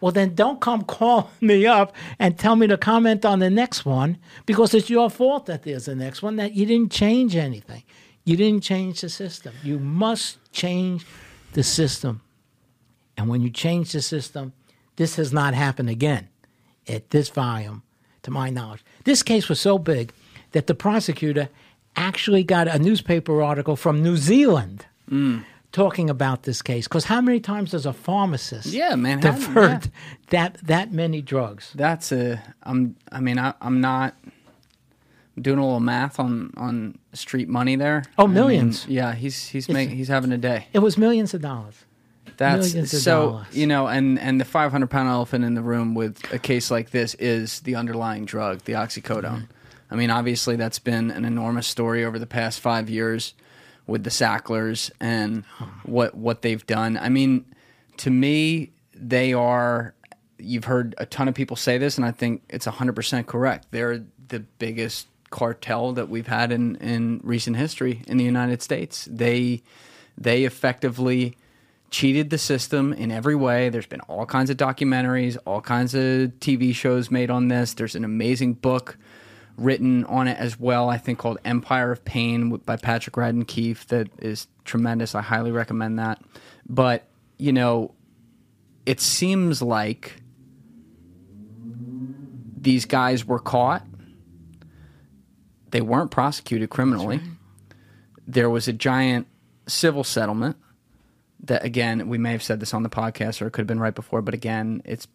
Well, 0.00 0.12
then 0.12 0.34
don't 0.34 0.60
come 0.60 0.82
call 0.82 1.30
me 1.40 1.66
up 1.66 1.94
and 2.18 2.38
tell 2.38 2.56
me 2.56 2.66
to 2.68 2.76
comment 2.76 3.24
on 3.24 3.38
the 3.40 3.50
next 3.50 3.84
one 3.84 4.18
because 4.46 4.74
it's 4.74 4.90
your 4.90 5.10
fault 5.10 5.46
that 5.46 5.62
there's 5.62 5.88
a 5.88 5.94
next 5.94 6.22
one, 6.22 6.36
that 6.36 6.52
you 6.54 6.66
didn't 6.66 6.92
change 6.92 7.34
anything. 7.36 7.82
You 8.24 8.36
didn't 8.36 8.62
change 8.62 9.02
the 9.02 9.08
system. 9.08 9.54
You 9.62 9.78
must 9.78 10.38
change 10.52 11.04
the 11.54 11.62
system. 11.62 12.20
And 13.16 13.28
when 13.28 13.40
you 13.40 13.50
change 13.50 13.92
the 13.92 14.02
system, 14.02 14.52
this 14.96 15.16
has 15.16 15.32
not 15.32 15.54
happened 15.54 15.88
again 15.88 16.28
at 16.86 17.10
this 17.10 17.28
volume, 17.28 17.82
to 18.22 18.30
my 18.30 18.50
knowledge. 18.50 18.84
This 19.04 19.22
case 19.22 19.48
was 19.48 19.60
so 19.60 19.78
big 19.78 20.12
that 20.52 20.66
the 20.66 20.74
prosecutor 20.74 21.48
actually 21.96 22.44
got 22.44 22.68
a 22.68 22.78
newspaper 22.78 23.42
article 23.42 23.76
from 23.76 24.02
New 24.02 24.16
Zealand 24.16 24.86
mm. 25.10 25.44
talking 25.72 26.10
about 26.10 26.42
this 26.42 26.62
case. 26.62 26.86
Because 26.86 27.04
how 27.04 27.20
many 27.20 27.40
times 27.40 27.70
does 27.70 27.86
a 27.86 27.92
pharmacist 27.92 28.66
Yeah, 28.66 28.94
Manhattan, 28.94 29.40
divert 29.40 29.88
that 30.30 30.58
that 30.62 30.92
many 30.92 31.22
drugs? 31.22 31.72
That's 31.74 32.12
a. 32.12 32.42
I'm. 32.62 32.96
I 33.10 33.20
mean, 33.20 33.38
I, 33.38 33.54
I'm 33.60 33.80
not 33.80 34.16
doing 35.40 35.58
a 35.58 35.64
little 35.64 35.80
math 35.80 36.18
on 36.18 36.52
on 36.56 36.98
street 37.12 37.48
money 37.48 37.76
there. 37.76 38.04
Oh, 38.18 38.24
I 38.24 38.26
mean, 38.26 38.34
millions. 38.34 38.86
yeah, 38.88 39.14
he's 39.14 39.48
he's 39.48 39.68
make, 39.68 39.90
he's 39.90 40.08
having 40.08 40.32
a 40.32 40.38
day. 40.38 40.68
It 40.72 40.80
was 40.80 40.96
millions 40.96 41.34
of 41.34 41.40
dollars. 41.42 41.84
That's 42.36 42.72
Millions 42.72 43.02
so 43.02 43.30
dollars. 43.30 43.46
you 43.56 43.66
know, 43.66 43.86
and 43.86 44.18
and 44.18 44.40
the 44.40 44.44
500 44.44 44.88
pound 44.88 45.08
elephant 45.08 45.44
in 45.44 45.54
the 45.54 45.62
room 45.62 45.94
with 45.94 46.20
a 46.32 46.38
case 46.38 46.70
like 46.70 46.90
this 46.90 47.14
is 47.14 47.60
the 47.60 47.76
underlying 47.76 48.24
drug, 48.24 48.62
the 48.64 48.72
oxycodone. 48.72 49.22
Mm-hmm. 49.22 49.44
I 49.90 49.96
mean, 49.96 50.10
obviously 50.10 50.56
that's 50.56 50.78
been 50.80 51.10
an 51.10 51.24
enormous 51.24 51.66
story 51.68 52.04
over 52.04 52.18
the 52.18 52.26
past 52.26 52.58
five 52.60 52.90
years 52.90 53.34
with 53.86 54.02
the 54.02 54.10
Sacklers 54.10 54.90
and 55.00 55.44
what 55.84 56.16
what 56.16 56.42
they've 56.42 56.66
done. 56.66 56.96
I 56.96 57.08
mean, 57.08 57.44
to 57.98 58.10
me, 58.10 58.72
they 58.94 59.32
are. 59.32 59.94
You've 60.38 60.64
heard 60.64 60.94
a 60.98 61.06
ton 61.06 61.28
of 61.28 61.34
people 61.34 61.56
say 61.56 61.78
this, 61.78 61.96
and 61.96 62.04
I 62.04 62.10
think 62.10 62.42
it's 62.50 62.66
100 62.66 62.96
percent 62.96 63.26
correct. 63.28 63.68
They're 63.70 64.04
the 64.28 64.40
biggest 64.40 65.06
cartel 65.34 65.92
that 65.92 66.08
we've 66.08 66.28
had 66.28 66.52
in, 66.52 66.76
in 66.76 67.20
recent 67.24 67.56
history 67.56 68.04
in 68.06 68.18
the 68.18 68.24
United 68.24 68.62
States. 68.62 69.08
They 69.10 69.64
they 70.16 70.44
effectively 70.44 71.36
cheated 71.90 72.30
the 72.30 72.38
system 72.38 72.92
in 72.92 73.10
every 73.10 73.34
way. 73.34 73.68
There's 73.68 73.86
been 73.86 74.00
all 74.02 74.26
kinds 74.26 74.48
of 74.48 74.56
documentaries, 74.56 75.36
all 75.44 75.60
kinds 75.60 75.92
of 75.92 76.02
TV 76.38 76.72
shows 76.72 77.10
made 77.10 77.30
on 77.30 77.48
this. 77.48 77.74
There's 77.74 77.96
an 77.96 78.04
amazing 78.04 78.54
book 78.54 78.96
written 79.56 80.04
on 80.04 80.28
it 80.28 80.38
as 80.38 80.58
well, 80.58 80.88
I 80.88 80.98
think 80.98 81.18
called 81.18 81.38
Empire 81.44 81.90
of 81.90 82.04
Pain 82.04 82.50
by 82.58 82.76
Patrick 82.76 83.16
Radden 83.16 83.44
Keefe 83.44 83.88
that 83.88 84.08
is 84.20 84.46
tremendous. 84.64 85.16
I 85.16 85.22
highly 85.22 85.50
recommend 85.50 85.98
that. 85.98 86.22
But, 86.68 87.08
you 87.38 87.52
know, 87.52 87.92
it 88.86 89.00
seems 89.00 89.60
like 89.60 90.22
these 92.56 92.84
guys 92.84 93.24
were 93.24 93.40
caught. 93.40 93.84
They 95.74 95.80
weren't 95.80 96.12
prosecuted 96.12 96.70
criminally. 96.70 97.16
Right. 97.18 97.26
There 98.28 98.48
was 98.48 98.68
a 98.68 98.72
giant 98.72 99.26
civil 99.66 100.04
settlement 100.04 100.56
that 101.40 101.64
again 101.64 102.08
we 102.08 102.16
may 102.16 102.30
have 102.30 102.44
said 102.44 102.60
this 102.60 102.72
on 102.72 102.84
the 102.84 102.88
podcast 102.88 103.42
or 103.42 103.48
it 103.48 103.50
could 103.50 103.62
have 103.62 103.66
been 103.66 103.80
right 103.80 103.94
before 103.94 104.22
but 104.22 104.34
again 104.34 104.82
it's 104.84 105.08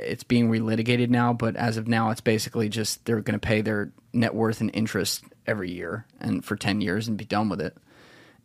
it's 0.00 0.24
being 0.24 0.50
relitigated 0.50 1.08
now 1.08 1.32
but 1.32 1.54
as 1.54 1.76
of 1.76 1.86
now 1.86 2.10
it's 2.10 2.20
basically 2.20 2.68
just 2.68 3.04
they're 3.04 3.20
going 3.20 3.38
to 3.38 3.46
pay 3.46 3.60
their 3.60 3.92
net 4.12 4.34
worth 4.34 4.60
and 4.60 4.72
interest 4.74 5.22
every 5.46 5.70
year 5.70 6.04
and 6.18 6.44
for 6.44 6.56
10 6.56 6.80
years 6.80 7.06
and 7.06 7.16
be 7.16 7.24
done 7.24 7.48
with 7.48 7.60
it 7.60 7.76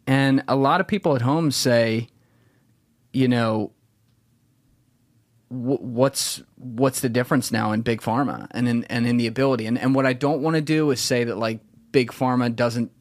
and 0.06 0.44
a 0.48 0.56
lot 0.56 0.80
of 0.80 0.88
people 0.88 1.16
at 1.16 1.24
home 1.24 1.50
say 1.50 2.08
you 3.14 3.28
know 3.28 3.72
what's 5.52 6.42
what's 6.56 7.02
the 7.02 7.10
difference 7.10 7.52
now 7.52 7.74
in 7.74 7.82
big 7.82 8.02
pharma 8.02 8.48
and 8.52 8.70
in 8.70 8.86
and 8.86 9.06
in 9.06 9.18
the 9.18 9.28
ability 9.28 9.66
and 9.66 9.78
and 9.78 9.94
what 9.94 10.06
I 10.06 10.14
don't 10.14 10.42
want 10.42 10.56
to 10.56 10.62
do 10.62 10.92
is 10.92 11.02
say 11.02 11.26
that 11.26 11.38
like 11.38 11.60
big 11.92 12.12
pharma 12.12 12.56
doesn't 12.56 12.92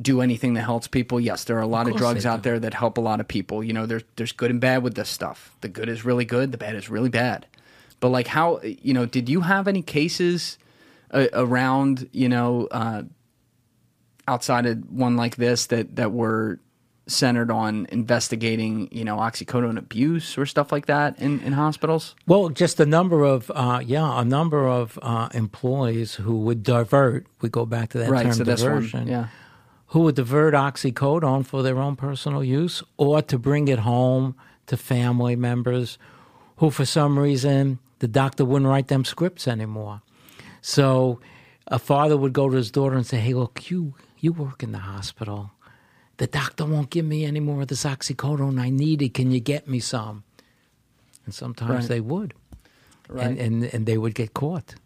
do 0.00 0.20
anything 0.20 0.54
that 0.54 0.62
helps 0.62 0.88
people. 0.88 1.20
Yes, 1.20 1.44
there 1.44 1.56
are 1.56 1.62
a 1.62 1.66
lot 1.66 1.86
of, 1.86 1.92
of 1.92 1.98
drugs 1.98 2.26
out 2.26 2.42
there 2.42 2.58
that 2.58 2.74
help 2.74 2.98
a 2.98 3.00
lot 3.00 3.20
of 3.20 3.28
people. 3.28 3.62
You 3.62 3.72
know, 3.72 3.86
there's 3.86 4.02
there's 4.16 4.32
good 4.32 4.50
and 4.50 4.60
bad 4.60 4.82
with 4.82 4.94
this 4.94 5.08
stuff. 5.08 5.56
The 5.60 5.68
good 5.68 5.88
is 5.88 6.04
really 6.04 6.24
good, 6.24 6.52
the 6.52 6.58
bad 6.58 6.74
is 6.74 6.88
really 6.88 7.08
bad. 7.08 7.46
But 8.00 8.08
like, 8.08 8.26
how 8.26 8.60
you 8.62 8.92
know, 8.92 9.06
did 9.06 9.28
you 9.28 9.42
have 9.42 9.68
any 9.68 9.82
cases 9.82 10.58
uh, 11.10 11.28
around 11.32 12.08
you 12.12 12.28
know 12.28 12.68
uh, 12.70 13.04
outside 14.26 14.66
of 14.66 14.90
one 14.90 15.16
like 15.16 15.36
this 15.36 15.66
that 15.66 15.96
that 15.96 16.12
were 16.12 16.60
centered 17.06 17.50
on 17.50 17.86
investigating, 17.90 18.88
you 18.90 19.04
know, 19.04 19.16
oxycodone 19.16 19.78
abuse 19.78 20.38
or 20.38 20.46
stuff 20.46 20.72
like 20.72 20.86
that 20.86 21.18
in, 21.18 21.40
in 21.40 21.52
hospitals? 21.52 22.14
Well, 22.26 22.48
just 22.48 22.80
a 22.80 22.86
number 22.86 23.24
of, 23.24 23.50
uh, 23.54 23.82
yeah, 23.84 24.20
a 24.20 24.24
number 24.24 24.66
of 24.66 24.98
uh, 25.02 25.28
employees 25.34 26.14
who 26.14 26.40
would 26.40 26.62
divert. 26.62 27.26
We 27.40 27.48
go 27.48 27.66
back 27.66 27.90
to 27.90 27.98
that 27.98 28.10
right, 28.10 28.24
term 28.24 28.32
so 28.34 28.44
diversion. 28.44 29.00
One, 29.00 29.08
yeah 29.08 29.28
who 29.88 30.00
would 30.00 30.16
divert 30.16 30.54
oxycodone 30.54 31.46
for 31.46 31.62
their 31.62 31.78
own 31.78 31.94
personal 31.94 32.42
use 32.42 32.82
or 32.96 33.22
to 33.22 33.38
bring 33.38 33.68
it 33.68 33.78
home 33.78 34.34
to 34.66 34.76
family 34.76 35.36
members 35.36 35.98
who, 36.56 36.68
for 36.68 36.84
some 36.84 37.16
reason, 37.16 37.78
the 38.00 38.08
doctor 38.08 38.44
wouldn't 38.44 38.68
write 38.68 38.88
them 38.88 39.04
scripts 39.04 39.46
anymore. 39.46 40.02
So 40.60 41.20
a 41.68 41.78
father 41.78 42.16
would 42.16 42.32
go 42.32 42.48
to 42.48 42.56
his 42.56 42.72
daughter 42.72 42.96
and 42.96 43.06
say, 43.06 43.18
Hey, 43.18 43.34
look, 43.34 43.70
you, 43.70 43.94
you 44.18 44.32
work 44.32 44.64
in 44.64 44.72
the 44.72 44.78
hospital. 44.78 45.52
The 46.16 46.26
doctor 46.26 46.64
won't 46.64 46.90
give 46.90 47.04
me 47.04 47.24
any 47.24 47.40
more 47.40 47.62
of 47.62 47.68
this 47.68 47.84
oxycodone 47.84 48.60
I 48.60 48.70
needed. 48.70 49.14
Can 49.14 49.30
you 49.30 49.40
get 49.40 49.68
me 49.68 49.80
some? 49.80 50.24
And 51.24 51.34
sometimes 51.34 51.70
right. 51.70 51.88
they 51.88 52.00
would. 52.00 52.34
Right. 53.08 53.26
And, 53.26 53.38
and, 53.38 53.64
and 53.64 53.86
they 53.86 53.98
would 53.98 54.14
get 54.14 54.34
caught 54.34 54.76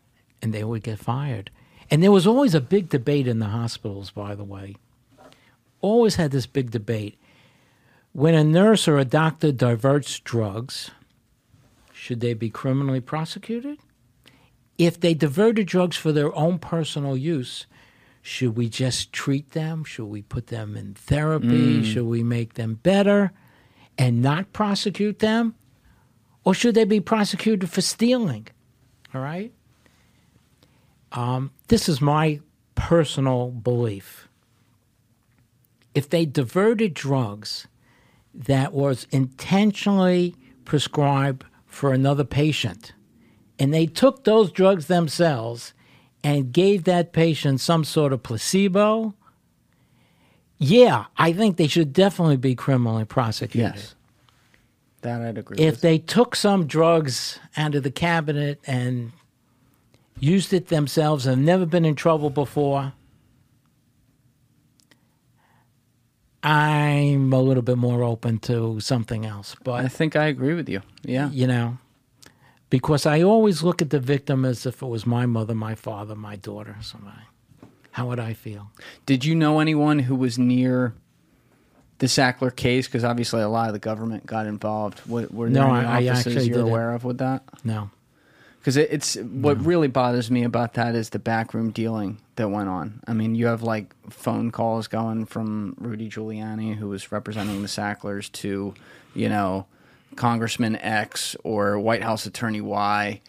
and 0.41 0.53
they 0.53 0.65
would 0.65 0.83
get 0.83 0.99
fired. 0.99 1.51
And 1.91 2.03
there 2.03 2.13
was 2.13 2.27
always 2.27 2.55
a 2.55 2.61
big 2.61 2.89
debate 2.89 3.27
in 3.27 3.39
the 3.39 3.47
hospitals, 3.47 4.11
by 4.11 4.35
the 4.35 4.45
way 4.45 4.77
always 5.81 6.17
had 6.17 6.31
this 6.31 6.47
big 6.47 6.71
debate. 6.71 7.19
When 8.13 8.35
a 8.35 8.45
nurse 8.45 8.89
or 8.89 8.99
a 8.99 9.05
doctor 9.05 9.53
diverts 9.53 10.19
drugs, 10.21 10.91
should 11.93 12.21
they 12.21 12.35
be 12.35 12.51
criminally 12.51 13.01
prosecuted? 13.01 13.79
If 14.77 14.99
they 14.99 15.15
diverted 15.15 15.67
drugs 15.67 15.97
for 15.97 16.13
their 16.13 16.35
own 16.35 16.59
personal 16.59 17.17
use, 17.17 17.67
should 18.23 18.57
we 18.57 18.69
just 18.69 19.13
treat 19.13 19.53
them? 19.53 19.85
Should 19.85 20.07
we 20.07 20.23
put 20.23 20.49
them 20.49 20.77
in 20.77 20.95
therapy? 20.95 21.81
Mm. 21.81 21.85
Should 21.85 22.07
we 22.07 22.23
make 22.23 22.55
them 22.55 22.75
better 22.83 23.33
and 23.97 24.21
not 24.23 24.53
prosecute 24.53 25.21
them? 25.21 25.55
Or 26.45 26.55
should 26.55 26.75
they 26.75 26.85
be 26.85 27.01
prosecuted 27.01 27.71
for 27.71 27.81
stealing? 27.81 28.49
All 29.15 29.21
right? 29.21 29.53
Um, 31.13 31.51
this 31.69 31.89
is 31.89 32.01
my 32.01 32.41
personal 32.75 33.51
belief 33.51 34.29
if 35.95 36.09
they 36.09 36.25
diverted 36.25 36.95
drugs 36.95 37.67
that 38.33 38.73
was 38.73 39.09
intentionally 39.11 40.33
prescribed 40.65 41.45
for 41.67 41.93
another 41.93 42.23
patient 42.23 42.93
and 43.59 43.75
they 43.75 43.87
took 43.87 44.23
those 44.23 44.53
drugs 44.53 44.87
themselves 44.87 45.75
and 46.25 46.53
gave 46.53 46.85
that 46.85 47.13
patient 47.13 47.61
some 47.61 47.85
sort 47.85 48.13
of 48.13 48.23
placebo, 48.23 49.15
yeah, 50.59 51.07
I 51.17 51.33
think 51.33 51.57
they 51.57 51.69
should 51.69 51.93
definitely 51.93 52.37
be 52.37 52.55
criminally 52.55 53.05
prosecuted. 53.05 53.75
Yes. 53.77 53.95
That 55.03 55.21
I'd 55.21 55.39
agree 55.39 55.55
with. 55.55 55.61
if 55.61 55.75
with. 55.75 55.81
they 55.83 55.99
took 55.99 56.35
some 56.35 56.67
drugs 56.67 57.39
out 57.57 57.77
of 57.77 57.85
the 57.85 57.91
cabinet 57.91 58.61
and 58.67 59.13
used 60.19 60.53
it 60.53 60.69
themselves 60.69 61.27
and 61.27 61.45
never 61.45 61.65
been 61.65 61.85
in 61.85 61.95
trouble 61.95 62.31
before, 62.31 62.93
I'm 66.43 67.33
a 67.33 67.41
little 67.41 67.63
bit 67.63 67.79
more 67.79 68.03
open 68.03 68.39
to 68.41 68.81
something 68.81 69.25
else. 69.25 69.55
But 69.63 69.85
I 69.85 69.89
think 69.89 70.17
I 70.17 70.27
agree 70.27 70.55
with 70.55 70.69
you. 70.69 70.83
Yeah. 71.03 71.31
You 71.31 71.47
know, 71.47 71.79
because 72.71 73.07
I 73.07 73.23
always 73.23 73.63
look 73.63 73.81
at 73.83 73.91
the 73.91 74.01
victim 74.01 74.45
as 74.45 74.67
if 74.67 74.83
it 74.83 74.87
was 74.87 75.07
my 75.07 75.27
mother, 75.27 75.55
my 75.55 75.75
father, 75.75 76.15
my 76.15 76.37
daughter, 76.37 76.77
somebody. 76.81 77.17
How 77.93 78.07
would 78.09 78.21
I 78.21 78.33
feel? 78.33 78.71
Did 79.07 79.25
you 79.25 79.35
know 79.35 79.61
anyone 79.61 80.01
who 80.01 80.15
was 80.15 80.39
near 80.39 80.95
the 81.99 82.07
Sackler 82.07 82.55
case? 82.55 82.87
Because 82.87 83.03
obviously 83.03 83.43
a 83.43 83.49
lot 83.49 83.69
of 83.69 83.73
the 83.73 83.81
government 83.81 84.27
got 84.27 84.47
involved. 84.47 85.01
Were, 85.09 85.27
were 85.31 85.51
there 85.51 85.67
no, 85.67 85.75
any 85.75 86.09
I, 86.09 86.13
offices 86.13 86.37
I 86.37 86.41
you're 86.43 86.61
aware 86.61 86.93
of 86.93 87.05
with 87.05 87.19
that? 87.19 87.43
No 87.65 87.91
because 88.69 88.77
it, 88.77 88.89
it's 88.91 89.17
what 89.17 89.65
really 89.65 89.89
bothers 89.89 90.31
me 90.31 90.45
about 90.45 90.75
that 90.75 90.95
is 90.95 91.09
the 91.09 91.19
backroom 91.19 91.71
dealing 91.71 92.19
that 92.37 92.49
went 92.51 92.69
on. 92.69 93.01
I 93.07 93.15
mean, 93.15 93.35
you 93.35 93.47
have 93.47 93.63
like 93.63 93.95
phone 94.11 94.51
calls 94.51 94.89
going 94.89 95.25
from 95.25 95.75
Rudy 95.79 96.11
Giuliani, 96.11 96.75
who 96.77 96.89
was 96.89 97.11
representing 97.11 97.63
the 97.63 97.69
Sacklers, 97.69 98.31
to 98.33 98.75
you 99.15 99.29
know 99.31 99.65
Congressman 100.19 100.77
X 100.77 101.35
or 101.45 101.79
White 101.79 102.03
House 102.03 102.27
Attorney 102.27 102.61
Y, 102.61 103.21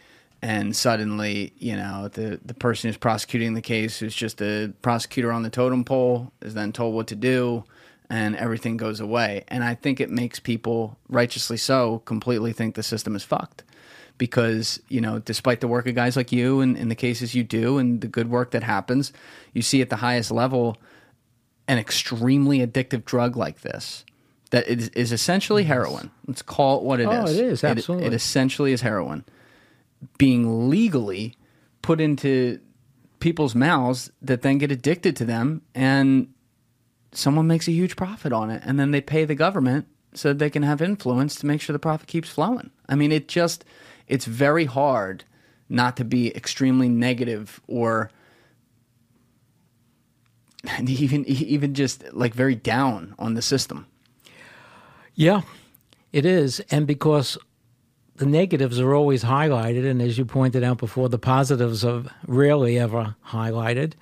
and 0.42 0.76
suddenly 0.76 1.54
you 1.58 1.76
know 1.76 2.10
the 2.10 2.40
the 2.44 2.54
person 2.54 2.90
who's 2.90 2.98
prosecuting 2.98 3.54
the 3.54 3.62
case, 3.62 4.00
who's 4.00 4.16
just 4.16 4.42
a 4.42 4.74
prosecutor 4.82 5.32
on 5.32 5.44
the 5.44 5.50
totem 5.50 5.86
pole, 5.86 6.34
is 6.42 6.54
then 6.54 6.74
told 6.74 6.94
what 6.94 7.08
to 7.08 7.16
do. 7.16 7.64
And 8.12 8.36
everything 8.36 8.76
goes 8.76 9.00
away. 9.00 9.44
And 9.50 9.64
I 9.64 9.76
think 9.76 10.00
it 10.00 10.10
makes 10.10 10.40
people, 10.40 10.98
righteously 11.10 11.58
so, 11.58 12.00
completely 12.06 12.54
think 12.54 12.74
the 12.74 12.82
system 12.82 13.16
is 13.16 13.24
fucked 13.24 13.64
because 14.20 14.80
you 14.90 15.02
know 15.02 15.18
despite 15.18 15.62
the 15.62 15.68
work 15.68 15.88
of 15.88 15.96
guys 15.96 16.16
like 16.16 16.32
you 16.32 16.62
and 16.62 16.78
in 16.78 16.90
the 16.90 16.96
cases 16.96 17.34
you 17.34 17.44
do 17.44 17.80
and 17.80 18.02
the 18.02 18.08
good 18.08 18.30
work 18.30 18.52
that 18.52 18.62
happens 18.62 19.12
you 19.54 19.64
see 19.64 19.82
at 19.82 19.90
the 19.90 19.96
highest 19.96 20.30
level 20.30 20.78
an 21.68 21.80
extremely 21.80 22.60
addictive 22.60 23.06
drug 23.06 23.36
like 23.36 23.62
this 23.62 24.06
that 24.52 24.68
is, 24.68 24.90
is 24.90 25.12
essentially 25.12 25.64
heroin. 25.64 26.12
Let's 26.28 26.42
call 26.42 26.78
it 26.78 26.84
what 26.84 27.00
it 27.00 27.06
oh, 27.06 27.26
is. 27.26 27.38
it 27.38 27.46
is. 27.46 27.64
absolutely 27.64 28.08
it, 28.08 28.14
it 28.14 28.16
essentially 28.16 28.72
is 28.72 28.82
heroin. 28.82 29.26
Being 30.18 30.70
legally 30.70 31.36
put 31.82 32.02
into 32.02 32.60
people's 33.20 33.54
mouths 33.54 34.12
that 34.22 34.42
then 34.42 34.58
get 34.58 34.72
addicted 34.72 35.16
to 35.18 35.26
them 35.26 35.62
and 35.76 36.34
someone 37.12 37.48
makes 37.48 37.68
a 37.68 37.72
huge 37.72 37.96
profit 37.96 38.32
on 38.32 38.50
it 38.50 38.62
and 38.66 38.80
then 38.80 38.92
they 38.92 39.02
pay 39.02 39.26
the 39.26 39.36
government 39.36 39.88
so 40.14 40.34
they 40.34 40.50
can 40.50 40.64
have 40.64 40.82
influence 40.82 41.36
to 41.36 41.46
make 41.46 41.62
sure 41.62 41.74
the 41.74 41.80
profit 41.80 42.08
keeps 42.08 42.30
flowing. 42.30 42.72
I 42.88 42.96
mean 42.96 43.12
it 43.12 43.28
just 43.28 43.66
it's 44.08 44.26
very 44.26 44.66
hard 44.66 45.26
not 45.68 45.98
to 45.98 46.06
be 46.06 46.36
extremely 46.36 46.90
negative 46.90 47.62
or 47.68 48.10
even 50.86 51.26
even 51.26 51.74
just 51.74 52.12
like 52.14 52.34
very 52.34 52.56
down 52.56 53.16
on 53.20 53.34
the 53.34 53.42
system. 53.42 53.86
Yeah, 55.20 55.42
it 56.14 56.26
is, 56.26 56.62
and 56.72 56.88
because 56.88 57.38
the 58.16 58.26
negatives 58.26 58.80
are 58.80 58.96
always 58.96 59.22
highlighted, 59.22 59.86
and 59.86 60.02
as 60.02 60.18
you 60.18 60.24
pointed 60.24 60.64
out 60.64 60.78
before, 60.78 61.10
the 61.10 61.20
positives 61.20 61.84
are 61.84 62.06
rarely 62.26 62.80
ever 62.80 63.18
highlighted. 63.28 63.96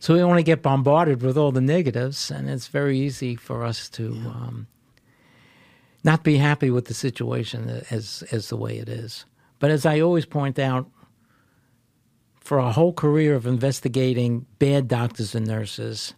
So 0.00 0.14
we 0.14 0.22
only 0.22 0.42
get 0.42 0.62
bombarded 0.62 1.20
with 1.20 1.36
all 1.36 1.52
the 1.52 1.60
negatives, 1.60 2.30
and 2.30 2.48
it's 2.48 2.68
very 2.68 2.98
easy 2.98 3.36
for 3.36 3.64
us 3.64 3.90
to 3.90 4.14
yeah. 4.14 4.28
um, 4.28 4.66
not 6.02 6.24
be 6.24 6.38
happy 6.38 6.70
with 6.70 6.86
the 6.86 6.94
situation 6.94 7.82
as 7.90 8.24
as 8.32 8.48
the 8.48 8.56
way 8.56 8.78
it 8.78 8.88
is. 8.88 9.26
But 9.58 9.70
as 9.70 9.84
I 9.84 10.00
always 10.00 10.24
point 10.24 10.58
out, 10.58 10.88
for 12.40 12.56
a 12.56 12.72
whole 12.72 12.94
career 12.94 13.34
of 13.34 13.46
investigating 13.46 14.46
bad 14.58 14.88
doctors 14.88 15.34
and 15.34 15.46
nurses, 15.46 16.14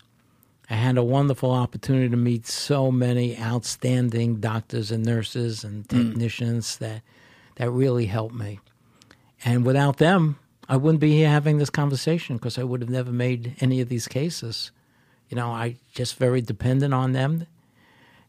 I 0.70 0.74
had 0.74 0.98
a 0.98 1.02
wonderful 1.02 1.50
opportunity 1.50 2.10
to 2.10 2.16
meet 2.16 2.46
so 2.46 2.92
many 2.92 3.38
outstanding 3.38 4.36
doctors 4.36 4.90
and 4.90 5.04
nurses 5.04 5.64
and 5.64 5.88
technicians 5.88 6.76
mm. 6.76 6.78
that 6.78 7.02
that 7.56 7.70
really 7.70 8.06
helped 8.06 8.34
me. 8.34 8.60
And 9.44 9.64
without 9.64 9.96
them, 9.98 10.38
I 10.68 10.76
wouldn't 10.76 11.00
be 11.00 11.12
here 11.12 11.28
having 11.28 11.58
this 11.58 11.70
conversation 11.70 12.36
because 12.36 12.58
I 12.58 12.64
would 12.64 12.82
have 12.82 12.90
never 12.90 13.10
made 13.10 13.56
any 13.60 13.80
of 13.80 13.88
these 13.88 14.06
cases. 14.06 14.70
You 15.28 15.36
know, 15.36 15.50
I 15.50 15.76
just 15.92 16.16
very 16.16 16.40
dependent 16.40 16.94
on 16.94 17.12
them, 17.12 17.46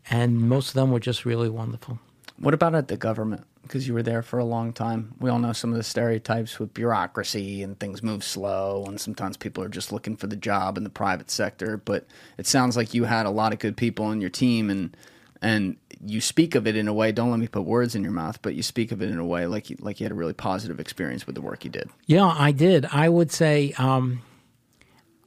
and 0.10 0.40
most 0.40 0.70
of 0.70 0.74
them 0.76 0.92
were 0.92 1.00
just 1.00 1.26
really 1.26 1.50
wonderful. 1.50 2.00
What 2.38 2.54
about 2.54 2.76
at 2.76 2.88
the 2.88 2.98
government? 2.98 3.46
Because 3.70 3.88
you 3.88 3.94
were 3.94 4.02
there 4.02 4.24
for 4.24 4.40
a 4.40 4.44
long 4.44 4.74
time. 4.74 5.14
We 5.20 5.30
all 5.30 5.38
know 5.38 5.54
some 5.54 5.70
of 5.70 5.78
the 5.78 5.84
stereotypes 5.84 6.58
with 6.58 6.74
bureaucracy 6.74 7.62
and 7.62 7.80
things 7.80 8.02
move 8.02 8.24
slow, 8.24 8.84
and 8.88 9.00
sometimes 9.00 9.38
people 9.38 9.64
are 9.64 9.70
just 9.70 9.94
looking 9.94 10.18
for 10.18 10.26
the 10.26 10.36
job 10.36 10.76
in 10.76 10.84
the 10.84 10.90
private 10.90 11.30
sector. 11.30 11.78
But 11.78 12.08
it 12.40 12.48
sounds 12.48 12.76
like 12.76 12.96
you 12.96 13.04
had 13.04 13.28
a 13.28 13.30
lot 13.30 13.54
of 13.54 13.60
good 13.60 13.78
people 13.78 14.06
on 14.06 14.22
your 14.22 14.32
team, 14.32 14.72
and 14.72 14.98
and 15.40 15.78
you 16.04 16.20
speak 16.20 16.56
of 16.56 16.66
it 16.66 16.76
in 16.76 16.88
a 16.88 16.94
way. 16.94 17.12
Don't 17.12 17.30
let 17.30 17.40
me 17.40 17.48
put 17.48 17.62
words 17.62 17.94
in 17.94 18.02
your 18.02 18.12
mouth, 18.12 18.42
but 18.42 18.56
you 18.56 18.64
speak 18.64 18.92
of 18.92 19.04
it 19.04 19.10
in 19.12 19.20
a 19.20 19.26
way 19.26 19.46
like 19.46 19.70
you, 19.70 19.78
like 19.80 20.00
you 20.00 20.06
had 20.06 20.12
a 20.12 20.16
really 20.16 20.34
positive 20.34 20.80
experience 20.80 21.28
with 21.28 21.36
the 21.36 21.42
work 21.42 21.64
you 21.64 21.70
did. 21.70 21.92
Yeah, 22.08 22.26
I 22.26 22.52
did. 22.52 22.88
I 22.92 23.08
would 23.08 23.32
say 23.32 23.74
um, 23.78 24.24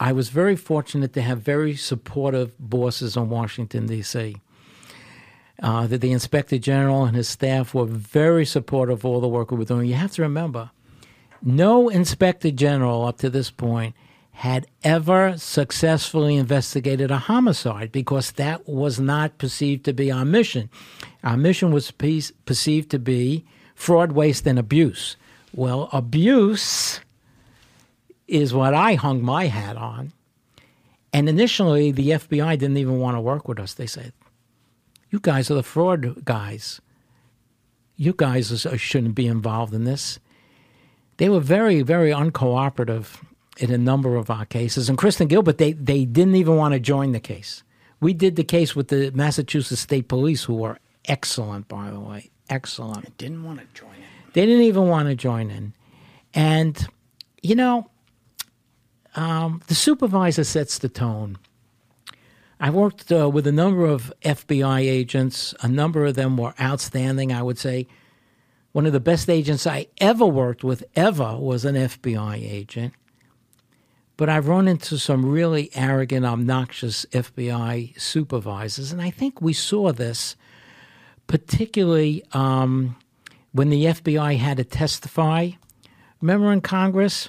I 0.01 0.11
was 0.11 0.31
very 0.31 0.57
fortunate 0.57 1.13
to 1.13 1.23
have 1.23 1.43
very 1.43 1.77
supportive 1.77 2.59
bosses 2.59 3.17
in 3.17 3.29
Washington 3.29 3.87
D.C. 3.87 4.35
Uh, 5.63 5.87
that 5.87 6.01
the 6.01 6.11
inspector 6.11 6.59
general 6.59 7.05
and 7.05 7.15
his 7.15 7.29
staff 7.29 7.73
were 7.73 7.87
very 7.87 8.45
supportive 8.45 8.99
of 8.99 9.05
all 9.05 9.21
the 9.21 9.29
work 9.29 9.53
we 9.53 9.57
were 9.57 9.65
doing. 9.65 9.89
You 9.89 9.95
have 9.95 10.11
to 10.13 10.23
remember, 10.23 10.73
no 11.41 11.89
inspector 11.89 12.51
general 12.51 13.07
up 13.07 13.19
to 13.19 13.31
this 13.31 13.51
point 13.51 13.95
had 14.33 14.67
ever 14.83 15.37
successfully 15.37 16.37
investigated 16.37 17.11
a 17.11 17.19
homicide 17.19 17.93
because 17.93 18.33
that 18.33 18.69
was 18.69 18.99
not 18.99 19.39
perceived 19.39 19.85
to 19.85 19.93
be 19.93 20.11
our 20.11 20.25
mission. 20.25 20.69
Our 21.23 21.37
mission 21.37 21.71
was 21.71 21.91
perceived 21.91 22.91
to 22.91 22.99
be 22.99 23.45
fraud, 23.75 24.13
waste, 24.13 24.47
and 24.47 24.59
abuse. 24.59 25.17
Well, 25.55 25.89
abuse 25.93 27.01
is 28.27 28.55
what 28.55 28.75
I 28.75 28.95
hung 28.95 29.23
my 29.23 29.47
hat 29.47 29.77
on. 29.77 30.13
And 31.13 31.29
initially, 31.29 31.93
the 31.93 32.11
FBI 32.11 32.59
didn't 32.59 32.79
even 32.79 32.99
want 32.99 33.17
to 33.17 33.21
work 33.21 33.47
with 33.47 33.61
us. 33.61 33.75
They 33.75 33.87
said, 33.87 34.13
You 35.13 35.21
guys 35.21 35.51
are 35.51 35.55
the 35.55 35.63
fraud 35.63 36.25
guys. 36.25 36.81
You 37.97 38.15
guys 38.15 38.67
shouldn't 38.79 39.15
be 39.15 39.27
involved 39.27 39.75
in 39.75 39.85
this. 39.85 40.19
They 41.19 41.29
were 41.29 41.39
very, 41.39 41.83
very 41.83 42.11
uncooperative 42.11 43.23
in 43.59 43.71
a 43.71 43.77
number 43.77 44.17
of 44.17 44.31
our 44.31 44.47
cases. 44.47 44.89
And 44.89 44.97
Kristen 44.97 45.29
Gilbert, 45.29 45.59
they, 45.59 45.75
they 45.75 46.07
didn't 46.07 46.37
even 46.37 46.57
want 46.57 46.73
to 46.73 46.81
join 46.81 47.13
the 47.13 47.21
case. 47.21 47.63
We 48.01 48.15
did 48.15 48.37
the 48.37 48.43
case 48.43 48.75
with 48.75 48.89
the 48.89 49.11
Massachusetts 49.13 49.83
State 49.83 50.09
Police, 50.09 50.45
who 50.45 50.55
were 50.55 50.79
excellent, 51.05 51.69
by 51.69 51.91
the 51.91 52.01
way, 52.01 52.31
excellent. 52.49 53.05
They 53.05 53.13
didn't 53.19 53.45
want 53.45 53.61
to 53.61 53.67
join 53.79 53.95
in. 53.95 54.33
They 54.33 54.47
didn't 54.47 54.65
even 54.65 54.89
want 54.89 55.09
to 55.11 55.15
join 55.15 55.51
in. 55.51 55.75
And, 56.33 56.89
you 57.43 57.55
know, 57.55 57.91
um, 59.15 59.61
the 59.67 59.75
supervisor 59.75 60.43
sets 60.43 60.79
the 60.79 60.89
tone. 60.89 61.37
I 62.63 62.71
worked 62.71 63.11
uh, 63.11 63.29
with 63.29 63.49
a 63.49 63.53
number 63.53 63.87
of 63.87 64.13
FBI 64.23 64.83
agents. 64.83 65.53
A 65.63 65.69
number 65.69 66.07
of 66.07 66.15
them 66.15 66.37
were 66.37 66.55
outstanding, 66.61 67.33
I 67.33 67.43
would 67.43 67.59
say. 67.59 67.89
One 68.71 68.87
of 68.87 68.93
the 68.93 69.01
best 69.01 69.29
agents 69.29 69.67
I 69.67 69.89
ever 69.99 70.25
worked 70.25 70.63
with, 70.63 70.85
ever, 70.95 71.37
was 71.37 71.65
an 71.65 71.75
FBI 71.75 72.37
agent. 72.37 72.95
But 74.17 74.29
I've 74.29 74.47
run 74.47 74.69
into 74.69 74.97
some 74.97 75.27
really 75.27 75.71
arrogant, 75.75 76.25
obnoxious 76.25 77.05
FBI 77.07 78.01
supervisors, 78.01 78.93
and 78.93 79.03
I 79.03 79.11
think 79.11 79.43
we 79.43 79.53
saw 79.53 79.91
this 79.93 80.37
particularly 81.27 82.23
um, 82.33 82.95
when 83.51 83.71
the 83.71 83.87
FBI 83.87 84.37
had 84.37 84.59
to 84.59 84.65
testify. 84.65 85.51
Remember 86.21 86.53
in 86.53 86.61
Congress? 86.61 87.29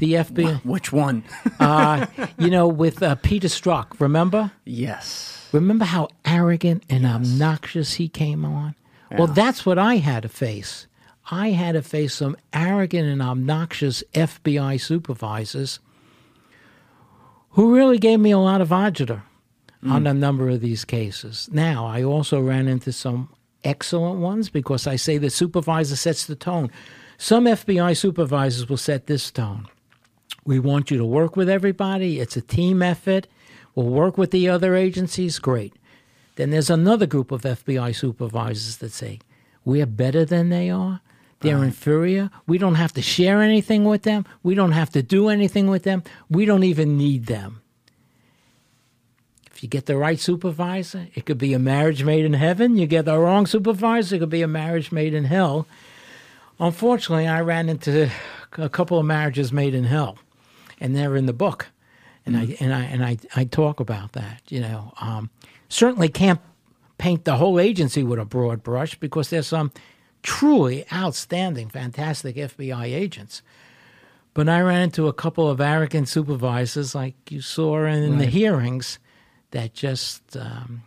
The 0.00 0.14
FBI. 0.14 0.64
Which 0.64 0.92
one? 0.92 1.22
uh, 1.60 2.06
you 2.38 2.50
know, 2.50 2.66
with 2.66 3.02
uh, 3.02 3.14
Peter 3.16 3.48
Strzok, 3.48 4.00
remember? 4.00 4.50
Yes. 4.64 5.48
Remember 5.52 5.84
how 5.84 6.08
arrogant 6.24 6.84
and 6.88 7.02
yes. 7.02 7.14
obnoxious 7.14 7.94
he 7.94 8.08
came 8.08 8.44
on? 8.44 8.74
Yeah. 9.10 9.18
Well, 9.18 9.26
that's 9.28 9.64
what 9.64 9.78
I 9.78 9.96
had 9.96 10.24
to 10.24 10.28
face. 10.28 10.86
I 11.30 11.50
had 11.50 11.72
to 11.72 11.82
face 11.82 12.14
some 12.14 12.36
arrogant 12.52 13.08
and 13.08 13.22
obnoxious 13.22 14.02
FBI 14.14 14.80
supervisors 14.80 15.78
who 17.50 17.74
really 17.74 17.98
gave 17.98 18.20
me 18.20 18.30
a 18.30 18.38
lot 18.38 18.60
of 18.60 18.68
agita 18.70 19.22
mm. 19.82 19.90
on 19.90 20.06
a 20.06 20.14
number 20.14 20.48
of 20.48 20.60
these 20.60 20.84
cases. 20.84 21.48
Now, 21.52 21.86
I 21.86 22.02
also 22.02 22.40
ran 22.40 22.68
into 22.68 22.92
some 22.92 23.28
excellent 23.64 24.20
ones 24.20 24.48
because 24.48 24.86
I 24.86 24.96
say 24.96 25.18
the 25.18 25.30
supervisor 25.30 25.96
sets 25.96 26.26
the 26.26 26.36
tone. 26.36 26.70
Some 27.18 27.44
FBI 27.44 27.96
supervisors 27.96 28.68
will 28.68 28.76
set 28.76 29.06
this 29.06 29.30
tone. 29.30 29.68
We 30.50 30.58
want 30.58 30.90
you 30.90 30.98
to 30.98 31.04
work 31.04 31.36
with 31.36 31.48
everybody. 31.48 32.18
It's 32.18 32.36
a 32.36 32.40
team 32.40 32.82
effort. 32.82 33.28
We'll 33.76 33.86
work 33.86 34.18
with 34.18 34.32
the 34.32 34.48
other 34.48 34.74
agencies. 34.74 35.38
Great. 35.38 35.74
Then 36.34 36.50
there's 36.50 36.70
another 36.70 37.06
group 37.06 37.30
of 37.30 37.42
FBI 37.42 37.94
supervisors 37.94 38.78
that 38.78 38.90
say, 38.90 39.20
We're 39.64 39.86
better 39.86 40.24
than 40.24 40.48
they 40.48 40.68
are. 40.68 41.02
They're 41.38 41.58
right. 41.58 41.66
inferior. 41.66 42.30
We 42.48 42.58
don't 42.58 42.74
have 42.74 42.92
to 42.94 43.00
share 43.00 43.42
anything 43.42 43.84
with 43.84 44.02
them. 44.02 44.26
We 44.42 44.56
don't 44.56 44.72
have 44.72 44.90
to 44.90 45.04
do 45.04 45.28
anything 45.28 45.68
with 45.68 45.84
them. 45.84 46.02
We 46.28 46.46
don't 46.46 46.64
even 46.64 46.98
need 46.98 47.26
them. 47.26 47.62
If 49.52 49.62
you 49.62 49.68
get 49.68 49.86
the 49.86 49.96
right 49.96 50.18
supervisor, 50.18 51.06
it 51.14 51.26
could 51.26 51.38
be 51.38 51.54
a 51.54 51.60
marriage 51.60 52.02
made 52.02 52.24
in 52.24 52.32
heaven. 52.32 52.76
You 52.76 52.88
get 52.88 53.04
the 53.04 53.16
wrong 53.20 53.46
supervisor, 53.46 54.16
it 54.16 54.18
could 54.18 54.30
be 54.30 54.42
a 54.42 54.48
marriage 54.48 54.90
made 54.90 55.14
in 55.14 55.26
hell. 55.26 55.68
Unfortunately, 56.58 57.28
I 57.28 57.40
ran 57.40 57.68
into 57.68 58.10
a 58.58 58.68
couple 58.68 58.98
of 58.98 59.06
marriages 59.06 59.52
made 59.52 59.76
in 59.76 59.84
hell, 59.84 60.18
and 60.80 60.96
they're 60.96 61.16
in 61.16 61.26
the 61.26 61.32
book, 61.32 61.68
and 62.24 62.34
mm-hmm. 62.34 62.52
I 62.52 62.64
and 62.64 62.74
I 62.74 62.84
and 62.84 63.04
I, 63.04 63.18
I 63.36 63.44
talk 63.44 63.80
about 63.80 64.12
that. 64.12 64.42
You 64.48 64.60
know, 64.60 64.92
um, 65.00 65.30
certainly 65.68 66.08
can't 66.08 66.40
paint 66.98 67.24
the 67.24 67.36
whole 67.36 67.58
agency 67.58 68.02
with 68.02 68.18
a 68.18 68.24
broad 68.24 68.62
brush 68.62 68.94
because 68.96 69.30
there's 69.30 69.46
some 69.46 69.72
truly 70.22 70.84
outstanding, 70.92 71.68
fantastic 71.68 72.36
FBI 72.36 72.84
agents. 72.84 73.42
But 74.34 74.48
I 74.48 74.60
ran 74.60 74.82
into 74.82 75.08
a 75.08 75.12
couple 75.12 75.48
of 75.48 75.60
arrogant 75.60 76.08
supervisors, 76.08 76.94
like 76.94 77.14
you 77.30 77.40
saw 77.40 77.84
in 77.84 78.12
right. 78.12 78.18
the 78.20 78.26
hearings, 78.26 78.98
that 79.50 79.74
just 79.74 80.36
um, 80.36 80.82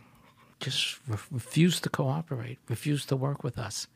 just 0.60 0.98
re- 1.06 1.18
refused 1.30 1.82
to 1.82 1.90
cooperate, 1.90 2.58
refused 2.68 3.08
to 3.10 3.16
work 3.16 3.44
with 3.44 3.58
us. 3.58 3.86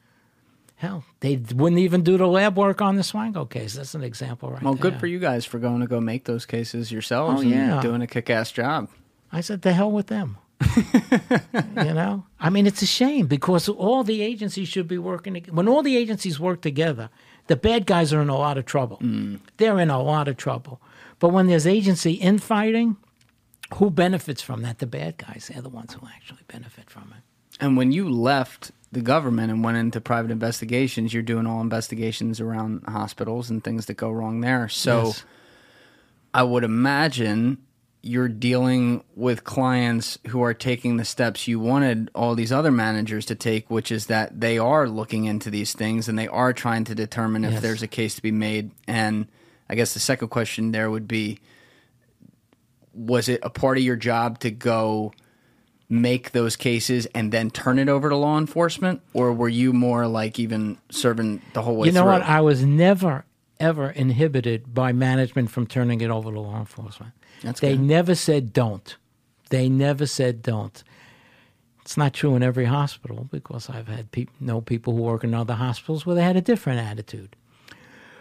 Hell, 0.79 1.03
they 1.19 1.35
wouldn't 1.35 1.81
even 1.81 2.05
do 2.05 2.17
the 2.17 2.29
lab 2.29 2.57
work 2.57 2.81
on 2.81 2.95
the 2.95 3.03
Swango 3.03 3.51
case. 3.51 3.75
That's 3.75 3.97
an 3.97 4.05
example, 4.05 4.53
right? 4.53 4.63
Well, 4.63 4.75
there. 4.75 4.93
good 4.93 5.01
for 5.01 5.09
you 5.09 5.19
guys 5.19 5.45
for 5.45 5.59
going 5.59 5.81
to 5.81 5.89
go 5.89 6.01
make 6.01 6.25
those 6.25 6.47
cases 6.47 6.93
yourselves 6.93 7.41
oh, 7.41 7.43
yeah. 7.43 7.75
and 7.75 7.83
doing 7.83 8.01
a 8.01 8.07
kick-ass 8.07 8.53
job. 8.53 8.89
I 9.33 9.41
said, 9.41 9.63
"The 9.63 9.73
hell 9.73 9.91
with 9.91 10.07
them." 10.07 10.37
you 10.77 11.95
know, 11.95 12.27
I 12.39 12.51
mean, 12.51 12.65
it's 12.65 12.81
a 12.81 12.87
shame 12.87 13.27
because 13.27 13.69
all 13.69 14.05
the 14.05 14.23
agencies 14.23 14.69
should 14.69 14.87
be 14.87 14.99
working. 14.99 15.45
When 15.51 15.67
all 15.67 15.83
the 15.83 15.97
agencies 15.97 16.39
work 16.39 16.61
together, 16.63 17.11
the 17.49 17.57
bad 17.57 17.85
guys 17.85 18.13
are 18.13 18.23
in 18.23 18.29
a 18.29 18.39
lot 18.39 18.57
of 18.57 18.65
trouble. 18.65 18.99
Mm. 18.99 19.41
They're 19.57 19.81
in 19.81 19.91
a 19.91 20.01
lot 20.01 20.29
of 20.29 20.37
trouble. 20.37 20.81
But 21.19 21.31
when 21.31 21.49
there's 21.49 21.67
agency 21.67 22.13
infighting, 22.13 22.97
who 23.75 23.91
benefits 23.91 24.43
from 24.43 24.63
that? 24.63 24.79
The 24.79 24.87
bad 24.87 25.17
guys. 25.17 25.51
They're 25.53 25.61
the 25.61 25.69
ones 25.69 25.95
who 25.95 26.07
actually 26.07 26.43
benefit 26.47 26.89
from 26.89 27.13
it. 27.17 27.23
And 27.61 27.77
when 27.77 27.91
you 27.91 28.09
left 28.09 28.71
the 28.91 29.01
government 29.03 29.51
and 29.51 29.63
went 29.63 29.77
into 29.77 30.01
private 30.01 30.31
investigations, 30.31 31.13
you're 31.13 31.23
doing 31.23 31.47
all 31.47 31.61
investigations 31.61 32.41
around 32.41 32.85
hospitals 32.89 33.51
and 33.51 33.63
things 33.63 33.87
that 33.87 33.95
go 33.95 34.11
wrong 34.11 34.41
there. 34.41 34.69
So 34.69 35.07
yes. 35.07 35.25
I 36.33 36.43
would 36.43 36.65
imagine 36.65 37.59
you're 38.01 38.29
dealing 38.29 39.03
with 39.17 39.45
clients 39.45 40.19
who 40.29 40.43
are 40.43 40.55
taking 40.55 40.97
the 40.97 41.05
steps 41.05 41.49
you 41.49 41.59
wanted 41.59 42.11
all 42.15 42.35
these 42.35 42.53
other 42.53 42.71
managers 42.71 43.27
to 43.27 43.35
take, 43.35 43.71
which 43.71 43.91
is 43.91 44.07
that 44.07 44.41
they 44.41 44.57
are 44.57 44.89
looking 44.89 45.25
into 45.25 45.51
these 45.51 45.73
things 45.73 46.09
and 46.09 46.19
they 46.19 46.29
are 46.29 46.53
trying 46.53 46.85
to 46.85 46.95
determine 46.95 47.45
if 47.45 47.55
yes. 47.55 47.63
there's 47.63 47.83
a 47.83 47.89
case 47.89 48.15
to 48.15 48.23
be 48.23 48.31
made. 48.31 48.71
And 48.87 49.27
I 49.69 49.75
guess 49.75 49.95
the 49.95 50.01
second 50.01 50.29
question 50.29 50.71
there 50.73 50.91
would 50.91 51.09
be 51.09 51.41
was 52.95 53.29
it 53.29 53.41
a 53.43 53.51
part 53.51 53.79
of 53.79 53.85
your 53.85 53.97
job 53.97 54.41
to 54.41 54.51
go 54.51 55.13
make 55.89 56.33
those 56.33 56.55
cases 56.57 57.07
and 57.15 57.33
then 57.33 57.51
turn 57.51 57.79
it 57.79 57.89
over 57.89 58.09
to 58.09 58.17
law 58.17 58.39
enforcement? 58.39 59.01
Or 59.15 59.33
were 59.33 59.49
you 59.49 59.73
more 59.73 60.07
like 60.07 60.39
even 60.39 60.79
serving 60.91 61.41
the 61.55 61.63
whole 61.63 61.77
way 61.77 61.87
You 61.89 61.93
know 61.93 62.03
through? 62.03 62.13
what? 62.13 62.23
I 62.23 62.41
was 62.41 62.65
never, 62.65 63.25
ever 63.59 63.91
inhibited 63.91 64.75
by 64.75 64.93
management 64.93 65.51
from 65.51 65.67
turning 65.67 66.01
it 66.01 66.11
over 66.11 66.31
to 66.31 66.41
law 66.41 66.59
enforcement. 66.59 67.13
That's 67.43 67.61
they 67.61 67.73
good. 67.77 67.81
never 67.81 68.15
said 68.15 68.53
don't. 68.53 68.97
They 69.51 69.69
never 69.69 70.05
said 70.07 70.43
don't. 70.43 70.83
It's 71.83 71.97
not 71.97 72.13
true 72.13 72.35
in 72.35 72.43
every 72.43 72.67
hospital 72.67 73.29
because 73.31 73.71
I've 73.71 73.89
had 73.89 74.13
pe- 74.13 74.27
know 74.41 74.61
people 74.61 74.95
who 74.95 75.03
work 75.03 75.25
in 75.25 75.33
other 75.33 75.55
hospitals 75.55 76.05
where 76.05 76.15
they 76.15 76.23
had 76.23 76.37
a 76.37 76.43
different 76.43 76.81
attitude. 76.81 77.35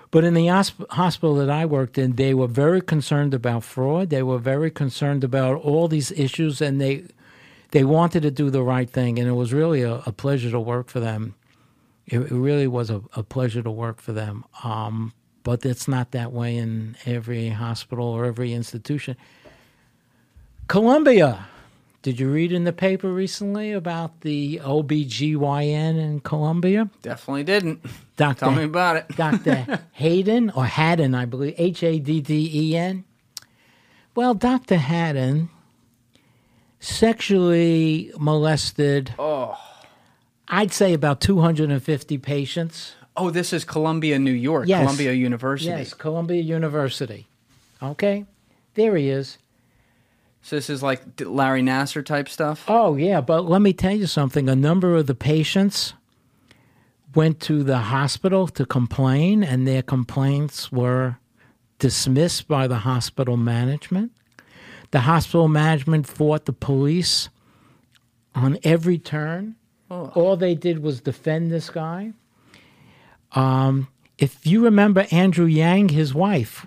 But 0.10 0.24
in 0.24 0.36
the 0.36 0.46
hosp- 0.46 0.90
hospital 0.92 1.36
that 1.36 1.50
I 1.50 1.66
worked 1.66 1.98
in, 1.98 2.16
they 2.16 2.34
were 2.34 2.48
very 2.48 2.80
concerned 2.80 3.34
about 3.34 3.66
fraud. 3.66 4.10
They 4.10 4.24
were 4.24 4.38
very 4.38 4.72
concerned 4.72 5.26
about 5.26 5.58
all 5.58 5.90
these 5.90 6.14
issues, 6.14 6.62
and 6.62 6.80
they 6.80 7.04
they 7.72 7.84
wanted 7.84 8.24
to 8.24 8.32
do 8.32 8.50
the 8.50 8.64
right 8.64 8.90
thing. 8.90 9.20
And 9.20 9.28
it 9.28 9.34
was 9.34 9.54
really 9.54 9.82
a, 9.82 9.96
a 10.06 10.12
pleasure 10.12 10.52
to 10.52 10.60
work 10.60 10.90
for 10.90 11.00
them. 11.00 11.36
It, 12.06 12.20
it 12.20 12.32
really 12.32 12.68
was 12.68 12.90
a, 12.90 13.02
a, 13.16 13.24
pleasure 13.24 13.62
to 13.62 13.72
work 13.72 14.00
for 14.00 14.14
them. 14.14 14.46
Um, 14.64 15.14
but 15.44 15.66
it's 15.66 15.88
not 15.88 16.12
that 16.12 16.32
way 16.32 16.56
in 16.56 16.96
every 17.06 17.50
hospital 17.50 18.06
or 18.06 18.26
every 18.26 18.54
institution. 18.54 19.18
Columbia. 20.68 21.48
Did 22.04 22.20
you 22.20 22.30
read 22.30 22.54
in 22.54 22.64
the 22.64 22.72
paper 22.72 23.12
recently 23.12 23.74
about 23.74 24.22
the 24.22 24.60
OBGYN 24.64 25.98
in 25.98 26.20
Columbia? 26.22 26.90
Definitely 27.02 27.44
didn't. 27.44 27.86
Dr. 28.16 28.40
Tell 28.40 28.52
me 28.52 28.64
about 28.64 28.96
it. 28.98 29.08
Dr. 29.18 29.82
Hayden, 29.92 30.50
or 30.52 30.66
Hadden, 30.66 31.14
I 31.14 31.26
believe, 31.26 31.56
H 31.58 31.84
A 31.84 32.00
D 32.00 32.22
D 32.22 32.50
E 32.54 32.78
N. 32.78 33.04
Well, 34.16 34.34
Dr. 34.36 34.78
Hadden 34.78 35.50
sexually 36.80 38.12
molested, 38.18 39.14
Oh. 39.18 39.58
I'd 40.48 40.72
say 40.72 40.94
about 40.94 41.20
250 41.20 42.18
patients. 42.20 42.96
Oh, 43.16 43.30
this 43.32 43.52
is 43.52 43.66
Columbia, 43.66 44.20
New 44.20 44.32
York. 44.32 44.68
Yes. 44.68 44.82
Columbia 44.84 45.12
University. 45.14 45.70
Yes, 45.72 45.94
Columbia 45.94 46.42
University. 46.42 47.28
Okay, 47.82 48.26
there 48.76 48.96
he 48.96 49.10
is. 49.10 49.38
So 50.42 50.56
this 50.56 50.70
is 50.70 50.82
like 50.82 51.02
Larry 51.20 51.62
Nassar 51.62 52.06
type 52.06 52.30
stuff. 52.30 52.64
Oh, 52.68 52.96
yeah, 52.96 53.20
but 53.22 53.42
let 53.50 53.62
me 53.62 53.74
tell 53.74 53.92
you 53.96 54.08
something. 54.08 54.48
A 54.48 54.56
number 54.56 54.96
of 54.96 55.08
the 55.08 55.16
patients 55.16 55.94
went 57.14 57.40
to 57.42 57.64
the 57.64 57.80
hospital 57.80 58.48
to 58.50 58.66
complain, 58.66 59.44
and 59.44 59.68
their 59.68 59.82
complaints 59.82 60.72
were 60.72 61.18
dismissed 61.80 62.48
by 62.48 62.68
the 62.68 62.78
hospital 62.78 63.36
management. 63.36 64.12
The 64.92 65.02
hospital 65.02 65.48
management 65.48 66.08
fought 66.08 66.46
the 66.46 66.54
police 66.54 67.30
on 68.34 68.58
every 68.64 68.98
turn. 68.98 69.56
Oh. 69.90 70.12
All 70.16 70.36
they 70.38 70.56
did 70.56 70.80
was 70.82 71.02
defend 71.02 71.52
this 71.52 71.70
guy. 71.70 72.14
Um, 73.34 73.88
if 74.18 74.46
you 74.46 74.64
remember 74.64 75.06
Andrew 75.12 75.46
Yang, 75.46 75.90
his 75.90 76.14
wife, 76.14 76.66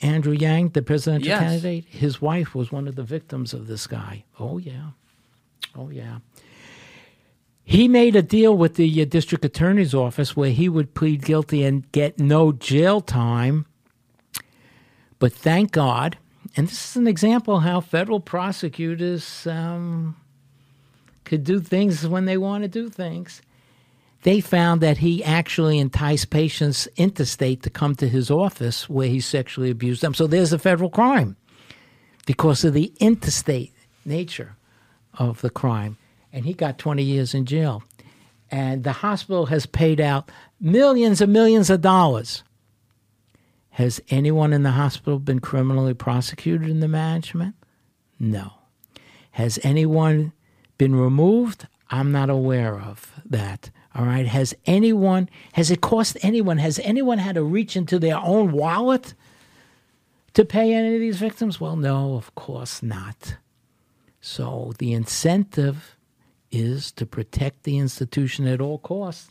Andrew 0.00 0.32
Yang, 0.32 0.70
the 0.70 0.82
presidential 0.82 1.28
Yes. 1.28 1.40
candidate, 1.40 1.84
his 1.88 2.20
wife 2.20 2.54
was 2.54 2.72
one 2.72 2.88
of 2.88 2.96
the 2.96 3.02
victims 3.02 3.54
of 3.54 3.66
this 3.66 3.86
guy. 3.86 4.24
Oh, 4.38 4.58
yeah. 4.58 4.90
Oh, 5.76 5.90
yeah. 5.90 6.18
He 7.64 7.86
made 7.88 8.16
a 8.16 8.22
deal 8.22 8.56
with 8.56 8.74
the 8.74 9.00
uh, 9.00 9.04
district 9.04 9.44
attorney's 9.44 9.94
office 9.94 10.36
where 10.36 10.50
he 10.50 10.68
would 10.68 10.94
plead 10.94 11.24
guilty 11.24 11.62
and 11.62 11.90
get 11.92 12.18
no 12.18 12.52
jail 12.52 13.00
time. 13.00 13.66
But 15.20 15.32
thank 15.32 15.70
God, 15.70 16.18
and 16.56 16.68
this 16.68 16.90
is 16.90 16.96
an 16.96 17.06
example 17.06 17.60
how 17.60 17.80
federal 17.80 18.20
prosecutors 18.20 19.46
um, 19.46 20.16
could 21.24 21.44
do 21.44 21.60
things 21.60 22.06
when 22.06 22.26
they 22.26 22.36
want 22.36 22.62
to 22.62 22.68
do 22.68 22.90
things. 22.90 23.40
They 24.22 24.40
found 24.40 24.80
that 24.82 24.98
he 24.98 25.24
actually 25.24 25.78
enticed 25.78 26.30
patients 26.30 26.86
interstate 26.96 27.62
to 27.62 27.70
come 27.70 27.94
to 27.96 28.08
his 28.08 28.30
office 28.30 28.88
where 28.88 29.08
he 29.08 29.18
sexually 29.20 29.70
abused 29.70 30.02
them. 30.02 30.14
So 30.14 30.26
there's 30.26 30.52
a 30.52 30.58
federal 30.58 30.90
crime 30.90 31.36
because 32.26 32.64
of 32.64 32.72
the 32.72 32.92
interstate 33.00 33.72
nature 34.04 34.56
of 35.14 35.40
the 35.40 35.50
crime. 35.50 35.96
And 36.32 36.44
he 36.44 36.54
got 36.54 36.78
20 36.78 37.02
years 37.02 37.34
in 37.34 37.46
jail. 37.46 37.82
And 38.50 38.84
the 38.84 38.92
hospital 38.92 39.46
has 39.46 39.66
paid 39.66 40.00
out 40.00 40.30
millions 40.60 41.20
and 41.20 41.32
millions 41.32 41.68
of 41.70 41.80
dollars. 41.80 42.44
Has 43.76 44.02
anyone 44.10 44.52
in 44.52 44.64
the 44.64 44.72
hospital 44.72 45.18
been 45.18 45.38
criminally 45.38 45.94
prosecuted 45.94 46.68
in 46.68 46.80
the 46.80 46.88
management? 46.88 47.54
No. 48.18 48.52
Has 49.32 49.58
anyone 49.62 50.32
been 50.76 50.94
removed? 50.94 51.66
I'm 51.88 52.12
not 52.12 52.28
aware 52.28 52.78
of 52.78 53.12
that. 53.24 53.70
All 53.94 54.04
right. 54.04 54.26
Has 54.26 54.54
anyone, 54.66 55.30
has 55.54 55.70
it 55.70 55.80
cost 55.80 56.18
anyone, 56.22 56.58
has 56.58 56.78
anyone 56.80 57.16
had 57.16 57.36
to 57.36 57.42
reach 57.42 57.74
into 57.74 57.98
their 57.98 58.18
own 58.18 58.52
wallet 58.52 59.14
to 60.34 60.44
pay 60.44 60.74
any 60.74 60.94
of 60.94 61.00
these 61.00 61.18
victims? 61.18 61.58
Well, 61.58 61.76
no, 61.76 62.16
of 62.16 62.34
course 62.34 62.82
not. 62.82 63.36
So 64.20 64.74
the 64.78 64.92
incentive 64.92 65.96
is 66.50 66.92
to 66.92 67.06
protect 67.06 67.62
the 67.62 67.78
institution 67.78 68.46
at 68.46 68.60
all 68.60 68.78
costs. 68.78 69.30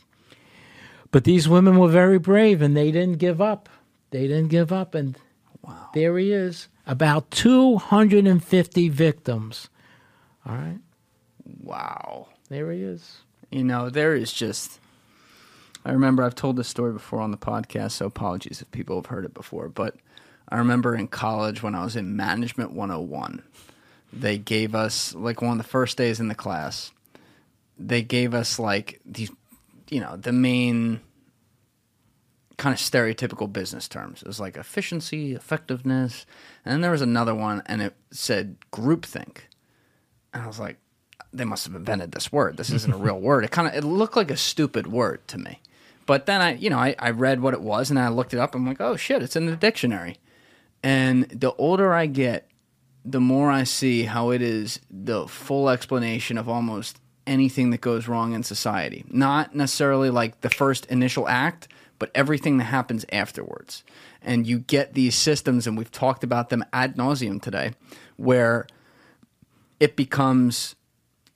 But 1.12 1.22
these 1.22 1.48
women 1.48 1.78
were 1.78 1.88
very 1.88 2.18
brave 2.18 2.60
and 2.60 2.76
they 2.76 2.90
didn't 2.90 3.18
give 3.18 3.40
up. 3.40 3.68
They 4.12 4.28
didn't 4.28 4.48
give 4.48 4.72
up. 4.72 4.94
And 4.94 5.18
Wow. 5.62 5.88
there 5.94 6.16
he 6.18 6.32
is. 6.32 6.68
About 6.86 7.30
250 7.32 8.88
victims. 8.88 9.68
All 10.46 10.54
right. 10.54 10.78
Wow. 11.60 12.28
There 12.48 12.70
he 12.72 12.82
is. 12.82 13.18
You 13.50 13.64
know, 13.64 13.90
there 13.90 14.14
is 14.14 14.32
just. 14.32 14.78
I 15.84 15.90
remember 15.92 16.22
I've 16.22 16.34
told 16.36 16.56
this 16.56 16.68
story 16.68 16.92
before 16.92 17.20
on 17.20 17.32
the 17.32 17.36
podcast, 17.36 17.92
so 17.92 18.06
apologies 18.06 18.62
if 18.62 18.70
people 18.70 18.96
have 18.96 19.06
heard 19.06 19.24
it 19.24 19.34
before. 19.34 19.68
But 19.68 19.96
I 20.48 20.58
remember 20.58 20.94
in 20.94 21.08
college 21.08 21.62
when 21.62 21.74
I 21.74 21.82
was 21.84 21.96
in 21.96 22.14
Management 22.16 22.72
101, 22.72 23.42
they 24.12 24.38
gave 24.38 24.74
us, 24.74 25.14
like 25.14 25.42
one 25.42 25.52
of 25.52 25.58
the 25.58 25.68
first 25.68 25.96
days 25.96 26.20
in 26.20 26.28
the 26.28 26.34
class, 26.36 26.92
they 27.78 28.02
gave 28.02 28.32
us 28.34 28.58
like 28.58 29.00
these, 29.04 29.30
you 29.90 30.00
know, 30.00 30.16
the 30.16 30.32
main 30.32 31.00
kind 32.56 32.72
of 32.72 32.78
stereotypical 32.78 33.52
business 33.52 33.88
terms. 33.88 34.22
It 34.22 34.28
was 34.28 34.40
like 34.40 34.56
efficiency, 34.56 35.34
effectiveness. 35.34 36.26
And 36.64 36.74
then 36.74 36.80
there 36.80 36.90
was 36.90 37.02
another 37.02 37.34
one, 37.34 37.62
and 37.66 37.82
it 37.82 37.94
said 38.10 38.56
groupthink. 38.72 39.38
And 40.32 40.42
I 40.42 40.46
was 40.46 40.58
like, 40.58 40.78
they 41.32 41.44
must 41.44 41.64
have 41.66 41.74
invented 41.74 42.12
this 42.12 42.30
word. 42.30 42.56
This 42.56 42.70
isn't 42.70 42.92
a 42.92 42.98
real 42.98 43.20
word. 43.20 43.44
It 43.44 43.50
kind 43.50 43.68
of 43.68 43.74
it 43.74 43.84
looked 43.84 44.16
like 44.16 44.30
a 44.30 44.36
stupid 44.36 44.86
word 44.86 45.26
to 45.28 45.38
me. 45.38 45.60
But 46.04 46.26
then 46.26 46.40
I, 46.40 46.54
you 46.54 46.68
know, 46.68 46.78
I, 46.78 46.94
I 46.98 47.10
read 47.10 47.40
what 47.40 47.54
it 47.54 47.62
was 47.62 47.90
and 47.90 47.98
I 47.98 48.08
looked 48.08 48.34
it 48.34 48.40
up. 48.40 48.54
I'm 48.54 48.66
like, 48.66 48.80
oh 48.80 48.96
shit, 48.96 49.22
it's 49.22 49.36
in 49.36 49.46
the 49.46 49.56
dictionary. 49.56 50.18
And 50.82 51.24
the 51.28 51.54
older 51.54 51.94
I 51.94 52.06
get, 52.06 52.48
the 53.04 53.20
more 53.20 53.50
I 53.50 53.64
see 53.64 54.04
how 54.04 54.30
it 54.30 54.42
is 54.42 54.80
the 54.90 55.26
full 55.26 55.68
explanation 55.68 56.38
of 56.38 56.48
almost 56.48 56.98
anything 57.26 57.70
that 57.70 57.80
goes 57.80 58.08
wrong 58.08 58.32
in 58.32 58.42
society. 58.42 59.04
Not 59.08 59.54
necessarily 59.54 60.10
like 60.10 60.40
the 60.40 60.50
first 60.50 60.86
initial 60.86 61.28
act, 61.28 61.68
but 62.02 62.10
everything 62.16 62.58
that 62.58 62.64
happens 62.64 63.06
afterwards. 63.12 63.84
And 64.20 64.44
you 64.44 64.58
get 64.58 64.94
these 64.94 65.14
systems, 65.14 65.68
and 65.68 65.78
we've 65.78 65.92
talked 65.92 66.24
about 66.24 66.48
them 66.48 66.64
ad 66.72 66.96
nauseum 66.96 67.40
today, 67.40 67.74
where 68.16 68.66
it 69.78 69.94
becomes 69.94 70.74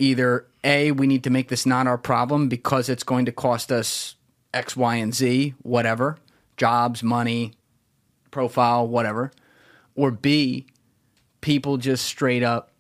either 0.01 0.49
A, 0.65 0.91
we 0.91 1.07
need 1.07 1.23
to 1.23 1.31
make 1.31 1.51
this 1.51 1.67
not 1.67 1.87
our 1.87 1.97
problem 1.97 2.49
because 2.49 2.89
it's 2.89 3.05
going 3.05 3.27
to 3.27 3.31
cost 3.31 3.71
us 3.71 4.17
X, 4.53 4.77
Y, 4.77 4.97
and 4.97 5.15
Z, 5.15 5.55
whatever, 5.63 6.19
jobs, 6.57 7.01
money, 7.01 7.53
profile, 8.33 8.89
whatever. 8.89 9.31
Or 9.95 10.11
B, 10.11 10.67
people 11.43 11.77
just 11.77 12.05
straight 12.05 12.43
up 12.43 12.73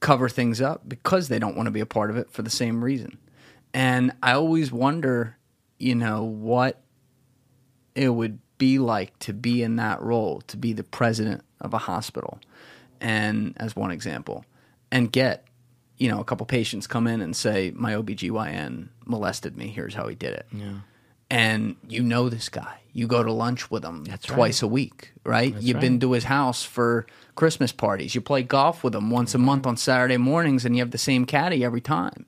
cover 0.00 0.28
things 0.28 0.60
up 0.60 0.86
because 0.86 1.28
they 1.28 1.38
don't 1.38 1.56
want 1.56 1.66
to 1.66 1.70
be 1.70 1.80
a 1.80 1.86
part 1.86 2.10
of 2.10 2.18
it 2.18 2.30
for 2.30 2.42
the 2.42 2.50
same 2.50 2.84
reason. 2.84 3.16
And 3.72 4.12
I 4.22 4.32
always 4.32 4.70
wonder, 4.70 5.38
you 5.78 5.94
know, 5.94 6.24
what 6.24 6.81
it 7.94 8.10
would 8.10 8.38
be 8.58 8.78
like 8.78 9.18
to 9.20 9.32
be 9.32 9.62
in 9.62 9.76
that 9.76 10.00
role, 10.00 10.40
to 10.42 10.56
be 10.56 10.72
the 10.72 10.84
president 10.84 11.42
of 11.60 11.74
a 11.74 11.78
hospital, 11.78 12.38
and 13.00 13.54
as 13.56 13.74
one 13.74 13.90
example, 13.90 14.44
and 14.90 15.10
get, 15.10 15.46
you 15.98 16.08
know, 16.08 16.20
a 16.20 16.24
couple 16.24 16.46
patients 16.46 16.86
come 16.86 17.06
in 17.06 17.20
and 17.20 17.34
say, 17.34 17.72
My 17.74 17.94
OBGYN 17.94 18.88
molested 19.04 19.56
me, 19.56 19.68
here's 19.68 19.94
how 19.94 20.06
he 20.08 20.14
did 20.14 20.34
it. 20.34 20.46
Yeah. 20.52 20.74
And 21.30 21.76
you 21.88 22.02
know 22.02 22.28
this 22.28 22.50
guy. 22.50 22.80
You 22.92 23.06
go 23.06 23.22
to 23.22 23.32
lunch 23.32 23.70
with 23.70 23.82
him 23.82 24.04
That's 24.04 24.26
twice 24.26 24.60
a 24.60 24.66
week, 24.66 25.12
right? 25.24 25.54
You've 25.58 25.80
been 25.80 25.98
to 26.00 26.12
his 26.12 26.24
house 26.24 26.62
for 26.62 27.06
Christmas 27.36 27.72
parties. 27.72 28.14
You 28.14 28.20
play 28.20 28.42
golf 28.42 28.84
with 28.84 28.94
him 28.94 29.08
once 29.08 29.34
a 29.34 29.38
month 29.38 29.66
on 29.66 29.78
Saturday 29.78 30.18
mornings, 30.18 30.66
and 30.66 30.76
you 30.76 30.82
have 30.82 30.90
the 30.90 30.98
same 30.98 31.24
caddy 31.24 31.64
every 31.64 31.80
time, 31.80 32.26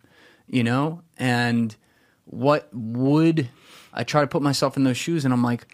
you 0.48 0.64
know? 0.64 1.02
And 1.18 1.76
what 2.24 2.70
would 2.72 3.50
I 3.94 4.04
try 4.04 4.20
to 4.20 4.26
put 4.26 4.42
myself 4.42 4.76
in 4.76 4.84
those 4.84 4.96
shoes, 4.96 5.24
and 5.24 5.32
I'm 5.32 5.42
like, 5.42 5.66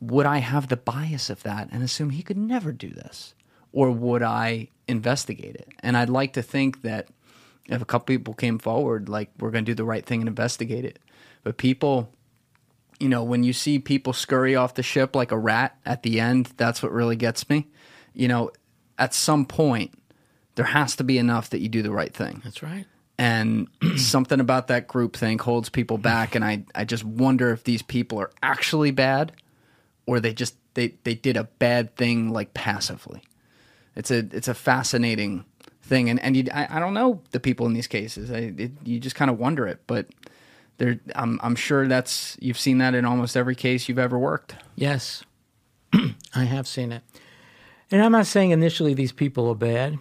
would 0.00 0.26
I 0.26 0.38
have 0.38 0.68
the 0.68 0.76
bias 0.76 1.30
of 1.30 1.42
that 1.44 1.68
and 1.72 1.82
assume 1.82 2.10
he 2.10 2.22
could 2.22 2.36
never 2.36 2.72
do 2.72 2.90
this? 2.90 3.34
Or 3.72 3.90
would 3.90 4.22
I 4.22 4.68
investigate 4.86 5.54
it? 5.54 5.68
And 5.80 5.96
I'd 5.96 6.10
like 6.10 6.32
to 6.34 6.42
think 6.42 6.82
that 6.82 7.08
if 7.66 7.82
a 7.82 7.84
couple 7.84 8.06
people 8.06 8.34
came 8.34 8.58
forward, 8.58 9.08
like, 9.08 9.30
we're 9.38 9.50
going 9.50 9.64
to 9.64 9.70
do 9.70 9.76
the 9.76 9.84
right 9.84 10.04
thing 10.04 10.20
and 10.20 10.28
investigate 10.28 10.84
it. 10.84 10.98
But 11.44 11.56
people, 11.56 12.12
you 12.98 13.08
know, 13.08 13.22
when 13.22 13.44
you 13.44 13.52
see 13.52 13.78
people 13.78 14.12
scurry 14.12 14.56
off 14.56 14.74
the 14.74 14.82
ship 14.82 15.14
like 15.14 15.32
a 15.32 15.38
rat 15.38 15.76
at 15.84 16.02
the 16.02 16.18
end, 16.18 16.52
that's 16.56 16.82
what 16.82 16.92
really 16.92 17.16
gets 17.16 17.48
me. 17.48 17.68
You 18.14 18.28
know, 18.28 18.50
at 18.98 19.14
some 19.14 19.44
point, 19.44 19.92
there 20.54 20.64
has 20.64 20.96
to 20.96 21.04
be 21.04 21.18
enough 21.18 21.50
that 21.50 21.60
you 21.60 21.68
do 21.68 21.82
the 21.82 21.92
right 21.92 22.12
thing 22.12 22.40
That's 22.42 22.62
right. 22.62 22.86
And 23.18 23.68
something 23.96 24.40
about 24.40 24.68
that 24.68 24.88
groupthink 24.88 25.40
holds 25.40 25.68
people 25.68 25.98
back 25.98 26.34
and 26.34 26.44
I, 26.44 26.64
I 26.74 26.84
just 26.84 27.04
wonder 27.04 27.50
if 27.50 27.64
these 27.64 27.82
people 27.82 28.18
are 28.18 28.30
actually 28.42 28.92
bad 28.92 29.32
or 30.06 30.20
they 30.20 30.32
just 30.32 30.54
they 30.74 30.94
they 31.04 31.14
did 31.14 31.36
a 31.36 31.44
bad 31.44 31.96
thing 31.96 32.30
like 32.32 32.54
passively. 32.54 33.22
It's 33.96 34.10
a 34.10 34.18
it's 34.32 34.48
a 34.48 34.54
fascinating 34.54 35.44
thing, 35.82 36.08
and 36.08 36.20
and 36.20 36.36
you, 36.36 36.44
I, 36.52 36.76
I 36.76 36.80
don't 36.80 36.94
know 36.94 37.20
the 37.32 37.40
people 37.40 37.66
in 37.66 37.74
these 37.74 37.88
cases. 37.88 38.30
I, 38.30 38.54
it, 38.56 38.72
you 38.84 39.00
just 39.00 39.16
kind 39.16 39.30
of 39.30 39.38
wonder 39.38 39.66
it, 39.66 39.80
but 39.86 40.06
there 40.78 41.00
I'm 41.16 41.40
I'm 41.42 41.56
sure 41.56 41.88
that's 41.88 42.36
you've 42.40 42.58
seen 42.58 42.78
that 42.78 42.94
in 42.94 43.04
almost 43.04 43.36
every 43.36 43.56
case 43.56 43.88
you've 43.88 43.98
ever 43.98 44.18
worked. 44.18 44.54
Yes, 44.76 45.24
I 46.34 46.44
have 46.44 46.68
seen 46.68 46.92
it. 46.92 47.02
And 47.90 48.02
I'm 48.02 48.12
not 48.12 48.26
saying 48.26 48.50
initially 48.50 48.94
these 48.94 49.12
people 49.12 49.48
are 49.48 49.54
bad, 49.54 49.98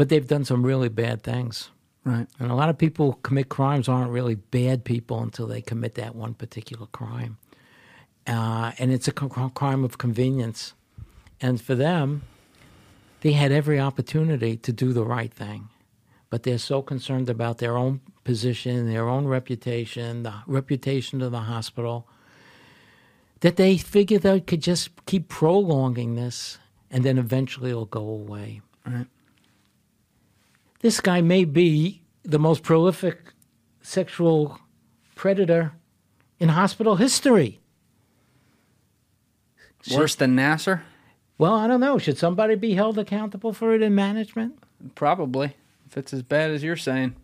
but 0.00 0.08
they've 0.08 0.28
done 0.28 0.46
some 0.46 0.64
really 0.64 0.88
bad 0.88 1.22
things. 1.22 1.68
Right. 2.04 2.26
And 2.38 2.50
a 2.50 2.54
lot 2.54 2.70
of 2.70 2.78
people 2.78 3.18
commit 3.22 3.50
crimes 3.50 3.86
aren't 3.86 4.10
really 4.10 4.34
bad 4.34 4.82
people 4.82 5.22
until 5.22 5.46
they 5.46 5.60
commit 5.60 5.96
that 5.96 6.14
one 6.14 6.32
particular 6.32 6.86
crime. 6.86 7.36
Uh, 8.26 8.72
and 8.78 8.90
it's 8.90 9.08
a 9.08 9.12
crime 9.12 9.84
of 9.84 9.98
convenience. 9.98 10.72
And 11.38 11.60
for 11.60 11.74
them, 11.74 12.22
they 13.20 13.32
had 13.32 13.52
every 13.52 13.78
opportunity 13.78 14.56
to 14.56 14.72
do 14.72 14.94
the 14.94 15.04
right 15.04 15.34
thing. 15.34 15.68
But 16.30 16.44
they're 16.44 16.56
so 16.56 16.80
concerned 16.80 17.28
about 17.28 17.58
their 17.58 17.76
own 17.76 18.00
position, 18.24 18.90
their 18.90 19.06
own 19.06 19.26
reputation, 19.26 20.22
the 20.22 20.32
reputation 20.46 21.20
of 21.20 21.30
the 21.30 21.40
hospital, 21.40 22.08
that 23.40 23.56
they 23.56 23.76
figure 23.76 24.18
they 24.18 24.40
could 24.40 24.62
just 24.62 24.88
keep 25.04 25.28
prolonging 25.28 26.14
this 26.14 26.56
and 26.90 27.04
then 27.04 27.18
eventually 27.18 27.68
it'll 27.68 27.84
go 27.84 28.08
away. 28.08 28.62
Right. 28.86 29.06
This 30.80 31.00
guy 31.00 31.20
may 31.20 31.44
be 31.44 32.02
the 32.22 32.38
most 32.38 32.62
prolific 32.62 33.32
sexual 33.82 34.58
predator 35.14 35.72
in 36.38 36.48
hospital 36.50 36.96
history. 36.96 37.60
Worse 39.92 40.14
than 40.14 40.36
Nassar? 40.36 40.82
Well, 41.38 41.54
I 41.54 41.66
don't 41.66 41.80
know. 41.80 41.98
Should 41.98 42.18
somebody 42.18 42.54
be 42.54 42.74
held 42.74 42.98
accountable 42.98 43.52
for 43.52 43.74
it 43.74 43.82
in 43.82 43.94
management? 43.94 44.58
Probably. 44.94 45.56
If 45.86 45.96
it's 45.96 46.12
as 46.12 46.22
bad 46.22 46.50
as 46.50 46.62
you're 46.62 46.76
saying. 46.76 47.16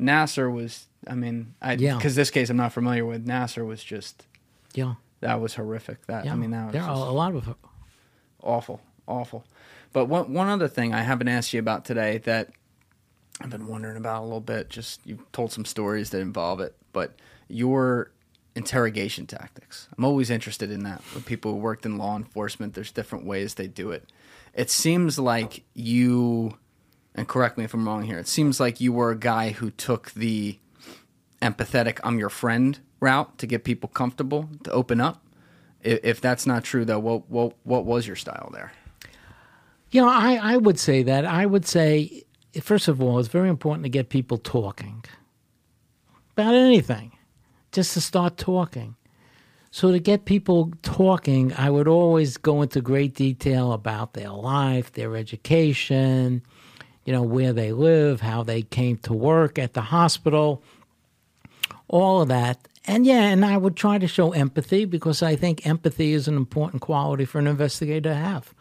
Nassar 0.00 0.52
was, 0.52 0.86
I 1.06 1.14
mean, 1.14 1.54
I 1.62 1.72
Yeah. 1.74 1.96
because 1.96 2.14
this 2.14 2.30
case 2.30 2.50
I'm 2.50 2.56
not 2.56 2.72
familiar 2.72 3.04
with. 3.04 3.26
Nassar 3.26 3.66
was 3.66 3.82
just 3.82 4.26
Yeah. 4.74 4.94
that 5.20 5.40
was 5.40 5.54
horrific. 5.54 6.06
That 6.06 6.24
Yeah. 6.24 6.32
I 6.32 6.36
mean, 6.36 6.50
that 6.50 6.66
was 6.66 6.72
there 6.72 6.82
are 6.82 6.90
a 6.90 7.10
lot 7.10 7.34
of 7.34 7.54
awful, 8.42 8.80
awful. 9.06 9.44
But 9.92 10.06
one 10.06 10.32
one 10.32 10.48
other 10.48 10.68
thing 10.68 10.92
I 10.94 11.02
haven't 11.02 11.28
asked 11.28 11.52
you 11.52 11.58
about 11.60 11.84
today 11.84 12.18
that 12.18 12.50
I've 13.40 13.50
been 13.50 13.66
wondering 13.66 13.96
about 13.96 14.22
a 14.22 14.24
little 14.24 14.40
bit. 14.40 14.68
Just 14.68 15.00
you've 15.04 15.30
told 15.32 15.52
some 15.52 15.64
stories 15.64 16.10
that 16.10 16.20
involve 16.20 16.60
it, 16.60 16.76
but 16.92 17.14
your 17.48 18.10
interrogation 18.54 19.26
tactics. 19.26 19.88
I'm 19.96 20.04
always 20.04 20.30
interested 20.30 20.70
in 20.70 20.82
that. 20.82 21.02
With 21.14 21.24
people 21.24 21.52
who 21.52 21.58
worked 21.58 21.86
in 21.86 21.96
law 21.96 22.16
enforcement, 22.16 22.74
there's 22.74 22.90
different 22.90 23.24
ways 23.24 23.54
they 23.54 23.68
do 23.68 23.92
it. 23.92 24.10
It 24.54 24.70
seems 24.70 25.18
like 25.18 25.62
you, 25.74 26.58
and 27.14 27.28
correct 27.28 27.56
me 27.56 27.64
if 27.64 27.74
I'm 27.74 27.86
wrong 27.86 28.02
here. 28.02 28.18
It 28.18 28.26
seems 28.26 28.58
like 28.58 28.80
you 28.80 28.92
were 28.92 29.12
a 29.12 29.18
guy 29.18 29.50
who 29.50 29.70
took 29.70 30.10
the 30.12 30.58
empathetic 31.40 32.00
"I'm 32.02 32.18
your 32.18 32.30
friend" 32.30 32.80
route 32.98 33.38
to 33.38 33.46
get 33.46 33.62
people 33.62 33.88
comfortable 33.88 34.48
to 34.64 34.72
open 34.72 35.00
up. 35.00 35.24
If, 35.80 36.00
if 36.02 36.20
that's 36.20 36.44
not 36.44 36.64
true, 36.64 36.84
though, 36.84 36.98
what 36.98 37.30
what 37.30 37.54
what 37.62 37.84
was 37.84 38.06
your 38.08 38.16
style 38.16 38.50
there? 38.52 38.72
You 39.90 40.02
know, 40.02 40.08
I, 40.08 40.34
I 40.34 40.56
would 40.56 40.78
say 40.78 41.04
that. 41.04 41.24
I 41.24 41.46
would 41.46 41.64
say, 41.64 42.24
first 42.60 42.88
of 42.88 43.00
all, 43.02 43.18
it's 43.18 43.28
very 43.28 43.48
important 43.48 43.84
to 43.84 43.88
get 43.88 44.08
people 44.08 44.38
talking 44.38 45.04
about 46.32 46.54
anything, 46.54 47.12
just 47.72 47.94
to 47.94 48.00
start 48.00 48.36
talking. 48.36 48.94
So, 49.70 49.92
to 49.92 49.98
get 49.98 50.24
people 50.24 50.72
talking, 50.82 51.52
I 51.54 51.68
would 51.68 51.88
always 51.88 52.36
go 52.38 52.62
into 52.62 52.80
great 52.80 53.14
detail 53.14 53.72
about 53.72 54.14
their 54.14 54.30
life, 54.30 54.92
their 54.92 55.14
education, 55.14 56.42
you 57.04 57.12
know, 57.12 57.22
where 57.22 57.52
they 57.52 57.72
live, 57.72 58.22
how 58.22 58.42
they 58.42 58.62
came 58.62 58.96
to 58.98 59.12
work 59.12 59.58
at 59.58 59.74
the 59.74 59.82
hospital, 59.82 60.62
all 61.86 62.22
of 62.22 62.28
that. 62.28 62.66
And 62.86 63.04
yeah, 63.04 63.24
and 63.24 63.44
I 63.44 63.58
would 63.58 63.76
try 63.76 63.98
to 63.98 64.08
show 64.08 64.32
empathy 64.32 64.86
because 64.86 65.22
I 65.22 65.36
think 65.36 65.66
empathy 65.66 66.14
is 66.14 66.28
an 66.28 66.36
important 66.36 66.80
quality 66.80 67.26
for 67.26 67.38
an 67.38 67.46
investigator 67.46 68.08
to 68.08 68.14
have 68.14 68.54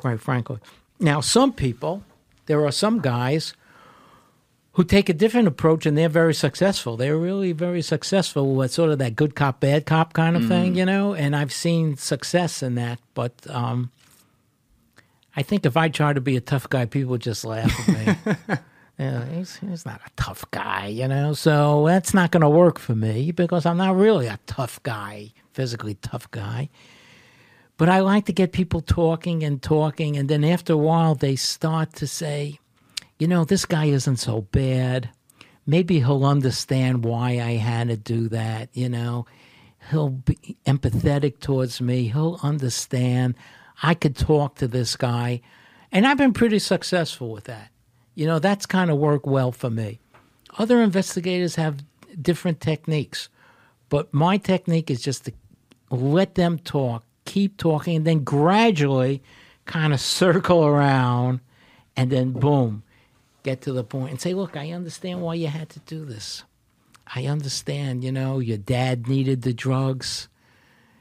quite 0.00 0.20
frankly. 0.20 0.58
Now, 0.98 1.20
some 1.20 1.52
people, 1.52 2.02
there 2.50 2.66
are 2.66 2.72
some 2.72 2.98
guys 2.98 3.54
who 4.72 4.82
take 4.82 5.08
a 5.08 5.12
different 5.12 5.46
approach 5.46 5.86
and 5.86 5.96
they're 5.96 6.08
very 6.08 6.34
successful. 6.34 6.96
They're 6.96 7.16
really 7.16 7.52
very 7.52 7.80
successful 7.80 8.56
with 8.56 8.72
sort 8.72 8.90
of 8.90 8.98
that 8.98 9.14
good 9.14 9.36
cop, 9.36 9.60
bad 9.60 9.86
cop 9.86 10.14
kind 10.14 10.36
of 10.36 10.48
thing, 10.48 10.74
you 10.74 10.84
know, 10.84 11.14
and 11.14 11.36
I've 11.36 11.52
seen 11.52 11.96
success 11.96 12.60
in 12.60 12.74
that. 12.74 12.98
But 13.14 13.32
um, 13.48 13.92
I 15.36 15.42
think 15.44 15.64
if 15.64 15.76
I 15.76 15.90
try 15.90 16.12
to 16.12 16.20
be 16.20 16.36
a 16.36 16.40
tough 16.40 16.68
guy, 16.68 16.86
people 16.86 17.18
just 17.18 17.44
laugh 17.44 17.88
at 17.88 18.26
me. 18.48 18.56
Yeah, 18.98 19.24
he's, 19.30 19.56
he's 19.56 19.86
not 19.86 20.02
a 20.04 20.10
tough 20.16 20.44
guy, 20.50 20.88
you 20.88 21.08
know, 21.08 21.32
so 21.32 21.86
that's 21.86 22.12
not 22.12 22.32
going 22.32 22.42
to 22.42 22.50
work 22.50 22.78
for 22.78 22.94
me 22.94 23.32
because 23.32 23.64
I'm 23.64 23.78
not 23.78 23.96
really 23.96 24.26
a 24.26 24.38
tough 24.46 24.82
guy, 24.82 25.32
physically 25.54 25.94
tough 26.02 26.30
guy. 26.30 26.68
But 27.80 27.88
I 27.88 28.00
like 28.00 28.26
to 28.26 28.34
get 28.34 28.52
people 28.52 28.82
talking 28.82 29.42
and 29.42 29.62
talking, 29.62 30.18
and 30.18 30.28
then 30.28 30.44
after 30.44 30.74
a 30.74 30.76
while, 30.76 31.14
they 31.14 31.34
start 31.34 31.94
to 31.94 32.06
say, 32.06 32.58
you 33.18 33.26
know, 33.26 33.46
this 33.46 33.64
guy 33.64 33.86
isn't 33.86 34.18
so 34.18 34.42
bad. 34.42 35.08
Maybe 35.64 35.98
he'll 36.00 36.26
understand 36.26 37.06
why 37.06 37.40
I 37.40 37.52
had 37.52 37.88
to 37.88 37.96
do 37.96 38.28
that, 38.28 38.68
you 38.74 38.90
know. 38.90 39.24
He'll 39.88 40.10
be 40.10 40.58
empathetic 40.66 41.40
towards 41.40 41.80
me. 41.80 42.08
He'll 42.08 42.38
understand. 42.42 43.34
I 43.82 43.94
could 43.94 44.14
talk 44.14 44.56
to 44.56 44.68
this 44.68 44.94
guy. 44.94 45.40
And 45.90 46.06
I've 46.06 46.18
been 46.18 46.34
pretty 46.34 46.58
successful 46.58 47.32
with 47.32 47.44
that. 47.44 47.70
You 48.14 48.26
know, 48.26 48.40
that's 48.40 48.66
kind 48.66 48.90
of 48.90 48.98
worked 48.98 49.24
well 49.24 49.52
for 49.52 49.70
me. 49.70 50.00
Other 50.58 50.82
investigators 50.82 51.54
have 51.54 51.82
different 52.20 52.60
techniques, 52.60 53.30
but 53.88 54.12
my 54.12 54.36
technique 54.36 54.90
is 54.90 55.00
just 55.00 55.24
to 55.24 55.32
let 55.90 56.34
them 56.34 56.58
talk, 56.58 57.04
keep 57.30 57.56
talking, 57.56 57.96
and 57.96 58.06
then 58.06 58.24
gradually 58.24 59.22
kind 59.64 59.92
of 59.92 60.00
circle 60.00 60.66
around 60.66 61.38
and 61.96 62.10
then 62.10 62.32
boom, 62.32 62.82
get 63.44 63.60
to 63.62 63.72
the 63.72 63.84
point 63.84 64.10
and 64.10 64.20
say, 64.20 64.34
Look, 64.34 64.56
I 64.56 64.72
understand 64.72 65.22
why 65.22 65.34
you 65.34 65.46
had 65.46 65.68
to 65.70 65.80
do 65.80 66.04
this. 66.04 66.42
I 67.14 67.26
understand, 67.26 68.02
you 68.02 68.10
know, 68.10 68.40
your 68.40 68.58
dad 68.58 69.06
needed 69.06 69.42
the 69.42 69.52
drugs. 69.52 70.28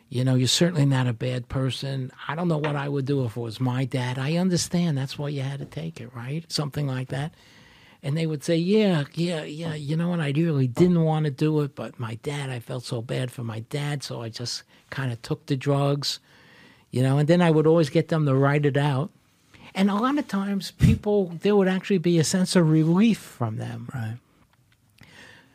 You 0.09 0.23
know, 0.23 0.35
you're 0.35 0.47
certainly 0.47 0.85
not 0.85 1.07
a 1.07 1.13
bad 1.13 1.49
person. 1.49 2.11
I 2.27 2.35
don't 2.35 2.47
know 2.47 2.57
what 2.57 2.75
I 2.75 2.89
would 2.89 3.05
do 3.05 3.25
if 3.25 3.35
it 3.35 3.39
was 3.39 3.59
my 3.59 3.85
dad. 3.85 4.17
I 4.19 4.37
understand 4.37 4.97
that's 4.97 5.17
why 5.17 5.29
you 5.29 5.41
had 5.41 5.59
to 5.59 5.65
take 5.65 5.99
it, 5.99 6.13
right? 6.15 6.45
Something 6.51 6.87
like 6.87 7.09
that. 7.09 7.33
And 8.01 8.15
they 8.17 8.25
would 8.27 8.43
say, 8.43 8.55
Yeah, 8.55 9.05
yeah, 9.13 9.43
yeah, 9.43 9.73
you 9.75 9.95
know 9.97 10.09
what? 10.09 10.19
I 10.21 10.31
really 10.31 10.67
didn't 10.67 11.03
want 11.03 11.25
to 11.25 11.31
do 11.31 11.59
it, 11.61 11.75
but 11.75 11.99
my 11.99 12.15
dad, 12.23 12.49
I 12.49 12.59
felt 12.59 12.85
so 12.85 13.01
bad 13.01 13.29
for 13.31 13.43
my 13.43 13.59
dad, 13.61 14.03
so 14.03 14.21
I 14.21 14.29
just 14.29 14.63
kind 14.89 15.11
of 15.11 15.21
took 15.21 15.45
the 15.47 15.55
drugs, 15.57 16.19
you 16.91 17.03
know, 17.03 17.17
and 17.17 17.27
then 17.27 17.41
I 17.41 17.51
would 17.51 17.67
always 17.67 17.89
get 17.89 18.07
them 18.07 18.25
to 18.25 18.33
write 18.35 18.65
it 18.65 18.77
out. 18.77 19.11
And 19.75 19.89
a 19.91 19.95
lot 19.95 20.17
of 20.17 20.27
times, 20.27 20.71
people, 20.71 21.27
there 21.41 21.55
would 21.55 21.67
actually 21.67 21.99
be 21.99 22.17
a 22.19 22.23
sense 22.23 22.55
of 22.55 22.69
relief 22.69 23.19
from 23.19 23.57
them 23.57 23.87
Right. 23.93 24.17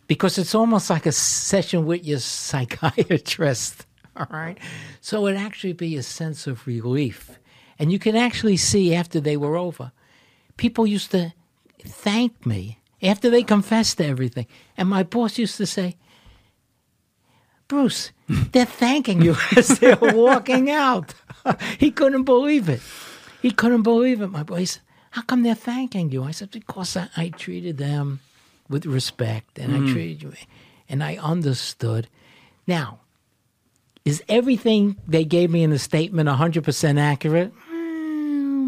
because 0.07 0.39
it's 0.39 0.55
almost 0.55 0.91
like 0.91 1.07
a 1.07 1.13
session 1.13 1.87
with 1.87 2.05
your 2.05 2.19
psychiatrist. 2.21 3.87
All 4.17 4.27
right. 4.31 4.59
So 5.01 5.27
it 5.27 5.35
actually 5.35 5.73
be 5.73 5.97
a 5.97 6.03
sense 6.03 6.47
of 6.47 6.67
relief. 6.67 7.39
And 7.79 7.91
you 7.91 7.99
can 7.99 8.15
actually 8.15 8.57
see 8.57 8.95
after 8.95 9.19
they 9.19 9.37
were 9.37 9.57
over, 9.57 9.91
people 10.57 10.87
used 10.87 11.11
to 11.11 11.33
thank 11.85 12.47
me 12.47 12.79
after 13.03 13.31
they 13.31 13.43
confessed 13.43 13.99
to 13.99 14.07
everything. 14.07 14.47
And 14.77 14.89
my 14.89 15.03
boss 15.03 15.39
used 15.39 15.57
to 15.59 15.67
say, 15.67 15.97
Bruce, 17.69 18.13
they're 18.29 18.65
thanking 18.65 19.23
you 19.23 19.37
as 19.57 19.79
they're 19.79 19.99
walking 20.01 20.71
out. 20.71 21.15
he 21.79 21.91
couldn't 21.91 22.25
believe 22.25 22.69
it. 22.69 22.81
He 23.43 23.51
couldn't 23.51 23.83
believe 23.83 24.21
it. 24.21 24.29
My 24.29 24.43
boy 24.43 24.61
he 24.61 24.67
said, 24.67 24.83
How 25.11 25.23
come 25.23 25.43
they're 25.43 25.55
thanking 25.55 26.11
you? 26.11 26.25
I 26.25 26.31
said, 26.31 26.51
Because 26.51 26.97
I, 26.97 27.09
I 27.17 27.29
treated 27.29 27.79
them 27.79 28.21
with 28.69 28.87
respect 28.87 29.59
and 29.59 29.75
I 29.75 29.79
mm. 29.79 29.93
treated 29.93 30.23
you 30.23 30.33
and 30.89 31.03
I 31.03 31.17
understood. 31.17 32.09
Now, 32.67 33.01
is 34.05 34.23
everything 34.29 34.97
they 35.07 35.25
gave 35.25 35.51
me 35.51 35.63
in 35.63 35.71
the 35.71 35.79
statement 35.79 36.29
100% 36.29 37.01
accurate? 37.01 37.53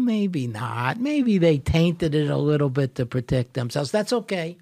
Mm, 0.07 0.19
maybe 0.19 0.47
not. 0.47 0.99
Maybe 0.99 1.37
they 1.37 1.57
tainted 1.57 2.15
it 2.15 2.29
a 2.29 2.37
little 2.37 2.69
bit 2.69 2.95
to 2.95 3.05
protect 3.05 3.53
themselves. 3.53 3.91
That's 3.91 4.13
okay. 4.13 4.57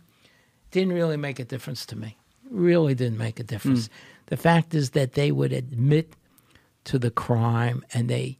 Didn't 0.72 0.94
really 0.94 1.18
make 1.18 1.40
a 1.40 1.46
difference 1.46 1.86
to 1.88 1.96
me. 1.96 2.18
Really 2.50 2.96
didn't 2.96 3.18
make 3.18 3.40
a 3.40 3.44
difference. 3.44 3.90
The 4.28 4.38
fact 4.38 4.74
is 4.74 4.92
that 4.92 5.14
they 5.14 5.32
would 5.32 5.54
admit 5.54 6.14
to 6.86 7.00
the 7.00 7.12
crime 7.12 7.84
and 7.94 8.10
they 8.10 8.38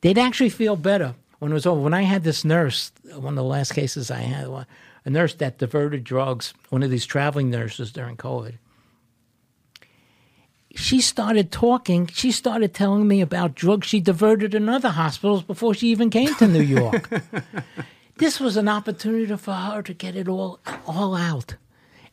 they'd 0.00 0.18
actually 0.18 0.50
feel 0.50 0.76
better 0.76 1.14
when 1.38 1.50
it 1.50 1.54
was 1.54 1.66
over. 1.66 1.80
When 1.80 1.94
I 1.94 2.02
had 2.02 2.24
this 2.24 2.44
nurse, 2.44 2.92
one 3.14 3.34
of 3.34 3.36
the 3.36 3.44
last 3.44 3.74
cases 3.74 4.10
I 4.10 4.20
had, 4.20 4.46
a 5.04 5.10
nurse 5.10 5.34
that 5.34 5.58
diverted 5.58 6.04
drugs, 6.04 6.54
one 6.70 6.82
of 6.82 6.90
these 6.90 7.06
traveling 7.06 7.50
nurses 7.50 7.92
during 7.92 8.16
COVID. 8.16 8.54
She 10.78 11.00
started 11.00 11.50
talking. 11.50 12.06
She 12.06 12.30
started 12.30 12.72
telling 12.72 13.08
me 13.08 13.20
about 13.20 13.56
drugs 13.56 13.88
she 13.88 14.00
diverted 14.00 14.54
in 14.54 14.68
other 14.68 14.90
hospitals 14.90 15.42
before 15.42 15.74
she 15.74 15.88
even 15.88 16.08
came 16.08 16.34
to 16.36 16.46
New 16.46 16.62
York. 16.62 17.10
this 18.16 18.38
was 18.38 18.56
an 18.56 18.68
opportunity 18.68 19.36
for 19.36 19.52
her 19.52 19.82
to 19.82 19.92
get 19.92 20.14
it 20.14 20.28
all 20.28 20.60
all 20.86 21.16
out. 21.16 21.56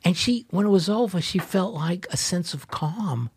And 0.03 0.17
she, 0.17 0.45
when 0.49 0.65
it 0.65 0.69
was 0.69 0.89
over, 0.89 1.21
she 1.21 1.37
felt 1.37 1.73
like 1.73 2.07
a 2.11 2.17
sense 2.17 2.53
of 2.53 2.67
calm. 2.67 3.29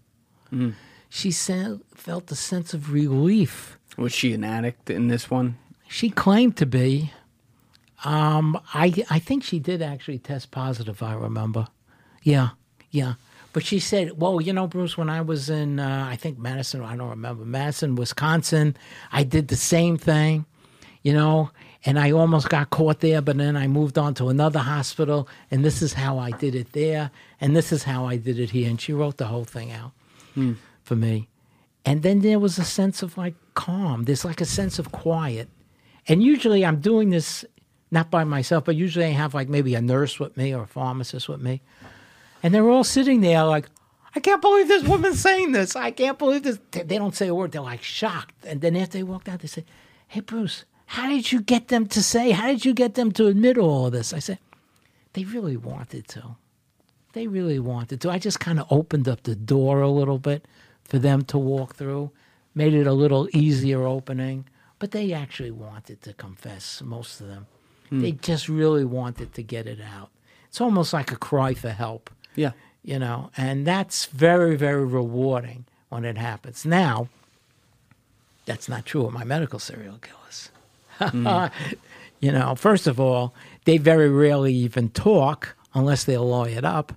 Mm. 0.52 0.74
She 1.08 1.30
said, 1.30 1.80
felt 1.94 2.30
a 2.30 2.34
sense 2.34 2.74
of 2.74 2.92
relief. 2.92 3.78
Was 3.96 4.12
she 4.12 4.32
an 4.32 4.44
addict 4.44 4.90
in 4.90 5.08
this 5.08 5.30
one? 5.30 5.58
She 5.88 6.10
claimed 6.10 6.56
to 6.56 6.66
be. 6.66 7.12
Um, 8.02 8.58
I 8.72 9.04
I 9.10 9.18
think 9.18 9.44
she 9.44 9.58
did 9.58 9.82
actually 9.82 10.20
test 10.20 10.50
positive. 10.50 11.02
I 11.02 11.14
remember. 11.14 11.68
Yeah, 12.22 12.50
yeah. 12.90 13.14
But 13.52 13.64
she 13.64 13.78
said, 13.78 14.20
"Well, 14.20 14.40
you 14.40 14.52
know, 14.52 14.66
Bruce, 14.66 14.96
when 14.96 15.08
I 15.10 15.20
was 15.20 15.48
in, 15.48 15.80
uh, 15.80 16.06
I 16.08 16.16
think 16.16 16.38
Madison, 16.38 16.82
I 16.82 16.96
don't 16.96 17.08
remember 17.08 17.44
Madison, 17.44 17.94
Wisconsin, 17.94 18.76
I 19.10 19.24
did 19.24 19.48
the 19.48 19.56
same 19.56 19.96
thing, 19.96 20.44
you 21.02 21.12
know, 21.12 21.50
and 21.84 21.98
I 21.98 22.10
almost 22.10 22.48
got 22.50 22.70
caught 22.70 23.00
there. 23.00 23.22
But 23.22 23.38
then 23.38 23.56
I 23.56 23.66
moved 23.66 23.98
on 23.98 24.14
to 24.14 24.28
another 24.28 24.60
hospital, 24.60 25.28
and 25.50 25.64
this 25.64 25.80
is 25.82 25.94
how 25.94 26.18
I 26.18 26.30
did 26.30 26.54
it 26.54 26.72
there, 26.72 27.10
and 27.40 27.56
this 27.56 27.72
is 27.72 27.84
how 27.84 28.06
I 28.06 28.16
did 28.16 28.38
it 28.38 28.50
here." 28.50 28.68
And 28.68 28.80
she 28.80 28.92
wrote 28.92 29.16
the 29.16 29.26
whole 29.26 29.44
thing 29.44 29.72
out 29.72 29.92
for 30.82 30.94
me. 30.96 31.28
And 31.84 32.02
then 32.02 32.20
there 32.20 32.38
was 32.38 32.58
a 32.58 32.64
sense 32.64 33.02
of 33.02 33.16
like 33.16 33.34
calm. 33.54 34.04
There's 34.04 34.24
like 34.24 34.40
a 34.40 34.44
sense 34.44 34.78
of 34.78 34.92
quiet. 34.92 35.48
And 36.06 36.22
usually 36.22 36.64
I'm 36.64 36.80
doing 36.80 37.10
this 37.10 37.44
not 37.90 38.10
by 38.10 38.24
myself, 38.24 38.64
but 38.64 38.76
usually 38.76 39.06
I 39.06 39.10
have 39.10 39.32
like 39.34 39.48
maybe 39.48 39.74
a 39.74 39.80
nurse 39.80 40.20
with 40.20 40.36
me 40.36 40.54
or 40.54 40.64
a 40.64 40.66
pharmacist 40.66 41.28
with 41.28 41.40
me. 41.40 41.62
And 42.42 42.54
they're 42.54 42.68
all 42.68 42.84
sitting 42.84 43.20
there 43.20 43.44
like, 43.44 43.68
I 44.14 44.20
can't 44.20 44.40
believe 44.40 44.68
this 44.68 44.84
woman's 44.84 45.20
saying 45.20 45.52
this. 45.52 45.76
I 45.76 45.90
can't 45.90 46.18
believe 46.18 46.42
this. 46.42 46.58
They 46.70 46.98
don't 46.98 47.14
say 47.14 47.28
a 47.28 47.34
word. 47.34 47.52
They're 47.52 47.62
like 47.62 47.82
shocked. 47.82 48.44
And 48.44 48.60
then 48.60 48.76
after 48.76 48.98
they 48.98 49.02
walked 49.02 49.28
out, 49.28 49.40
they 49.40 49.48
say, 49.48 49.64
Hey, 50.06 50.20
Bruce, 50.20 50.64
how 50.86 51.08
did 51.08 51.30
you 51.30 51.42
get 51.42 51.68
them 51.68 51.86
to 51.88 52.02
say, 52.02 52.30
how 52.30 52.46
did 52.46 52.64
you 52.64 52.72
get 52.72 52.94
them 52.94 53.12
to 53.12 53.26
admit 53.26 53.58
all 53.58 53.86
of 53.86 53.92
this? 53.92 54.12
I 54.12 54.18
said, 54.20 54.38
They 55.12 55.24
really 55.24 55.56
wanted 55.56 56.08
to. 56.08 56.36
They 57.12 57.26
really 57.26 57.58
wanted 57.58 58.00
to. 58.02 58.10
I 58.10 58.18
just 58.18 58.40
kind 58.40 58.58
of 58.58 58.66
opened 58.70 59.08
up 59.08 59.22
the 59.22 59.36
door 59.36 59.80
a 59.80 59.90
little 59.90 60.18
bit 60.18 60.46
for 60.84 60.98
them 60.98 61.22
to 61.26 61.38
walk 61.38 61.74
through, 61.74 62.10
made 62.54 62.74
it 62.74 62.86
a 62.86 62.92
little 62.92 63.28
easier 63.32 63.86
opening. 63.86 64.46
But 64.78 64.92
they 64.92 65.12
actually 65.12 65.50
wanted 65.50 66.00
to 66.02 66.12
confess, 66.14 66.80
most 66.82 67.20
of 67.20 67.28
them. 67.28 67.46
Hmm. 67.88 68.00
They 68.00 68.12
just 68.12 68.48
really 68.48 68.84
wanted 68.84 69.34
to 69.34 69.42
get 69.42 69.66
it 69.66 69.80
out. 69.80 70.10
It's 70.48 70.60
almost 70.60 70.92
like 70.92 71.12
a 71.12 71.16
cry 71.16 71.54
for 71.54 71.70
help, 71.70 72.10
Yeah. 72.38 72.52
you 72.82 72.98
know, 72.98 73.30
and 73.36 73.66
that's 73.66 74.06
very, 74.06 74.56
very 74.56 74.84
rewarding 74.84 75.64
when 75.88 76.04
it 76.04 76.16
happens. 76.16 76.64
Now, 76.64 77.08
that's 78.46 78.68
not 78.68 78.86
true 78.86 79.04
of 79.06 79.12
my 79.12 79.24
medical 79.24 79.58
serial 79.58 79.98
killers. 79.98 80.50
you 82.20 82.32
know, 82.32 82.54
first 82.54 82.86
of 82.86 82.98
all, 82.98 83.34
they 83.64 83.78
very 83.78 84.08
rarely 84.08 84.54
even 84.54 84.88
talk 84.90 85.56
unless 85.74 86.04
they're 86.04 86.18
lawyered 86.18 86.64
up. 86.64 86.92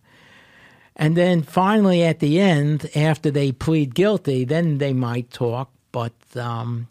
And 0.95 1.17
then 1.17 1.41
finally, 1.41 2.03
at 2.03 2.19
the 2.19 2.39
end, 2.39 2.89
after 2.95 3.31
they 3.31 3.51
plead 3.51 3.95
guilty, 3.95 4.43
then 4.45 4.77
they 4.77 4.93
might 4.93 5.31
talk, 5.31 5.71
but 5.91 6.13
um, 6.35 6.87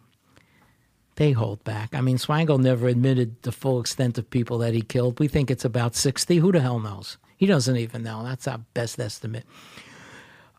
they 1.17 1.33
hold 1.33 1.63
back. 1.65 1.95
I 1.95 2.01
mean, 2.01 2.17
Swango 2.17 2.59
never 2.59 2.89
admitted 2.89 3.43
the 3.43 3.53
full 3.53 3.81
extent 3.81 4.19
of 4.19 4.29
people 4.31 4.59
that 4.59 4.75
he 4.75 4.83
killed. 4.83 5.21
We 5.21 5.29
think 5.29 5.51
it's 5.51 5.65
about 5.65 5.95
60. 5.95 6.39
Who 6.39 6.51
the 6.53 6.61
hell 6.61 6.81
knows? 6.81 7.19
He 7.41 7.47
doesn't 7.47 7.79
even 7.79 8.03
know. 8.03 8.23
That's 8.23 8.47
our 8.47 8.59
best 8.75 9.01
estimate. 9.01 9.47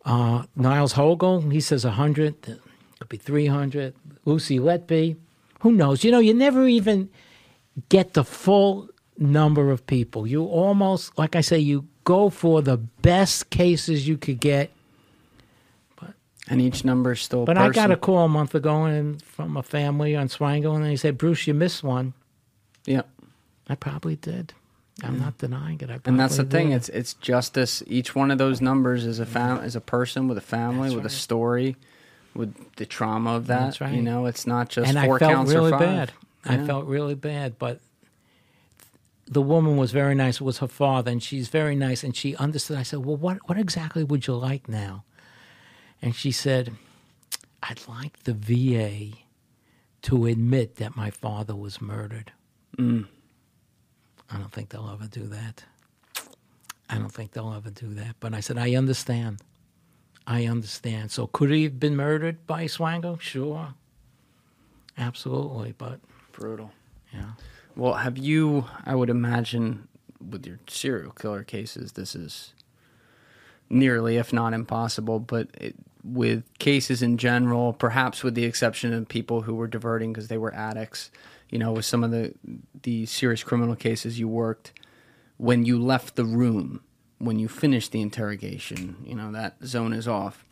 Uh, 0.03 0.45
Niels 0.55 0.93
Hogel, 0.93 1.51
he 1.51 1.61
says 1.61 1.85
100. 1.85 2.41
Could 2.97 3.07
be 3.07 3.17
300. 3.17 3.93
Lucy 4.25 4.57
Letby, 4.57 5.15
who 5.59 5.73
knows? 5.73 6.03
You 6.03 6.09
know, 6.09 6.17
you 6.17 6.33
never 6.33 6.67
even 6.67 7.11
get 7.89 8.15
the 8.15 8.23
full 8.23 8.89
number 9.15 9.69
of 9.69 9.85
people. 9.85 10.25
You 10.25 10.43
almost, 10.45 11.15
like 11.19 11.35
I 11.35 11.41
say, 11.41 11.59
you 11.59 11.87
go 12.03 12.31
for 12.31 12.63
the 12.63 12.77
best 12.77 13.51
cases 13.51 14.07
you 14.07 14.17
could 14.17 14.39
get. 14.39 14.71
But, 15.99 16.15
And 16.47 16.59
each 16.59 16.83
number 16.83 17.11
is 17.11 17.21
still. 17.21 17.45
But 17.45 17.59
I 17.59 17.69
got 17.69 17.91
a 17.91 17.95
call 17.95 18.25
a 18.25 18.27
month 18.27 18.55
ago 18.55 18.85
and 18.85 19.21
from 19.21 19.55
a 19.55 19.61
family 19.61 20.15
on 20.15 20.29
Swango, 20.29 20.75
and 20.75 20.83
they 20.83 20.95
said, 20.95 21.19
"Bruce, 21.19 21.45
you 21.45 21.53
missed 21.53 21.83
one." 21.83 22.15
Yeah. 22.87 23.03
I 23.67 23.75
probably 23.75 24.15
did. 24.15 24.55
I'm 25.03 25.19
not 25.19 25.37
denying 25.37 25.79
it. 25.81 25.89
I 25.89 25.99
And 26.05 26.19
that's 26.19 26.37
the 26.37 26.43
thing. 26.43 26.69
did. 26.69 26.75
It's 26.77 26.89
it's 26.89 27.13
justice. 27.15 27.81
Each 27.87 28.15
one 28.15 28.31
of 28.31 28.37
those 28.37 28.61
numbers 28.61 29.05
is 29.05 29.19
a 29.19 29.25
fam 29.25 29.63
is 29.63 29.75
a 29.75 29.81
person 29.81 30.27
with 30.27 30.37
a 30.37 30.41
family 30.41 30.89
That's 30.89 30.95
with 30.95 31.05
a 31.05 31.09
story, 31.09 31.75
with 32.35 32.75
the 32.75 32.85
trauma 32.85 33.35
of 33.35 33.47
that. 33.47 33.59
That's 33.65 33.81
right. 33.81 33.93
You 33.93 34.01
know, 34.01 34.25
it's 34.25 34.45
not 34.45 34.69
just 34.69 34.87
and 34.89 34.99
I 34.99 35.05
four 35.05 35.19
felt 35.19 35.31
counts 35.33 35.51
really 35.53 35.69
or 35.71 35.79
five. 35.79 35.79
bad. 35.79 36.11
I 36.43 36.65
felt 36.65 36.85
really 36.85 37.15
bad, 37.15 37.59
but 37.59 37.79
the 39.27 39.41
woman 39.41 39.77
was 39.77 39.91
very 39.91 40.15
nice. 40.15 40.35
It 40.35 40.43
was 40.43 40.57
her 40.57 40.67
father, 40.67 41.11
and 41.11 41.21
she's 41.21 41.47
very 41.47 41.75
nice, 41.75 42.03
and 42.03 42.15
she 42.15 42.35
understood. 42.35 42.77
I 42.77 42.83
said, 42.83 43.05
"Well, 43.05 43.17
what 43.17 43.37
what 43.47 43.57
exactly 43.57 44.03
would 44.03 44.27
you 44.27 44.35
like 44.35 44.67
now?" 44.67 45.03
And 46.01 46.15
she 46.15 46.31
said, 46.31 46.73
"I'd 47.63 47.87
like 47.87 48.23
the 48.23 48.33
VA 48.33 49.17
to 50.03 50.25
admit 50.25 50.75
that 50.77 50.95
my 50.95 51.09
father 51.09 51.55
was 51.55 51.79
murdered." 51.81 52.31
Mm. 52.77 53.07
I 54.31 54.37
don't 54.37 54.51
think 54.51 54.69
they'll 54.69 54.89
ever 54.91 55.07
do 55.07 55.27
that. 55.27 55.63
I 56.89 56.95
don't 56.97 57.11
think 57.11 57.31
they'll 57.31 57.53
ever 57.53 57.69
do 57.69 57.93
that. 57.95 58.15
But 58.19 58.33
I 58.33 58.39
said, 58.39 58.57
I 58.57 58.75
understand. 58.75 59.41
I 60.27 60.45
understand. 60.45 61.11
So 61.11 61.27
could 61.27 61.51
he 61.51 61.63
have 61.63 61.79
been 61.79 61.95
murdered 61.95 62.45
by 62.47 62.65
Swango? 62.65 63.19
Sure. 63.19 63.73
Absolutely. 64.97 65.73
But 65.77 65.99
Brutal. 66.31 66.71
yeah. 67.13 67.31
Well, 67.75 67.93
have 67.93 68.17
you? 68.17 68.65
I 68.85 68.95
would 68.95 69.09
imagine 69.09 69.87
with 70.29 70.45
your 70.45 70.59
serial 70.67 71.11
killer 71.11 71.43
cases, 71.43 71.93
this 71.93 72.15
is 72.15 72.53
nearly, 73.69 74.17
if 74.17 74.31
not 74.33 74.53
impossible. 74.53 75.19
But 75.19 75.47
it, 75.53 75.75
with 76.03 76.43
cases 76.59 77.01
in 77.01 77.17
general, 77.17 77.73
perhaps 77.73 78.23
with 78.23 78.35
the 78.35 78.45
exception 78.45 78.93
of 78.93 79.07
people 79.07 79.41
who 79.41 79.55
were 79.55 79.67
diverting 79.67 80.13
because 80.13 80.27
they 80.27 80.37
were 80.37 80.53
addicts, 80.53 81.09
you 81.51 81.59
know, 81.59 81.73
with 81.73 81.85
some 81.85 82.03
of 82.03 82.11
the 82.11 82.33
the 82.81 83.05
serious 83.05 83.43
criminal 83.43 83.75
cases 83.75 84.17
you 84.17 84.27
worked, 84.27 84.73
when 85.37 85.65
you 85.65 85.79
left 85.79 86.15
the 86.15 86.25
room, 86.25 86.81
when 87.19 87.37
you 87.37 87.47
finished 87.47 87.91
the 87.91 88.01
interrogation, 88.01 88.95
you 89.05 89.13
know 89.13 89.31
that 89.33 89.57
zone 89.63 89.93
is 89.93 90.07
off. 90.07 90.45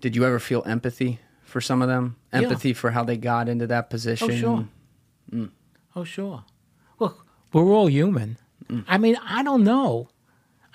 Did 0.00 0.16
you 0.16 0.24
ever 0.24 0.38
feel 0.38 0.62
empathy 0.64 1.18
for 1.42 1.60
some 1.60 1.82
of 1.82 1.88
them? 1.88 2.16
Yeah. 2.32 2.40
Empathy 2.40 2.72
for 2.72 2.92
how 2.92 3.04
they 3.04 3.18
got 3.18 3.48
into 3.48 3.66
that 3.66 3.86
oh, 3.86 3.88
position? 3.88 4.30
Oh, 4.30 4.34
sure. 4.34 4.68
Mm. 5.32 5.50
Oh, 5.94 6.04
sure. 6.04 6.44
Look, 6.98 7.26
we're 7.52 7.64
all 7.64 7.88
human. 7.88 8.38
Mm. 8.68 8.84
I 8.88 8.96
mean, 8.96 9.18
I 9.22 9.42
don't 9.42 9.64
know. 9.64 10.08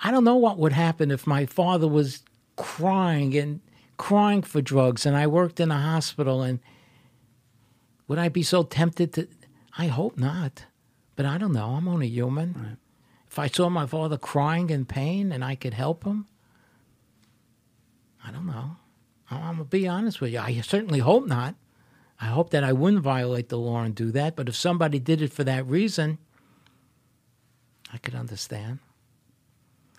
I 0.00 0.10
don't 0.10 0.24
know 0.24 0.36
what 0.36 0.58
would 0.58 0.72
happen 0.72 1.10
if 1.10 1.26
my 1.26 1.46
father 1.46 1.88
was 1.88 2.22
crying 2.56 3.34
and 3.36 3.60
crying 3.96 4.42
for 4.42 4.60
drugs 4.60 5.06
and 5.06 5.16
I 5.16 5.26
worked 5.26 5.58
in 5.58 5.70
a 5.70 5.80
hospital 5.80 6.42
and 6.42 6.60
would 8.08 8.18
I 8.18 8.28
be 8.28 8.42
so 8.42 8.62
tempted 8.62 9.12
to 9.14 9.28
I 9.78 9.86
hope 9.88 10.16
not. 10.16 10.64
But 11.16 11.26
I 11.26 11.38
don't 11.38 11.52
know. 11.52 11.70
I'm 11.70 11.88
only 11.88 12.08
human. 12.08 12.78
If 13.28 13.38
I 13.38 13.48
saw 13.48 13.68
my 13.68 13.86
father 13.86 14.16
crying 14.16 14.70
in 14.70 14.84
pain 14.84 15.32
and 15.32 15.44
I 15.44 15.54
could 15.54 15.74
help 15.74 16.04
him, 16.04 16.26
I 18.24 18.30
don't 18.30 18.46
know. 18.46 18.76
I'm 19.30 19.40
going 19.40 19.58
to 19.58 19.64
be 19.64 19.88
honest 19.88 20.20
with 20.20 20.32
you. 20.32 20.38
I 20.38 20.60
certainly 20.60 21.00
hope 21.00 21.26
not. 21.26 21.54
I 22.20 22.26
hope 22.26 22.50
that 22.50 22.64
I 22.64 22.72
wouldn't 22.72 23.02
violate 23.02 23.48
the 23.48 23.58
law 23.58 23.82
and 23.82 23.94
do 23.94 24.10
that. 24.12 24.36
But 24.36 24.48
if 24.48 24.56
somebody 24.56 24.98
did 24.98 25.20
it 25.20 25.32
for 25.32 25.44
that 25.44 25.66
reason, 25.66 26.18
I 27.92 27.98
could 27.98 28.14
understand. 28.14 28.78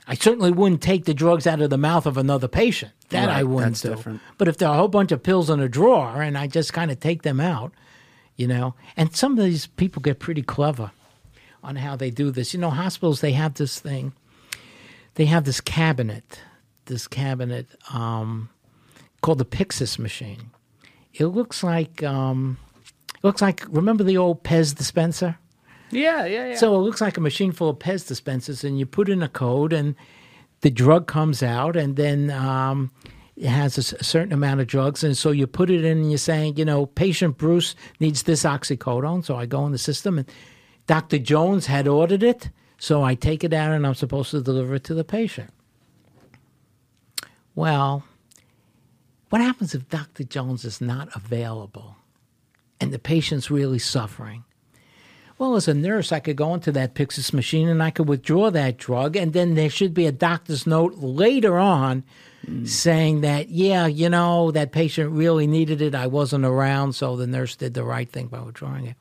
I 0.08 0.16
certainly 0.16 0.52
wouldn't 0.52 0.82
take 0.82 1.06
the 1.06 1.14
drugs 1.14 1.45
out 1.45 1.61
of 1.61 1.69
the 1.69 1.77
mouth 1.77 2.06
of 2.06 2.18
another 2.18 2.48
patient. 2.48 2.94
That 3.10 3.30
I 3.30 3.44
wouldn't 3.44 3.82
do. 3.82 3.90
different. 3.90 4.22
But 4.38 4.48
if 4.48 4.58
there 4.58 4.69
are 4.69 4.76
a 4.76 4.77
whole 4.77 4.88
bunch 4.88 5.11
of 5.11 5.22
pills 5.22 5.50
in 5.50 5.60
a 5.60 5.68
drawer 5.68 6.22
and 6.22 6.38
I 6.38 6.48
just 6.48 6.74
kind 6.74 6.92
of 6.92 7.00
take 7.00 7.24
them 7.24 7.40
out, 7.40 7.74
you 8.38 8.48
know, 8.48 8.76
and 8.96 9.16
some 9.16 9.38
of 9.38 9.44
these 9.44 9.68
people 9.68 10.02
get 10.02 10.20
pretty 10.20 10.44
clever 10.44 10.92
on 11.64 11.76
how 11.76 11.96
they 11.96 12.12
do 12.12 12.32
this. 12.32 12.54
You 12.54 12.60
know, 12.60 12.70
hospitals, 12.70 13.20
they 13.20 13.34
have 13.34 13.56
this 13.56 13.80
thing, 13.80 14.14
they 15.16 15.26
have 15.26 15.44
this 15.44 15.60
cabinet, 15.60 16.40
this 16.86 17.08
cabinet 17.08 17.68
um, 17.92 18.50
called 19.22 19.40
the 19.40 19.46
Pyxis 19.46 20.00
machine. 20.00 20.52
It 21.14 21.26
looks 21.26 21.64
like, 21.64 22.04
um, 22.04 22.58
it 23.16 23.24
looks 23.24 23.42
like, 23.42 23.66
remember 23.70 24.04
the 24.04 24.18
old 24.18 24.44
Pez 24.44 24.76
dispenser? 24.76 25.40
Yeah, 25.90 26.26
yeah, 26.26 26.50
yeah. 26.50 26.56
So 26.56 26.76
it 26.76 26.80
looks 26.80 27.02
like 27.02 27.18
a 27.18 27.22
machine 27.22 27.52
full 27.52 27.70
of 27.70 27.80
Pez 27.80 28.08
dispensers, 28.08 28.64
and 28.64 28.78
you 28.78 28.86
put 28.86 29.10
in 29.10 29.24
a 29.24 29.30
code, 29.30 29.74
and 29.74 29.96
the 30.62 30.70
drug 30.70 31.08
comes 31.08 31.42
out, 31.42 31.76
and 31.76 31.96
then 31.96 32.30
um, 32.30 32.92
it 33.38 33.50
has 33.50 33.78
a 33.78 34.04
certain 34.04 34.34
amount 34.34 34.62
of 34.62 34.68
drugs, 34.68 35.04
and 35.04 35.16
so 35.16 35.32
you 35.32 35.46
put 35.48 35.70
it 35.70 35.86
in, 35.86 36.00
and 36.00 36.10
you're 36.12 36.18
saying, 36.18 36.58
you 36.58 36.66
know, 36.66 36.88
patient 36.88 37.38
Bruce 37.38 37.76
needs 38.00 38.24
this 38.24 38.44
oxycodone. 38.44 39.24
So 39.24 39.36
I 39.36 39.46
go 39.46 39.66
in 39.66 39.72
the 39.72 39.78
system, 39.78 40.18
and 40.18 40.30
Dr. 40.88 41.20
Jones 41.20 41.68
had 41.68 41.88
ordered 41.88 42.24
it, 42.24 42.50
so 42.80 43.04
I 43.04 43.14
take 43.16 43.44
it 43.44 43.54
out, 43.54 43.72
and 43.72 43.86
I'm 43.86 43.94
supposed 43.96 44.32
to 44.32 44.42
deliver 44.42 44.76
it 44.76 44.84
to 44.86 44.96
the 44.96 45.04
patient. 45.04 45.52
Well, 47.56 48.04
What 49.30 49.42
happens 49.42 49.76
if 49.76 49.90
Dr. 49.90 50.24
Jones 50.24 50.64
is 50.64 50.80
not 50.80 51.10
available 51.16 51.98
and 52.80 52.94
the 52.94 53.00
patient's 53.00 53.52
really 53.52 53.80
suffering? 53.80 54.46
Well, 55.38 55.56
as 55.56 55.68
a 55.68 55.74
nurse, 55.74 56.12
I 56.12 56.20
could 56.20 56.38
go 56.38 56.54
into 56.54 56.72
that 56.72 56.96
Pyxis 56.96 57.34
machine 57.34 57.68
and 57.68 57.84
I 57.84 57.92
could 57.92 58.08
withdraw 58.08 58.50
that 58.52 58.78
drug, 58.78 59.16
and 59.16 59.34
then 59.34 59.54
there 59.54 59.70
should 59.70 59.94
be 59.94 60.08
a 60.08 60.12
doctor's 60.12 60.66
note 60.66 60.96
later 60.96 61.60
on 61.60 62.04
saying 62.64 63.22
that, 63.22 63.50
yeah, 63.50 63.88
you 63.88 64.10
know, 64.10 64.52
that 64.52 64.72
patient 64.72 65.12
really 65.12 65.48
needed 65.48 65.82
it. 65.82 65.94
I 65.96 66.08
wasn't 66.08 66.46
around, 66.46 66.94
so 66.94 67.16
the 67.16 67.28
nurse 67.28 67.56
did 67.56 67.74
the 67.74 67.84
right 67.84 68.10
thing 68.10 68.28
by 68.28 68.40
withdrawing 68.40 68.88
it. 68.88 68.96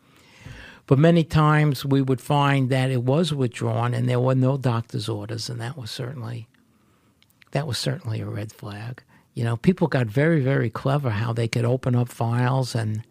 But 0.87 0.99
many 0.99 1.25
times 1.25 1.85
we 1.85 2.01
would 2.01 2.21
find 2.21 2.71
that 2.71 2.91
it 2.91 3.03
was 3.03 3.33
withdrawn 3.33 3.93
and 3.93 4.09
there 4.09 4.21
were 4.21 4.35
no 4.35 4.57
doctor's 4.57 5.09
orders, 5.09 5.49
and 5.49 5.61
that 5.61 5.77
was 5.77 5.91
certainly 5.91 6.49
that 7.53 7.67
was 7.67 7.79
certainly 7.79 8.21
a 8.21 8.27
red 8.27 8.53
flag. 8.53 9.03
You 9.35 9.45
know, 9.45 9.57
people 9.57 9.87
got 9.87 10.07
very, 10.07 10.41
very 10.41 10.71
clever 10.71 11.11
how 11.11 11.33
they 11.33 11.49
could 11.49 11.65
open 11.65 11.95
up 11.95 12.09
files 12.09 12.75
and 12.75 13.03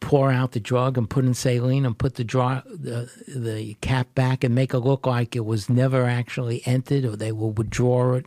pour 0.00 0.30
out 0.30 0.52
the 0.52 0.60
drug 0.60 0.96
and 0.96 1.10
put 1.10 1.24
in 1.24 1.34
saline 1.34 1.84
and 1.84 1.98
put 1.98 2.14
the 2.14 2.24
draw 2.24 2.62
the 2.66 3.10
the 3.26 3.74
cap 3.80 4.14
back 4.14 4.44
and 4.44 4.54
make 4.54 4.72
it 4.72 4.78
look 4.78 5.06
like 5.06 5.34
it 5.34 5.44
was 5.44 5.68
never 5.68 6.04
actually 6.04 6.62
entered, 6.66 7.04
or 7.04 7.16
they 7.16 7.32
will 7.32 7.52
withdraw 7.52 8.14
it 8.14 8.26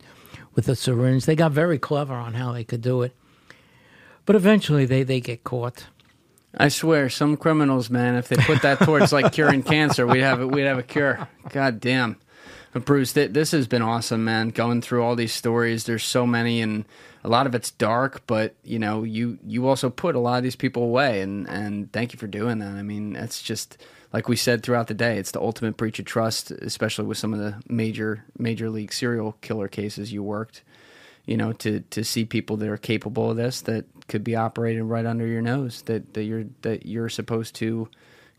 with 0.55 0.67
a 0.67 0.75
syringe. 0.75 1.25
They 1.25 1.35
got 1.35 1.51
very 1.51 1.79
clever 1.79 2.13
on 2.13 2.33
how 2.33 2.51
they 2.53 2.63
could 2.63 2.81
do 2.81 3.01
it, 3.01 3.15
but 4.25 4.35
eventually 4.35 4.85
they 4.85 5.03
they 5.03 5.19
get 5.19 5.43
caught. 5.43 5.87
I 6.57 6.67
swear, 6.67 7.09
some 7.09 7.37
criminals, 7.37 7.89
man, 7.89 8.15
if 8.15 8.27
they 8.27 8.35
put 8.35 8.61
that 8.63 8.79
towards 8.79 9.13
like 9.13 9.31
curing 9.33 9.63
cancer, 9.63 10.05
we'd 10.05 10.19
have 10.21 10.43
we'd 10.43 10.63
have 10.63 10.79
a 10.79 10.83
cure. 10.83 11.27
God 11.49 11.79
damn. 11.79 12.17
But 12.73 12.85
Bruce, 12.85 13.13
th- 13.13 13.31
this 13.31 13.51
has 13.51 13.67
been 13.67 13.81
awesome, 13.81 14.23
man. 14.23 14.49
Going 14.49 14.81
through 14.81 15.03
all 15.03 15.15
these 15.15 15.33
stories, 15.33 15.83
there's 15.85 16.03
so 16.03 16.25
many, 16.25 16.61
and 16.61 16.85
a 17.23 17.29
lot 17.29 17.45
of 17.45 17.53
it's 17.53 17.71
dark. 17.71 18.25
But 18.27 18.55
you 18.63 18.79
know, 18.79 19.03
you 19.03 19.37
you 19.45 19.67
also 19.67 19.89
put 19.89 20.15
a 20.15 20.19
lot 20.19 20.37
of 20.37 20.43
these 20.43 20.55
people 20.55 20.83
away, 20.83 21.21
and 21.21 21.47
and 21.49 21.91
thank 21.91 22.13
you 22.13 22.19
for 22.19 22.27
doing 22.27 22.59
that. 22.59 22.75
I 22.75 22.81
mean, 22.81 23.15
it's 23.15 23.41
just 23.41 23.77
like 24.13 24.27
we 24.27 24.35
said 24.35 24.63
throughout 24.63 24.87
the 24.87 24.93
day. 24.93 25.17
It's 25.17 25.31
the 25.31 25.41
ultimate 25.41 25.77
breach 25.77 25.99
of 25.99 26.05
trust, 26.05 26.51
especially 26.51 27.05
with 27.05 27.17
some 27.17 27.33
of 27.33 27.39
the 27.39 27.61
major 27.67 28.25
major 28.37 28.69
league 28.69 28.93
serial 28.93 29.37
killer 29.41 29.67
cases 29.67 30.11
you 30.11 30.23
worked. 30.23 30.63
You 31.25 31.37
know, 31.37 31.53
to 31.53 31.81
to 31.81 32.03
see 32.03 32.25
people 32.25 32.57
that 32.57 32.67
are 32.67 32.77
capable 32.77 33.31
of 33.31 33.37
this 33.37 33.61
that 33.61 33.85
could 34.07 34.23
be 34.23 34.35
operating 34.35 34.87
right 34.87 35.05
under 35.05 35.25
your 35.27 35.41
nose 35.41 35.83
that 35.83 36.13
that 36.13 36.23
you're 36.23 36.45
that 36.63 36.85
you're 36.85 37.09
supposed 37.09 37.55
to 37.55 37.87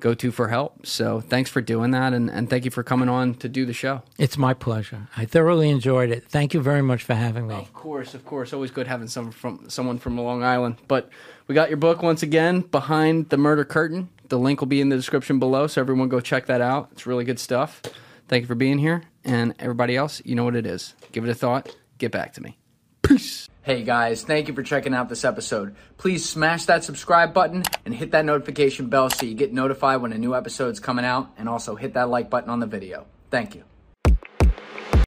go 0.03 0.15
to 0.15 0.33
for 0.33 0.49
help. 0.49 0.85
So 0.85 1.21
thanks 1.21 1.49
for 1.49 1.61
doing 1.61 1.93
that, 1.93 2.13
and, 2.13 2.29
and 2.29 2.51
thank 2.51 2.65
you 2.65 2.73
for 2.73 2.83
coming 2.83 3.09
on 3.09 3.35
to 3.37 3.49
do 3.49 3.65
the 3.65 3.73
show. 3.73 4.03
It's 4.19 4.37
my 4.37 4.53
pleasure. 4.53 5.07
I 5.17 5.25
thoroughly 5.25 5.71
enjoyed 5.71 6.11
it. 6.11 6.25
Thank 6.29 6.53
you 6.53 6.61
very 6.61 6.83
much 6.83 7.05
for 7.05 7.15
having 7.15 7.47
me. 7.47 7.55
Of 7.55 7.73
course, 7.73 8.13
of 8.13 8.27
course. 8.27 8.53
Always 8.53 8.73
good 8.73 8.89
having 8.89 9.07
someone 9.07 9.33
from 9.33 9.71
someone 9.71 9.99
from 9.99 10.19
Long 10.19 10.43
Island. 10.43 10.77
But 10.89 11.09
we 11.47 11.55
got 11.55 11.71
your 11.71 11.77
book 11.79 12.03
once 12.03 12.23
again, 12.23 12.63
Behind 12.63 13.29
the 13.29 13.37
Murder 13.37 13.65
Curtain. 13.65 14.09
The 14.33 14.39
link 14.39 14.61
will 14.61 14.67
be 14.67 14.81
in 14.81 14.89
the 14.89 14.97
description 14.97 15.39
below, 15.39 15.67
so 15.67 15.83
everyone 15.83 16.09
go 16.09 16.19
check 16.19 16.47
that 16.47 16.63
out. 16.63 16.89
It's 16.93 17.07
really 17.07 17.27
good 17.27 17.39
stuff. 17.39 17.83
Thank 18.29 18.45
you 18.45 18.47
for 18.47 18.55
being 18.55 18.79
here, 18.79 19.03
and 19.25 19.55
everybody 19.59 19.95
else, 19.95 20.23
you 20.25 20.35
know 20.35 20.45
what 20.45 20.57
it 20.57 20.65
is. 20.65 20.95
Give 21.13 21.23
it 21.23 21.29
a 21.29 21.35
thought. 21.35 21.77
Get 21.99 22.13
back 22.13 22.33
to 22.33 22.43
me. 22.43 22.57
Peace. 23.03 23.47
Hey 23.61 23.83
guys, 23.83 24.23
thank 24.25 24.49
you 24.49 24.55
for 24.55 24.63
checking 24.63 24.95
out 24.95 25.11
this 25.11 25.27
episode. 25.27 25.77
Please 25.99 26.27
smash 26.27 26.65
that 26.65 26.83
subscribe 26.83 27.35
button 27.35 27.63
and 27.85 27.95
hit 27.95 28.13
that 28.13 28.25
notification 28.25 28.87
bell 28.87 29.11
so 29.11 29.27
you 29.27 29.35
get 29.35 29.53
notified 29.53 30.01
when 30.01 30.15
a 30.15 30.19
new 30.19 30.35
episode 30.35 30.71
is 30.71 30.81
coming 30.81 31.05
out, 31.05 31.29
and 31.37 31.47
also 31.47 31.77
hit 31.77 31.93
that 31.93 32.09
like 32.09 32.31
button 32.31 32.49
on 32.49 32.59
the 32.59 32.67
video. 32.67 33.05
Thank 33.31 33.55
you. 33.55 33.65